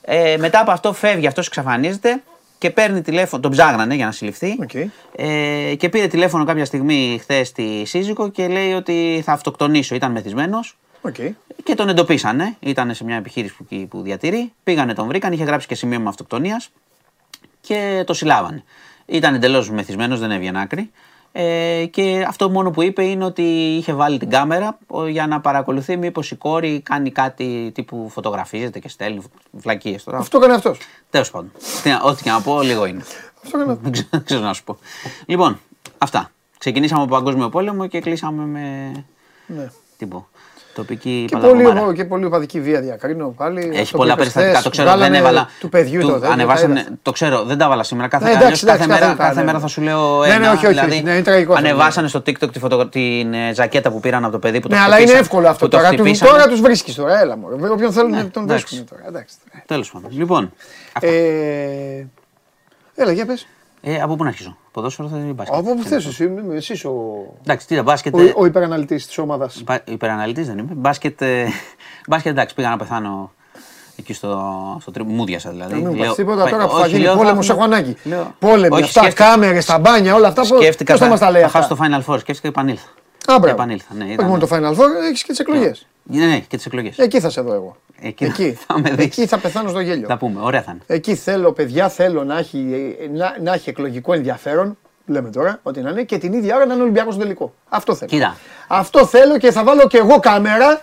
Ε, 0.00 0.36
μετά 0.38 0.60
από 0.60 0.70
αυτό 0.70 0.92
φεύγει, 0.92 1.26
αυτός 1.26 1.46
εξαφανίζεται 1.46 2.22
και 2.58 2.70
παίρνει 2.70 3.02
τηλέφωνο. 3.02 3.42
Τον 3.42 3.50
ψάγνανε 3.50 3.94
για 3.94 4.04
να 4.04 4.12
συλληφθεί. 4.12 4.58
Ε, 5.16 5.74
και 5.74 5.88
πήρε 5.88 6.06
τηλέφωνο 6.06 6.44
κάποια 6.44 6.64
στιγμή 6.64 7.18
χθες 7.20 7.48
στη 7.48 7.82
σύζυγο 7.86 8.30
και 8.30 8.48
λέει 8.48 8.72
ότι 8.72 9.22
θα 9.24 9.32
αυτοκτονήσω. 9.32 9.94
Ήταν 9.94 10.12
μεθυσμένος. 10.12 10.76
Οκ. 11.00 11.14
Και 11.64 11.74
τον 11.74 11.88
εντοπίσανε. 11.88 12.56
Ήταν 12.60 12.94
σε 12.94 13.04
μια 13.04 13.16
επιχείρηση 13.16 13.54
που, 13.54 13.66
εκεί 13.70 13.86
που 13.86 14.02
διατηρεί. 14.02 14.52
Πήγανε, 14.64 14.94
τον 14.94 15.06
βρήκαν, 15.06 15.32
είχε 15.32 15.44
γράψει 15.44 15.66
και 15.66 15.74
σημείωμα 15.74 16.08
αυτοκτονίας 16.08 16.70
και 17.60 18.02
το 18.06 18.14
συλλάβανε. 18.14 18.64
Ήταν 19.06 19.34
εντελώς 19.34 19.70
μεθυσμένος, 19.70 20.20
δεν 20.20 20.30
έβγαινε 20.30 20.60
άκρη. 20.60 20.90
Ε, 21.32 21.84
και 21.90 22.24
αυτό 22.28 22.50
μόνο 22.50 22.70
που 22.70 22.82
είπε 22.82 23.04
είναι 23.04 23.24
ότι 23.24 23.42
είχε 23.76 23.92
βάλει 23.92 24.18
την 24.18 24.30
κάμερα 24.30 24.78
ο, 24.86 25.06
για 25.06 25.26
να 25.26 25.40
παρακολουθεί 25.40 25.96
μήπως 25.96 26.30
η 26.30 26.36
κόρη 26.36 26.80
κάνει 26.80 27.10
κάτι 27.10 27.70
τύπου 27.74 28.08
φωτογραφίζεται 28.10 28.78
και 28.78 28.88
στέλνει 28.88 29.22
βλακίες 29.50 30.04
τώρα. 30.04 30.18
Αυτό 30.18 30.38
έκανε 30.38 30.54
αυτός. 30.54 30.78
Τέλος 31.10 31.30
πάντων. 31.30 31.52
Τι 31.82 31.88
να- 31.90 32.00
Ό,τι 32.02 32.22
και 32.22 32.30
να 32.30 32.40
πω, 32.40 32.62
λίγο 32.62 32.84
είναι. 32.86 33.02
Αυτό 33.44 33.58
έκανε 33.58 33.78
Δεν 33.82 33.92
ξέρω- 33.92 34.08
δεν 34.10 34.24
ξέρω 34.24 34.40
να 34.40 34.52
σου 34.52 34.64
πω. 34.64 34.78
Λοιπόν, 35.26 35.60
αυτά. 35.98 36.30
Ξεκινήσαμε 36.58 37.02
από 37.02 37.10
Παγκόσμιο 37.14 37.48
Πόλεμο 37.48 37.86
και 37.86 38.00
κλείσαμε 38.00 38.44
με. 38.44 38.92
Ναι. 39.46 39.70
Τι 39.98 40.06
πω. 40.06 40.28
Τοπική 40.78 41.24
Και 41.28 41.36
παλαβομάρα. 41.36 41.80
πολύ, 41.80 41.96
και 41.96 42.04
πολύ 42.04 42.24
οπαδική 42.24 42.60
βία 42.60 42.80
διακρίνω 42.80 43.28
πάλι. 43.36 43.60
Έχει 43.60 43.80
Αυτό 43.80 43.84
που 43.90 43.96
πολλά 43.98 44.12
είπες 44.12 44.16
περιστατικά, 44.16 44.50
χθες, 44.50 44.62
το 44.62 44.70
ξέρω. 44.70 44.88
Δεν 44.88 44.96
βγάλανε 44.96 45.18
έβαλα. 45.18 45.48
Του 45.60 45.68
παιδιού 45.68 46.00
του- 46.00 46.06
το 46.06 46.12
τέτοιο, 46.12 46.30
ανεβάσανε, 46.30 46.74
τα 46.74 46.80
είδα. 46.80 46.90
το 47.02 47.10
ξέρω, 47.12 47.44
δεν 47.44 47.58
τα 47.58 47.64
έβαλα 47.64 47.82
σήμερα. 47.82 48.08
Κάθε, 48.08 48.24
Ναι, 48.24 48.30
εντάξει, 48.30 48.44
αλλιώς 48.46 48.62
εντάξει, 48.62 48.80
κάθε, 48.86 48.92
μέρα, 49.00 49.06
κάθε- 49.06 49.22
κάθε 49.28 49.38
ναι. 49.40 49.44
μέρα 49.46 49.58
θα 49.58 49.66
σου 49.66 49.80
λέω 49.80 50.20
Ναι, 50.20 50.26
ένα. 50.26 50.38
ναι, 50.38 50.46
όχι, 50.48 50.56
όχι, 50.56 50.66
δηλαδή, 50.68 50.90
όχι, 50.92 51.02
ναι, 51.02 51.10
είναι 51.12 51.22
τραγικό 51.22 51.52
αυτό. 51.52 51.66
Ανεβάσανε 51.66 52.08
στο 52.08 52.18
TikTok 52.18 52.52
τη 52.52 52.58
φωτογρα... 52.58 52.88
την 52.88 53.34
ε, 53.34 53.52
ζακέτα 53.54 53.90
που 53.90 54.00
πήραν 54.00 54.22
από 54.24 54.32
το 54.32 54.38
παιδί 54.38 54.60
που 54.60 54.68
το 54.68 54.74
Ναι, 54.74 54.80
αλλά 54.80 54.86
είναι 54.94 54.96
χτυπήσαν, 54.96 55.20
εύκολο 55.22 55.48
αυτό 55.48 55.64
που 55.64 55.70
το 55.70 55.76
τώρα. 55.76 55.88
Του, 55.90 55.94
χτυπήσανε. 56.02 56.30
τώρα 56.30 56.46
τους 56.48 56.60
βρίσκεις 56.60 56.94
τώρα. 56.94 57.20
Έλα 57.20 57.36
μου. 57.36 57.46
Όποιον 57.72 57.92
θέλουν 57.92 58.10
Ναι, 58.10 58.24
τον 58.24 58.42
εντάξει. 58.42 58.64
βρίσκουν 58.66 58.88
τώρα. 58.96 59.02
Εντάξει. 59.08 59.34
Τέλος 59.66 59.90
πάντων. 59.90 60.10
Λοιπόν, 60.12 60.52
Ε, 61.00 61.08
έλα, 62.94 63.12
για 63.12 63.26
πες. 63.26 63.46
Ε, 63.80 64.00
από 64.00 64.16
πού 64.16 64.22
να 64.22 64.28
αρχίσω. 64.28 64.56
Ποδόσφαιρο 64.72 65.08
θα 65.08 65.16
είναι 65.16 65.32
μπάσκετ; 65.32 65.56
Από 65.58 65.74
που 65.74 65.82
θες 65.82 66.06
εσύ, 66.06 66.24
είμαι 66.24 66.56
εσύ 66.56 66.86
ο, 66.86 66.92
Εντάξει, 67.42 67.66
τι 67.66 67.76
τα 67.76 67.82
μπάσκετ. 67.82 68.14
ο, 68.14 68.20
ε, 68.20 68.32
ο 68.36 68.44
υπεραναλυτής 68.44 69.06
της 69.06 69.18
ομάδας. 69.18 69.62
Μπα- 69.64 69.78
Υπεραναλυτής 69.84 70.46
δεν 70.46 70.58
είμαι. 70.58 70.72
Μπάσκετ, 70.74 71.22
ε, 71.22 71.46
μπάσκετ 72.08 72.32
εντάξει, 72.32 72.54
πήγα 72.54 72.68
να 72.68 72.76
πεθάνω 72.76 73.32
εκεί 73.96 74.12
στο, 74.12 74.38
στο 74.80 74.90
τρί... 74.90 75.02
Μούδιασα 75.02 75.50
δηλαδή. 75.50 75.72
Να 75.72 75.78
μην 75.78 75.88
μου 75.88 75.94
Λέω, 75.94 76.06
πας 76.06 76.14
τίποτα 76.14 76.44
πα- 76.44 76.50
τώρα 76.50 76.66
που 76.66 76.72
θα 76.74 76.80
όχι, 76.80 76.88
γίνει 76.90 77.02
λέω, 77.02 77.16
πόλεμος, 77.16 77.48
έχουμε- 77.48 77.64
έχω 77.66 77.74
ανάγκη. 77.74 77.96
Λέω, 78.04 78.34
Πόλεμοι, 78.38 78.74
όχι, 78.74 78.82
αυτά, 78.82 79.00
σκέφτηκα- 79.00 79.24
κάμερες, 79.30 79.64
τα 79.64 79.78
μπάνια, 79.78 80.14
όλα 80.14 80.28
αυτά. 80.28 80.40
πώς- 80.46 80.60
Σκέφτηκα 80.60 80.92
Πώς 80.92 81.00
θα 81.02 81.08
μας 81.08 81.18
τα 81.20 81.30
λέει 81.30 81.40
θα 81.40 81.46
αυτά; 81.46 81.58
χάσω 81.60 81.74
το 81.74 81.82
Final 81.84 81.96
Four, 81.98 82.18
σκέφτηκα 82.18 82.40
και 82.40 82.48
επανήλθα. 82.48 82.86
Α, 83.26 83.38
μπράβο. 83.38 83.46
Επανήλθα, 83.46 83.94
ναι. 83.94 84.04
Όχι 84.04 84.12
ήταν- 84.12 84.26
μόνο 84.26 84.38
το 84.38 84.48
Final 84.50 84.70
Four, 84.74 84.86
έχεις 85.08 85.22
και 85.22 85.30
τις 85.30 85.38
εκλογές. 85.40 85.86
Ναι, 86.10 86.26
ναι, 86.26 86.38
και 86.38 86.56
τις 86.56 86.66
εκλογές. 86.66 86.98
Εκεί 86.98 87.20
θα 87.20 87.30
σε 87.30 87.40
δω 87.40 87.54
εγώ. 87.54 87.76
Εκεί, 88.00 88.24
Εκεί, 88.24 88.58
θα 88.66 88.78
με 88.80 88.90
δεις. 88.90 89.04
εκεί 89.04 89.26
θα 89.26 89.38
πεθάνω 89.38 89.68
στο 89.68 89.80
γέλιο. 89.80 90.06
Θα 90.08 90.16
πούμε, 90.16 90.40
ωραία 90.42 90.62
θα 90.62 90.70
είναι. 90.70 90.80
Εκεί 90.86 91.14
θέλω, 91.14 91.52
παιδιά, 91.52 91.88
θέλω 91.88 92.24
να 92.24 92.38
έχει, 92.38 92.96
να, 93.12 93.36
να 93.42 93.52
έχει 93.52 93.68
εκλογικό 93.70 94.12
ενδιαφέρον. 94.12 94.78
Λέμε 95.06 95.30
τώρα, 95.30 95.60
ότι 95.62 95.80
να 95.80 95.90
είναι 95.90 96.02
και 96.02 96.18
την 96.18 96.32
ίδια 96.32 96.56
ώρα 96.56 96.66
να 96.66 96.72
είναι 96.74 96.82
Ολυμπιακός 96.82 97.14
στο 97.14 97.22
τελικό. 97.22 97.54
Αυτό 97.68 97.94
θέλω. 97.94 98.10
Κοίτα. 98.10 98.36
Αυτό 98.68 99.06
θέλω 99.06 99.38
και 99.38 99.50
θα 99.52 99.64
βάλω 99.64 99.86
και 99.86 99.96
εγώ 99.98 100.18
κάμερα. 100.18 100.80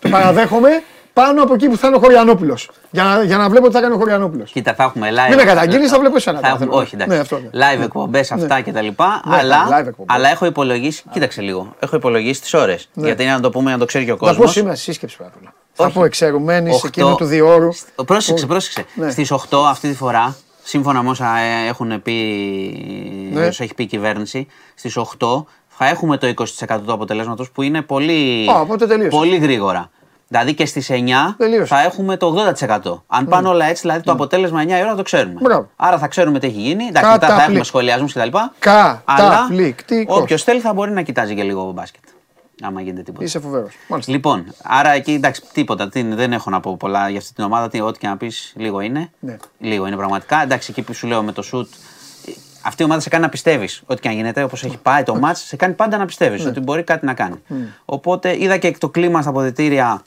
Το 0.00 0.08
παραδέχομαι 0.08 0.82
πάνω 1.22 1.42
από 1.42 1.54
εκεί 1.54 1.68
που 1.68 1.76
θα 1.76 1.86
είναι 1.86 1.96
ο 1.96 1.98
Χωριανόπουλος. 1.98 2.70
Για, 2.90 3.04
να- 3.04 3.22
για 3.22 3.36
να 3.36 3.48
βλέπω 3.48 3.66
τι 3.66 3.72
θα 3.72 3.80
κάνει 3.80 3.94
ο 3.94 3.98
Χωριανόπουλος. 3.98 4.50
Κοίτα, 4.52 4.74
θα 4.74 4.82
έχουμε 4.84 5.08
live. 5.10 5.28
Μην 5.28 5.36
με 5.38 5.44
καταγγείλεις, 5.44 5.90
θα 5.90 5.98
βλέπω 5.98 6.16
εσένα 6.16 6.36
Θα 6.36 6.42
τώρα, 6.42 6.54
έχουμε, 6.54 6.70
θέλω. 6.70 6.82
όχι, 6.82 6.94
εντάξει. 6.94 7.14
Ναι, 7.14 7.20
αυτό, 7.20 7.38
ναι. 7.38 7.48
Live 7.52 7.82
εκπομπές 7.82 8.32
αυτά 8.32 8.60
και 8.60 8.72
τα 8.72 8.80
λοιπά. 8.82 9.22
Ναι, 9.28 9.36
αλλά, 9.36 9.66
live 9.66 9.86
εκπομπές. 9.86 10.16
αλλά 10.16 10.28
έχω 10.30 10.46
υπολογίσει. 10.46 11.02
Κοίταξε 11.10 11.40
λίγο. 11.40 11.74
Έχω 11.78 11.96
υπολογίσει 11.96 12.40
τις 12.40 12.54
ώρες. 12.54 12.88
Ναι. 12.94 13.06
Γιατί 13.06 13.22
είναι 13.22 13.32
να 13.32 13.40
το 13.40 13.50
πούμε, 13.50 13.70
να 13.70 13.78
το 13.78 13.84
ξέρει 13.84 14.04
και 14.04 14.12
ο 14.12 14.16
Θα 14.16 14.20
πω 14.26 14.26
κόσμο. 14.34 14.46
σήμερα 14.46 14.74
σύσκεψη 14.74 15.16
πάρα 15.16 15.30
πολλά. 15.38 15.52
Θα 15.72 15.90
πω 15.90 16.04
εξαιρουμένη 16.04 16.72
σε 16.72 16.86
εκείνο 16.86 17.14
του 17.14 17.24
διόρου. 17.24 17.68
Πρόσεξε, 18.06 18.46
πρόσεξε. 18.46 18.84
Ναι. 18.94 19.10
Στις 19.10 19.30
8 19.30 19.66
αυτή 19.68 19.88
τη 19.88 19.94
φορά, 19.94 20.36
σύμφωνα 20.62 21.02
με 21.02 21.08
όσα 21.10 21.38
ε, 21.38 21.68
έχουν 21.68 22.02
πει, 22.02 22.12
Ναι. 23.32 23.46
όσα 23.46 23.62
έχει 23.62 23.74
πει 23.74 23.82
η 23.82 23.86
κυβέρνηση, 23.86 24.46
στις 24.74 24.96
8 24.96 25.44
θα 25.78 25.88
έχουμε 25.88 26.16
το 26.16 26.26
20% 26.26 26.80
του 26.86 26.92
αποτελέσματος 26.92 27.50
που 27.50 27.62
είναι 27.62 27.82
πολύ, 27.82 28.46
Α, 28.50 28.60
οπότε 28.60 28.86
τελείωσε. 28.86 29.08
πολύ 29.16 29.36
γρήγορα. 29.36 29.90
Δηλαδή 30.28 30.54
και 30.54 30.66
στις 30.66 30.90
9 30.90 30.94
θα 31.66 31.82
έχουμε 31.82 32.16
το 32.16 32.52
80%. 32.84 33.02
Αν 33.06 33.26
πάνε 33.26 33.48
όλα 33.48 33.64
έτσι, 33.66 33.80
δηλαδή 33.82 34.00
το 34.02 34.12
αποτέλεσμα 34.12 34.62
9 34.62 34.68
η 34.68 34.72
ώρα 34.82 34.94
το 34.94 35.02
ξέρουμε. 35.02 35.32
Ναι. 35.32 35.40
Μπράβο. 35.40 35.70
Άρα 35.76 35.98
θα 35.98 36.06
ξέρουμε 36.08 36.38
τι 36.38 36.46
έχει 36.46 36.60
γίνει. 36.60 36.84
Εντάξει, 36.84 37.10
μετά 37.10 37.26
θα 37.26 37.32
Καταπληκτικό. 37.32 37.50
έχουμε 37.50 37.64
σχολιασμού 37.64 38.06
κτλ. 38.06 38.38
Καταπληκτικός. 39.04 40.18
όποιος 40.20 40.42
θέλει 40.42 40.60
θα 40.60 40.72
μπορεί 40.72 40.90
να 40.90 41.02
κοιτάζει 41.02 41.34
και 41.34 41.42
λίγο 41.42 41.70
μπάσκετ. 41.72 42.02
Άμα 42.62 42.80
γίνεται 42.80 43.02
τίποτα. 43.02 43.24
Είσαι 43.24 43.40
φοβερός. 43.40 43.72
Λοιπόν, 44.06 44.44
άρα 44.62 44.90
εκεί 44.90 45.12
εντάξει, 45.12 45.42
τίποτα. 45.52 45.88
τι 45.88 46.00
είναι, 46.00 46.14
δεν 46.14 46.32
έχω 46.32 46.50
να 46.50 46.60
πω 46.60 46.76
πολλά 46.76 47.08
για 47.08 47.18
αυτή 47.18 47.32
την 47.34 47.44
ομάδα. 47.44 47.68
Τι, 47.68 47.80
ό,τι 47.80 47.98
και 47.98 48.06
να 48.06 48.16
πεις, 48.16 48.52
λίγο 48.56 48.80
είναι. 48.80 49.10
Ναι. 49.20 49.36
Λίγο 49.58 49.86
είναι 49.86 49.96
πραγματικά. 49.96 50.42
Εντάξει, 50.42 50.68
εκεί 50.70 50.82
που 50.82 50.92
σου 50.94 51.06
λέω 51.06 51.22
με 51.22 51.32
το 51.32 51.42
σουτ. 51.42 51.68
ε, 52.26 52.32
Αυτή 52.62 52.82
η 52.82 52.84
ομάδα 52.84 53.00
σε 53.00 53.08
κάνει 53.08 53.22
να 53.22 53.28
πιστεύεις. 53.28 53.82
Ό,τι 53.86 54.00
και 54.00 54.08
αν 54.08 54.14
γίνεται, 54.14 54.42
όπως 54.42 54.64
έχει 54.64 54.76
πάει 54.82 55.02
το 55.02 55.14
μάτς, 55.14 55.40
σε 55.40 55.56
κάνει 55.56 55.74
πάντα 55.74 55.96
να 55.96 56.04
πιστεύεις 56.06 56.42
Ναι. 56.44 56.48
ότι 56.50 56.60
μπορεί 56.60 56.82
κάτι 56.82 57.06
να 57.06 57.14
κάνει. 57.14 57.42
Μμ. 57.46 57.56
Οπότε 57.84 58.42
είδα 58.42 58.56
και 58.56 58.76
το 58.78 58.88
κλίμα 58.88 59.20
στα 59.20 59.30
αποδητήρια 59.30 60.02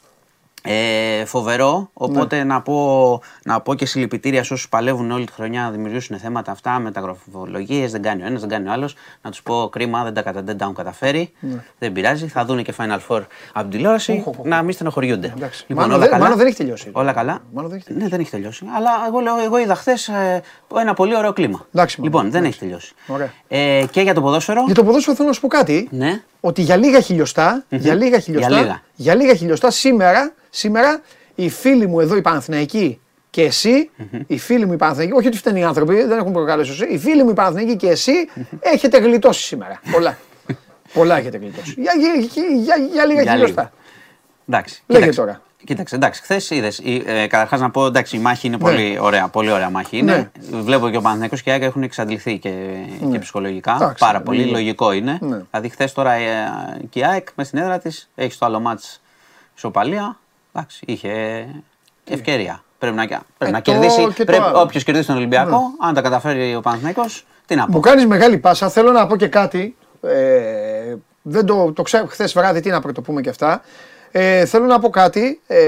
ε, 0.62 1.24
φοβερό. 1.24 1.90
Οπότε 1.92 2.36
Ναι. 2.36 2.44
να, 2.44 2.60
πω, 2.62 3.20
να 3.44 3.60
πω 3.60 3.74
και 3.74 3.86
συλληπιτήρια 3.86 4.44
σε 4.44 4.52
όσους 4.52 4.68
παλεύουν 4.68 5.10
όλη 5.10 5.26
τη 5.26 5.32
χρονιά 5.32 5.62
να 5.62 5.70
δημιουργήσουν 5.70 6.18
θέματα 6.18 6.52
αυτά 6.52 6.78
με 6.78 6.90
τα 6.90 7.00
γραφολογίε. 7.00 7.88
Δεν 7.88 8.02
κάνει 8.02 8.22
ο 8.22 8.26
ένας, 8.26 8.40
δεν 8.40 8.48
κάνει 8.48 8.68
ο 8.68 8.72
άλλος. 8.72 8.94
Να 9.22 9.30
τους 9.30 9.42
πω 9.42 9.68
κρίμα, 9.72 10.02
δεν 10.04 10.14
τα, 10.14 10.22
κατα- 10.22 10.42
δεν 10.42 10.56
τα 10.58 10.64
έχουν 10.64 10.76
καταφέρει. 10.76 11.32
Ναι. 11.40 11.64
Δεν 11.78 11.92
πειράζει. 11.92 12.26
Θα 12.26 12.44
δουν 12.44 12.62
και 12.62 12.74
Final 12.78 12.98
Four 13.08 13.22
από 13.52 13.60
την 13.60 13.70
τηλεόραση. 13.70 14.24
Να 14.42 14.62
μην 14.62 14.72
στενοχωριούνται. 14.74 15.26
Λοιπόν, 15.36 15.50
Μάλλον 15.76 15.90
όλα 15.90 15.98
δεν- 16.00 16.08
καλά. 16.10 16.22
μάλλον 16.22 16.38
δεν 16.38 16.46
έχει 16.46 16.56
τελειώσει. 16.56 16.88
Όλα 16.92 17.12
καλά. 17.12 17.38
Μάλλον 17.52 17.70
δεν 17.70 17.78
έχει 17.86 17.98
Ναι, 17.98 18.08
δεν 18.08 18.20
έχει 18.20 18.30
τελειώσει. 18.30 18.64
Αλλά 18.76 18.90
εγώ, 19.08 19.18
λέω, 19.20 19.38
εγώ 19.44 19.58
είδα 19.58 19.74
χθες 19.74 20.10
ένα 20.80 20.94
πολύ 20.94 21.16
ωραίο 21.16 21.32
κλίμα. 21.32 21.66
Εντάξει, 21.74 22.00
λοιπόν, 22.00 22.16
μάλλον, 22.16 22.32
δεν 22.32 22.40
εντάξει. 22.40 22.58
έχει 22.62 22.70
τελειώσει. 22.70 22.94
Ωραία. 23.06 23.32
Ε, 23.48 23.84
και 23.90 24.00
για 24.00 24.14
το 24.14 24.20
ποδόσφαιρο. 24.20 24.62
Για 24.66 24.74
το 24.74 24.84
ποδόσφαιρο 24.84 25.16
θέλω 25.16 25.28
να 25.28 25.34
σου 25.34 25.40
πω 25.40 25.48
κάτι. 25.48 25.88
Ναι. 25.90 26.22
Ότι 26.40 26.62
για 26.62 26.76
λίγα 26.76 27.00
χιλιοστά, 27.00 27.64
Μμμ. 27.68 27.78
για 27.80 27.94
λίγα 27.94 28.18
χιλιοστά, 28.18 28.50
Για 28.50 28.60
λίγα. 28.60 28.82
για 28.94 29.14
λίγα 29.14 29.34
χιλιοστά 29.34 29.70
σήμερα, 29.70 30.32
σήμερα 30.50 31.00
οι 31.34 31.48
φίλοι 31.48 31.86
μου 31.86 32.00
εδώ 32.00 32.16
οι 32.16 32.20
Παναθηναϊκοί 32.20 33.00
και 33.30 33.42
εσύ, 33.42 33.90
οι 34.26 34.38
φίλοι 34.38 34.66
μου 34.66 34.72
οι 34.72 34.76
Παναθηναϊκοί, 34.76 35.12
όχι 35.14 35.26
ότι 35.26 35.36
φταίνουν 35.36 35.60
οι 35.60 35.64
άνθρωποι, 35.64 35.94
δεν 36.02 36.18
έχουν 36.18 36.32
προκαλέσει 36.32 36.70
εσύ, 36.70 36.84
οι 36.86 36.98
φίλοι 36.98 37.22
μου 37.24 37.30
οι 37.30 37.34
Παναθηναϊκοί 37.34 37.76
και 37.76 37.88
εσύ 37.88 38.12
έχετε 38.60 38.98
γλιτώσει 38.98 39.42
σήμερα. 39.42 39.80
Πολλά. 39.92 40.18
Πολλά 40.94 41.16
έχετε 41.18 41.36
γλιτώσει. 41.38 41.74
Για, 41.78 41.92
για, 41.98 42.12
για, 42.64 42.76
για 42.92 43.04
λίγα 43.06 43.22
Για 43.22 43.32
χιλιοστά. 43.32 43.62
λίγο. 43.62 43.72
Εντάξει. 44.48 44.82
Λέγε 44.86 45.00
κοίταξε. 45.00 45.20
τώρα. 45.20 45.42
Κοίταξε, 45.64 45.94
εντάξει, 45.94 46.22
χθες 46.22 46.50
είδες. 46.50 46.78
Ε, 47.04 47.26
Καταρχάς 47.26 47.60
να 47.60 47.70
πω, 47.70 47.86
εντάξει, 47.86 48.16
η 48.16 48.18
μάχη 48.18 48.46
είναι 48.46 48.56
Ναι. 48.56 48.62
πολύ 48.62 48.98
ωραία, 49.00 49.28
πολύ 49.28 49.50
ωραία 49.50 49.70
μάχη. 49.70 49.98
Είναι. 49.98 50.30
Βλέπω 50.50 50.88
και 50.90 50.96
ο 50.96 51.00
Παναθηναϊκός 51.00 51.42
και 51.42 51.50
η 51.50 51.52
ΑΕΚ 51.52 51.62
έχουν 51.62 51.82
εξαντληθεί 51.82 52.38
και, 52.38 52.50
Ναι. 53.00 53.10
και 53.12 53.18
ψυχολογικά. 53.18 53.74
Εντάξει, 53.74 53.94
πάρα 53.98 54.20
πολύ. 54.20 54.44
ναι. 54.44 54.50
Λογικό 54.50 54.92
είναι. 54.92 55.18
Ναι. 55.20 55.40
Δηλαδή, 55.50 55.68
χθες 55.68 55.92
τώρα 55.92 56.12
ε, 56.12 56.50
και 56.90 56.98
η 56.98 57.04
ΑΕΚ 57.04 57.28
μες 57.34 57.46
στην 57.46 57.58
έδρα 57.58 57.78
της 57.78 58.10
έχεις 58.14 58.38
το 58.38 58.46
άλλο 58.46 58.60
μάτς 58.60 59.00
ισοπαλία. 59.56 60.18
Εντάξει, 60.54 60.82
είχε 60.86 61.44
ευκαιρία. 62.10 62.62
Πρέπει 62.78 62.96
να, 62.96 63.06
πρέπει 63.06 63.22
Ε, 63.38 63.50
να 63.50 63.62
το 63.62 63.70
κερδίσει. 63.72 64.00
και 64.06 64.24
το 64.24 64.24
Πρέπει, 64.24 64.42
άλλο. 64.42 64.60
όποιος 64.60 64.84
κερδίσει 64.84 65.06
τον 65.06 65.16
Ολυμπιακό, 65.16 65.50
Ναι. 65.58 65.86
αν 65.88 65.94
τα 65.94 66.00
καταφέρει 66.00 66.54
ο 66.54 66.60
Παναθηναϊκός, 66.60 67.26
τι 67.46 67.54
να 67.54 67.66
πω. 67.66 67.72
Μου 67.72 67.80
κάνεις 67.80 68.06
μεγάλη 68.06 68.38
πάσα. 68.38 68.68
Θέλω 68.68 68.92
να 68.92 69.06
πω 69.06 69.16
και 69.16 69.28
κάτι. 69.28 69.76
Ε, 70.02 70.94
δεν 71.22 71.46
το, 71.46 71.72
το 71.72 71.82
ξέρω 71.82 72.06
χθες 72.06 72.32
βράδυ, 72.32 72.60
τι 72.60 72.70
να 72.70 72.80
πρωτοπούμε 72.80 73.20
και 73.20 73.28
αυτά. 73.28 73.62
Ε, 74.12 74.44
θέλω 74.44 74.64
να 74.66 74.78
πω 74.78 74.90
κάτι. 74.90 75.40
Ε, 75.46 75.58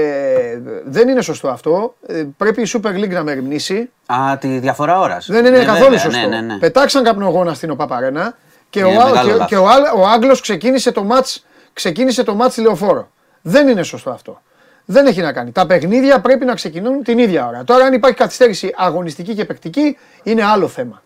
δεν 0.85 1.07
είναι 1.07 1.21
σωστό 1.21 1.47
αυτό. 1.47 1.95
Ε, 2.07 2.23
πρέπει 2.37 2.61
η 2.61 2.67
Super 2.73 2.87
League 2.89 3.09
να 3.09 3.23
μεριμνήσει. 3.23 3.89
Α, 4.05 4.37
τη 4.37 4.47
διαφορά 4.47 4.99
ώρας. 4.99 5.25
Δεν 5.29 5.45
είναι 5.45 5.63
καθόλου 5.65 5.99
σωστό. 5.99 6.19
Ναι, 6.19 6.27
ναι, 6.27 6.41
ναι. 6.41 6.57
Πετάξαν 6.57 7.03
καπνογόνα 7.03 7.53
στην 7.53 7.69
ΟΠΑΠΑΡΕΝΑ 7.69 8.37
και, 8.69 8.79
Είναι 8.79 8.97
ο, 8.97 9.01
Α- 9.01 9.05
μεγάλο 9.05 9.25
και, 9.27 9.31
λάθος. 9.33 9.47
και 9.47 9.55
ο, 9.57 9.67
Άλ- 9.69 9.95
ο 9.95 10.07
Άγγλος 10.07 10.41
ξεκίνησε 10.41 10.91
το 10.91 11.03
μάτς 11.03 11.45
ξεκίνησε 11.73 12.23
το 12.23 12.35
μάτς 12.35 12.55
τηλεοφόρο. 12.55 13.09
Δεν 13.41 13.67
είναι 13.67 13.83
σωστό 13.83 14.09
αυτό. 14.09 14.41
Δεν 14.85 15.05
έχει 15.05 15.21
να 15.21 15.33
κάνει. 15.33 15.51
Τα 15.51 15.65
παιχνίδια 15.65 16.19
πρέπει 16.19 16.45
να 16.45 16.53
ξεκινούν 16.53 17.03
την 17.03 17.17
ίδια 17.19 17.47
ώρα. 17.47 17.63
Τώρα, 17.63 17.85
αν 17.85 17.93
υπάρχει 17.93 18.17
καθυστέρηση 18.17 18.73
αγωνιστική 18.77 19.33
και 19.35 19.45
παικτική, 19.45 19.97
είναι 20.23 20.43
άλλο 20.43 20.67
θέμα. 20.67 21.01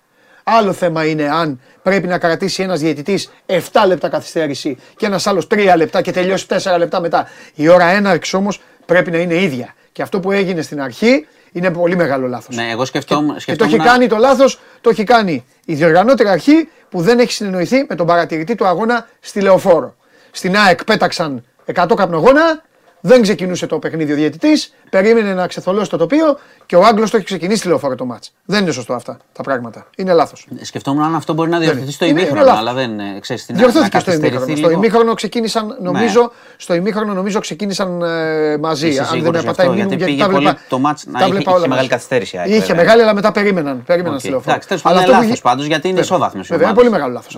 Άλλο 0.49 0.74
θέμα 0.74 1.06
είναι 1.06 1.30
αν 1.30 1.60
πρέπει 1.84 2.07
να 2.07 2.18
κρατήσει 2.18 2.64
ένας 2.64 2.80
διαιτητής 2.80 3.32
7 3.45 3.60
λεπτά 3.88 4.10
καθυστέρηση 4.10 4.78
και 4.95 5.06
ένας 5.06 5.28
άλλος 5.28 5.48
3 5.48 5.74
λεπτά 5.78 6.02
και 6.02 6.11
τελειώσει 6.11 6.45
4 6.49 6.78
λεπτά 6.78 6.99
μετά. 6.99 7.30
Η 7.56 7.68
ώρα 7.68 7.86
έναρξης 7.86 8.34
όμως 8.34 8.61
πρέπει 8.86 9.11
να 9.11 9.18
είναι 9.18 9.41
ίδια. 9.41 9.74
Και 9.91 10.02
αυτό 10.02 10.19
που 10.19 10.32
έγινε 10.32 10.61
στην 10.61 10.82
αρχή 10.82 11.28
είναι 11.52 11.72
πολύ 11.72 11.95
μεγάλο 11.95 12.28
λάθος. 12.28 12.56
Ναι, 12.56 12.69
εγώ 12.72 12.86
σκεφτόμουν. 12.86 13.28
Και 13.28 13.34
το 13.34 13.41
σκεφτόμουν 13.41 13.74
έχει 13.74 13.84
κάνει 13.84 14.07
το 14.07 14.18
λάθος, 14.18 14.60
το 14.82 14.90
έχει 14.90 15.03
κάνει 15.03 15.45
η 15.65 15.74
διοργανώτρια 15.74 16.32
αρχή 16.32 16.69
που 16.90 17.02
δεν 17.02 17.19
έχει 17.19 17.32
συνεννοηθεί 17.32 17.86
με 17.90 17.95
τον 17.95 18.06
παρατηρητή 18.06 18.56
του 18.56 18.65
αγώνα 18.65 19.07
στη 19.19 19.41
Λεωφόρο. 19.41 19.95
Στην 20.32 20.57
ΑΕΚ 20.57 20.84
πέταξαν 20.84 21.45
100 21.74 21.95
καπνογόνα, 21.95 22.64
δεν 23.02 23.22
ξεκινούσε 23.22 23.68
το 23.68 23.80
παιχνίδι 23.80 24.11
ο 24.11 24.15
διαιτητής, 24.15 24.74
περίμενε 24.90 25.34
να 25.34 25.48
ξεθολώσει 25.48 25.90
το 25.90 25.98
τοπίο 25.98 26.38
και 26.65 26.76
ο 26.76 26.84
Άγγλος 26.86 27.10
το 27.11 27.18
έχει 27.18 27.26
ξεκινήσει 27.26 27.57
στη 27.60 27.68
Λεωφόρο 27.68 27.95
το 27.95 28.06
μάτς. 28.06 28.32
Δεν 28.45 28.61
είναι 28.61 28.72
σωστό 28.72 28.94
αυτά 28.94 29.18
τα 29.34 29.44
πράγματα. 29.44 29.88
Είναι 29.98 30.14
λάθος. 30.14 30.48
Σκεφτόμουν 30.61 31.03
αν 31.03 31.15
αυτό 31.15 31.34
μπορεί 31.34 31.49
να 31.49 31.60
διορθωθεί 31.60 31.91
στο 31.91 32.06
Είναι- 32.06 32.11
είναι 32.14 32.22
ημίχρονο, 32.22 32.45
λάθος. 32.45 32.60
αλλά 32.60 32.74
δεν 32.74 32.99
ε, 32.99 33.19
ξέρεις 33.19 33.45
τι 33.45 33.52
να- 33.53 33.57
Διορθώθηκε 33.60 33.95
να 33.95 34.02
στο 34.02 34.10
καθυστερηθεί 34.11 34.36
ημίχρονο. 34.36 34.57
Στο 34.57 34.68
λίγο. 34.68 34.80
ημίχρονο 34.82 35.14
ξεκίνησαν, 35.14 35.78
νομίζω, 35.82 36.32
στο 36.57 36.74
ημίχρονο 36.74 37.14
νομίζω 37.14 37.40
ξεκίνησαν 37.40 38.02
ε, 38.02 38.57
μαζί. 38.57 38.88
Είσαι 38.88 38.99
αν 38.99 39.06
δεν 39.06 39.14
σίγουρος 39.18 39.32
με 39.34 39.40
γι' 39.40 39.45
πατάει 39.48 39.65
αυτό, 39.68 39.78
μήνυμα, 39.78 39.78
γιατί 39.78 39.95
γιατί 39.95 40.11
πήγε 40.11 40.22
τα 40.24 40.30
πολύ 40.30 40.45
βλέπα, 40.45 40.60
το 40.69 40.80
μάτς 40.80 41.06
να 41.06 41.11
τα 41.11 41.19
είχε- 41.19 41.28
βλέπα 41.30 41.41
είχε 41.49 41.49
όλα 41.60 41.60
μεγάλη 41.68 41.76
μαζί. 41.78 41.90
καθυστέρηση 41.90 42.36
η 42.36 42.40
ΑΕΚ, 42.40 42.49
Είχε 42.49 42.60
βέβαια. 42.60 42.76
μεγάλη, 42.76 43.02
αλλά 43.02 43.14
μετά 43.14 43.32
περίμεναν. 43.32 43.84
περίμεναν 43.86 44.14
Οκ. 44.15 44.19
στη 44.19 44.30
λεωφόρο. 44.30 44.49
Εντάξει, 44.52 44.68
τέλος 44.68 44.84
πάντων 44.84 44.98
Αλλά 44.99 45.07
είναι 45.07 45.15
αυτό 45.18 45.26
που 45.26 45.32
λάθος 45.32 45.41
γι- 45.44 45.49
πάντως 45.49 45.65
γιατί 45.65 45.88
είναι 45.88 45.99
Βέβαια. 45.99 46.15
ισόβαθμο. 46.18 46.41
Βέβαια, 46.44 46.68
είναι 46.68 46.76
πολύ 46.78 46.90
μεγάλο 46.90 47.14
λάθος. 47.14 47.38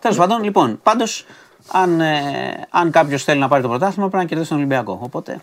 Τέλος 0.00 0.16
πάντων, 0.16 0.42
λοιπόν, 0.42 0.80
πάντως, 0.82 1.26
αν, 1.68 2.00
ε, 2.00 2.66
αν 2.70 2.90
κάποιος 2.90 3.24
θέλει 3.24 3.40
να 3.40 3.48
πάρει 3.48 3.62
το 3.62 3.68
πρωτάθλημα, 3.68 4.08
πρέπει 4.08 4.22
να 4.22 4.28
κερδίσει 4.28 4.48
τον 4.48 4.58
Ολυμπιακό. 4.58 4.98
Οπότε. 5.02 5.40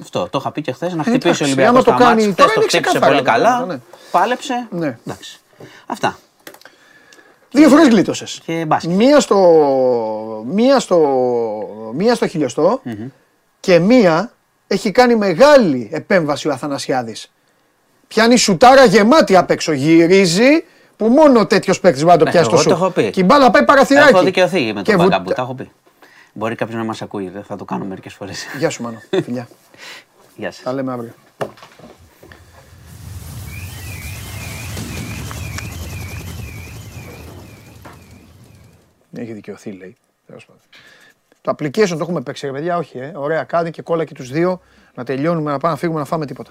Αυτό 0.00 0.28
το 0.30 0.38
είχα 0.40 0.52
πει 0.52 0.62
και 0.62 0.72
χθες. 0.72 0.94
Να 0.94 1.02
χτυπήσει 1.02 1.26
εντάξει, 1.26 1.42
ο 1.42 1.46
Ολυμπιακός 1.46 1.74
άμα 1.74 1.84
το 1.84 1.90
τα 1.90 1.96
κάνει, 2.08 2.24
μάτς. 2.26 2.36
τώρα 2.36 2.50
Χθες 2.50 2.54
το 2.54 2.60
είναι 2.60 2.68
χτύπησε 2.68 2.80
ξεκάθαρα 2.80 3.12
πολύ 3.12 3.24
τα 3.24 3.30
καλά. 3.32 3.48
πράγματα, 3.48 3.74
ναι. 3.74 3.80
Πάλεψε. 4.10 4.66
Ναι. 4.70 4.98
Εντάξει. 5.06 5.40
Αυτά. 5.86 6.18
Δύο 7.50 7.68
φορές 7.68 7.88
γλίτωσες. 7.88 8.40
Και 8.44 8.64
μπάσκετ. 8.66 8.90
Μία 8.90 9.20
στο, 9.20 9.38
μία 10.46 10.80
στο, 10.80 10.98
μία 11.94 12.14
στο 12.14 12.26
χιλιοστό 12.26 12.82
και 13.60 13.78
μία 13.78 14.32
έχει 14.66 14.90
κάνει 14.90 15.14
μεγάλη 15.16 15.88
επέμβαση 15.92 16.48
ο 16.48 16.52
Αθανασιάδης. 16.52 17.30
Πιάνει 18.08 18.36
σουτάρα 18.36 18.84
γεμάτη 18.84 19.36
απ' 19.36 19.50
έξω. 19.50 19.72
Γυρίζει 19.72 20.64
που 20.98 21.06
μόνο 21.08 21.46
τέτοιος 21.46 21.80
παίκτης 21.80 22.02
μπορεί 22.02 22.12
να 22.12 22.18
το 22.18 22.24
Ναι, 22.24 22.30
πιάσει 22.30 22.48
το 22.48 22.54
εγώ 22.54 22.64
το 22.64 22.70
σουτ. 22.70 22.80
έχω 22.82 22.90
πει. 22.90 23.10
Και 23.10 23.20
η 23.20 23.24
μπάλα 23.26 23.50
πάει 23.50 23.64
παραθυράκι. 23.64 24.14
Έχω 24.14 24.22
δικαιωθεί 24.24 24.72
με 24.72 24.82
Και 24.82 24.90
τον 24.90 25.00
βου- 25.00 25.08
Μπαγκαμπού. 25.08 25.32
Τα 25.32 25.42
έχω 25.42 25.54
πει. 25.54 25.70
Μπορεί 26.32 26.54
κάποιος 26.54 26.76
να 26.78 26.84
μας 26.84 27.02
ακούει. 27.02 27.28
Δεν 27.28 27.42
θα 27.42 27.56
το 27.56 27.64
κάνω 27.64 27.84
μερικές 27.84 28.14
φορές. 28.14 28.44
Γεια 28.58 28.70
σου 28.70 28.82
Μάνο. 28.82 28.98
Φιλιά. 29.24 29.48
Γεια 30.36 30.50
σας. 30.52 30.62
Τα 30.62 30.72
λέμε 30.72 30.92
αύριο. 30.92 31.12
Έχει 39.16 39.32
δικαιωθεί, 39.32 39.70
λέει. 39.72 39.96
Τέλος 40.26 40.44
πάντων. 40.46 40.62
Το 41.40 41.52
application 41.52 41.88
το 41.88 41.98
έχουμε 42.00 42.20
παίξει, 42.20 42.46
ρε 42.46 42.52
παιδιά, 42.52 42.76
όχι, 42.76 42.98
ε. 42.98 43.12
Ωραία, 43.14 43.44
κάνει 43.44 43.70
και 43.70 43.82
κόλλα 43.82 44.04
και 44.04 44.14
τους 44.14 44.30
δύο. 44.30 44.60
Να 44.94 45.04
τελειώνουμε, 45.04 45.50
να 45.50 45.58
πάμε 45.58 45.72
να 45.74 45.78
φύγουμε 45.80 45.98
να 45.98 46.04
φάμε 46.04 46.26
τίποτα. 46.26 46.50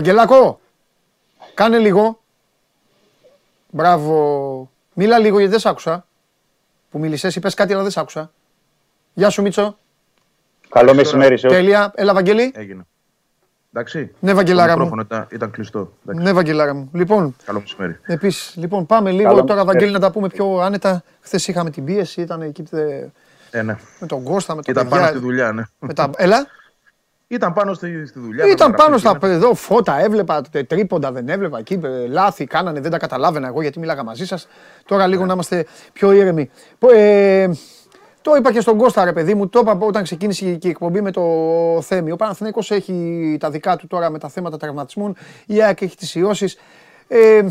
Βαγγελάκο, 0.00 0.60
κάνε 1.54 1.78
λίγο. 1.78 2.20
Μπράβο. 3.70 4.70
Μίλα 4.94 5.18
λίγο 5.18 5.36
γιατί 5.36 5.50
δεν 5.50 5.60
σ' 5.60 5.66
άκουσα. 5.66 6.06
Που 6.90 6.98
μίλησες, 6.98 7.36
είπες 7.36 7.54
κάτι 7.54 7.72
αλλά 7.72 7.82
δεν 7.82 7.90
σ' 7.90 7.96
άκουσα. 7.96 8.30
Γεια 9.14 9.30
σου 9.30 9.42
Μίτσο. 9.42 9.78
Καλό 10.68 10.94
μεσημέρι 10.94 11.38
σε 11.38 11.46
όλους. 11.46 11.58
Τέλεια. 11.58 11.92
Έλα 11.94 12.14
Βαγγέλη. 12.14 12.52
Έγινε. 12.54 12.86
Εντάξει. 13.72 14.14
Ναι, 14.20 14.32
Βαγγελάρα 14.34 14.72
Το 14.72 14.78
μου. 14.78 14.84
μικρόφωνο 14.84 15.02
ήταν, 15.02 15.26
ήταν 15.36 15.50
κλειστό. 15.50 15.92
Εντάξει. 16.06 16.24
Ναι, 16.24 16.32
Βαγγελάρα 16.32 16.74
μου. 16.74 16.90
Λοιπόν, 16.92 17.36
Καλό 17.44 17.60
μεσημέρι. 17.60 17.98
επίσης, 18.02 18.54
λοιπόν, 18.56 18.86
πάμε 18.86 19.10
λίγο 19.10 19.22
Καλό 19.28 19.34
τώρα, 19.34 19.46
μεσημέρι. 19.54 19.66
Βαγγέλη, 19.78 19.92
να 19.92 19.98
τα 20.00 20.10
πούμε 20.10 20.28
πιο 20.28 20.58
άνετα. 20.58 21.02
Χθες 21.20 21.48
είχαμε 21.48 21.70
την 21.70 21.84
πίεση, 21.84 22.20
ήταν 22.20 22.42
εκεί 22.42 22.62
τε- 22.62 23.08
Ε, 23.50 23.62
ναι. 23.62 23.76
με 24.00 24.06
τον 24.06 24.22
Κώστα, 24.22 24.54
με 24.54 24.62
τον 24.62 24.74
Ήταν 24.74 24.88
πάνω 24.88 25.06
στη 25.06 25.18
δουλειά, 25.18 25.52
ναι. 25.52 25.62
Με 25.78 25.94
τα... 25.94 26.10
Έλα. 26.16 26.46
Ήταν 27.28 27.52
πάνω 27.52 27.74
στη, 27.74 28.06
στη 28.06 28.18
δουλειά. 28.18 28.44
Ήταν 28.44 28.56
φωτογραφίες 28.56 28.84
πάνω 28.86 28.98
στα 28.98 29.10
γίνανε. 29.10 29.34
εδώ 29.34 29.54
φώτα, 29.54 30.00
έβλεπα 30.00 30.42
τε- 30.50 30.66
τρίποντα, 30.68 31.12
δεν 31.12 31.28
έβλεπα 31.28 31.58
εκεί. 31.58 31.80
ε, 31.84 32.06
Λάθη 32.08 32.44
κάνανε, 32.46 32.80
δεν 32.80 32.90
τα 32.90 32.98
καταλάβαινα 32.98 33.46
εγώ 33.48 33.62
γιατί 33.62 33.78
μίλαγα 33.78 34.02
μαζί 34.02 34.26
σας. 34.26 34.48
Τώρα 34.86 35.06
λίγο 35.06 35.24
να 35.26 35.32
είμαστε 35.32 35.66
πιο 35.92 36.12
ήρεμοι. 36.12 36.50
Πο- 36.78 36.90
Ε, 36.94 37.50
το 38.22 38.34
είπα 38.36 38.52
και 38.52 38.60
στον 38.60 38.76
Κώστα, 38.78 39.04
ρε 39.04 39.12
παιδί 39.12 39.34
μου, 39.34 39.48
το 39.48 39.58
είπα 39.58 39.78
όταν 39.80 40.02
ξεκίνησε 40.02 40.52
και 40.54 40.66
η 40.66 40.70
εκπομπή 40.70 41.00
με 41.00 41.10
το 41.10 41.22
Θέμη. 41.82 42.10
Ο 42.10 42.16
Παναθηναίκος 42.16 42.70
έχει 42.70 43.36
τα 43.40 43.50
δικά 43.50 43.76
του 43.76 43.86
τώρα 43.86 44.10
με 44.10 44.18
τα 44.18 44.28
θέματα 44.28 44.56
τραυματισμών. 44.56 45.16
Η 45.46 45.62
ΑΕΚ 45.62 45.80
έχει 45.82 45.96
τις 45.96 46.14
ιώσεις. 46.14 46.56
Ε, 47.08 47.42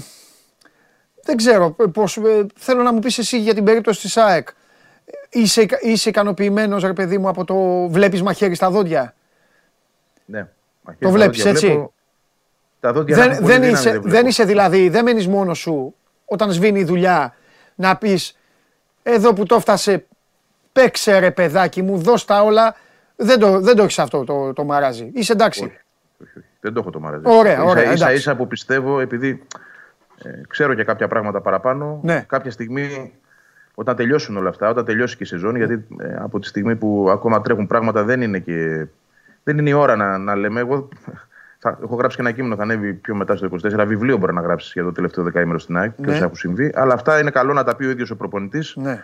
δεν 1.23 1.37
ξέρω 1.37 1.75
πώς, 1.93 2.17
ε, 2.17 2.45
θέλω 2.55 2.81
να 2.83 2.93
μου 2.93 2.99
πεις 2.99 3.17
εσύ 3.17 3.39
για 3.39 3.53
την 3.53 3.63
περίπτωση 3.63 4.01
της 4.01 4.17
ΑΕΚ. 4.17 4.47
Είσαι, 5.29 5.61
ικα- 5.61 5.81
είσαι 5.81 6.09
ικανοποιημένος 6.09 6.83
ρε 6.83 6.93
παιδί 6.93 7.17
μου 7.17 7.27
από 7.27 7.43
το 7.45 7.55
βλέπεις 7.89 8.21
μαχαίρι 8.21 8.55
στα 8.55 8.69
δόντια; 8.69 9.13
Ναι. 10.25 10.47
Μα 10.81 10.91
και 10.93 10.97
Το 10.99 11.05
τα 11.07 11.13
βλέπεις, 11.13 11.37
δόντια 11.43 11.51
έτσι; 11.51 11.65
βλέπω. 11.67 11.93
Τα 12.79 12.93
δόντια 12.93 13.15
Δεν, 13.15 13.29
έχουν 13.31 13.41
πολύ 13.41 13.51
δεν, 13.51 13.61
δύναμη, 13.61 13.79
είσαι, 13.79 13.89
βλέπω. 13.91 14.07
δεν 14.09 14.25
είσαι 14.25 14.43
δηλαδή, 14.43 14.89
δεν 14.89 15.03
μένεις 15.03 15.27
μόνος 15.27 15.57
σου 15.59 15.95
όταν 16.25 16.51
σβήνει 16.51 16.79
η 16.79 16.83
δουλειά 16.83 17.35
να 17.75 17.97
πεις 17.97 18.37
εδώ 19.03 19.33
που 19.33 19.45
το 19.45 19.59
φτάσε 19.59 20.05
παίξε 20.71 21.19
ρε 21.19 21.31
παιδάκι 21.31 21.81
μου, 21.81 21.97
δώσ' 21.97 22.25
τα 22.25 22.41
όλα. 22.43 22.75
Δεν 23.15 23.39
το, 23.39 23.59
δεν 23.59 23.75
το 23.75 23.83
έχεις 23.83 23.99
αυτό 23.99 24.23
το, 24.23 24.53
το 24.53 24.63
μαράζι. 24.63 25.11
Είσαι 25.13 25.31
εντάξει. 25.31 25.77
Δεν 26.59 26.73
το 26.73 26.79
έχω 26.79 26.89
το 26.89 26.99
μαραζί. 26.99 27.23
Ωραία, 27.27 27.53
ίσα, 27.53 27.63
ωραία, 27.63 27.83
Ίσα, 27.83 27.91
εντάξει. 27.93 28.15
ίσα 28.15 28.35
που 28.35 28.47
πιστεύω, 28.47 28.99
επειδή 28.99 29.43
ε, 30.23 30.29
ξέρω 30.47 30.73
και 30.73 30.83
κάποια 30.83 31.07
πράγματα 31.07 31.41
παραπάνω, 31.41 31.99
Ναι. 32.03 32.25
κάποια 32.27 32.51
στιγμή 32.51 33.13
όταν 33.75 33.95
τελειώσουν 33.95 34.37
όλα 34.37 34.49
αυτά, 34.49 34.69
όταν 34.69 34.85
τελειώσει 34.85 35.17
και 35.17 35.23
η 35.23 35.25
σεζόν, 35.25 35.55
γιατί 35.55 35.85
ε, 35.99 36.15
από 36.19 36.39
τη 36.39 36.47
στιγμή 36.47 36.75
που 36.75 37.07
ακόμα 37.09 37.41
τρέχουν 37.41 37.67
πράγματα 37.67 38.03
δεν 38.03 38.21
είναι 38.21 38.39
και. 38.39 38.85
Δεν 39.45 39.57
είναι 39.57 39.69
η 39.69 39.73
ώρα 39.73 39.95
να, 39.95 40.17
να 40.17 40.35
λέμε. 40.35 40.59
Εγώ 40.59 40.89
θα, 41.57 41.79
έχω 41.83 41.95
γράψει 41.95 42.15
και 42.15 42.21
ένα 42.21 42.31
κείμενο, 42.31 42.55
θα 42.55 42.61
ανέβει 42.61 42.93
πιο 42.93 43.15
μετά 43.15 43.35
στο 43.35 43.49
24. 43.63 43.83
Βιβλίο 43.87 44.17
μπορεί 44.17 44.33
να 44.33 44.41
γράψεις 44.41 44.71
για 44.73 44.83
το 44.83 44.91
τελευταίο 44.91 45.23
δεκαήμερο 45.23 45.59
στην 45.59 45.77
ΑΕΚ 45.77 45.91
και 45.95 46.05
Ναι. 46.05 46.11
όσα 46.13 46.23
έχουν 46.23 46.35
συμβεί. 46.35 46.71
Αλλά 46.75 46.93
αυτά 46.93 47.19
είναι 47.19 47.29
καλό 47.31 47.53
να 47.53 47.63
τα 47.63 47.75
πει 47.75 47.85
ο 47.85 47.89
ίδιος 47.89 48.09
ο 48.11 48.15
προπονητής, 48.15 48.75
Ναι. 48.75 49.03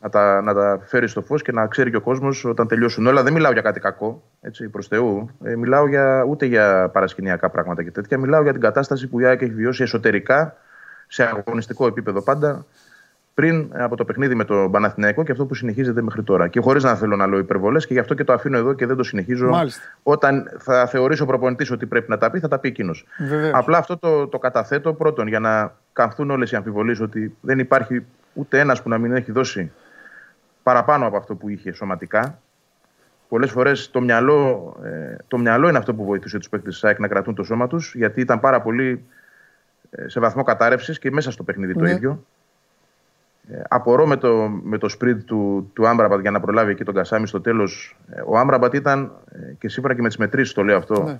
να, 0.00 0.08
τα, 0.08 0.40
να 0.42 0.54
τα 0.54 0.80
φέρεις 0.84 1.10
στο 1.10 1.22
φως 1.22 1.42
και 1.42 1.52
να 1.52 1.66
ξέρει 1.66 1.90
και 1.90 1.96
ο 1.96 2.00
κόσμος 2.00 2.44
όταν 2.44 2.66
τελειώσουν 2.68 3.06
όλα. 3.06 3.22
Δεν 3.22 3.32
μιλάω 3.32 3.52
για 3.52 3.62
κάτι 3.62 3.80
κακό, 3.80 4.22
έτσι, 4.40 4.68
προς 4.68 4.86
Θεού. 4.86 5.30
Ε, 5.44 5.56
μιλάω 5.56 5.88
για, 5.88 6.24
ούτε 6.28 6.46
για 6.46 6.88
παρασκηνιακά 6.92 7.50
πράγματα 7.50 7.82
και 7.82 7.90
τέτοια. 7.90 8.18
Μιλάω 8.18 8.42
για 8.42 8.52
την 8.52 8.60
κατάσταση 8.60 9.08
που 9.08 9.20
η 9.20 9.24
ΑΕΚ 9.26 9.42
έχει 9.42 9.52
βιώσει 9.54 9.82
εσωτερικά, 9.82 10.56
σε 11.06 11.22
αγωνιστικό 11.22 11.86
επίπεδο 11.86 12.22
πάντα, 12.22 12.64
πριν 13.34 13.70
από 13.72 13.96
το 13.96 14.04
παιχνίδι 14.04 14.34
με 14.34 14.44
τον 14.44 14.70
Παναθηναϊκό 14.70 15.24
και 15.24 15.32
αυτό 15.32 15.46
που 15.46 15.54
συνεχίζεται 15.54 16.02
μέχρι 16.02 16.22
τώρα. 16.22 16.48
Και 16.48 16.60
χωρίς 16.60 16.82
να 16.82 16.94
θέλω 16.94 17.16
να 17.16 17.26
λέω 17.26 17.38
υπερβολές 17.38 17.86
και 17.86 17.92
γι' 17.92 17.98
αυτό 17.98 18.14
και 18.14 18.24
το 18.24 18.32
αφήνω 18.32 18.56
εδώ 18.56 18.72
και 18.72 18.86
δεν 18.86 18.96
το 18.96 19.02
συνεχίζω. 19.02 19.48
Μάλιστα. 19.48 19.82
Όταν 20.02 20.50
θα 20.58 20.86
θεωρήσει 20.86 21.22
ο 21.22 21.26
προπονητής 21.26 21.70
ότι 21.70 21.86
πρέπει 21.86 22.10
να 22.10 22.18
τα 22.18 22.30
πει, 22.30 22.40
θα 22.40 22.48
τα 22.48 22.58
πει 22.58 22.68
εκείνος. 22.68 23.06
Βεβαίως. 23.18 23.52
Απλά 23.54 23.78
αυτό 23.78 23.96
το, 23.96 24.26
το 24.26 24.38
καταθέτω 24.38 24.92
πρώτον 24.92 25.26
για 25.26 25.40
να 25.40 25.74
καμφθούν 25.92 26.30
όλες 26.30 26.50
οι 26.52 26.56
αμφιβολίες 26.56 27.00
ότι 27.00 27.36
δεν 27.40 27.58
υπάρχει 27.58 28.04
ούτε 28.32 28.58
ένας 28.58 28.82
που 28.82 28.88
να 28.88 28.98
μην 28.98 29.12
έχει 29.12 29.32
δώσει 29.32 29.72
παραπάνω 30.62 31.06
από 31.06 31.16
αυτό 31.16 31.34
που 31.34 31.48
είχε 31.48 31.72
σωματικά. 31.72 32.38
Πολλές 33.28 33.50
φορές 33.50 33.90
το 33.90 34.00
μυαλό, 34.00 34.74
ε, 34.84 35.16
το 35.28 35.38
μυαλό 35.38 35.68
είναι 35.68 35.78
αυτό 35.78 35.94
που 35.94 36.04
βοηθούσε 36.04 36.38
τους 36.38 36.48
παίκτες 36.48 36.72
της 36.74 36.84
ΑΕΚ 36.84 36.98
να 36.98 37.08
κρατούν 37.08 37.34
το 37.34 37.42
σώμα 37.42 37.66
τους, 37.66 37.94
γιατί 37.94 38.20
ήταν 38.20 38.40
πάρα 38.40 38.60
πολύ 38.60 39.04
ε, 39.90 40.08
σε 40.08 40.20
βαθμό 40.20 40.42
κατάρρευσης 40.42 40.98
και 40.98 41.10
μέσα 41.10 41.30
στο 41.30 41.42
παιχνίδι 41.42 41.74
το 41.74 41.80
Ναι. 41.80 41.90
ίδιο. 41.90 42.24
Ε, 43.50 43.62
απορώ 43.68 44.06
με 44.06 44.16
το, 44.16 44.48
με 44.62 44.78
το 44.78 44.88
σπριντ 44.88 45.20
του, 45.22 45.70
του 45.74 45.88
Άμπραμπατ 45.88 46.20
για 46.20 46.30
να 46.30 46.40
προλάβει 46.40 46.70
εκεί 46.70 46.84
τον 46.84 46.94
Κασάμι 46.94 47.26
στο 47.26 47.40
τέλος. 47.40 47.96
ο 48.26 48.38
Άμπραμπατ 48.38 48.74
ήταν 48.74 49.12
ε, 49.32 49.52
και 49.58 49.68
σύμφωνα 49.68 49.94
και 49.94 50.00
με 50.02 50.08
τις 50.08 50.16
μετρήσεις 50.16 50.54
το 50.54 50.62
λέω 50.62 50.76
αυτό. 50.76 51.02
Ναι. 51.02 51.18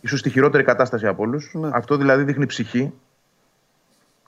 ίσως 0.00 0.18
στη 0.18 0.30
χειρότερη 0.30 0.62
κατάσταση 0.64 1.06
από 1.06 1.22
όλους. 1.22 1.54
Αυτό 1.72 1.96
δηλαδή 1.96 2.22
δείχνει 2.22 2.46
ψυχή. 2.46 2.92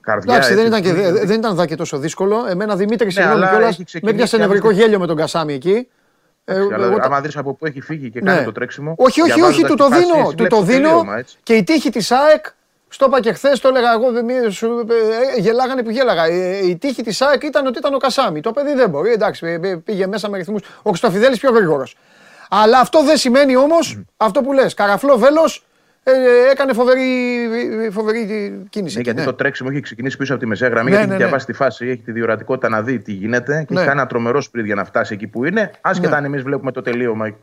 Καρδιά. 0.01 0.33
Εντάξει, 0.33 0.53
δεν 0.53 0.65
έτσι, 0.65 0.79
ήταν, 0.79 0.81
και, 0.95 1.01
δείχνει- 1.01 1.25
δεν 1.25 1.37
ήταν 1.39 1.55
δά 1.55 1.65
και 1.65 1.75
τόσο 1.75 1.97
δύσκολο. 1.97 2.45
Εμένα 2.49 2.75
Δημήτρη, 2.75 3.05
Ναι, 3.05 3.11
συγγνώμη 3.11 3.37
αλλά 3.37 3.49
κιόλας, 3.49 3.69
έχει 3.69 3.77
με 3.79 3.83
ξεκινήσει 3.85 4.15
έπιασε 4.15 4.35
και 4.37 4.41
νευρικό 4.41 4.67
άλλες- 4.67 4.79
γέλιο 4.79 4.99
με 4.99 5.07
τον 5.07 5.15
Κασάμι 5.15 5.53
εκεί. 5.53 5.87
Ε, 6.45 6.53
Αλλά 6.73 6.85
εγώ 6.85 6.97
τα- 6.97 7.05
άμα 7.05 7.21
δεις 7.21 7.37
από 7.37 7.53
πού 7.53 7.65
έχει 7.65 7.81
φύγει 7.81 8.09
και 8.09 8.21
κάνει 8.21 8.39
Ναι. 8.39 8.45
το 8.45 8.51
τρέξιμο. 8.51 8.93
Όχι, 8.97 9.21
όχι, 9.21 9.31
όχι, 9.31 9.39
διαβάζοντας 9.39 9.69
του 9.69 9.75
τη 9.75 9.81
το 9.83 9.89
φάση, 9.89 10.01
δίνω. 10.05 10.17
έχει 10.19 10.29
Του 10.29 10.35
βλέπει 10.35 10.49
το 10.55 10.61
δίνω 10.61 10.87
τελείωμα, 10.87 11.17
έτσι. 11.17 11.37
και 11.43 11.53
η 11.53 11.63
τύχη 11.63 11.89
της 11.89 12.11
ΑΕΚ. 12.11 12.45
Στο 12.91 13.05
είπα 13.07 13.19
και 13.19 13.33
χθες, 13.33 13.59
το 13.59 13.67
έλεγα 13.67 13.91
εγώ. 13.93 14.11
δεν 14.11 14.25
μη- 14.25 14.49
σου- 14.51 14.85
ε, 15.37 15.39
γελάγανε 15.39 15.83
που 15.83 15.89
γέλαγα. 15.89 16.25
Ε, 16.25 16.65
Η 16.65 16.75
τύχη 16.77 17.03
της 17.03 17.21
ΑΕΚ 17.21 17.43
ήταν 17.43 17.65
ότι 17.67 17.77
ήταν 17.77 17.93
ο 17.93 17.97
Κασάμι. 17.97 18.41
Το 18.41 18.51
παιδί 18.51 18.73
δεν 18.73 18.89
μπορεί. 18.89 19.11
Εντάξει, 19.11 19.45
ε, 19.63 19.67
ε, 19.69 19.75
πήγε 19.75 20.07
μέσα 20.07 20.29
με 20.29 20.37
ρυθμούς. 20.37 20.61
Ο 20.81 20.89
Χρυστοφιδέλη 20.89 21.37
πιο 21.37 21.51
γρήγορος. 21.51 21.97
Αλλά 22.49 22.79
αυτό 22.79 23.03
δεν 23.03 23.17
σημαίνει 23.17 23.55
όμως 23.55 23.99
αυτό 24.17 24.41
που 24.41 24.53
λες. 24.53 24.73
Καραφλό 24.73 25.17
βέλος 25.17 25.63
έκανε 26.51 26.73
φοβερή, 26.73 27.01
φοβερή 27.91 28.19
κίνηση. 28.69 28.95
Ναι, 28.95 29.01
εκεί, 29.01 29.09
γιατί 29.09 29.19
ναι. 29.19 29.25
το 29.25 29.33
τρέξιμο 29.33 29.69
έχει 29.71 29.81
ξεκινήσει 29.81 30.17
πίσω 30.17 30.31
από 30.33 30.41
τη 30.41 30.47
μεσαία 30.47 30.69
γραμμή, 30.69 30.89
Ναι, 30.89 30.95
γιατί 30.95 31.07
ναι, 31.07 31.13
έχει 31.13 31.21
ναι. 31.23 31.27
διαβάσει 31.29 31.45
τη 31.45 31.53
φάση, 31.53 31.87
έχει 31.87 32.01
τη 32.01 32.11
διορατικότητα 32.11 32.69
να 32.69 32.81
δει 32.81 32.99
τι 32.99 33.11
γίνεται 33.11 33.51
και 33.67 33.73
Ναι. 33.73 33.79
έχει 33.79 33.87
κάνει 33.87 33.99
ένα 33.99 34.07
τρομερό 34.07 34.41
σπριντ 34.41 34.65
για 34.65 34.75
να 34.75 34.83
φτάσει 34.85 35.13
εκεί 35.13 35.27
που 35.27 35.45
είναι. 35.45 35.71
Άσχετα 35.81 36.09
Ναι. 36.09 36.15
αν 36.15 36.23
εμείς 36.25 36.41
βλέπουμε 36.41 36.71
το 36.71 36.81
τελείωμα 36.81 37.35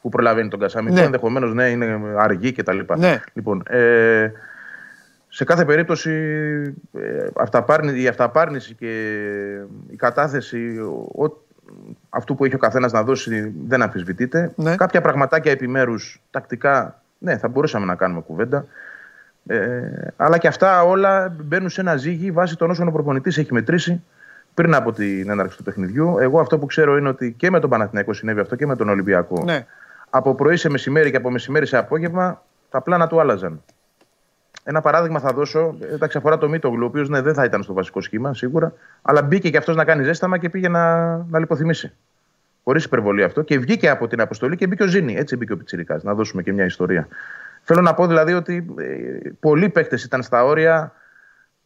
που 0.00 0.08
προλαβαίνει 0.08 0.48
τον 0.48 0.60
Κασάμι, 0.60 0.90
Ναι. 0.90 0.98
που 0.98 1.04
ενδεχομένως 1.04 1.54
ναι, 1.54 1.68
είναι 1.68 2.00
αργή 2.16 2.52
κτλ. 2.52 2.78
Ναι. 2.96 3.20
Λοιπόν, 3.32 3.62
ε, 3.68 4.30
σε 5.34 5.44
κάθε 5.44 5.64
περίπτωση 5.64 6.10
ε, 6.98 7.26
αυταπάρνη- 7.36 7.98
η 7.98 8.08
αυταπάρνηση 8.08 8.74
και 8.74 9.24
η 9.90 9.96
κατάθεση 9.96 10.78
ο, 11.14 11.42
αυτού 12.08 12.34
που 12.34 12.44
έχει 12.44 12.54
ο 12.54 12.58
καθένας 12.58 12.92
να 12.92 13.02
δώσει 13.02 13.54
δεν 13.66 13.82
αμφισβητείται. 13.82 14.52
Ναι. 14.56 14.76
Κάποια 14.76 15.00
πραγματάκια 15.00 15.52
επιμέρους 15.52 16.22
τακτικά, 16.30 17.02
ναι, 17.18 17.38
θα 17.38 17.48
μπορούσαμε 17.48 17.86
να 17.86 17.94
κάνουμε 17.94 18.20
κουβέντα. 18.20 18.66
Ε, 19.46 19.80
αλλά 20.16 20.38
και 20.38 20.48
αυτά 20.48 20.82
όλα 20.82 21.36
μπαίνουν 21.40 21.68
σε 21.68 21.80
ένα 21.80 21.96
ζύγι 21.96 22.30
βάσει 22.30 22.56
των 22.56 22.70
όσων 22.70 22.88
ο 22.88 22.92
προπονητής 22.92 23.38
έχει 23.38 23.52
μετρήσει 23.52 24.02
πριν 24.54 24.74
από 24.74 24.92
την 24.92 25.30
έναρξη 25.30 25.56
του 25.56 25.62
παιχνιδιού. 25.62 26.18
Εγώ 26.18 26.40
αυτό 26.40 26.58
που 26.58 26.66
ξέρω 26.66 26.96
είναι 26.96 27.08
ότι 27.08 27.32
και 27.32 27.50
με 27.50 27.60
τον 27.60 27.70
Παναθηναϊκό 27.70 28.12
συνέβη 28.12 28.40
αυτό 28.40 28.56
και 28.56 28.66
με 28.66 28.76
τον 28.76 28.88
Ολυμπιακό. 28.88 29.42
Ναι. 29.44 29.66
Από 30.10 30.34
πρωί 30.34 30.56
σε 30.56 30.70
μεσημέρι 30.70 31.10
και 31.10 31.16
από 31.16 31.30
μεσημέρι 31.30 31.66
σε 31.66 31.76
απόγευμα 31.76 32.42
τα 32.70 32.80
πλάνα 32.80 33.06
του 33.06 33.20
άλλαζαν. 33.20 33.62
Ένα 34.64 34.80
παράδειγμα 34.80 35.18
θα 35.18 35.32
δώσω. 35.32 35.74
Εντάξει, 35.92 36.18
αφορά 36.18 36.38
το 36.38 36.48
Μίτογλου, 36.48 36.84
ο 36.84 36.86
οποίος 36.86 37.08
ναι, 37.08 37.20
δεν 37.20 37.34
θα 37.34 37.44
ήταν 37.44 37.62
στο 37.62 37.72
βασικό 37.72 38.00
σχήμα 38.00 38.34
σίγουρα, 38.34 38.72
αλλά 39.02 39.22
μπήκε 39.22 39.50
και 39.50 39.56
αυτός 39.56 39.76
να 39.76 39.84
κάνει 39.84 40.04
ζέσταμα 40.04 40.38
και 40.38 40.48
πήγε 40.48 40.68
να, 40.68 41.16
να 41.16 41.38
λιποθυμήσει. 41.38 41.92
Χωρίς 42.64 42.84
υπερβολή 42.84 43.22
αυτό. 43.22 43.42
Και 43.42 43.58
βγήκε 43.58 43.88
από 43.88 44.06
την 44.06 44.20
αποστολή 44.20 44.56
και 44.56 44.66
μπήκε 44.66 44.82
ο 44.82 44.86
Ζήνη. 44.86 45.16
Έτσι 45.16 45.36
μπήκε 45.36 45.52
ο 45.52 45.56
Πιτσυρικά. 45.56 46.00
Να 46.02 46.14
δώσουμε 46.14 46.42
και 46.42 46.52
μια 46.52 46.64
ιστορία. 46.64 47.08
Θέλω 47.62 47.80
να 47.80 47.94
πω 47.94 48.06
δηλαδή 48.06 48.32
ότι 48.32 48.74
ε, 48.78 49.28
πολλοί 49.40 49.68
παίχτε 49.68 49.98
ήταν 50.04 50.22
στα 50.22 50.44
όρια 50.44 50.92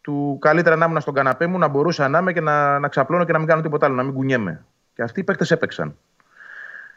του 0.01 0.39
καλύτερα 0.41 0.77
να 0.77 0.85
ήμουν 0.85 1.01
στον 1.01 1.15
καναπέ 1.15 1.47
μου, 1.47 1.59
να 1.59 1.69
μπορούσα 1.69 2.09
να 2.09 2.19
είμαι 2.19 2.33
και 2.33 2.41
να, 2.41 2.79
να 2.79 2.89
ξαπλώνω 2.89 3.25
και 3.25 3.33
να 3.33 3.39
μην 3.39 3.47
κάνω 3.47 3.63
τίποτα 3.63 3.87
άλλο, 3.87 3.95
να 3.95 4.03
μην 4.03 4.15
κουνιέμαι. 4.15 4.65
Και 4.95 5.03
αυτοί 5.03 5.21
οι 5.21 5.25
παίχτε 5.25 5.55
έπαιξαν. 5.55 5.97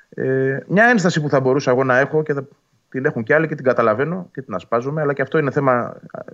Ε, 0.10 0.58
μια 0.68 0.86
ένσταση 0.86 1.22
που 1.22 1.30
θα 1.30 1.40
μπορούσα 1.40 1.72
εγώ 1.72 1.84
να 1.84 1.98
έχω 1.98 2.24
και 2.24 2.34
θα, 2.34 2.48
την 2.90 3.06
έχουν 3.06 3.24
και 3.24 3.34
άλλοι 3.34 3.48
και 3.48 3.56
την 3.56 3.66
καταλαβαίνω 3.66 4.30
και 4.34 4.41
την 4.41 4.53
ασπάζομαι, 4.53 5.02
αλλά 5.02 5.14
και 5.14 5.22
αυτό 5.22 5.38
είναι 5.38 5.52
θέμα 5.52 5.98
ε, 6.14 6.34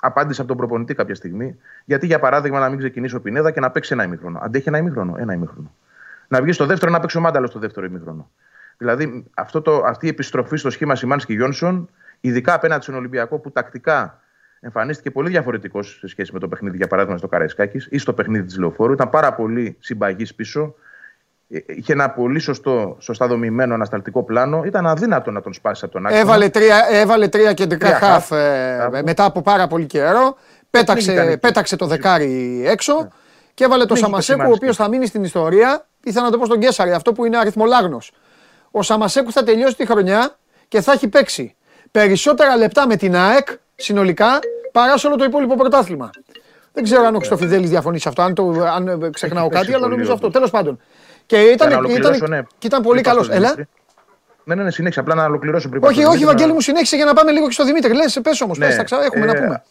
απάντηση 0.00 0.40
από 0.40 0.48
τον 0.48 0.58
προπονητή 0.58 0.94
κάποια 0.94 1.14
στιγμή. 1.14 1.58
Γιατί, 1.84 2.06
για 2.06 2.18
παράδειγμα, 2.18 2.58
να 2.58 2.68
μην 2.68 2.78
ξεκινήσει 2.78 3.14
ο 3.14 3.20
Πινέδα 3.20 3.50
και 3.50 3.60
να 3.60 3.70
παίξει 3.70 3.92
ένα 3.92 4.04
ημίχρονο. 4.04 4.38
Αντέχει 4.42 4.68
ένα 4.68 4.78
ημίχρονο. 4.78 5.14
Ένα 5.18 5.32
ημίχρονο. 5.32 5.74
Να 6.28 6.42
βγει 6.42 6.52
στο 6.52 6.66
δεύτερο 6.66 6.92
να 6.92 7.00
παίξει 7.00 7.18
ο 7.18 7.20
Μάνταλος 7.20 7.50
στο 7.50 7.58
δεύτερο 7.58 7.86
ημίχρονο. 7.86 8.30
Δηλαδή, 8.76 9.24
αυτό 9.34 9.62
το, 9.62 9.82
αυτή 9.86 10.06
η 10.06 10.08
επιστροφή 10.08 10.56
στο 10.56 10.70
σχήμα 10.70 10.94
Σιμάνσκι 10.94 11.34
Γιόνσον, 11.34 11.88
ειδικά 12.20 12.54
απέναντι 12.54 12.82
στον 12.82 12.94
Ολυμπιακό 12.94 13.38
που 13.38 13.50
τακτικά 13.50 14.20
εμφανίστηκε 14.60 15.10
πολύ 15.10 15.28
διαφορετικός 15.28 15.96
σε 15.98 16.06
σχέση 16.06 16.32
με 16.32 16.38
το 16.38 16.48
παιχνίδι, 16.48 16.76
για 16.76 16.86
παράδειγμα, 16.86 17.18
στο 17.18 17.28
Καραϊσκάκης 17.28 17.88
ή 17.90 17.98
στο 17.98 18.12
παιχνίδι 18.12 18.44
της 18.44 18.58
Λεωφόρου. 18.58 18.92
Ήταν 18.92 19.10
πάρα 19.10 19.34
πολύ 19.34 19.76
συμπαγής 19.80 20.34
πίσω. 20.34 20.74
Ε, 21.52 21.58
Είχε 21.66 21.92
ένα 21.92 22.10
πολύ 22.10 22.38
σωστό, 22.38 22.96
σωστά 23.00 23.26
δομημένο 23.26 23.74
ανασταλτικό 23.74 24.22
πλάνο. 24.22 24.62
Ήταν 24.64 24.86
αδύνατο 24.86 25.30
να 25.30 25.40
τον 25.40 25.52
σπάσει 25.52 25.84
από 25.84 25.92
τον 25.92 26.06
άξονα. 26.06 26.22
Έβαλε 26.22 26.48
τρία, 26.48 26.86
έβαλε 26.90 27.28
τρία 27.28 27.52
κεντρικά 27.52 27.86
Τρία 27.86 27.98
χαφ 27.98 28.28
χαφ. 28.28 28.30
ε, 28.94 29.02
μετά 29.04 29.24
από 29.24 29.42
πάρα 29.42 29.66
πολύ 29.66 29.86
καιρό. 29.86 30.36
Πέταξε, 30.70 31.04
πνίγηκαν 31.06 31.28
εκεί. 31.28 31.38
πέταξε 31.38 31.76
το 31.76 31.86
δεκάρι 31.86 32.62
έξω 32.66 33.08
και 33.54 33.64
έβαλε 33.64 33.80
το 33.82 33.86
Πνίγηκε 33.86 34.04
Σαμασέκου, 34.06 34.38
ο 34.38 34.42
Σιμάνσκι. 34.42 34.64
οποίος 34.64 34.76
θα 34.76 34.88
μείνει 34.88 35.06
στην 35.06 35.24
ιστορία. 35.24 35.86
Ήθελα 36.04 36.24
να 36.24 36.30
το 36.30 36.38
πω 36.38 36.44
στον 36.44 36.58
Κέσσαρη, 36.60 36.92
αυτό 36.92 37.12
που 37.12 37.24
είναι 37.24 37.38
αριθμολάγνος. 37.38 38.12
Ο 38.70 38.82
Σαμασέκου 38.82 39.32
θα 39.32 39.42
τελειώσει 39.42 39.76
τη 39.76 39.86
χρονιά 39.86 40.36
και 40.68 40.80
θα 40.80 40.92
έχει 40.92 41.08
παίξει 41.08 41.56
περισσότερα 41.90 42.56
λεπτά 42.56 42.86
με 42.86 42.96
την 42.96 43.16
ΑΕΚ 43.16 43.48
συνολικά 43.74 44.38
παρά 44.72 44.96
σε 44.98 45.06
όλο 45.06 45.16
το 45.16 45.24
υπόλοιπο 45.24 45.54
πρωτάθλημα. 45.56 46.10
Δεν 46.72 46.84
ξέρω 46.84 47.04
αν 47.06 47.14
ο 47.14 47.16
Χρυστοφιδέλης 47.18 47.70
διαφωνεί 47.70 47.98
σε 47.98 48.08
αυτό, 48.08 48.22
αν, 48.22 48.34
το, 48.34 48.64
αν 48.76 48.88
ε, 48.88 49.10
ξεχνάω 49.12 49.44
Έχει 49.44 49.52
κάτι, 49.52 49.64
παίξει 49.64 49.72
αλλά 49.72 49.78
πολύ, 49.82 49.90
νομίζω 49.90 50.12
αυτό. 50.12 50.26
όντως. 50.26 50.32
Τέλος 50.32 50.50
πάντων. 50.50 50.80
Και 51.32 51.38
Για 51.38 51.52
ήταν, 51.52 51.68
να 51.68 51.72
ήταν, 51.74 51.84
ολοκληρώσω, 51.84 52.26
ναι. 52.26 52.40
και 52.58 52.66
ήταν 52.66 52.82
πολύ 52.82 53.00
Πριν 53.00 53.02
πάω 53.02 53.12
καλός. 53.12 53.26
στον 53.26 53.36
Έλα. 53.36 53.48
Δημήτρη. 53.54 53.74
Ναι, 54.44 54.54
ναι, 54.54 54.62
ναι, 54.62 54.70
συνέχισε. 54.70 55.00
Απλά 55.00 55.14
να 55.14 55.24
ολοκληρώσω 55.24 55.68
πριν. 55.68 55.80
πάω 55.80 55.90
Όχι, 55.90 55.98
στον 56.00 56.10
όχι, 56.12 56.18
Δημήτρη, 56.18 56.34
Βαγγέλη 56.36 56.48
να- 56.48 56.54
μου, 56.54 56.60
συνέχισε 56.60 56.96
για 56.96 57.04
να 57.04 57.12
πάμε 57.14 57.30
λίγο 57.32 57.46
και 57.46 57.52
στο 57.52 57.64
Δημήτρη. 57.64 57.94
Λες, 57.94 58.20
πες 58.22 58.40
όμως, 58.40 58.58
Ναι, 58.58 58.66
πες, 58.66 58.76
τα 58.76 58.84
ξα... 58.84 59.04
έχουμε 59.04 59.26
να 59.26 59.32
ε, 59.36 59.40
πούμε. 59.40 59.62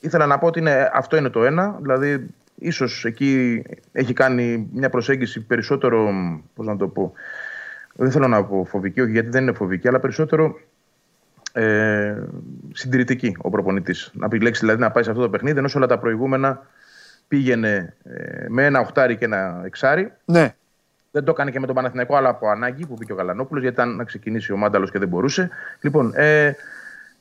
Ήθελα 0.00 0.26
να 0.26 0.38
πω 0.38 0.46
ότι 0.46 0.58
είναι, 0.58 0.90
αυτό 0.94 1.16
είναι 1.16 1.28
το 1.28 1.44
ένα. 1.44 1.76
Δηλαδή, 1.80 2.26
ίσως 2.54 3.04
εκεί 3.04 3.62
έχει 3.92 4.12
κάνει 4.12 4.68
μια 4.72 4.90
προσέγγιση 4.90 5.40
περισσότερο. 5.40 6.10
Πώς 6.54 6.66
να 6.66 6.76
το 6.76 6.88
πω. 6.88 7.12
Δεν 7.94 8.10
θέλω 8.10 8.28
να 8.28 8.44
πω 8.44 8.64
φοβική, 8.70 9.00
όχι 9.00 9.10
γιατί 9.10 9.28
δεν 9.28 9.42
είναι 9.42 9.52
φοβική, 9.52 9.88
αλλά 9.88 10.00
περισσότερο 10.00 10.60
ε, 11.52 12.14
συντηρητική 12.72 13.36
ο 13.38 13.50
προπονητής. 13.50 14.10
Να 14.14 14.26
επιλέξει 14.26 14.60
δηλαδή 14.60 14.80
να 14.80 14.90
πάει 14.90 15.02
σε 15.04 15.10
αυτό 15.10 15.22
το 15.22 15.28
παιχνίδι, 15.30 15.58
ενώ 15.58 15.68
σε 15.68 15.76
όλα 15.76 15.86
τα 15.86 15.98
προηγούμενα 15.98 16.66
πήγαινε 17.28 17.96
ε, 18.04 18.44
με 18.48 18.64
ένα 18.64 18.80
οχτάρι 18.80 19.16
και 19.16 19.24
ένα 19.24 19.60
εξάρι. 19.64 20.12
Ναι. 20.24 20.54
Δεν 21.10 21.24
το 21.24 21.30
έκανε 21.30 21.50
και 21.50 21.60
με 21.60 21.66
τον 21.66 21.74
Παναθηναϊκό, 21.74 22.16
αλλά 22.16 22.28
από 22.28 22.48
ανάγκη 22.48 22.86
που 22.86 22.94
μπήκε 22.98 23.12
ο 23.12 23.14
Γαλανόπουλος, 23.14 23.62
γιατί 23.62 23.80
ήταν 23.80 23.96
να 23.96 24.04
ξεκινήσει 24.04 24.52
ο 24.52 24.56
Μάνταλος 24.56 24.90
και 24.90 24.98
δεν 24.98 25.08
μπορούσε. 25.08 25.50
Λοιπόν, 25.80 26.12
ε, 26.14 26.52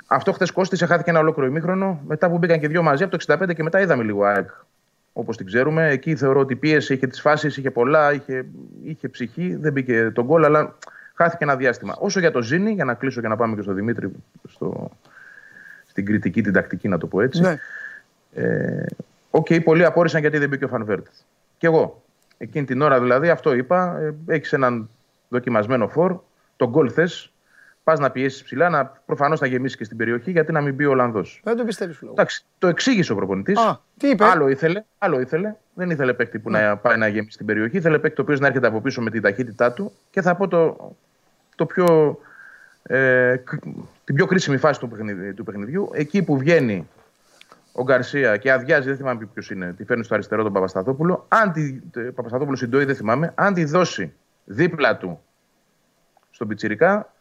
αυτό 0.07 0.31
χθες 0.31 0.51
κόστησε, 0.51 0.85
χάθηκε 0.85 1.09
ένα 1.09 1.19
ολόκληρο 1.19 1.49
ημίχρονο. 1.49 2.01
Μετά 2.07 2.29
που 2.29 2.37
μπήκαν 2.37 2.59
και 2.59 2.67
δύο 2.67 2.83
μαζί 2.83 3.03
από 3.03 3.17
το 3.17 3.33
65 3.33 3.53
και 3.53 3.63
μετά 3.63 3.79
είδαμε 3.79 4.03
λίγο 4.03 4.23
ΑΕΚ 4.23 4.49
όπως 5.13 5.37
την 5.37 5.45
ξέρουμε. 5.45 5.89
Εκεί 5.89 6.15
θεωρώ 6.15 6.39
ότι 6.39 6.55
πίεσε, 6.55 6.93
είχε 6.93 7.07
τις 7.07 7.21
φάσεις, 7.21 7.57
είχε 7.57 7.71
πολλά, 7.71 8.13
είχε, 8.13 8.45
είχε 8.83 9.07
ψυχή. 9.07 9.55
Δεν 9.55 9.71
μπήκε 9.71 10.11
τον 10.13 10.25
γκολ, 10.25 10.43
αλλά 10.43 10.75
χάθηκε 11.13 11.43
ένα 11.43 11.55
διάστημα. 11.55 11.95
Όσο 11.99 12.19
για 12.19 12.31
το 12.31 12.41
Ζίνι, 12.41 12.71
για 12.71 12.85
να 12.85 12.93
κλείσω 12.93 13.21
και 13.21 13.27
να 13.27 13.35
πάμε 13.35 13.55
και 13.55 13.61
στο 13.61 13.73
Δημήτρη, 13.73 14.11
στο, 14.47 14.91
στην 15.87 16.05
κριτική, 16.05 16.41
την 16.41 16.53
τακτική, 16.53 16.87
να 16.87 16.97
το 16.97 17.07
πω 17.07 17.21
έτσι. 17.21 17.41
Ναι. 17.41 17.57
Ε, 18.33 18.85
Οκ, 19.29 19.47
πολλοί 19.63 19.85
απόρησαν 19.85 20.21
γιατί 20.21 20.37
δεν 20.37 20.49
μπήκε 20.49 20.65
ο 20.65 20.67
Φαν 20.67 20.82
Βέερτ. 20.82 21.05
Κι 21.57 21.65
εγώ. 21.65 22.03
Εκείνη 22.41 22.65
την 22.65 22.81
ώρα 22.81 22.99
δηλαδή 22.99 23.29
αυτό 23.29 23.53
είπα. 23.53 23.97
Ε, 23.99 24.33
Έχεις 24.33 24.53
έναν 24.53 24.89
δοκιμασμένο 25.29 25.87
φορ, 25.87 26.19
το 26.55 26.69
γκολ 26.69 26.91
θες. 26.93 27.31
Πας 27.83 27.99
να 27.99 28.11
πιέσεις 28.11 28.43
ψηλά, 28.43 28.69
να 28.69 28.85
προφανώς 28.85 29.39
να 29.39 29.47
γεμίσεις 29.47 29.77
και 29.77 29.83
στην 29.83 29.97
περιοχή, 29.97 30.31
γιατί 30.31 30.51
να 30.51 30.61
μην 30.61 30.73
μπει 30.73 30.85
ο 30.85 30.89
Ολλανδός. 30.91 31.41
Δεν 31.43 31.55
το 31.57 31.63
πιστεύεις 31.63 32.01
λόγο. 32.01 32.13
Εντάξει, 32.13 32.45
το 32.57 32.67
εξήγησε 32.67 33.11
ο 33.11 33.15
προπονητής. 33.15 33.59
τι 33.97 34.07
είπε; 34.09 34.23
Άλλο 34.25 34.47
ήθελε, 34.47 34.83
άλλο 34.97 35.19
ήθελε. 35.19 35.55
Δεν 35.73 35.89
ήθελε 35.89 36.13
παίκτη 36.13 36.39
που 36.39 36.49
να 36.49 36.77
πάει 36.77 36.97
να 36.97 37.07
γεμίσει 37.07 37.37
την 37.37 37.45
περιοχή. 37.45 37.77
Ήθελε 37.77 37.99
παίκτη 37.99 38.19
ο 38.21 38.23
οποίος 38.23 38.39
να 38.39 38.47
έρχεται 38.47 38.67
από 38.67 38.81
πίσω 38.81 39.01
με 39.01 39.09
την 39.09 39.21
ταχύτητά 39.21 39.71
του. 39.73 39.91
Και 40.09 40.21
θα 40.21 40.35
πω 40.35 40.47
το, 40.47 40.95
το 41.55 41.65
πιο, 41.65 42.19
ε, 42.83 43.35
κ- 43.43 43.63
την 44.03 44.15
πιο 44.15 44.25
κρίσιμη 44.25 44.57
φάση 44.57 44.79
του, 44.79 44.87
παιχνιδι- 44.89 45.35
του 45.35 45.43
παιχνιδιού. 45.43 45.89
Εκεί 45.93 46.23
που 46.23 46.37
βγαίνει 46.37 46.87
ο 47.79 47.83
Γκαρσία 47.83 48.37
και 48.37 48.51
αδειάζει, 48.51 48.87
δεν 48.87 48.97
θυμάμαι 48.97 49.25
ποιος 49.33 49.51
είναι, 49.51 49.73
τη 49.73 49.85
φέρνει 49.85 50.03
στο 50.03 50.13
αριστερό 50.13 50.43
τον 50.43 50.53
Παπασταθόπουλο. 50.53 51.25
Αν 51.27 51.51
τη, 51.51 51.79
ε, 51.95 52.01
Παπασταθόπουλο 52.01 52.55
συντοεί, 52.55 52.85
δεν 52.85 52.95
θυμάμαι. 52.95 53.31
Αν 53.35 53.53
τη 53.53 53.63
δώσει 53.63 54.13
δίπλα 54.45 54.97
του 54.97 55.21
στον 56.29 56.47
Πιτσυρικά, 56.47 57.13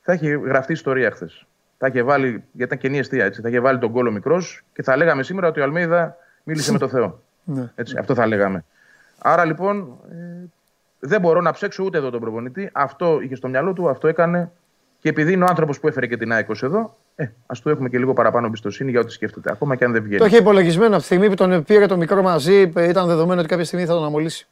θα 0.00 0.12
έχει 0.12 0.38
γραφτεί 0.38 0.72
ιστορία 0.72 1.10
χθες. 1.10 1.46
Θα 1.78 1.86
είχε 1.86 2.02
βάλει, 2.02 2.28
γιατί 2.30 2.44
ήταν 2.56 2.78
καινή 2.78 2.98
αιστεία, 2.98 3.24
έτσι. 3.24 3.40
Θα 3.40 3.48
είχε 3.48 3.60
βάλει 3.60 3.78
τον 3.78 3.92
κόλλο 3.92 4.10
μικρός 4.10 4.62
και 4.72 4.82
θα 4.82 4.96
λέγαμε 4.96 5.22
σήμερα 5.22 5.48
ότι 5.48 5.60
ο 5.60 5.62
Αλμέιδα 5.62 6.16
μίλησε 6.42 6.72
με 6.72 6.78
το 6.78 6.88
Θεό. 6.88 7.22
Ναι. 7.44 7.72
Έτσι, 7.74 7.96
αυτό 7.98 8.14
θα 8.14 8.26
λέγαμε. 8.26 8.64
Άρα 9.18 9.44
λοιπόν 9.44 9.98
ε, 10.10 10.44
δεν 10.98 11.20
μπορώ 11.20 11.40
να 11.40 11.52
ψέξω 11.52 11.84
ούτε 11.84 11.98
εδώ 11.98 12.10
τον 12.10 12.20
προπονητή. 12.20 12.70
Αυτό 12.72 13.20
είχε 13.20 13.34
στο 13.34 13.48
μυαλό 13.48 13.72
του, 13.72 13.88
αυτό 13.88 14.08
έκανε. 14.08 14.52
Και 15.02 15.08
επειδή 15.08 15.32
είναι 15.32 15.44
ο 15.44 15.46
άνθρωπος 15.48 15.80
που 15.80 15.88
έφερε 15.88 16.06
και 16.06 16.16
την 16.16 16.32
ΑΕΚ 16.32 16.48
ως 16.48 16.62
εδώ, 16.62 16.96
ε, 17.14 17.26
ας 17.46 17.60
του 17.60 17.68
έχουμε 17.68 17.88
και 17.88 17.98
λίγο 17.98 18.12
παραπάνω 18.12 18.46
εμπιστοσύνη 18.46 18.90
για 18.90 19.00
ό,τι 19.00 19.12
σκέφτεται. 19.12 19.50
Ακόμα 19.52 19.76
και 19.76 19.84
αν 19.84 19.92
δεν 19.92 20.02
βγαίνει. 20.02 20.18
Το 20.18 20.24
είχε 20.24 20.36
υπολογισμένο 20.36 20.88
από 20.88 20.98
τη 20.98 21.04
στιγμή 21.04 21.28
που 21.28 21.34
τον 21.34 21.64
πήρε 21.64 21.86
το 21.86 21.96
μικρό 21.96 22.22
μαζί, 22.22 22.72
ε, 22.74 22.88
ήταν 22.88 23.06
δεδομένο 23.06 23.40
ότι 23.40 23.48
κάποια 23.48 23.64
στιγμή 23.64 23.86
θα 23.86 23.94
τον 23.94 24.04
αμολύσει. 24.04 24.46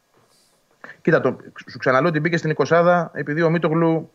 Κοίτα, 1.03 1.21
το, 1.21 1.37
σου 1.71 1.79
ξαναλέω 1.79 2.09
ότι 2.09 2.21
μπήκε 2.21 2.37
στην 2.37 2.55
20 2.69 3.07
επειδή 3.13 3.43
ο 3.43 3.51
Μίτογλου 3.51 4.11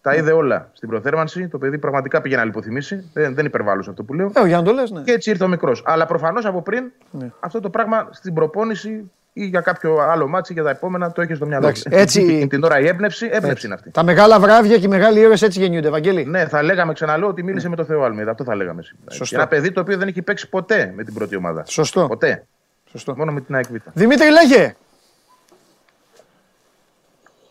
τα 0.00 0.14
είδε 0.14 0.32
όλα 0.32 0.70
στην 0.72 0.88
προθέρμανση. 0.88 1.48
Το 1.48 1.58
παιδί 1.58 1.78
πραγματικά 1.78 2.20
πήγε 2.20 2.36
να 2.36 2.44
λιποθυμήσει. 2.44 3.10
Δεν, 3.12 3.34
δεν 3.34 3.46
υπερβάλλω 3.46 3.82
σε 3.82 3.90
αυτό 3.90 4.02
που 4.02 4.14
λέω. 4.14 4.32
Ε, 4.34 4.46
για 4.46 4.56
να 4.56 4.62
το 4.62 4.72
λες, 4.72 4.90
ναι. 4.90 5.02
Και 5.02 5.12
έτσι 5.12 5.30
ήρθε 5.30 5.44
ο 5.44 5.48
μικρός. 5.48 5.82
Αλλά 5.86 6.06
προφανώς 6.06 6.44
από 6.44 6.62
πριν 6.62 6.92
Ναι. 7.10 7.30
αυτό 7.40 7.60
το 7.60 7.70
πράγμα 7.70 8.08
στην 8.10 8.34
προπόνηση 8.34 9.10
ή 9.38 9.44
για 9.46 9.60
κάποιο 9.60 9.96
άλλο 9.98 10.28
ματς 10.28 10.52
για 10.52 10.62
τα 10.62 10.70
επόμενα 10.70 11.12
το 11.12 11.22
έχεις 11.22 11.36
στο 11.36 11.46
μυαλό 11.46 11.64
Εντάξει, 11.64 11.82
σου. 11.82 11.88
έτσι- 11.92 12.20
Εκείνη 12.22 12.46
την 12.46 12.64
ώρα 12.64 12.80
η 12.80 12.86
έμπνευση, 12.86 13.24
έμπνευση 13.24 13.50
Έτσι. 13.50 13.66
είναι 13.66 13.74
αυτή. 13.74 13.90
Τα 13.90 14.02
μεγάλα 14.04 14.40
βράδια 14.40 14.78
και 14.78 14.84
οι 14.84 14.88
μεγάλοι 14.88 15.20
ήρωες 15.20 15.42
έτσι 15.42 15.58
γεννιούνται, 15.60 15.88
Ευαγγέλη. 15.88 16.24
Ναι, 16.24 16.46
θα 16.48 16.62
λέγαμε 16.62 16.92
ξαναλέω 16.92 17.28
ότι 17.28 17.42
μίλησε 17.42 17.68
με 17.68 17.76
το 17.76 17.84
Θεό 17.84 18.02
Αλμέιδα. 18.02 18.30
Αυτό 18.30 18.44
θα 18.44 18.54
λέγαμε 18.54 18.82
σήμερα. 18.82 19.10
Σωστό. 19.10 19.36
Ένα 19.36 19.46
παιδί 19.46 19.72
το 19.72 19.80
οποίο 19.80 19.96
δεν 19.96 20.08
έχει 20.08 20.22
παίξει 20.22 20.48
ποτέ 20.48 20.92
με 20.96 21.04
την 21.04 21.14
πρώτη 21.14 21.36
ομάδα. 21.36 21.64
Σωστό. 21.66 22.06
Ποτέ. 22.06 22.46
Σωστό. 22.90 23.16
Μόνο 23.16 23.32
με 23.32 23.40
την 23.40 23.54
ΑΕΚ 23.54 23.64
Β. 23.70 23.74
Δημήτρη, 23.92 24.30
λέγε. 24.30 24.74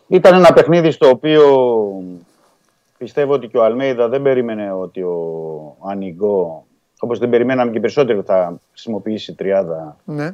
Ήταν 0.08 0.34
ένα 0.34 0.52
παιχνίδι 0.52 0.90
στο 0.90 1.08
οποίο 1.08 1.42
πιστεύω 2.98 3.32
ότι 3.32 3.46
και 3.46 3.58
ο 3.58 3.64
Αλμέιδα 3.64 4.08
δεν 4.08 4.22
περίμενε 4.22 4.72
ότι 4.72 5.02
ο 5.02 5.76
Ανιγκό, 5.90 6.66
όπως 6.98 7.18
δεν 7.18 7.28
περιμέναμε 7.30 7.70
και 7.70 7.80
περισσότερο, 7.80 8.22
θα 8.22 8.60
χρησιμοποιήσει 8.70 9.34
τριάδα 9.34 9.96
Ναι. 10.04 10.30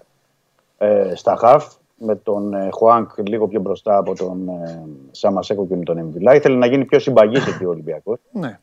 Ε, 0.82 1.12
στα 1.14 1.36
χαφ 1.36 1.74
με 1.96 2.16
τον 2.16 2.54
ε, 2.54 2.68
Χουάνκ 2.72 3.10
λίγο 3.28 3.48
πιο 3.48 3.60
μπροστά 3.60 3.96
από 3.96 4.14
τον 4.14 4.48
ε, 4.48 4.82
Σαμασέκο 5.10 5.66
και 5.66 5.76
με 5.76 5.84
τον 5.84 5.98
Εμβιλά. 5.98 6.34
Ήθελε 6.34 6.56
να 6.56 6.66
γίνει 6.66 6.84
πιο 6.84 6.98
συμπαγής 6.98 7.46
εκεί 7.46 7.64
ο 7.64 7.68
Ολυμπιακός. 7.68 8.18
Ναι. 8.32 8.58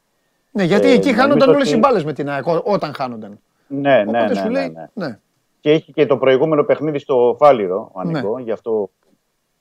Ναι, 0.51 0.63
γιατί 0.63 0.87
Ε, 0.87 0.89
εκεί 0.89 0.97
νομίζω 0.99 1.21
χάνονταν 1.21 1.49
όλε 1.49 1.57
ότι- 1.57 1.69
οι 1.75 1.77
μπάλες 1.77 2.03
με 2.03 2.13
την 2.13 2.29
ΑΕΚ 2.29 2.47
ό- 2.47 2.61
όταν 2.63 2.93
χάνονταν. 2.93 3.39
Ναι, 3.67 3.79
ναι, 4.03 4.03
Οπότε 4.07 4.27
ναι, 4.27 4.33
σου 4.35 4.43
ναι, 4.43 4.49
λέει. 4.49 4.69
ναι. 4.69 5.05
Ναι. 5.05 5.19
Και 5.59 5.71
είχε 5.73 5.91
και 5.91 6.05
το 6.05 6.17
προηγούμενο 6.17 6.63
παιχνίδι 6.63 6.99
στο 6.99 7.35
Φάληρο, 7.39 7.89
ο 7.93 7.99
Ανικό, 7.99 8.35
Ναι. 8.37 8.43
γι' 8.43 8.51
αυτό 8.51 8.89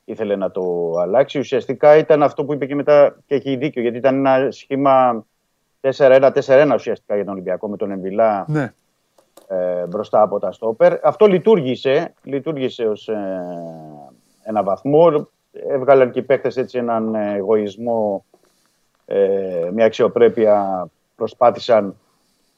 ήθελε 0.05 0.37
να 0.37 0.51
το 0.51 0.93
αλλάξει. 1.01 1.39
Ουσιαστικά 1.39 1.97
ήταν 1.97 2.23
αυτό 2.23 2.45
που 2.45 2.53
είπε 2.53 2.67
και 2.67 2.75
μετά 2.75 3.17
και 3.27 3.35
έχει 3.35 3.57
δίκιο, 3.57 3.83
γιατί 3.83 3.97
ήταν 3.97 4.15
ένα 4.27 4.51
σχήμα 4.51 5.25
4-1-4-1 5.81 6.75
ουσιαστικά 6.75 7.15
για 7.15 7.25
τον 7.25 7.33
Ολυμπιακό 7.33 7.69
με 7.69 7.77
τον 7.77 7.91
Εμβιλά 7.91 8.45
Ναι. 8.49 8.73
Ε, 9.49 9.87
μπροστά 9.87 10.23
από 10.23 10.39
τα 10.39 10.53
στόπερ. 10.53 11.07
Αυτό 11.07 11.27
λειτουργήσε, 11.27 12.15
λειτουργήσε 12.23 12.87
ως 12.87 13.09
ε, 13.09 13.41
ένα 14.43 14.63
βαθμό. 14.63 15.29
Έβγαλαν 15.69 16.11
και 16.11 16.19
οι 16.19 16.23
παίκτες 16.23 16.57
έτσι 16.57 16.79
έναν 16.79 17.15
ε, 17.15 17.35
εγωισμό, 17.37 18.25
ε, 19.07 19.71
μια 19.73 19.85
αξιοπρέπεια, 19.85 20.89
προσπάθησαν 21.17 21.97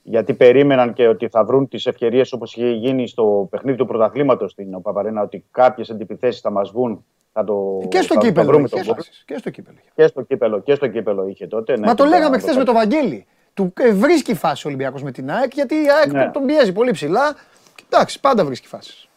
γιατί 0.02 0.34
περίμεναν 0.34 0.92
και 0.92 1.08
ότι 1.08 1.28
θα 1.28 1.44
βρουν 1.44 1.68
τις 1.68 1.86
ευκαιρίες 1.86 2.32
όπως 2.32 2.56
είχε 2.56 2.70
γίνει 2.70 3.08
στο 3.08 3.46
παιχνίδι 3.50 3.76
του 3.76 3.86
πρωταθλήματος 3.86 4.50
στην 4.50 4.82
Παπαρένα 4.82 5.22
ότι 5.22 5.44
κάποιες 5.50 5.90
αντιπιθέσεις 5.90 6.40
θα 6.40 6.50
μας 6.50 6.70
βγουν 6.70 7.04
θα 7.32 7.44
το, 7.44 7.78
Και 7.88 8.00
στο 8.02 8.14
θα, 8.14 8.20
θα 8.20 8.26
κύπελο. 8.26 8.46
βρούμε 8.46 8.64
είχε 8.64 8.76
τον 8.76 8.84
γκολ. 8.84 8.94
φάσεις. 8.94 9.22
Και 9.26 9.36
στο 9.38 9.50
κύπελο. 9.50 9.76
είχε. 9.80 9.90
Και 9.94 10.06
στο 10.06 10.22
κύπελο, 10.22 10.60
και 10.60 10.74
στο 10.74 10.86
κύπελο 10.88 11.26
είχε 11.28 11.46
τότε. 11.46 11.76
ναι, 11.78 11.86
Μα 11.86 11.94
το 11.94 12.02
την 12.02 12.12
λέγαμε 12.12 12.36
το 12.36 12.42
χθες 12.42 12.56
με 12.56 12.64
τον 12.64 12.74
Βαγγέλη. 12.74 13.26
Του 13.55 13.72
ε, 13.81 13.93
βρίσκει 13.93 14.35
φάση 14.35 14.66
ο 14.66 14.68
Ολυμπιακός 14.68 15.02
με 15.02 15.10
την 15.12 15.31
ΑΕΚ 15.31 15.52
γιατί 15.55 15.74
η 15.74 15.86
ΑΕΚ 15.98 16.12
Ναι. 16.12 16.31
τον 16.32 16.47
πιέζει 16.47 16.72
πολύ 16.72 16.90
ψηλά. 16.90 17.36
Εντάξει, 17.90 18.20
πάντα 18.20 18.44
βρίσκει 18.44 18.66
φάσεις. 18.66 19.09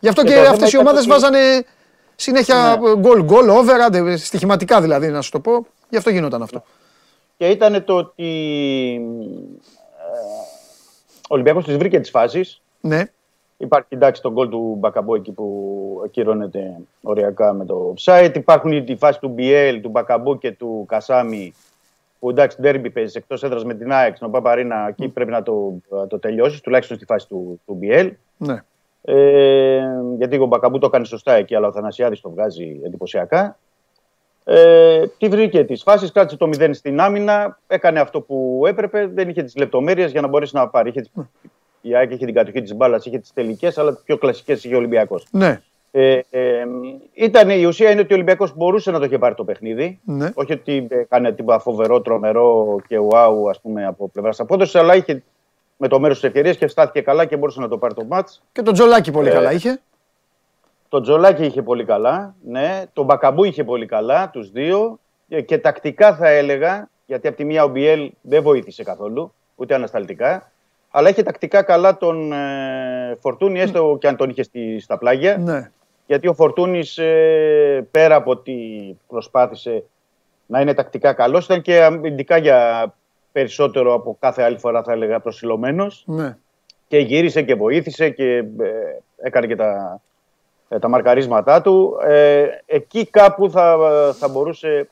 Γι' 0.00 0.08
αυτό 0.08 0.22
Και 0.22 0.28
και, 0.28 0.34
το 0.34 0.40
θέμα 0.40 0.52
αυτές 0.52 0.66
οι 0.66 0.70
ήταν 0.74 0.86
ομάδες 0.86 1.00
ότι- 1.02 1.10
βάζανε 1.12 1.64
συνέχεια 2.16 2.78
γκολ, 2.98 3.22
γκολ, 3.24 3.48
over, 3.48 3.80
άντε, 3.86 4.16
στοιχηματικά 4.16 4.80
δηλαδή 4.80 5.08
να 5.08 5.20
σου 5.20 5.30
το 5.30 5.40
πω. 5.40 5.66
Γι' 5.88 5.96
αυτό 5.96 6.10
γινόταν 6.10 6.42
αυτό. 6.42 6.62
Και 7.36 7.48
ήταν 7.48 7.84
το 7.84 7.96
ότι 7.96 8.24
ε, 9.96 10.38
ο 11.28 11.34
Ολυμπιακός 11.34 11.64
τις 11.64 11.76
βρήκε 11.76 12.00
τις 12.00 12.10
φάσεις. 12.10 12.60
Ναι. 12.80 13.02
Υπάρχει 13.56 13.88
εντάξει 13.88 14.22
το 14.22 14.32
γκολ 14.32 14.48
του 14.48 14.76
Μπακαμπό 14.78 15.14
εκεί 15.14 15.32
που 15.32 16.02
ακυρώνεται 16.04 16.76
οριακά 17.02 17.52
με 17.52 17.64
το 17.64 17.94
offside. 17.98 18.32
Υπάρχουν 18.34 18.72
οι- 18.72 18.84
τη 18.84 18.96
φάση 18.96 19.20
του 19.20 19.28
Μπιέλ, 19.28 19.80
του 19.80 19.88
Μπακαμπό 19.88 20.36
και 20.36 20.52
του 20.52 20.84
Κασάμι 20.88 21.54
που 22.18 22.30
εντάξει 22.30 22.60
ντέρμπι 22.60 22.90
παίζεις 22.90 23.14
εκτός 23.14 23.42
έδρας 23.42 23.64
με 23.64 23.74
την 23.74 23.92
ΑΕΚ 23.92 24.16
στον 24.16 24.30
Παπαρίνα 24.30 24.86
εκεί 24.88 25.08
πρέπει 25.08 25.30
να 25.30 25.42
το, 25.42 25.74
να 25.88 26.06
το 26.06 26.18
τελειώσεις 26.18 26.60
τουλάχιστον 26.60 26.96
στη 26.96 27.04
φάση 27.06 27.28
του, 27.28 27.60
του 27.66 27.74
Μπιέλ. 27.74 28.12
Ναι. 28.36 28.62
Ε, 29.02 29.82
γιατί 30.18 30.38
ο 30.38 30.46
Μπακαμπού 30.46 30.78
το 30.78 30.86
έκανε 30.86 31.04
σωστά 31.04 31.32
εκεί, 31.32 31.54
αλλά 31.54 31.66
ο 31.68 31.72
Θανασιάδης 31.72 32.20
το 32.20 32.30
βγάζει 32.30 32.80
εντυπωσιακά. 32.84 33.58
Ε, 34.44 35.06
τη 35.18 35.28
βρήκε 35.28 35.64
τις 35.64 35.82
φάσεις, 35.82 36.12
κράτησε 36.12 36.36
το 36.36 36.46
0 36.58 36.70
στην 36.72 37.00
άμυνα, 37.00 37.58
έκανε 37.66 38.00
αυτό 38.00 38.20
που 38.20 38.62
έπρεπε, 38.66 39.06
δεν 39.06 39.28
είχε 39.28 39.42
τις 39.42 39.56
λεπτομέρειες 39.56 40.10
για 40.10 40.20
να 40.20 40.28
μπορέσει 40.28 40.56
να 40.56 40.68
πάρει. 40.68 40.88
Είχε, 40.88 41.00
τις- 41.00 41.12
η 41.80 41.94
ΑΕΚ 41.94 42.10
είχε 42.12 42.24
την 42.24 42.34
κατοχή 42.34 42.62
της 42.62 42.74
μπάλας, 42.74 43.06
είχε 43.06 43.18
τις 43.18 43.32
τελικές, 43.32 43.78
αλλά 43.78 43.92
τις 43.94 44.02
πιο 44.02 44.16
κλασικές 44.18 44.64
είχε 44.64 44.74
ο 44.74 44.78
Ολυμπιακός. 44.78 45.26
Ναι. 45.30 45.60
Ε, 45.90 46.20
ε, 46.30 46.64
ήταν, 47.12 47.50
η 47.50 47.64
ουσία 47.64 47.90
είναι 47.90 48.00
ότι 48.00 48.12
ο 48.12 48.16
Ολυμπιακός 48.16 48.56
μπορούσε 48.56 48.90
να 48.90 48.98
το 48.98 49.04
είχε 49.04 49.18
πάρει 49.18 49.34
το 49.34 49.44
παιχνίδι. 49.44 50.00
Ναι. 50.04 50.30
Όχι 50.34 50.52
ότι 50.52 50.86
έκανε 50.90 51.32
τίποτα 51.32 51.58
φοβερό, 51.58 52.00
τρομερό 52.00 52.78
και 52.86 52.98
ουάου 52.98 53.48
ας 53.48 53.60
πούμε, 53.60 53.86
από 53.86 54.08
πλευράς 54.08 54.40
απόδοσης, 54.40 54.74
αλλά 54.74 54.94
είχε 54.96 55.22
με 55.76 55.88
το 55.88 56.00
μέρος 56.00 56.20
της 56.20 56.28
ευκαιρίας 56.28 56.56
και 56.56 56.66
στάθηκε 56.66 57.00
καλά 57.00 57.24
και 57.24 57.36
μπορούσε 57.36 57.60
να 57.60 57.68
το 57.68 57.78
πάρει 57.78 57.94
το 57.94 58.04
μάτς. 58.04 58.42
Και 58.52 58.62
τον 58.62 58.74
Τζολάκη 58.74 59.10
πολύ 59.10 59.28
Ε, 59.28 59.32
καλά 59.32 59.52
είχε. 59.52 59.80
Το 60.88 61.00
Τζολάκη 61.00 61.44
είχε 61.44 61.62
πολύ 61.62 61.84
καλά, 61.84 62.34
ναι. 62.44 62.82
Το 62.92 63.02
Μπακαμπού 63.02 63.44
είχε 63.44 63.64
πολύ 63.64 63.86
καλά, 63.86 64.30
τους 64.30 64.50
δύο. 64.50 64.98
Ε, 65.28 65.40
Και 65.40 65.58
τακτικά 65.58 66.14
θα 66.14 66.28
έλεγα, 66.28 66.88
γιατί 67.06 67.28
από 67.28 67.36
τη 67.36 67.44
μία 67.44 67.64
ο 67.64 67.68
Μπιέλ 67.68 68.10
δεν 68.20 68.42
βοήθησε 68.42 68.82
καθόλου, 68.82 69.32
ούτε 69.56 69.74
ανασταλτικά. 69.74 70.50
Αλλά 70.90 71.08
είχε 71.08 71.22
τακτικά 71.22 71.62
καλά 71.62 71.96
τον 71.96 72.32
ε, 72.32 73.16
Φορτούνη, 73.20 73.60
έστω 73.60 73.96
και 74.00 74.08
αν 74.08 74.16
τον 74.16 74.30
είχε 74.30 74.42
στη, 74.42 74.80
στα 74.80 74.98
πλάγια. 74.98 75.36
Ναι. 75.36 75.70
Γιατί 76.08 76.28
ο 76.28 76.34
Φορτούνης 76.34 76.98
ε, 76.98 77.86
πέρα 77.90 78.14
από 78.14 78.30
ότι 78.30 78.56
προσπάθησε 79.08 79.84
να 80.46 80.60
είναι 80.60 80.74
τακτικά 80.74 81.12
καλός, 81.12 81.44
ήταν 81.44 81.62
και 81.62 81.82
αμυντικά 81.82 82.36
για 82.36 82.92
περισσότερο 83.32 83.94
από 83.94 84.16
κάθε 84.20 84.42
άλλη 84.42 84.58
φορά 84.58 84.82
θα 84.82 84.92
έλεγα 84.92 85.20
προσιλωμένος 85.20 86.02
Ναι. 86.06 86.36
και 86.88 86.98
γύρισε 86.98 87.42
και 87.42 87.54
βοήθησε 87.54 88.10
και 88.10 88.36
ε, 88.36 88.44
έκανε 89.16 89.46
και 89.46 89.56
τα, 89.56 90.00
ε, 90.68 90.78
τα 90.78 90.88
μαρκαρίσματά 90.88 91.60
του. 91.62 91.96
Ε, 92.06 92.46
εκεί 92.66 93.06
κάπου 93.06 93.50
θα, 93.50 93.76
θα 94.18 94.28
μπορούσε 94.28 94.88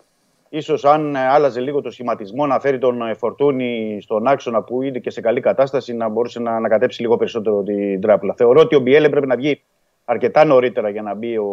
ίσως 0.49 0.85
αν 0.85 1.15
ε, 1.15 1.27
άλλαζε 1.29 1.61
λίγο 1.61 1.81
το 1.81 1.91
σχηματισμό 1.91 2.47
να 2.47 2.61
φέρει 2.61 2.79
τον 2.79 3.03
ε, 3.09 3.15
Φορτούνη 3.15 3.99
στον 4.03 4.27
άξονα 4.27 4.63
που 4.63 4.83
είναι 4.83 4.99
και 4.99 5.11
σε 5.11 5.21
καλή 5.21 5.41
κατάσταση 5.41 5.95
να 5.95 6.09
μπορούσε 6.09 6.41
να 6.41 6.57
ανακατέψει 6.57 7.01
λίγο 7.01 7.17
περισσότερο 7.17 7.63
την 7.63 8.01
τράπουλα. 8.01 8.35
Θεωρώ 8.37 8.61
ότι 8.61 8.77
ο 8.77 8.81
Μπιέλ 8.81 9.05
έπρεπε 9.05 9.27
να 9.27 9.37
βγει 9.37 9.63
αρκετά 10.09 10.45
νωρίτερα 10.45 10.89
για 10.89 11.03
να 11.03 11.15
μπει 11.15 11.37
ο, 11.39 11.47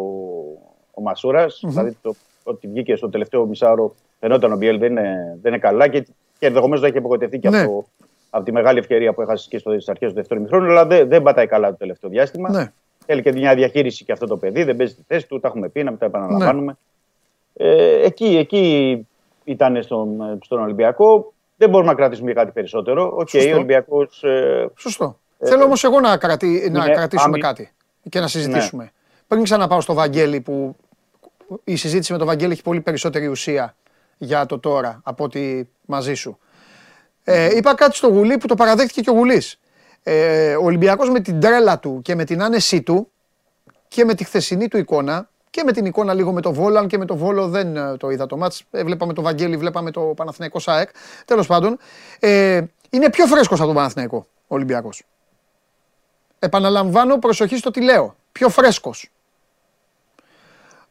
ο 0.94 1.02
Μασούρας. 1.02 1.60
Μμμ. 1.62 1.70
Δηλαδή 1.70 1.96
το, 2.02 2.14
ότι 2.44 2.66
βγήκε 2.68 2.96
στο 2.96 3.08
τελευταίο 3.08 3.46
μισάωρο, 3.46 3.94
φαινόταν 4.20 4.52
ο 4.52 4.56
Μπιέλ 4.56 4.78
δεν 4.78 4.90
είναι, 4.90 5.38
δεν 5.42 5.52
είναι 5.52 5.60
καλά 5.60 5.88
και, 5.88 6.00
και 6.38 6.46
ενδεχομένως 6.46 6.80
να 6.80 6.86
έχει 6.86 6.98
απογοητευτεί 6.98 7.38
και 7.38 7.48
Ναι. 7.48 7.58
αυτό 7.58 7.84
από 8.30 8.44
τη 8.44 8.52
μεγάλη 8.52 8.78
ευκαιρία 8.78 9.12
που 9.12 9.22
έχασε 9.22 9.48
και 9.50 9.58
στις 9.58 9.88
αρχές 9.88 10.08
του 10.08 10.14
δεύτερου 10.14 10.40
ημιχρόνου, 10.40 10.70
αλλά 10.70 10.86
δεν, 10.86 11.08
δεν 11.08 11.22
πατάει 11.22 11.46
καλά 11.46 11.70
το 11.70 11.76
τελευταίο 11.76 12.10
διάστημα. 12.10 12.50
Ναι. 12.50 12.72
Θέλει 13.06 13.22
και 13.22 13.32
μια 13.32 13.54
διαχείριση 13.54 14.04
και 14.04 14.12
αυτό 14.12 14.26
το 14.26 14.36
παιδί, 14.36 14.62
δεν 14.62 14.76
παίζει 14.76 14.94
τη 14.94 15.02
θέση 15.06 15.28
του, 15.28 15.40
τα 15.40 15.48
έχουμε 15.48 15.68
πει, 15.68 15.82
να 15.82 15.90
μην 15.90 15.98
τα 15.98 16.06
επαναλαμβάνουμε. 16.06 16.76
Ναι. 17.52 17.68
Ε, 17.68 18.04
εκεί, 18.04 18.24
εκεί 18.36 19.06
ήταν 19.44 19.82
στον, 19.82 20.38
στον 20.42 20.60
Ολυμπιακό. 20.62 21.32
Δεν 21.56 21.68
μπορούμε 21.70 21.90
να 21.90 21.96
κρατήσουμε 21.96 22.30
για 22.32 22.42
κάτι 22.42 22.52
περισσότερο. 22.54 23.12
Οκ, 23.16 23.28
Σωστό. 23.28 23.50
ο 23.50 23.54
Ολυμπιακός. 23.54 24.22
Ε, 24.24 24.66
Σωστό. 24.76 25.18
ε, 25.38 25.46
Θέλω 25.48 25.64
όμως 25.64 25.84
εγώ 25.84 26.00
να, 26.00 26.16
κρατη... 26.16 26.68
να 26.72 26.84
είναι 26.84 26.94
κρατήσουμε 26.94 27.28
άμυ- 27.28 27.42
κάτι 27.42 27.70
και 28.08 28.20
να 28.20 28.28
συζητήσουμε. 28.28 28.82
Ναι. 28.82 28.90
Πριν 29.28 29.42
ξαναπάω 29.42 29.80
στο 29.80 29.94
Βαγγέλη 29.94 30.40
που 30.40 30.76
η 31.64 31.76
συζήτηση 31.76 32.12
με 32.12 32.18
τον 32.18 32.26
Βαγγέλη 32.26 32.52
έχει 32.52 32.62
πολύ 32.62 32.80
περισσότερη 32.80 33.26
ουσία 33.26 33.76
για 34.18 34.46
το 34.46 34.58
τώρα 34.58 35.00
από 35.04 35.24
ότι 35.24 35.68
μαζί 35.84 36.14
σου. 36.14 36.38
Ε, 37.24 37.56
είπα 37.56 37.74
κάτι 37.74 37.96
στο 37.96 38.08
Γουλή 38.08 38.38
που 38.38 38.46
το 38.46 38.54
παραδέχτηκε 38.54 39.00
και 39.00 39.10
ο 39.10 39.12
Γουλής. 39.12 39.60
Ε, 40.02 40.54
ο 40.54 40.64
Ολυμπιακός 40.64 41.10
με 41.10 41.20
την 41.20 41.40
τρέλα 41.40 41.78
του 41.78 42.00
και 42.02 42.14
με 42.14 42.24
την 42.24 42.42
άνεσή 42.42 42.82
του 42.82 43.10
και 43.88 44.04
με 44.04 44.14
τη 44.14 44.24
χθεσινή 44.24 44.68
του 44.68 44.76
εικόνα 44.76 45.28
και 45.50 45.62
με 45.64 45.72
την 45.72 45.84
εικόνα 45.84 46.14
λίγο 46.14 46.32
με 46.32 46.40
το 46.40 46.52
Βόλο, 46.52 46.78
αν 46.78 46.86
και 46.86 46.98
με 46.98 47.04
το 47.04 47.16
Βόλο 47.16 47.48
δεν 47.48 47.76
ε, 47.76 47.96
το 47.96 48.10
είδα 48.10 48.26
το 48.26 48.36
μάτς. 48.36 48.64
Ε, 48.70 48.84
βλέπαμε 48.84 49.12
το 49.12 49.22
Βαγγέλη, 49.22 49.56
βλέπαμε 49.56 49.90
το 49.90 50.00
Παναθηναϊκό 50.00 50.58
ΣΑΕΚ. 50.58 50.88
Τέλος 51.24 51.46
πάντων, 51.46 51.78
ε, 52.18 52.62
είναι 52.90 53.10
πιο 53.10 53.26
φρέσκος 53.26 53.58
από 53.58 53.66
τον 53.66 53.76
Παναθηναϊκό 53.76 54.26
ο 54.46 54.54
Ολυμπιακός. 54.54 55.02
Επαναλαμβάνω, 56.44 57.18
προσοχή 57.18 57.56
στο 57.56 57.70
τι 57.70 57.82
λέω. 57.82 58.14
Πιο 58.32 58.48
φρέσκος. 58.48 59.10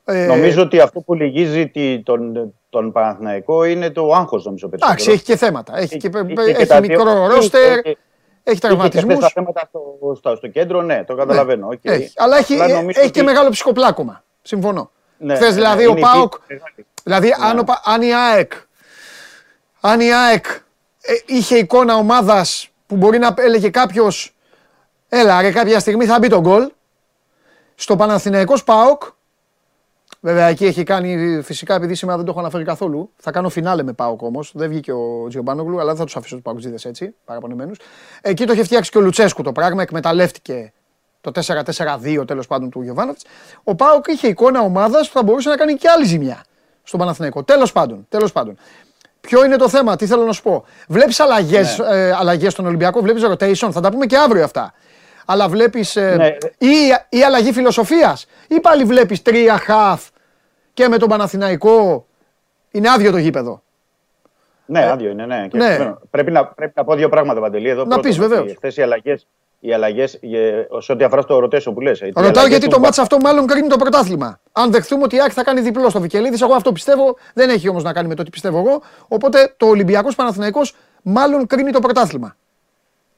Ε, 0.06 0.26
Νομίζω 0.26 0.62
ότι 0.62 0.80
αυτό 0.80 1.00
που 1.00 1.14
λυγίζει 1.14 1.68
τη- 1.68 2.02
τον, 2.04 2.54
τον 2.70 2.92
Παναθηναϊκό 2.92 3.64
είναι 3.64 3.90
το 3.90 4.12
άγχος, 4.14 4.46
νομίζω 4.46 4.68
περισσότερο. 4.68 4.92
Εντάξει, 5.00 5.12
έχει 5.12 5.24
και 5.24 5.36
θέματα. 5.38 5.78
Έχει, 5.78 5.98
και, 5.98 6.08
Είχε 6.28 6.34
και 6.44 6.52
έχει 6.52 6.66
τα 6.66 6.82
δύο. 6.82 6.90
μικρό 6.98 7.12
Είχε- 7.24 7.34
ρόστερ, 7.36 7.62
είχε- 7.72 7.80
έχει 7.80 7.98
Είχε 8.44 8.54
και 8.54 8.60
τραυματισμούς. 8.60 9.14
χθες 9.16 9.20
τα 9.20 9.30
θέματα 9.34 9.62
στο, 9.70 10.14
στο, 10.18 10.36
στο 10.36 10.48
κέντρο, 10.48 10.82
ναι, 10.82 11.04
το 11.04 11.16
καταλαβαίνω. 11.16 11.68
οκ. 11.68 11.80
Έχει. 11.82 12.12
Αλλά 12.16 12.38
έχει, 12.38 12.54
Απλά 12.54 12.66
ε, 12.66 12.74
νομίζω 12.74 13.00
έχει 13.02 13.12
και 13.12 13.20
ότι- 13.20 13.30
μεγάλο 13.32 13.50
ψυχοπλάκωμα. 13.50 14.24
Συμφωνώ. 14.42 14.92
Ναι, 15.18 15.36
Χθες 15.36 15.48
ναι, 15.50 15.54
δηλαδή 15.56 15.82
ναι, 15.84 15.88
ο 15.88 15.92
είναι 15.92 16.00
ΠΑΟΚ. 16.00 16.34
η- 16.34 16.38
μεγάλη. 16.48 16.86
Δηλαδή 17.04 17.34
αν, 17.50 17.60
ο 17.60 17.64
Πα- 17.64 17.82
αν 17.86 18.02
η 18.02 18.14
ΑΕΚ, 18.16 18.52
αν 19.82 20.00
η 20.00 20.14
ΑΕΚ 20.14 20.46
ε, 21.02 21.14
είχε 21.26 21.58
εικόνα 21.58 21.96
ομάδας 21.96 22.70
που 22.88 22.96
μπορεί 22.96 23.18
να 23.18 23.34
έλεγε 23.38 23.70
κάποιος, 23.70 24.33
έλα 25.20 25.42
ρε 25.42 25.52
κάποια 25.52 25.80
στιγμή 25.80 26.06
θα 26.06 26.20
μπει 26.20 26.28
το 26.28 26.40
γκολ, 26.40 26.72
στο 27.76 27.96
Παναθηναϊκός 27.96 28.64
ΠΑΟΚ 28.64 29.04
Βέβαια 30.26 30.46
εκεί 30.48 30.66
έχει 30.66 30.84
κάνει 30.84 31.40
φυσικά 31.44 31.76
επειδή 31.76 31.96
σήμερα 31.96 32.18
δεν 32.18 32.26
το 32.26 32.32
έχω 32.32 32.40
αναφέρει 32.40 32.64
καθόλου. 32.64 33.12
Θα 33.18 33.32
κάνω 33.32 33.50
φινάλε 33.50 33.84
με 33.84 33.94
Πάοκ 33.94 34.22
όμως. 34.22 34.52
Δεν 34.56 34.70
βγήκε 34.70 34.92
ο 34.92 35.26
Τζιομπάνογλου, 35.30 35.76
αλλά 35.80 35.88
δεν 35.88 35.96
θα 35.96 36.04
τους 36.04 36.16
αφήσω 36.16 36.34
τους 36.36 36.44
Παουτζίδε 36.44 36.76
έτσι, 36.84 37.16
παραπονεμένους. 37.26 37.80
Εκεί 38.22 38.46
το 38.46 38.54
είχε 38.54 38.64
φτιάξει 38.64 38.92
και 38.92 38.98
ο 38.98 39.02
Λουτσέσκου 39.02 39.42
το 39.42 39.52
πράγμα, 39.52 39.82
εκμεταλλεύτηκε 39.82 40.74
το 41.22 41.32
4-4-2 41.32 42.28
τέλος 42.28 42.48
πάντων 42.48 42.70
του 42.70 42.82
Γιωβάνοβιτς. 42.82 43.26
Ο 43.64 43.76
Πάοκ 43.76 44.08
είχε 44.08 44.28
εικόνα 44.28 44.62
ομάδας 44.62 45.08
που 45.08 45.14
θα 45.14 45.24
μπορούσε 45.24 45.50
να 45.50 45.56
κάνει 45.56 45.74
και 45.74 45.90
άλλη 45.90 46.06
ζημιά 46.06 46.44
στον 46.84 47.00
Παναθηναϊκό. 47.00 47.44
Τέλος 47.44 47.72
πάντων, 47.72 48.06
τέλος 48.10 48.32
πάντων. 48.32 48.58
Ποιο 49.22 49.46
είναι 49.46 49.56
το 49.56 49.70
θέμα, 49.70 49.96
τι 49.96 50.06
θέλω 50.06 50.24
να 50.26 50.32
σου 50.32 50.42
πω. 50.42 50.66
Βλέπεις 50.88 51.20
αλλαγές 51.20 51.78
Ναι. 51.78 51.86
ε, 51.98 52.12
αλλαγές 52.12 52.52
στον 52.52 52.66
Ολυμπιακό, 52.66 53.02
βλέπεις 53.02 53.24
rotation, 53.26 53.70
θα 53.72 53.82
τα 53.82 53.90
πούμε 53.92 54.06
και 54.06 54.18
αύριο 54.18 54.44
αυτά. 54.44 54.74
Αλλά 55.26 55.48
βλέπεις. 55.48 55.96
Ναι. 55.96 56.28
ή, 56.58 56.68
ή 57.10 57.24
αλλαγή 57.24 57.52
φιλοσοφίας, 57.52 58.26
ή 58.48 58.60
πάλι 58.60 58.84
βλέπεις 58.84 59.22
τρία 59.22 59.58
χαφ 59.58 60.08
και 60.74 60.88
με 60.88 60.98
τον 60.98 61.10
Παναθηναϊκό 61.10 62.06
είναι 62.72 62.90
άδειο 62.90 63.12
το 63.12 63.18
γήπεδο. 63.18 63.62
Ναι, 64.66 64.90
άδειο 64.90 65.10
είναι, 65.10 65.26
ναι. 65.26 65.48
Και 65.48 65.58
ναι. 65.58 65.78
bueno, 65.80 65.94
Πρέπει, 66.10 66.32
να, 66.32 66.46
πρέπει 66.46 66.74
να 66.76 66.84
πω 66.84 66.96
δύο 66.96 67.10
πράγματα, 67.10 67.40
Παντελή. 67.40 67.70
Εδώ 67.70 67.86
Να 67.86 68.00
πεις, 68.00 68.18
βεβαίως. 68.18 68.54
Χθες 68.56 68.78
οι 68.78 68.82
αλλαγές, 68.82 69.28
οι 69.60 69.74
αλλαγές, 69.74 70.14
ε, 70.14 70.68
σε 70.80 70.92
ό,τι 70.92 71.04
αφορά 71.04 71.22
στο 71.22 71.40
rotation 71.40 71.74
που 71.74 71.82
λες. 71.82 72.00
οι 72.00 72.06
Ρωτάω 72.06 72.24
αλλαγές 72.30 72.48
γιατί 72.50 72.64
του 72.66 72.70
το 72.70 72.78
Μπα- 72.78 72.84
μάτς 72.86 73.00
αυτό 73.00 73.18
μάλλον 73.18 73.48
κρίνει 73.48 73.68
το 73.68 73.78
πρωτάθλημα. 73.78 74.40
Αν 74.52 74.72
δεχθούμε 74.72 75.04
ότι 75.04 75.16
η 75.16 75.22
Άκη 75.22 75.34
θα 75.34 75.44
κάνει 75.44 75.62
διπλό 75.62 75.90
στο 75.90 76.00
Βικελίδης, 76.00 76.42
εγώ 76.42 76.54
αυτό 76.54 76.72
πιστεύω, 76.72 77.18
δεν 77.34 77.50
έχει 77.50 77.70
όμως 77.70 77.84
να 77.84 77.94
κάνει 77.94 78.08
με 78.08 78.16
το 78.16 78.24
τι 78.24 78.30
πιστεύω 78.30 78.58
εγώ. 78.60 78.82
Οπότε 79.08 79.54
το 79.58 79.66
Ολυμπιακός 79.66 80.16
Παναθηναϊκός 80.16 80.76
μάλλον 81.02 81.48
κρίνει 81.48 81.72
το 81.72 81.80
πρωτάθλημα. 81.80 82.36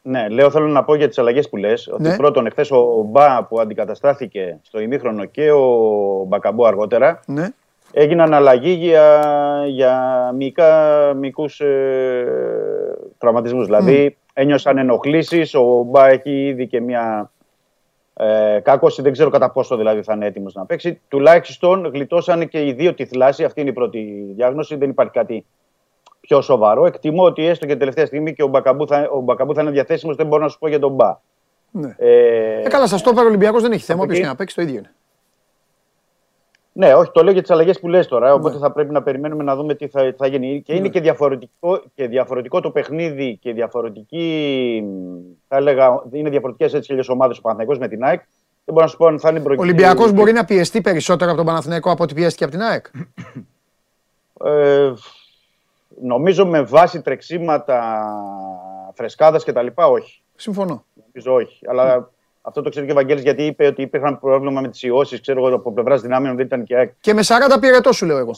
Ναι, 0.07 0.29
λέω 0.29 0.49
θέλω 0.49 0.67
να 0.67 0.83
πω 0.83 0.95
για 0.95 1.07
τις 1.07 1.17
αλλαγές 1.17 1.49
που 1.49 1.57
λες. 1.57 1.87
Ότι 1.87 2.01
Ναι. 2.01 2.15
πρώτον, 2.15 2.45
εχθές 2.45 2.71
ο 2.71 3.05
Μπα 3.09 3.43
που 3.45 3.59
αντικαταστάθηκε 3.59 4.59
στο 4.61 4.79
ημίχρονο 4.79 5.25
και 5.25 5.51
ο 5.51 5.65
Μπακαμπό 6.27 6.65
αργότερα 6.65 7.19
Ναι. 7.25 7.47
έγιναν 7.93 8.33
αλλαγή 8.33 8.69
για, 8.71 9.21
για 9.67 10.31
μικρά, 10.37 11.13
μικρούς 11.13 11.59
ε, 11.59 12.25
τραυματισμούς. 13.17 13.65
Δηλαδή 13.65 14.17
ένιωσαν 14.33 14.77
ενοχλήσεις, 14.77 15.53
ο 15.55 15.83
Μπα 15.83 16.07
έχει 16.07 16.45
ήδη 16.45 16.67
και 16.67 16.81
μια 16.81 17.31
ε, 18.13 18.59
κάκωση, 18.63 19.01
δεν 19.01 19.11
ξέρω 19.11 19.29
κατά 19.29 19.51
πόσο 19.51 19.77
δηλαδή 19.77 20.01
θα 20.01 20.13
είναι 20.13 20.25
έτοιμος 20.25 20.53
να 20.53 20.65
παίξει. 20.65 21.01
Τουλάχιστον 21.07 21.85
γλιτώσαν 21.93 22.47
και 22.47 22.65
οι 22.65 22.73
δύο 22.73 22.93
τη 22.93 23.05
θλάση, 23.05 23.43
αυτή 23.43 23.61
είναι 23.61 23.69
η 23.69 23.73
πρώτη 23.73 24.25
διάγνωση, 24.35 24.75
δεν 24.75 24.89
υπάρχει 24.89 25.11
κάτι 25.11 25.45
πιο 26.27 26.41
σοβαρό. 26.41 26.85
Εκτιμώ 26.85 27.23
ότι 27.23 27.45
έστω 27.45 27.65
και 27.65 27.71
την 27.71 27.79
τελευταία 27.79 28.05
στιγμή 28.05 28.33
και 28.33 28.43
ο 28.43 28.47
Μπακαμπού 28.47 28.87
θα, 28.87 29.09
ο 29.11 29.19
Μπακαμπού 29.19 29.53
θα 29.53 29.61
είναι 29.61 29.71
διαθέσιμος, 29.71 30.15
δεν 30.15 30.27
μπορώ 30.27 30.43
να 30.43 30.49
σου 30.49 30.57
πω 30.59 30.67
για 30.67 30.79
τον 30.79 30.91
Μπα. 30.93 31.17
Ναι. 31.71 31.95
Ε, 31.97 32.61
Ε, 32.63 32.67
καλά, 32.67 32.87
σας 32.87 33.01
το 33.01 33.09
είπα, 33.13 33.21
ο 33.21 33.25
Ολυμπιακός 33.25 33.61
δεν 33.61 33.71
έχει 33.71 33.83
θέμα. 33.83 33.97
από 34.03 34.03
Όποιος 34.03 34.17
εκεί- 34.17 34.27
και 34.27 34.31
να 34.31 34.37
παίξει 34.37 34.55
το 34.55 34.61
ίδιο 34.61 34.77
είναι. 34.77 34.93
Ναι, 36.77 36.93
όχι, 36.93 37.11
το 37.11 37.23
λέω 37.23 37.33
για 37.33 37.41
τις 37.41 37.51
αλλαγές 37.51 37.79
που 37.79 37.87
λες 37.87 38.07
τώρα. 38.07 38.27
Ναι. 38.27 38.33
Οπότε 38.33 38.57
θα 38.57 38.71
πρέπει 38.71 38.91
να 38.93 39.03
περιμένουμε 39.03 39.43
να 39.43 39.55
δούμε 39.55 39.75
τι 39.75 39.87
θα, 39.87 40.13
θα 40.17 40.27
γίνει. 40.27 40.61
Και 40.65 40.73
είναι 40.75 40.87
και 40.89 40.99
διαφορετικό, 41.01 41.81
και 41.95 42.07
διαφορετικό 42.07 42.59
το 42.61 42.71
παιχνίδι 42.71 43.37
και 43.41 43.53
διαφορετική. 43.53 44.83
μ, 44.85 45.17
Θα 45.47 45.55
έλεγα, 45.57 46.03
είναι 46.11 46.29
διαφορετικές 46.29 46.73
έτσι 46.73 46.95
και 46.95 47.11
ομάδες 47.11 47.37
ο 47.37 47.41
Παναθηναϊκός 47.41 47.77
με 47.79 47.87
την 47.87 48.03
ΑΕΚ. 48.03 48.19
Δεν 48.65 48.73
μπορώ 48.73 48.81
να 48.85 48.91
σου 48.91 48.97
πω 48.97 49.05
αν 49.05 49.19
θα 49.19 49.29
είναι 49.29 49.39
Ο 49.39 49.43
προηγούμενο. 49.43 49.77
Ολυμπιακός 49.77 50.11
μπορεί 50.11 50.31
να 50.31 50.45
πιεστεί 50.45 50.81
περισσότερο 50.81 51.27
από 51.29 51.37
τον 51.37 51.45
Παναθηναϊκό 51.45 51.91
από 51.91 52.03
ό,τι 52.03 52.13
πιέστηκε 52.13 52.43
από 52.43 52.53
την 52.53 52.61
ΑΕΚ; 52.61 52.85
Ε, 54.45 54.93
νομίζω 56.01 56.45
με 56.45 56.61
βάση 56.61 57.01
τρεξίματα 57.01 58.05
φρεσκάδα 58.93 59.37
κτλ. 59.45 59.67
Όχι. 59.75 60.21
Συμφωνώ. 60.35 60.85
Νομίζω 61.05 61.33
όχι. 61.33 61.59
Αλλά 61.67 62.09
αυτό 62.41 62.61
το 62.61 62.69
ξέρει 62.69 62.85
και 62.85 62.91
ο 62.91 62.95
Βαγγέλης 62.95 63.23
γιατί 63.23 63.45
είπε 63.45 63.65
ότι 63.65 63.81
υπήρχαν 63.81 64.19
πρόβλημα 64.19 64.61
με 64.61 64.67
τις 64.69 64.81
ιώσεις. 64.83 65.21
Ξέρω 65.21 65.45
εγώ 65.45 65.55
από 65.55 65.71
πλευράς 65.73 66.01
δυνάμεων 66.01 66.35
δεν 66.35 66.45
ήταν 66.45 66.63
και 66.63 66.75
ΑΕΚ. 66.75 66.91
Και 66.99 67.13
με 67.13 67.21
40 67.25 67.57
πυρετό 67.59 67.91
σου 67.91 68.05
λέω 68.05 68.17
εγώ. 68.17 68.31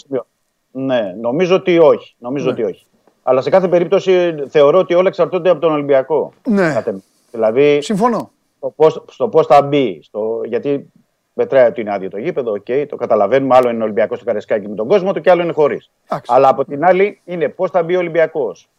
Ναι, 0.71 1.01
νομίζω 1.21 1.55
ότι 1.55 1.77
όχι. 1.79 2.15
Νομίζω 2.19 2.45
Ναι. 2.45 2.51
ότι 2.51 2.63
όχι. 2.63 2.85
Αλλά 3.23 3.41
σε 3.41 3.49
κάθε 3.49 3.67
περίπτωση 3.67 4.35
θεωρώ 4.49 4.79
ότι 4.79 4.93
όλα 4.93 5.07
εξαρτώνται 5.07 5.49
από 5.49 5.59
τον 5.59 5.71
Ολυμπιακό. 5.71 6.33
Ναι. 6.47 6.73
Κατ' 6.73 6.87
εμέ. 6.87 7.01
Δηλαδή, 7.31 7.81
Συμφωνώ. 7.81 8.31
στο 8.57 8.73
πώς, 8.75 9.03
στο 9.09 9.27
πώς 9.29 9.47
θα 9.47 9.61
μπει. 9.61 9.99
Στο, 10.03 10.41
γιατί 10.45 10.91
μετράει 11.37 11.67
ότι 11.67 11.81
είναι 11.81 11.93
άδειο 11.93 12.09
το 12.09 12.17
γήπεδο, 12.17 12.51
οκ, 12.51 12.87
το 12.89 12.95
καταλαβαίνουμε. 12.95 13.55
Άλλο 13.55 13.69
είναι 13.69 13.79
ο 13.79 13.83
Ολυμπιακός 13.83 14.17
στο 14.17 14.25
Καραϊσκάκη 14.25 14.67
με 14.67 14.75
τον 14.75 14.87
κόσμο 14.87 15.13
του 15.13 15.21
και 15.21 15.29
άλλο 15.29 15.41
είναι 15.41 15.51
χωρίς. 15.51 15.89
Αλλά 16.27 16.47
από 16.47 16.65
την 16.65 16.85
άλλη 16.85 17.21
είναι 17.25 17.49
πώς 17.49 17.71
θα 17.71 17.83
μπει 17.83 17.95
ο 17.95 17.99
Ολυμπιακός. 17.99 18.69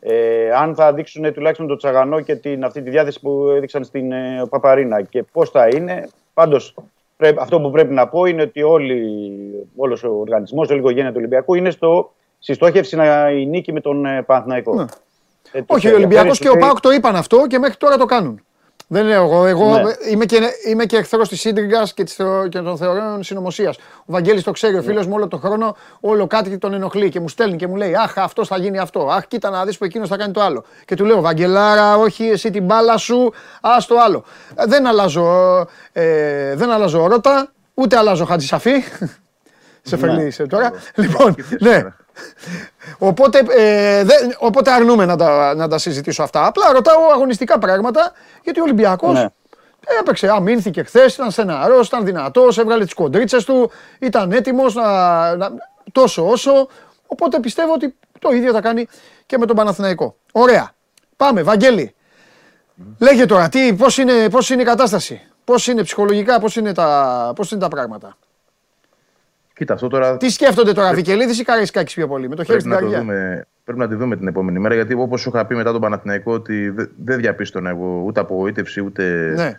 Ε, 0.00 0.50
αν 0.50 0.74
θα 0.74 0.92
δείξουν 0.92 1.32
τουλάχιστον 1.32 1.66
το 1.66 1.76
τσαγανό 1.76 2.20
και 2.20 2.34
την, 2.36 2.64
αυτή 2.64 2.82
τη 2.82 2.90
διάθεση 2.90 3.20
που 3.20 3.48
έδειξαν 3.56 3.84
στην 3.84 4.12
ε, 4.12 4.46
OPAP 4.48 4.72
Arena 4.72 5.02
και 5.02 5.22
πώς 5.22 5.50
θα 5.50 5.68
είναι. 5.68 6.08
Πάντως, 6.34 6.74
αυτό 7.38 7.60
που 7.60 7.70
πρέπει 7.70 7.94
να 7.94 8.08
πω 8.08 8.24
είναι 8.24 8.42
ότι 8.42 8.62
όλος 9.76 10.04
ο 10.04 10.10
οργανισμός, 10.20 10.68
όλη 10.68 10.78
η 10.78 10.80
οικογένεια 10.80 11.10
του 11.10 11.16
Ολυμπιακού 11.18 11.54
είναι 11.54 11.70
στο, 11.70 12.12
στη 12.38 12.54
στόχευση 12.54 12.96
να 12.96 13.30
η 13.30 13.46
νίκη 13.46 13.72
με 13.72 13.80
τον 13.80 14.06
ε, 14.06 14.22
Παναθηναϊκό. 14.22 14.74
Ναι. 14.74 14.84
Ε, 15.52 15.62
τους 15.62 15.76
Όχι, 15.76 15.88
ο 15.88 15.94
Ολυμπιακός 15.94 16.38
ενδιαφέρει, 16.38 16.38
και 16.38 16.48
ο 16.48 16.52
τους 16.52 16.60
Πάοκ 16.60 16.80
το 16.80 16.90
είπαν 16.90 17.16
αυτό 17.16 17.46
και 17.46 17.58
μέχρι 17.58 17.76
τώρα 17.76 17.96
το 17.96 18.04
κάνουν. 18.04 18.44
Δεν 18.86 19.04
λέω 19.06 19.22
εγώ. 19.24 19.46
Εγώ 19.46 19.78
Ναι. 19.78 19.92
είμαι 20.10 20.24
και, 20.24 20.40
είμαι 20.66 20.84
και 20.84 20.96
εχθρός 20.96 21.28
της 21.28 21.40
σύντριγγα 21.40 21.82
και, 21.94 22.04
της 22.04 22.14
θεω- 22.14 22.48
και 22.48 22.58
των 22.60 22.76
θεωρών 22.76 23.22
συνωμοσίας. 23.22 23.76
Ο 23.98 24.04
Βαγγέλης 24.06 24.42
το 24.42 24.50
ξέρει, 24.50 24.76
ο 24.78 24.82
φίλος 24.82 25.06
μου 25.06 25.12
όλο 25.16 25.28
τον 25.28 25.40
χρόνο, 25.40 25.76
όλο 26.00 26.26
κάτι 26.26 26.58
τον 26.58 26.74
ενοχλεί 26.74 27.08
και 27.08 27.20
μου 27.20 27.28
στέλνει 27.28 27.56
και 27.56 27.66
μου 27.66 27.76
λέει 27.76 27.94
Αχ, 27.94 28.18
αυτό 28.18 28.44
θα 28.44 28.58
γίνει 28.58 28.78
αυτό. 28.78 29.08
Αχ, 29.10 29.26
κοίτα 29.26 29.50
να 29.50 29.64
δεις 29.64 29.78
που 29.78 29.84
εκείνος 29.84 30.08
θα 30.08 30.16
κάνει 30.16 30.32
το 30.32 30.40
άλλο. 30.42 30.64
Και 30.84 30.94
του 30.94 31.04
λέω 31.04 31.20
Βαγγελάρα, 31.20 31.96
όχι, 31.96 32.24
εσύ 32.24 32.50
την 32.50 32.64
μπάλα 32.64 32.96
σου, 32.96 33.32
ας 33.60 33.86
το 33.86 33.94
άλλο. 33.98 34.24
Ε, 34.54 34.64
δεν 34.66 34.86
αλλάζω, 34.86 35.58
ε, 35.92 36.54
δεν 36.54 36.70
αλλάζω 36.70 37.06
ρότα, 37.06 37.52
ούτε 37.74 37.96
αλλάζω 37.96 38.24
Χατζησαφή. 38.24 38.72
Σε 39.86 39.96
Ναι. 39.96 40.00
φερνεί 40.06 40.30
τώρα. 40.48 40.72
Λοιπόν, 40.94 41.34
ναι. 41.60 41.82
Οπότε, 42.98 43.38
ε, 43.50 44.04
δεν- 44.04 44.34
οπότε 44.38 44.70
αρνούμε 44.72 45.04
να 45.04 45.16
τα, 45.16 45.54
να 45.54 45.68
τα 45.68 45.78
συζητήσω 45.78 46.22
αυτά. 46.22 46.46
Απλά 46.46 46.72
ρωτάω 46.72 47.10
αγωνιστικά 47.12 47.58
πράγματα 47.58 48.12
γιατί 48.42 48.60
ο 48.60 48.62
Ολυμπιακός 48.62 49.12
Ναι. 49.12 49.26
έπαιξε. 50.00 50.28
Αμήνθηκε 50.28 50.82
χθες, 50.82 51.14
ήταν 51.14 51.30
στεναρός, 51.30 51.86
ήταν 51.86 52.04
δυνατός, 52.04 52.58
έβγαλε 52.58 52.84
τις 52.84 52.94
κοντρίτσες 52.94 53.44
του, 53.44 53.70
ήταν 53.98 54.32
έτοιμος 54.32 54.74
να, 54.74 55.36
να, 55.36 55.48
τόσο 55.92 56.28
όσο. 56.28 56.68
Οπότε 57.06 57.40
πιστεύω 57.40 57.72
ότι 57.72 57.94
το 58.18 58.30
ίδιο 58.30 58.52
θα 58.52 58.60
κάνει 58.60 58.86
και 59.26 59.38
με 59.38 59.46
τον 59.46 59.56
Παναθηναϊκό. 59.56 60.16
Ωραία. 60.32 60.70
Πάμε, 61.16 61.42
Βαγγέλη. 61.42 61.94
Λέγε 62.98 63.26
τώρα, 63.26 63.48
τι, 63.48 63.74
πώς, 63.74 63.98
είναι, 63.98 64.28
πώς 64.30 64.50
είναι 64.50 64.62
η 64.62 64.64
κατάσταση, 64.64 65.20
πώς 65.44 65.66
είναι 65.66 65.82
ψυχολογικά, 65.82 66.40
πώς 66.40 66.56
είναι 66.56 66.72
τα, 66.74 67.32
πώς 67.34 67.50
είναι 67.50 67.60
τα 67.60 67.68
πράγματα; 67.68 68.16
Κοίτα, 69.54 69.74
αυτό 69.74 69.88
τώρα 69.88 70.16
Τι 70.16 70.28
σκέφτονται 70.28 70.72
τώρα, 70.72 70.92
Βικελίδης 70.94 71.38
ή 71.40 71.44
Καραϊσκάκης 71.44 71.94
πιο 71.94 72.08
πολύ, 72.08 72.28
με 72.28 72.34
το 72.34 72.44
χέρι 72.44 72.58
πρέπει 72.58 72.60
στην 72.60 72.70
να, 72.72 72.76
το 72.76 72.82
καρδιά; 73.02 73.14
δούμε, 73.14 73.46
πρέπει 73.64 73.78
να 73.78 73.88
τη 73.88 73.94
δούμε 73.94 74.16
την 74.16 74.26
επόμενη 74.26 74.58
μέρα. 74.58 74.74
Γιατί 74.74 74.94
όπως 74.94 75.20
σου 75.20 75.28
είχα 75.34 75.46
πει 75.46 75.54
μετά 75.54 75.72
τον 75.72 75.80
Παναθηναϊκό, 75.80 76.32
ότι 76.32 76.68
δε- 76.68 76.86
δεν 77.04 77.18
διαπίστωνα 77.18 77.70
εγώ 77.70 78.02
ούτε 78.06 78.20
απογοήτευση, 78.20 78.80
ούτε 78.80 79.32
Ναι. 79.36 79.52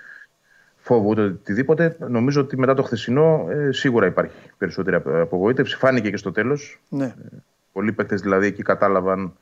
φόβο, 0.77 1.09
ούτε 1.09 1.21
οτιδήποτε. 1.21 1.95
Νομίζω 2.09 2.41
ότι 2.41 2.57
μετά 2.57 2.73
το 2.73 2.83
χθεσινό 2.83 3.47
ε, 3.49 3.71
σίγουρα 3.71 4.05
υπάρχει 4.05 4.35
περισσότερη 4.57 4.95
απο- 4.95 5.21
απογοήτευση. 5.21 5.75
Φάνηκε 5.77 6.09
και 6.09 6.17
στο 6.17 6.31
τέλος. 6.31 6.81
Ναι. 6.89 7.13
Πολλοί 7.71 7.91
παίκτες 7.91 8.21
δηλαδή 8.21 8.45
εκεί 8.47 8.63
κατάλαβαν 8.63 9.33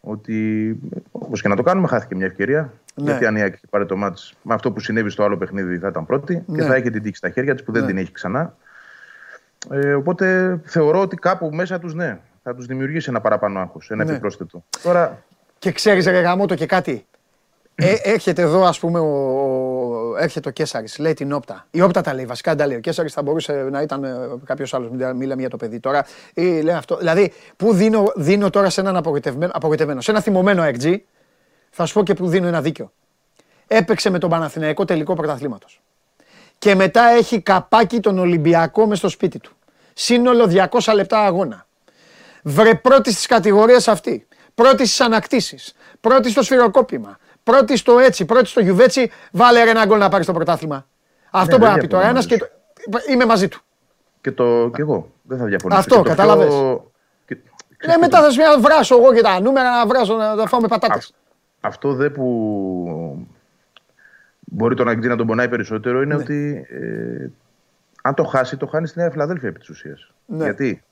ότι 0.00 0.76
όπως 1.12 1.42
και 1.42 1.48
να 1.48 1.56
το 1.56 1.62
κάνουμε, 1.62 1.86
χάθηκε 1.88 2.14
μια 2.14 2.26
ευκαιρία. 2.26 2.72
Ναι. 2.94 3.04
Γιατί 3.04 3.26
αν 3.26 3.36
η 3.36 3.42
Άκη 3.42 3.58
πάρει 3.70 3.86
το 3.86 3.96
μάτς 3.96 4.34
με 4.42 4.54
αυτό 4.54 4.70
που 4.72 4.80
συνέβη 4.80 5.10
στο 5.10 5.22
άλλο 5.24 5.36
παιχνίδι 5.36 5.78
θα 5.78 5.88
ήταν 5.88 6.06
πρώτη 6.06 6.42
Ναι. 6.46 6.58
και 6.58 6.64
θα 6.64 6.74
έχει 6.74 6.90
την 6.90 7.02
τύχη 7.02 7.16
στα 7.16 7.30
χέρια 7.30 7.54
της 7.54 7.62
που 7.62 7.72
δεν 7.72 7.80
Ναι. 7.82 7.88
την 7.88 7.98
έχει 7.98 8.12
ξανά. 8.12 8.56
Ε, 9.70 9.92
οπότε 9.94 10.58
θεωρώ 10.64 11.00
ότι 11.00 11.16
κάπου 11.16 11.50
μέσα 11.52 11.78
τους 11.78 11.94
ναι, 11.94 12.18
θα 12.42 12.54
τους 12.54 12.66
δημιουργήσει 12.66 13.06
ένα 13.10 13.20
παραπάνω 13.20 13.60
άγχος, 13.60 13.90
ένα 13.90 14.04
Ναι. 14.04 14.10
επιπρόσθετο. 14.10 14.64
Τώρα 14.82 15.22
Και 15.58 15.72
ξέρεις 15.72 16.06
ρε 16.06 16.20
γαμώτο 16.20 16.54
και 16.54 16.66
κάτι. 16.66 17.06
Ε, 17.76 17.94
έρχεται 18.02 18.42
εδώ 18.42 18.64
ας 18.64 18.78
πούμε 18.78 18.98
ο, 18.98 19.04
ο- 19.04 20.16
έρχεται 20.18 20.48
ο 20.48 20.52
Κέσσαρης, 20.52 20.98
λέει 20.98 21.14
την 21.14 21.32
όπτα. 21.32 21.66
Η 21.70 21.80
όπτα 21.80 22.00
τα 22.00 22.14
λέει, 22.14 22.26
βασικά 22.26 22.50
δεν 22.50 22.58
τα 22.60 22.66
λέει. 22.66 22.76
Ο 22.76 22.80
Κέσσαρης 22.80 23.12
θα 23.12 23.22
μπορούσε 23.22 23.52
να 23.70 23.82
ήταν 23.82 24.04
ε, 24.04 24.08
κάποιος 24.44 24.74
άλλος, 24.74 24.90
μην 24.90 25.16
μιλάμε 25.16 25.40
για 25.40 25.50
το 25.50 25.56
παιδί 25.56 25.80
τώρα. 25.80 26.04
Ή, 26.34 26.60
λέει 26.60 26.74
αυτό. 26.74 26.96
Δηλαδή, 26.96 27.32
πού 27.56 27.74
δίνω, 27.74 28.12
δίνω 28.16 28.50
τώρα 28.50 28.70
σε 28.70 28.80
έναν 28.80 28.96
απογοητευμένο, 28.96 29.52
απογοητευμένο, 29.54 30.00
σε 30.00 30.10
ένα 30.10 30.20
θυμωμένο 30.20 30.62
XG, 30.64 30.96
θα 31.70 31.86
σου 31.86 31.94
πω 31.94 32.02
και 32.02 32.14
πού 32.14 32.28
δίνω 32.28 32.46
ένα 32.46 32.60
δίκιο. 32.62 32.92
Έπαιξε 33.66 34.10
με 34.10 34.18
τον 34.18 34.30
Παναθηναϊκό 34.30 34.84
τελικό 34.84 35.14
πρωταθλήματος. 35.14 35.82
Και 36.64 36.74
μετά 36.74 37.02
έχει 37.08 37.40
καπάκι 37.40 38.00
τον 38.00 38.18
Ολυμπιακό 38.18 38.86
μες 38.86 38.98
στο 38.98 39.08
σπίτι 39.08 39.38
του. 39.38 39.52
Σύνολο 39.94 40.50
200 40.70 40.94
λεπτά 40.94 41.18
αγώνα. 41.20 41.66
Βρε 42.42 42.74
πρώτη 42.74 43.12
στις 43.12 43.26
κατηγορίες 43.26 43.88
αυτή. 43.88 44.26
Πρώτη 44.54 44.86
στις 44.86 45.00
ανακτήσεις. 45.00 45.74
Πρώτη 46.00 46.30
στο 46.30 46.42
σφυροκόπημα. 46.42 47.18
Πρώτη 47.42 47.76
στο 47.76 47.98
έτσι. 47.98 48.24
Πρώτη 48.24 48.46
στο 48.46 48.60
γιουβέτσι. 48.60 49.10
Βάλε 49.32 49.64
ρε 49.64 49.70
ένα 49.70 49.84
γκολ 49.86 49.98
να 49.98 50.08
πάρεις 50.08 50.26
το 50.26 50.32
πρωτάθλημα. 50.32 50.86
Αυτό 51.30 51.50
Ναι, 51.50 51.58
μπορεί 51.58 51.64
δεν 51.70 51.72
να 51.74 51.78
πει 51.80 51.86
τώρα 51.86 52.08
ένας 52.08 52.26
διαφωνώ 52.26 52.50
και 52.82 52.90
το... 52.90 52.98
είμαι 53.12 53.24
μαζί 53.24 53.48
του. 53.48 53.60
και, 54.20 54.32
το, 54.32 54.70
και 54.74 54.80
εγώ 54.80 55.10
δεν 55.22 55.38
θα 55.38 55.44
διαφωνήσω. 55.44 55.80
Αυτό, 55.80 55.94
Και 55.94 56.08
το 56.08 56.14
πιο- 56.14 56.14
κατάλαβες. 56.14 56.54
και- 57.26 57.36
Ναι, 57.86 57.96
μετά 57.96 58.20
θα 58.22 58.30
σου 58.30 58.36
πει 58.36 58.42
να 58.42 58.58
βράσω 58.60 58.96
εγώ 58.96 59.14
και 59.14 59.20
τα 59.20 59.40
νούμερα 59.40 59.70
να 59.70 59.86
βράσω 59.86 60.14
να 60.14 60.36
τα 60.36 60.46
φάω 60.48 60.60
με 60.60 60.68
πατάτες. 60.68 61.14
Αυτό 61.60 61.92
δε 61.94 62.10
που 62.10 63.26
μπορεί 64.54 64.74
τον 64.74 64.88
Αγγλί 64.88 65.08
να 65.08 65.16
τον 65.16 65.26
πονάει 65.26 65.48
περισσότερο 65.48 65.98
Ναι. 65.98 66.04
είναι 66.04 66.14
ότι 66.14 66.66
ε, 66.70 67.26
αν 68.02 68.14
το 68.14 68.24
χάσει, 68.24 68.56
το 68.56 68.66
χάνεις 68.66 68.90
στη 68.90 68.98
Νέα 68.98 69.10
Φιλαδέλφια 69.10 69.48
επί 69.48 69.58
της 69.58 69.68
ουσίας. 69.68 70.12
Ναι. 70.26 70.44
Γιατί; 70.44 70.82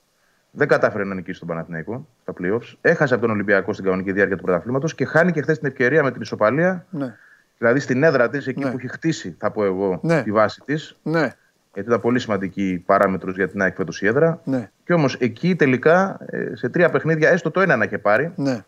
Δεν 0.50 0.68
κατάφερε 0.68 1.04
να 1.04 1.14
νικήσει 1.14 1.38
τον 1.38 1.48
Παναθηναϊκό 1.48 2.06
στα 2.22 2.32
playoffs. 2.40 2.74
Έχασε 2.80 3.14
από 3.14 3.22
τον 3.22 3.32
Ολυμπιακό 3.32 3.72
στην 3.72 3.84
κανονική 3.84 4.12
διάρκεια 4.12 4.36
του 4.36 4.42
πρωταθλήματος 4.42 4.94
και 4.94 5.04
χάνει 5.04 5.32
και 5.32 5.42
χθες 5.42 5.58
την 5.58 5.68
ευκαιρία 5.68 6.02
με 6.02 6.10
την 6.12 6.20
ισοπαλία. 6.20 6.86
Ναι. 6.90 7.14
Δηλαδή 7.58 7.80
στην 7.80 8.02
έδρα 8.02 8.28
της, 8.28 8.46
εκεί 8.46 8.64
Ναι. 8.64 8.70
που 8.70 8.76
έχει 8.78 8.88
χτίσει, 8.88 9.36
θα 9.38 9.50
πω 9.50 9.64
εγώ, 9.64 10.00
Ναι. 10.02 10.22
τη 10.22 10.32
βάση 10.32 10.60
της. 10.64 10.96
Ναι. 11.02 11.32
Γιατί 11.74 11.88
ήταν 11.88 12.00
πολύ 12.00 12.18
σημαντική 12.18 12.82
παράμετρος 12.86 13.36
για 13.36 13.48
την 13.48 13.62
ΑΕΚ 13.62 13.74
φέτος 13.76 14.02
η 14.02 14.06
έδρα. 14.06 14.40
Ναι. 14.44 14.70
Και 14.84 14.92
όμως 14.92 15.14
εκεί 15.14 15.56
τελικά 15.56 16.18
ε, 16.26 16.54
σε 16.54 16.68
τρία 16.68 16.90
παιχνίδια, 16.90 17.30
έστω 17.30 17.50
το 17.50 17.60
ένα 17.60 17.76
να 17.76 17.84
είχε 17.84 17.98
πάρει, 17.98 18.32
Ναι. 18.36 18.64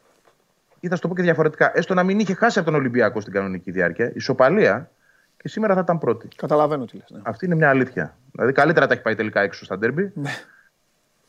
Ή 0.85 0.89
θα 0.89 0.95
σου 0.95 1.03
το 1.03 1.09
πω 1.09 1.15
και 1.15 1.23
διαφορετικά, 1.23 1.73
έστω 1.75 1.95
να 1.95 2.03
μην 2.03 2.19
είχε 2.19 2.35
χάσει 2.35 2.59
από 2.59 2.71
τον 2.71 2.81
Ολυμπιακό 2.81 3.21
στην 3.21 3.33
κανονική 3.33 3.71
διάρκεια, 3.71 4.13
ισοπαλία 4.15 4.91
και 5.37 5.49
σήμερα 5.49 5.75
θα 5.75 5.81
ήταν 5.81 5.99
πρώτη. 5.99 6.29
Καταλαβαίνω 6.37 6.85
τι 6.85 6.97
λες. 6.97 7.11
Ναι. 7.11 7.21
Αυτή 7.23 7.47
είναι 7.47 7.55
μια 7.55 7.69
αλήθεια. 7.69 8.17
Δηλαδή 8.33 8.53
καλύτερα 8.53 8.87
τα 8.87 8.95
έχει 8.95 9.03
πάει 9.03 9.15
τελικά 9.15 9.41
έξω 9.41 9.65
στα 9.65 9.79
ντέρμπι. 9.79 10.13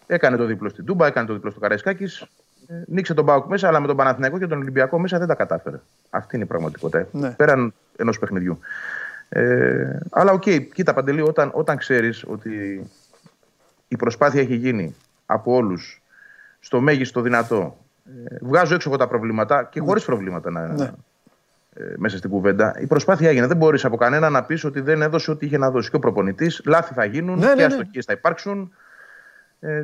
Έκανε 0.07 0.37
το 0.37 0.45
δίπλο 0.45 0.69
στην 0.69 0.85
Τούμπα, 0.85 1.07
έκανε 1.07 1.27
το 1.27 1.33
δίπλο 1.33 1.51
στο 1.51 1.59
Καραϊσκάκης. 1.59 2.25
Νίκησε 2.87 3.13
τον 3.13 3.25
ΠΑΟΚ 3.25 3.45
μέσα, 3.45 3.67
αλλά 3.67 3.79
με 3.79 3.87
τον 3.87 3.95
Παναθηναϊκό 3.95 4.39
και 4.39 4.47
τον 4.47 4.57
Ολυμπιακό 4.57 4.99
μέσα 4.99 5.17
δεν 5.17 5.27
τα 5.27 5.35
κατάφερε. 5.35 5.79
Αυτή 6.09 6.35
είναι 6.35 6.45
η 6.45 6.47
πραγματικότητα. 6.47 7.07
Ναι. 7.11 7.29
Πέραν 7.29 7.73
ενός 7.95 8.19
παιχνιδιού. 8.19 8.59
Ε, 9.29 9.99
αλλά 10.09 10.31
οκ, 10.31 10.43
κοίτα 10.73 10.93
Παντελή, 10.93 11.21
όταν, 11.21 11.51
όταν 11.53 11.77
ξέρεις 11.77 12.23
ότι 12.27 12.83
η 13.87 13.95
προσπάθεια 13.95 14.41
έχει 14.41 14.55
γίνει 14.55 14.95
από 15.25 15.53
όλους 15.53 16.01
στο 16.59 16.81
μέγιστο 16.81 17.21
δυνατό. 17.21 17.77
Ε, 18.05 18.35
βγάζω 18.41 18.73
έξω 18.75 18.89
εγώ 18.89 18.97
τα 18.97 19.07
προβλήματα 19.07 19.63
και 19.71 19.79
χωρίς 19.79 20.05
προβλήματα 20.05 20.49
να, 20.51 20.67
Ναι. 20.67 20.91
ε, 21.73 21.83
μέσα 21.97 22.17
στην 22.17 22.29
κουβέντα. 22.29 22.75
Η 22.79 22.85
προσπάθεια 22.87 23.29
έγινε. 23.29 23.47
Δεν 23.47 23.57
μπορείς 23.57 23.85
από 23.85 23.97
κανένα 23.97 24.29
να 24.29 24.43
πεις 24.43 24.63
ότι 24.63 24.79
δεν 24.81 25.01
έδωσε 25.01 25.31
ό,τι 25.31 25.45
είχε 25.45 25.57
να 25.57 25.71
δώσει. 25.71 25.89
Και 25.89 25.95
ο 25.95 25.99
προπονητής, 25.99 26.61
λάθη 26.65 26.93
θα 26.93 27.05
γίνουν 27.05 27.37
Ναι, 27.39 27.45
και 27.45 27.47
ναι, 27.49 27.55
ναι. 27.55 27.63
αστοχίες 27.63 28.05
θα 28.05 28.13
υπάρξουν. 28.13 28.73
Ε, 29.59 29.83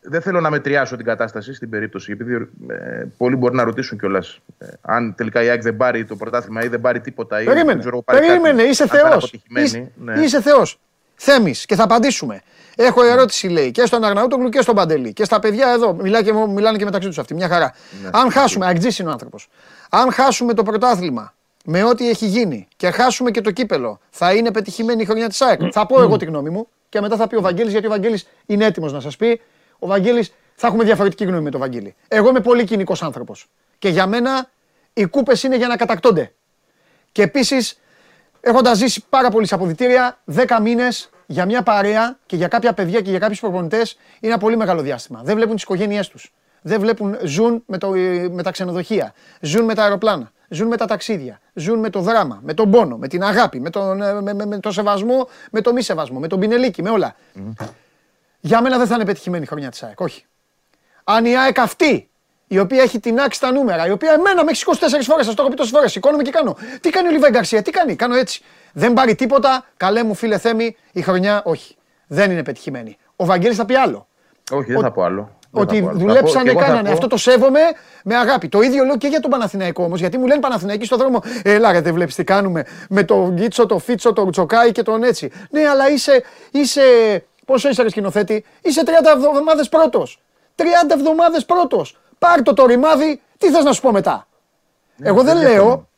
δεν 0.00 0.20
θέλω 0.22 0.40
να 0.40 0.50
μετριάσω 0.50 0.96
την 0.96 1.04
κατάσταση 1.04 1.54
στην 1.54 1.70
περίπτωση, 1.70 2.12
επειδή 2.12 2.34
ε, 2.68 3.04
πολλοί 3.16 3.36
μπορεί 3.36 3.54
να 3.54 3.64
ρωτήσουν 3.64 3.98
κιόλας 3.98 4.40
αν 4.80 5.14
τελικά 5.14 5.42
η 5.42 5.48
ΑΕΚ 5.48 5.62
δεν 5.62 5.76
πάρει 5.76 6.04
το 6.04 6.16
πρωτάθλημα 6.16 6.64
ή 6.64 6.68
δεν 6.68 6.80
πάρει 6.80 7.00
τίποτα. 7.00 7.40
Ή, 7.40 7.44
δεν 7.44 7.52
Περίμενε. 7.54 7.80
ξέρω, 7.80 8.02
πάρει 8.02 8.18
Περίμενε, 8.26 8.56
κάτι, 8.56 8.68
είσαι 8.68 8.82
αν 8.82 8.88
θα 8.88 8.98
είναι 8.98 9.08
Θεός. 9.08 9.24
αποτυχημένη. 9.24 9.66
Είσαι, 9.66 9.90
Ναι. 9.96 10.20
είσαι 10.20 10.40
Θεός. 10.42 10.80
Θέμης 11.18 11.66
και 11.66 11.74
θα 11.74 11.82
απαντήσουμε. 11.82 12.42
Έχω 12.76 13.02
ερώτηση, 13.02 13.48
λέει, 13.48 13.70
και 13.70 13.86
στον 13.86 14.04
Αρναούτογλου 14.04 14.48
και 14.48 14.60
στον 14.60 14.74
Παντελή. 14.74 15.12
Και 15.12 15.24
στα 15.24 15.38
παιδιά 15.38 15.68
εδώ. 15.68 15.92
Μιλά 15.94 16.22
και, 16.22 16.32
μιλάνε 16.32 16.78
και 16.78 16.84
μεταξύ 16.84 17.08
τους 17.08 17.18
αυτοί. 17.18 17.34
Μια 17.34 17.48
χαρά. 17.48 17.74
Ναι. 18.02 18.08
Αν 18.12 18.30
χάσουμε, 18.30 18.66
αγτζή 18.66 19.02
είναι 19.02 19.08
ο 19.08 19.12
άνθρωπος. 19.12 19.48
Αν 19.90 20.12
χάσουμε 20.12 20.54
το 20.54 20.62
πρωτάθλημα 20.62 21.34
με 21.64 21.82
ό,τι 21.82 22.08
έχει 22.08 22.26
γίνει 22.26 22.68
και 22.76 22.90
χάσουμε 22.90 23.30
και 23.30 23.40
το 23.40 23.50
κύπελο, 23.50 24.00
θα 24.10 24.34
είναι 24.34 24.50
πετυχημένη 24.50 25.02
η 25.02 25.04
χρονιά 25.04 25.28
της 25.28 25.40
ΑΕΚ. 25.40 25.60
θα 25.72 25.86
πω 25.86 26.00
εγώ 26.00 26.16
τη 26.16 26.24
γνώμη 26.24 26.50
μου 26.50 26.68
και 26.88 27.00
μετά 27.00 27.16
θα 27.16 27.26
πει 27.26 27.36
ο 27.36 27.40
Βαγγέλης 27.40 27.72
γιατί 27.72 27.86
ο 27.86 27.90
Βαγγέλης 27.90 28.26
είναι 28.46 28.64
έτοιμος 28.64 28.92
να 28.92 29.00
σας 29.00 29.16
πει. 29.16 29.40
Ο 29.78 29.86
Βαγγέλης 29.86 30.32
θα 30.54 30.66
έχουμε 30.66 30.84
διαφορετική 30.84 31.24
γνώμη 31.24 31.42
με 31.42 31.50
τον 31.50 31.60
Βαγγέλη. 31.60 31.94
Εγώ 32.08 32.28
είμαι 32.28 32.40
πολύ 32.40 32.64
κοινικός 32.64 33.02
άνθρωπος. 33.02 33.48
Και 33.78 33.88
για 33.88 34.06
μένα 34.06 34.50
οι 34.92 35.04
κούπες 35.06 35.42
είναι 35.42 35.56
για 35.56 35.68
να 35.68 35.76
κατακτώνται. 35.76 36.32
Και 37.12 37.22
επίσης, 37.22 37.78
έχοντας 38.40 38.76
ζήσει 38.76 39.04
πάρα 39.08 39.30
πολλοί 39.30 39.46
σε 39.46 39.54
αποδητήρια, 39.54 40.18
10 40.34 40.58
μήνες 40.62 41.10
για 41.26 41.44
μια 41.44 41.62
παρέα 41.62 42.18
και 42.26 42.36
για 42.36 42.48
κάποια 42.48 42.72
παιδιά 42.72 43.00
και 43.00 43.10
για 43.10 43.18
κάποιους 43.18 43.40
προπονητές 43.40 43.96
είναι 44.20 44.32
ένα 44.32 44.40
πολύ 44.40 44.56
μεγάλο 44.56 44.82
διάστημα. 44.82 45.20
Δεν 45.24 45.34
βλέπουν 45.36 45.54
τις 45.54 45.62
οικογένειές 45.62 46.08
τους. 46.08 46.32
Δεν 46.62 46.80
βλέπουν, 46.80 47.18
ζουν 47.24 47.62
με, 47.66 47.78
το, 47.78 47.90
με 48.30 48.42
τα 48.42 48.50
ξενοδοχεία, 48.50 49.14
ζουν 49.40 49.64
με 49.64 49.74
τα 49.74 49.82
αεροπλάνα, 49.82 50.32
ζουν 50.48 50.68
με 50.68 50.76
τα 50.76 50.86
ταξίδια, 50.86 51.40
ζουν 51.54 51.78
με 51.78 51.90
το 51.90 52.00
δράμα, 52.00 52.40
με 52.42 52.54
τον 52.54 52.70
πόνο, 52.70 52.96
με 52.96 53.08
την 53.08 53.22
αγάπη, 53.22 53.60
με 53.60 53.70
τον, 53.70 54.02
ε, 54.02 54.20
με, 54.20 54.34
με, 54.34 54.46
με 54.46 54.58
το 54.58 54.72
σεβασμό, 54.72 55.28
με 55.50 55.60
το 55.60 55.72
μη 55.72 55.82
σεβασμό, 55.82 56.18
με 56.18 56.26
τον 56.26 56.40
πινελίκι, 56.40 56.82
με 56.82 56.90
όλα. 56.90 57.16
Για 58.40 58.62
μένα 58.62 58.78
δεν 58.78 58.86
θα 58.86 58.94
είναι 58.94 59.04
πετυχημένη 59.04 59.42
η 59.42 59.46
χρονιά 59.46 59.70
της 59.70 59.82
ΑΕΚ. 59.82 60.00
Όχι. 60.00 60.24
Αν 61.04 61.24
η 61.24 61.36
ΑΕΚ 61.36 61.58
αυτή, 61.58 62.07
η 62.48 62.58
οποία 62.58 62.82
έχει 62.82 62.98
τεινάξει 63.00 63.40
τα 63.40 63.52
νούμερα, 63.52 63.86
η 63.86 63.90
οποία 63.90 64.12
εμένα 64.12 64.44
με 64.44 64.50
έχει 64.50 64.64
24 64.66 64.74
φορές, 65.02 65.26
σας 65.26 65.34
το 65.34 65.42
έχω 65.42 65.50
πει 65.50 65.56
τόσες 65.56 65.72
φορές, 65.72 65.92
σηκώνομαι 65.92 66.22
και 66.22 66.30
κάνω. 66.30 66.56
Τι 66.80 66.90
κάνει 66.90 67.08
ο 67.08 67.10
Λιβάη 67.10 67.30
Γκαρσία, 67.30 67.62
τι 67.62 67.70
κάνει, 67.70 67.96
κάνω 67.96 68.14
έτσι. 68.16 68.42
Δεν 68.72 68.92
πάρει 68.92 69.14
τίποτα, 69.14 69.64
καλέ 69.76 70.02
μου 70.04 70.14
φίλε 70.14 70.38
Θέμη, 70.38 70.76
η 70.92 71.00
χρονιά 71.02 71.42
όχι. 71.44 71.76
Δεν 72.06 72.30
είναι 72.30 72.42
πετυχημένη. 72.42 72.96
Ο 73.16 73.24
Βαγγέλης 73.24 73.56
θα 73.56 73.64
πει 73.64 73.74
άλλο. 73.74 74.06
Όχι, 74.52 74.72
δεν 74.72 74.80
θα 74.82 74.90
πω 74.92 75.02
άλλο. 75.02 75.36
Δεν 75.50 75.62
Ότι 75.62 75.76
θα 75.76 75.82
πω 75.82 75.88
άλλο. 75.88 75.98
Θα 75.98 76.04
πω- 76.04 76.06
δουλέψανε, 76.06 76.44
και 76.44 76.50
εγώ 76.50 76.60
θα 76.60 76.66
κάνανε. 76.66 76.86
πω- 76.88 76.92
Αυτό 76.94 77.06
το 77.06 77.16
σέβομαι 77.16 77.60
με 78.04 78.16
αγάπη. 78.16 78.48
Το 78.48 78.60
ίδιο 78.60 78.84
λέω 78.84 78.96
και 78.96 79.06
για 79.08 79.20
τον 79.20 79.30
Παναθηναϊκό 79.30 79.84
όμως. 79.84 80.00
Γιατί 80.00 80.18
μου 80.18 80.26
λένε 80.26 80.40
Παναθηναϊκοί 80.40 80.84
στον 80.84 80.98
δρόμο. 80.98 81.22
Έλα, 81.42 81.72
ρε, 81.72 81.80
δεν 81.80 81.94
βλέπεις 81.94 82.14
τι 82.14 82.24
κάνουμε 82.24 82.64
με 82.88 83.02
τον 83.04 83.30
Γκίτσο, 83.32 83.66
τον 83.66 83.80
Φίτσο, 83.80 84.12
τον 84.12 84.30
Τσοκάη 84.30 84.72
και 84.72 84.82
τον 84.82 85.02
έτσι. 85.02 85.30
Ναι, 85.50 85.68
αλλά 85.68 85.90
είσαι. 85.90 86.22
είσαι 86.50 86.82
πόσο 87.44 87.68
είσαι, 87.68 87.82
ρε 87.82 87.88
σκηνοθέτη. 87.88 88.44
Είσαι 88.62 88.82
30 88.82 89.10
εβδομάδες 89.16 89.68
πρώτος. 89.68 90.20
30 90.54 90.94
εβδομάδες 90.94 91.44
πρώτος. 91.44 91.98
Πάρ 92.18 92.42
το 92.42 92.52
το 92.52 92.66
ρημάδι, 92.66 93.20
τι 93.38 93.50
θες 93.50 93.64
να 93.64 93.72
σου 93.72 93.80
πω 93.80 93.92
μετά; 93.92 94.26
Εγώ 95.02 95.22
δεν 95.22 95.38
διαφωνώ. 95.38 95.64
λέω 95.64 95.88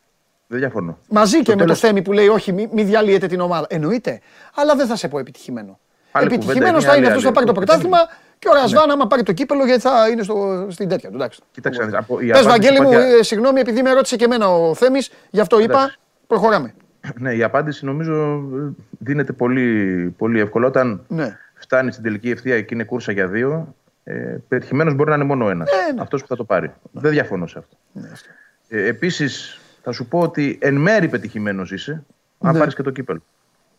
Δεν 0.46 0.58
διαφωνώ. 0.58 0.98
μαζί 1.08 1.36
και 1.36 1.42
Στο 1.42 1.50
με 1.50 1.56
το 1.58 1.64
τέλος- 1.64 1.80
Θέμη 1.80 2.02
που 2.02 2.12
λέει 2.12 2.28
Όχι, 2.28 2.52
μη, 2.52 2.68
μη 2.72 2.82
διαλύετε 2.82 3.26
την 3.26 3.40
ομάδα. 3.40 3.66
Εννοείται. 3.68 4.20
Αλλά 4.54 4.74
δεν 4.74 4.86
θα 4.86 4.96
σε 4.96 5.08
πω 5.08 5.18
επιτυχημένο. 5.18 5.78
Άλλη 6.12 6.24
κουβέντα 6.24 6.42
Επιτυχημένος 6.44 6.82
είναι, 6.82 6.90
θα 6.92 6.96
είναι 6.96 7.06
άλλη- 7.06 7.16
αυτός 7.16 7.22
που 7.22 7.28
θα 7.28 7.32
πάρει 7.34 7.46
το 7.46 7.52
άλλη. 7.56 7.64
πρωτάθλημα 7.66 7.98
και 8.38 8.48
ο 8.48 8.52
Ναι. 8.52 8.60
Ρασβάν, 8.60 8.90
άμα 8.90 9.06
πάρει 9.06 9.22
το 9.22 9.32
κύπελο, 9.32 9.64
γιατί 9.64 9.80
θα 9.80 10.08
είναι 10.08 10.22
στο, 10.22 10.66
στην 10.70 10.88
τέτοια 10.88 11.08
του. 11.10 11.14
Εντάξει. 11.16 11.40
Κοίταξε, 11.52 11.80
να 11.80 11.86
δεις, 11.86 11.94
από- 11.94 12.20
η 12.20 12.26
Πες 12.26 12.40
απάντηση 12.40 12.48
Βαγγέλη 12.50 12.80
μου, 12.86 12.92
υπάρχει- 12.92 13.18
ε, 13.18 13.22
συγγνώμη, 13.22 13.60
επειδή 13.60 13.82
με 13.82 13.92
ρώτησε 13.92 14.16
και 14.16 14.24
εμένα 14.24 14.48
ο 14.54 14.74
Θέμης, 14.74 15.10
γι' 15.30 15.40
αυτό 15.40 15.60
είπα, 15.60 15.78
Εντάξει. 15.78 15.98
προχωράμε. 16.26 16.74
Ναι, 17.18 17.34
η 17.34 17.42
απάντηση 17.42 17.84
νομίζω 17.84 18.14
ε, 18.54 18.72
δίνεται 18.98 19.32
πολύ, 19.32 20.14
πολύ 20.18 20.40
εύκολα. 20.40 20.66
Όταν 20.66 21.04
Ναι. 21.08 21.36
φτάνει 21.54 21.90
στην 21.92 22.04
τελική 22.04 22.30
ευθεία 22.30 22.60
και 22.60 22.74
είναι 22.74 22.84
κούρσα 22.84 23.12
για 23.12 23.26
δύο, 23.26 23.74
ε, 24.04 24.36
πετυχημένος 24.48 24.94
μπορεί 24.94 25.08
να 25.10 25.14
είναι 25.14 25.24
μόνο 25.24 25.50
ένας. 25.50 25.70
ναι. 25.94 26.00
Αυτός 26.02 26.20
που 26.22 26.26
θα 26.26 26.36
το 26.36 26.44
πάρει. 26.44 26.72
Δεν 26.92 27.10
διαφωνώ 27.10 27.46
σε 27.46 27.58
αυτό. 27.58 27.76
Ε, 28.68 28.86
Επίσης, 28.86 29.60
θα 29.82 29.92
σου 29.92 30.06
πω 30.06 30.18
ότι 30.20 30.58
εν 30.60 30.74
μέρη 30.76 31.08
πετυχημένος 31.08 31.72
είσαι, 31.72 32.02
αν 32.40 32.52
Ναι. 32.52 32.58
πάρεις 32.58 32.74
και 32.74 32.82
το 32.82 32.90
κύπελο. 32.90 33.22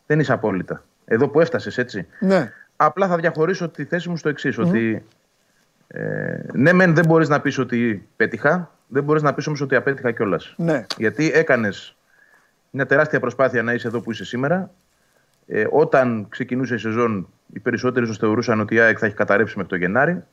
Δεν 0.06 0.20
είσαι 0.20 0.32
απόλυτα. 0.32 0.84
Εδώ 1.04 1.28
που 1.28 1.40
έφτασες, 1.40 1.78
έτσι. 1.78 2.06
Ναι. 2.20 2.52
Απλά 2.76 3.08
θα 3.08 3.16
διαχωρίσω 3.16 3.68
τη 3.68 3.84
θέση 3.84 4.08
μου 4.08 4.16
στο 4.16 4.28
εξής, 4.28 4.58
ότι 4.58 5.04
ε, 5.86 6.38
ναι, 6.52 6.72
μεν 6.72 6.94
δεν 6.94 7.06
μπορείς 7.06 7.28
να 7.28 7.40
πεις 7.40 7.58
ότι 7.58 8.08
πέτυχα, 8.16 8.70
δεν 8.88 9.02
μπορείς 9.04 9.22
να 9.22 9.34
πεις 9.34 9.46
όμως 9.46 9.60
ότι 9.60 9.74
απέτυχα 9.74 10.10
κιόλας. 10.12 10.54
Ναι. 10.56 10.84
Γιατί 10.98 11.30
έκανες 11.34 11.96
μια 12.70 12.86
τεράστια 12.86 13.20
προσπάθεια 13.20 13.62
να 13.62 13.72
είσαι 13.72 13.86
εδώ 13.86 14.00
που 14.00 14.10
είσαι 14.10 14.24
σήμερα. 14.24 14.70
Ε, 15.46 15.64
όταν 15.70 16.26
ξεκινούσε 16.28 16.74
η 16.74 16.78
σεζόν, 16.78 17.28
οι 17.52 17.58
περισσότεροι 17.58 18.04
ίσως 18.04 18.18
θεωρούσαν 18.18 18.60
ότι 18.60 18.74
η 18.74 18.80
ΑΕΚ 18.80 18.96
θα 19.00 19.06
έχει 19.06 19.14
καταρρεύσει 19.14 19.56
μέχρι 19.56 19.70
το 19.70 19.76
Γενάρη. 19.76 20.24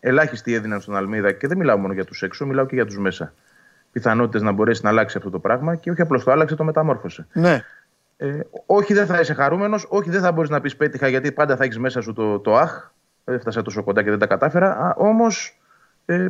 Ελάχιστοι 0.00 0.54
έδιναν 0.54 0.80
στον 0.80 0.96
Αλμίδα 0.96 1.32
και 1.32 1.46
δεν 1.46 1.58
μιλάω 1.58 1.76
μόνο 1.76 1.92
για 1.92 2.04
τους 2.04 2.22
έξω, 2.22 2.46
μιλάω 2.46 2.66
και 2.66 2.74
για 2.74 2.86
τους 2.86 2.98
μέσα. 2.98 3.32
Πιθανότητες 3.92 4.42
να 4.42 4.52
μπορέσει 4.52 4.80
να 4.84 4.88
αλλάξει 4.88 5.16
αυτό 5.16 5.30
το 5.30 5.38
πράγμα 5.38 5.74
και 5.74 5.90
όχι 5.90 6.00
απλώς 6.00 6.24
το 6.24 6.30
άλλαξε, 6.30 6.54
το 6.54 6.64
μεταμόρφωσε. 6.64 7.26
Ναι. 7.32 7.64
Ε, 8.16 8.40
όχι, 8.66 8.94
δεν 8.94 9.06
θα 9.06 9.20
είσαι 9.20 9.34
χαρούμενος, 9.34 9.86
όχι, 9.88 10.10
δεν 10.10 10.20
θα 10.20 10.32
μπορείς 10.32 10.50
να 10.50 10.60
πεις 10.60 10.76
πέτυχα 10.76 11.08
γιατί 11.08 11.32
πάντα 11.32 11.56
θα 11.56 11.64
έχεις 11.64 11.78
μέσα 11.78 12.00
σου 12.00 12.12
το, 12.12 12.38
το 12.38 12.56
αχ. 12.56 12.90
Έφτασα 13.24 13.62
τόσο 13.62 13.82
κοντά 13.82 14.02
και 14.02 14.10
δεν 14.10 14.18
τα 14.18 14.26
κατάφερα. 14.26 14.94
Όμως 14.96 15.60
ε, 16.06 16.28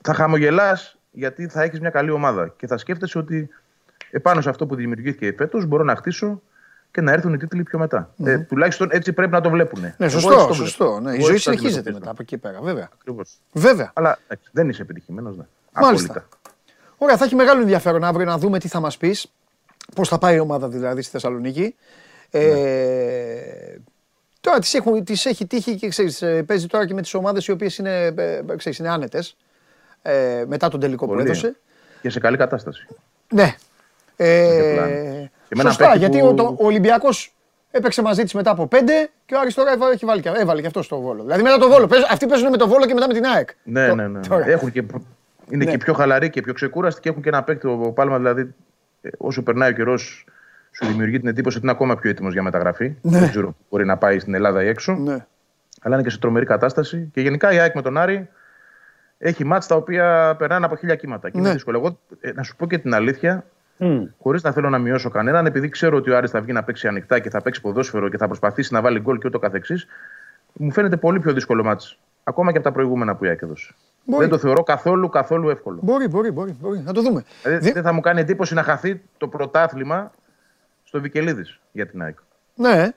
θα 0.00 0.14
χαμογελάς 0.14 0.98
γιατί 1.10 1.48
θα 1.48 1.62
έχεις 1.62 1.80
μια 1.80 1.90
καλή 1.90 2.10
ομάδα 2.10 2.48
και 2.56 2.66
θα 2.66 2.78
σκέφτεσαι 2.78 3.18
ότι 3.18 3.48
επάνω 4.10 4.40
σε 4.40 4.48
αυτό 4.48 4.66
που 4.66 4.74
δημιουργήθηκε 4.74 5.34
φέτος 5.36 5.66
μπορώ 5.66 5.84
να 5.84 5.96
χτίσω 5.96 6.42
και 6.92 7.00
να 7.00 7.12
έρθουν 7.12 7.34
οι 7.34 7.36
τίτλοι 7.36 7.62
πιο 7.62 7.78
μετά. 7.78 8.12
Μμμ. 8.16 8.26
Ε, 8.26 8.38
τουλάχιστον 8.38 8.88
έτσι 8.90 9.12
πρέπει 9.12 9.32
να 9.32 9.40
το 9.40 9.50
βλέπουν. 9.50 9.94
Ναι, 9.96 10.08
σωστό, 10.08 10.52
σωστό. 10.52 11.00
Ναι. 11.00 11.16
Η 11.16 11.20
ζωή 11.20 11.38
συνεχίζεται 11.38 11.92
μετά 11.92 12.10
από 12.10 12.22
εκεί 12.22 12.38
πέρα, 12.38 12.60
βέβαια. 12.60 12.88
Ακριβώς. 12.94 13.38
Βέβαια. 13.52 13.90
Αλλά 13.94 14.18
εντάξει, 14.24 14.50
δεν 14.52 14.68
είσαι 14.68 14.82
επιτυχημένος. 14.82 15.36
Ναι. 15.36 15.44
Μάλιστα. 15.72 16.10
Απόλυτα. 16.10 16.28
Ωραία, 16.96 17.16
θα 17.16 17.24
έχει 17.24 17.34
μεγάλο 17.34 17.60
ενδιαφέρον 17.60 18.04
αύριο 18.04 18.26
να 18.26 18.38
δούμε 18.38 18.58
τι 18.58 18.68
θα 18.68 18.80
μας 18.80 18.96
πεις. 18.96 19.32
Πώς 19.94 20.08
θα 20.08 20.18
πάει 20.18 20.36
η 20.36 20.38
ομάδα 20.38 20.68
δηλαδή 20.68 21.02
στη 21.02 21.10
Θεσσαλονίκη. 21.10 21.74
Ε, 22.30 22.50
τώρα 24.40 24.58
τις, 24.58 24.74
έχουν, 24.74 25.04
τις 25.04 25.26
έχει 25.26 25.46
τύχει 25.46 25.76
και 25.76 25.88
ξέρεις, 25.88 26.22
ε, 26.22 26.42
παίζει 26.42 26.66
τώρα 26.66 26.86
και 26.86 26.94
με 26.94 27.02
τις 27.02 27.14
ομάδες 27.14 27.46
οι 27.46 27.50
οποίες 27.50 27.78
είναι, 27.78 28.04
ε, 28.06 28.42
ξέρεις, 28.56 28.78
είναι 28.78 28.88
άνετες 28.88 29.36
ε, 30.02 30.44
μετά 30.46 30.68
τον 30.68 30.80
τελικό 30.80 31.06
που 31.06 31.12
Πολύ. 31.12 31.24
έδωσε. 31.24 31.56
Και 32.00 32.10
σε 32.10 32.20
καλή 32.20 32.36
κατάσταση. 32.36 32.86
Ναι. 33.28 33.56
Και 34.16 34.72
πλάνο. 34.74 34.92
Ε, 34.92 35.30
Και 35.52 35.58
με 35.58 35.60
ένα 35.68 35.70
σωστά, 35.70 35.84
παίκτη 35.84 35.98
γιατί 35.98 36.18
που- 36.18 36.26
ο, 36.26 36.34
το, 36.34 36.42
ο 36.58 36.66
Ολυμπιακός 36.66 37.34
έπαιξε 37.70 38.02
μαζί 38.02 38.22
της 38.22 38.34
μετά 38.34 38.50
από 38.50 38.66
πέντε 38.66 39.10
και 39.26 39.34
ο 39.34 39.38
Άρης 39.40 39.54
τώρα 39.54 39.72
έβαλε, 39.72 39.92
έχει 39.94 40.04
βάλει, 40.06 40.20
και- 40.20 40.32
έβαλε 40.36 40.60
και 40.60 40.66
αυτός 40.66 40.84
στο 40.84 41.00
Βόλο. 41.00 41.22
Δηλαδή 41.22 41.42
μετά 41.42 41.58
το 41.58 41.68
Βόλο. 41.68 41.86
Παίζουν- 41.86 42.08
αυτοί 42.12 42.26
παίζουν 42.26 42.50
με 42.50 42.56
το 42.56 42.68
Βόλο 42.68 42.86
και 42.86 42.94
μετά 42.94 43.06
με 43.06 43.14
την 43.14 43.24
ΑΕΚ. 43.24 43.48
Ναι, 43.62 43.88
Το- 43.88 43.94
ναι, 43.94 44.06
ναι. 44.08 44.20
τώρα. 44.20 44.48
Έχουν 44.48 44.72
και, 44.72 44.82
είναι 45.48 45.64
Ναι. 45.64 45.70
και 45.70 45.76
πιο 45.78 45.92
χαλαροί 45.92 46.30
και 46.30 46.40
πιο 46.40 46.52
ξεκούραστοι 46.52 47.00
και 47.00 47.08
έχουν 47.08 47.22
και 47.22 47.28
ένα 47.28 47.42
παίκτη. 47.42 47.66
Ο 47.66 47.76
Πάλμα 47.94 48.16
δηλαδή, 48.18 48.54
ε, 49.02 49.08
όσο 49.18 49.42
περνάει 49.42 49.70
ο 49.70 49.74
καιρός, 49.74 50.24
σου 50.70 50.86
δημιουργεί 50.86 51.18
την 51.18 51.28
εντύπωση 51.28 51.56
ότι 51.56 51.66
είναι 51.66 51.74
ακόμα 51.74 51.96
πιο 51.96 52.10
έτοιμος 52.10 52.32
για 52.32 52.42
μεταγραφή. 52.42 52.94
Ναι. 53.02 53.18
Δεν 53.18 53.28
ξέρω 53.30 53.46
που 53.48 53.56
μπορεί 53.70 53.84
να 53.84 53.96
πάει 53.96 54.18
στην 54.18 54.34
Ελλάδα 54.34 54.62
ή 54.62 54.68
έξω. 54.68 54.92
Ναι. 54.92 55.26
Αλλά 55.80 55.94
είναι 55.94 56.04
και 56.04 56.10
σε 56.10 56.18
τρομερή 56.18 56.46
κατάσταση. 56.46 57.10
Και 57.14 57.20
γενικά 57.20 57.52
η 57.52 57.58
ΑΕΚ 57.58 57.74
με 57.74 57.82
τον 57.82 57.98
Άρη 57.98 58.28
έχει 59.18 59.44
μάτς 59.44 59.66
τα 59.66 59.74
οποία 59.74 60.34
περνάνε 60.38 60.66
από 60.66 60.76
χίλια 60.76 60.94
κύματα. 60.94 61.30
Και 61.30 61.38
είναι 61.38 61.46
Ναι. 61.48 61.54
δύσκολο. 61.54 61.78
Εγώ, 61.78 61.98
ε, 62.20 62.32
να 62.32 62.42
σου 62.42 62.56
πω 62.56 62.66
και 62.66 62.78
την 62.78 62.94
αλήθεια, 62.94 63.44
Χωρίς 64.22 64.42
να 64.42 64.52
θέλω 64.52 64.68
να 64.70 64.78
μειώσω 64.78 65.10
κανέναν, 65.10 65.46
επειδή 65.46 65.68
ξέρω 65.68 65.96
ότι 65.96 66.10
ο 66.10 66.16
Άρης 66.16 66.30
θα 66.30 66.40
βγει 66.40 66.52
να 66.52 66.62
παίξει 66.64 66.86
ανοιχτά 66.88 67.18
και 67.18 67.30
θα 67.30 67.42
παίξει 67.42 67.60
ποδόσφαιρο 67.60 68.08
και 68.08 68.16
θα 68.16 68.26
προσπαθήσει 68.26 68.72
να 68.72 68.80
βάλει 68.80 69.00
γκολ 69.00 69.18
και 69.18 69.26
ούτω 69.26 69.38
καθεξής, 69.38 69.86
μου 70.52 70.72
φαίνεται 70.72 70.96
πολύ 70.96 71.20
πιο 71.20 71.32
δύσκολο 71.32 71.64
μάτι. 71.64 71.84
Ακόμα 72.24 72.50
και 72.50 72.56
από 72.56 72.66
τα 72.66 72.72
προηγούμενα 72.72 73.14
που 73.16 73.24
η 73.24 73.28
ΑΕΚ 73.28 73.42
έδωσε. 73.42 73.74
Μπορεί. 74.04 74.20
Δεν 74.22 74.30
το 74.32 74.38
θεωρώ 74.38 74.62
καθόλου, 74.62 75.08
καθόλου 75.08 75.48
εύκολο. 75.50 75.78
Μπορεί, 75.82 76.08
μπορεί, 76.08 76.30
μπορεί, 76.30 76.56
μπορεί. 76.60 76.78
Να 76.84 76.92
το 76.92 77.02
δούμε. 77.02 77.24
Δηλαδή, 77.42 77.72
Δεν 77.72 77.82
θα 77.82 77.92
μου 77.92 78.00
κάνει 78.00 78.20
εντύπωση 78.20 78.54
να 78.54 78.62
χαθεί 78.62 79.02
το 79.18 79.28
πρωτάθλημα 79.28 80.10
στο 80.84 81.00
Βικελίδης 81.00 81.60
για 81.72 81.86
την 81.86 82.02
ΑΕΚ. 82.02 82.18
Ναι. 82.54 82.90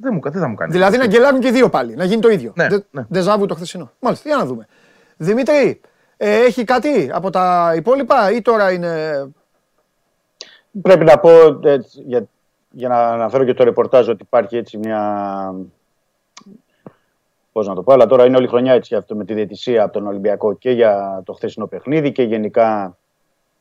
Δεν, 0.00 0.12
μου, 0.14 0.20
δεν 0.30 0.40
θα 0.40 0.48
μου 0.48 0.54
κάνει. 0.54 0.72
Δηλαδή 0.72 0.96
να 0.98 1.06
γκελάρουν 1.06 1.40
και 1.40 1.48
οι 1.48 1.50
δύο 1.50 1.68
πάλι, 1.70 1.94
να 1.94 2.04
γίνει 2.04 2.20
το 2.20 2.28
ίδιο. 2.28 2.52
Ναι, 2.56 2.68
Δε- 2.68 2.78
ναι. 2.90 3.04
Δεζάβου 3.08 3.46
το 3.46 3.54
χθεσινό. 3.54 3.90
Μάλιστα, 4.00 4.28
για 4.28 4.38
να 4.38 4.44
δούμε. 4.44 4.66
Δημήτρη, 5.16 5.80
ε, 6.16 6.36
έχει 6.44 6.64
κάτι 6.64 7.10
από 7.12 7.30
τα 7.30 7.72
υπόλοιπα 7.76 8.32
ή 8.32 8.42
τώρα 8.42 8.72
είναι. 8.72 9.12
Πρέπει 10.82 11.04
να 11.04 11.18
πω, 11.18 11.30
έτσι, 11.62 12.02
για, 12.06 12.28
για 12.70 12.88
να 12.88 13.08
αναφέρω 13.08 13.44
και 13.44 13.54
το 13.54 13.64
ρεπορτάζ, 13.64 14.08
ότι 14.08 14.22
υπάρχει 14.22 14.56
έτσι 14.56 14.78
μια. 14.78 15.54
Πώς 17.52 17.66
να 17.66 17.74
το 17.74 17.82
πω, 17.82 17.92
αλλά 17.92 18.06
τώρα 18.06 18.24
είναι 18.26 18.36
όλη 18.36 18.44
η 18.44 18.48
χρονιά 18.48 18.72
έτσι 18.72 18.94
αυτό 18.94 19.14
με 19.16 19.24
τη 19.24 19.34
διαιτησία 19.34 19.82
από 19.82 19.92
τον 19.92 20.06
Ολυμπιακό 20.06 20.52
και 20.54 20.70
για 20.70 21.22
το 21.24 21.32
χθεσινό 21.32 21.66
παιχνίδι 21.66 22.12
και 22.12 22.22
γενικά 22.22 22.96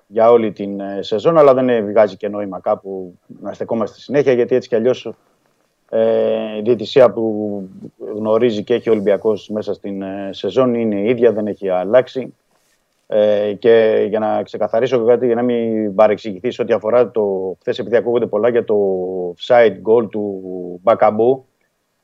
για 0.08 0.32
όλη 0.32 0.52
την 0.52 0.80
ε, 0.80 1.02
σεζόν. 1.02 1.38
Αλλά 1.38 1.54
δεν 1.54 1.70
ε, 1.70 1.82
βγάζει 1.82 2.18
και 2.18 2.28
νόημα 2.28 2.60
κάπου 2.60 3.20
να 3.42 3.54
στεκόμαστε 3.54 4.00
συνέχεια 4.00 4.34
γιατί 4.34 4.56
έτσι 4.56 4.70
κι 4.70 4.76
αλλιώς 4.76 5.14
ε, 5.90 6.58
η 6.58 6.62
διαιτησία 6.62 7.12
που 7.12 7.70
γνωρίζει 8.16 8.64
και 8.64 8.74
έχει 8.74 8.90
ο 8.90 8.92
Ολυμπιακός 8.92 9.50
μέσα 9.50 9.74
στην 9.74 10.02
ε, 10.02 10.30
σεζόν 10.32 10.74
είναι 10.74 10.96
η 10.96 11.10
ίδια, 11.10 11.32
δεν 11.32 11.48
έχει 11.48 11.70
αλλάξει. 11.70 12.34
Ε, 13.08 13.54
και 13.54 14.06
για 14.10 14.20
να 14.20 14.44
ξεκαθαρίσω 14.44 15.00
και 15.00 15.06
κάτι, 15.06 15.26
για 15.26 15.36
να 15.36 15.42
μην 15.42 15.96
παρεξηγηθείς 15.96 16.56
σε 16.56 16.62
ό,τι 16.62 16.74
αφορά 16.74 17.12
το. 17.12 17.56
Χθες, 17.60 17.80
επειδή 17.80 17.96
ακούγονται 17.96 18.26
πολλά 18.26 18.50
για 18.50 18.64
το 18.64 18.76
offside 19.38 19.76
goal 19.84 20.10
του 20.10 20.42
Μπακαμπού, 20.84 21.46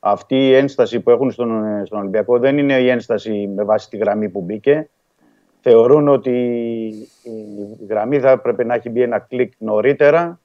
αυτή 0.00 0.36
η 0.36 0.54
ένσταση 0.54 1.00
που 1.00 1.10
έχουν 1.10 1.30
στον, 1.30 1.64
ε, 1.64 1.84
στον 1.84 1.98
Ολυμπιακό 1.98 2.38
δεν 2.38 2.58
είναι 2.58 2.78
η 2.78 2.88
ένσταση 2.88 3.50
με 3.54 3.64
βάση 3.64 3.90
τη 3.90 3.96
γραμμή 3.96 4.28
που 4.28 4.40
μπήκε. 4.40 4.88
Θεωρούν 5.60 6.08
ότι 6.08 6.30
η 7.80 7.84
γραμμή 7.88 8.20
θα 8.20 8.38
πρέπει 8.38 8.64
να 8.64 8.74
έχει 8.74 8.90
μπει 8.90 9.02
ένα 9.02 9.18
κλικ 9.18 9.52
νωρίτερα. 9.58 10.40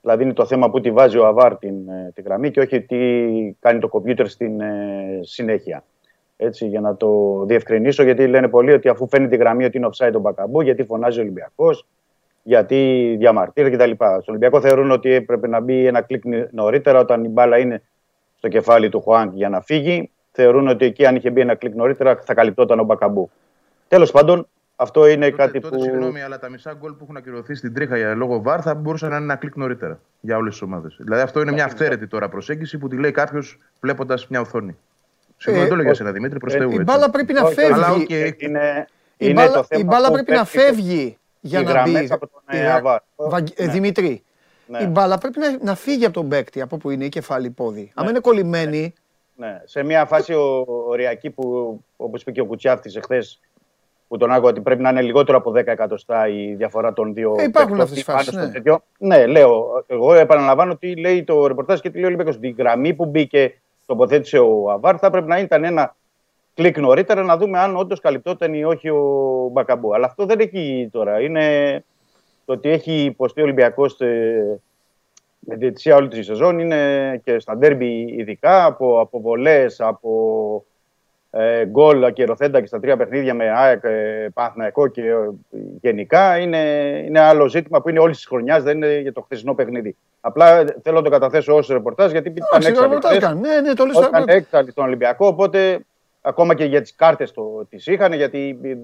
Δηλαδή 0.00 0.22
είναι 0.22 0.32
το 0.32 0.46
θέμα 0.46 0.70
που 0.70 0.80
τη 0.80 0.90
βάζει 0.90 1.18
ο 1.18 1.26
AVAR 1.26 1.56
την, 1.56 1.88
ε, 1.88 2.12
τη 2.14 2.22
γραμμή 2.22 2.50
και 2.50 2.60
όχι 2.60 2.80
τι 2.80 2.96
κάνει 3.60 3.78
το 3.78 3.88
κομπιούτερ 3.88 4.28
στην 4.28 4.60
ε, 4.60 5.20
συνέχεια. 5.22 5.84
Έτσι, 6.36 6.66
για 6.66 6.80
να 6.80 6.96
το 6.96 7.42
διευκρινίσω, 7.46 8.02
γιατί 8.02 8.26
λένε 8.26 8.48
πολλοί 8.48 8.72
ότι 8.72 8.88
αφού 8.88 9.08
φαίνει 9.08 9.28
τη 9.28 9.36
γραμμή 9.36 9.64
ότι 9.64 9.76
είναι 9.76 9.88
offside 9.92 10.12
ο 10.14 10.18
Μπακαμπού, 10.18 10.60
γιατί 10.60 10.84
φωνάζει 10.84 11.18
ο 11.18 11.22
Ολυμπιακός, 11.22 11.86
γιατί 12.42 13.14
διαμαρτύρεται 13.18 13.76
κτλ. 13.76 13.90
Στον 14.04 14.22
Ολυμπιακό 14.26 14.60
θεωρούν 14.60 14.90
ότι 14.90 15.12
έπρεπε 15.12 15.48
να 15.48 15.60
μπει 15.60 15.86
ένα 15.86 16.00
κλικ 16.00 16.22
νωρίτερα 16.50 16.98
όταν 16.98 17.24
η 17.24 17.28
μπάλα 17.28 17.58
είναι 17.58 17.82
στο 18.36 18.48
κεφάλι 18.48 18.88
του 18.88 19.00
Χουάνγκ 19.00 19.34
για 19.34 19.48
να 19.48 19.60
φύγει. 19.60 20.10
Θεωρούν 20.32 20.68
ότι 20.68 20.84
εκεί, 20.84 21.06
αν 21.06 21.16
είχε 21.16 21.30
μπει 21.30 21.40
ένα 21.40 21.54
κλικ 21.54 21.74
νωρίτερα, 21.74 22.16
θα 22.16 22.34
καλυπτόταν 22.34 22.80
ο 22.80 22.84
Μπακαμπού. 22.84 23.30
Τέλος 23.88 24.10
πάντων, 24.10 24.48
αυτό 24.76 25.06
είναι 25.06 25.30
κάτι 25.30 25.60
Τότε, 25.60 25.76
που. 25.76 25.82
συγγνώμη, 25.82 26.22
αλλά 26.22 26.38
τα 26.38 26.48
μισά 26.48 26.76
γκολ 26.78 26.92
που 26.92 26.98
έχουν 27.02 27.16
ακυρωθεί 27.16 27.54
στην 27.54 27.74
τρίχα 27.74 27.96
για 27.96 28.14
λόγο 28.14 28.42
βαρ 28.42 28.60
θα 28.62 28.74
μπορούσαν 28.74 29.10
να 29.10 29.16
είναι 29.16 29.24
ένα 29.24 29.36
κλικ 29.36 29.56
νωρίτερα 29.56 30.00
για 30.20 30.36
όλες 30.36 30.52
τις 30.52 30.62
ομάδες. 30.62 30.96
Δηλαδή 30.98 31.22
αυτό 31.22 31.40
είναι 31.40 31.52
μια 31.52 31.64
αυθαίρετη 31.64 32.06
τώρα 32.06 32.28
προσέγγιση 32.28 32.78
που 32.78 32.88
τη 32.88 32.96
λέει 32.96 33.10
κάποιος 33.10 33.58
βλέποντας 33.80 34.28
μια 34.28 34.40
οθόνη. 34.40 34.76
Συγγνώμη, 35.36 35.66
Ε, 35.66 35.70
το 35.70 35.74
λέω 35.74 35.82
για 35.84 35.92
ο- 35.92 35.94
σένα 35.94 36.12
Δημήτρη, 36.12 36.38
προ 36.38 36.52
ε, 36.52 36.56
Θεού. 36.58 36.70
η 36.70 36.72
έτσι. 36.72 36.84
μπάλα 36.84 37.10
πρέπει 37.10 37.32
να 37.32 37.42
Όχι, 37.42 37.54
φεύγει. 37.54 37.72
Αλλά, 37.72 37.90
οκ, 37.92 38.10
Είναι, 38.10 38.86
Η 39.16 39.26
είναι 39.28 39.32
μπάλα, 39.32 39.52
το 39.52 39.62
θέμα 39.64 39.80
η 39.80 39.84
μπάλα 39.84 40.06
που 40.06 40.12
πρέπει 40.12 40.30
να 40.30 40.38
πέφτει 40.38 40.58
φεύγει 40.58 41.18
για 41.40 41.60
οι 41.60 41.64
να 41.64 41.70
γραμμές 41.70 42.00
μπει. 42.02 42.12
από 42.12 42.26
τον, 42.28 42.40
η 42.52 42.56
ε, 42.56 42.60
γρα- 42.62 42.74
Αβάρ. 42.74 43.00
Βαγγ- 43.16 43.48
ε, 43.60 43.64
Ναι. 43.66 43.72
Δημήτρη, 43.72 44.22
Ναι. 44.66 44.78
η 44.82 44.86
μπάλα 44.86 45.18
πρέπει 45.18 45.38
να, 45.38 45.56
να 45.60 45.74
φύγει 45.74 46.04
από 46.04 46.14
τον 46.14 46.28
παίκτη, 46.28 46.60
από 46.60 46.76
που 46.76 46.90
είναι 46.90 47.04
η 47.04 47.08
κεφάλι 47.08 47.50
πόδι. 47.50 47.90
Αν 47.94 48.08
είναι 48.08 48.18
κολλημένη, 48.20 48.94
Ναι. 49.36 49.60
Σε 49.64 49.82
μια 49.82 50.04
φάση 50.04 50.32
ο, 50.34 50.64
οριακή 50.88 51.30
που, 51.30 51.80
όπως 51.96 52.20
είπε 52.20 52.30
και 52.30 52.40
ο 52.40 52.44
Κουτσιάφτης 52.46 52.96
εχθές, 52.96 53.40
που 54.08 54.16
τον 54.16 54.30
άκουγα 54.30 54.48
ότι 54.50 54.60
πρέπει 54.60 54.82
να 54.82 54.88
είναι 54.90 55.02
λιγότερο 55.02 55.38
από 55.38 55.50
10 55.50 55.66
εκατοστά 55.72 56.28
η 56.28 56.54
διαφορά 56.54 56.92
των 56.92 57.14
δύο. 57.14 57.34
Ε, 57.38 57.42
υπάρχουν 57.42 57.52
παικτών 57.52 57.80
αυτές 57.80 57.94
τις 57.96 58.04
πάνω 58.04 58.18
φάσεις, 58.18 58.32
στο 58.32 58.42
ναι. 58.42 58.48
τέτοιο. 58.52 58.82
Ναι, 58.98 59.26
λέω. 59.26 59.84
Εγώ 59.86 60.14
επαναλαμβάνω 60.14 60.76
τι 60.76 60.96
λέει 60.96 61.24
το 61.24 61.46
ρεπορτάζ 61.46 61.80
και 61.80 61.88
τι 61.90 61.94
λέει 61.94 62.04
ο 62.04 62.06
Ολυμπιακός. 62.06 62.38
Τη 62.38 62.48
γραμμή 62.50 62.94
που 62.94 63.06
μπήκε, 63.06 63.54
τοποθέτησε 63.86 64.38
ο 64.38 64.70
Αβάρ, 64.70 64.96
θα 64.98 65.10
πρέπει 65.10 65.28
να 65.28 65.38
ήταν 65.38 65.64
ένα 65.64 65.96
κλικ 66.54 66.78
νωρίτερα 66.78 67.22
να 67.22 67.36
δούμε 67.36 67.58
αν 67.58 67.76
όντως 67.76 68.00
καλυπτόταν 68.00 68.54
ή 68.54 68.64
όχι 68.64 68.88
ο 68.88 69.48
Μπακαμπού. 69.52 69.94
Αλλά 69.94 70.06
αυτό 70.06 70.26
δεν 70.26 70.40
έχει 70.40 70.88
τώρα. 70.92 71.20
Είναι 71.20 71.84
το 72.44 72.52
ότι 72.52 72.68
έχει 72.68 72.92
υποστεί 72.92 73.40
ο 73.40 73.44
Ολυμπιακός 73.44 73.96
με 75.46 75.56
διαιτησία 75.56 75.96
όλη 75.96 76.08
τη 76.08 76.22
σεζόν 76.22 76.58
είναι 76.58 77.20
και 77.24 77.38
στα 77.38 77.56
ντέρμπι 77.56 78.14
ειδικά 78.18 78.64
από 78.64 79.00
αποβολές, 79.00 79.80
από 79.80 80.64
ε, 81.36 81.66
γκολ 81.66 82.04
ακυρωθέντα 82.04 82.60
και 82.60 82.66
στα 82.66 82.80
τρία 82.80 82.96
παιχνίδια 82.96 83.34
με 83.34 83.50
ΑΕΚ, 83.50 83.84
ε, 83.84 84.28
Παναθηναϊκό 84.34 84.86
και 84.86 85.02
ε, 85.08 85.28
γενικά 85.80 86.38
είναι, 86.38 86.58
είναι 87.06 87.20
άλλο 87.20 87.48
ζήτημα 87.48 87.82
που 87.82 87.88
είναι 87.88 87.98
όλης 87.98 88.16
της 88.16 88.26
χρονιάς, 88.26 88.62
δεν 88.62 88.76
είναι 88.76 88.98
για 88.98 89.12
το 89.12 89.20
χθεσινό 89.20 89.54
παιχνίδι. 89.54 89.96
Απλά 90.20 90.58
ε, 90.58 90.64
θέλω 90.82 90.96
να 90.96 91.02
το 91.02 91.10
καταθέσω 91.10 91.54
ως 91.54 91.68
ρεπορτάζ 91.68 92.10
γιατί 92.10 92.28
ήταν 92.28 92.46
Εντάξει, 92.50 92.68
έξαλλοι 92.68 92.86
ρεπορτάζ 92.88 93.10
χθες. 93.16 93.28
κάνουν. 93.28 93.40
Ναι, 93.40 93.60
ναι, 93.60 93.72
το 93.74 93.84
λες 93.84 93.96
Όταν 93.96 94.10
τώρα. 94.10 94.32
έξαλλοι 94.32 94.70
στον 94.70 94.84
Ολυμπιακό, 94.84 95.26
οπότε 95.26 95.80
ακόμα 96.20 96.54
και 96.54 96.64
για 96.64 96.80
τις 96.80 96.94
κάρτες 96.94 97.32
τις 97.68 97.86
είχαν, 97.86 98.12
γιατί 98.12 98.60
ε, 98.62 98.68
ε, 98.70 98.76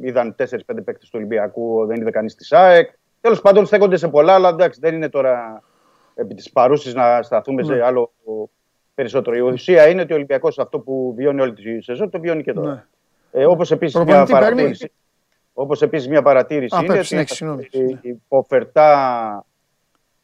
είδαν 0.00 0.34
4-5 0.38 0.44
παίκτες 0.66 1.02
του 1.08 1.10
Ολυμπιακού, 1.14 1.86
δεν 1.86 2.00
είδε 2.00 2.10
κανείς 2.10 2.34
της 2.34 2.52
ΑΕΚ. 2.52 2.90
Τέλος 3.20 3.40
πάντων 3.40 3.66
στέκονται 3.66 3.96
σε 3.96 4.08
πολλά, 4.08 4.34
αλλά 4.34 4.48
εντάξει, 4.48 4.80
δεν 4.82 4.94
είναι 4.94 5.08
τώρα 5.08 5.62
επί 6.14 6.34
της 6.34 6.50
παρούσης 6.52 6.94
να 6.94 7.22
σταθούμε 7.22 7.62
Ναι. 7.62 7.74
σε 7.74 7.82
άλλο 7.84 8.12
περισσότερο. 9.02 9.36
Η 9.36 9.40
ουσία 9.40 9.88
είναι 9.88 10.00
ότι 10.02 10.12
ο 10.12 10.16
Ολυμπιακός 10.16 10.58
αυτό 10.58 10.78
που 10.78 11.14
βιώνει 11.16 11.40
όλη 11.40 11.52
τη 11.52 11.80
σεζόν 11.82 12.10
το 12.10 12.20
βιώνει 12.20 12.42
και 12.42 12.52
τώρα. 12.52 12.72
Ναι. 12.72 13.40
Ε, 13.42 13.46
Όπως 13.46 13.70
επίσης 13.70 13.94
μια 13.94 14.04
Προπονητή 14.04 14.32
παίρνει. 14.32 14.46
παρατήρηση. 14.46 14.92
Όπως 15.52 15.82
επίσης 15.82 16.08
μια 16.08 16.22
παρατήρηση 16.22 16.74
Α, 16.76 16.78
είναι 16.78 16.86
πρέπει, 16.86 17.00
ότι 17.00 17.08
συνέχισε, 17.08 17.34
συγγνώμη. 17.34 17.68
ε, 17.72 18.08
υποφερτά 18.08 19.46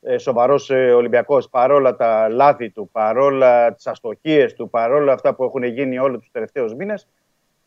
ε, 0.01 0.19
σοβαρός 0.19 0.71
ε, 0.71 0.93
Ολυμπιακός 0.93 1.49
παρόλα 1.49 1.97
τα 1.97 2.29
λάθη 2.29 2.71
του, 2.71 2.89
παρόλα 2.93 3.75
τις 3.75 3.87
αστοχίες 3.87 4.55
του, 4.55 4.71
παρόλα 4.71 5.13
αυτά 5.13 5.35
που 5.35 5.45
έχουν 5.45 5.63
γίνει 5.63 5.99
όλους 5.99 6.21
τους 6.21 6.31
τελευταίους 6.31 6.75
μήνες 6.75 7.07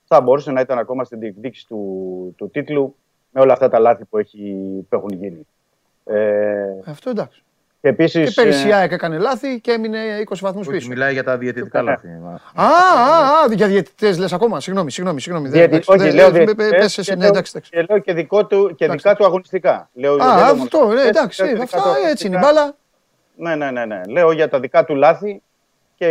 θα 0.04 0.22
μπορούσε 0.22 0.52
να 0.52 0.62
ήταν 0.62 0.78
ακόμα 0.78 1.04
στην 1.04 1.20
διεκδίκηση 1.20 1.68
του, 1.68 2.34
του 2.38 2.50
τίτλου 2.50 2.96
με 3.32 3.42
όλα 3.42 3.54
αυτά 3.54 3.70
τα 3.70 3.80
λάθη 3.80 4.06
που, 4.06 4.18
έχει, 4.18 4.56
που 4.90 4.96
έχουν 4.96 5.10
γίνει. 5.10 5.48
Ε, 6.04 6.80
Αυτό 6.86 7.10
εντάξει. 7.10 7.42
Και 7.88 7.94
επίσης, 8.04 8.34
Και 8.36 8.42
πέρυσι 8.42 8.68
η 8.68 8.70
ε, 8.70 8.74
ΑΕΚ 8.74 8.92
έκανε 8.92 9.18
λάθη 9.18 9.60
και 9.62 9.72
έμεινε 9.72 10.00
20 10.30 10.34
βαθμούς 10.42 10.68
Όχι, 10.68 10.78
πίσω. 10.78 10.90
μιλάει 10.90 11.14
για 11.14 11.24
τα 11.24 11.38
διαιτητικά 11.38 11.82
Ναι. 11.82 11.90
λάθη. 11.92 12.08
Α, 12.56 12.64
α, 12.64 12.68
α, 13.50 13.54
για 13.54 13.68
διαιτητές 13.68 14.18
λες 14.18 14.34
ακόμα. 14.34 14.60
Συγγνώμη, 14.60 14.92
συγγνώμη. 14.92 15.22
συγγνώμη. 15.22 15.48
Δεν- 15.50 15.58
διαιτη- 15.58 15.74
εντάξει, 15.74 15.92
όχι, 15.92 16.00
δεν- 16.04 16.16
λέω 16.16 16.32
δεν- 16.32 16.46
διαιτητές 16.46 16.70
πες 16.70 16.98
εσύ, 16.98 17.10
και 17.10 17.16
ναι, 17.16 17.22
λέω- 17.22 17.30
εντάξει, 17.30 17.52
εντάξει. 17.56 17.72
και 17.72 17.86
λέω 17.90 18.00
και, 18.00 18.14
δικό 18.14 18.46
του, 18.46 18.74
και 18.76 18.88
δικά 18.88 19.16
του 19.16 19.26
αγωνιστικά. 19.26 19.90
Λέω, 19.94 20.16
δεν 20.16 20.26
Α, 20.28 20.36
λέω 20.36 20.46
μόνο 20.46 20.62
αυτό, 20.64 20.78
ναι, 20.80 20.86
διαιτητές, 20.94 21.10
εντάξει, 21.10 21.44
λέω 21.44 21.54
και 21.56 21.62
αυτά 21.62 21.78
δικά 21.78 21.90
του 21.90 22.08
έτσι 22.10 22.28
είναι 22.28 22.36
η 22.36 22.40
αγωνιστικά. 22.40 22.76
μπάλα. 23.36 23.56
Ναι, 23.58 23.66
ναι, 23.66 23.86
ναι, 23.86 23.96
ναι. 23.96 24.02
Λέω 24.08 24.32
για 24.32 24.50
τα 24.50 24.60
δικά 24.60 24.86
του 24.86 24.96
λάθη 24.96 25.42
και 25.96 26.10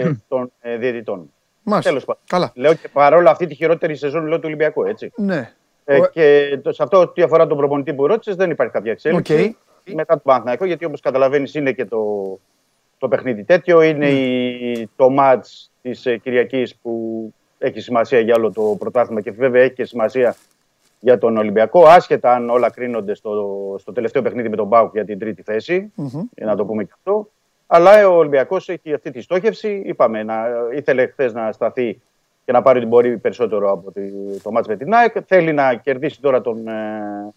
των 0.28 0.52
ε, 0.60 0.76
διαιτητών. 0.76 1.30
Μάλιστα. 1.62 1.90
Τέλος 1.90 2.04
πάντων. 2.04 2.22
Καλά. 2.26 2.50
Λέω 2.54 2.74
και 2.74 2.88
παρόλα 2.92 3.30
αυτή 3.30 3.46
τη 3.46 3.54
χειρότερη 3.54 3.96
σεζόν 3.96 4.26
λέω, 4.26 4.36
του 4.36 4.44
Ολυμπιακού, 4.46 4.84
έτσι. 4.84 5.12
Ναι. 5.16 5.50
Ε, 5.84 5.96
Ο- 5.98 6.06
και 6.06 6.58
το, 6.62 6.72
σε 6.72 6.82
αυτό 6.82 7.00
ό,τι 7.00 7.22
αφορά 7.22 7.46
τον 7.46 7.56
προπονητή 7.56 7.94
που 7.94 8.06
ρώτησες, 8.06 8.36
δεν 8.36 8.50
υπάρχει 8.50 8.72
κάποια 8.72 8.92
εξέλιξη. 8.92 9.56
Μετά 9.94 10.14
τον 10.14 10.22
Παναθηναϊκό, 10.24 10.64
γιατί 10.64 10.84
όπως 10.84 11.00
καταλαβαίνεις 11.00 11.54
είναι 11.54 11.72
και 11.72 11.84
το, 11.84 12.00
το 12.98 13.08
παιχνίδι 13.08 13.44
τέτοιο. 13.44 13.82
Είναι 13.82 14.08
η, 14.08 14.88
το 14.96 15.14
match 15.18 15.68
της 15.82 16.06
ε, 16.06 16.16
Κυριακής 16.16 16.76
που 16.76 17.32
έχει 17.58 17.80
σημασία 17.80 18.20
για 18.20 18.34
όλο 18.34 18.52
το 18.52 18.76
πρωτάθλημα 18.78 19.20
και 19.20 19.30
βέβαια 19.30 19.62
έχει 19.62 19.74
και 19.74 19.84
σημασία 19.84 20.36
για 21.00 21.18
τον 21.18 21.36
Ολυμπιακό. 21.36 21.86
Άσχετα 21.86 22.32
αν 22.32 22.50
όλα 22.50 22.70
κρίνονται 22.70 23.14
στο, 23.14 23.76
στο 23.78 23.92
τελευταίο 23.92 24.22
παιχνίδι 24.22 24.48
με 24.48 24.56
τον 24.56 24.66
Μπάουκ 24.66 24.92
για 24.92 25.04
την 25.04 25.18
τρίτη 25.18 25.42
θέση. 25.42 25.92
Μμμ. 25.94 26.22
Για 26.36 26.46
να 26.46 26.56
το 26.56 26.64
πούμε 26.64 26.84
και 26.84 26.92
αυτό. 26.94 27.28
Αλλά 27.66 28.08
ο 28.08 28.16
Ολυμπιακός 28.16 28.68
έχει 28.68 28.92
αυτή 28.92 29.10
τη 29.10 29.20
στόχευση. 29.20 29.82
Είπαμε, 29.86 30.22
να, 30.22 30.44
ήθελε 30.74 31.06
χθες 31.06 31.32
να 31.32 31.52
σταθεί 31.52 32.00
και 32.44 32.52
να 32.52 32.62
πάρει 32.62 32.80
την 32.80 32.88
πορεία 32.88 33.18
περισσότερο 33.18 33.72
από 33.72 33.92
τη, 33.92 34.00
το 34.42 34.50
μάτς 34.50 34.68
με 34.68 34.76
την 34.76 34.94
ΑΕΚ. 34.94 35.16
Θέλει 35.26 35.52
να 35.52 35.74
κερδίσει 35.74 36.20
τώρα 36.20 36.40
τον 36.40 36.68
ε, 36.68 37.34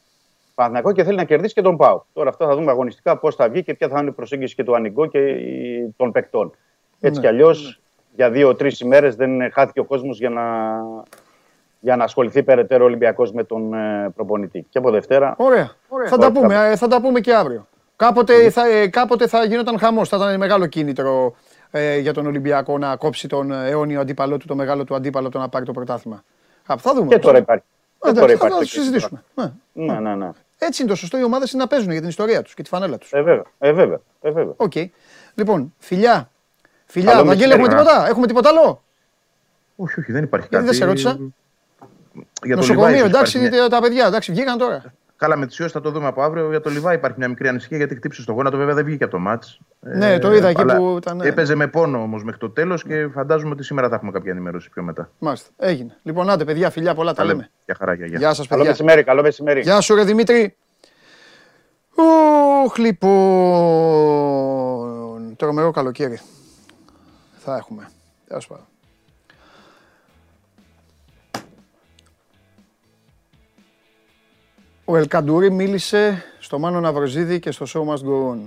Παναθηναϊκό 0.60 0.92
και 0.92 1.04
θέλει 1.04 1.18
να 1.18 1.24
κερδίσει 1.24 1.54
και 1.54 1.62
τον 1.62 1.78
ΠΑΟ. 1.78 2.02
Τώρα 2.14 2.30
αυτό 2.30 2.46
θα 2.46 2.56
δούμε 2.56 2.72
αγωνιστικά 2.72 3.18
πώς 3.18 3.36
θα 3.36 3.50
βγει 3.50 3.64
και 3.64 3.74
ποια 3.74 3.88
θα 3.88 4.00
είναι 4.00 4.10
η 4.10 4.12
προσέγγιση 4.14 4.56
και 4.56 4.64
του 4.64 4.76
Ανιγκό 4.76 5.06
και 5.06 5.18
η- 5.20 5.94
των 5.98 6.12
παικτών. 6.12 6.52
Έτσι 7.00 7.20
Ναι. 7.20 7.26
κι 7.26 7.32
αλλιώς 7.34 7.82
για 8.16 8.30
δύο-τρεις 8.30 8.80
ημέρες 8.80 9.16
δεν 9.16 9.52
χάθηκε 9.52 9.80
ο 9.80 9.84
κόσμος 9.84 10.18
για 10.20 10.30
να, 10.30 10.44
για 11.80 11.96
να 11.96 12.04
ασχοληθεί 12.04 12.44
περαιτέρω 12.44 12.84
ο 12.84 12.88
Ολυμπιακός 12.88 13.32
με 13.32 13.44
τον 13.44 13.74
ε, 13.74 14.10
προπονητή. 14.16 14.66
Και 14.70 14.78
από 14.78 14.92
Δευτέρα. 14.92 15.36
Ωραία. 15.38 15.72
Θα, 16.08 16.18
τα 16.18 16.32
πούμε, 16.32 16.56
ε, 16.70 16.76
θα 16.76 16.88
τα 16.88 17.02
πούμε 17.02 17.20
και 17.20 17.34
αύριο. 17.34 17.68
Κάποτε, 17.96 18.50
θα, 18.50 18.68
ε, 18.68 18.88
κάποτε 18.88 19.28
θα 19.28 19.44
γινόταν 19.44 19.80
χαμός. 19.80 20.10
Θα 20.10 20.18
ήταν 20.18 20.38
μεγάλο 20.38 20.66
κίνητρο 20.66 21.36
ε, 21.72 21.98
για 21.98 22.14
τον 22.14 22.26
Ολυμπιακό 22.26 22.78
να 22.78 22.96
κόψει 22.96 23.28
τον 23.28 23.52
ε, 23.52 23.70
αιώνιο 23.70 24.00
αντίπαλό 24.00 24.38
του, 24.38 24.48
το 24.48 24.56
μεγάλο 24.56 24.84
του 24.84 24.96
αντίπαλο, 24.96 25.30
το 25.30 25.40
να 25.40 25.50
πάρει 25.50 25.66
το 25.66 25.72
πρωτάθλημα. 25.72 26.24
Α, 26.66 26.76
θα 26.78 26.94
δούμε. 26.94 27.08
Και 27.08 27.20
τώρα 27.20 27.38
υπάρχει. 27.38 27.64
Και 28.02 28.10
Εντάξει, 28.10 28.22
τώρα 28.22 28.28
θα 28.40 28.48
υπάρχει 28.48 28.54
το 28.72 28.78
το 28.78 28.82
συζητήσουμε. 28.82 29.24
Ναι. 29.36 29.52
Ναι, 29.74 30.00
ναι, 30.00 30.16
ναι. 30.16 30.30
Έτσι 30.62 30.82
είναι 30.82 30.92
το 30.92 30.98
σωστό 30.98 31.18
οι 31.18 31.24
ομάδες 31.24 31.54
να 31.54 31.68
παίζουν 31.68 31.92
για 31.92 32.00
την 32.00 32.10
ιστορία 32.10 32.42
τους 32.42 32.54
και 32.54 32.62
τη 32.64 32.70
φανέλα 32.70 32.98
τους. 32.98 33.12
Ε, 33.14 33.22
βέβαια. 33.22 33.44
Ε, 33.60 33.72
βέβαια. 33.72 34.00
Ε, 34.22 34.32
βέβαια. 34.32 34.54
Οκ. 34.58 34.74
Λοιπόν, 35.36 35.74
φιλιά. 35.78 36.30
Φιλιά, 36.86 37.12
Καλό 37.12 37.26
Βαγγέλη, 37.26 37.52
έχουμε 37.52 37.68
μεσημέρι, 37.68 37.88
τίποτα; 37.90 38.08
Έχουμε 38.08 38.28
τίποτα 38.28 38.50
άλλο; 38.50 38.84
Όχι, 39.76 40.00
όχι, 40.00 40.12
δεν 40.12 40.24
υπάρχει 40.24 40.48
Γιατί 40.50 40.66
κάτι. 40.66 40.66
δεν 40.66 40.74
σε 40.74 40.86
ρώτησα. 40.86 41.20
Για 42.44 42.56
το 42.56 42.62
Νοσοκομείο, 42.62 42.90
Λιβάη 42.90 43.10
εντάξει, 43.10 43.38
υπάρχει 43.38 43.58
μια- 43.60 43.70
τα 43.70 43.82
παιδιά, 43.82 44.06
εντάξει, 44.06 44.32
βγήκαν 44.32 44.58
τώρα. 44.58 44.94
Καλά, 45.20 45.36
με 45.38 45.46
τι 45.48 45.68
θα 45.68 45.82
το 45.82 45.92
δούμε 45.92 46.08
από 46.08 46.22
αύριο. 46.22 46.50
Για 46.50 46.62
το 46.62 46.70
Λιβάη 46.70 46.96
υπάρχει 46.96 47.18
μια 47.20 47.28
μικρή 47.28 47.48
ανησυχία 47.48 47.78
γιατί 47.78 47.96
χτύπησε 47.96 48.22
στο 48.22 48.32
γόνατο. 48.34 48.58
Βέβαια 48.58 48.74
δεν 48.74 48.86
βγήκε 48.86 49.04
από 49.04 49.14
το 49.14 49.20
μάτς. 49.20 49.60
Ναι, 49.80 50.20
το 50.20 50.34
είδα 50.34 50.48
εκεί 50.48 50.66
που 50.66 50.96
ήταν, 50.98 51.18
ναι. 51.18 51.28
Έπαιζε 51.28 51.56
με 51.56 51.68
πόνο 51.68 52.02
όμως 52.02 52.24
μέχρι 52.24 52.40
το 52.40 52.50
τέλος 52.50 52.84
και 52.84 53.08
φαντάζομαι 53.14 53.52
ότι 53.52 53.64
σήμερα 53.64 53.90
θα 53.90 53.96
έχουμε 53.96 54.12
κάποια 54.12 54.32
ενημέρωση 54.32 54.70
πιο 54.70 54.84
μετά. 54.84 55.10
Μάλιστα, 55.20 55.50
έγινε. 55.58 55.98
Λοιπόν, 56.04 56.30
άντε, 56.30 56.44
παιδιά, 56.46 56.70
φιλιά, 56.70 56.94
πολλά 56.96 57.10
τα 57.14 57.16
Τα 57.16 57.24
λέμε. 57.24 57.36
λέμε. 57.36 57.52
Γεια 57.66 57.76
χαρά, 57.80 57.94
γεια, 57.94 58.06
γεια. 58.06 58.18
Γεια 58.18 58.34
σας, 58.34 58.48
Καλό 58.48 58.62
παιδιά. 58.64 58.70
μεσημέρι, 58.70 59.04
καλό 59.04 59.22
μεσημέρι. 59.22 59.62
Γεια 59.62 59.82
σου, 59.82 59.96
ρε 59.96 60.04
Δημήτρη. 60.04 60.56
Οχ, 62.66 62.78
λοιπόν. 63.98 64.16
Τρομερό 65.36 65.72
καλοκαίρι. 65.72 66.20
Θα 67.38 67.56
έχουμε. 67.56 67.90
Τέλος 68.28 68.48
πάντων. 68.48 68.66
Ο 74.92 74.98
Ελκαντουρί 74.98 75.52
μίλησε 75.52 76.24
στο 76.40 76.60
Μάνο 76.60 76.80
Ναυροζίδη 76.80 77.40
και 77.40 77.52
στο 77.52 77.66
Show 77.74 77.94
Must 77.94 78.04
Go 78.06 78.32
On. 78.32 78.38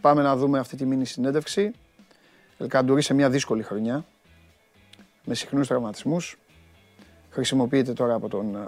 Πάμε 0.00 0.22
να 0.22 0.36
δούμε 0.36 0.58
αυτή 0.58 0.76
τη 0.76 0.86
μήνυ 0.86 1.06
συνέντευξη. 1.06 1.72
Ελκαντουρί 2.58 3.02
σε 3.02 3.14
μια 3.14 3.30
δύσκολη 3.30 3.62
χρονιά, 3.62 4.04
με 5.24 5.34
συχνούς 5.34 5.66
τραυματισμούς. 5.66 6.38
Χρησιμοποιείται 7.30 7.92
τώρα 7.92 8.14
από 8.14 8.28
τον 8.28 8.56
α, 8.56 8.62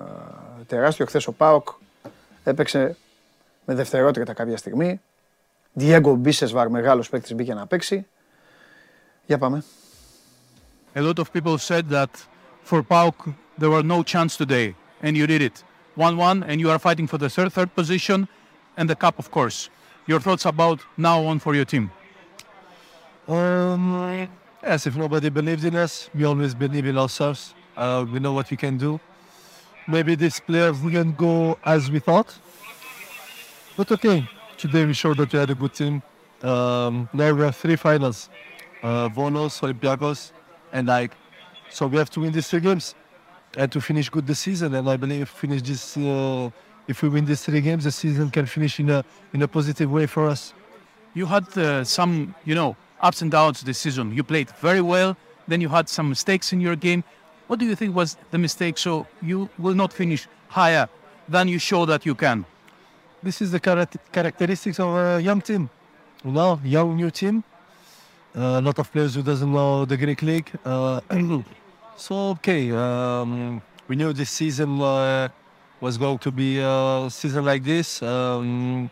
τεράστιο. 0.66 1.06
Χθες 1.06 1.26
ο 1.26 1.32
Πάοκ 1.32 1.68
έπαιξε 2.44 2.96
με 3.66 3.74
δευτερότητα 3.74 4.32
κάποια 4.32 4.56
στιγμή. 4.56 5.00
Διέγκο 5.72 6.14
Μπίσεσβαρ, 6.14 6.68
μεγάλος 6.68 7.08
παίκτης, 7.08 7.34
μπήκε 7.34 7.54
να 7.54 7.66
παίξει. 7.66 8.06
Για 9.26 9.38
πάμε. 9.38 9.64
A 10.94 11.00
lot 11.00 11.18
of 11.18 11.24
people 11.32 11.56
said 11.58 11.88
that 11.90 12.10
for 12.64 12.82
PAOK 12.88 13.14
there 13.58 13.70
were 13.70 13.84
no 13.84 14.02
chance 14.02 14.36
today, 14.36 14.74
and 15.02 15.16
you 15.16 15.26
did 15.26 15.40
it. 15.40 15.71
1-1, 15.96 16.44
and 16.46 16.60
you 16.60 16.70
are 16.70 16.78
fighting 16.78 17.06
for 17.06 17.18
the 17.18 17.28
third, 17.28 17.52
third 17.52 17.74
position 17.74 18.28
and 18.76 18.88
the 18.88 18.96
cup, 18.96 19.18
of 19.18 19.30
course. 19.30 19.68
Your 20.06 20.20
thoughts 20.20 20.44
about 20.46 20.80
now 20.96 21.24
on 21.24 21.38
for 21.38 21.54
your 21.54 21.64
team? 21.64 21.90
Um, 23.28 24.28
yes, 24.62 24.86
if 24.86 24.96
nobody 24.96 25.28
believed 25.28 25.64
in 25.64 25.76
us, 25.76 26.10
we 26.14 26.24
always 26.24 26.54
believe 26.54 26.86
in 26.86 26.98
ourselves. 26.98 27.54
Uh, 27.76 28.04
we 28.10 28.18
know 28.18 28.32
what 28.32 28.50
we 28.50 28.56
can 28.56 28.76
do. 28.76 29.00
Maybe 29.86 30.14
this 30.14 30.40
player 30.40 30.72
wouldn't 30.72 31.16
go 31.16 31.58
as 31.64 31.90
we 31.90 31.98
thought, 31.98 32.36
but 33.76 33.90
okay. 33.92 34.28
Today 34.56 34.84
we 34.84 34.92
showed 34.92 35.16
that 35.16 35.32
we 35.32 35.38
had 35.38 35.50
a 35.50 35.56
good 35.56 35.74
team. 35.74 36.02
Um, 36.42 37.08
now 37.12 37.32
we 37.32 37.42
have 37.42 37.56
three 37.56 37.74
finals: 37.74 38.28
uh, 38.82 39.08
Vonos, 39.08 39.60
Olympiacos, 39.60 40.30
and 40.72 40.86
like. 40.86 41.12
So 41.68 41.86
we 41.88 41.96
have 41.98 42.10
to 42.10 42.20
win 42.20 42.32
these 42.32 42.48
three 42.48 42.60
games 42.60 42.94
and 43.56 43.70
to 43.72 43.80
finish 43.80 44.08
good 44.08 44.26
the 44.26 44.34
season. 44.34 44.74
And 44.74 44.88
I 44.88 44.96
believe 44.96 45.22
if 45.22 45.34
we 45.34 45.48
finish 45.48 45.62
this, 45.62 45.96
uh, 45.96 46.50
if 46.88 47.02
we 47.02 47.08
win 47.08 47.24
these 47.24 47.42
three 47.44 47.60
games, 47.60 47.84
the 47.84 47.92
season 47.92 48.30
can 48.30 48.46
finish 48.46 48.80
in 48.80 48.90
a 48.90 49.04
in 49.32 49.42
a 49.42 49.48
positive 49.48 49.90
way 49.90 50.06
for 50.06 50.28
us. 50.28 50.54
You 51.14 51.26
had 51.26 51.46
uh, 51.58 51.84
some, 51.84 52.34
you 52.44 52.54
know, 52.54 52.76
ups 53.00 53.20
and 53.22 53.30
downs 53.30 53.62
this 53.62 53.78
season. 53.78 54.14
You 54.14 54.22
played 54.22 54.50
very 54.60 54.80
well, 54.80 55.16
then 55.46 55.60
you 55.60 55.68
had 55.68 55.88
some 55.88 56.08
mistakes 56.08 56.52
in 56.52 56.60
your 56.60 56.76
game. 56.76 57.04
What 57.48 57.58
do 57.58 57.66
you 57.66 57.74
think 57.74 57.94
was 57.94 58.16
the 58.30 58.38
mistake 58.38 58.78
so 58.78 59.06
you 59.20 59.48
will 59.58 59.74
not 59.74 59.92
finish 59.92 60.26
higher 60.48 60.88
than 61.28 61.48
you 61.48 61.58
show 61.58 61.84
that 61.86 62.06
you 62.06 62.14
can? 62.14 62.46
This 63.22 63.42
is 63.42 63.50
the 63.50 63.60
charac- 63.60 63.98
characteristics 64.10 64.80
of 64.80 64.94
a 64.96 65.20
young 65.20 65.40
team. 65.42 65.68
You 66.24 66.32
know, 66.32 66.60
young 66.64 66.96
new 66.96 67.10
team. 67.10 67.44
Uh, 68.34 68.40
a 68.40 68.62
lot 68.62 68.78
of 68.78 68.90
players 68.90 69.14
who 69.14 69.22
doesn't 69.22 69.52
know 69.52 69.84
the 69.84 69.96
Greek 69.96 70.22
league. 70.22 70.50
Uh, 70.64 71.00
so 71.96 72.30
okay, 72.30 72.70
um, 72.72 73.62
we 73.88 73.96
knew 73.96 74.12
this 74.12 74.30
season 74.30 74.80
uh, 74.80 75.28
was 75.80 75.98
going 75.98 76.18
to 76.18 76.30
be 76.30 76.58
a 76.58 77.08
season 77.10 77.44
like 77.44 77.64
this. 77.64 78.02
Um, 78.02 78.90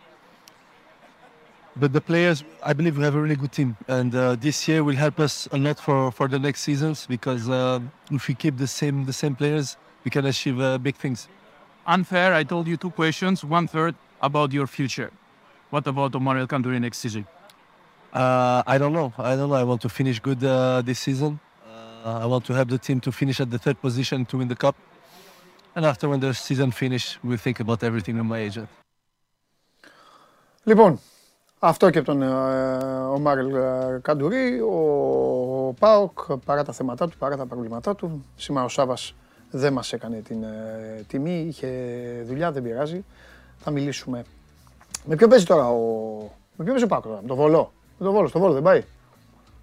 but 1.75 1.93
the 1.93 2.01
players, 2.01 2.43
I 2.61 2.73
believe 2.73 2.97
we 2.97 3.03
have 3.03 3.15
a 3.15 3.21
really 3.21 3.37
good 3.37 3.51
team, 3.51 3.77
and 3.87 4.13
uh, 4.13 4.35
this 4.35 4.67
year 4.67 4.83
will 4.83 4.95
help 4.95 5.19
us 5.19 5.47
a 5.51 5.57
lot 5.57 5.79
for, 5.79 6.11
for 6.11 6.27
the 6.27 6.37
next 6.37 6.61
seasons 6.61 7.05
because 7.07 7.49
uh, 7.49 7.79
if 8.11 8.27
we 8.27 8.33
keep 8.35 8.57
the 8.57 8.67
same 8.67 9.05
the 9.05 9.13
same 9.13 9.35
players, 9.35 9.77
we 10.03 10.11
can 10.11 10.25
achieve 10.25 10.59
uh, 10.59 10.77
big 10.77 10.95
things. 10.95 11.29
Unfair, 11.87 12.33
I 12.33 12.43
told 12.43 12.67
you 12.67 12.77
two 12.77 12.91
questions. 12.91 13.43
One 13.43 13.67
third 13.67 13.95
about 14.21 14.51
your 14.51 14.67
future. 14.67 15.11
What 15.69 15.87
about 15.87 16.13
Omar 16.13 16.37
El 16.37 16.47
Kanduri 16.47 16.79
next 16.79 16.97
season? 16.97 17.25
Uh, 18.13 18.61
I 18.67 18.77
don't 18.77 18.91
know. 18.91 19.13
I 19.17 19.35
don't 19.37 19.49
know. 19.49 19.55
I 19.55 19.63
want 19.63 19.81
to 19.81 19.89
finish 19.89 20.19
good 20.19 20.43
uh, 20.43 20.81
this 20.81 20.99
season. 20.99 21.39
Uh, 22.03 22.23
I 22.23 22.25
want 22.25 22.43
to 22.45 22.53
help 22.53 22.69
the 22.69 22.79
team 22.79 22.99
to 22.99 23.11
finish 23.11 23.39
at 23.39 23.49
the 23.51 23.59
third 23.59 23.79
position 23.79 24.25
to 24.25 24.37
win 24.39 24.47
the 24.47 24.55
cup. 24.55 24.75
And 25.75 25.85
after 25.85 26.09
when 26.09 26.19
the 26.19 26.33
season 26.33 26.71
finish, 26.71 27.05
we'll 27.23 27.37
think 27.37 27.59
about 27.59 27.83
everything 27.83 28.15
with 28.17 28.25
my 28.25 28.39
agent. 28.39 28.67
Λοιπόν, 30.63 30.99
αυτό 31.59 31.89
και 31.89 31.97
από 31.97 32.07
τον 32.07 32.21
ε, 32.21 32.27
ο 33.13 33.19
Μάρελ 33.19 33.55
ε, 33.55 33.99
Καντουρί, 34.01 34.59
ο, 34.59 34.75
ο 35.67 35.73
Πάοκ, 35.79 36.33
παρά 36.45 36.63
τα 36.63 36.73
θέματα 36.73 37.07
του, 37.07 37.17
παρά 37.17 37.37
τα 37.37 37.45
προβλήματά 37.45 37.95
του. 37.95 38.25
Σήμερα 38.35 38.65
ο 38.65 38.69
Σάβας 38.69 39.15
δεν 39.51 39.73
μας 39.73 39.93
έκανε 39.93 40.17
την 40.17 40.43
ε, 40.43 41.05
τιμή, 41.07 41.45
είχε 41.47 41.67
δουλειά, 42.27 42.51
δεν 42.51 42.63
πειράζει. 42.63 43.05
Θα 43.59 43.71
μιλήσουμε. 43.71 44.23
Με 45.05 45.15
ποιον 45.15 45.29
παίζει 45.29 45.45
τώρα 45.45 45.69
ο... 45.69 45.77
Με 46.55 46.63
ποιον 46.63 46.67
παίζει 46.67 46.83
ο 46.83 46.87
Πάοκ 46.87 47.03
τώρα, 47.03 47.21
με 47.21 47.27
τον 47.27 47.37
Βολό. 47.37 47.71
Με 47.97 48.05
τον 48.05 48.13
Βόλο, 48.13 48.27
στο 48.27 48.39
Βόλο 48.39 48.53
δεν 48.53 48.63
πάει. 48.63 48.83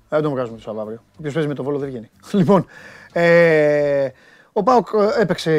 Ε, 0.09 0.17
Δεν 0.17 0.23
τον 0.23 0.31
βγάζουμε 0.33 0.57
το 0.57 0.63
Σαββάβριο. 0.63 1.03
Όποιος 1.19 1.35
παίζει 1.35 1.49
με 1.49 1.55
τον 1.55 1.65
Βόλο 1.65 1.79
δεν 1.79 1.89
βγαίνει. 1.89 2.11
Λοιπόν, 2.33 2.67
ε, 3.13 4.09
ο 4.53 4.63
Πάοκ 4.63 4.89
ε, 5.17 5.21
έπαιξε 5.21 5.53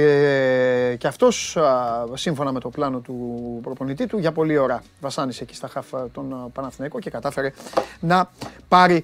ε, 0.91 0.95
και 0.95 1.07
αυτός 1.07 1.57
α, 1.57 2.05
σύμφωνα 2.13 2.51
με 2.51 2.59
το 2.59 2.69
πλάνο 2.69 2.99
του 2.99 3.59
προπονητή 3.63 4.07
του 4.07 4.17
για 4.17 4.31
πολλή 4.31 4.57
ώρα. 4.57 4.83
Βασάνισε 4.99 5.43
εκεί 5.43 5.55
στα 5.55 5.67
χαφ 5.67 5.93
α, 5.93 6.09
τον 6.11 6.33
α, 6.33 6.49
Παναθηναϊκό 6.53 6.99
και 6.99 7.09
κατάφερε 7.09 7.53
να 7.99 8.29
πάρει 8.67 9.03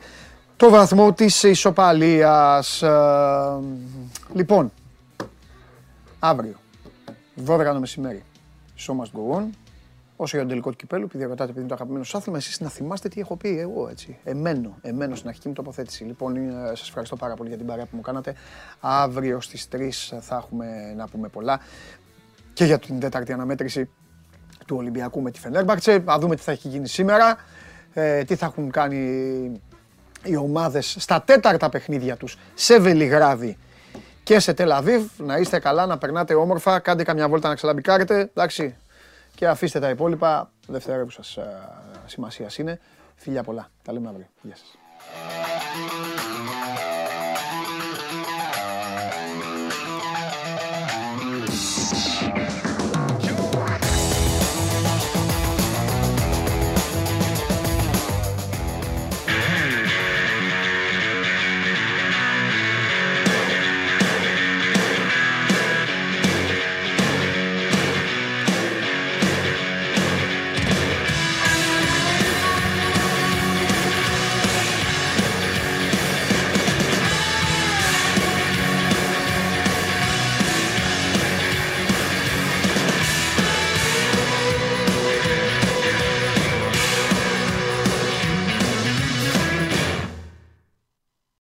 το 0.58 0.70
βαθμό 0.70 1.14
της 1.14 1.44
ισοπαλίας. 1.44 2.84
Α, 2.84 3.60
Λοιπόν, 4.34 4.72
αύριο, 6.20 6.56
12 7.46 7.64
το 7.74 7.80
μεσημέρι, 7.80 8.24
show 8.78 8.94
must 8.94 9.20
go 9.20 9.38
on. 9.38 9.44
Όσο 10.18 10.30
για 10.32 10.40
τον 10.40 10.48
τελικό 10.48 10.70
του 10.70 10.76
κυπέλου, 10.76 11.04
επειδή 11.04 11.24
ρωτάτε 11.24 11.44
επειδή 11.44 11.60
είναι 11.60 11.68
το 11.68 11.74
αγαπημένο 11.74 12.04
σας 12.04 12.16
άθλημα, 12.16 12.38
εσείς 12.38 12.60
να 12.60 12.70
θυμάστε 12.70 13.10
τι 13.10 13.20
έχω 13.20 13.36
πει 13.36 13.60
εγώ 13.60 13.88
έτσι. 13.90 14.18
Εμένω, 14.24 14.78
εμένω 14.82 15.16
στην 15.16 15.30
αρχική 15.30 15.48
μου 15.48 15.54
τοποθέτηση. 15.54 16.04
Λοιπόν, 16.04 16.36
ε, 16.36 16.52
σας 16.76 16.88
ευχαριστώ 16.88 17.16
πάρα 17.16 17.34
πολύ 17.34 17.50
για 17.50 17.58
την 17.58 17.68
παρέα 17.68 17.86
που 17.86 17.96
μου 17.96 18.02
κάνατε. 18.02 18.36
Αύριο 18.80 19.42
στις 19.42 19.68
3 19.72 19.90
θα 20.22 20.36
έχουμε 20.36 20.94
να 20.98 21.08
πούμε 21.08 21.28
πολλά 21.28 21.60
και 22.54 22.66
για 22.66 22.80
την 22.80 23.00
τέταρτη 23.00 23.34
αναμέτρηση 23.34 23.90
του 24.66 24.76
Ολυμπιακού 24.78 25.22
με 25.22 25.32
τη 25.32 25.40
Φενέρμπαρτσε. 25.40 25.98
Να 25.98 26.20
δούμε 26.20 26.36
τι 26.36 26.42
θα 26.42 26.52
έχει 26.52 26.68
γίνει 26.68 26.88
σήμερα, 26.88 27.38
ε, 27.94 28.24
τι 28.24 28.36
θα 28.36 28.46
έχουν 28.46 28.72
κάνει 28.72 29.62
οι 30.24 30.36
ομάδες 30.36 30.96
στα 31.00 31.22
τέταρτα 31.22 31.70
παιχνίδια 31.70 32.16
τους 32.16 32.38
σε 32.54 32.80
Βελιγράδι 32.80 33.58
και 34.24 34.40
σε 34.40 34.54
Τελαβίβ. 34.54 35.06
Να 35.18 35.38
είστε 35.38 35.60
καλά, 35.60 35.86
να 35.86 35.98
περνάτε 35.98 36.34
όμορφα, 36.34 36.80
κάντε 36.80 37.04
καμιά 37.04 37.30
βόλτα 37.30 37.50
να 37.50 37.56
ξαλαμπικάρετε, 37.56 38.20
εντάξει. 38.20 38.76
Και 39.36 39.48
αφήστε 39.48 39.80
τα 39.80 39.90
υπόλοιπα, 39.90 40.52
δευτερεύουσας 40.68 41.38
σημασίας 42.06 42.58
είναι. 42.58 42.80
Φιλιά 43.16 43.44
πολλά. 43.44 43.70
Τα 43.84 43.94
λέμε 43.94 44.10
αύριο. 44.10 44.28
Γεια 44.42 44.56
σας. 44.56 44.78